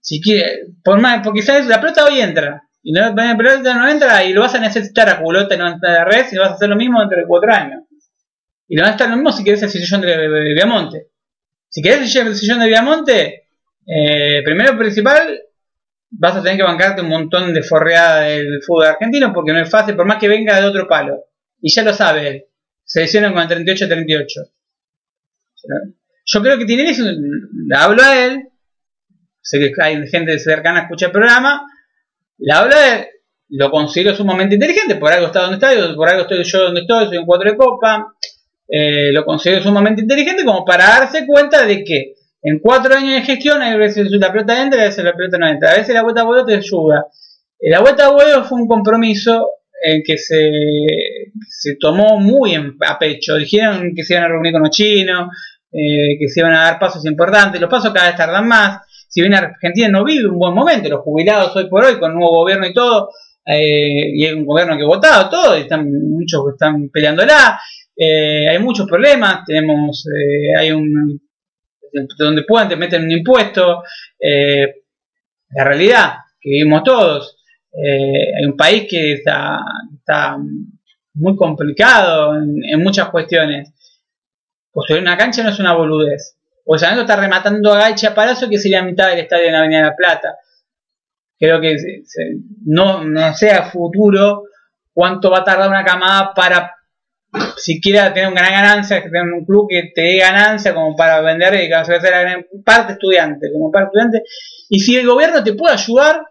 Si 0.00 0.20
quiere, 0.20 0.66
por 0.84 1.00
más, 1.00 1.22
porque 1.24 1.42
sabes, 1.42 1.66
la 1.66 1.80
pelota 1.80 2.04
hoy 2.04 2.20
entra. 2.20 2.62
Y 2.82 2.92
no, 2.92 3.12
la 3.14 3.36
pelota 3.36 3.74
no 3.74 3.88
entra 3.88 4.24
y 4.24 4.32
lo 4.32 4.42
vas 4.42 4.54
a 4.54 4.60
necesitar 4.60 5.08
a 5.08 5.20
culota 5.20 5.56
no 5.56 5.66
entra 5.68 5.92
de 5.92 6.04
red 6.04 6.26
y 6.30 6.36
vas 6.36 6.50
a 6.50 6.54
hacer 6.54 6.68
lo 6.68 6.76
mismo 6.76 7.00
dentro 7.00 7.18
de 7.18 7.26
cuatro 7.26 7.52
años. 7.52 7.82
Y 8.68 8.76
lo 8.76 8.82
vas 8.82 8.90
a 8.90 8.92
estar 8.94 9.10
lo 9.10 9.16
mismo 9.16 9.32
si 9.32 9.42
querés 9.42 9.62
el 9.62 9.70
sillón 9.70 10.02
de, 10.02 10.16
de- 10.16 10.54
Viamonte. 10.54 11.08
Si 11.68 11.82
querés 11.82 12.14
el 12.14 12.34
sillón 12.36 12.60
de 12.60 12.68
Viamonte, 12.68 13.48
eh, 13.86 14.42
primero 14.44 14.78
principal, 14.78 15.40
vas 16.10 16.36
a 16.36 16.42
tener 16.42 16.56
que 16.56 16.62
bancarte 16.62 17.02
un 17.02 17.08
montón 17.08 17.52
de 17.52 17.62
forreada 17.62 18.22
del 18.22 18.62
fútbol 18.64 18.86
argentino 18.86 19.32
porque 19.32 19.52
no 19.52 19.60
es 19.60 19.70
fácil, 19.70 19.96
por 19.96 20.06
más 20.06 20.18
que 20.18 20.28
venga 20.28 20.60
de 20.60 20.66
otro 20.66 20.86
palo. 20.88 21.24
Y 21.60 21.72
ya 21.72 21.82
lo 21.82 21.92
sabe 21.92 22.28
él. 22.28 22.44
Se 22.84 23.00
lesionan 23.00 23.32
con 23.32 23.42
el 23.42 23.48
38-38. 23.48 24.52
Yo 26.24 26.42
creo 26.42 26.58
que 26.58 26.64
Tinelli 26.64 26.90
es 26.90 26.98
un- 27.00 27.48
le 27.68 27.76
hablo 27.76 28.02
a 28.02 28.24
él, 28.26 28.48
sé 29.40 29.58
que 29.58 29.72
hay 29.80 30.06
gente 30.08 30.38
cercana 30.38 30.80
a 30.80 30.82
escuchar 30.82 31.08
el 31.08 31.12
programa, 31.12 31.62
le 32.38 32.52
hablo 32.52 32.74
a 32.74 32.96
él, 32.96 33.06
lo 33.50 33.70
considero 33.70 34.14
sumamente 34.14 34.54
inteligente, 34.56 34.96
por 34.96 35.12
algo 35.12 35.26
está 35.26 35.42
donde 35.42 35.54
está, 35.56 35.94
por 35.94 36.08
algo 36.08 36.22
estoy 36.22 36.42
yo 36.44 36.62
donde 36.64 36.80
estoy, 36.80 37.06
soy 37.06 37.18
un 37.18 37.26
cuatro 37.26 37.50
de 37.50 37.56
copa, 37.56 38.12
eh, 38.68 39.12
lo 39.12 39.24
considero 39.24 39.62
sumamente 39.62 40.02
inteligente 40.02 40.44
como 40.44 40.64
para 40.64 40.84
darse 40.86 41.26
cuenta 41.26 41.64
de 41.64 41.84
que 41.84 42.14
en 42.48 42.58
cuatro 42.60 42.94
años 42.94 43.14
de 43.14 43.22
gestión, 43.22 43.60
a 43.62 43.76
veces 43.76 44.08
la 44.10 44.30
pelota 44.32 44.62
entra 44.62 44.78
y 44.80 44.82
a 44.82 44.86
veces 44.86 45.04
la 45.04 45.12
pelota 45.14 45.38
no 45.38 45.48
entra, 45.48 45.70
a 45.72 45.76
veces 45.78 45.94
la 45.94 46.02
vuelta 46.02 46.20
a 46.22 46.24
vuelo 46.24 46.44
te 46.44 46.54
ayuda. 46.54 47.06
Eh, 47.58 47.70
La 47.70 47.80
vuelta 47.80 48.06
a 48.06 48.10
vuelo 48.12 48.44
fue 48.44 48.60
un 48.60 48.68
compromiso 48.68 49.48
en 49.82 50.02
que 50.04 50.16
se, 50.16 50.50
se 51.48 51.76
tomó 51.80 52.18
muy 52.20 52.54
en- 52.54 52.76
a 52.86 52.98
pecho, 52.98 53.36
dijeron 53.36 53.92
que 53.94 54.02
se 54.04 54.14
iban 54.14 54.24
a 54.24 54.28
reunir 54.28 54.52
con 54.52 54.62
los 54.62 54.70
chinos, 54.70 55.28
eh, 55.72 56.16
que 56.18 56.28
se 56.28 56.40
iban 56.40 56.52
a 56.54 56.62
dar 56.64 56.78
pasos 56.78 57.04
importantes, 57.06 57.60
los 57.60 57.70
pasos 57.70 57.92
cada 57.92 58.06
vez 58.08 58.16
tardan 58.16 58.46
más, 58.48 58.78
si 59.08 59.20
bien 59.20 59.34
Argentina 59.34 59.88
no 59.88 60.04
vive 60.04 60.28
un 60.28 60.38
buen 60.38 60.54
momento, 60.54 60.88
los 60.88 61.00
jubilados 61.00 61.54
hoy 61.56 61.68
por 61.68 61.84
hoy 61.84 61.98
con 61.98 62.14
nuevo 62.14 62.30
gobierno 62.42 62.66
y 62.66 62.72
todo, 62.72 63.10
eh, 63.46 64.12
y 64.14 64.24
hay 64.26 64.32
un 64.32 64.46
gobierno 64.46 64.76
que 64.76 64.84
ha 64.84 64.86
votado 64.86 65.28
todo, 65.30 65.56
y 65.58 65.62
están 65.62 65.86
muchos 66.10 66.40
están 66.52 66.88
peleándola, 66.92 67.58
eh, 67.96 68.48
hay 68.48 68.58
muchos 68.58 68.86
problemas, 68.86 69.40
tenemos, 69.46 70.06
eh, 70.06 70.58
hay 70.58 70.72
un, 70.72 71.20
donde 72.18 72.44
puedan 72.44 72.68
te 72.68 72.76
meten 72.76 73.04
un 73.04 73.10
impuesto, 73.10 73.82
eh, 74.18 74.82
la 75.50 75.64
realidad 75.64 76.14
que 76.40 76.50
vivimos 76.50 76.82
todos, 76.84 77.36
eh, 77.72 78.34
hay 78.38 78.44
un 78.46 78.56
país 78.56 78.86
que 78.88 79.14
está, 79.14 79.58
está 79.98 80.36
muy 81.14 81.36
complicado 81.36 82.34
en, 82.36 82.82
muchas 82.82 83.08
cuestiones. 83.10 83.72
Construir 84.70 85.02
una 85.02 85.16
cancha 85.16 85.42
no 85.42 85.50
es 85.50 85.58
una 85.58 85.74
boludez. 85.74 86.36
O 86.64 86.76
sea, 86.76 86.94
no 86.94 87.02
está 87.02 87.16
rematando 87.16 87.72
a 87.72 87.78
Gaicha 87.78 88.14
Palacio, 88.14 88.48
que 88.48 88.58
sería 88.58 88.82
mitad 88.82 89.08
del 89.08 89.20
estadio 89.20 89.46
en 89.46 89.52
la 89.52 89.58
Avenida 89.60 89.78
de 89.80 89.86
la 89.86 89.96
Plata. 89.96 90.36
Creo 91.38 91.60
que 91.60 91.78
se- 91.78 92.36
no, 92.64 93.04
no 93.04 93.34
sé 93.34 93.50
a 93.50 93.70
futuro 93.70 94.44
cuánto 94.92 95.30
va 95.30 95.38
a 95.38 95.44
tardar 95.44 95.68
una 95.68 95.84
camada 95.84 96.32
para 96.34 96.75
siquiera 97.56 98.12
tener 98.12 98.30
una 98.30 98.42
gran 98.42 98.52
ganancia, 98.52 99.02
tener 99.02 99.22
un 99.22 99.44
club 99.44 99.66
que 99.68 99.90
te 99.94 100.02
dé 100.02 100.16
ganancia 100.18 100.74
como 100.74 100.94
para 100.96 101.20
vender 101.20 101.54
y 101.54 101.68
que 101.68 101.74
va 101.74 101.80
a 101.80 102.10
la 102.10 102.20
gran 102.20 102.46
parte 102.64 102.92
estudiante, 102.94 103.48
como 103.52 103.70
parte 103.70 103.88
estudiante. 103.88 104.22
Y 104.68 104.80
si 104.80 104.96
el 104.96 105.06
gobierno 105.06 105.42
te 105.44 105.54
puede 105.54 105.74
ayudar 105.74 106.22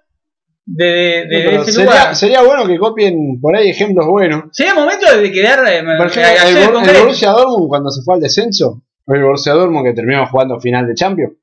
de, 0.65 0.86
de- 0.86 1.26
de 1.27 1.44
Pero 1.45 1.61
ese 1.61 1.72
sería, 1.72 1.86
lugar, 1.91 2.15
sería 2.15 2.41
bueno 2.41 2.65
que 2.68 2.77
copien 2.77 3.40
por 3.40 3.56
ahí 3.56 3.69
ejemplos 3.69 4.07
buenos. 4.07 4.45
sería 4.52 4.73
momento 4.73 5.06
de 5.15 5.32
quedar 5.32 5.60
eh, 5.68 5.84
Por 5.84 6.07
ejemplo, 6.07 6.22
hacer 6.41 6.57
el, 6.57 6.90
el 6.90 6.95
el. 6.95 7.02
Borussia 7.02 7.30
Dortmund 7.32 7.68
cuando 7.69 7.90
se 7.91 8.02
fue 8.03 8.15
al 8.15 8.22
descenso, 8.22 8.82
el 9.07 9.22
Borussia 9.23 9.53
Dortmund 9.53 9.86
que 9.86 9.94
terminó 9.94 10.26
jugando 10.27 10.60
final 10.60 10.88
de 10.88 10.95
Champions, 10.95 11.34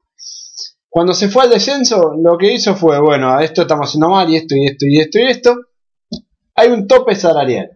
cuando 0.89 1.15
se 1.15 1.29
fue 1.29 1.45
al 1.45 1.51
descenso, 1.51 2.15
lo 2.23 2.37
que 2.37 2.53
hizo 2.53 2.75
fue, 2.75 3.01
bueno, 3.01 3.39
esto 3.41 3.63
estamos 3.63 3.89
haciendo 3.89 4.09
mal 4.11 4.29
y 4.29 4.37
esto 4.37 4.55
y 4.57 4.67
esto 4.67 4.87
y 4.89 5.01
esto 5.01 5.19
y 5.21 5.23
esto. 5.27 5.57
Hay 6.55 6.69
un 6.69 6.87
tope 6.87 7.15
salarial. 7.15 7.72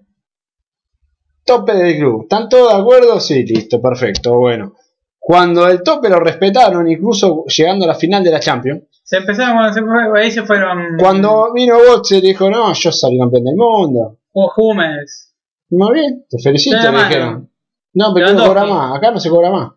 Tope 1.46 1.72
del 1.74 1.96
club. 1.96 2.22
¿Están 2.24 2.48
todos 2.48 2.74
de 2.74 2.80
acuerdo? 2.80 3.20
Sí, 3.20 3.44
listo, 3.44 3.80
perfecto, 3.80 4.34
bueno. 4.36 4.74
Cuando 5.18 5.66
el 5.68 5.82
tope 5.82 6.08
lo 6.08 6.20
respetaron, 6.20 6.88
incluso 6.90 7.44
llegando 7.46 7.84
a 7.84 7.88
la 7.88 7.94
final 7.94 8.22
de 8.22 8.30
la 8.30 8.40
Champions, 8.40 8.82
Se 9.02 9.16
empezaron, 9.18 9.72
se 9.72 9.80
fue- 9.82 10.20
ahí 10.20 10.30
se 10.30 10.42
fueron. 10.42 10.96
Cuando 10.98 11.52
vino 11.52 11.76
Boxer 11.78 12.20
dijo, 12.20 12.50
no, 12.50 12.72
yo 12.74 12.92
salí 12.92 13.18
campeón 13.18 13.44
del 13.44 13.54
mundo. 13.56 14.18
Hubo 14.32 14.52
Hummels. 14.56 15.32
Muy 15.70 15.94
bien, 15.94 16.26
te 16.28 16.38
felicito, 16.40 16.76
le 16.76 16.98
dijeron. 16.98 17.50
No, 17.94 18.12
pero 18.12 18.32
no 18.32 18.46
cobra 18.46 18.64
más, 18.66 18.96
acá 18.98 19.10
no 19.10 19.18
se 19.20 19.30
cobra 19.30 19.50
más. 19.50 19.72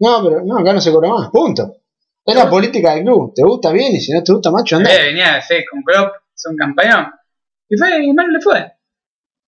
No, 0.00 0.22
pero 0.24 0.42
no, 0.44 0.58
acá 0.58 0.72
no 0.72 0.80
se 0.80 0.90
cobra 0.92 1.10
más, 1.10 1.30
punto. 1.30 1.76
Es 2.24 2.34
la 2.34 2.48
política 2.50 2.94
del 2.94 3.04
club, 3.04 3.32
te 3.34 3.42
gusta 3.42 3.70
bien 3.72 3.92
y 3.94 4.00
si 4.00 4.12
no 4.12 4.22
te 4.22 4.32
gusta 4.32 4.50
macho, 4.50 4.76
anda. 4.76 4.90
Eh, 4.92 5.06
venía 5.06 5.40
sí, 5.42 5.54
con 5.70 5.82
Klopp, 5.82 6.12
es 6.34 6.46
un 6.46 6.56
campeón. 6.56 7.06
Y 7.68 7.76
fue, 7.76 8.04
y 8.04 8.12
mal 8.12 8.26
le 8.32 8.40
fue. 8.40 8.72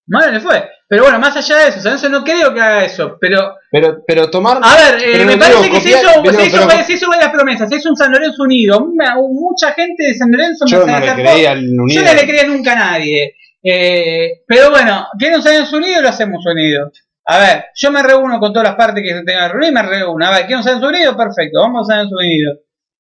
Mal 0.07 0.33
le 0.33 0.41
fue. 0.41 0.65
Pero 0.93 1.05
bueno, 1.05 1.19
más 1.19 1.35
allá 1.35 1.57
de 1.57 1.69
eso, 1.69 1.81
San 1.81 1.93
Lorenzo 1.95 2.09
no 2.11 2.23
creo 2.23 2.53
que 2.53 2.61
haga 2.61 2.85
eso. 2.85 3.17
Pero, 3.19 3.55
Pero, 3.71 4.05
pero 4.07 4.29
tomar. 4.29 4.59
a 4.63 4.77
ver, 4.77 5.03
eh, 5.03 5.25
me 5.25 5.39
parece 5.39 5.63
digo 5.63 5.75
que 5.75 5.81
se 5.81 5.91
copiar, 5.95 6.05
hizo, 6.13 6.23
pero- 6.23 6.37
se, 6.39 6.47
hizo, 6.47 6.69
pero- 6.69 6.85
se 6.85 6.93
hizo 6.93 7.09
varias 7.09 7.31
promesas. 7.33 7.71
Se 7.71 7.77
hizo 7.77 7.89
un 7.89 7.97
San 7.97 8.13
Lorenzo 8.13 8.43
unido. 8.43 8.79
Una- 8.85 9.15
mucha 9.17 9.73
gente 9.73 10.03
de 10.03 10.15
San 10.15 10.31
Lorenzo 10.31 10.67
yo 10.67 10.85
me 10.85 10.93
no 10.93 11.01
le 11.01 11.15
creía 11.15 11.53
al 11.53 11.63
Yo 11.65 11.83
unido. 11.83 12.05
no 12.05 12.13
le 12.13 12.27
creía 12.27 12.47
nunca 12.47 12.73
a 12.73 12.77
nadie. 12.77 13.37
Eh, 13.63 14.43
pero 14.47 14.69
bueno, 14.71 15.07
¿quieren 15.19 15.39
un 15.39 15.43
San 15.43 15.55
Lorenzo 15.55 15.77
unido? 15.79 16.03
Lo 16.03 16.09
hacemos 16.11 16.45
unido. 16.45 16.93
A 17.25 17.39
ver, 17.39 17.65
yo 17.75 17.91
me 17.91 18.03
reúno 18.03 18.39
con 18.39 18.53
todas 18.53 18.69
las 18.69 18.77
partes 18.77 19.03
que 19.03 19.15
se 19.17 19.25
tengan 19.25 19.47
que 19.47 19.53
reunir, 19.55 19.73
me 19.73 19.83
reúno. 19.85 20.27
A 20.27 20.31
ver, 20.31 20.41
¿quieren 20.41 20.59
un 20.59 20.65
San 20.65 20.75
Lorenzo 20.79 20.89
unido? 20.95 21.17
Perfecto, 21.17 21.59
vamos 21.63 21.89
a 21.89 21.95
San 21.95 21.97
Lorenzo 22.05 22.17
unido. 22.19 22.53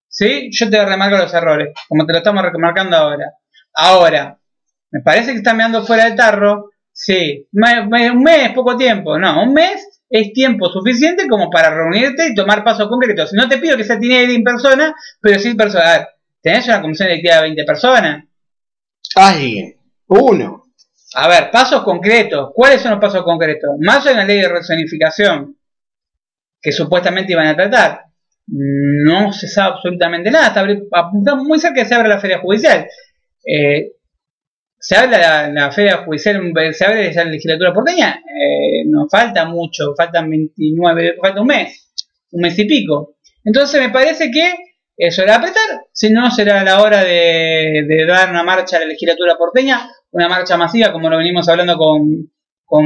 ¿Sí? 0.08 0.48
Yo 0.50 0.70
te 0.70 0.82
remarco 0.82 1.18
los 1.18 1.34
errores, 1.34 1.74
como 1.86 2.06
te 2.06 2.12
lo 2.12 2.18
estamos 2.20 2.42
remarcando 2.42 2.96
ahora. 2.96 3.26
Ahora, 3.74 4.38
me 4.90 5.00
parece 5.02 5.32
que 5.32 5.38
están 5.38 5.58
mirando 5.58 5.84
fuera 5.84 6.04
del 6.06 6.16
tarro. 6.16 6.70
Sí, 6.92 7.48
un 7.52 8.22
mes, 8.22 8.52
poco 8.54 8.76
tiempo. 8.76 9.18
No, 9.18 9.42
un 9.42 9.54
mes 9.54 10.02
es 10.08 10.32
tiempo 10.32 10.68
suficiente 10.68 11.26
como 11.26 11.50
para 11.50 11.74
reunirte 11.74 12.28
y 12.28 12.34
tomar 12.34 12.62
pasos 12.62 12.88
concretos. 12.88 13.32
No 13.32 13.48
te 13.48 13.58
pido 13.58 13.76
que 13.76 13.84
sea 13.84 13.98
Tinelli 13.98 14.34
en 14.34 14.44
persona, 14.44 14.94
pero 15.20 15.38
sí 15.38 15.48
en 15.48 15.56
persona. 15.56 15.84
A 15.84 15.98
ver, 15.98 16.08
tenés 16.42 16.66
una 16.68 16.82
comisión 16.82 17.08
directiva 17.08 17.36
de 17.36 17.42
20 17.42 17.64
personas. 17.64 18.24
Alguien, 19.16 19.76
uno. 20.06 20.64
A 21.14 21.28
ver, 21.28 21.50
pasos 21.50 21.82
concretos. 21.82 22.50
¿Cuáles 22.54 22.80
son 22.80 22.92
los 22.92 23.00
pasos 23.00 23.22
concretos? 23.24 23.70
Más 23.80 24.04
en 24.06 24.16
la 24.16 24.24
ley 24.24 24.40
de 24.40 24.48
rezonificación 24.48 25.56
que 26.60 26.72
supuestamente 26.72 27.32
iban 27.32 27.48
a 27.48 27.56
tratar. 27.56 28.02
No 28.46 29.32
se 29.32 29.48
sabe 29.48 29.74
absolutamente 29.74 30.30
nada. 30.30 30.48
Está 30.48 31.34
muy 31.36 31.58
cerca 31.58 31.82
que 31.82 31.88
se 31.88 31.94
abre 31.94 32.08
la 32.08 32.20
feria 32.20 32.38
judicial. 32.38 32.86
Eh, 33.44 33.92
se 34.82 34.96
habla 34.96 35.18
la, 35.18 35.48
la 35.48 35.70
feria 35.70 35.98
judicial, 35.98 36.52
se 36.72 36.84
abre 36.84 37.12
ya 37.12 37.24
la 37.24 37.30
legislatura 37.30 37.72
porteña. 37.72 38.16
Eh, 38.16 38.84
nos 38.88 39.08
falta 39.08 39.44
mucho, 39.44 39.94
faltan 39.96 40.28
29, 40.28 41.18
falta 41.22 41.40
un 41.40 41.46
mes, 41.46 41.92
un 42.32 42.42
mes 42.42 42.58
y 42.58 42.64
pico. 42.64 43.14
Entonces 43.44 43.80
me 43.80 43.90
parece 43.90 44.32
que 44.32 44.54
eso 44.96 45.22
era 45.22 45.36
apretar, 45.36 45.62
si 45.92 46.10
no 46.10 46.30
será 46.32 46.64
la 46.64 46.82
hora 46.82 47.04
de, 47.04 47.84
de 47.88 48.06
dar 48.06 48.30
una 48.30 48.42
marcha 48.42 48.76
a 48.76 48.80
la 48.80 48.86
legislatura 48.86 49.36
porteña, 49.38 49.88
una 50.10 50.28
marcha 50.28 50.56
masiva 50.56 50.92
como 50.92 51.08
lo 51.08 51.18
venimos 51.18 51.48
hablando 51.48 51.76
con, 51.76 52.32
con 52.64 52.84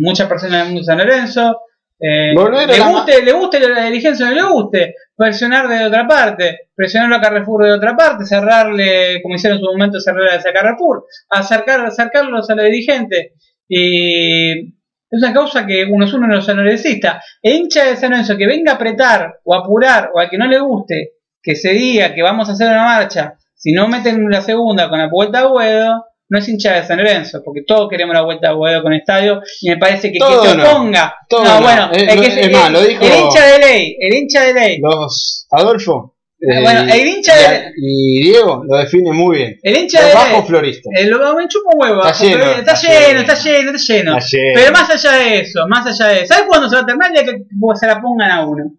muchas 0.00 0.28
personas 0.28 0.64
del 0.64 0.66
mundo 0.66 0.80
de 0.80 0.84
San 0.84 0.98
Lorenzo. 0.98 1.60
Eh, 2.02 2.32
le, 2.34 2.78
la 2.78 2.88
guste, 2.88 3.22
le 3.22 3.32
guste 3.32 3.60
la 3.68 3.84
dirigencia 3.84 4.26
o 4.26 4.30
no 4.30 4.34
le 4.34 4.42
guste, 4.42 4.94
presionar 5.14 5.68
de 5.68 5.84
otra 5.84 6.08
parte, 6.08 6.70
presionar 6.74 7.12
a 7.12 7.20
Carrefour 7.20 7.64
de 7.66 7.72
otra 7.72 7.94
parte, 7.94 8.24
cerrarle, 8.24 9.20
como 9.22 9.34
hicieron 9.34 9.58
en 9.58 9.64
su 9.64 9.70
momento, 9.70 10.00
cerrar 10.00 10.28
a 10.30 10.52
Carrefour, 10.52 11.04
acercar, 11.28 11.84
acercarlos 11.84 12.48
a 12.48 12.54
los 12.54 12.64
dirigentes. 12.64 13.32
Y 13.68 14.74
es 15.10 15.22
una 15.22 15.34
causa 15.34 15.66
que 15.66 15.84
uno 15.84 16.06
es 16.06 16.12
uno 16.14 16.26
de 16.26 16.36
los 16.36 16.46
sanlorencistas. 16.46 17.24
El 17.42 17.56
hincha 17.56 17.84
de 17.84 17.96
San 17.96 18.10
Lorenzo 18.12 18.36
que 18.36 18.46
venga 18.46 18.72
a 18.72 18.74
apretar 18.76 19.40
o 19.44 19.54
apurar 19.54 20.10
o 20.14 20.20
al 20.20 20.30
que 20.30 20.38
no 20.38 20.46
le 20.46 20.58
guste, 20.58 21.12
que 21.42 21.54
se 21.54 21.70
diga 21.72 22.14
que 22.14 22.22
vamos 22.22 22.48
a 22.48 22.52
hacer 22.52 22.68
una 22.68 22.84
marcha, 22.84 23.34
si 23.54 23.72
no 23.72 23.88
meten 23.88 24.30
la 24.30 24.40
segunda 24.40 24.88
con 24.88 24.98
la 24.98 25.08
vuelta 25.08 25.40
a 25.40 25.46
Buedo, 25.48 26.06
no 26.30 26.38
es 26.38 26.48
hincha 26.48 26.74
de 26.76 26.84
San 26.86 26.96
Lorenzo, 26.98 27.42
porque 27.44 27.62
todos 27.66 27.88
queremos 27.90 28.14
la 28.14 28.22
vuelta 28.22 28.48
a 28.50 28.54
Buedo 28.54 28.82
con 28.82 28.94
estadio 28.94 29.42
y 29.60 29.68
me 29.68 29.76
parece 29.76 30.10
que 30.10 30.18
Todo 30.18 30.42
que 30.42 30.48
se 30.48 30.60
oponga. 30.62 31.14
No, 31.30 31.44
no. 31.44 31.60
bueno, 31.60 31.90
el, 31.92 32.06
no, 32.06 32.22
que 32.22 32.26
es 32.28 32.34
se- 32.34 32.50
más, 32.50 32.66
el- 32.68 32.72
lo 32.72 32.82
dijo- 32.82 33.04
el 33.04 33.18
hincha 33.20 33.46
de 33.46 33.58
ley, 33.58 33.96
el 34.00 34.14
hincha 34.16 34.44
de 34.44 34.54
ley, 34.54 34.78
Los 34.80 35.46
Adolfo. 35.50 36.14
eh, 36.40 36.60
Bueno, 36.62 36.80
el 36.94 37.06
hincha 37.06 37.34
de- 37.36 37.72
y 37.76 38.22
Diego 38.22 38.62
lo 38.66 38.78
define 38.78 39.12
muy 39.12 39.36
bien. 39.36 39.58
el 39.62 39.76
hincha 39.76 40.06
de 40.06 40.14
bajos 40.14 40.32
ley. 40.38 40.42
floristas. 40.46 40.92
Eh, 40.96 41.04
me 41.10 41.48
chupa 41.48 41.70
un 41.74 41.80
huevo. 41.82 41.96
Está 41.96 42.08
bajo, 42.10 42.24
lleno, 42.24 42.44
está, 42.52 42.74
lleno, 42.74 43.20
está 43.20 43.34
lleno, 43.34 43.70
está 43.72 43.94
lleno. 43.94 44.18
Pero 44.54 44.72
más 44.72 44.90
allá 44.90 45.12
de 45.18 45.38
eso, 45.40 45.66
más 45.68 45.86
allá 45.86 46.12
de 46.12 46.22
eso. 46.22 46.32
¿Sabes 46.34 46.48
cuándo 46.48 46.68
se 46.70 46.76
va 46.76 46.82
a 46.82 46.86
terminar? 46.86 47.10
El 47.10 47.24
día 47.24 47.34
que 47.34 47.78
se 47.78 47.86
la 47.86 48.00
pongan 48.00 48.30
a 48.30 48.46
uno. 48.46 48.72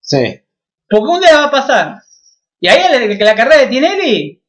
Sí. 0.00 0.40
Porque 0.88 1.08
un 1.10 1.20
día 1.20 1.32
va 1.38 1.44
a 1.44 1.50
pasar. 1.50 1.94
Y 2.60 2.68
ahí 2.68 2.80
la, 3.18 3.24
la 3.24 3.34
carrera 3.34 3.58
de 3.62 3.66
Tinelli 3.68 4.41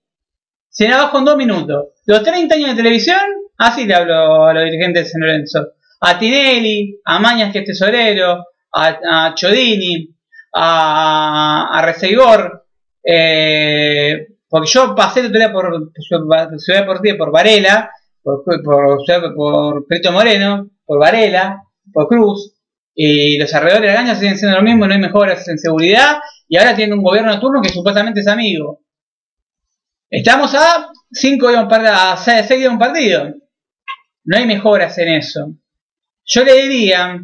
se 0.74 0.90
la 0.90 0.98
bajo 0.98 1.20
en 1.20 1.26
dos 1.26 1.38
minutos. 1.38 1.90
Los 2.08 2.24
30 2.24 2.56
años 2.56 2.70
de 2.72 2.76
televisión, 2.76 3.20
así 3.58 3.86
le 3.86 3.94
hablo 3.94 4.44
a 4.46 4.54
los 4.54 4.64
dirigentes 4.66 5.04
de 5.04 5.10
San 5.10 5.22
Lorenzo. 5.22 5.68
A 6.02 6.18
Tinelli, 6.18 7.00
a 7.06 7.20
Mañas 7.20 7.54
que 7.54 7.60
es 7.60 7.66
tesorero, 7.66 8.44
a, 8.74 9.28
a 9.28 9.36
Chodini, 9.36 10.10
a, 10.56 11.70
a 11.72 11.96
eh, 13.06 14.28
porque 14.50 14.70
yo 14.70 14.96
pasé 14.96 15.30
día 15.30 15.54
por, 15.54 15.92
Ciudad 16.00 16.80
Deportiva, 16.80 17.18
por 17.18 17.32
Varela, 17.32 17.92
por, 18.24 18.44
por, 18.44 18.98
por 19.36 19.88
Perito 19.88 20.12
Moreno, 20.12 20.72
por 20.86 21.00
Varela, 21.00 21.62
por 21.94 22.08
Cruz, 22.08 22.56
y 22.96 23.38
los 23.38 23.54
alrededores 23.54 23.90
de 23.90 23.94
la 23.94 24.02
cancha 24.02 24.16
siguen 24.16 24.38
siendo 24.38 24.58
lo 24.58 24.64
mismo, 24.64 24.88
no 24.88 24.94
hay 24.94 25.00
mejoras 25.00 25.48
en 25.48 25.60
seguridad, 25.60 26.18
y 26.48 26.58
ahora 26.58 26.76
tiene 26.76 26.96
un 26.96 27.04
gobierno 27.04 27.32
de 27.32 27.40
turno 27.40 27.62
que 27.62 27.70
supuestamente 27.70 28.22
es 28.22 28.28
amigo. 28.28 28.83
Estamos 30.16 30.54
a 30.54 30.92
5 31.12 31.48
días 31.50 31.60
de 31.60 31.64
un 31.64 31.68
partido, 31.68 31.92
a 31.92 32.16
6 32.16 32.48
días 32.48 32.62
de 32.62 32.68
un 32.68 32.78
partido. 32.78 33.34
No 34.26 34.38
hay 34.38 34.46
mejoras 34.46 34.96
en 35.00 35.08
eso. 35.08 35.56
Yo 36.24 36.44
le 36.44 36.68
diría 36.68 37.20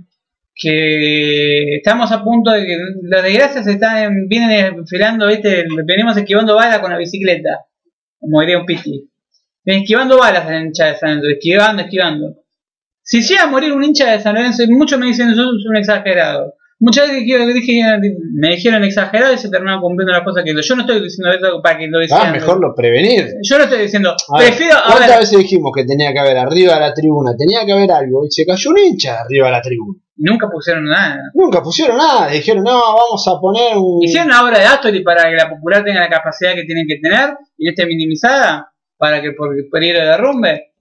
que 0.55 1.75
estamos 1.75 2.11
a 2.11 2.23
punto 2.23 2.49
de 2.49 2.65
que 2.65 2.77
las 3.03 3.21
desgracias 3.21 3.67
están, 3.67 4.27
vienen 4.27 4.79
enfilando, 4.79 5.27
¿viste? 5.27 5.65
venimos 5.85 6.17
esquivando 6.17 6.55
balas 6.55 6.79
con 6.79 6.89
la 6.89 6.97
bicicleta, 6.97 7.59
como 8.19 8.41
diría 8.41 8.57
un 8.57 8.65
piti. 8.65 9.07
Vienen 9.63 9.83
esquivando 9.83 10.17
balas 10.17 10.47
en 10.47 10.53
el 10.55 10.65
hincha 10.65 10.87
de 10.87 10.95
San 10.95 11.09
Lorenzo, 11.17 11.29
esquivando, 11.29 11.83
esquivando. 11.83 12.37
Si 13.03 13.21
llega 13.21 13.43
a 13.43 13.47
morir 13.51 13.71
un 13.71 13.83
hincha 13.83 14.13
de 14.13 14.19
San 14.19 14.33
Lorenzo, 14.33 14.63
muchos 14.67 14.97
me 14.97 15.05
dicen 15.05 15.29
eso 15.29 15.43
es 15.43 15.65
un 15.69 15.77
exagerado. 15.77 16.55
Muchas 16.81 17.09
veces 17.09 17.23
que 17.27 17.53
dije, 17.53 17.83
me 18.33 18.49
dijeron 18.55 18.83
exagerado 18.85 19.33
y 19.33 19.37
se 19.37 19.49
terminaron 19.49 19.81
cumpliendo 19.81 20.13
las 20.13 20.23
cosas 20.23 20.45
que 20.45 20.51
yo 20.51 20.75
no 20.75 20.81
estoy 20.83 21.01
diciendo 21.03 21.33
esto 21.33 21.61
para 21.61 21.77
que 21.77 21.87
lo 21.87 21.97
Ah, 21.97 22.01
decían. 22.01 22.31
mejor 22.31 22.61
lo 22.61 22.73
prevenir. 22.73 23.33
Yo 23.43 23.57
no 23.57 23.65
estoy 23.65 23.81
diciendo, 23.81 24.15
A 24.33 24.39
ver, 24.39 24.47
prefiero, 24.47 24.77
a 24.77 24.83
¿Cuántas 24.83 25.09
ver, 25.09 25.19
veces 25.19 25.37
dijimos 25.39 25.71
que 25.75 25.83
tenía 25.83 26.13
que 26.13 26.19
haber 26.19 26.37
arriba 26.37 26.75
de 26.75 26.79
la 26.79 26.93
tribuna? 26.93 27.31
Tenía 27.37 27.65
que 27.65 27.73
haber 27.73 27.91
algo 27.91 28.25
y 28.25 28.31
se 28.31 28.45
cayó 28.45 28.69
un 28.69 28.77
hincha 28.79 29.19
arriba 29.19 29.47
de 29.47 29.51
la 29.51 29.61
tribuna. 29.61 29.99
nunca 30.15 30.47
pusieron 30.49 30.85
nada. 30.85 31.19
Nunca 31.33 31.61
pusieron 31.61 31.97
nada, 31.97 32.27
dijeron, 32.29 32.63
no, 32.63 32.79
vamos 32.79 33.27
a 33.27 33.39
poner 33.41 33.75
un. 33.77 34.01
Hicieron 34.01 34.27
una 34.29 34.43
obra 34.45 34.59
de 34.59 34.65
Astori 34.65 35.03
para 35.03 35.29
que 35.29 35.35
la 35.35 35.49
popular 35.49 35.83
tenga 35.83 35.99
la 35.99 36.09
capacidad 36.09 36.53
que 36.55 36.63
tienen 36.63 36.85
que 36.87 36.99
tener 37.01 37.35
y 37.57 37.65
no 37.65 37.71
esté 37.71 37.85
minimizada 37.87 38.71
para 38.97 39.21
que 39.21 39.31
por 39.33 39.53
el 39.53 39.67
peligro 39.69 39.99
de 39.99 40.05
derrumbe. 40.05 40.71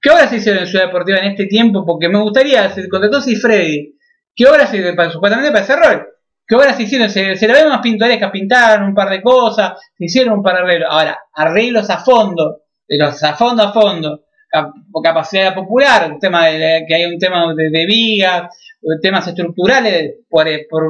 ¿Qué 0.00 0.10
obras 0.10 0.30
se 0.30 0.36
hicieron 0.36 0.62
en 0.62 0.68
Ciudad 0.68 0.86
Deportiva 0.86 1.18
en 1.18 1.32
este 1.32 1.46
tiempo? 1.46 1.84
Porque 1.84 2.08
me 2.08 2.20
gustaría, 2.22 2.70
se 2.70 2.88
contrató 2.88 3.20
Freddy. 3.20 3.97
¿Qué 4.38 4.46
obras 4.46 4.70
supuestamente 5.12 5.50
para 5.50 5.64
ese 5.64 5.74
rol? 5.76 6.06
¿Qué 6.46 6.54
obras 6.54 6.78
hicieron? 6.78 7.10
Se, 7.10 7.34
se 7.34 7.48
la 7.48 7.54
ven 7.54 7.68
más 7.68 7.80
pintorescas, 7.80 8.30
pintaron 8.30 8.88
un 8.88 8.94
par 8.94 9.10
de 9.10 9.20
cosas, 9.20 9.72
se 9.96 10.04
hicieron 10.04 10.34
un 10.34 10.42
par 10.44 10.54
de 10.54 10.60
arreglos. 10.62 10.88
Ahora, 10.90 11.18
arreglos 11.34 11.90
a 11.90 11.98
fondo, 11.98 12.62
de 12.86 12.98
los 12.98 13.20
a 13.24 13.34
fondo 13.34 13.64
a 13.64 13.72
fondo, 13.72 14.20
cap- 14.48 14.70
capacidad 15.02 15.54
popular, 15.54 16.10
un 16.12 16.20
tema 16.20 16.46
de, 16.46 16.84
que 16.86 16.94
hay 16.94 17.04
un 17.04 17.18
tema 17.18 17.52
de, 17.52 17.68
de 17.76 17.84
vigas, 17.84 18.56
temas 19.02 19.26
estructurales 19.26 20.20
por, 20.30 20.46
eh, 20.46 20.66
por 20.70 20.84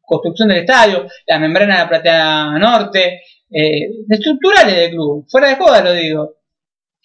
construcción 0.00 0.48
del 0.48 0.58
estadio, 0.60 1.06
la 1.26 1.38
membrana 1.38 1.74
de 1.74 1.80
la 1.82 1.88
platea 1.88 2.44
norte, 2.58 3.20
eh, 3.50 3.90
estructurales 4.08 4.74
del 4.74 4.90
club, 4.92 5.26
fuera 5.28 5.48
de 5.50 5.56
joda 5.56 5.82
lo 5.82 5.92
digo. 5.92 6.30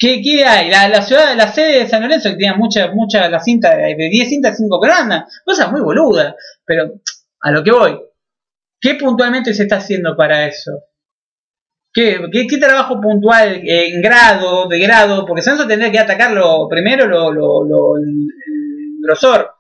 ¿Qué, 0.02 0.44
hay? 0.46 0.70
La, 0.72 0.88
la 0.90 1.02
ciudad, 1.04 1.36
la 1.36 1.52
sede 1.54 1.80
de 1.84 1.88
San 1.88 2.02
Lorenzo 2.02 2.30
que 2.30 2.36
tenía 2.36 2.56
mucha, 2.56 2.92
mucha, 2.92 3.30
la 3.30 3.40
cinta 3.40 3.76
de, 3.76 3.96
de 3.96 4.10
10 4.10 4.30
cintas, 4.30 4.58
5 4.58 4.82
que 4.82 4.88
no 4.88 4.96
andan, 4.96 5.26
cosas 5.46 5.72
muy 5.72 5.82
boludas, 5.82 6.36
pero 6.66 6.92
a 7.42 7.52
lo 7.52 7.64
que 7.64 7.72
voy, 7.72 8.00
¿qué 8.82 8.96
puntualmente 8.96 9.54
se 9.54 9.64
está 9.64 9.78
haciendo 9.78 10.16
para 10.18 10.48
eso? 10.48 10.72
¿Qué, 11.94 12.22
qué, 12.32 12.48
qué 12.48 12.58
trabajo 12.58 13.02
puntual 13.02 13.62
en 13.66 14.02
grado, 14.02 14.68
de 14.68 14.80
grado? 14.80 15.26
Porque 15.26 15.42
San 15.42 15.56
Lorenzo 15.56 15.68
tendría 15.70 15.92
que 15.92 16.00
atacarlo 16.00 16.68
primero 16.70 17.06
lo, 17.08 17.32
lo, 17.34 17.64
lo- 17.66 17.98
el, 17.98 18.28
grosor. 19.04 19.52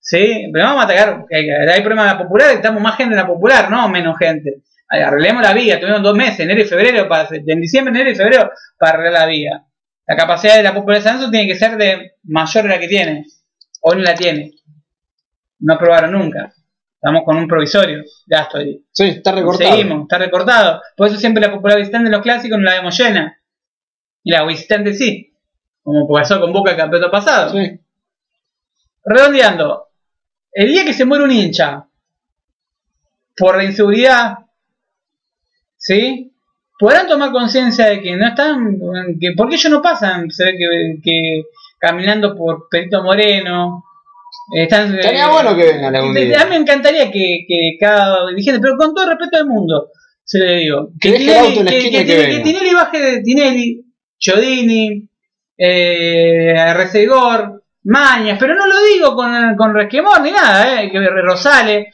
¿Sí? 0.00 0.50
Pero 0.52 0.64
vamos 0.66 0.82
a 0.82 0.84
atacar, 0.86 1.24
eh, 1.30 1.70
hay 1.70 1.82
problemas 1.82 2.16
popular, 2.16 2.50
estamos 2.50 2.82
más 2.82 2.96
gente 2.96 3.14
en 3.14 3.20
la 3.20 3.26
popular, 3.26 3.70
no 3.70 3.88
menos 3.88 4.16
gente. 4.18 4.62
Arreglemos 5.00 5.42
la 5.42 5.54
vía, 5.54 5.80
tuvimos 5.80 6.02
dos 6.02 6.14
meses, 6.14 6.40
enero 6.40 6.60
y 6.60 6.64
febrero, 6.64 7.08
para, 7.08 7.26
en 7.32 7.60
diciembre, 7.60 7.94
enero 7.94 8.10
y 8.10 8.14
febrero, 8.14 8.50
para 8.78 8.98
arreglar 8.98 9.22
la 9.22 9.26
vía. 9.26 9.64
La 10.06 10.16
capacidad 10.16 10.56
de 10.56 10.62
la 10.62 10.74
popular 10.74 11.00
de 11.00 11.08
Lorenzo 11.08 11.30
tiene 11.30 11.46
que 11.46 11.58
ser 11.58 11.78
de 11.78 12.16
mayor 12.24 12.64
de 12.64 12.68
la 12.68 12.78
que 12.78 12.88
tiene. 12.88 13.24
Hoy 13.80 13.96
no 13.96 14.02
la 14.02 14.14
tiene. 14.14 14.52
No 15.60 15.74
aprobaron 15.74 16.12
nunca. 16.12 16.52
Estamos 16.94 17.22
con 17.24 17.36
un 17.36 17.48
provisorio 17.48 18.04
de 18.26 18.36
Astori. 18.36 18.86
Sí, 18.92 19.04
está 19.04 19.32
recortado. 19.32 19.70
Seguimos, 19.70 20.02
está 20.02 20.18
recortado. 20.18 20.82
Por 20.96 21.08
eso 21.08 21.16
siempre 21.16 21.40
la 21.40 21.50
popular 21.50 21.78
visitante 21.78 22.10
de 22.10 22.16
los 22.16 22.22
clásicos 22.22 22.58
no 22.58 22.64
la 22.64 22.74
vemos 22.74 22.96
llena. 22.98 23.40
Y 24.22 24.30
la 24.30 24.44
visitante 24.44 24.92
sí. 24.92 25.34
Como 25.82 26.06
pasó 26.06 26.40
con 26.40 26.52
Boca 26.52 26.72
el 26.72 26.76
campeonato 26.76 27.10
pasado. 27.10 27.50
Sí. 27.50 27.80
Redondeando. 29.04 29.88
El 30.52 30.68
día 30.68 30.84
que 30.84 30.92
se 30.92 31.04
muere 31.04 31.24
un 31.24 31.32
hincha 31.32 31.86
por 33.36 33.56
la 33.56 33.64
inseguridad, 33.64 34.34
¿sí? 35.82 36.32
Podrán 36.78 37.06
tomar 37.06 37.30
conciencia 37.32 37.86
de 37.86 38.00
que 38.00 38.16
no 38.16 38.26
están, 38.28 38.78
que 39.20 39.32
porque 39.36 39.56
ellos 39.56 39.70
no 39.70 39.82
pasan, 39.82 40.30
se 40.30 40.44
ve 40.46 40.52
que, 40.56 41.00
que 41.02 41.42
caminando 41.78 42.36
por 42.36 42.68
Perito 42.70 43.02
Moreno, 43.02 43.84
están... 44.56 44.94
Estaría 44.98 45.26
eh, 45.26 45.30
bueno 45.30 45.56
que 45.56 45.64
vengan 45.64 45.94
algún 45.94 46.14
de- 46.14 46.20
de- 46.20 46.26
día. 46.26 46.40
A 46.40 46.44
mí 46.44 46.50
me 46.50 46.56
encantaría 46.56 47.10
que, 47.10 47.44
que 47.46 47.76
cada 47.78 48.28
dirigente, 48.30 48.60
pero 48.60 48.76
con 48.76 48.94
todo 48.94 49.04
el 49.04 49.10
respeto 49.10 49.38
del 49.38 49.46
mundo, 49.46 49.88
se 50.24 50.38
le 50.38 50.54
digo, 50.56 50.88
Que 51.00 51.08
y 51.10 51.26
que. 52.06 52.40
Tinelli 52.42 52.74
baje 52.74 52.98
de 53.00 53.20
Tinelli, 53.22 53.84
Chodini, 54.18 55.08
eh, 55.58 56.74
Resegor, 56.74 57.62
Mañas, 57.84 58.38
pero 58.40 58.54
no 58.54 58.66
lo 58.66 58.74
digo 58.84 59.14
con, 59.14 59.56
con 59.56 59.74
resquemor 59.74 60.20
ni 60.22 60.30
nada, 60.30 60.82
eh, 60.82 60.90
que 60.90 61.00
Rosales, 61.00 61.86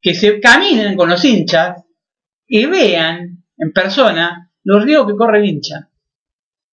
que 0.00 0.14
se 0.14 0.40
caminen 0.40 0.96
con 0.96 1.08
los 1.08 1.24
hinchas 1.24 1.76
y 2.52 2.66
vean 2.66 3.44
en 3.56 3.72
persona 3.72 4.50
los 4.64 4.84
riesgos 4.84 5.06
que 5.06 5.16
corre 5.16 5.38
el 5.38 5.44
hincha. 5.46 5.86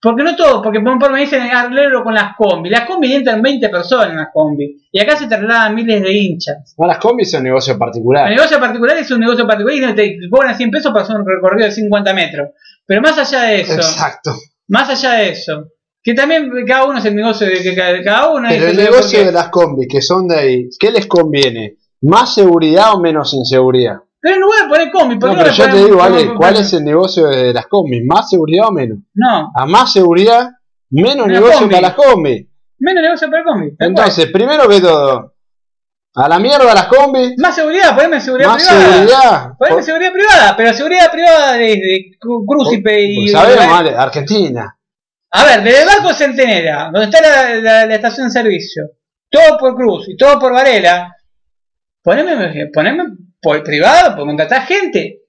Porque 0.02 0.24
no 0.24 0.36
todo, 0.36 0.62
porque 0.62 0.80
por 0.80 1.12
me 1.12 1.22
dicen 1.22 1.42
arreglo 1.42 2.04
con 2.04 2.14
las 2.14 2.36
combi. 2.36 2.70
Las 2.70 2.86
combi 2.86 3.14
entran 3.14 3.42
20 3.42 3.70
personas 3.70 4.10
en 4.12 4.18
las 4.18 4.28
combi. 4.34 4.88
Y 4.92 5.00
acá 5.00 5.16
se 5.18 5.28
trasladan 5.28 5.74
miles 5.76 6.02
de 6.02 6.12
hinchas. 6.12 6.76
No, 6.78 6.86
las 6.88 6.98
combis 7.00 7.32
son 7.32 7.44
negocios 7.44 7.76
El 7.76 7.80
particulares. 7.80 8.36
negocio 8.36 8.60
particular 8.60 8.98
es 8.98 9.10
un 9.12 9.20
negocio 9.20 9.48
particular 9.48 9.78
y 9.92 9.96
te 9.96 10.18
cobran 10.30 10.56
100 10.56 10.72
pesos 10.72 10.92
para 10.92 11.04
hacer 11.04 11.16
un 11.16 11.26
recorrido 11.28 11.66
de 11.68 11.72
50 11.74 12.14
metros. 12.14 12.50
Pero 12.86 13.02
más 13.02 13.18
allá 13.18 13.42
de 13.44 13.62
eso, 13.62 13.74
Exacto. 13.74 14.36
más 14.68 14.88
allá 14.90 15.14
de 15.20 15.30
eso, 15.30 15.72
que 16.04 16.14
también 16.14 16.52
cada 16.68 16.86
uno 16.86 17.00
es 17.00 17.06
el 17.06 17.16
negocio 17.16 17.48
de 17.48 17.62
que 17.64 17.76
cada, 17.76 18.02
cada 18.04 18.30
uno. 18.30 18.48
Pero 18.50 18.66
es 18.66 18.72
el 18.74 18.80
el 18.80 18.86
negocio 18.86 19.18
porque- 19.20 19.26
de 19.26 19.32
las 19.32 19.50
combis 19.50 19.88
que 19.92 20.02
son 20.02 20.28
de 20.28 20.36
ahí, 20.36 20.70
¿qué 20.80 20.92
les 20.92 21.06
conviene? 21.08 21.76
¿Más 22.02 22.34
seguridad 22.36 22.94
o 22.94 23.00
menos 23.02 23.34
inseguridad? 23.34 23.98
Pero 24.28 24.36
en 24.36 24.42
lugar 24.42 24.64
de 24.64 24.68
poner 24.70 24.92
combi, 24.92 25.18
¿por 25.18 25.30
No, 25.30 25.38
pero 25.38 25.52
yo 25.52 25.70
te 25.70 25.78
digo, 25.86 26.04
Ale, 26.04 26.34
¿cuál 26.36 26.58
es 26.58 26.74
el 26.74 26.84
negocio 26.84 27.28
de 27.28 27.54
las 27.54 27.68
combis? 27.68 28.02
¿Más 28.06 28.30
seguridad 28.30 28.68
o 28.68 28.72
menos? 28.74 28.98
No, 29.14 29.52
A 29.56 29.66
más 29.66 29.94
seguridad, 29.94 30.50
menos 30.90 31.26
Una 31.28 31.34
negocio 31.36 31.60
combi. 31.60 31.76
para 31.76 31.88
las 31.88 31.94
combis. 31.96 32.46
menos 32.80 33.04
negocio 33.04 33.30
para 33.30 33.40
el 33.42 33.46
combi. 33.48 33.68
tal 33.70 33.78
cual. 33.78 33.90
Entonces, 33.90 34.26
primero 34.34 34.68
que 34.68 34.82
todo, 34.82 35.34
a 36.16 36.28
la 36.28 36.40
mierda 36.40 36.74
las 36.74 36.88
combis, 36.88 37.36
Más 37.38 37.56
seguridad, 37.56 37.96
poneme 37.96 38.20
seguridad 38.20 38.50
más 38.50 38.68
privada. 38.68 38.92
seguridad. 38.94 39.52
Poneme 39.58 39.84
seguridad 39.84 40.12
privada, 40.12 40.58
pero 40.58 40.74
seguridad 40.74 41.10
privada 41.12 41.54
desde 41.54 42.18
Cru- 42.20 42.44
Crucipe 42.46 43.02
y. 43.02 43.28
sabemos, 43.30 43.66
Ale, 43.80 43.96
Argentina. 43.96 44.78
A 45.32 45.44
ver, 45.46 45.64
desde 45.64 45.82
el 45.84 45.88
barco 45.88 46.14
Centenera, 46.14 46.90
donde 46.92 47.06
está 47.06 47.22
la, 47.22 47.56
la- 47.62 47.86
la 47.86 47.96
estación 47.96 48.28
de 48.28 48.34
servicio, 48.34 48.84
todo 49.32 49.58
por 49.58 49.74
Cruz 49.76 50.10
y 50.10 50.18
todo 50.18 50.38
por 50.38 50.52
Varela, 50.52 51.16
poneme, 52.04 52.68
poneme 52.74 53.04
por 53.42 53.64
privado, 53.64 54.16
por 54.16 54.26
contratar 54.26 54.66
gente. 54.66 55.22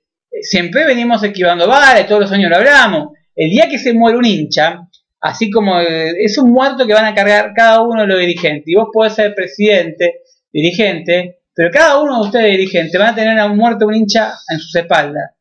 Siempre 0.43 0.85
venimos 0.85 1.23
esquivando 1.23 1.67
balas, 1.67 2.07
todos 2.07 2.23
los 2.23 2.33
años 2.33 2.51
lo 2.51 2.57
hablamos. 2.57 3.09
El 3.35 3.51
día 3.51 3.69
que 3.69 3.79
se 3.79 3.95
muere 3.95 4.19
un 4.19 4.25
hincha, 4.25 4.81
así 5.21 5.51
como 5.51 5.81
eh, 5.81 6.13
es 6.19 6.39
un 6.39 6.51
muerto 6.51 6.87
que 6.87 6.95
van 6.95 7.05
a 7.05 7.15
cargar 7.15 7.53
cada 7.55 7.83
uno 7.83 8.03
de 8.03 8.09
los 8.09 8.19
dirigentes, 8.19 8.67
y 8.67 8.75
vos 8.75 8.89
podés 8.93 9.15
ser 9.15 9.35
presidente, 9.35 10.21
dirigente, 10.53 11.39
pero 11.55 11.71
cada 11.71 12.01
uno 12.01 12.21
de 12.21 12.27
ustedes 12.27 12.51
dirigentes 12.53 12.99
van 12.99 13.13
a 13.13 13.15
tener 13.15 13.39
a 13.39 13.47
un 13.47 13.57
muerto 13.57 13.87
un 13.87 13.95
hincha 13.95 14.33
en 14.49 14.59
sus 14.59 14.75
espaldas. 14.77 15.33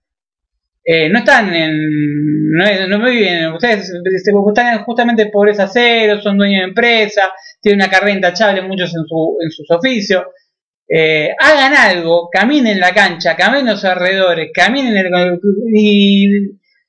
Eh, 0.89 1.10
no 1.10 1.19
están 1.19 1.53
en. 1.53 2.52
No, 2.53 2.88
no 2.88 3.10
viven. 3.10 3.52
Ustedes 3.52 3.91
están 3.91 4.73
en 4.73 4.84
justamente 4.84 5.23
en 5.23 5.31
pobreza 5.31 5.68
cero, 5.68 6.22
son 6.23 6.38
dueños 6.38 6.61
de 6.61 6.69
empresa, 6.69 7.23
tienen 7.61 7.81
una 7.81 7.91
carrera 7.91 8.14
intachable, 8.14 8.61
muchos 8.61 8.95
en, 8.95 9.06
su, 9.06 9.38
en 9.44 9.52
sus 9.52 9.69
oficios. 9.69 10.23
Eh, 10.89 11.30
hagan 11.39 11.73
algo, 11.76 12.30
caminen 12.31 12.80
la 12.80 12.93
cancha, 12.93 13.35
caminen 13.35 13.65
los 13.68 13.84
alrededores, 13.84 14.51
caminen 14.53 14.95
el, 14.97 15.39
y 15.76 16.27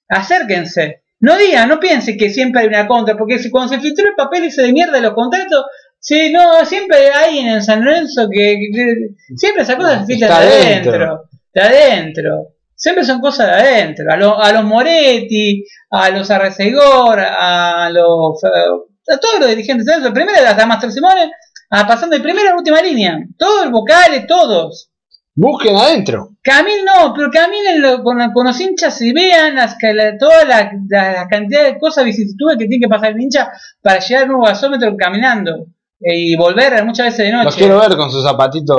acérquense. 0.09 1.03
No 1.21 1.37
digan, 1.37 1.69
no 1.69 1.81
piensen 1.81 2.17
que 2.17 2.31
siempre 2.31 2.63
hay 2.63 2.69
una 2.69 2.87
contra, 2.87 3.17
porque 3.17 3.39
si 3.39 3.51
cuando 3.51 3.75
se 3.75 3.81
filtró 3.81 4.07
el 4.09 4.15
papel 4.15 4.45
ese 4.45 4.63
de 4.63 4.73
mierda 4.73 4.93
de 4.93 5.01
los 5.01 5.15
contratos, 5.15 5.65
sí, 5.99 6.31
no, 6.33 6.65
siempre 6.65 6.97
hay 7.13 7.39
en 7.41 7.63
San 7.63 7.85
Lorenzo 7.85 8.29
que, 8.31 8.57
que- 8.73 9.37
siempre 9.37 9.63
esas 9.65 9.77
cosas 9.77 10.01
se 10.01 10.07
filtran 10.07 10.31
Está 10.31 10.45
de 10.45 10.63
adentro. 10.63 11.23
de 11.53 11.61
adentro. 11.61 12.31
Siempre 12.77 13.05
son 13.05 13.21
cosas 13.21 13.49
de 13.49 13.53
adentro. 13.55 14.05
A, 14.13 14.17
lo- 14.17 14.41
a 14.41 14.53
los 14.53 14.63
Moretti, 14.65 15.65
a 15.91 16.11
los 16.11 16.31
Arrecegor, 16.31 17.19
a 17.19 17.91
los. 17.93 18.45
a 18.45 19.19
todos 19.19 19.41
los 19.41 19.49
dirigentes 19.49 19.85
de 19.87 19.93
adentro. 19.95 20.15
Primero 20.15 20.39
hasta 20.47 20.67
Master 20.67 20.93
Simone, 20.93 21.33
a- 21.71 21.87
pasando 21.87 22.17
de 22.17 22.23
primera 22.23 22.53
a 22.53 22.57
última 22.57 22.81
línea. 22.81 23.19
Todos 23.37 23.65
los 23.65 23.73
vocales, 23.73 24.27
todos. 24.27 24.91
Busquen 25.35 25.77
adentro. 25.77 26.31
Caminen, 26.43 26.85
no, 26.85 27.15
pero 27.15 27.31
caminen 27.31 27.81
lo- 27.81 28.03
con, 28.03 28.19
con 28.33 28.47
los 28.47 28.61
hinchas 28.61 29.01
y 29.03 29.13
vean 29.13 29.55
las, 29.55 29.77
la- 29.81 30.19
toda 30.19 30.45
la, 30.45 30.73
la- 30.89 31.13
la 31.13 31.29
cantidad 31.29 31.65
de 31.65 31.79
cosas, 31.79 32.05
vicisitudes 32.05 32.57
que 32.59 32.67
tiene 32.67 32.85
que 32.87 32.89
pasar 32.91 33.13
el 33.13 33.21
hincha 33.21 33.51
para 33.81 34.01
llegar 34.01 34.23
al 34.25 34.29
nuevo 34.31 34.45
gasómetro 34.45 34.97
caminando. 34.97 35.67
eh, 36.01 36.15
y 36.17 36.37
volver 36.37 36.85
muchas 36.85 37.07
veces 37.07 37.27
de 37.27 37.33
Los 37.33 37.45
noche. 37.45 37.59
quiero 37.59 37.81
ver 37.81 37.97
con 37.97 38.11
sus 38.11 38.23
zapatitos, 38.25 38.79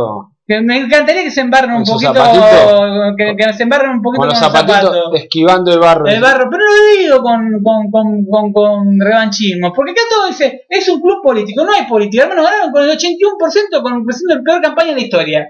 me 0.62 0.78
encantaría 0.78 1.24
que 1.24 1.32
se 1.32 1.42
embarren 1.42 1.76
un 1.76 1.84
poquito. 1.84 2.14
zapatitos. 2.14 3.16
Que, 3.18 3.36
que 3.36 3.54
se 3.54 3.64
embarren 3.64 3.92
un 3.92 4.02
poquito 4.02 4.22
con 4.22 4.30
los 4.30 4.40
con 4.40 4.52
zapatitos 4.52 4.82
zapatos. 4.82 5.22
esquivando 5.22 5.74
el 5.74 5.80
barro. 5.80 6.08
El 6.08 6.22
barro, 6.22 6.50
pero 6.50 6.64
no 6.66 6.72
lo 6.72 7.02
digo 7.02 7.22
con, 7.22 7.64
con, 7.64 7.92
con, 7.92 8.26
con, 8.26 8.54
con 8.54 9.00
revanchismo, 9.00 9.72
porque 9.74 9.92
acá 9.92 10.02
todo 10.10 10.28
dice, 10.28 10.66
es 10.68 10.90
un 10.90 11.02
club 11.02 11.22
político, 11.22 11.64
no 11.64 11.72
hay 11.72 11.86
política, 11.86 12.24
hermano, 12.24 12.44
ganaron 12.44 12.72
con 12.72 12.84
el 12.84 12.98
81% 12.98 13.82
con 13.82 14.06
la 14.28 14.42
peor 14.44 14.62
campaña 14.62 14.90
de 14.90 14.96
la 14.96 15.02
historia. 15.02 15.50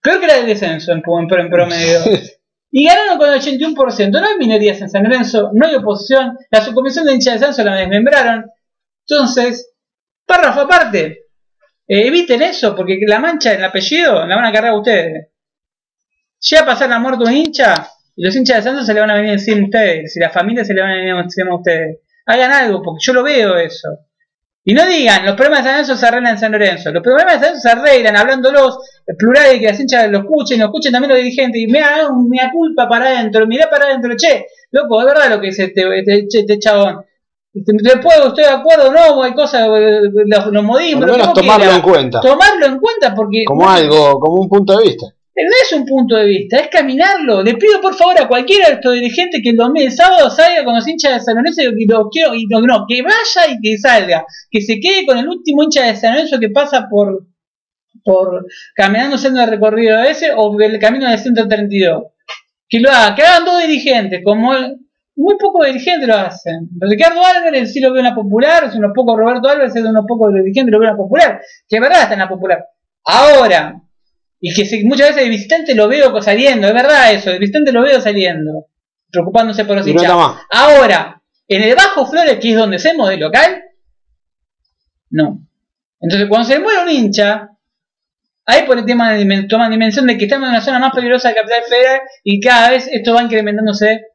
Peor 0.00 0.20
que 0.20 0.26
la 0.26 0.34
del 0.34 0.46
descenso 0.46 0.92
en, 0.92 1.02
en, 1.06 1.40
en 1.40 1.50
promedio. 1.50 1.98
Y 2.74 2.86
ganaron 2.86 3.18
con 3.18 3.30
el 3.30 3.38
81%. 3.38 4.10
No 4.10 4.26
hay 4.26 4.38
minorías 4.38 4.80
en 4.80 4.88
San 4.88 5.04
Lorenzo, 5.04 5.50
no 5.52 5.66
hay 5.66 5.74
oposición. 5.74 6.38
La 6.50 6.64
subcomisión 6.64 7.04
de 7.04 7.12
hincha 7.12 7.32
de 7.32 7.38
descenso 7.38 7.64
la 7.64 7.76
desmembraron. 7.76 8.46
Entonces, 9.06 9.74
párrafo 10.24 10.60
aparte. 10.60 11.21
Eh, 11.86 12.06
eviten 12.06 12.42
eso, 12.42 12.74
porque 12.74 12.98
la 13.06 13.18
mancha 13.18 13.52
en 13.52 13.58
el 13.58 13.64
apellido 13.64 14.26
la 14.26 14.36
van 14.36 14.44
a 14.44 14.52
cargar 14.52 14.74
ustedes. 14.74 15.28
Llega 16.40 16.62
a 16.62 16.66
pasar 16.66 16.88
la 16.88 16.98
muerte 16.98 17.24
un 17.24 17.32
hincha 17.32 17.88
y 18.16 18.24
los 18.24 18.34
hinchas 18.34 18.58
de 18.58 18.62
Santos 18.62 18.86
se 18.86 18.94
le 18.94 19.00
van 19.00 19.10
a 19.10 19.14
venir 19.14 19.32
encima 19.32 19.60
a 19.60 19.64
ustedes. 19.64 20.16
Y 20.16 20.20
las 20.20 20.32
familias 20.32 20.66
se 20.66 20.74
le 20.74 20.82
van 20.82 20.90
a 20.90 20.96
venir 20.96 21.14
encima 21.14 21.52
a 21.52 21.56
ustedes. 21.56 21.98
Hagan 22.26 22.52
algo, 22.52 22.82
porque 22.82 23.04
yo 23.04 23.12
lo 23.12 23.22
veo 23.22 23.56
eso. 23.56 23.88
Y 24.64 24.74
no 24.74 24.86
digan, 24.86 25.26
los 25.26 25.34
problemas 25.34 25.64
de 25.64 25.70
San 25.70 25.72
Lorenzo 25.72 25.96
se 25.96 26.06
arreglan 26.06 26.32
en 26.34 26.38
San 26.38 26.52
Lorenzo. 26.52 26.92
Los 26.92 27.02
problemas 27.02 27.34
de 27.34 27.40
San 27.40 27.48
Lorenzo 27.48 27.68
se 27.68 27.70
arreglan 27.70 28.16
hablándolos, 28.16 28.78
eh, 29.06 29.14
plural, 29.18 29.58
que 29.58 29.66
las 29.66 29.80
hinchas 29.80 30.10
lo 30.10 30.18
escuchen, 30.18 30.60
lo 30.60 30.66
escuchen 30.66 30.92
también 30.92 31.10
los 31.10 31.18
dirigentes. 31.18 31.60
Y 31.60 31.66
me 31.66 31.80
hagan 31.80 32.28
mea 32.28 32.50
culpa 32.52 32.88
para 32.88 33.06
adentro, 33.06 33.46
mirá 33.46 33.68
para 33.68 33.86
adentro, 33.86 34.14
che, 34.16 34.46
loco, 34.70 35.00
es 35.00 35.06
verdad 35.06 35.30
lo 35.30 35.40
que 35.40 35.48
dice 35.48 35.64
este, 35.64 35.98
este, 35.98 36.38
este 36.38 36.58
chabón. 36.58 37.04
Este, 37.54 37.72
Después 37.82 38.16
estoy 38.26 38.44
de 38.44 38.50
acuerdo 38.50 38.88
o 38.88 38.92
no, 38.92 39.22
hay 39.22 39.34
cosas, 39.34 39.68
eh, 39.68 40.00
los, 40.26 40.46
los 40.46 40.64
modismos, 40.64 41.00
Por 41.04 41.10
lo 41.10 41.18
menos 41.18 41.34
tomarlo 41.34 41.70
en 41.72 41.82
cuenta. 41.82 42.20
Tomarlo 42.20 42.66
en 42.66 42.78
cuenta 42.78 43.14
porque 43.14 43.44
Como 43.44 43.68
algo, 43.68 44.18
como 44.18 44.40
un 44.40 44.48
punto 44.48 44.76
de 44.78 44.84
vista. 44.84 45.06
no 45.06 45.42
es 45.62 45.72
un 45.72 45.84
punto 45.84 46.16
de 46.16 46.26
vista, 46.26 46.58
es 46.58 46.68
caminarlo. 46.68 47.42
Le 47.42 47.54
pido 47.54 47.80
por 47.82 47.94
favor 47.94 48.18
a 48.20 48.26
cualquiera 48.28 48.68
de 48.68 48.74
estos 48.74 48.94
dirigentes 48.94 49.40
que 49.42 49.50
el 49.50 49.56
domingo, 49.56 49.86
el 49.86 49.92
sábado 49.92 50.30
salga 50.30 50.64
con 50.64 50.74
los 50.76 50.86
hinchas 50.88 51.14
de 51.14 51.20
San 51.20 51.36
Lorenzo 51.36 51.62
y 51.76 51.86
lo 51.86 52.08
quiero, 52.08 52.34
y 52.34 52.46
no, 52.46 52.60
no, 52.62 52.84
que 52.88 53.02
vaya 53.02 53.50
y 53.52 53.60
que 53.60 53.76
salga, 53.76 54.24
que 54.50 54.60
se 54.62 54.80
quede 54.80 55.04
con 55.04 55.18
el 55.18 55.28
último 55.28 55.62
hincha 55.62 55.84
de 55.84 55.96
San 55.96 56.14
Lorenzo 56.14 56.38
que 56.40 56.48
pasa 56.50 56.86
por, 56.90 57.26
por 58.04 58.46
caminando 58.74 59.16
haciendo 59.16 59.42
el 59.42 59.50
recorrido 59.50 60.02
ese 60.02 60.30
o 60.34 60.58
el 60.58 60.78
camino 60.78 61.08
del 61.08 61.18
132. 61.18 62.04
Que 62.68 62.80
lo 62.80 62.90
haga, 62.90 63.14
que 63.14 63.22
hagan 63.22 63.44
dos 63.44 63.60
dirigentes, 63.60 64.22
como 64.24 64.54
el- 64.54 64.76
muy 65.16 65.36
pocos 65.36 65.66
dirigentes 65.66 66.08
lo 66.08 66.14
hacen. 66.16 66.68
Ricardo 66.80 67.20
Álvarez 67.24 67.72
sí 67.72 67.80
lo 67.80 67.90
veo 67.92 68.00
en 68.00 68.06
la 68.06 68.14
popular, 68.14 68.64
es 68.64 68.74
unos 68.74 68.92
pocos 68.94 69.16
Roberto 69.18 69.48
Álvarez 69.48 69.74
es 69.76 69.84
unos 69.84 70.04
pocos 70.06 70.32
dirigentes 70.34 70.72
lo 70.72 70.78
veo 70.78 70.88
en 70.88 70.94
la 70.94 70.96
popular, 70.96 71.40
que 71.68 71.76
es 71.76 71.82
verdad 71.82 72.02
está 72.02 72.14
en 72.14 72.20
la 72.20 72.28
popular. 72.28 72.64
Ahora, 73.04 73.80
y 74.40 74.52
que 74.54 74.64
se- 74.64 74.82
muchas 74.84 75.08
veces 75.10 75.24
de 75.24 75.28
visitante 75.30 75.74
lo 75.74 75.88
veo 75.88 76.20
saliendo, 76.22 76.66
es 76.68 76.74
verdad 76.74 77.12
eso, 77.12 77.30
de 77.30 77.38
visitante 77.38 77.72
lo 77.72 77.82
veo 77.82 78.00
saliendo, 78.00 78.66
preocupándose 79.10 79.64
por 79.64 79.76
los 79.76 79.84
no 79.86 79.90
hinchas. 80.02 80.08
Ahora, 80.50 81.22
en 81.48 81.62
el 81.62 81.74
Bajo 81.74 82.06
Flores, 82.06 82.38
que 82.40 82.50
es 82.50 82.56
donde 82.56 82.76
hacemos 82.76 83.08
de 83.08 83.16
local, 83.18 83.62
no. 85.10 85.46
Entonces, 86.00 86.28
cuando 86.28 86.48
se 86.48 86.58
muere 86.58 86.82
un 86.82 86.90
hincha, 86.90 87.50
ahí 88.46 88.62
por 88.66 88.78
el 88.78 88.84
tema 88.86 89.12
de 89.12 89.22
dimen- 89.24 89.46
toma 89.48 89.68
dimensión 89.68 90.06
de 90.06 90.16
que 90.18 90.24
estamos 90.24 90.46
en 90.48 90.54
una 90.54 90.60
zona 90.60 90.78
más 90.78 90.92
peligrosa 90.92 91.28
de 91.28 91.34
Capital 91.34 91.62
Federal 91.68 92.00
y 92.24 92.40
cada 92.40 92.70
vez 92.70 92.88
esto 92.90 93.14
va 93.14 93.22
incrementándose. 93.22 94.06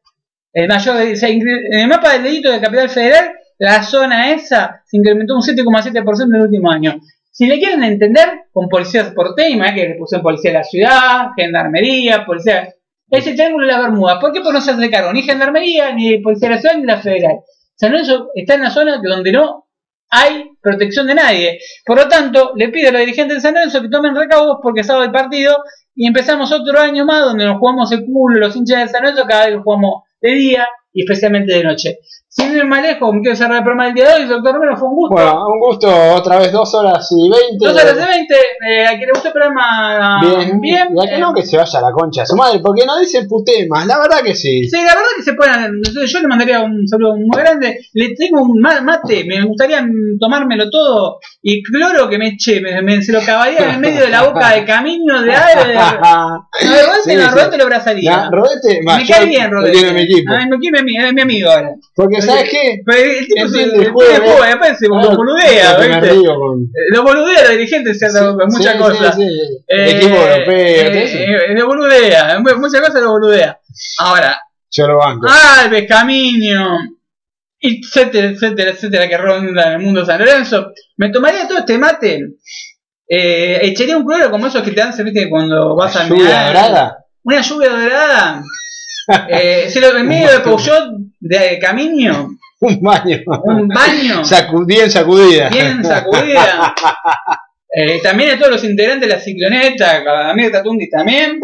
El 0.58 0.68
mayor, 0.68 1.16
se 1.16 1.30
en 1.30 1.80
el 1.80 1.88
mapa 1.88 2.14
del 2.14 2.24
delito 2.24 2.52
de 2.52 2.60
Capital 2.60 2.90
Federal, 2.90 3.32
la 3.60 3.84
zona 3.84 4.32
esa 4.32 4.82
se 4.88 4.98
incrementó 4.98 5.36
un 5.36 5.44
7,7% 5.44 6.24
en 6.24 6.36
el 6.36 6.42
último 6.42 6.72
año. 6.72 7.00
Si 7.30 7.46
le 7.46 7.60
quieren 7.60 7.84
entender, 7.84 8.28
con 8.52 8.68
policías 8.68 9.14
porteña, 9.14 9.76
que 9.76 9.90
le 9.90 9.96
pusieron 10.00 10.24
policía 10.24 10.50
de 10.50 10.58
la 10.58 10.64
ciudad, 10.64 11.28
gendarmería, 11.38 12.26
policía. 12.26 12.74
Es 13.08 13.28
el 13.28 13.36
triángulo 13.36 13.68
de 13.68 13.72
la 13.72 13.82
Bermuda. 13.82 14.20
¿Por 14.20 14.34
qué? 14.34 14.40
Porque 14.40 14.58
no 14.58 14.62
se 14.62 14.72
hace 14.72 14.90
cargo 14.90 15.14
ni 15.14 15.22
gendarmería, 15.22 15.94
ni 15.94 16.18
policía 16.24 16.50
de 16.50 16.56
la 16.56 16.62
ciudad, 16.62 16.76
ni 16.78 16.86
la 16.86 16.98
federal. 16.98 17.38
San 17.76 17.92
Lorenzo 17.92 18.32
está 18.34 18.56
en 18.56 18.62
una 18.62 18.72
zona 18.72 19.00
donde 19.00 19.32
no 19.32 19.68
hay 20.10 20.54
protección 20.60 21.06
de 21.06 21.14
nadie. 21.14 21.60
Por 21.86 21.98
lo 21.98 22.08
tanto, 22.08 22.54
le 22.56 22.70
pido 22.70 22.90
a 22.90 22.94
los 22.94 23.02
dirigentes 23.02 23.38
de 23.38 23.42
San 23.42 23.54
Lorenzo 23.54 23.80
que 23.84 23.90
tomen 23.90 24.16
recaudos 24.16 24.58
porque 24.64 24.84
sábado 24.84 25.06
el 25.06 25.12
partido 25.12 25.56
y 25.94 26.08
empezamos 26.08 26.52
otro 26.52 26.80
año 26.80 27.06
más 27.06 27.26
donde 27.26 27.46
nos 27.46 27.60
jugamos 27.60 27.92
el 27.92 28.04
culo 28.08 28.40
los 28.40 28.56
hinchas 28.56 28.80
de 28.80 28.88
San 28.88 29.04
Lorenzo 29.04 29.28
cada 29.28 29.46
vez 29.46 29.60
jugamos 29.64 30.07
de 30.22 30.32
día 30.32 30.68
y 30.94 31.04
especialmente 31.04 31.54
de 31.54 31.64
noche. 31.64 32.00
Sin 32.38 32.56
ir 32.56 32.66
más 32.66 32.84
lejos, 32.84 33.14
me 33.16 33.22
quiero 33.22 33.36
cerrar 33.36 33.58
el 33.58 33.64
programa 33.64 33.86
del 33.86 33.96
día 33.96 34.08
de 34.10 34.14
hoy, 34.14 34.26
doctor 34.28 34.54
Romero, 34.54 34.78
fue 34.78 34.90
un 34.90 34.96
gusto. 34.96 35.16
Bueno, 35.16 35.48
un 35.48 35.60
gusto, 35.60 35.88
otra 36.14 36.38
vez 36.38 36.52
dos 36.52 36.72
horas 36.76 37.08
y 37.12 37.30
veinte. 37.32 37.58
Dos 37.66 37.74
horas 37.74 37.96
de 37.96 38.06
20, 38.06 38.36
eh, 38.70 38.86
a 38.86 38.90
quien 38.90 39.02
le 39.08 39.12
gustó 39.12 39.30
el 39.30 39.34
programa 39.34 40.20
Bien, 40.22 40.62
bien. 40.62 40.88
Y 40.96 41.00
a 41.04 41.10
que 41.10 41.16
eh, 41.16 41.20
no 41.20 41.34
que 41.34 41.42
se 41.44 41.58
vaya 41.58 41.80
a 41.80 41.82
la 41.82 41.92
concha 41.92 42.22
de 42.22 42.28
su 42.28 42.36
madre, 42.36 42.60
porque 42.64 42.86
no 42.86 43.00
dice 43.00 43.26
putemas, 43.28 43.88
la 43.88 43.98
verdad 44.00 44.22
que 44.24 44.36
sí. 44.36 44.64
Sí, 44.70 44.76
la 44.78 44.94
verdad 44.94 45.10
que 45.18 45.24
se 45.24 45.34
pueden. 45.34 45.82
Yo 46.08 46.20
le 46.20 46.28
mandaría 46.28 46.62
un 46.62 46.88
saludo 46.88 47.16
muy 47.16 47.36
grande. 47.42 47.80
Le 47.94 48.14
tengo 48.14 48.44
un 48.44 48.62
ma- 48.62 48.82
mate, 48.82 49.24
me 49.26 49.44
gustaría 49.44 49.84
tomármelo 50.20 50.70
todo. 50.70 51.18
Y 51.42 51.64
cloro 51.64 52.08
que 52.08 52.20
me 52.20 52.28
eche, 52.30 52.62
me, 52.62 52.82
me- 52.84 53.02
se 53.02 53.14
lo 53.14 53.22
cavaría 53.22 53.60
en 53.60 53.70
el 53.72 53.80
medio 53.80 54.02
de 54.02 54.10
la 54.10 54.24
boca 54.24 54.52
de 54.52 54.64
camino 54.64 55.22
de 55.24 55.32
aire. 55.36 55.76
A 55.76 56.48
Rodete, 56.62 57.02
Sí, 57.04 57.16
no, 57.16 57.24
sí. 57.24 57.30
Rodete 57.36 57.58
lo 57.58 57.64
abrazaría. 57.64 58.12
Ya, 58.12 58.30
Rodete, 58.32 58.80
me 58.84 59.08
cae 59.08 59.26
bien, 59.26 59.50
lo 59.50 59.62
Rodete. 59.62 59.88
en 59.88 59.96
mi 59.96 60.02
equipo. 60.02 60.34
Ay, 60.34 60.46
me 60.48 60.84
mi, 60.84 60.98
es 60.98 61.14
mi 61.14 61.22
amigo 61.22 61.50
ahora. 61.50 61.72
Porque, 61.96 62.22
¿sabes 62.28 62.50
qué? 62.52 62.82
Pero 62.86 62.98
el 63.20 63.28
tipo 63.28 63.48
se 63.50 63.64
el 63.64 63.76
el 63.84 63.92
juega, 63.92 64.48
después 64.48 64.80
se 64.80 64.88
lo 64.88 64.96
boludea, 65.16 65.76
Porque 65.76 65.90
me 65.90 66.02
¿viste? 66.02 66.26
con- 66.26 66.62
Eh, 66.64 66.94
Lo 66.94 67.04
boludea 67.04 67.42
los 67.44 67.52
dirigentes, 67.52 68.00
se 68.00 68.06
hacen 68.06 68.36
muchas 68.36 68.74
Sí, 68.74 68.80
cosas. 68.80 69.16
sí, 69.16 69.22
sí. 69.22 69.58
Eh, 69.68 69.84
El 69.84 69.96
equipo 69.98 70.16
europeo, 70.16 70.54
eh, 70.54 71.54
lo 71.56 71.66
boludea, 71.68 72.40
mu- 72.40 72.56
muchas 72.60 72.82
cosas 72.82 73.02
lo 73.02 73.12
boludea. 73.12 73.60
Ahora, 74.00 74.40
Yo 74.72 74.88
lo 74.88 74.98
banco. 74.98 75.28
Alves, 75.60 75.86
Camino, 75.88 76.78
etcétera, 77.60 78.28
etcétera, 78.30 78.72
etcétera, 78.72 79.08
que 79.08 79.18
ronda 79.18 79.74
el 79.74 79.80
mundo 79.80 80.06
San 80.06 80.20
Lorenzo. 80.20 80.72
Me 80.98 81.10
tomaría 81.10 81.48
todo 81.48 81.60
este 81.60 81.78
mate, 81.78 82.20
eh, 83.10 83.60
echaría 83.64 83.98
un 83.98 84.06
cloro 84.06 84.30
como 84.30 84.48
esos 84.48 84.62
que 84.64 84.72
te 84.72 84.82
dan, 84.82 84.94
se 84.94 85.04
viste, 85.04 85.30
cuando 85.30 85.76
vas 85.76 85.96
a 85.96 86.08
Lluvia 86.08 86.24
mear. 86.26 86.48
dorada. 86.48 86.98
Una 87.24 87.42
lluvia 87.42 87.70
dorada. 87.70 88.44
eh, 89.30 89.70
se 89.70 89.80
lo 89.80 89.98
en 89.98 90.08
medio 90.08 90.30
de 90.32 90.40
Peugeot 90.42 90.90
de 91.28 91.60
Camino, 91.60 92.30
Un 92.60 92.82
baño. 92.82 93.18
un 93.44 93.68
baño 93.68 94.24
Sacu- 94.24 94.66
bien 94.66 94.90
sacudida. 94.90 95.50
bien 95.50 95.84
sacudida. 95.84 96.74
Eh, 97.80 98.00
también 98.02 98.32
a 98.32 98.38
todos 98.40 98.54
los 98.54 98.64
integrantes 98.64 99.08
de 99.08 99.14
la 99.16 99.22
cicloneta, 99.22 99.98
a 99.98 100.32
Amir 100.32 100.52
Tatundi 100.52 100.90
también. 100.90 101.40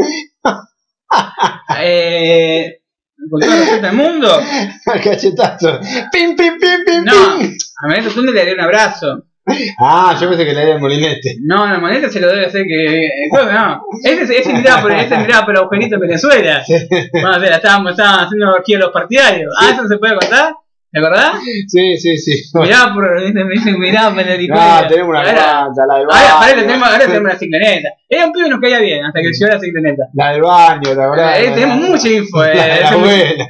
Eh, 1.80 2.80
con 3.30 3.40
todo 3.40 3.52
el 3.54 3.60
respeto 3.60 3.86
del 3.88 3.96
mundo. 3.96 4.42
Cachetazo. 5.04 5.80
Pim, 6.12 6.36
pim, 6.36 6.58
pim, 6.60 6.84
pim, 6.86 7.04
No, 7.04 7.14
a 7.14 7.88
María 7.88 8.04
Tatundi 8.08 8.32
le 8.32 8.40
daría 8.40 8.54
un 8.54 8.62
abrazo. 8.62 9.26
Ah, 9.80 10.18
yo 10.20 10.30
pensé 10.30 10.46
que 10.46 10.54
le 10.54 10.62
haría 10.62 10.76
el 10.76 10.80
molinete. 10.82 11.36
No, 11.42 11.68
la 11.68 11.78
moneda 11.80 12.10
se 12.10 12.20
lo 12.22 12.28
debe 12.30 12.46
hacer 12.46 12.64
que. 12.66 13.10
Que 13.32 13.54
no. 13.54 13.82
Ese, 14.04 14.38
ese 14.40 14.54
miraba 14.54 14.82
por, 14.82 14.92
ese 14.94 15.18
miraba 15.18 15.46
por 15.46 15.54
el 15.56 15.62
agujerito 15.62 15.96
en 15.96 16.02
Venezuela. 16.02 16.64
Vamos 17.14 17.38
a 17.38 17.40
ver, 17.40 17.52
estábamos, 17.52 17.92
estaban 17.92 18.26
haciendo 18.26 18.56
aquí 18.58 18.76
a 18.76 18.80
los 18.80 18.92
partidarios. 18.92 19.54
Ah, 19.60 19.72
eso 19.74 19.88
se 19.88 19.98
puede 19.98 20.16
contar. 20.18 20.54
¿Te 20.92 21.00
acordás? 21.00 21.34
Sí, 21.68 21.98
sí, 21.98 22.18
sí. 22.18 22.44
Miraba 22.54 22.94
por. 22.94 23.20
Me 23.34 23.44
dicen, 23.52 23.84
el 23.84 23.94
No, 23.94 24.00
agujerito. 24.00 24.88
tenemos 24.88 25.10
una 25.10 25.20
Ahora- 25.20 25.34
planta, 25.34 25.86
la 25.88 25.96
del 25.98 26.08
baño. 26.08 26.20
Ahora, 26.20 26.34
ahora 26.34 26.62
tenemos, 26.62 26.88
ahora 26.88 27.00
tenemos 27.06 27.22
una 27.24 27.36
cicloneta. 27.40 27.90
Era 28.08 28.26
un 28.28 28.32
pibe 28.32 28.48
y 28.48 28.50
nos 28.50 28.60
caía 28.62 28.80
bien 28.80 29.06
hasta 29.06 29.20
que 29.20 29.28
llegó 29.32 29.52
la 29.54 29.60
cicloneta. 29.60 30.04
La 30.14 30.32
del 30.32 30.42
baño, 30.42 30.94
la 30.96 31.10
verdad. 31.10 31.42
Eh, 31.42 31.52
tenemos 31.56 31.78
mucha 31.90 32.10
info. 32.10 32.46
eh, 32.46 32.52
La 32.56 32.64
de 32.64 32.68
la 32.70 32.76
ese- 32.76 32.94
abuela. 32.94 33.48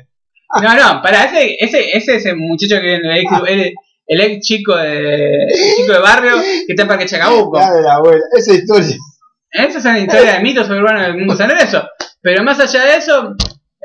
no, 0.62 0.74
no, 0.76 1.02
para 1.02 1.24
ese, 1.26 1.56
ese, 1.60 1.98
ese 1.98 2.16
es 2.16 2.26
el 2.28 2.38
muchacho 2.38 2.80
que 2.80 2.96
el 2.96 3.12
ex, 3.18 3.32
el, 3.48 3.74
el 4.06 4.22
ex 4.22 4.46
chico 4.46 4.76
de 4.76 5.44
el 5.46 5.76
chico 5.78 5.94
de 5.94 6.00
barrio 6.00 6.34
que 6.42 6.66
está 6.74 6.84
en 6.84 6.88
Parque 6.88 7.06
Chacabuco. 7.06 7.58
La 7.60 7.72
de 7.72 7.82
la 7.82 7.94
abuela. 7.96 8.24
Esa 8.38 8.54
historia. 8.54 8.96
Esa 9.52 9.78
es 9.80 9.86
una 9.86 10.00
historia 10.00 10.34
de 10.34 10.40
mitos 10.40 10.70
urbanos 10.70 11.04
del 11.04 11.18
mundo 11.18 11.36
San 11.36 11.50
Lorenzo. 11.50 11.84
Pero 12.22 12.44
más 12.44 12.60
allá 12.60 12.86
de 12.86 12.98
eso, 12.98 13.36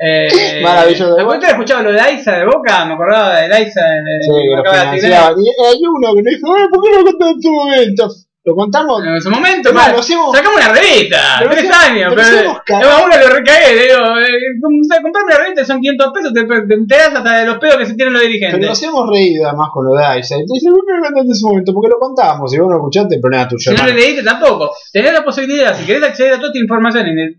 eh, 0.01 0.61
Maravilloso. 0.63 1.15
¿Te 1.15 1.21
acuerdas 1.21 1.51
escuchado 1.51 1.83
lo 1.83 1.91
de 1.91 1.99
Aiza 1.99 2.37
de 2.37 2.45
Boca? 2.45 2.85
Me 2.85 2.93
acordaba 2.93 3.41
de 3.41 3.53
Aiza 3.53 3.81
de, 3.81 4.01
Sí, 4.21 4.31
que 4.31 4.39
de 4.39 4.55
lo 4.55 4.63
de 4.63 4.69
financiaba. 4.97 5.35
Y 5.37 5.65
hay 5.65 5.81
uno 5.85 6.15
que 6.15 6.21
nos 6.23 6.33
dijo, 6.33 6.57
"Eh, 6.57 6.67
¿por 6.71 6.83
qué 6.83 6.89
no 6.91 6.97
lo 6.99 7.05
contás 7.05 7.29
en 7.31 7.41
tu 7.41 7.51
momento? 7.51 8.09
¿Lo 8.45 8.55
contamos? 8.55 9.03
En 9.05 9.21
su 9.21 9.29
momento, 9.29 9.69
No, 9.69 9.75
mal, 9.79 9.91
lo 9.91 9.99
hacemos- 9.99 10.33
sacamos 10.33 10.57
una 10.63 10.73
revista, 10.73 11.17
Pero 11.39 11.51
tres 11.51 11.65
hacemos- 11.69 11.83
años, 11.85 12.13
pero 12.15 12.27
pero, 12.39 12.61
pero 12.65 12.89
a 12.89 13.03
uno 13.05 13.15
lo 13.19 13.29
recagué, 13.35 13.75
le 13.75 13.81
digo, 13.83 13.99
eh, 14.17 14.39
com- 14.61 14.79
o 14.79 14.83
sea, 14.87 15.01
comprarme 15.01 15.33
una 15.35 15.43
revista 15.43 15.65
son 15.65 15.81
500 15.81 16.11
pesos, 16.13 16.33
te, 16.33 16.45
te 16.45 16.73
enterás 16.73 17.13
hasta 17.15 17.37
de 17.39 17.45
los 17.45 17.57
pedos 17.59 17.77
que 17.77 17.85
se 17.85 17.93
tienen 17.95 18.13
los 18.13 18.21
Pero 18.21 18.31
dirigentes. 18.31 18.69
nos 18.69 18.83
hemos 18.83 19.09
reído 19.11 19.45
además 19.45 19.67
con 19.73 19.85
lo 19.85 19.91
de 19.93 20.05
Aiza. 20.05 20.35
Y 20.37 20.45
te 20.47 20.53
dice, 20.53 20.69
¿por 20.71 20.79
qué 20.85 20.93
no 20.93 21.09
lo 21.09 21.21
en 21.21 21.35
su 21.35 21.47
momento? 21.49 21.73
Porque 21.73 21.89
lo 21.89 21.99
contamos. 21.99 22.49
Si 22.49 22.57
vos 22.57 22.69
no 22.69 22.77
escuchaste, 22.77 23.15
el 23.15 23.21
problema 23.21 23.43
es 23.43 23.49
tuyo. 23.49 23.59
Si 23.59 23.69
no 23.71 23.75
lo 23.75 23.89
hermano. 23.89 23.99
leíste 23.99 24.23
tampoco. 24.23 24.71
Tenés 24.93 25.13
la 25.13 25.23
posibilidad, 25.23 25.75
si 25.77 25.85
querés 25.85 26.03
acceder 26.03 26.33
a 26.33 26.35
toda 26.37 26.47
esta 26.47 26.59
información, 26.59 27.07
en 27.07 27.19
el- 27.19 27.35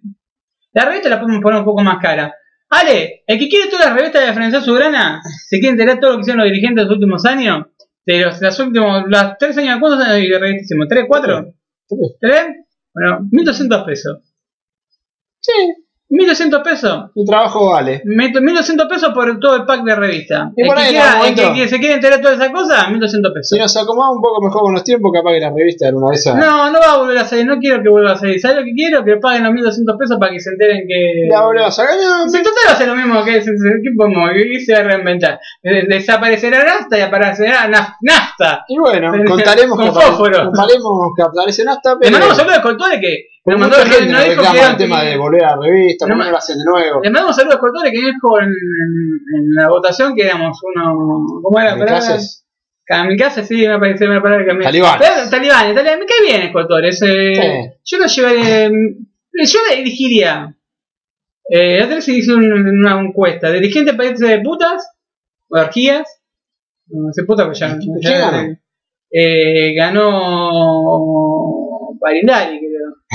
la 0.75 0.85
revista 0.85 1.09
la 1.09 1.19
podemos 1.21 1.41
poner 1.43 1.59
un 1.61 1.65
poco 1.65 1.83
más 1.83 1.97
cara. 1.99 2.35
Ale, 2.69 3.25
el 3.27 3.39
que 3.39 3.49
quiere 3.49 3.69
toda 3.71 3.87
la 3.89 3.95
revista 3.97 4.21
de 4.21 4.33
Francés 4.35 4.63
Sugrana, 4.65 5.21
se 5.49 5.59
quiere 5.59 5.73
enterar 5.73 5.99
todo 5.99 6.11
lo 6.13 6.17
que 6.19 6.21
hicieron 6.21 6.45
los 6.45 6.53
dirigentes 6.53 6.85
de 6.85 6.89
los 6.89 6.95
últimos 6.95 7.25
años, 7.25 7.65
de 8.07 8.21
los, 8.21 8.41
los 8.41 8.59
últimos, 8.61 9.05
los 9.07 9.39
tres 9.39 9.59
años, 9.59 9.79
¿cuántos 9.81 10.07
años 10.07 10.63
hicimos? 10.63 10.89
¿Tres, 10.89 11.05
cuatro? 11.09 11.55
Tres. 11.89 12.17
¿Tres? 12.21 12.47
Bueno, 12.95 13.29
1200 13.31 13.85
pesos. 13.85 14.19
Sí, 15.41 15.53
1200 16.11 16.61
pesos. 16.63 17.05
mi 17.15 17.25
trabajo 17.25 17.71
vale. 17.71 18.03
Meto 18.05 18.41
1200 18.41 18.89
pesos 18.89 19.11
por 19.15 19.39
todo 19.39 19.57
el 19.57 19.65
pack 19.65 19.85
de 19.85 19.95
revista. 19.95 20.51
Y 20.57 20.63
El 20.63 20.69
por 20.69 20.77
que, 20.77 20.83
ahí 20.83 20.89
en 20.89 20.95
quiera- 20.95 21.07
el 21.07 21.35
que- 21.35 21.43
momento- 21.43 21.55
que 21.63 21.69
se 21.69 21.79
quiere 21.79 21.95
enterar 21.95 22.17
de 22.19 22.23
toda 22.25 22.35
esa 22.35 22.53
cosa, 22.53 22.89
1200 22.91 23.33
pesos. 23.33 23.49
Si 23.49 23.59
nos 23.59 23.77
acomodamos 23.77 24.17
un 24.17 24.23
poco 24.23 24.43
mejor 24.43 24.63
con 24.63 24.73
los 24.75 24.83
tiempos, 24.85 25.11
capaz 25.15 25.31
que 25.33 25.41
la 25.41 25.51
revista 25.51 25.87
era 25.89 25.97
una 25.97 26.09
de 26.11 26.15
esas. 26.17 26.37
No, 26.37 26.71
no 26.73 26.79
va 26.81 26.93
a 26.95 26.97
volver 26.99 27.19
a 27.19 27.25
salir, 27.25 27.47
no 27.47 27.59
quiero 27.59 27.81
que 27.83 27.89
vuelva 27.89 28.13
a 28.13 28.17
salir. 28.19 28.41
¿Sabes 28.41 28.57
lo 28.59 28.65
que 28.65 28.73
quiero? 28.75 29.05
Que 29.05 29.17
paguen 29.19 29.45
los 29.45 29.53
1200 29.53 29.97
pesos 29.97 30.17
para 30.19 30.33
que 30.33 30.41
se 30.41 30.51
enteren 30.51 30.83
que. 30.89 31.29
La 31.31 31.43
volvemos 31.43 31.79
a 31.79 31.85
ganar. 31.85 32.29
Si 32.29 32.39
total 32.39 32.65
va 32.69 32.73
a 32.73 32.77
ser 32.77 32.89
lo 32.89 32.97
mismo 32.97 33.25
que 33.25 33.37
ese, 33.39 33.51
¿qué 33.51 33.91
podemos? 33.97 34.31
¿Qué 34.35 34.61
se 34.61 34.73
va 34.75 34.81
a 34.81 34.83
reinventar? 34.83 35.39
Eh, 35.63 35.85
Desaparecerá 35.89 36.65
Nafta 36.65 36.99
y 36.99 37.03
aparecerá 37.03 37.69
Naf- 37.71 37.95
Nafta. 38.03 38.65
Y 38.69 38.79
bueno, 38.79 39.11
Con 39.13 39.25
contaremos 39.25 39.79
que, 39.79 39.87
apare- 39.89 40.07
fósforo. 40.07 40.45
contaremos 40.47 41.11
que 41.17 41.23
aparece 41.23 41.65
Nasta, 41.65 41.93
Le 41.93 41.97
pero. 42.01 42.13
mandamos 42.13 42.37
saludos 42.37 42.59
a 42.59 42.63
Coltore 42.63 43.01
que. 43.01 43.27
Pero 43.45 43.59
mandó, 43.59 43.79
mucha 43.79 43.91
gente 43.91 44.13
no 44.13 44.23
dijo 44.23 44.43
que 44.53 44.59
era 44.59 44.71
el 44.71 44.77
tema 44.77 45.03
de 45.03 45.17
volver 45.17 45.45
a 45.45 45.57
la 45.57 45.63
revista, 45.63 46.07
No 46.07 46.15
¿por 46.15 46.19
me- 46.19 46.25
qué 46.25 46.27
no 46.27 46.33
lo 46.33 46.39
hacen 46.39 46.59
de 46.59 46.65
nuevo? 46.65 47.01
Le 47.03 47.11
mandamos 47.11 47.37
saludos 47.37 47.57
a 47.57 47.61
Coltore 47.61 47.91
que 47.91 47.99
dijo 47.99 48.41
en, 48.41 48.49
en, 48.49 49.39
en 49.39 49.55
la 49.55 49.69
votación 49.69 50.15
que 50.15 50.27
éramos 50.27 50.59
uno. 50.63 50.95
¿Cómo 51.43 51.59
era? 51.59 51.71
Kamikazes. 51.71 52.45
Kamikaze, 52.85 53.45
sí, 53.45 53.67
me 53.67 53.79
parece 53.79 54.07
una 54.07 54.21
palabra 54.21 54.45
que 54.45 54.55
me. 54.55 54.65
Talibanes. 54.65 55.09
Pero, 55.09 55.31
Talibanes, 55.31 55.75
talibanes, 55.75 56.01
me 56.01 56.07
cae 56.07 56.27
bien 56.27 56.43
Escoltor. 56.43 56.85
Ese, 56.85 57.73
Yo 57.85 57.99
lo 57.99 58.07
llevaré. 58.07 58.69
Yo 58.71 59.59
le 59.71 59.81
elegiría. 59.81 60.55
Eh, 61.49 61.83
otra 61.83 61.97
vez 61.97 62.05
se 62.05 62.13
hizo 62.13 62.35
un- 62.37 62.53
una 62.85 63.01
encuesta. 63.01 63.51
¿Dirigente 63.51 63.95
países 63.95 64.21
de 64.21 64.41
putas? 64.41 64.87
¿O 65.49 65.59
orgías? 65.59 66.07
No 66.89 67.13
sé 67.13 67.25
puta, 67.25 67.47
pues 67.47 67.59
ya. 67.59 67.77
¿Quién 67.79 67.95
ya- 68.01 68.31
ganó? 68.31 68.57
Eh, 69.13 69.75
ganó. 69.75 70.11
Barindari. 72.01 72.61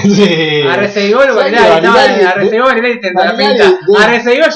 Sí. 0.04 0.62
Arrecegol 0.70 1.30
o 1.30 1.36
¿Sabes 1.36 1.54
que. 1.54 1.60
No, 1.60 1.70
Barilari- 1.70 2.26
Arrecegol, 2.26 2.66
Barilari 2.68 3.00
te 3.00 3.14
la 3.14 3.36
pinta. 3.38 3.64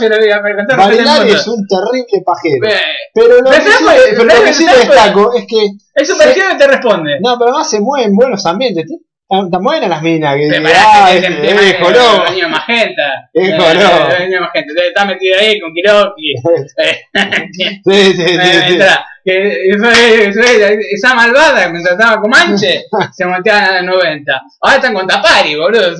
yo 0.02 0.10
lo 0.10 0.18
voy 0.18 0.32
a 0.32 0.42
preguntar. 0.42 0.78
Barilari 0.78 1.32
es 1.32 1.48
un 1.48 1.66
terrible 1.66 2.24
pajero. 2.26 2.68
Pero 3.14 3.28
lo 3.38 3.44
Pero 3.50 3.64
que 3.64 3.72
sí, 3.72 3.84
¿sabes 3.86 4.02
pero 4.18 4.24
lo 4.26 4.44
que 4.44 4.54
sí 4.54 4.64
¿sabes 4.66 4.86
cuál- 4.86 4.98
destaco 4.98 5.34
es 5.36 5.46
que. 5.48 5.68
Es 5.96 6.10
un 6.10 6.18
parecido 6.18 6.50
que 6.50 6.56
te 6.56 6.68
responde. 6.68 7.20
No, 7.22 7.38
pero 7.40 7.52
además 7.52 7.70
se 7.70 7.80
mueven 7.80 8.14
buenos 8.16 8.46
ambientes. 8.46 8.86
Están 9.32 9.52
tan 9.52 9.62
buenas 9.64 9.88
las 9.90 10.02
minas 10.02 10.36
que 10.36 10.60
pará, 10.62 11.06
ah, 11.06 11.14
es 11.14 11.24
el 11.24 11.34
es 11.46 11.80
los 11.80 12.32
niños 12.32 12.50
magenta. 12.50 13.30
Es 13.32 13.50
Eh, 13.50 13.56
color. 13.58 14.10
los 14.10 14.20
niños 14.22 14.42
magenta. 14.42 14.74
Está 14.88 15.06
metido 15.06 15.38
ahí 15.40 15.60
con 15.60 15.72
Kiroki. 15.72 16.34
Eh, 16.34 17.02
Sí, 17.86 18.14
sí, 18.14 18.28
sí. 18.28 18.80
que 19.24 19.70
eso 19.70 19.90
es- 19.90 20.28
eso 20.38 20.40
es- 20.42 20.78
esa 20.94 21.14
malvada, 21.16 21.70
mientras 21.70 21.98
estaba 21.98 22.22
con 22.22 22.30
Manche, 22.30 22.86
se 23.16 23.26
monteaban 23.26 23.64
a 23.66 23.82
los 23.82 23.96
90. 23.96 24.42
Ahora 24.62 24.76
están 24.78 24.94
con 24.94 25.08
Tapari, 25.08 25.56
boludo. 25.56 25.96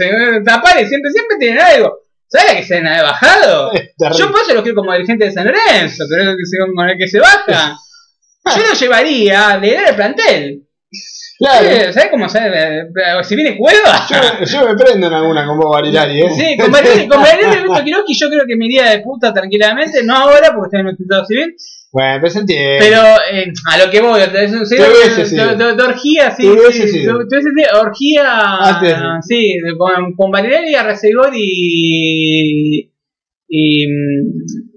Tapari 0.46 0.86
siempre, 0.88 1.12
siempre 1.12 1.38
tienen 1.40 1.62
algo. 1.62 2.00
¿Sabes 2.28 2.48
la 2.50 2.56
que 2.60 2.64
se 2.64 2.78
han 2.78 2.84
bajado? 2.84 3.74
Es. 3.74 3.90
Yo 4.18 4.32
por 4.32 4.42
eso 4.42 4.54
lo 4.54 4.62
quiero 4.62 4.76
como 4.76 4.94
dirigente 4.94 5.26
de 5.26 5.32
San 5.32 5.46
Lorenzo, 5.46 6.04
creo 6.08 6.32
que 6.38 6.46
se, 6.46 6.58
con 6.76 6.88
el 6.90 6.98
que 6.98 7.08
se 7.08 7.20
baja. 7.20 7.76
Yo 8.56 8.62
lo 8.68 8.74
llevaría 8.74 9.50
a 9.50 9.58
liderar 9.58 9.90
el 9.90 9.96
plantel. 9.96 10.64
Claro. 11.40 11.94
¿Sabes 11.94 12.10
cómo 12.12 12.28
sabe? 12.28 12.84
Si 13.24 13.36
viene 13.36 13.58
Cueva. 13.58 14.06
Yo, 14.10 14.46
yo 14.46 14.68
me 14.68 14.76
prendo 14.76 15.08
en 15.08 15.14
alguna 15.14 15.46
con 15.46 15.58
vos, 15.58 15.72
Barilari, 15.72 16.22
¿eh? 16.22 16.30
Sí, 16.36 16.58
con 16.58 16.70
Mariano 16.70 17.08
con 17.08 17.22
Mariano 17.22 17.54
y 17.54 17.62
Beto 17.62 17.84
Quiroski 17.84 18.14
yo 18.14 18.28
creo 18.30 18.44
que 18.46 18.56
me 18.58 18.66
iría 18.66 18.90
de 18.90 19.00
puta 19.00 19.34
tranquilamente, 19.34 20.04
no 20.04 20.16
ahora 20.18 20.52
porque 20.54 20.68
estoy 20.68 20.80
en 20.82 20.88
un 20.88 20.98
estado 21.00 21.26
civil. 21.26 21.56
Bueno, 21.92 22.18
pero 22.22 22.30
se 22.32 22.40
entiende. 22.40 22.78
Pero 22.80 23.02
eh, 23.32 23.52
a 23.72 23.78
lo 23.84 23.90
que 23.92 24.00
voy, 24.02 24.22
un- 24.22 24.32
Te 24.32 24.46
hubiese 24.46 25.22
de, 25.22 25.26
sido. 25.26 25.56
de- 25.56 25.84
orgía, 25.84 26.32
sí, 26.36 26.44
Te 26.44 26.50
hubiese 26.52 26.88
sí, 26.88 27.00
sido. 27.00 27.18
orgía, 27.82 29.20
sí, 29.28 29.58
de- 29.64 29.78
con, 29.78 30.14
con 30.16 30.30
Valeriani, 30.32 30.76
Arrecegor 30.76 31.32
y, 31.34 32.92
y, 33.48 33.84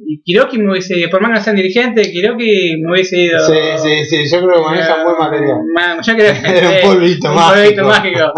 y 0.07 0.23
Kiroki 0.25 0.59
me 0.59 0.71
hubiese 0.73 0.99
ido, 0.99 1.11
por 1.11 1.21
más 1.21 1.31
que 1.33 1.39
no 1.39 1.45
sean 1.45 1.57
dirigentes, 1.57 2.09
Kiroki 2.09 2.77
me 2.83 2.93
hubiese 2.93 3.19
ido. 3.21 3.39
Sí, 3.47 3.55
sí, 3.83 4.05
sí, 4.07 4.31
yo 4.31 4.41
creo 4.47 4.57
que 4.57 4.63
manejan 4.71 5.05
buen 5.05 5.19
material. 5.19 5.57
Ma- 5.75 6.01
Yo 6.01 6.15
creo 6.15 6.33
que 6.33 6.49
un 6.67 6.73
sí, 6.81 6.87
polvito 6.87 7.29
un 7.29 7.35
mágico. 7.35 7.61
polvito 7.63 7.85
mágico. 7.85 8.33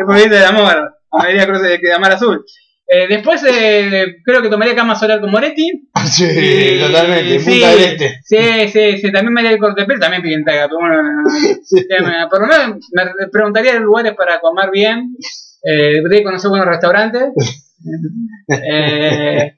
El 0.00 0.06
polvito 0.06 0.34
del 0.34 0.44
amor. 0.44 0.92
María 1.12 1.46
Cruz 1.46 1.60
de 1.62 1.92
Amar 1.94 2.12
Azul. 2.12 2.44
Eh, 2.88 3.06
después 3.08 3.42
eh, 3.48 4.18
creo 4.24 4.42
que 4.42 4.48
tomaría 4.48 4.74
cama 4.76 4.94
solar 4.94 5.20
con 5.20 5.30
Moretti. 5.30 5.88
Sí, 6.06 6.24
Y- 6.24 6.78
totalmente, 6.80 7.40
sí, 7.40 7.50
Punta 7.50 7.70
del 7.70 7.80
Este. 7.80 8.20
Sí, 8.24 8.68
sí, 8.72 8.98
sí, 8.98 9.12
también 9.12 9.32
me 9.32 9.40
haría 9.40 9.52
el 9.52 9.58
corte 9.58 9.84
de 9.84 9.98
también 9.98 10.22
Piquentaga, 10.22 10.68
pero 10.68 10.78
bueno, 10.80 11.02
Sí. 11.64 11.84
me- 11.90 12.28
por 12.30 12.40
lo 12.42 12.46
menos 12.46 12.86
me 12.94 13.28
preguntaría 13.28 13.72
de 13.74 13.80
lugares 13.80 14.14
para 14.16 14.38
comer 14.40 14.70
bien, 14.72 15.16
eh, 15.64 16.00
de 16.08 16.22
conocer 16.22 16.48
buenos 16.50 16.68
restaurantes. 16.68 17.24
Eh, 18.48 19.54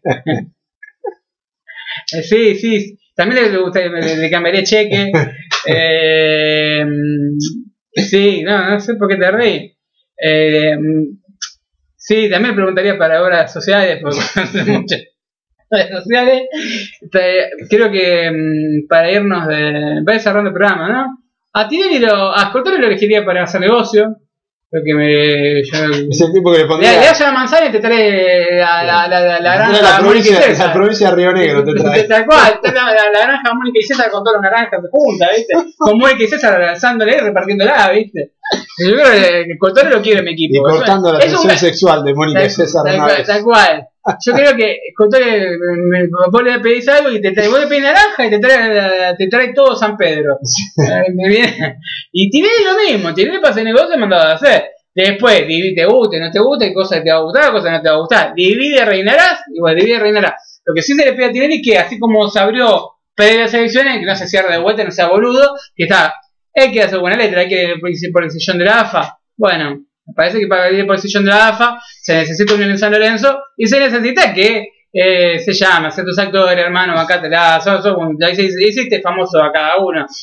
eh, 2.13 2.23
sí, 2.23 2.55
sí, 2.57 2.99
también 3.15 3.53
le, 3.53 3.59
gustaría- 3.59 3.91
le, 3.91 4.17
le 4.17 4.31
cambiaría 4.31 4.63
cheque. 4.65 5.13
Eh, 5.67 6.85
sí, 7.95 8.43
no, 8.43 8.71
no 8.71 8.81
sé 8.81 8.95
por 8.95 9.09
qué 9.09 9.17
te 9.17 9.31
reí. 9.31 9.77
Sí, 12.09 12.31
también 12.31 12.55
preguntaría 12.55 12.97
para 12.97 13.23
obras 13.23 13.53
sociales, 13.53 13.99
porque 14.01 14.17
muchas 14.73 15.03
obras 15.69 15.91
sociales. 16.03 16.43
Este, 17.03 17.51
Creo 17.69 17.91
que 17.91 18.31
mm, 18.31 18.89
para 18.89 19.13
irnos 19.13 19.47
de. 19.47 20.03
Va 20.09 20.19
cerrando 20.19 20.49
el 20.49 20.55
programa, 20.55 20.89
¿no? 20.89 21.19
A 21.53 21.69
Tinelli 21.69 21.99
lo. 21.99 22.35
A 22.35 22.49
Scortore 22.49 22.79
lo 22.79 22.87
elegiría 22.87 23.27
para 23.27 23.43
hacer 23.43 23.61
negocio. 23.61 24.17
Creo 24.71 24.83
que 24.85 24.95
me. 24.95 25.63
yo- 25.65 26.09
Es 26.11 26.21
el 26.21 26.33
tipo 26.33 26.53
que 26.53 26.59
le 26.59 26.67
pondría 26.67 26.93
le 26.93 27.07
das 27.07 27.19
una 27.23 27.33
manzana 27.33 27.67
y 27.67 27.73
te 27.73 27.81
trae 27.81 28.59
la, 28.59 28.83
la, 28.85 29.09
la, 29.09 29.21
la, 29.23 29.41
la 29.41 29.55
granja 29.57 29.83
la, 29.83 29.99
provincia, 29.99 30.41
la 30.59 30.73
provincia 30.75 31.09
de 31.11 31.17
Río 31.17 31.33
Negro 31.33 31.65
te 31.65 31.73
trae. 31.73 32.03
Tal 32.09 32.27
cual, 32.27 32.61
te 32.63 32.71
trae 32.71 32.95
la, 32.95 33.11
la 33.19 33.27
granja 33.27 33.55
Mónica 33.55 33.79
y 33.81 33.83
César 33.83 34.11
con 34.11 34.23
todas 34.23 34.43
las 34.43 34.51
naranjas 34.53 34.81
juntas, 34.91 35.29
¿viste? 35.35 35.55
Con 35.79 35.99
Mónica 35.99 36.23
y 36.23 36.27
César 36.27 36.61
alzándole 36.61 37.17
y 37.17 37.19
repartiéndola, 37.19 37.91
¿viste? 37.95 38.33
Yo 38.87 38.93
creo 38.95 39.11
que 39.11 39.41
el 39.53 39.59
Cotore 39.59 39.89
lo 39.91 40.03
quiere 40.03 40.19
en 40.19 40.25
mi 40.27 40.33
equipo. 40.33 40.69
Y 40.69 40.73
cortando 40.77 41.13
la 41.15 41.19
tensión 41.19 41.57
sexual 41.57 42.05
de 42.05 42.15
Mónica 42.15 42.45
y 42.45 42.51
César 42.51 42.83
tal 42.85 43.25
tal 43.25 43.43
cual. 43.43 43.89
Yo 44.25 44.33
creo 44.33 44.57
que 44.57 44.77
me- 45.91 46.09
vos 46.31 46.43
le 46.43 46.61
pedís 46.61 46.89
algo 46.89 47.11
y 47.11 47.21
te 47.21 47.33
trae, 47.33 47.49
vos 47.49 47.61
le 47.61 47.67
pedís 47.67 47.83
naranja 47.83 48.27
y 48.27 48.31
te 48.31 48.39
trae, 48.39 49.15
te 49.17 49.29
trae 49.29 49.53
todo 49.55 49.77
San 49.77 49.97
Pedro. 49.97 50.39
Y 52.13 52.31
Tinelli 52.31 52.65
lo 52.65 52.79
mismo, 52.93 53.15
Tinelli 53.15 53.39
para 53.39 53.51
hacer 53.51 53.65
negocio 53.65 53.99
mandado 53.99 54.29
a 54.29 54.35
hacer. 54.35 54.65
Después, 54.95 55.47
divide, 55.47 55.75
te 55.77 55.87
guste, 55.87 56.19
no 56.19 56.31
te 56.31 56.41
guste, 56.41 56.73
cosas 56.75 56.99
que 56.99 57.05
te 57.05 57.13
va 57.13 57.19
a 57.19 57.23
gustar, 57.23 57.53
cosas 57.53 57.65
que 57.71 57.77
no 57.77 57.83
te 57.83 57.89
va 57.89 57.95
a 57.95 57.99
gustar. 58.01 58.35
Divide, 58.35 58.85
reinarás, 58.85 59.41
igual 59.55 59.77
divide, 59.77 59.99
reinarás. 60.01 60.61
Lo 60.65 60.75
que 60.75 60.83
sí 60.83 60.95
se 60.95 61.05
le 61.05 61.13
pide 61.13 61.27
a 61.27 61.33
Tinelli 61.33 61.57
es 61.57 61.63
que, 61.65 61.79
así 61.79 61.99
como 61.99 62.29
se 62.29 62.41
abrió 62.41 62.91
previas 63.15 63.53
elecciones, 63.55 63.99
que 63.99 64.07
no 64.07 64.17
se 64.17 64.27
cierre 64.27 64.53
de 64.53 64.59
vuelta, 64.63 64.85
no 64.85 64.91
sea 64.91 65.09
boludo, 65.09 65.55
que 65.77 65.85
está, 65.85 66.15
hay 66.55 66.73
que 66.73 66.83
hacer 66.83 66.99
buena 66.99 67.17
letra, 67.17 67.41
hay 67.43 67.49
que 67.49 67.63
ir 67.65 68.13
por 68.13 68.25
el 68.25 68.31
sillón 68.31 68.59
de 68.59 68.65
la 68.65 68.81
AFA. 68.81 69.19
Bueno, 69.37 69.85
me 70.09 70.15
parece 70.15 70.41
que 70.41 70.47
para 70.49 70.71
ir 70.71 70.87
por 70.87 70.97
el 70.97 71.01
sillón 71.01 71.25
de 71.25 71.31
la 71.31 71.49
AFA 71.49 71.79
se 72.03 72.15
necesita 72.17 72.55
un 72.55 72.63
en 72.63 72.79
San 72.79 72.91
Lorenzo 72.93 73.39
y 73.57 73.67
se 73.69 73.79
necesita 73.79 74.33
que 74.35 74.65
eh, 74.93 75.39
se 75.39 75.53
llama, 75.53 75.89
hacer 75.89 76.05
tus 76.05 76.19
actores, 76.19 76.59
hermano, 76.65 76.99
acá 76.99 77.21
te 77.21 77.29
la, 77.29 77.61
sos, 77.61 77.83
sos 77.83 77.95
un- 77.97 78.17
ya 78.19 78.31
hiciste, 78.31 78.67
hiciste 78.67 79.01
famoso 79.03 79.43
a 79.43 79.53
cada 79.53 79.77
uno. 79.79 80.07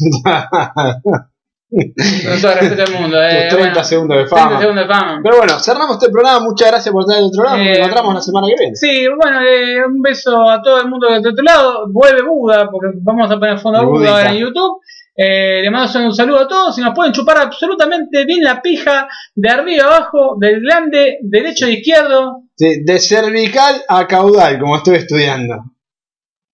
Con 1.69 2.41
todo 2.41 2.51
el 2.53 2.59
respeto 2.59 2.91
del 2.91 3.01
mundo. 3.01 3.17
Eh, 3.21 3.47
Tus 3.49 3.57
30 3.57 3.57
bueno, 3.57 3.83
segundos 3.83 4.17
de 4.17 4.23
30 4.25 4.37
fama. 4.37 4.59
segundos 4.61 4.87
de 4.87 4.93
fama. 4.93 5.19
Pero 5.23 5.37
bueno, 5.37 5.59
cerramos 5.59 5.97
este 5.97 6.09
programa. 6.11 6.39
Muchas 6.39 6.67
gracias 6.69 6.93
por 6.93 7.01
estar 7.03 7.17
del 7.17 7.25
otro 7.25 7.43
lado. 7.43 7.57
Nos 7.57 7.67
Eh, 7.67 7.73
encontramos 7.79 8.13
la 8.15 8.21
semana 8.21 8.47
que 8.47 8.55
viene. 8.63 8.75
Sí, 8.75 9.07
bueno, 9.19 9.41
eh, 9.41 9.85
un 9.85 10.01
beso 10.01 10.49
a 10.49 10.61
todo 10.61 10.79
el 10.81 10.87
mundo 10.89 11.07
del 11.11 11.19
otro 11.27 11.43
lado. 11.43 11.85
Vuelve 11.91 12.21
Buda, 12.21 12.69
porque 12.71 12.89
vamos 13.01 13.29
a 13.29 13.37
poner 13.39 13.59
fondo 13.59 13.79
a 13.79 13.83
Buda 13.83 14.09
ahora 14.11 14.31
en 14.31 14.37
YouTube. 14.37 14.79
Eh, 15.17 15.61
le 15.61 15.71
mando 15.71 15.99
un 15.99 16.13
saludo 16.13 16.41
a 16.41 16.47
todos 16.47 16.77
y 16.77 16.81
nos 16.81 16.93
pueden 16.93 17.13
chupar 17.13 17.37
absolutamente 17.37 18.25
bien 18.25 18.43
la 18.43 18.61
pija 18.61 19.07
de 19.33 19.49
arriba 19.49 19.85
abajo, 19.85 20.35
del 20.39 20.59
glande, 20.59 21.19
derecho 21.21 21.67
e 21.67 21.73
izquierdo. 21.73 22.43
Sí, 22.57 22.83
de 22.83 22.99
cervical 22.99 23.81
a 23.87 24.05
caudal, 24.07 24.59
como 24.59 24.75
estoy 24.75 24.95
estudiando. 24.97 25.55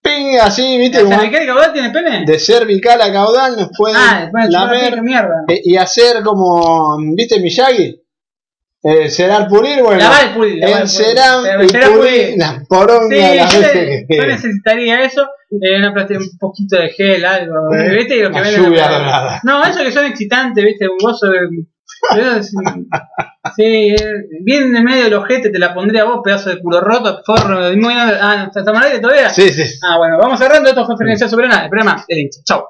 Ping, 0.03 0.37
así, 0.41 0.77
¿viste? 0.77 0.97
¿La 0.99 1.03
Como 1.05 1.15
cervical 1.19 1.43
y 1.43 1.47
caudal 1.47 1.73
tiene 1.73 1.89
pene? 1.91 2.25
de 2.25 2.39
cervical 2.39 3.01
a 3.01 3.11
caudal 3.11 3.55
nos 3.55 3.69
pueden 3.77 3.97
Ah, 3.99 4.29
la 4.33 4.47
lamer 4.65 4.89
pija, 4.91 5.01
mierda. 5.01 5.35
eh, 5.47 5.61
y 5.63 5.77
hacer 5.77 6.21
como, 6.23 6.97
¿viste 7.15 7.39
Miyagi? 7.39 7.97
Eh, 8.83 9.09
cerar 9.09 9.47
pulir, 9.47 9.79
bueno, 9.83 9.99
Lavar 9.99 10.23
el 10.25 10.33
pulir, 10.33 10.57
lavar 10.57 10.81
el 10.81 10.87
pulir. 10.87 10.99
y 10.99 11.61
Encerar, 11.61 11.67
pulir 11.67 11.97
pulir. 11.97 12.33
las 12.37 12.67
porongas 12.67 13.09
Sí, 13.29 13.35
las 13.37 13.53
yo, 13.53 13.61
que 13.61 14.05
yo 14.17 14.25
necesitaría 14.25 15.03
eso, 15.03 15.27
eh, 15.51 15.77
una 15.77 15.93
plástica, 15.93 16.19
un 16.19 16.37
poquito 16.39 16.77
de 16.77 16.89
gel, 16.89 17.25
algo, 17.25 17.73
eh, 17.75 17.95
¿viste? 17.95 18.17
Y 18.17 18.21
lo 18.21 18.29
que 18.29 18.35
Una 18.39 18.43
venden- 18.49 18.65
lluvia 18.65 18.87
dorada. 18.87 19.41
No, 19.43 19.63
eso 19.65 19.81
que 19.83 19.91
son 19.91 20.05
excitantes, 20.05 20.63
¿viste? 20.63 20.87
Un 20.89 20.97
gozo 20.97 21.27
de... 21.27 21.39
de- 22.15 22.39
es- 22.39 22.53
Sí, 23.55 23.95
bien 24.43 24.75
en 24.75 24.83
medio 24.83 25.03
del 25.05 25.13
ojete 25.15 25.49
te 25.49 25.57
la 25.59 25.73
pondría 25.73 26.03
vos, 26.05 26.21
pedazo 26.23 26.51
de 26.51 26.61
culo 26.61 26.79
roto, 26.79 27.21
forro, 27.25 27.59
muy... 27.75 27.93
Ah, 27.97 28.49
¿estamos 28.55 28.79
al 28.81 28.87
aire 28.87 28.99
todavía? 28.99 29.29
Sí, 29.31 29.49
sí. 29.49 29.63
Ah, 29.83 29.97
bueno, 29.97 30.17
vamos 30.19 30.37
cerrando, 30.39 30.69
esto 30.69 30.85
fue 30.85 30.95
Frecuencia 30.95 31.27
Soberana, 31.27 31.63
el 31.63 31.69
programa 31.69 32.05
hincha. 32.07 32.39
Chau. 32.45 32.65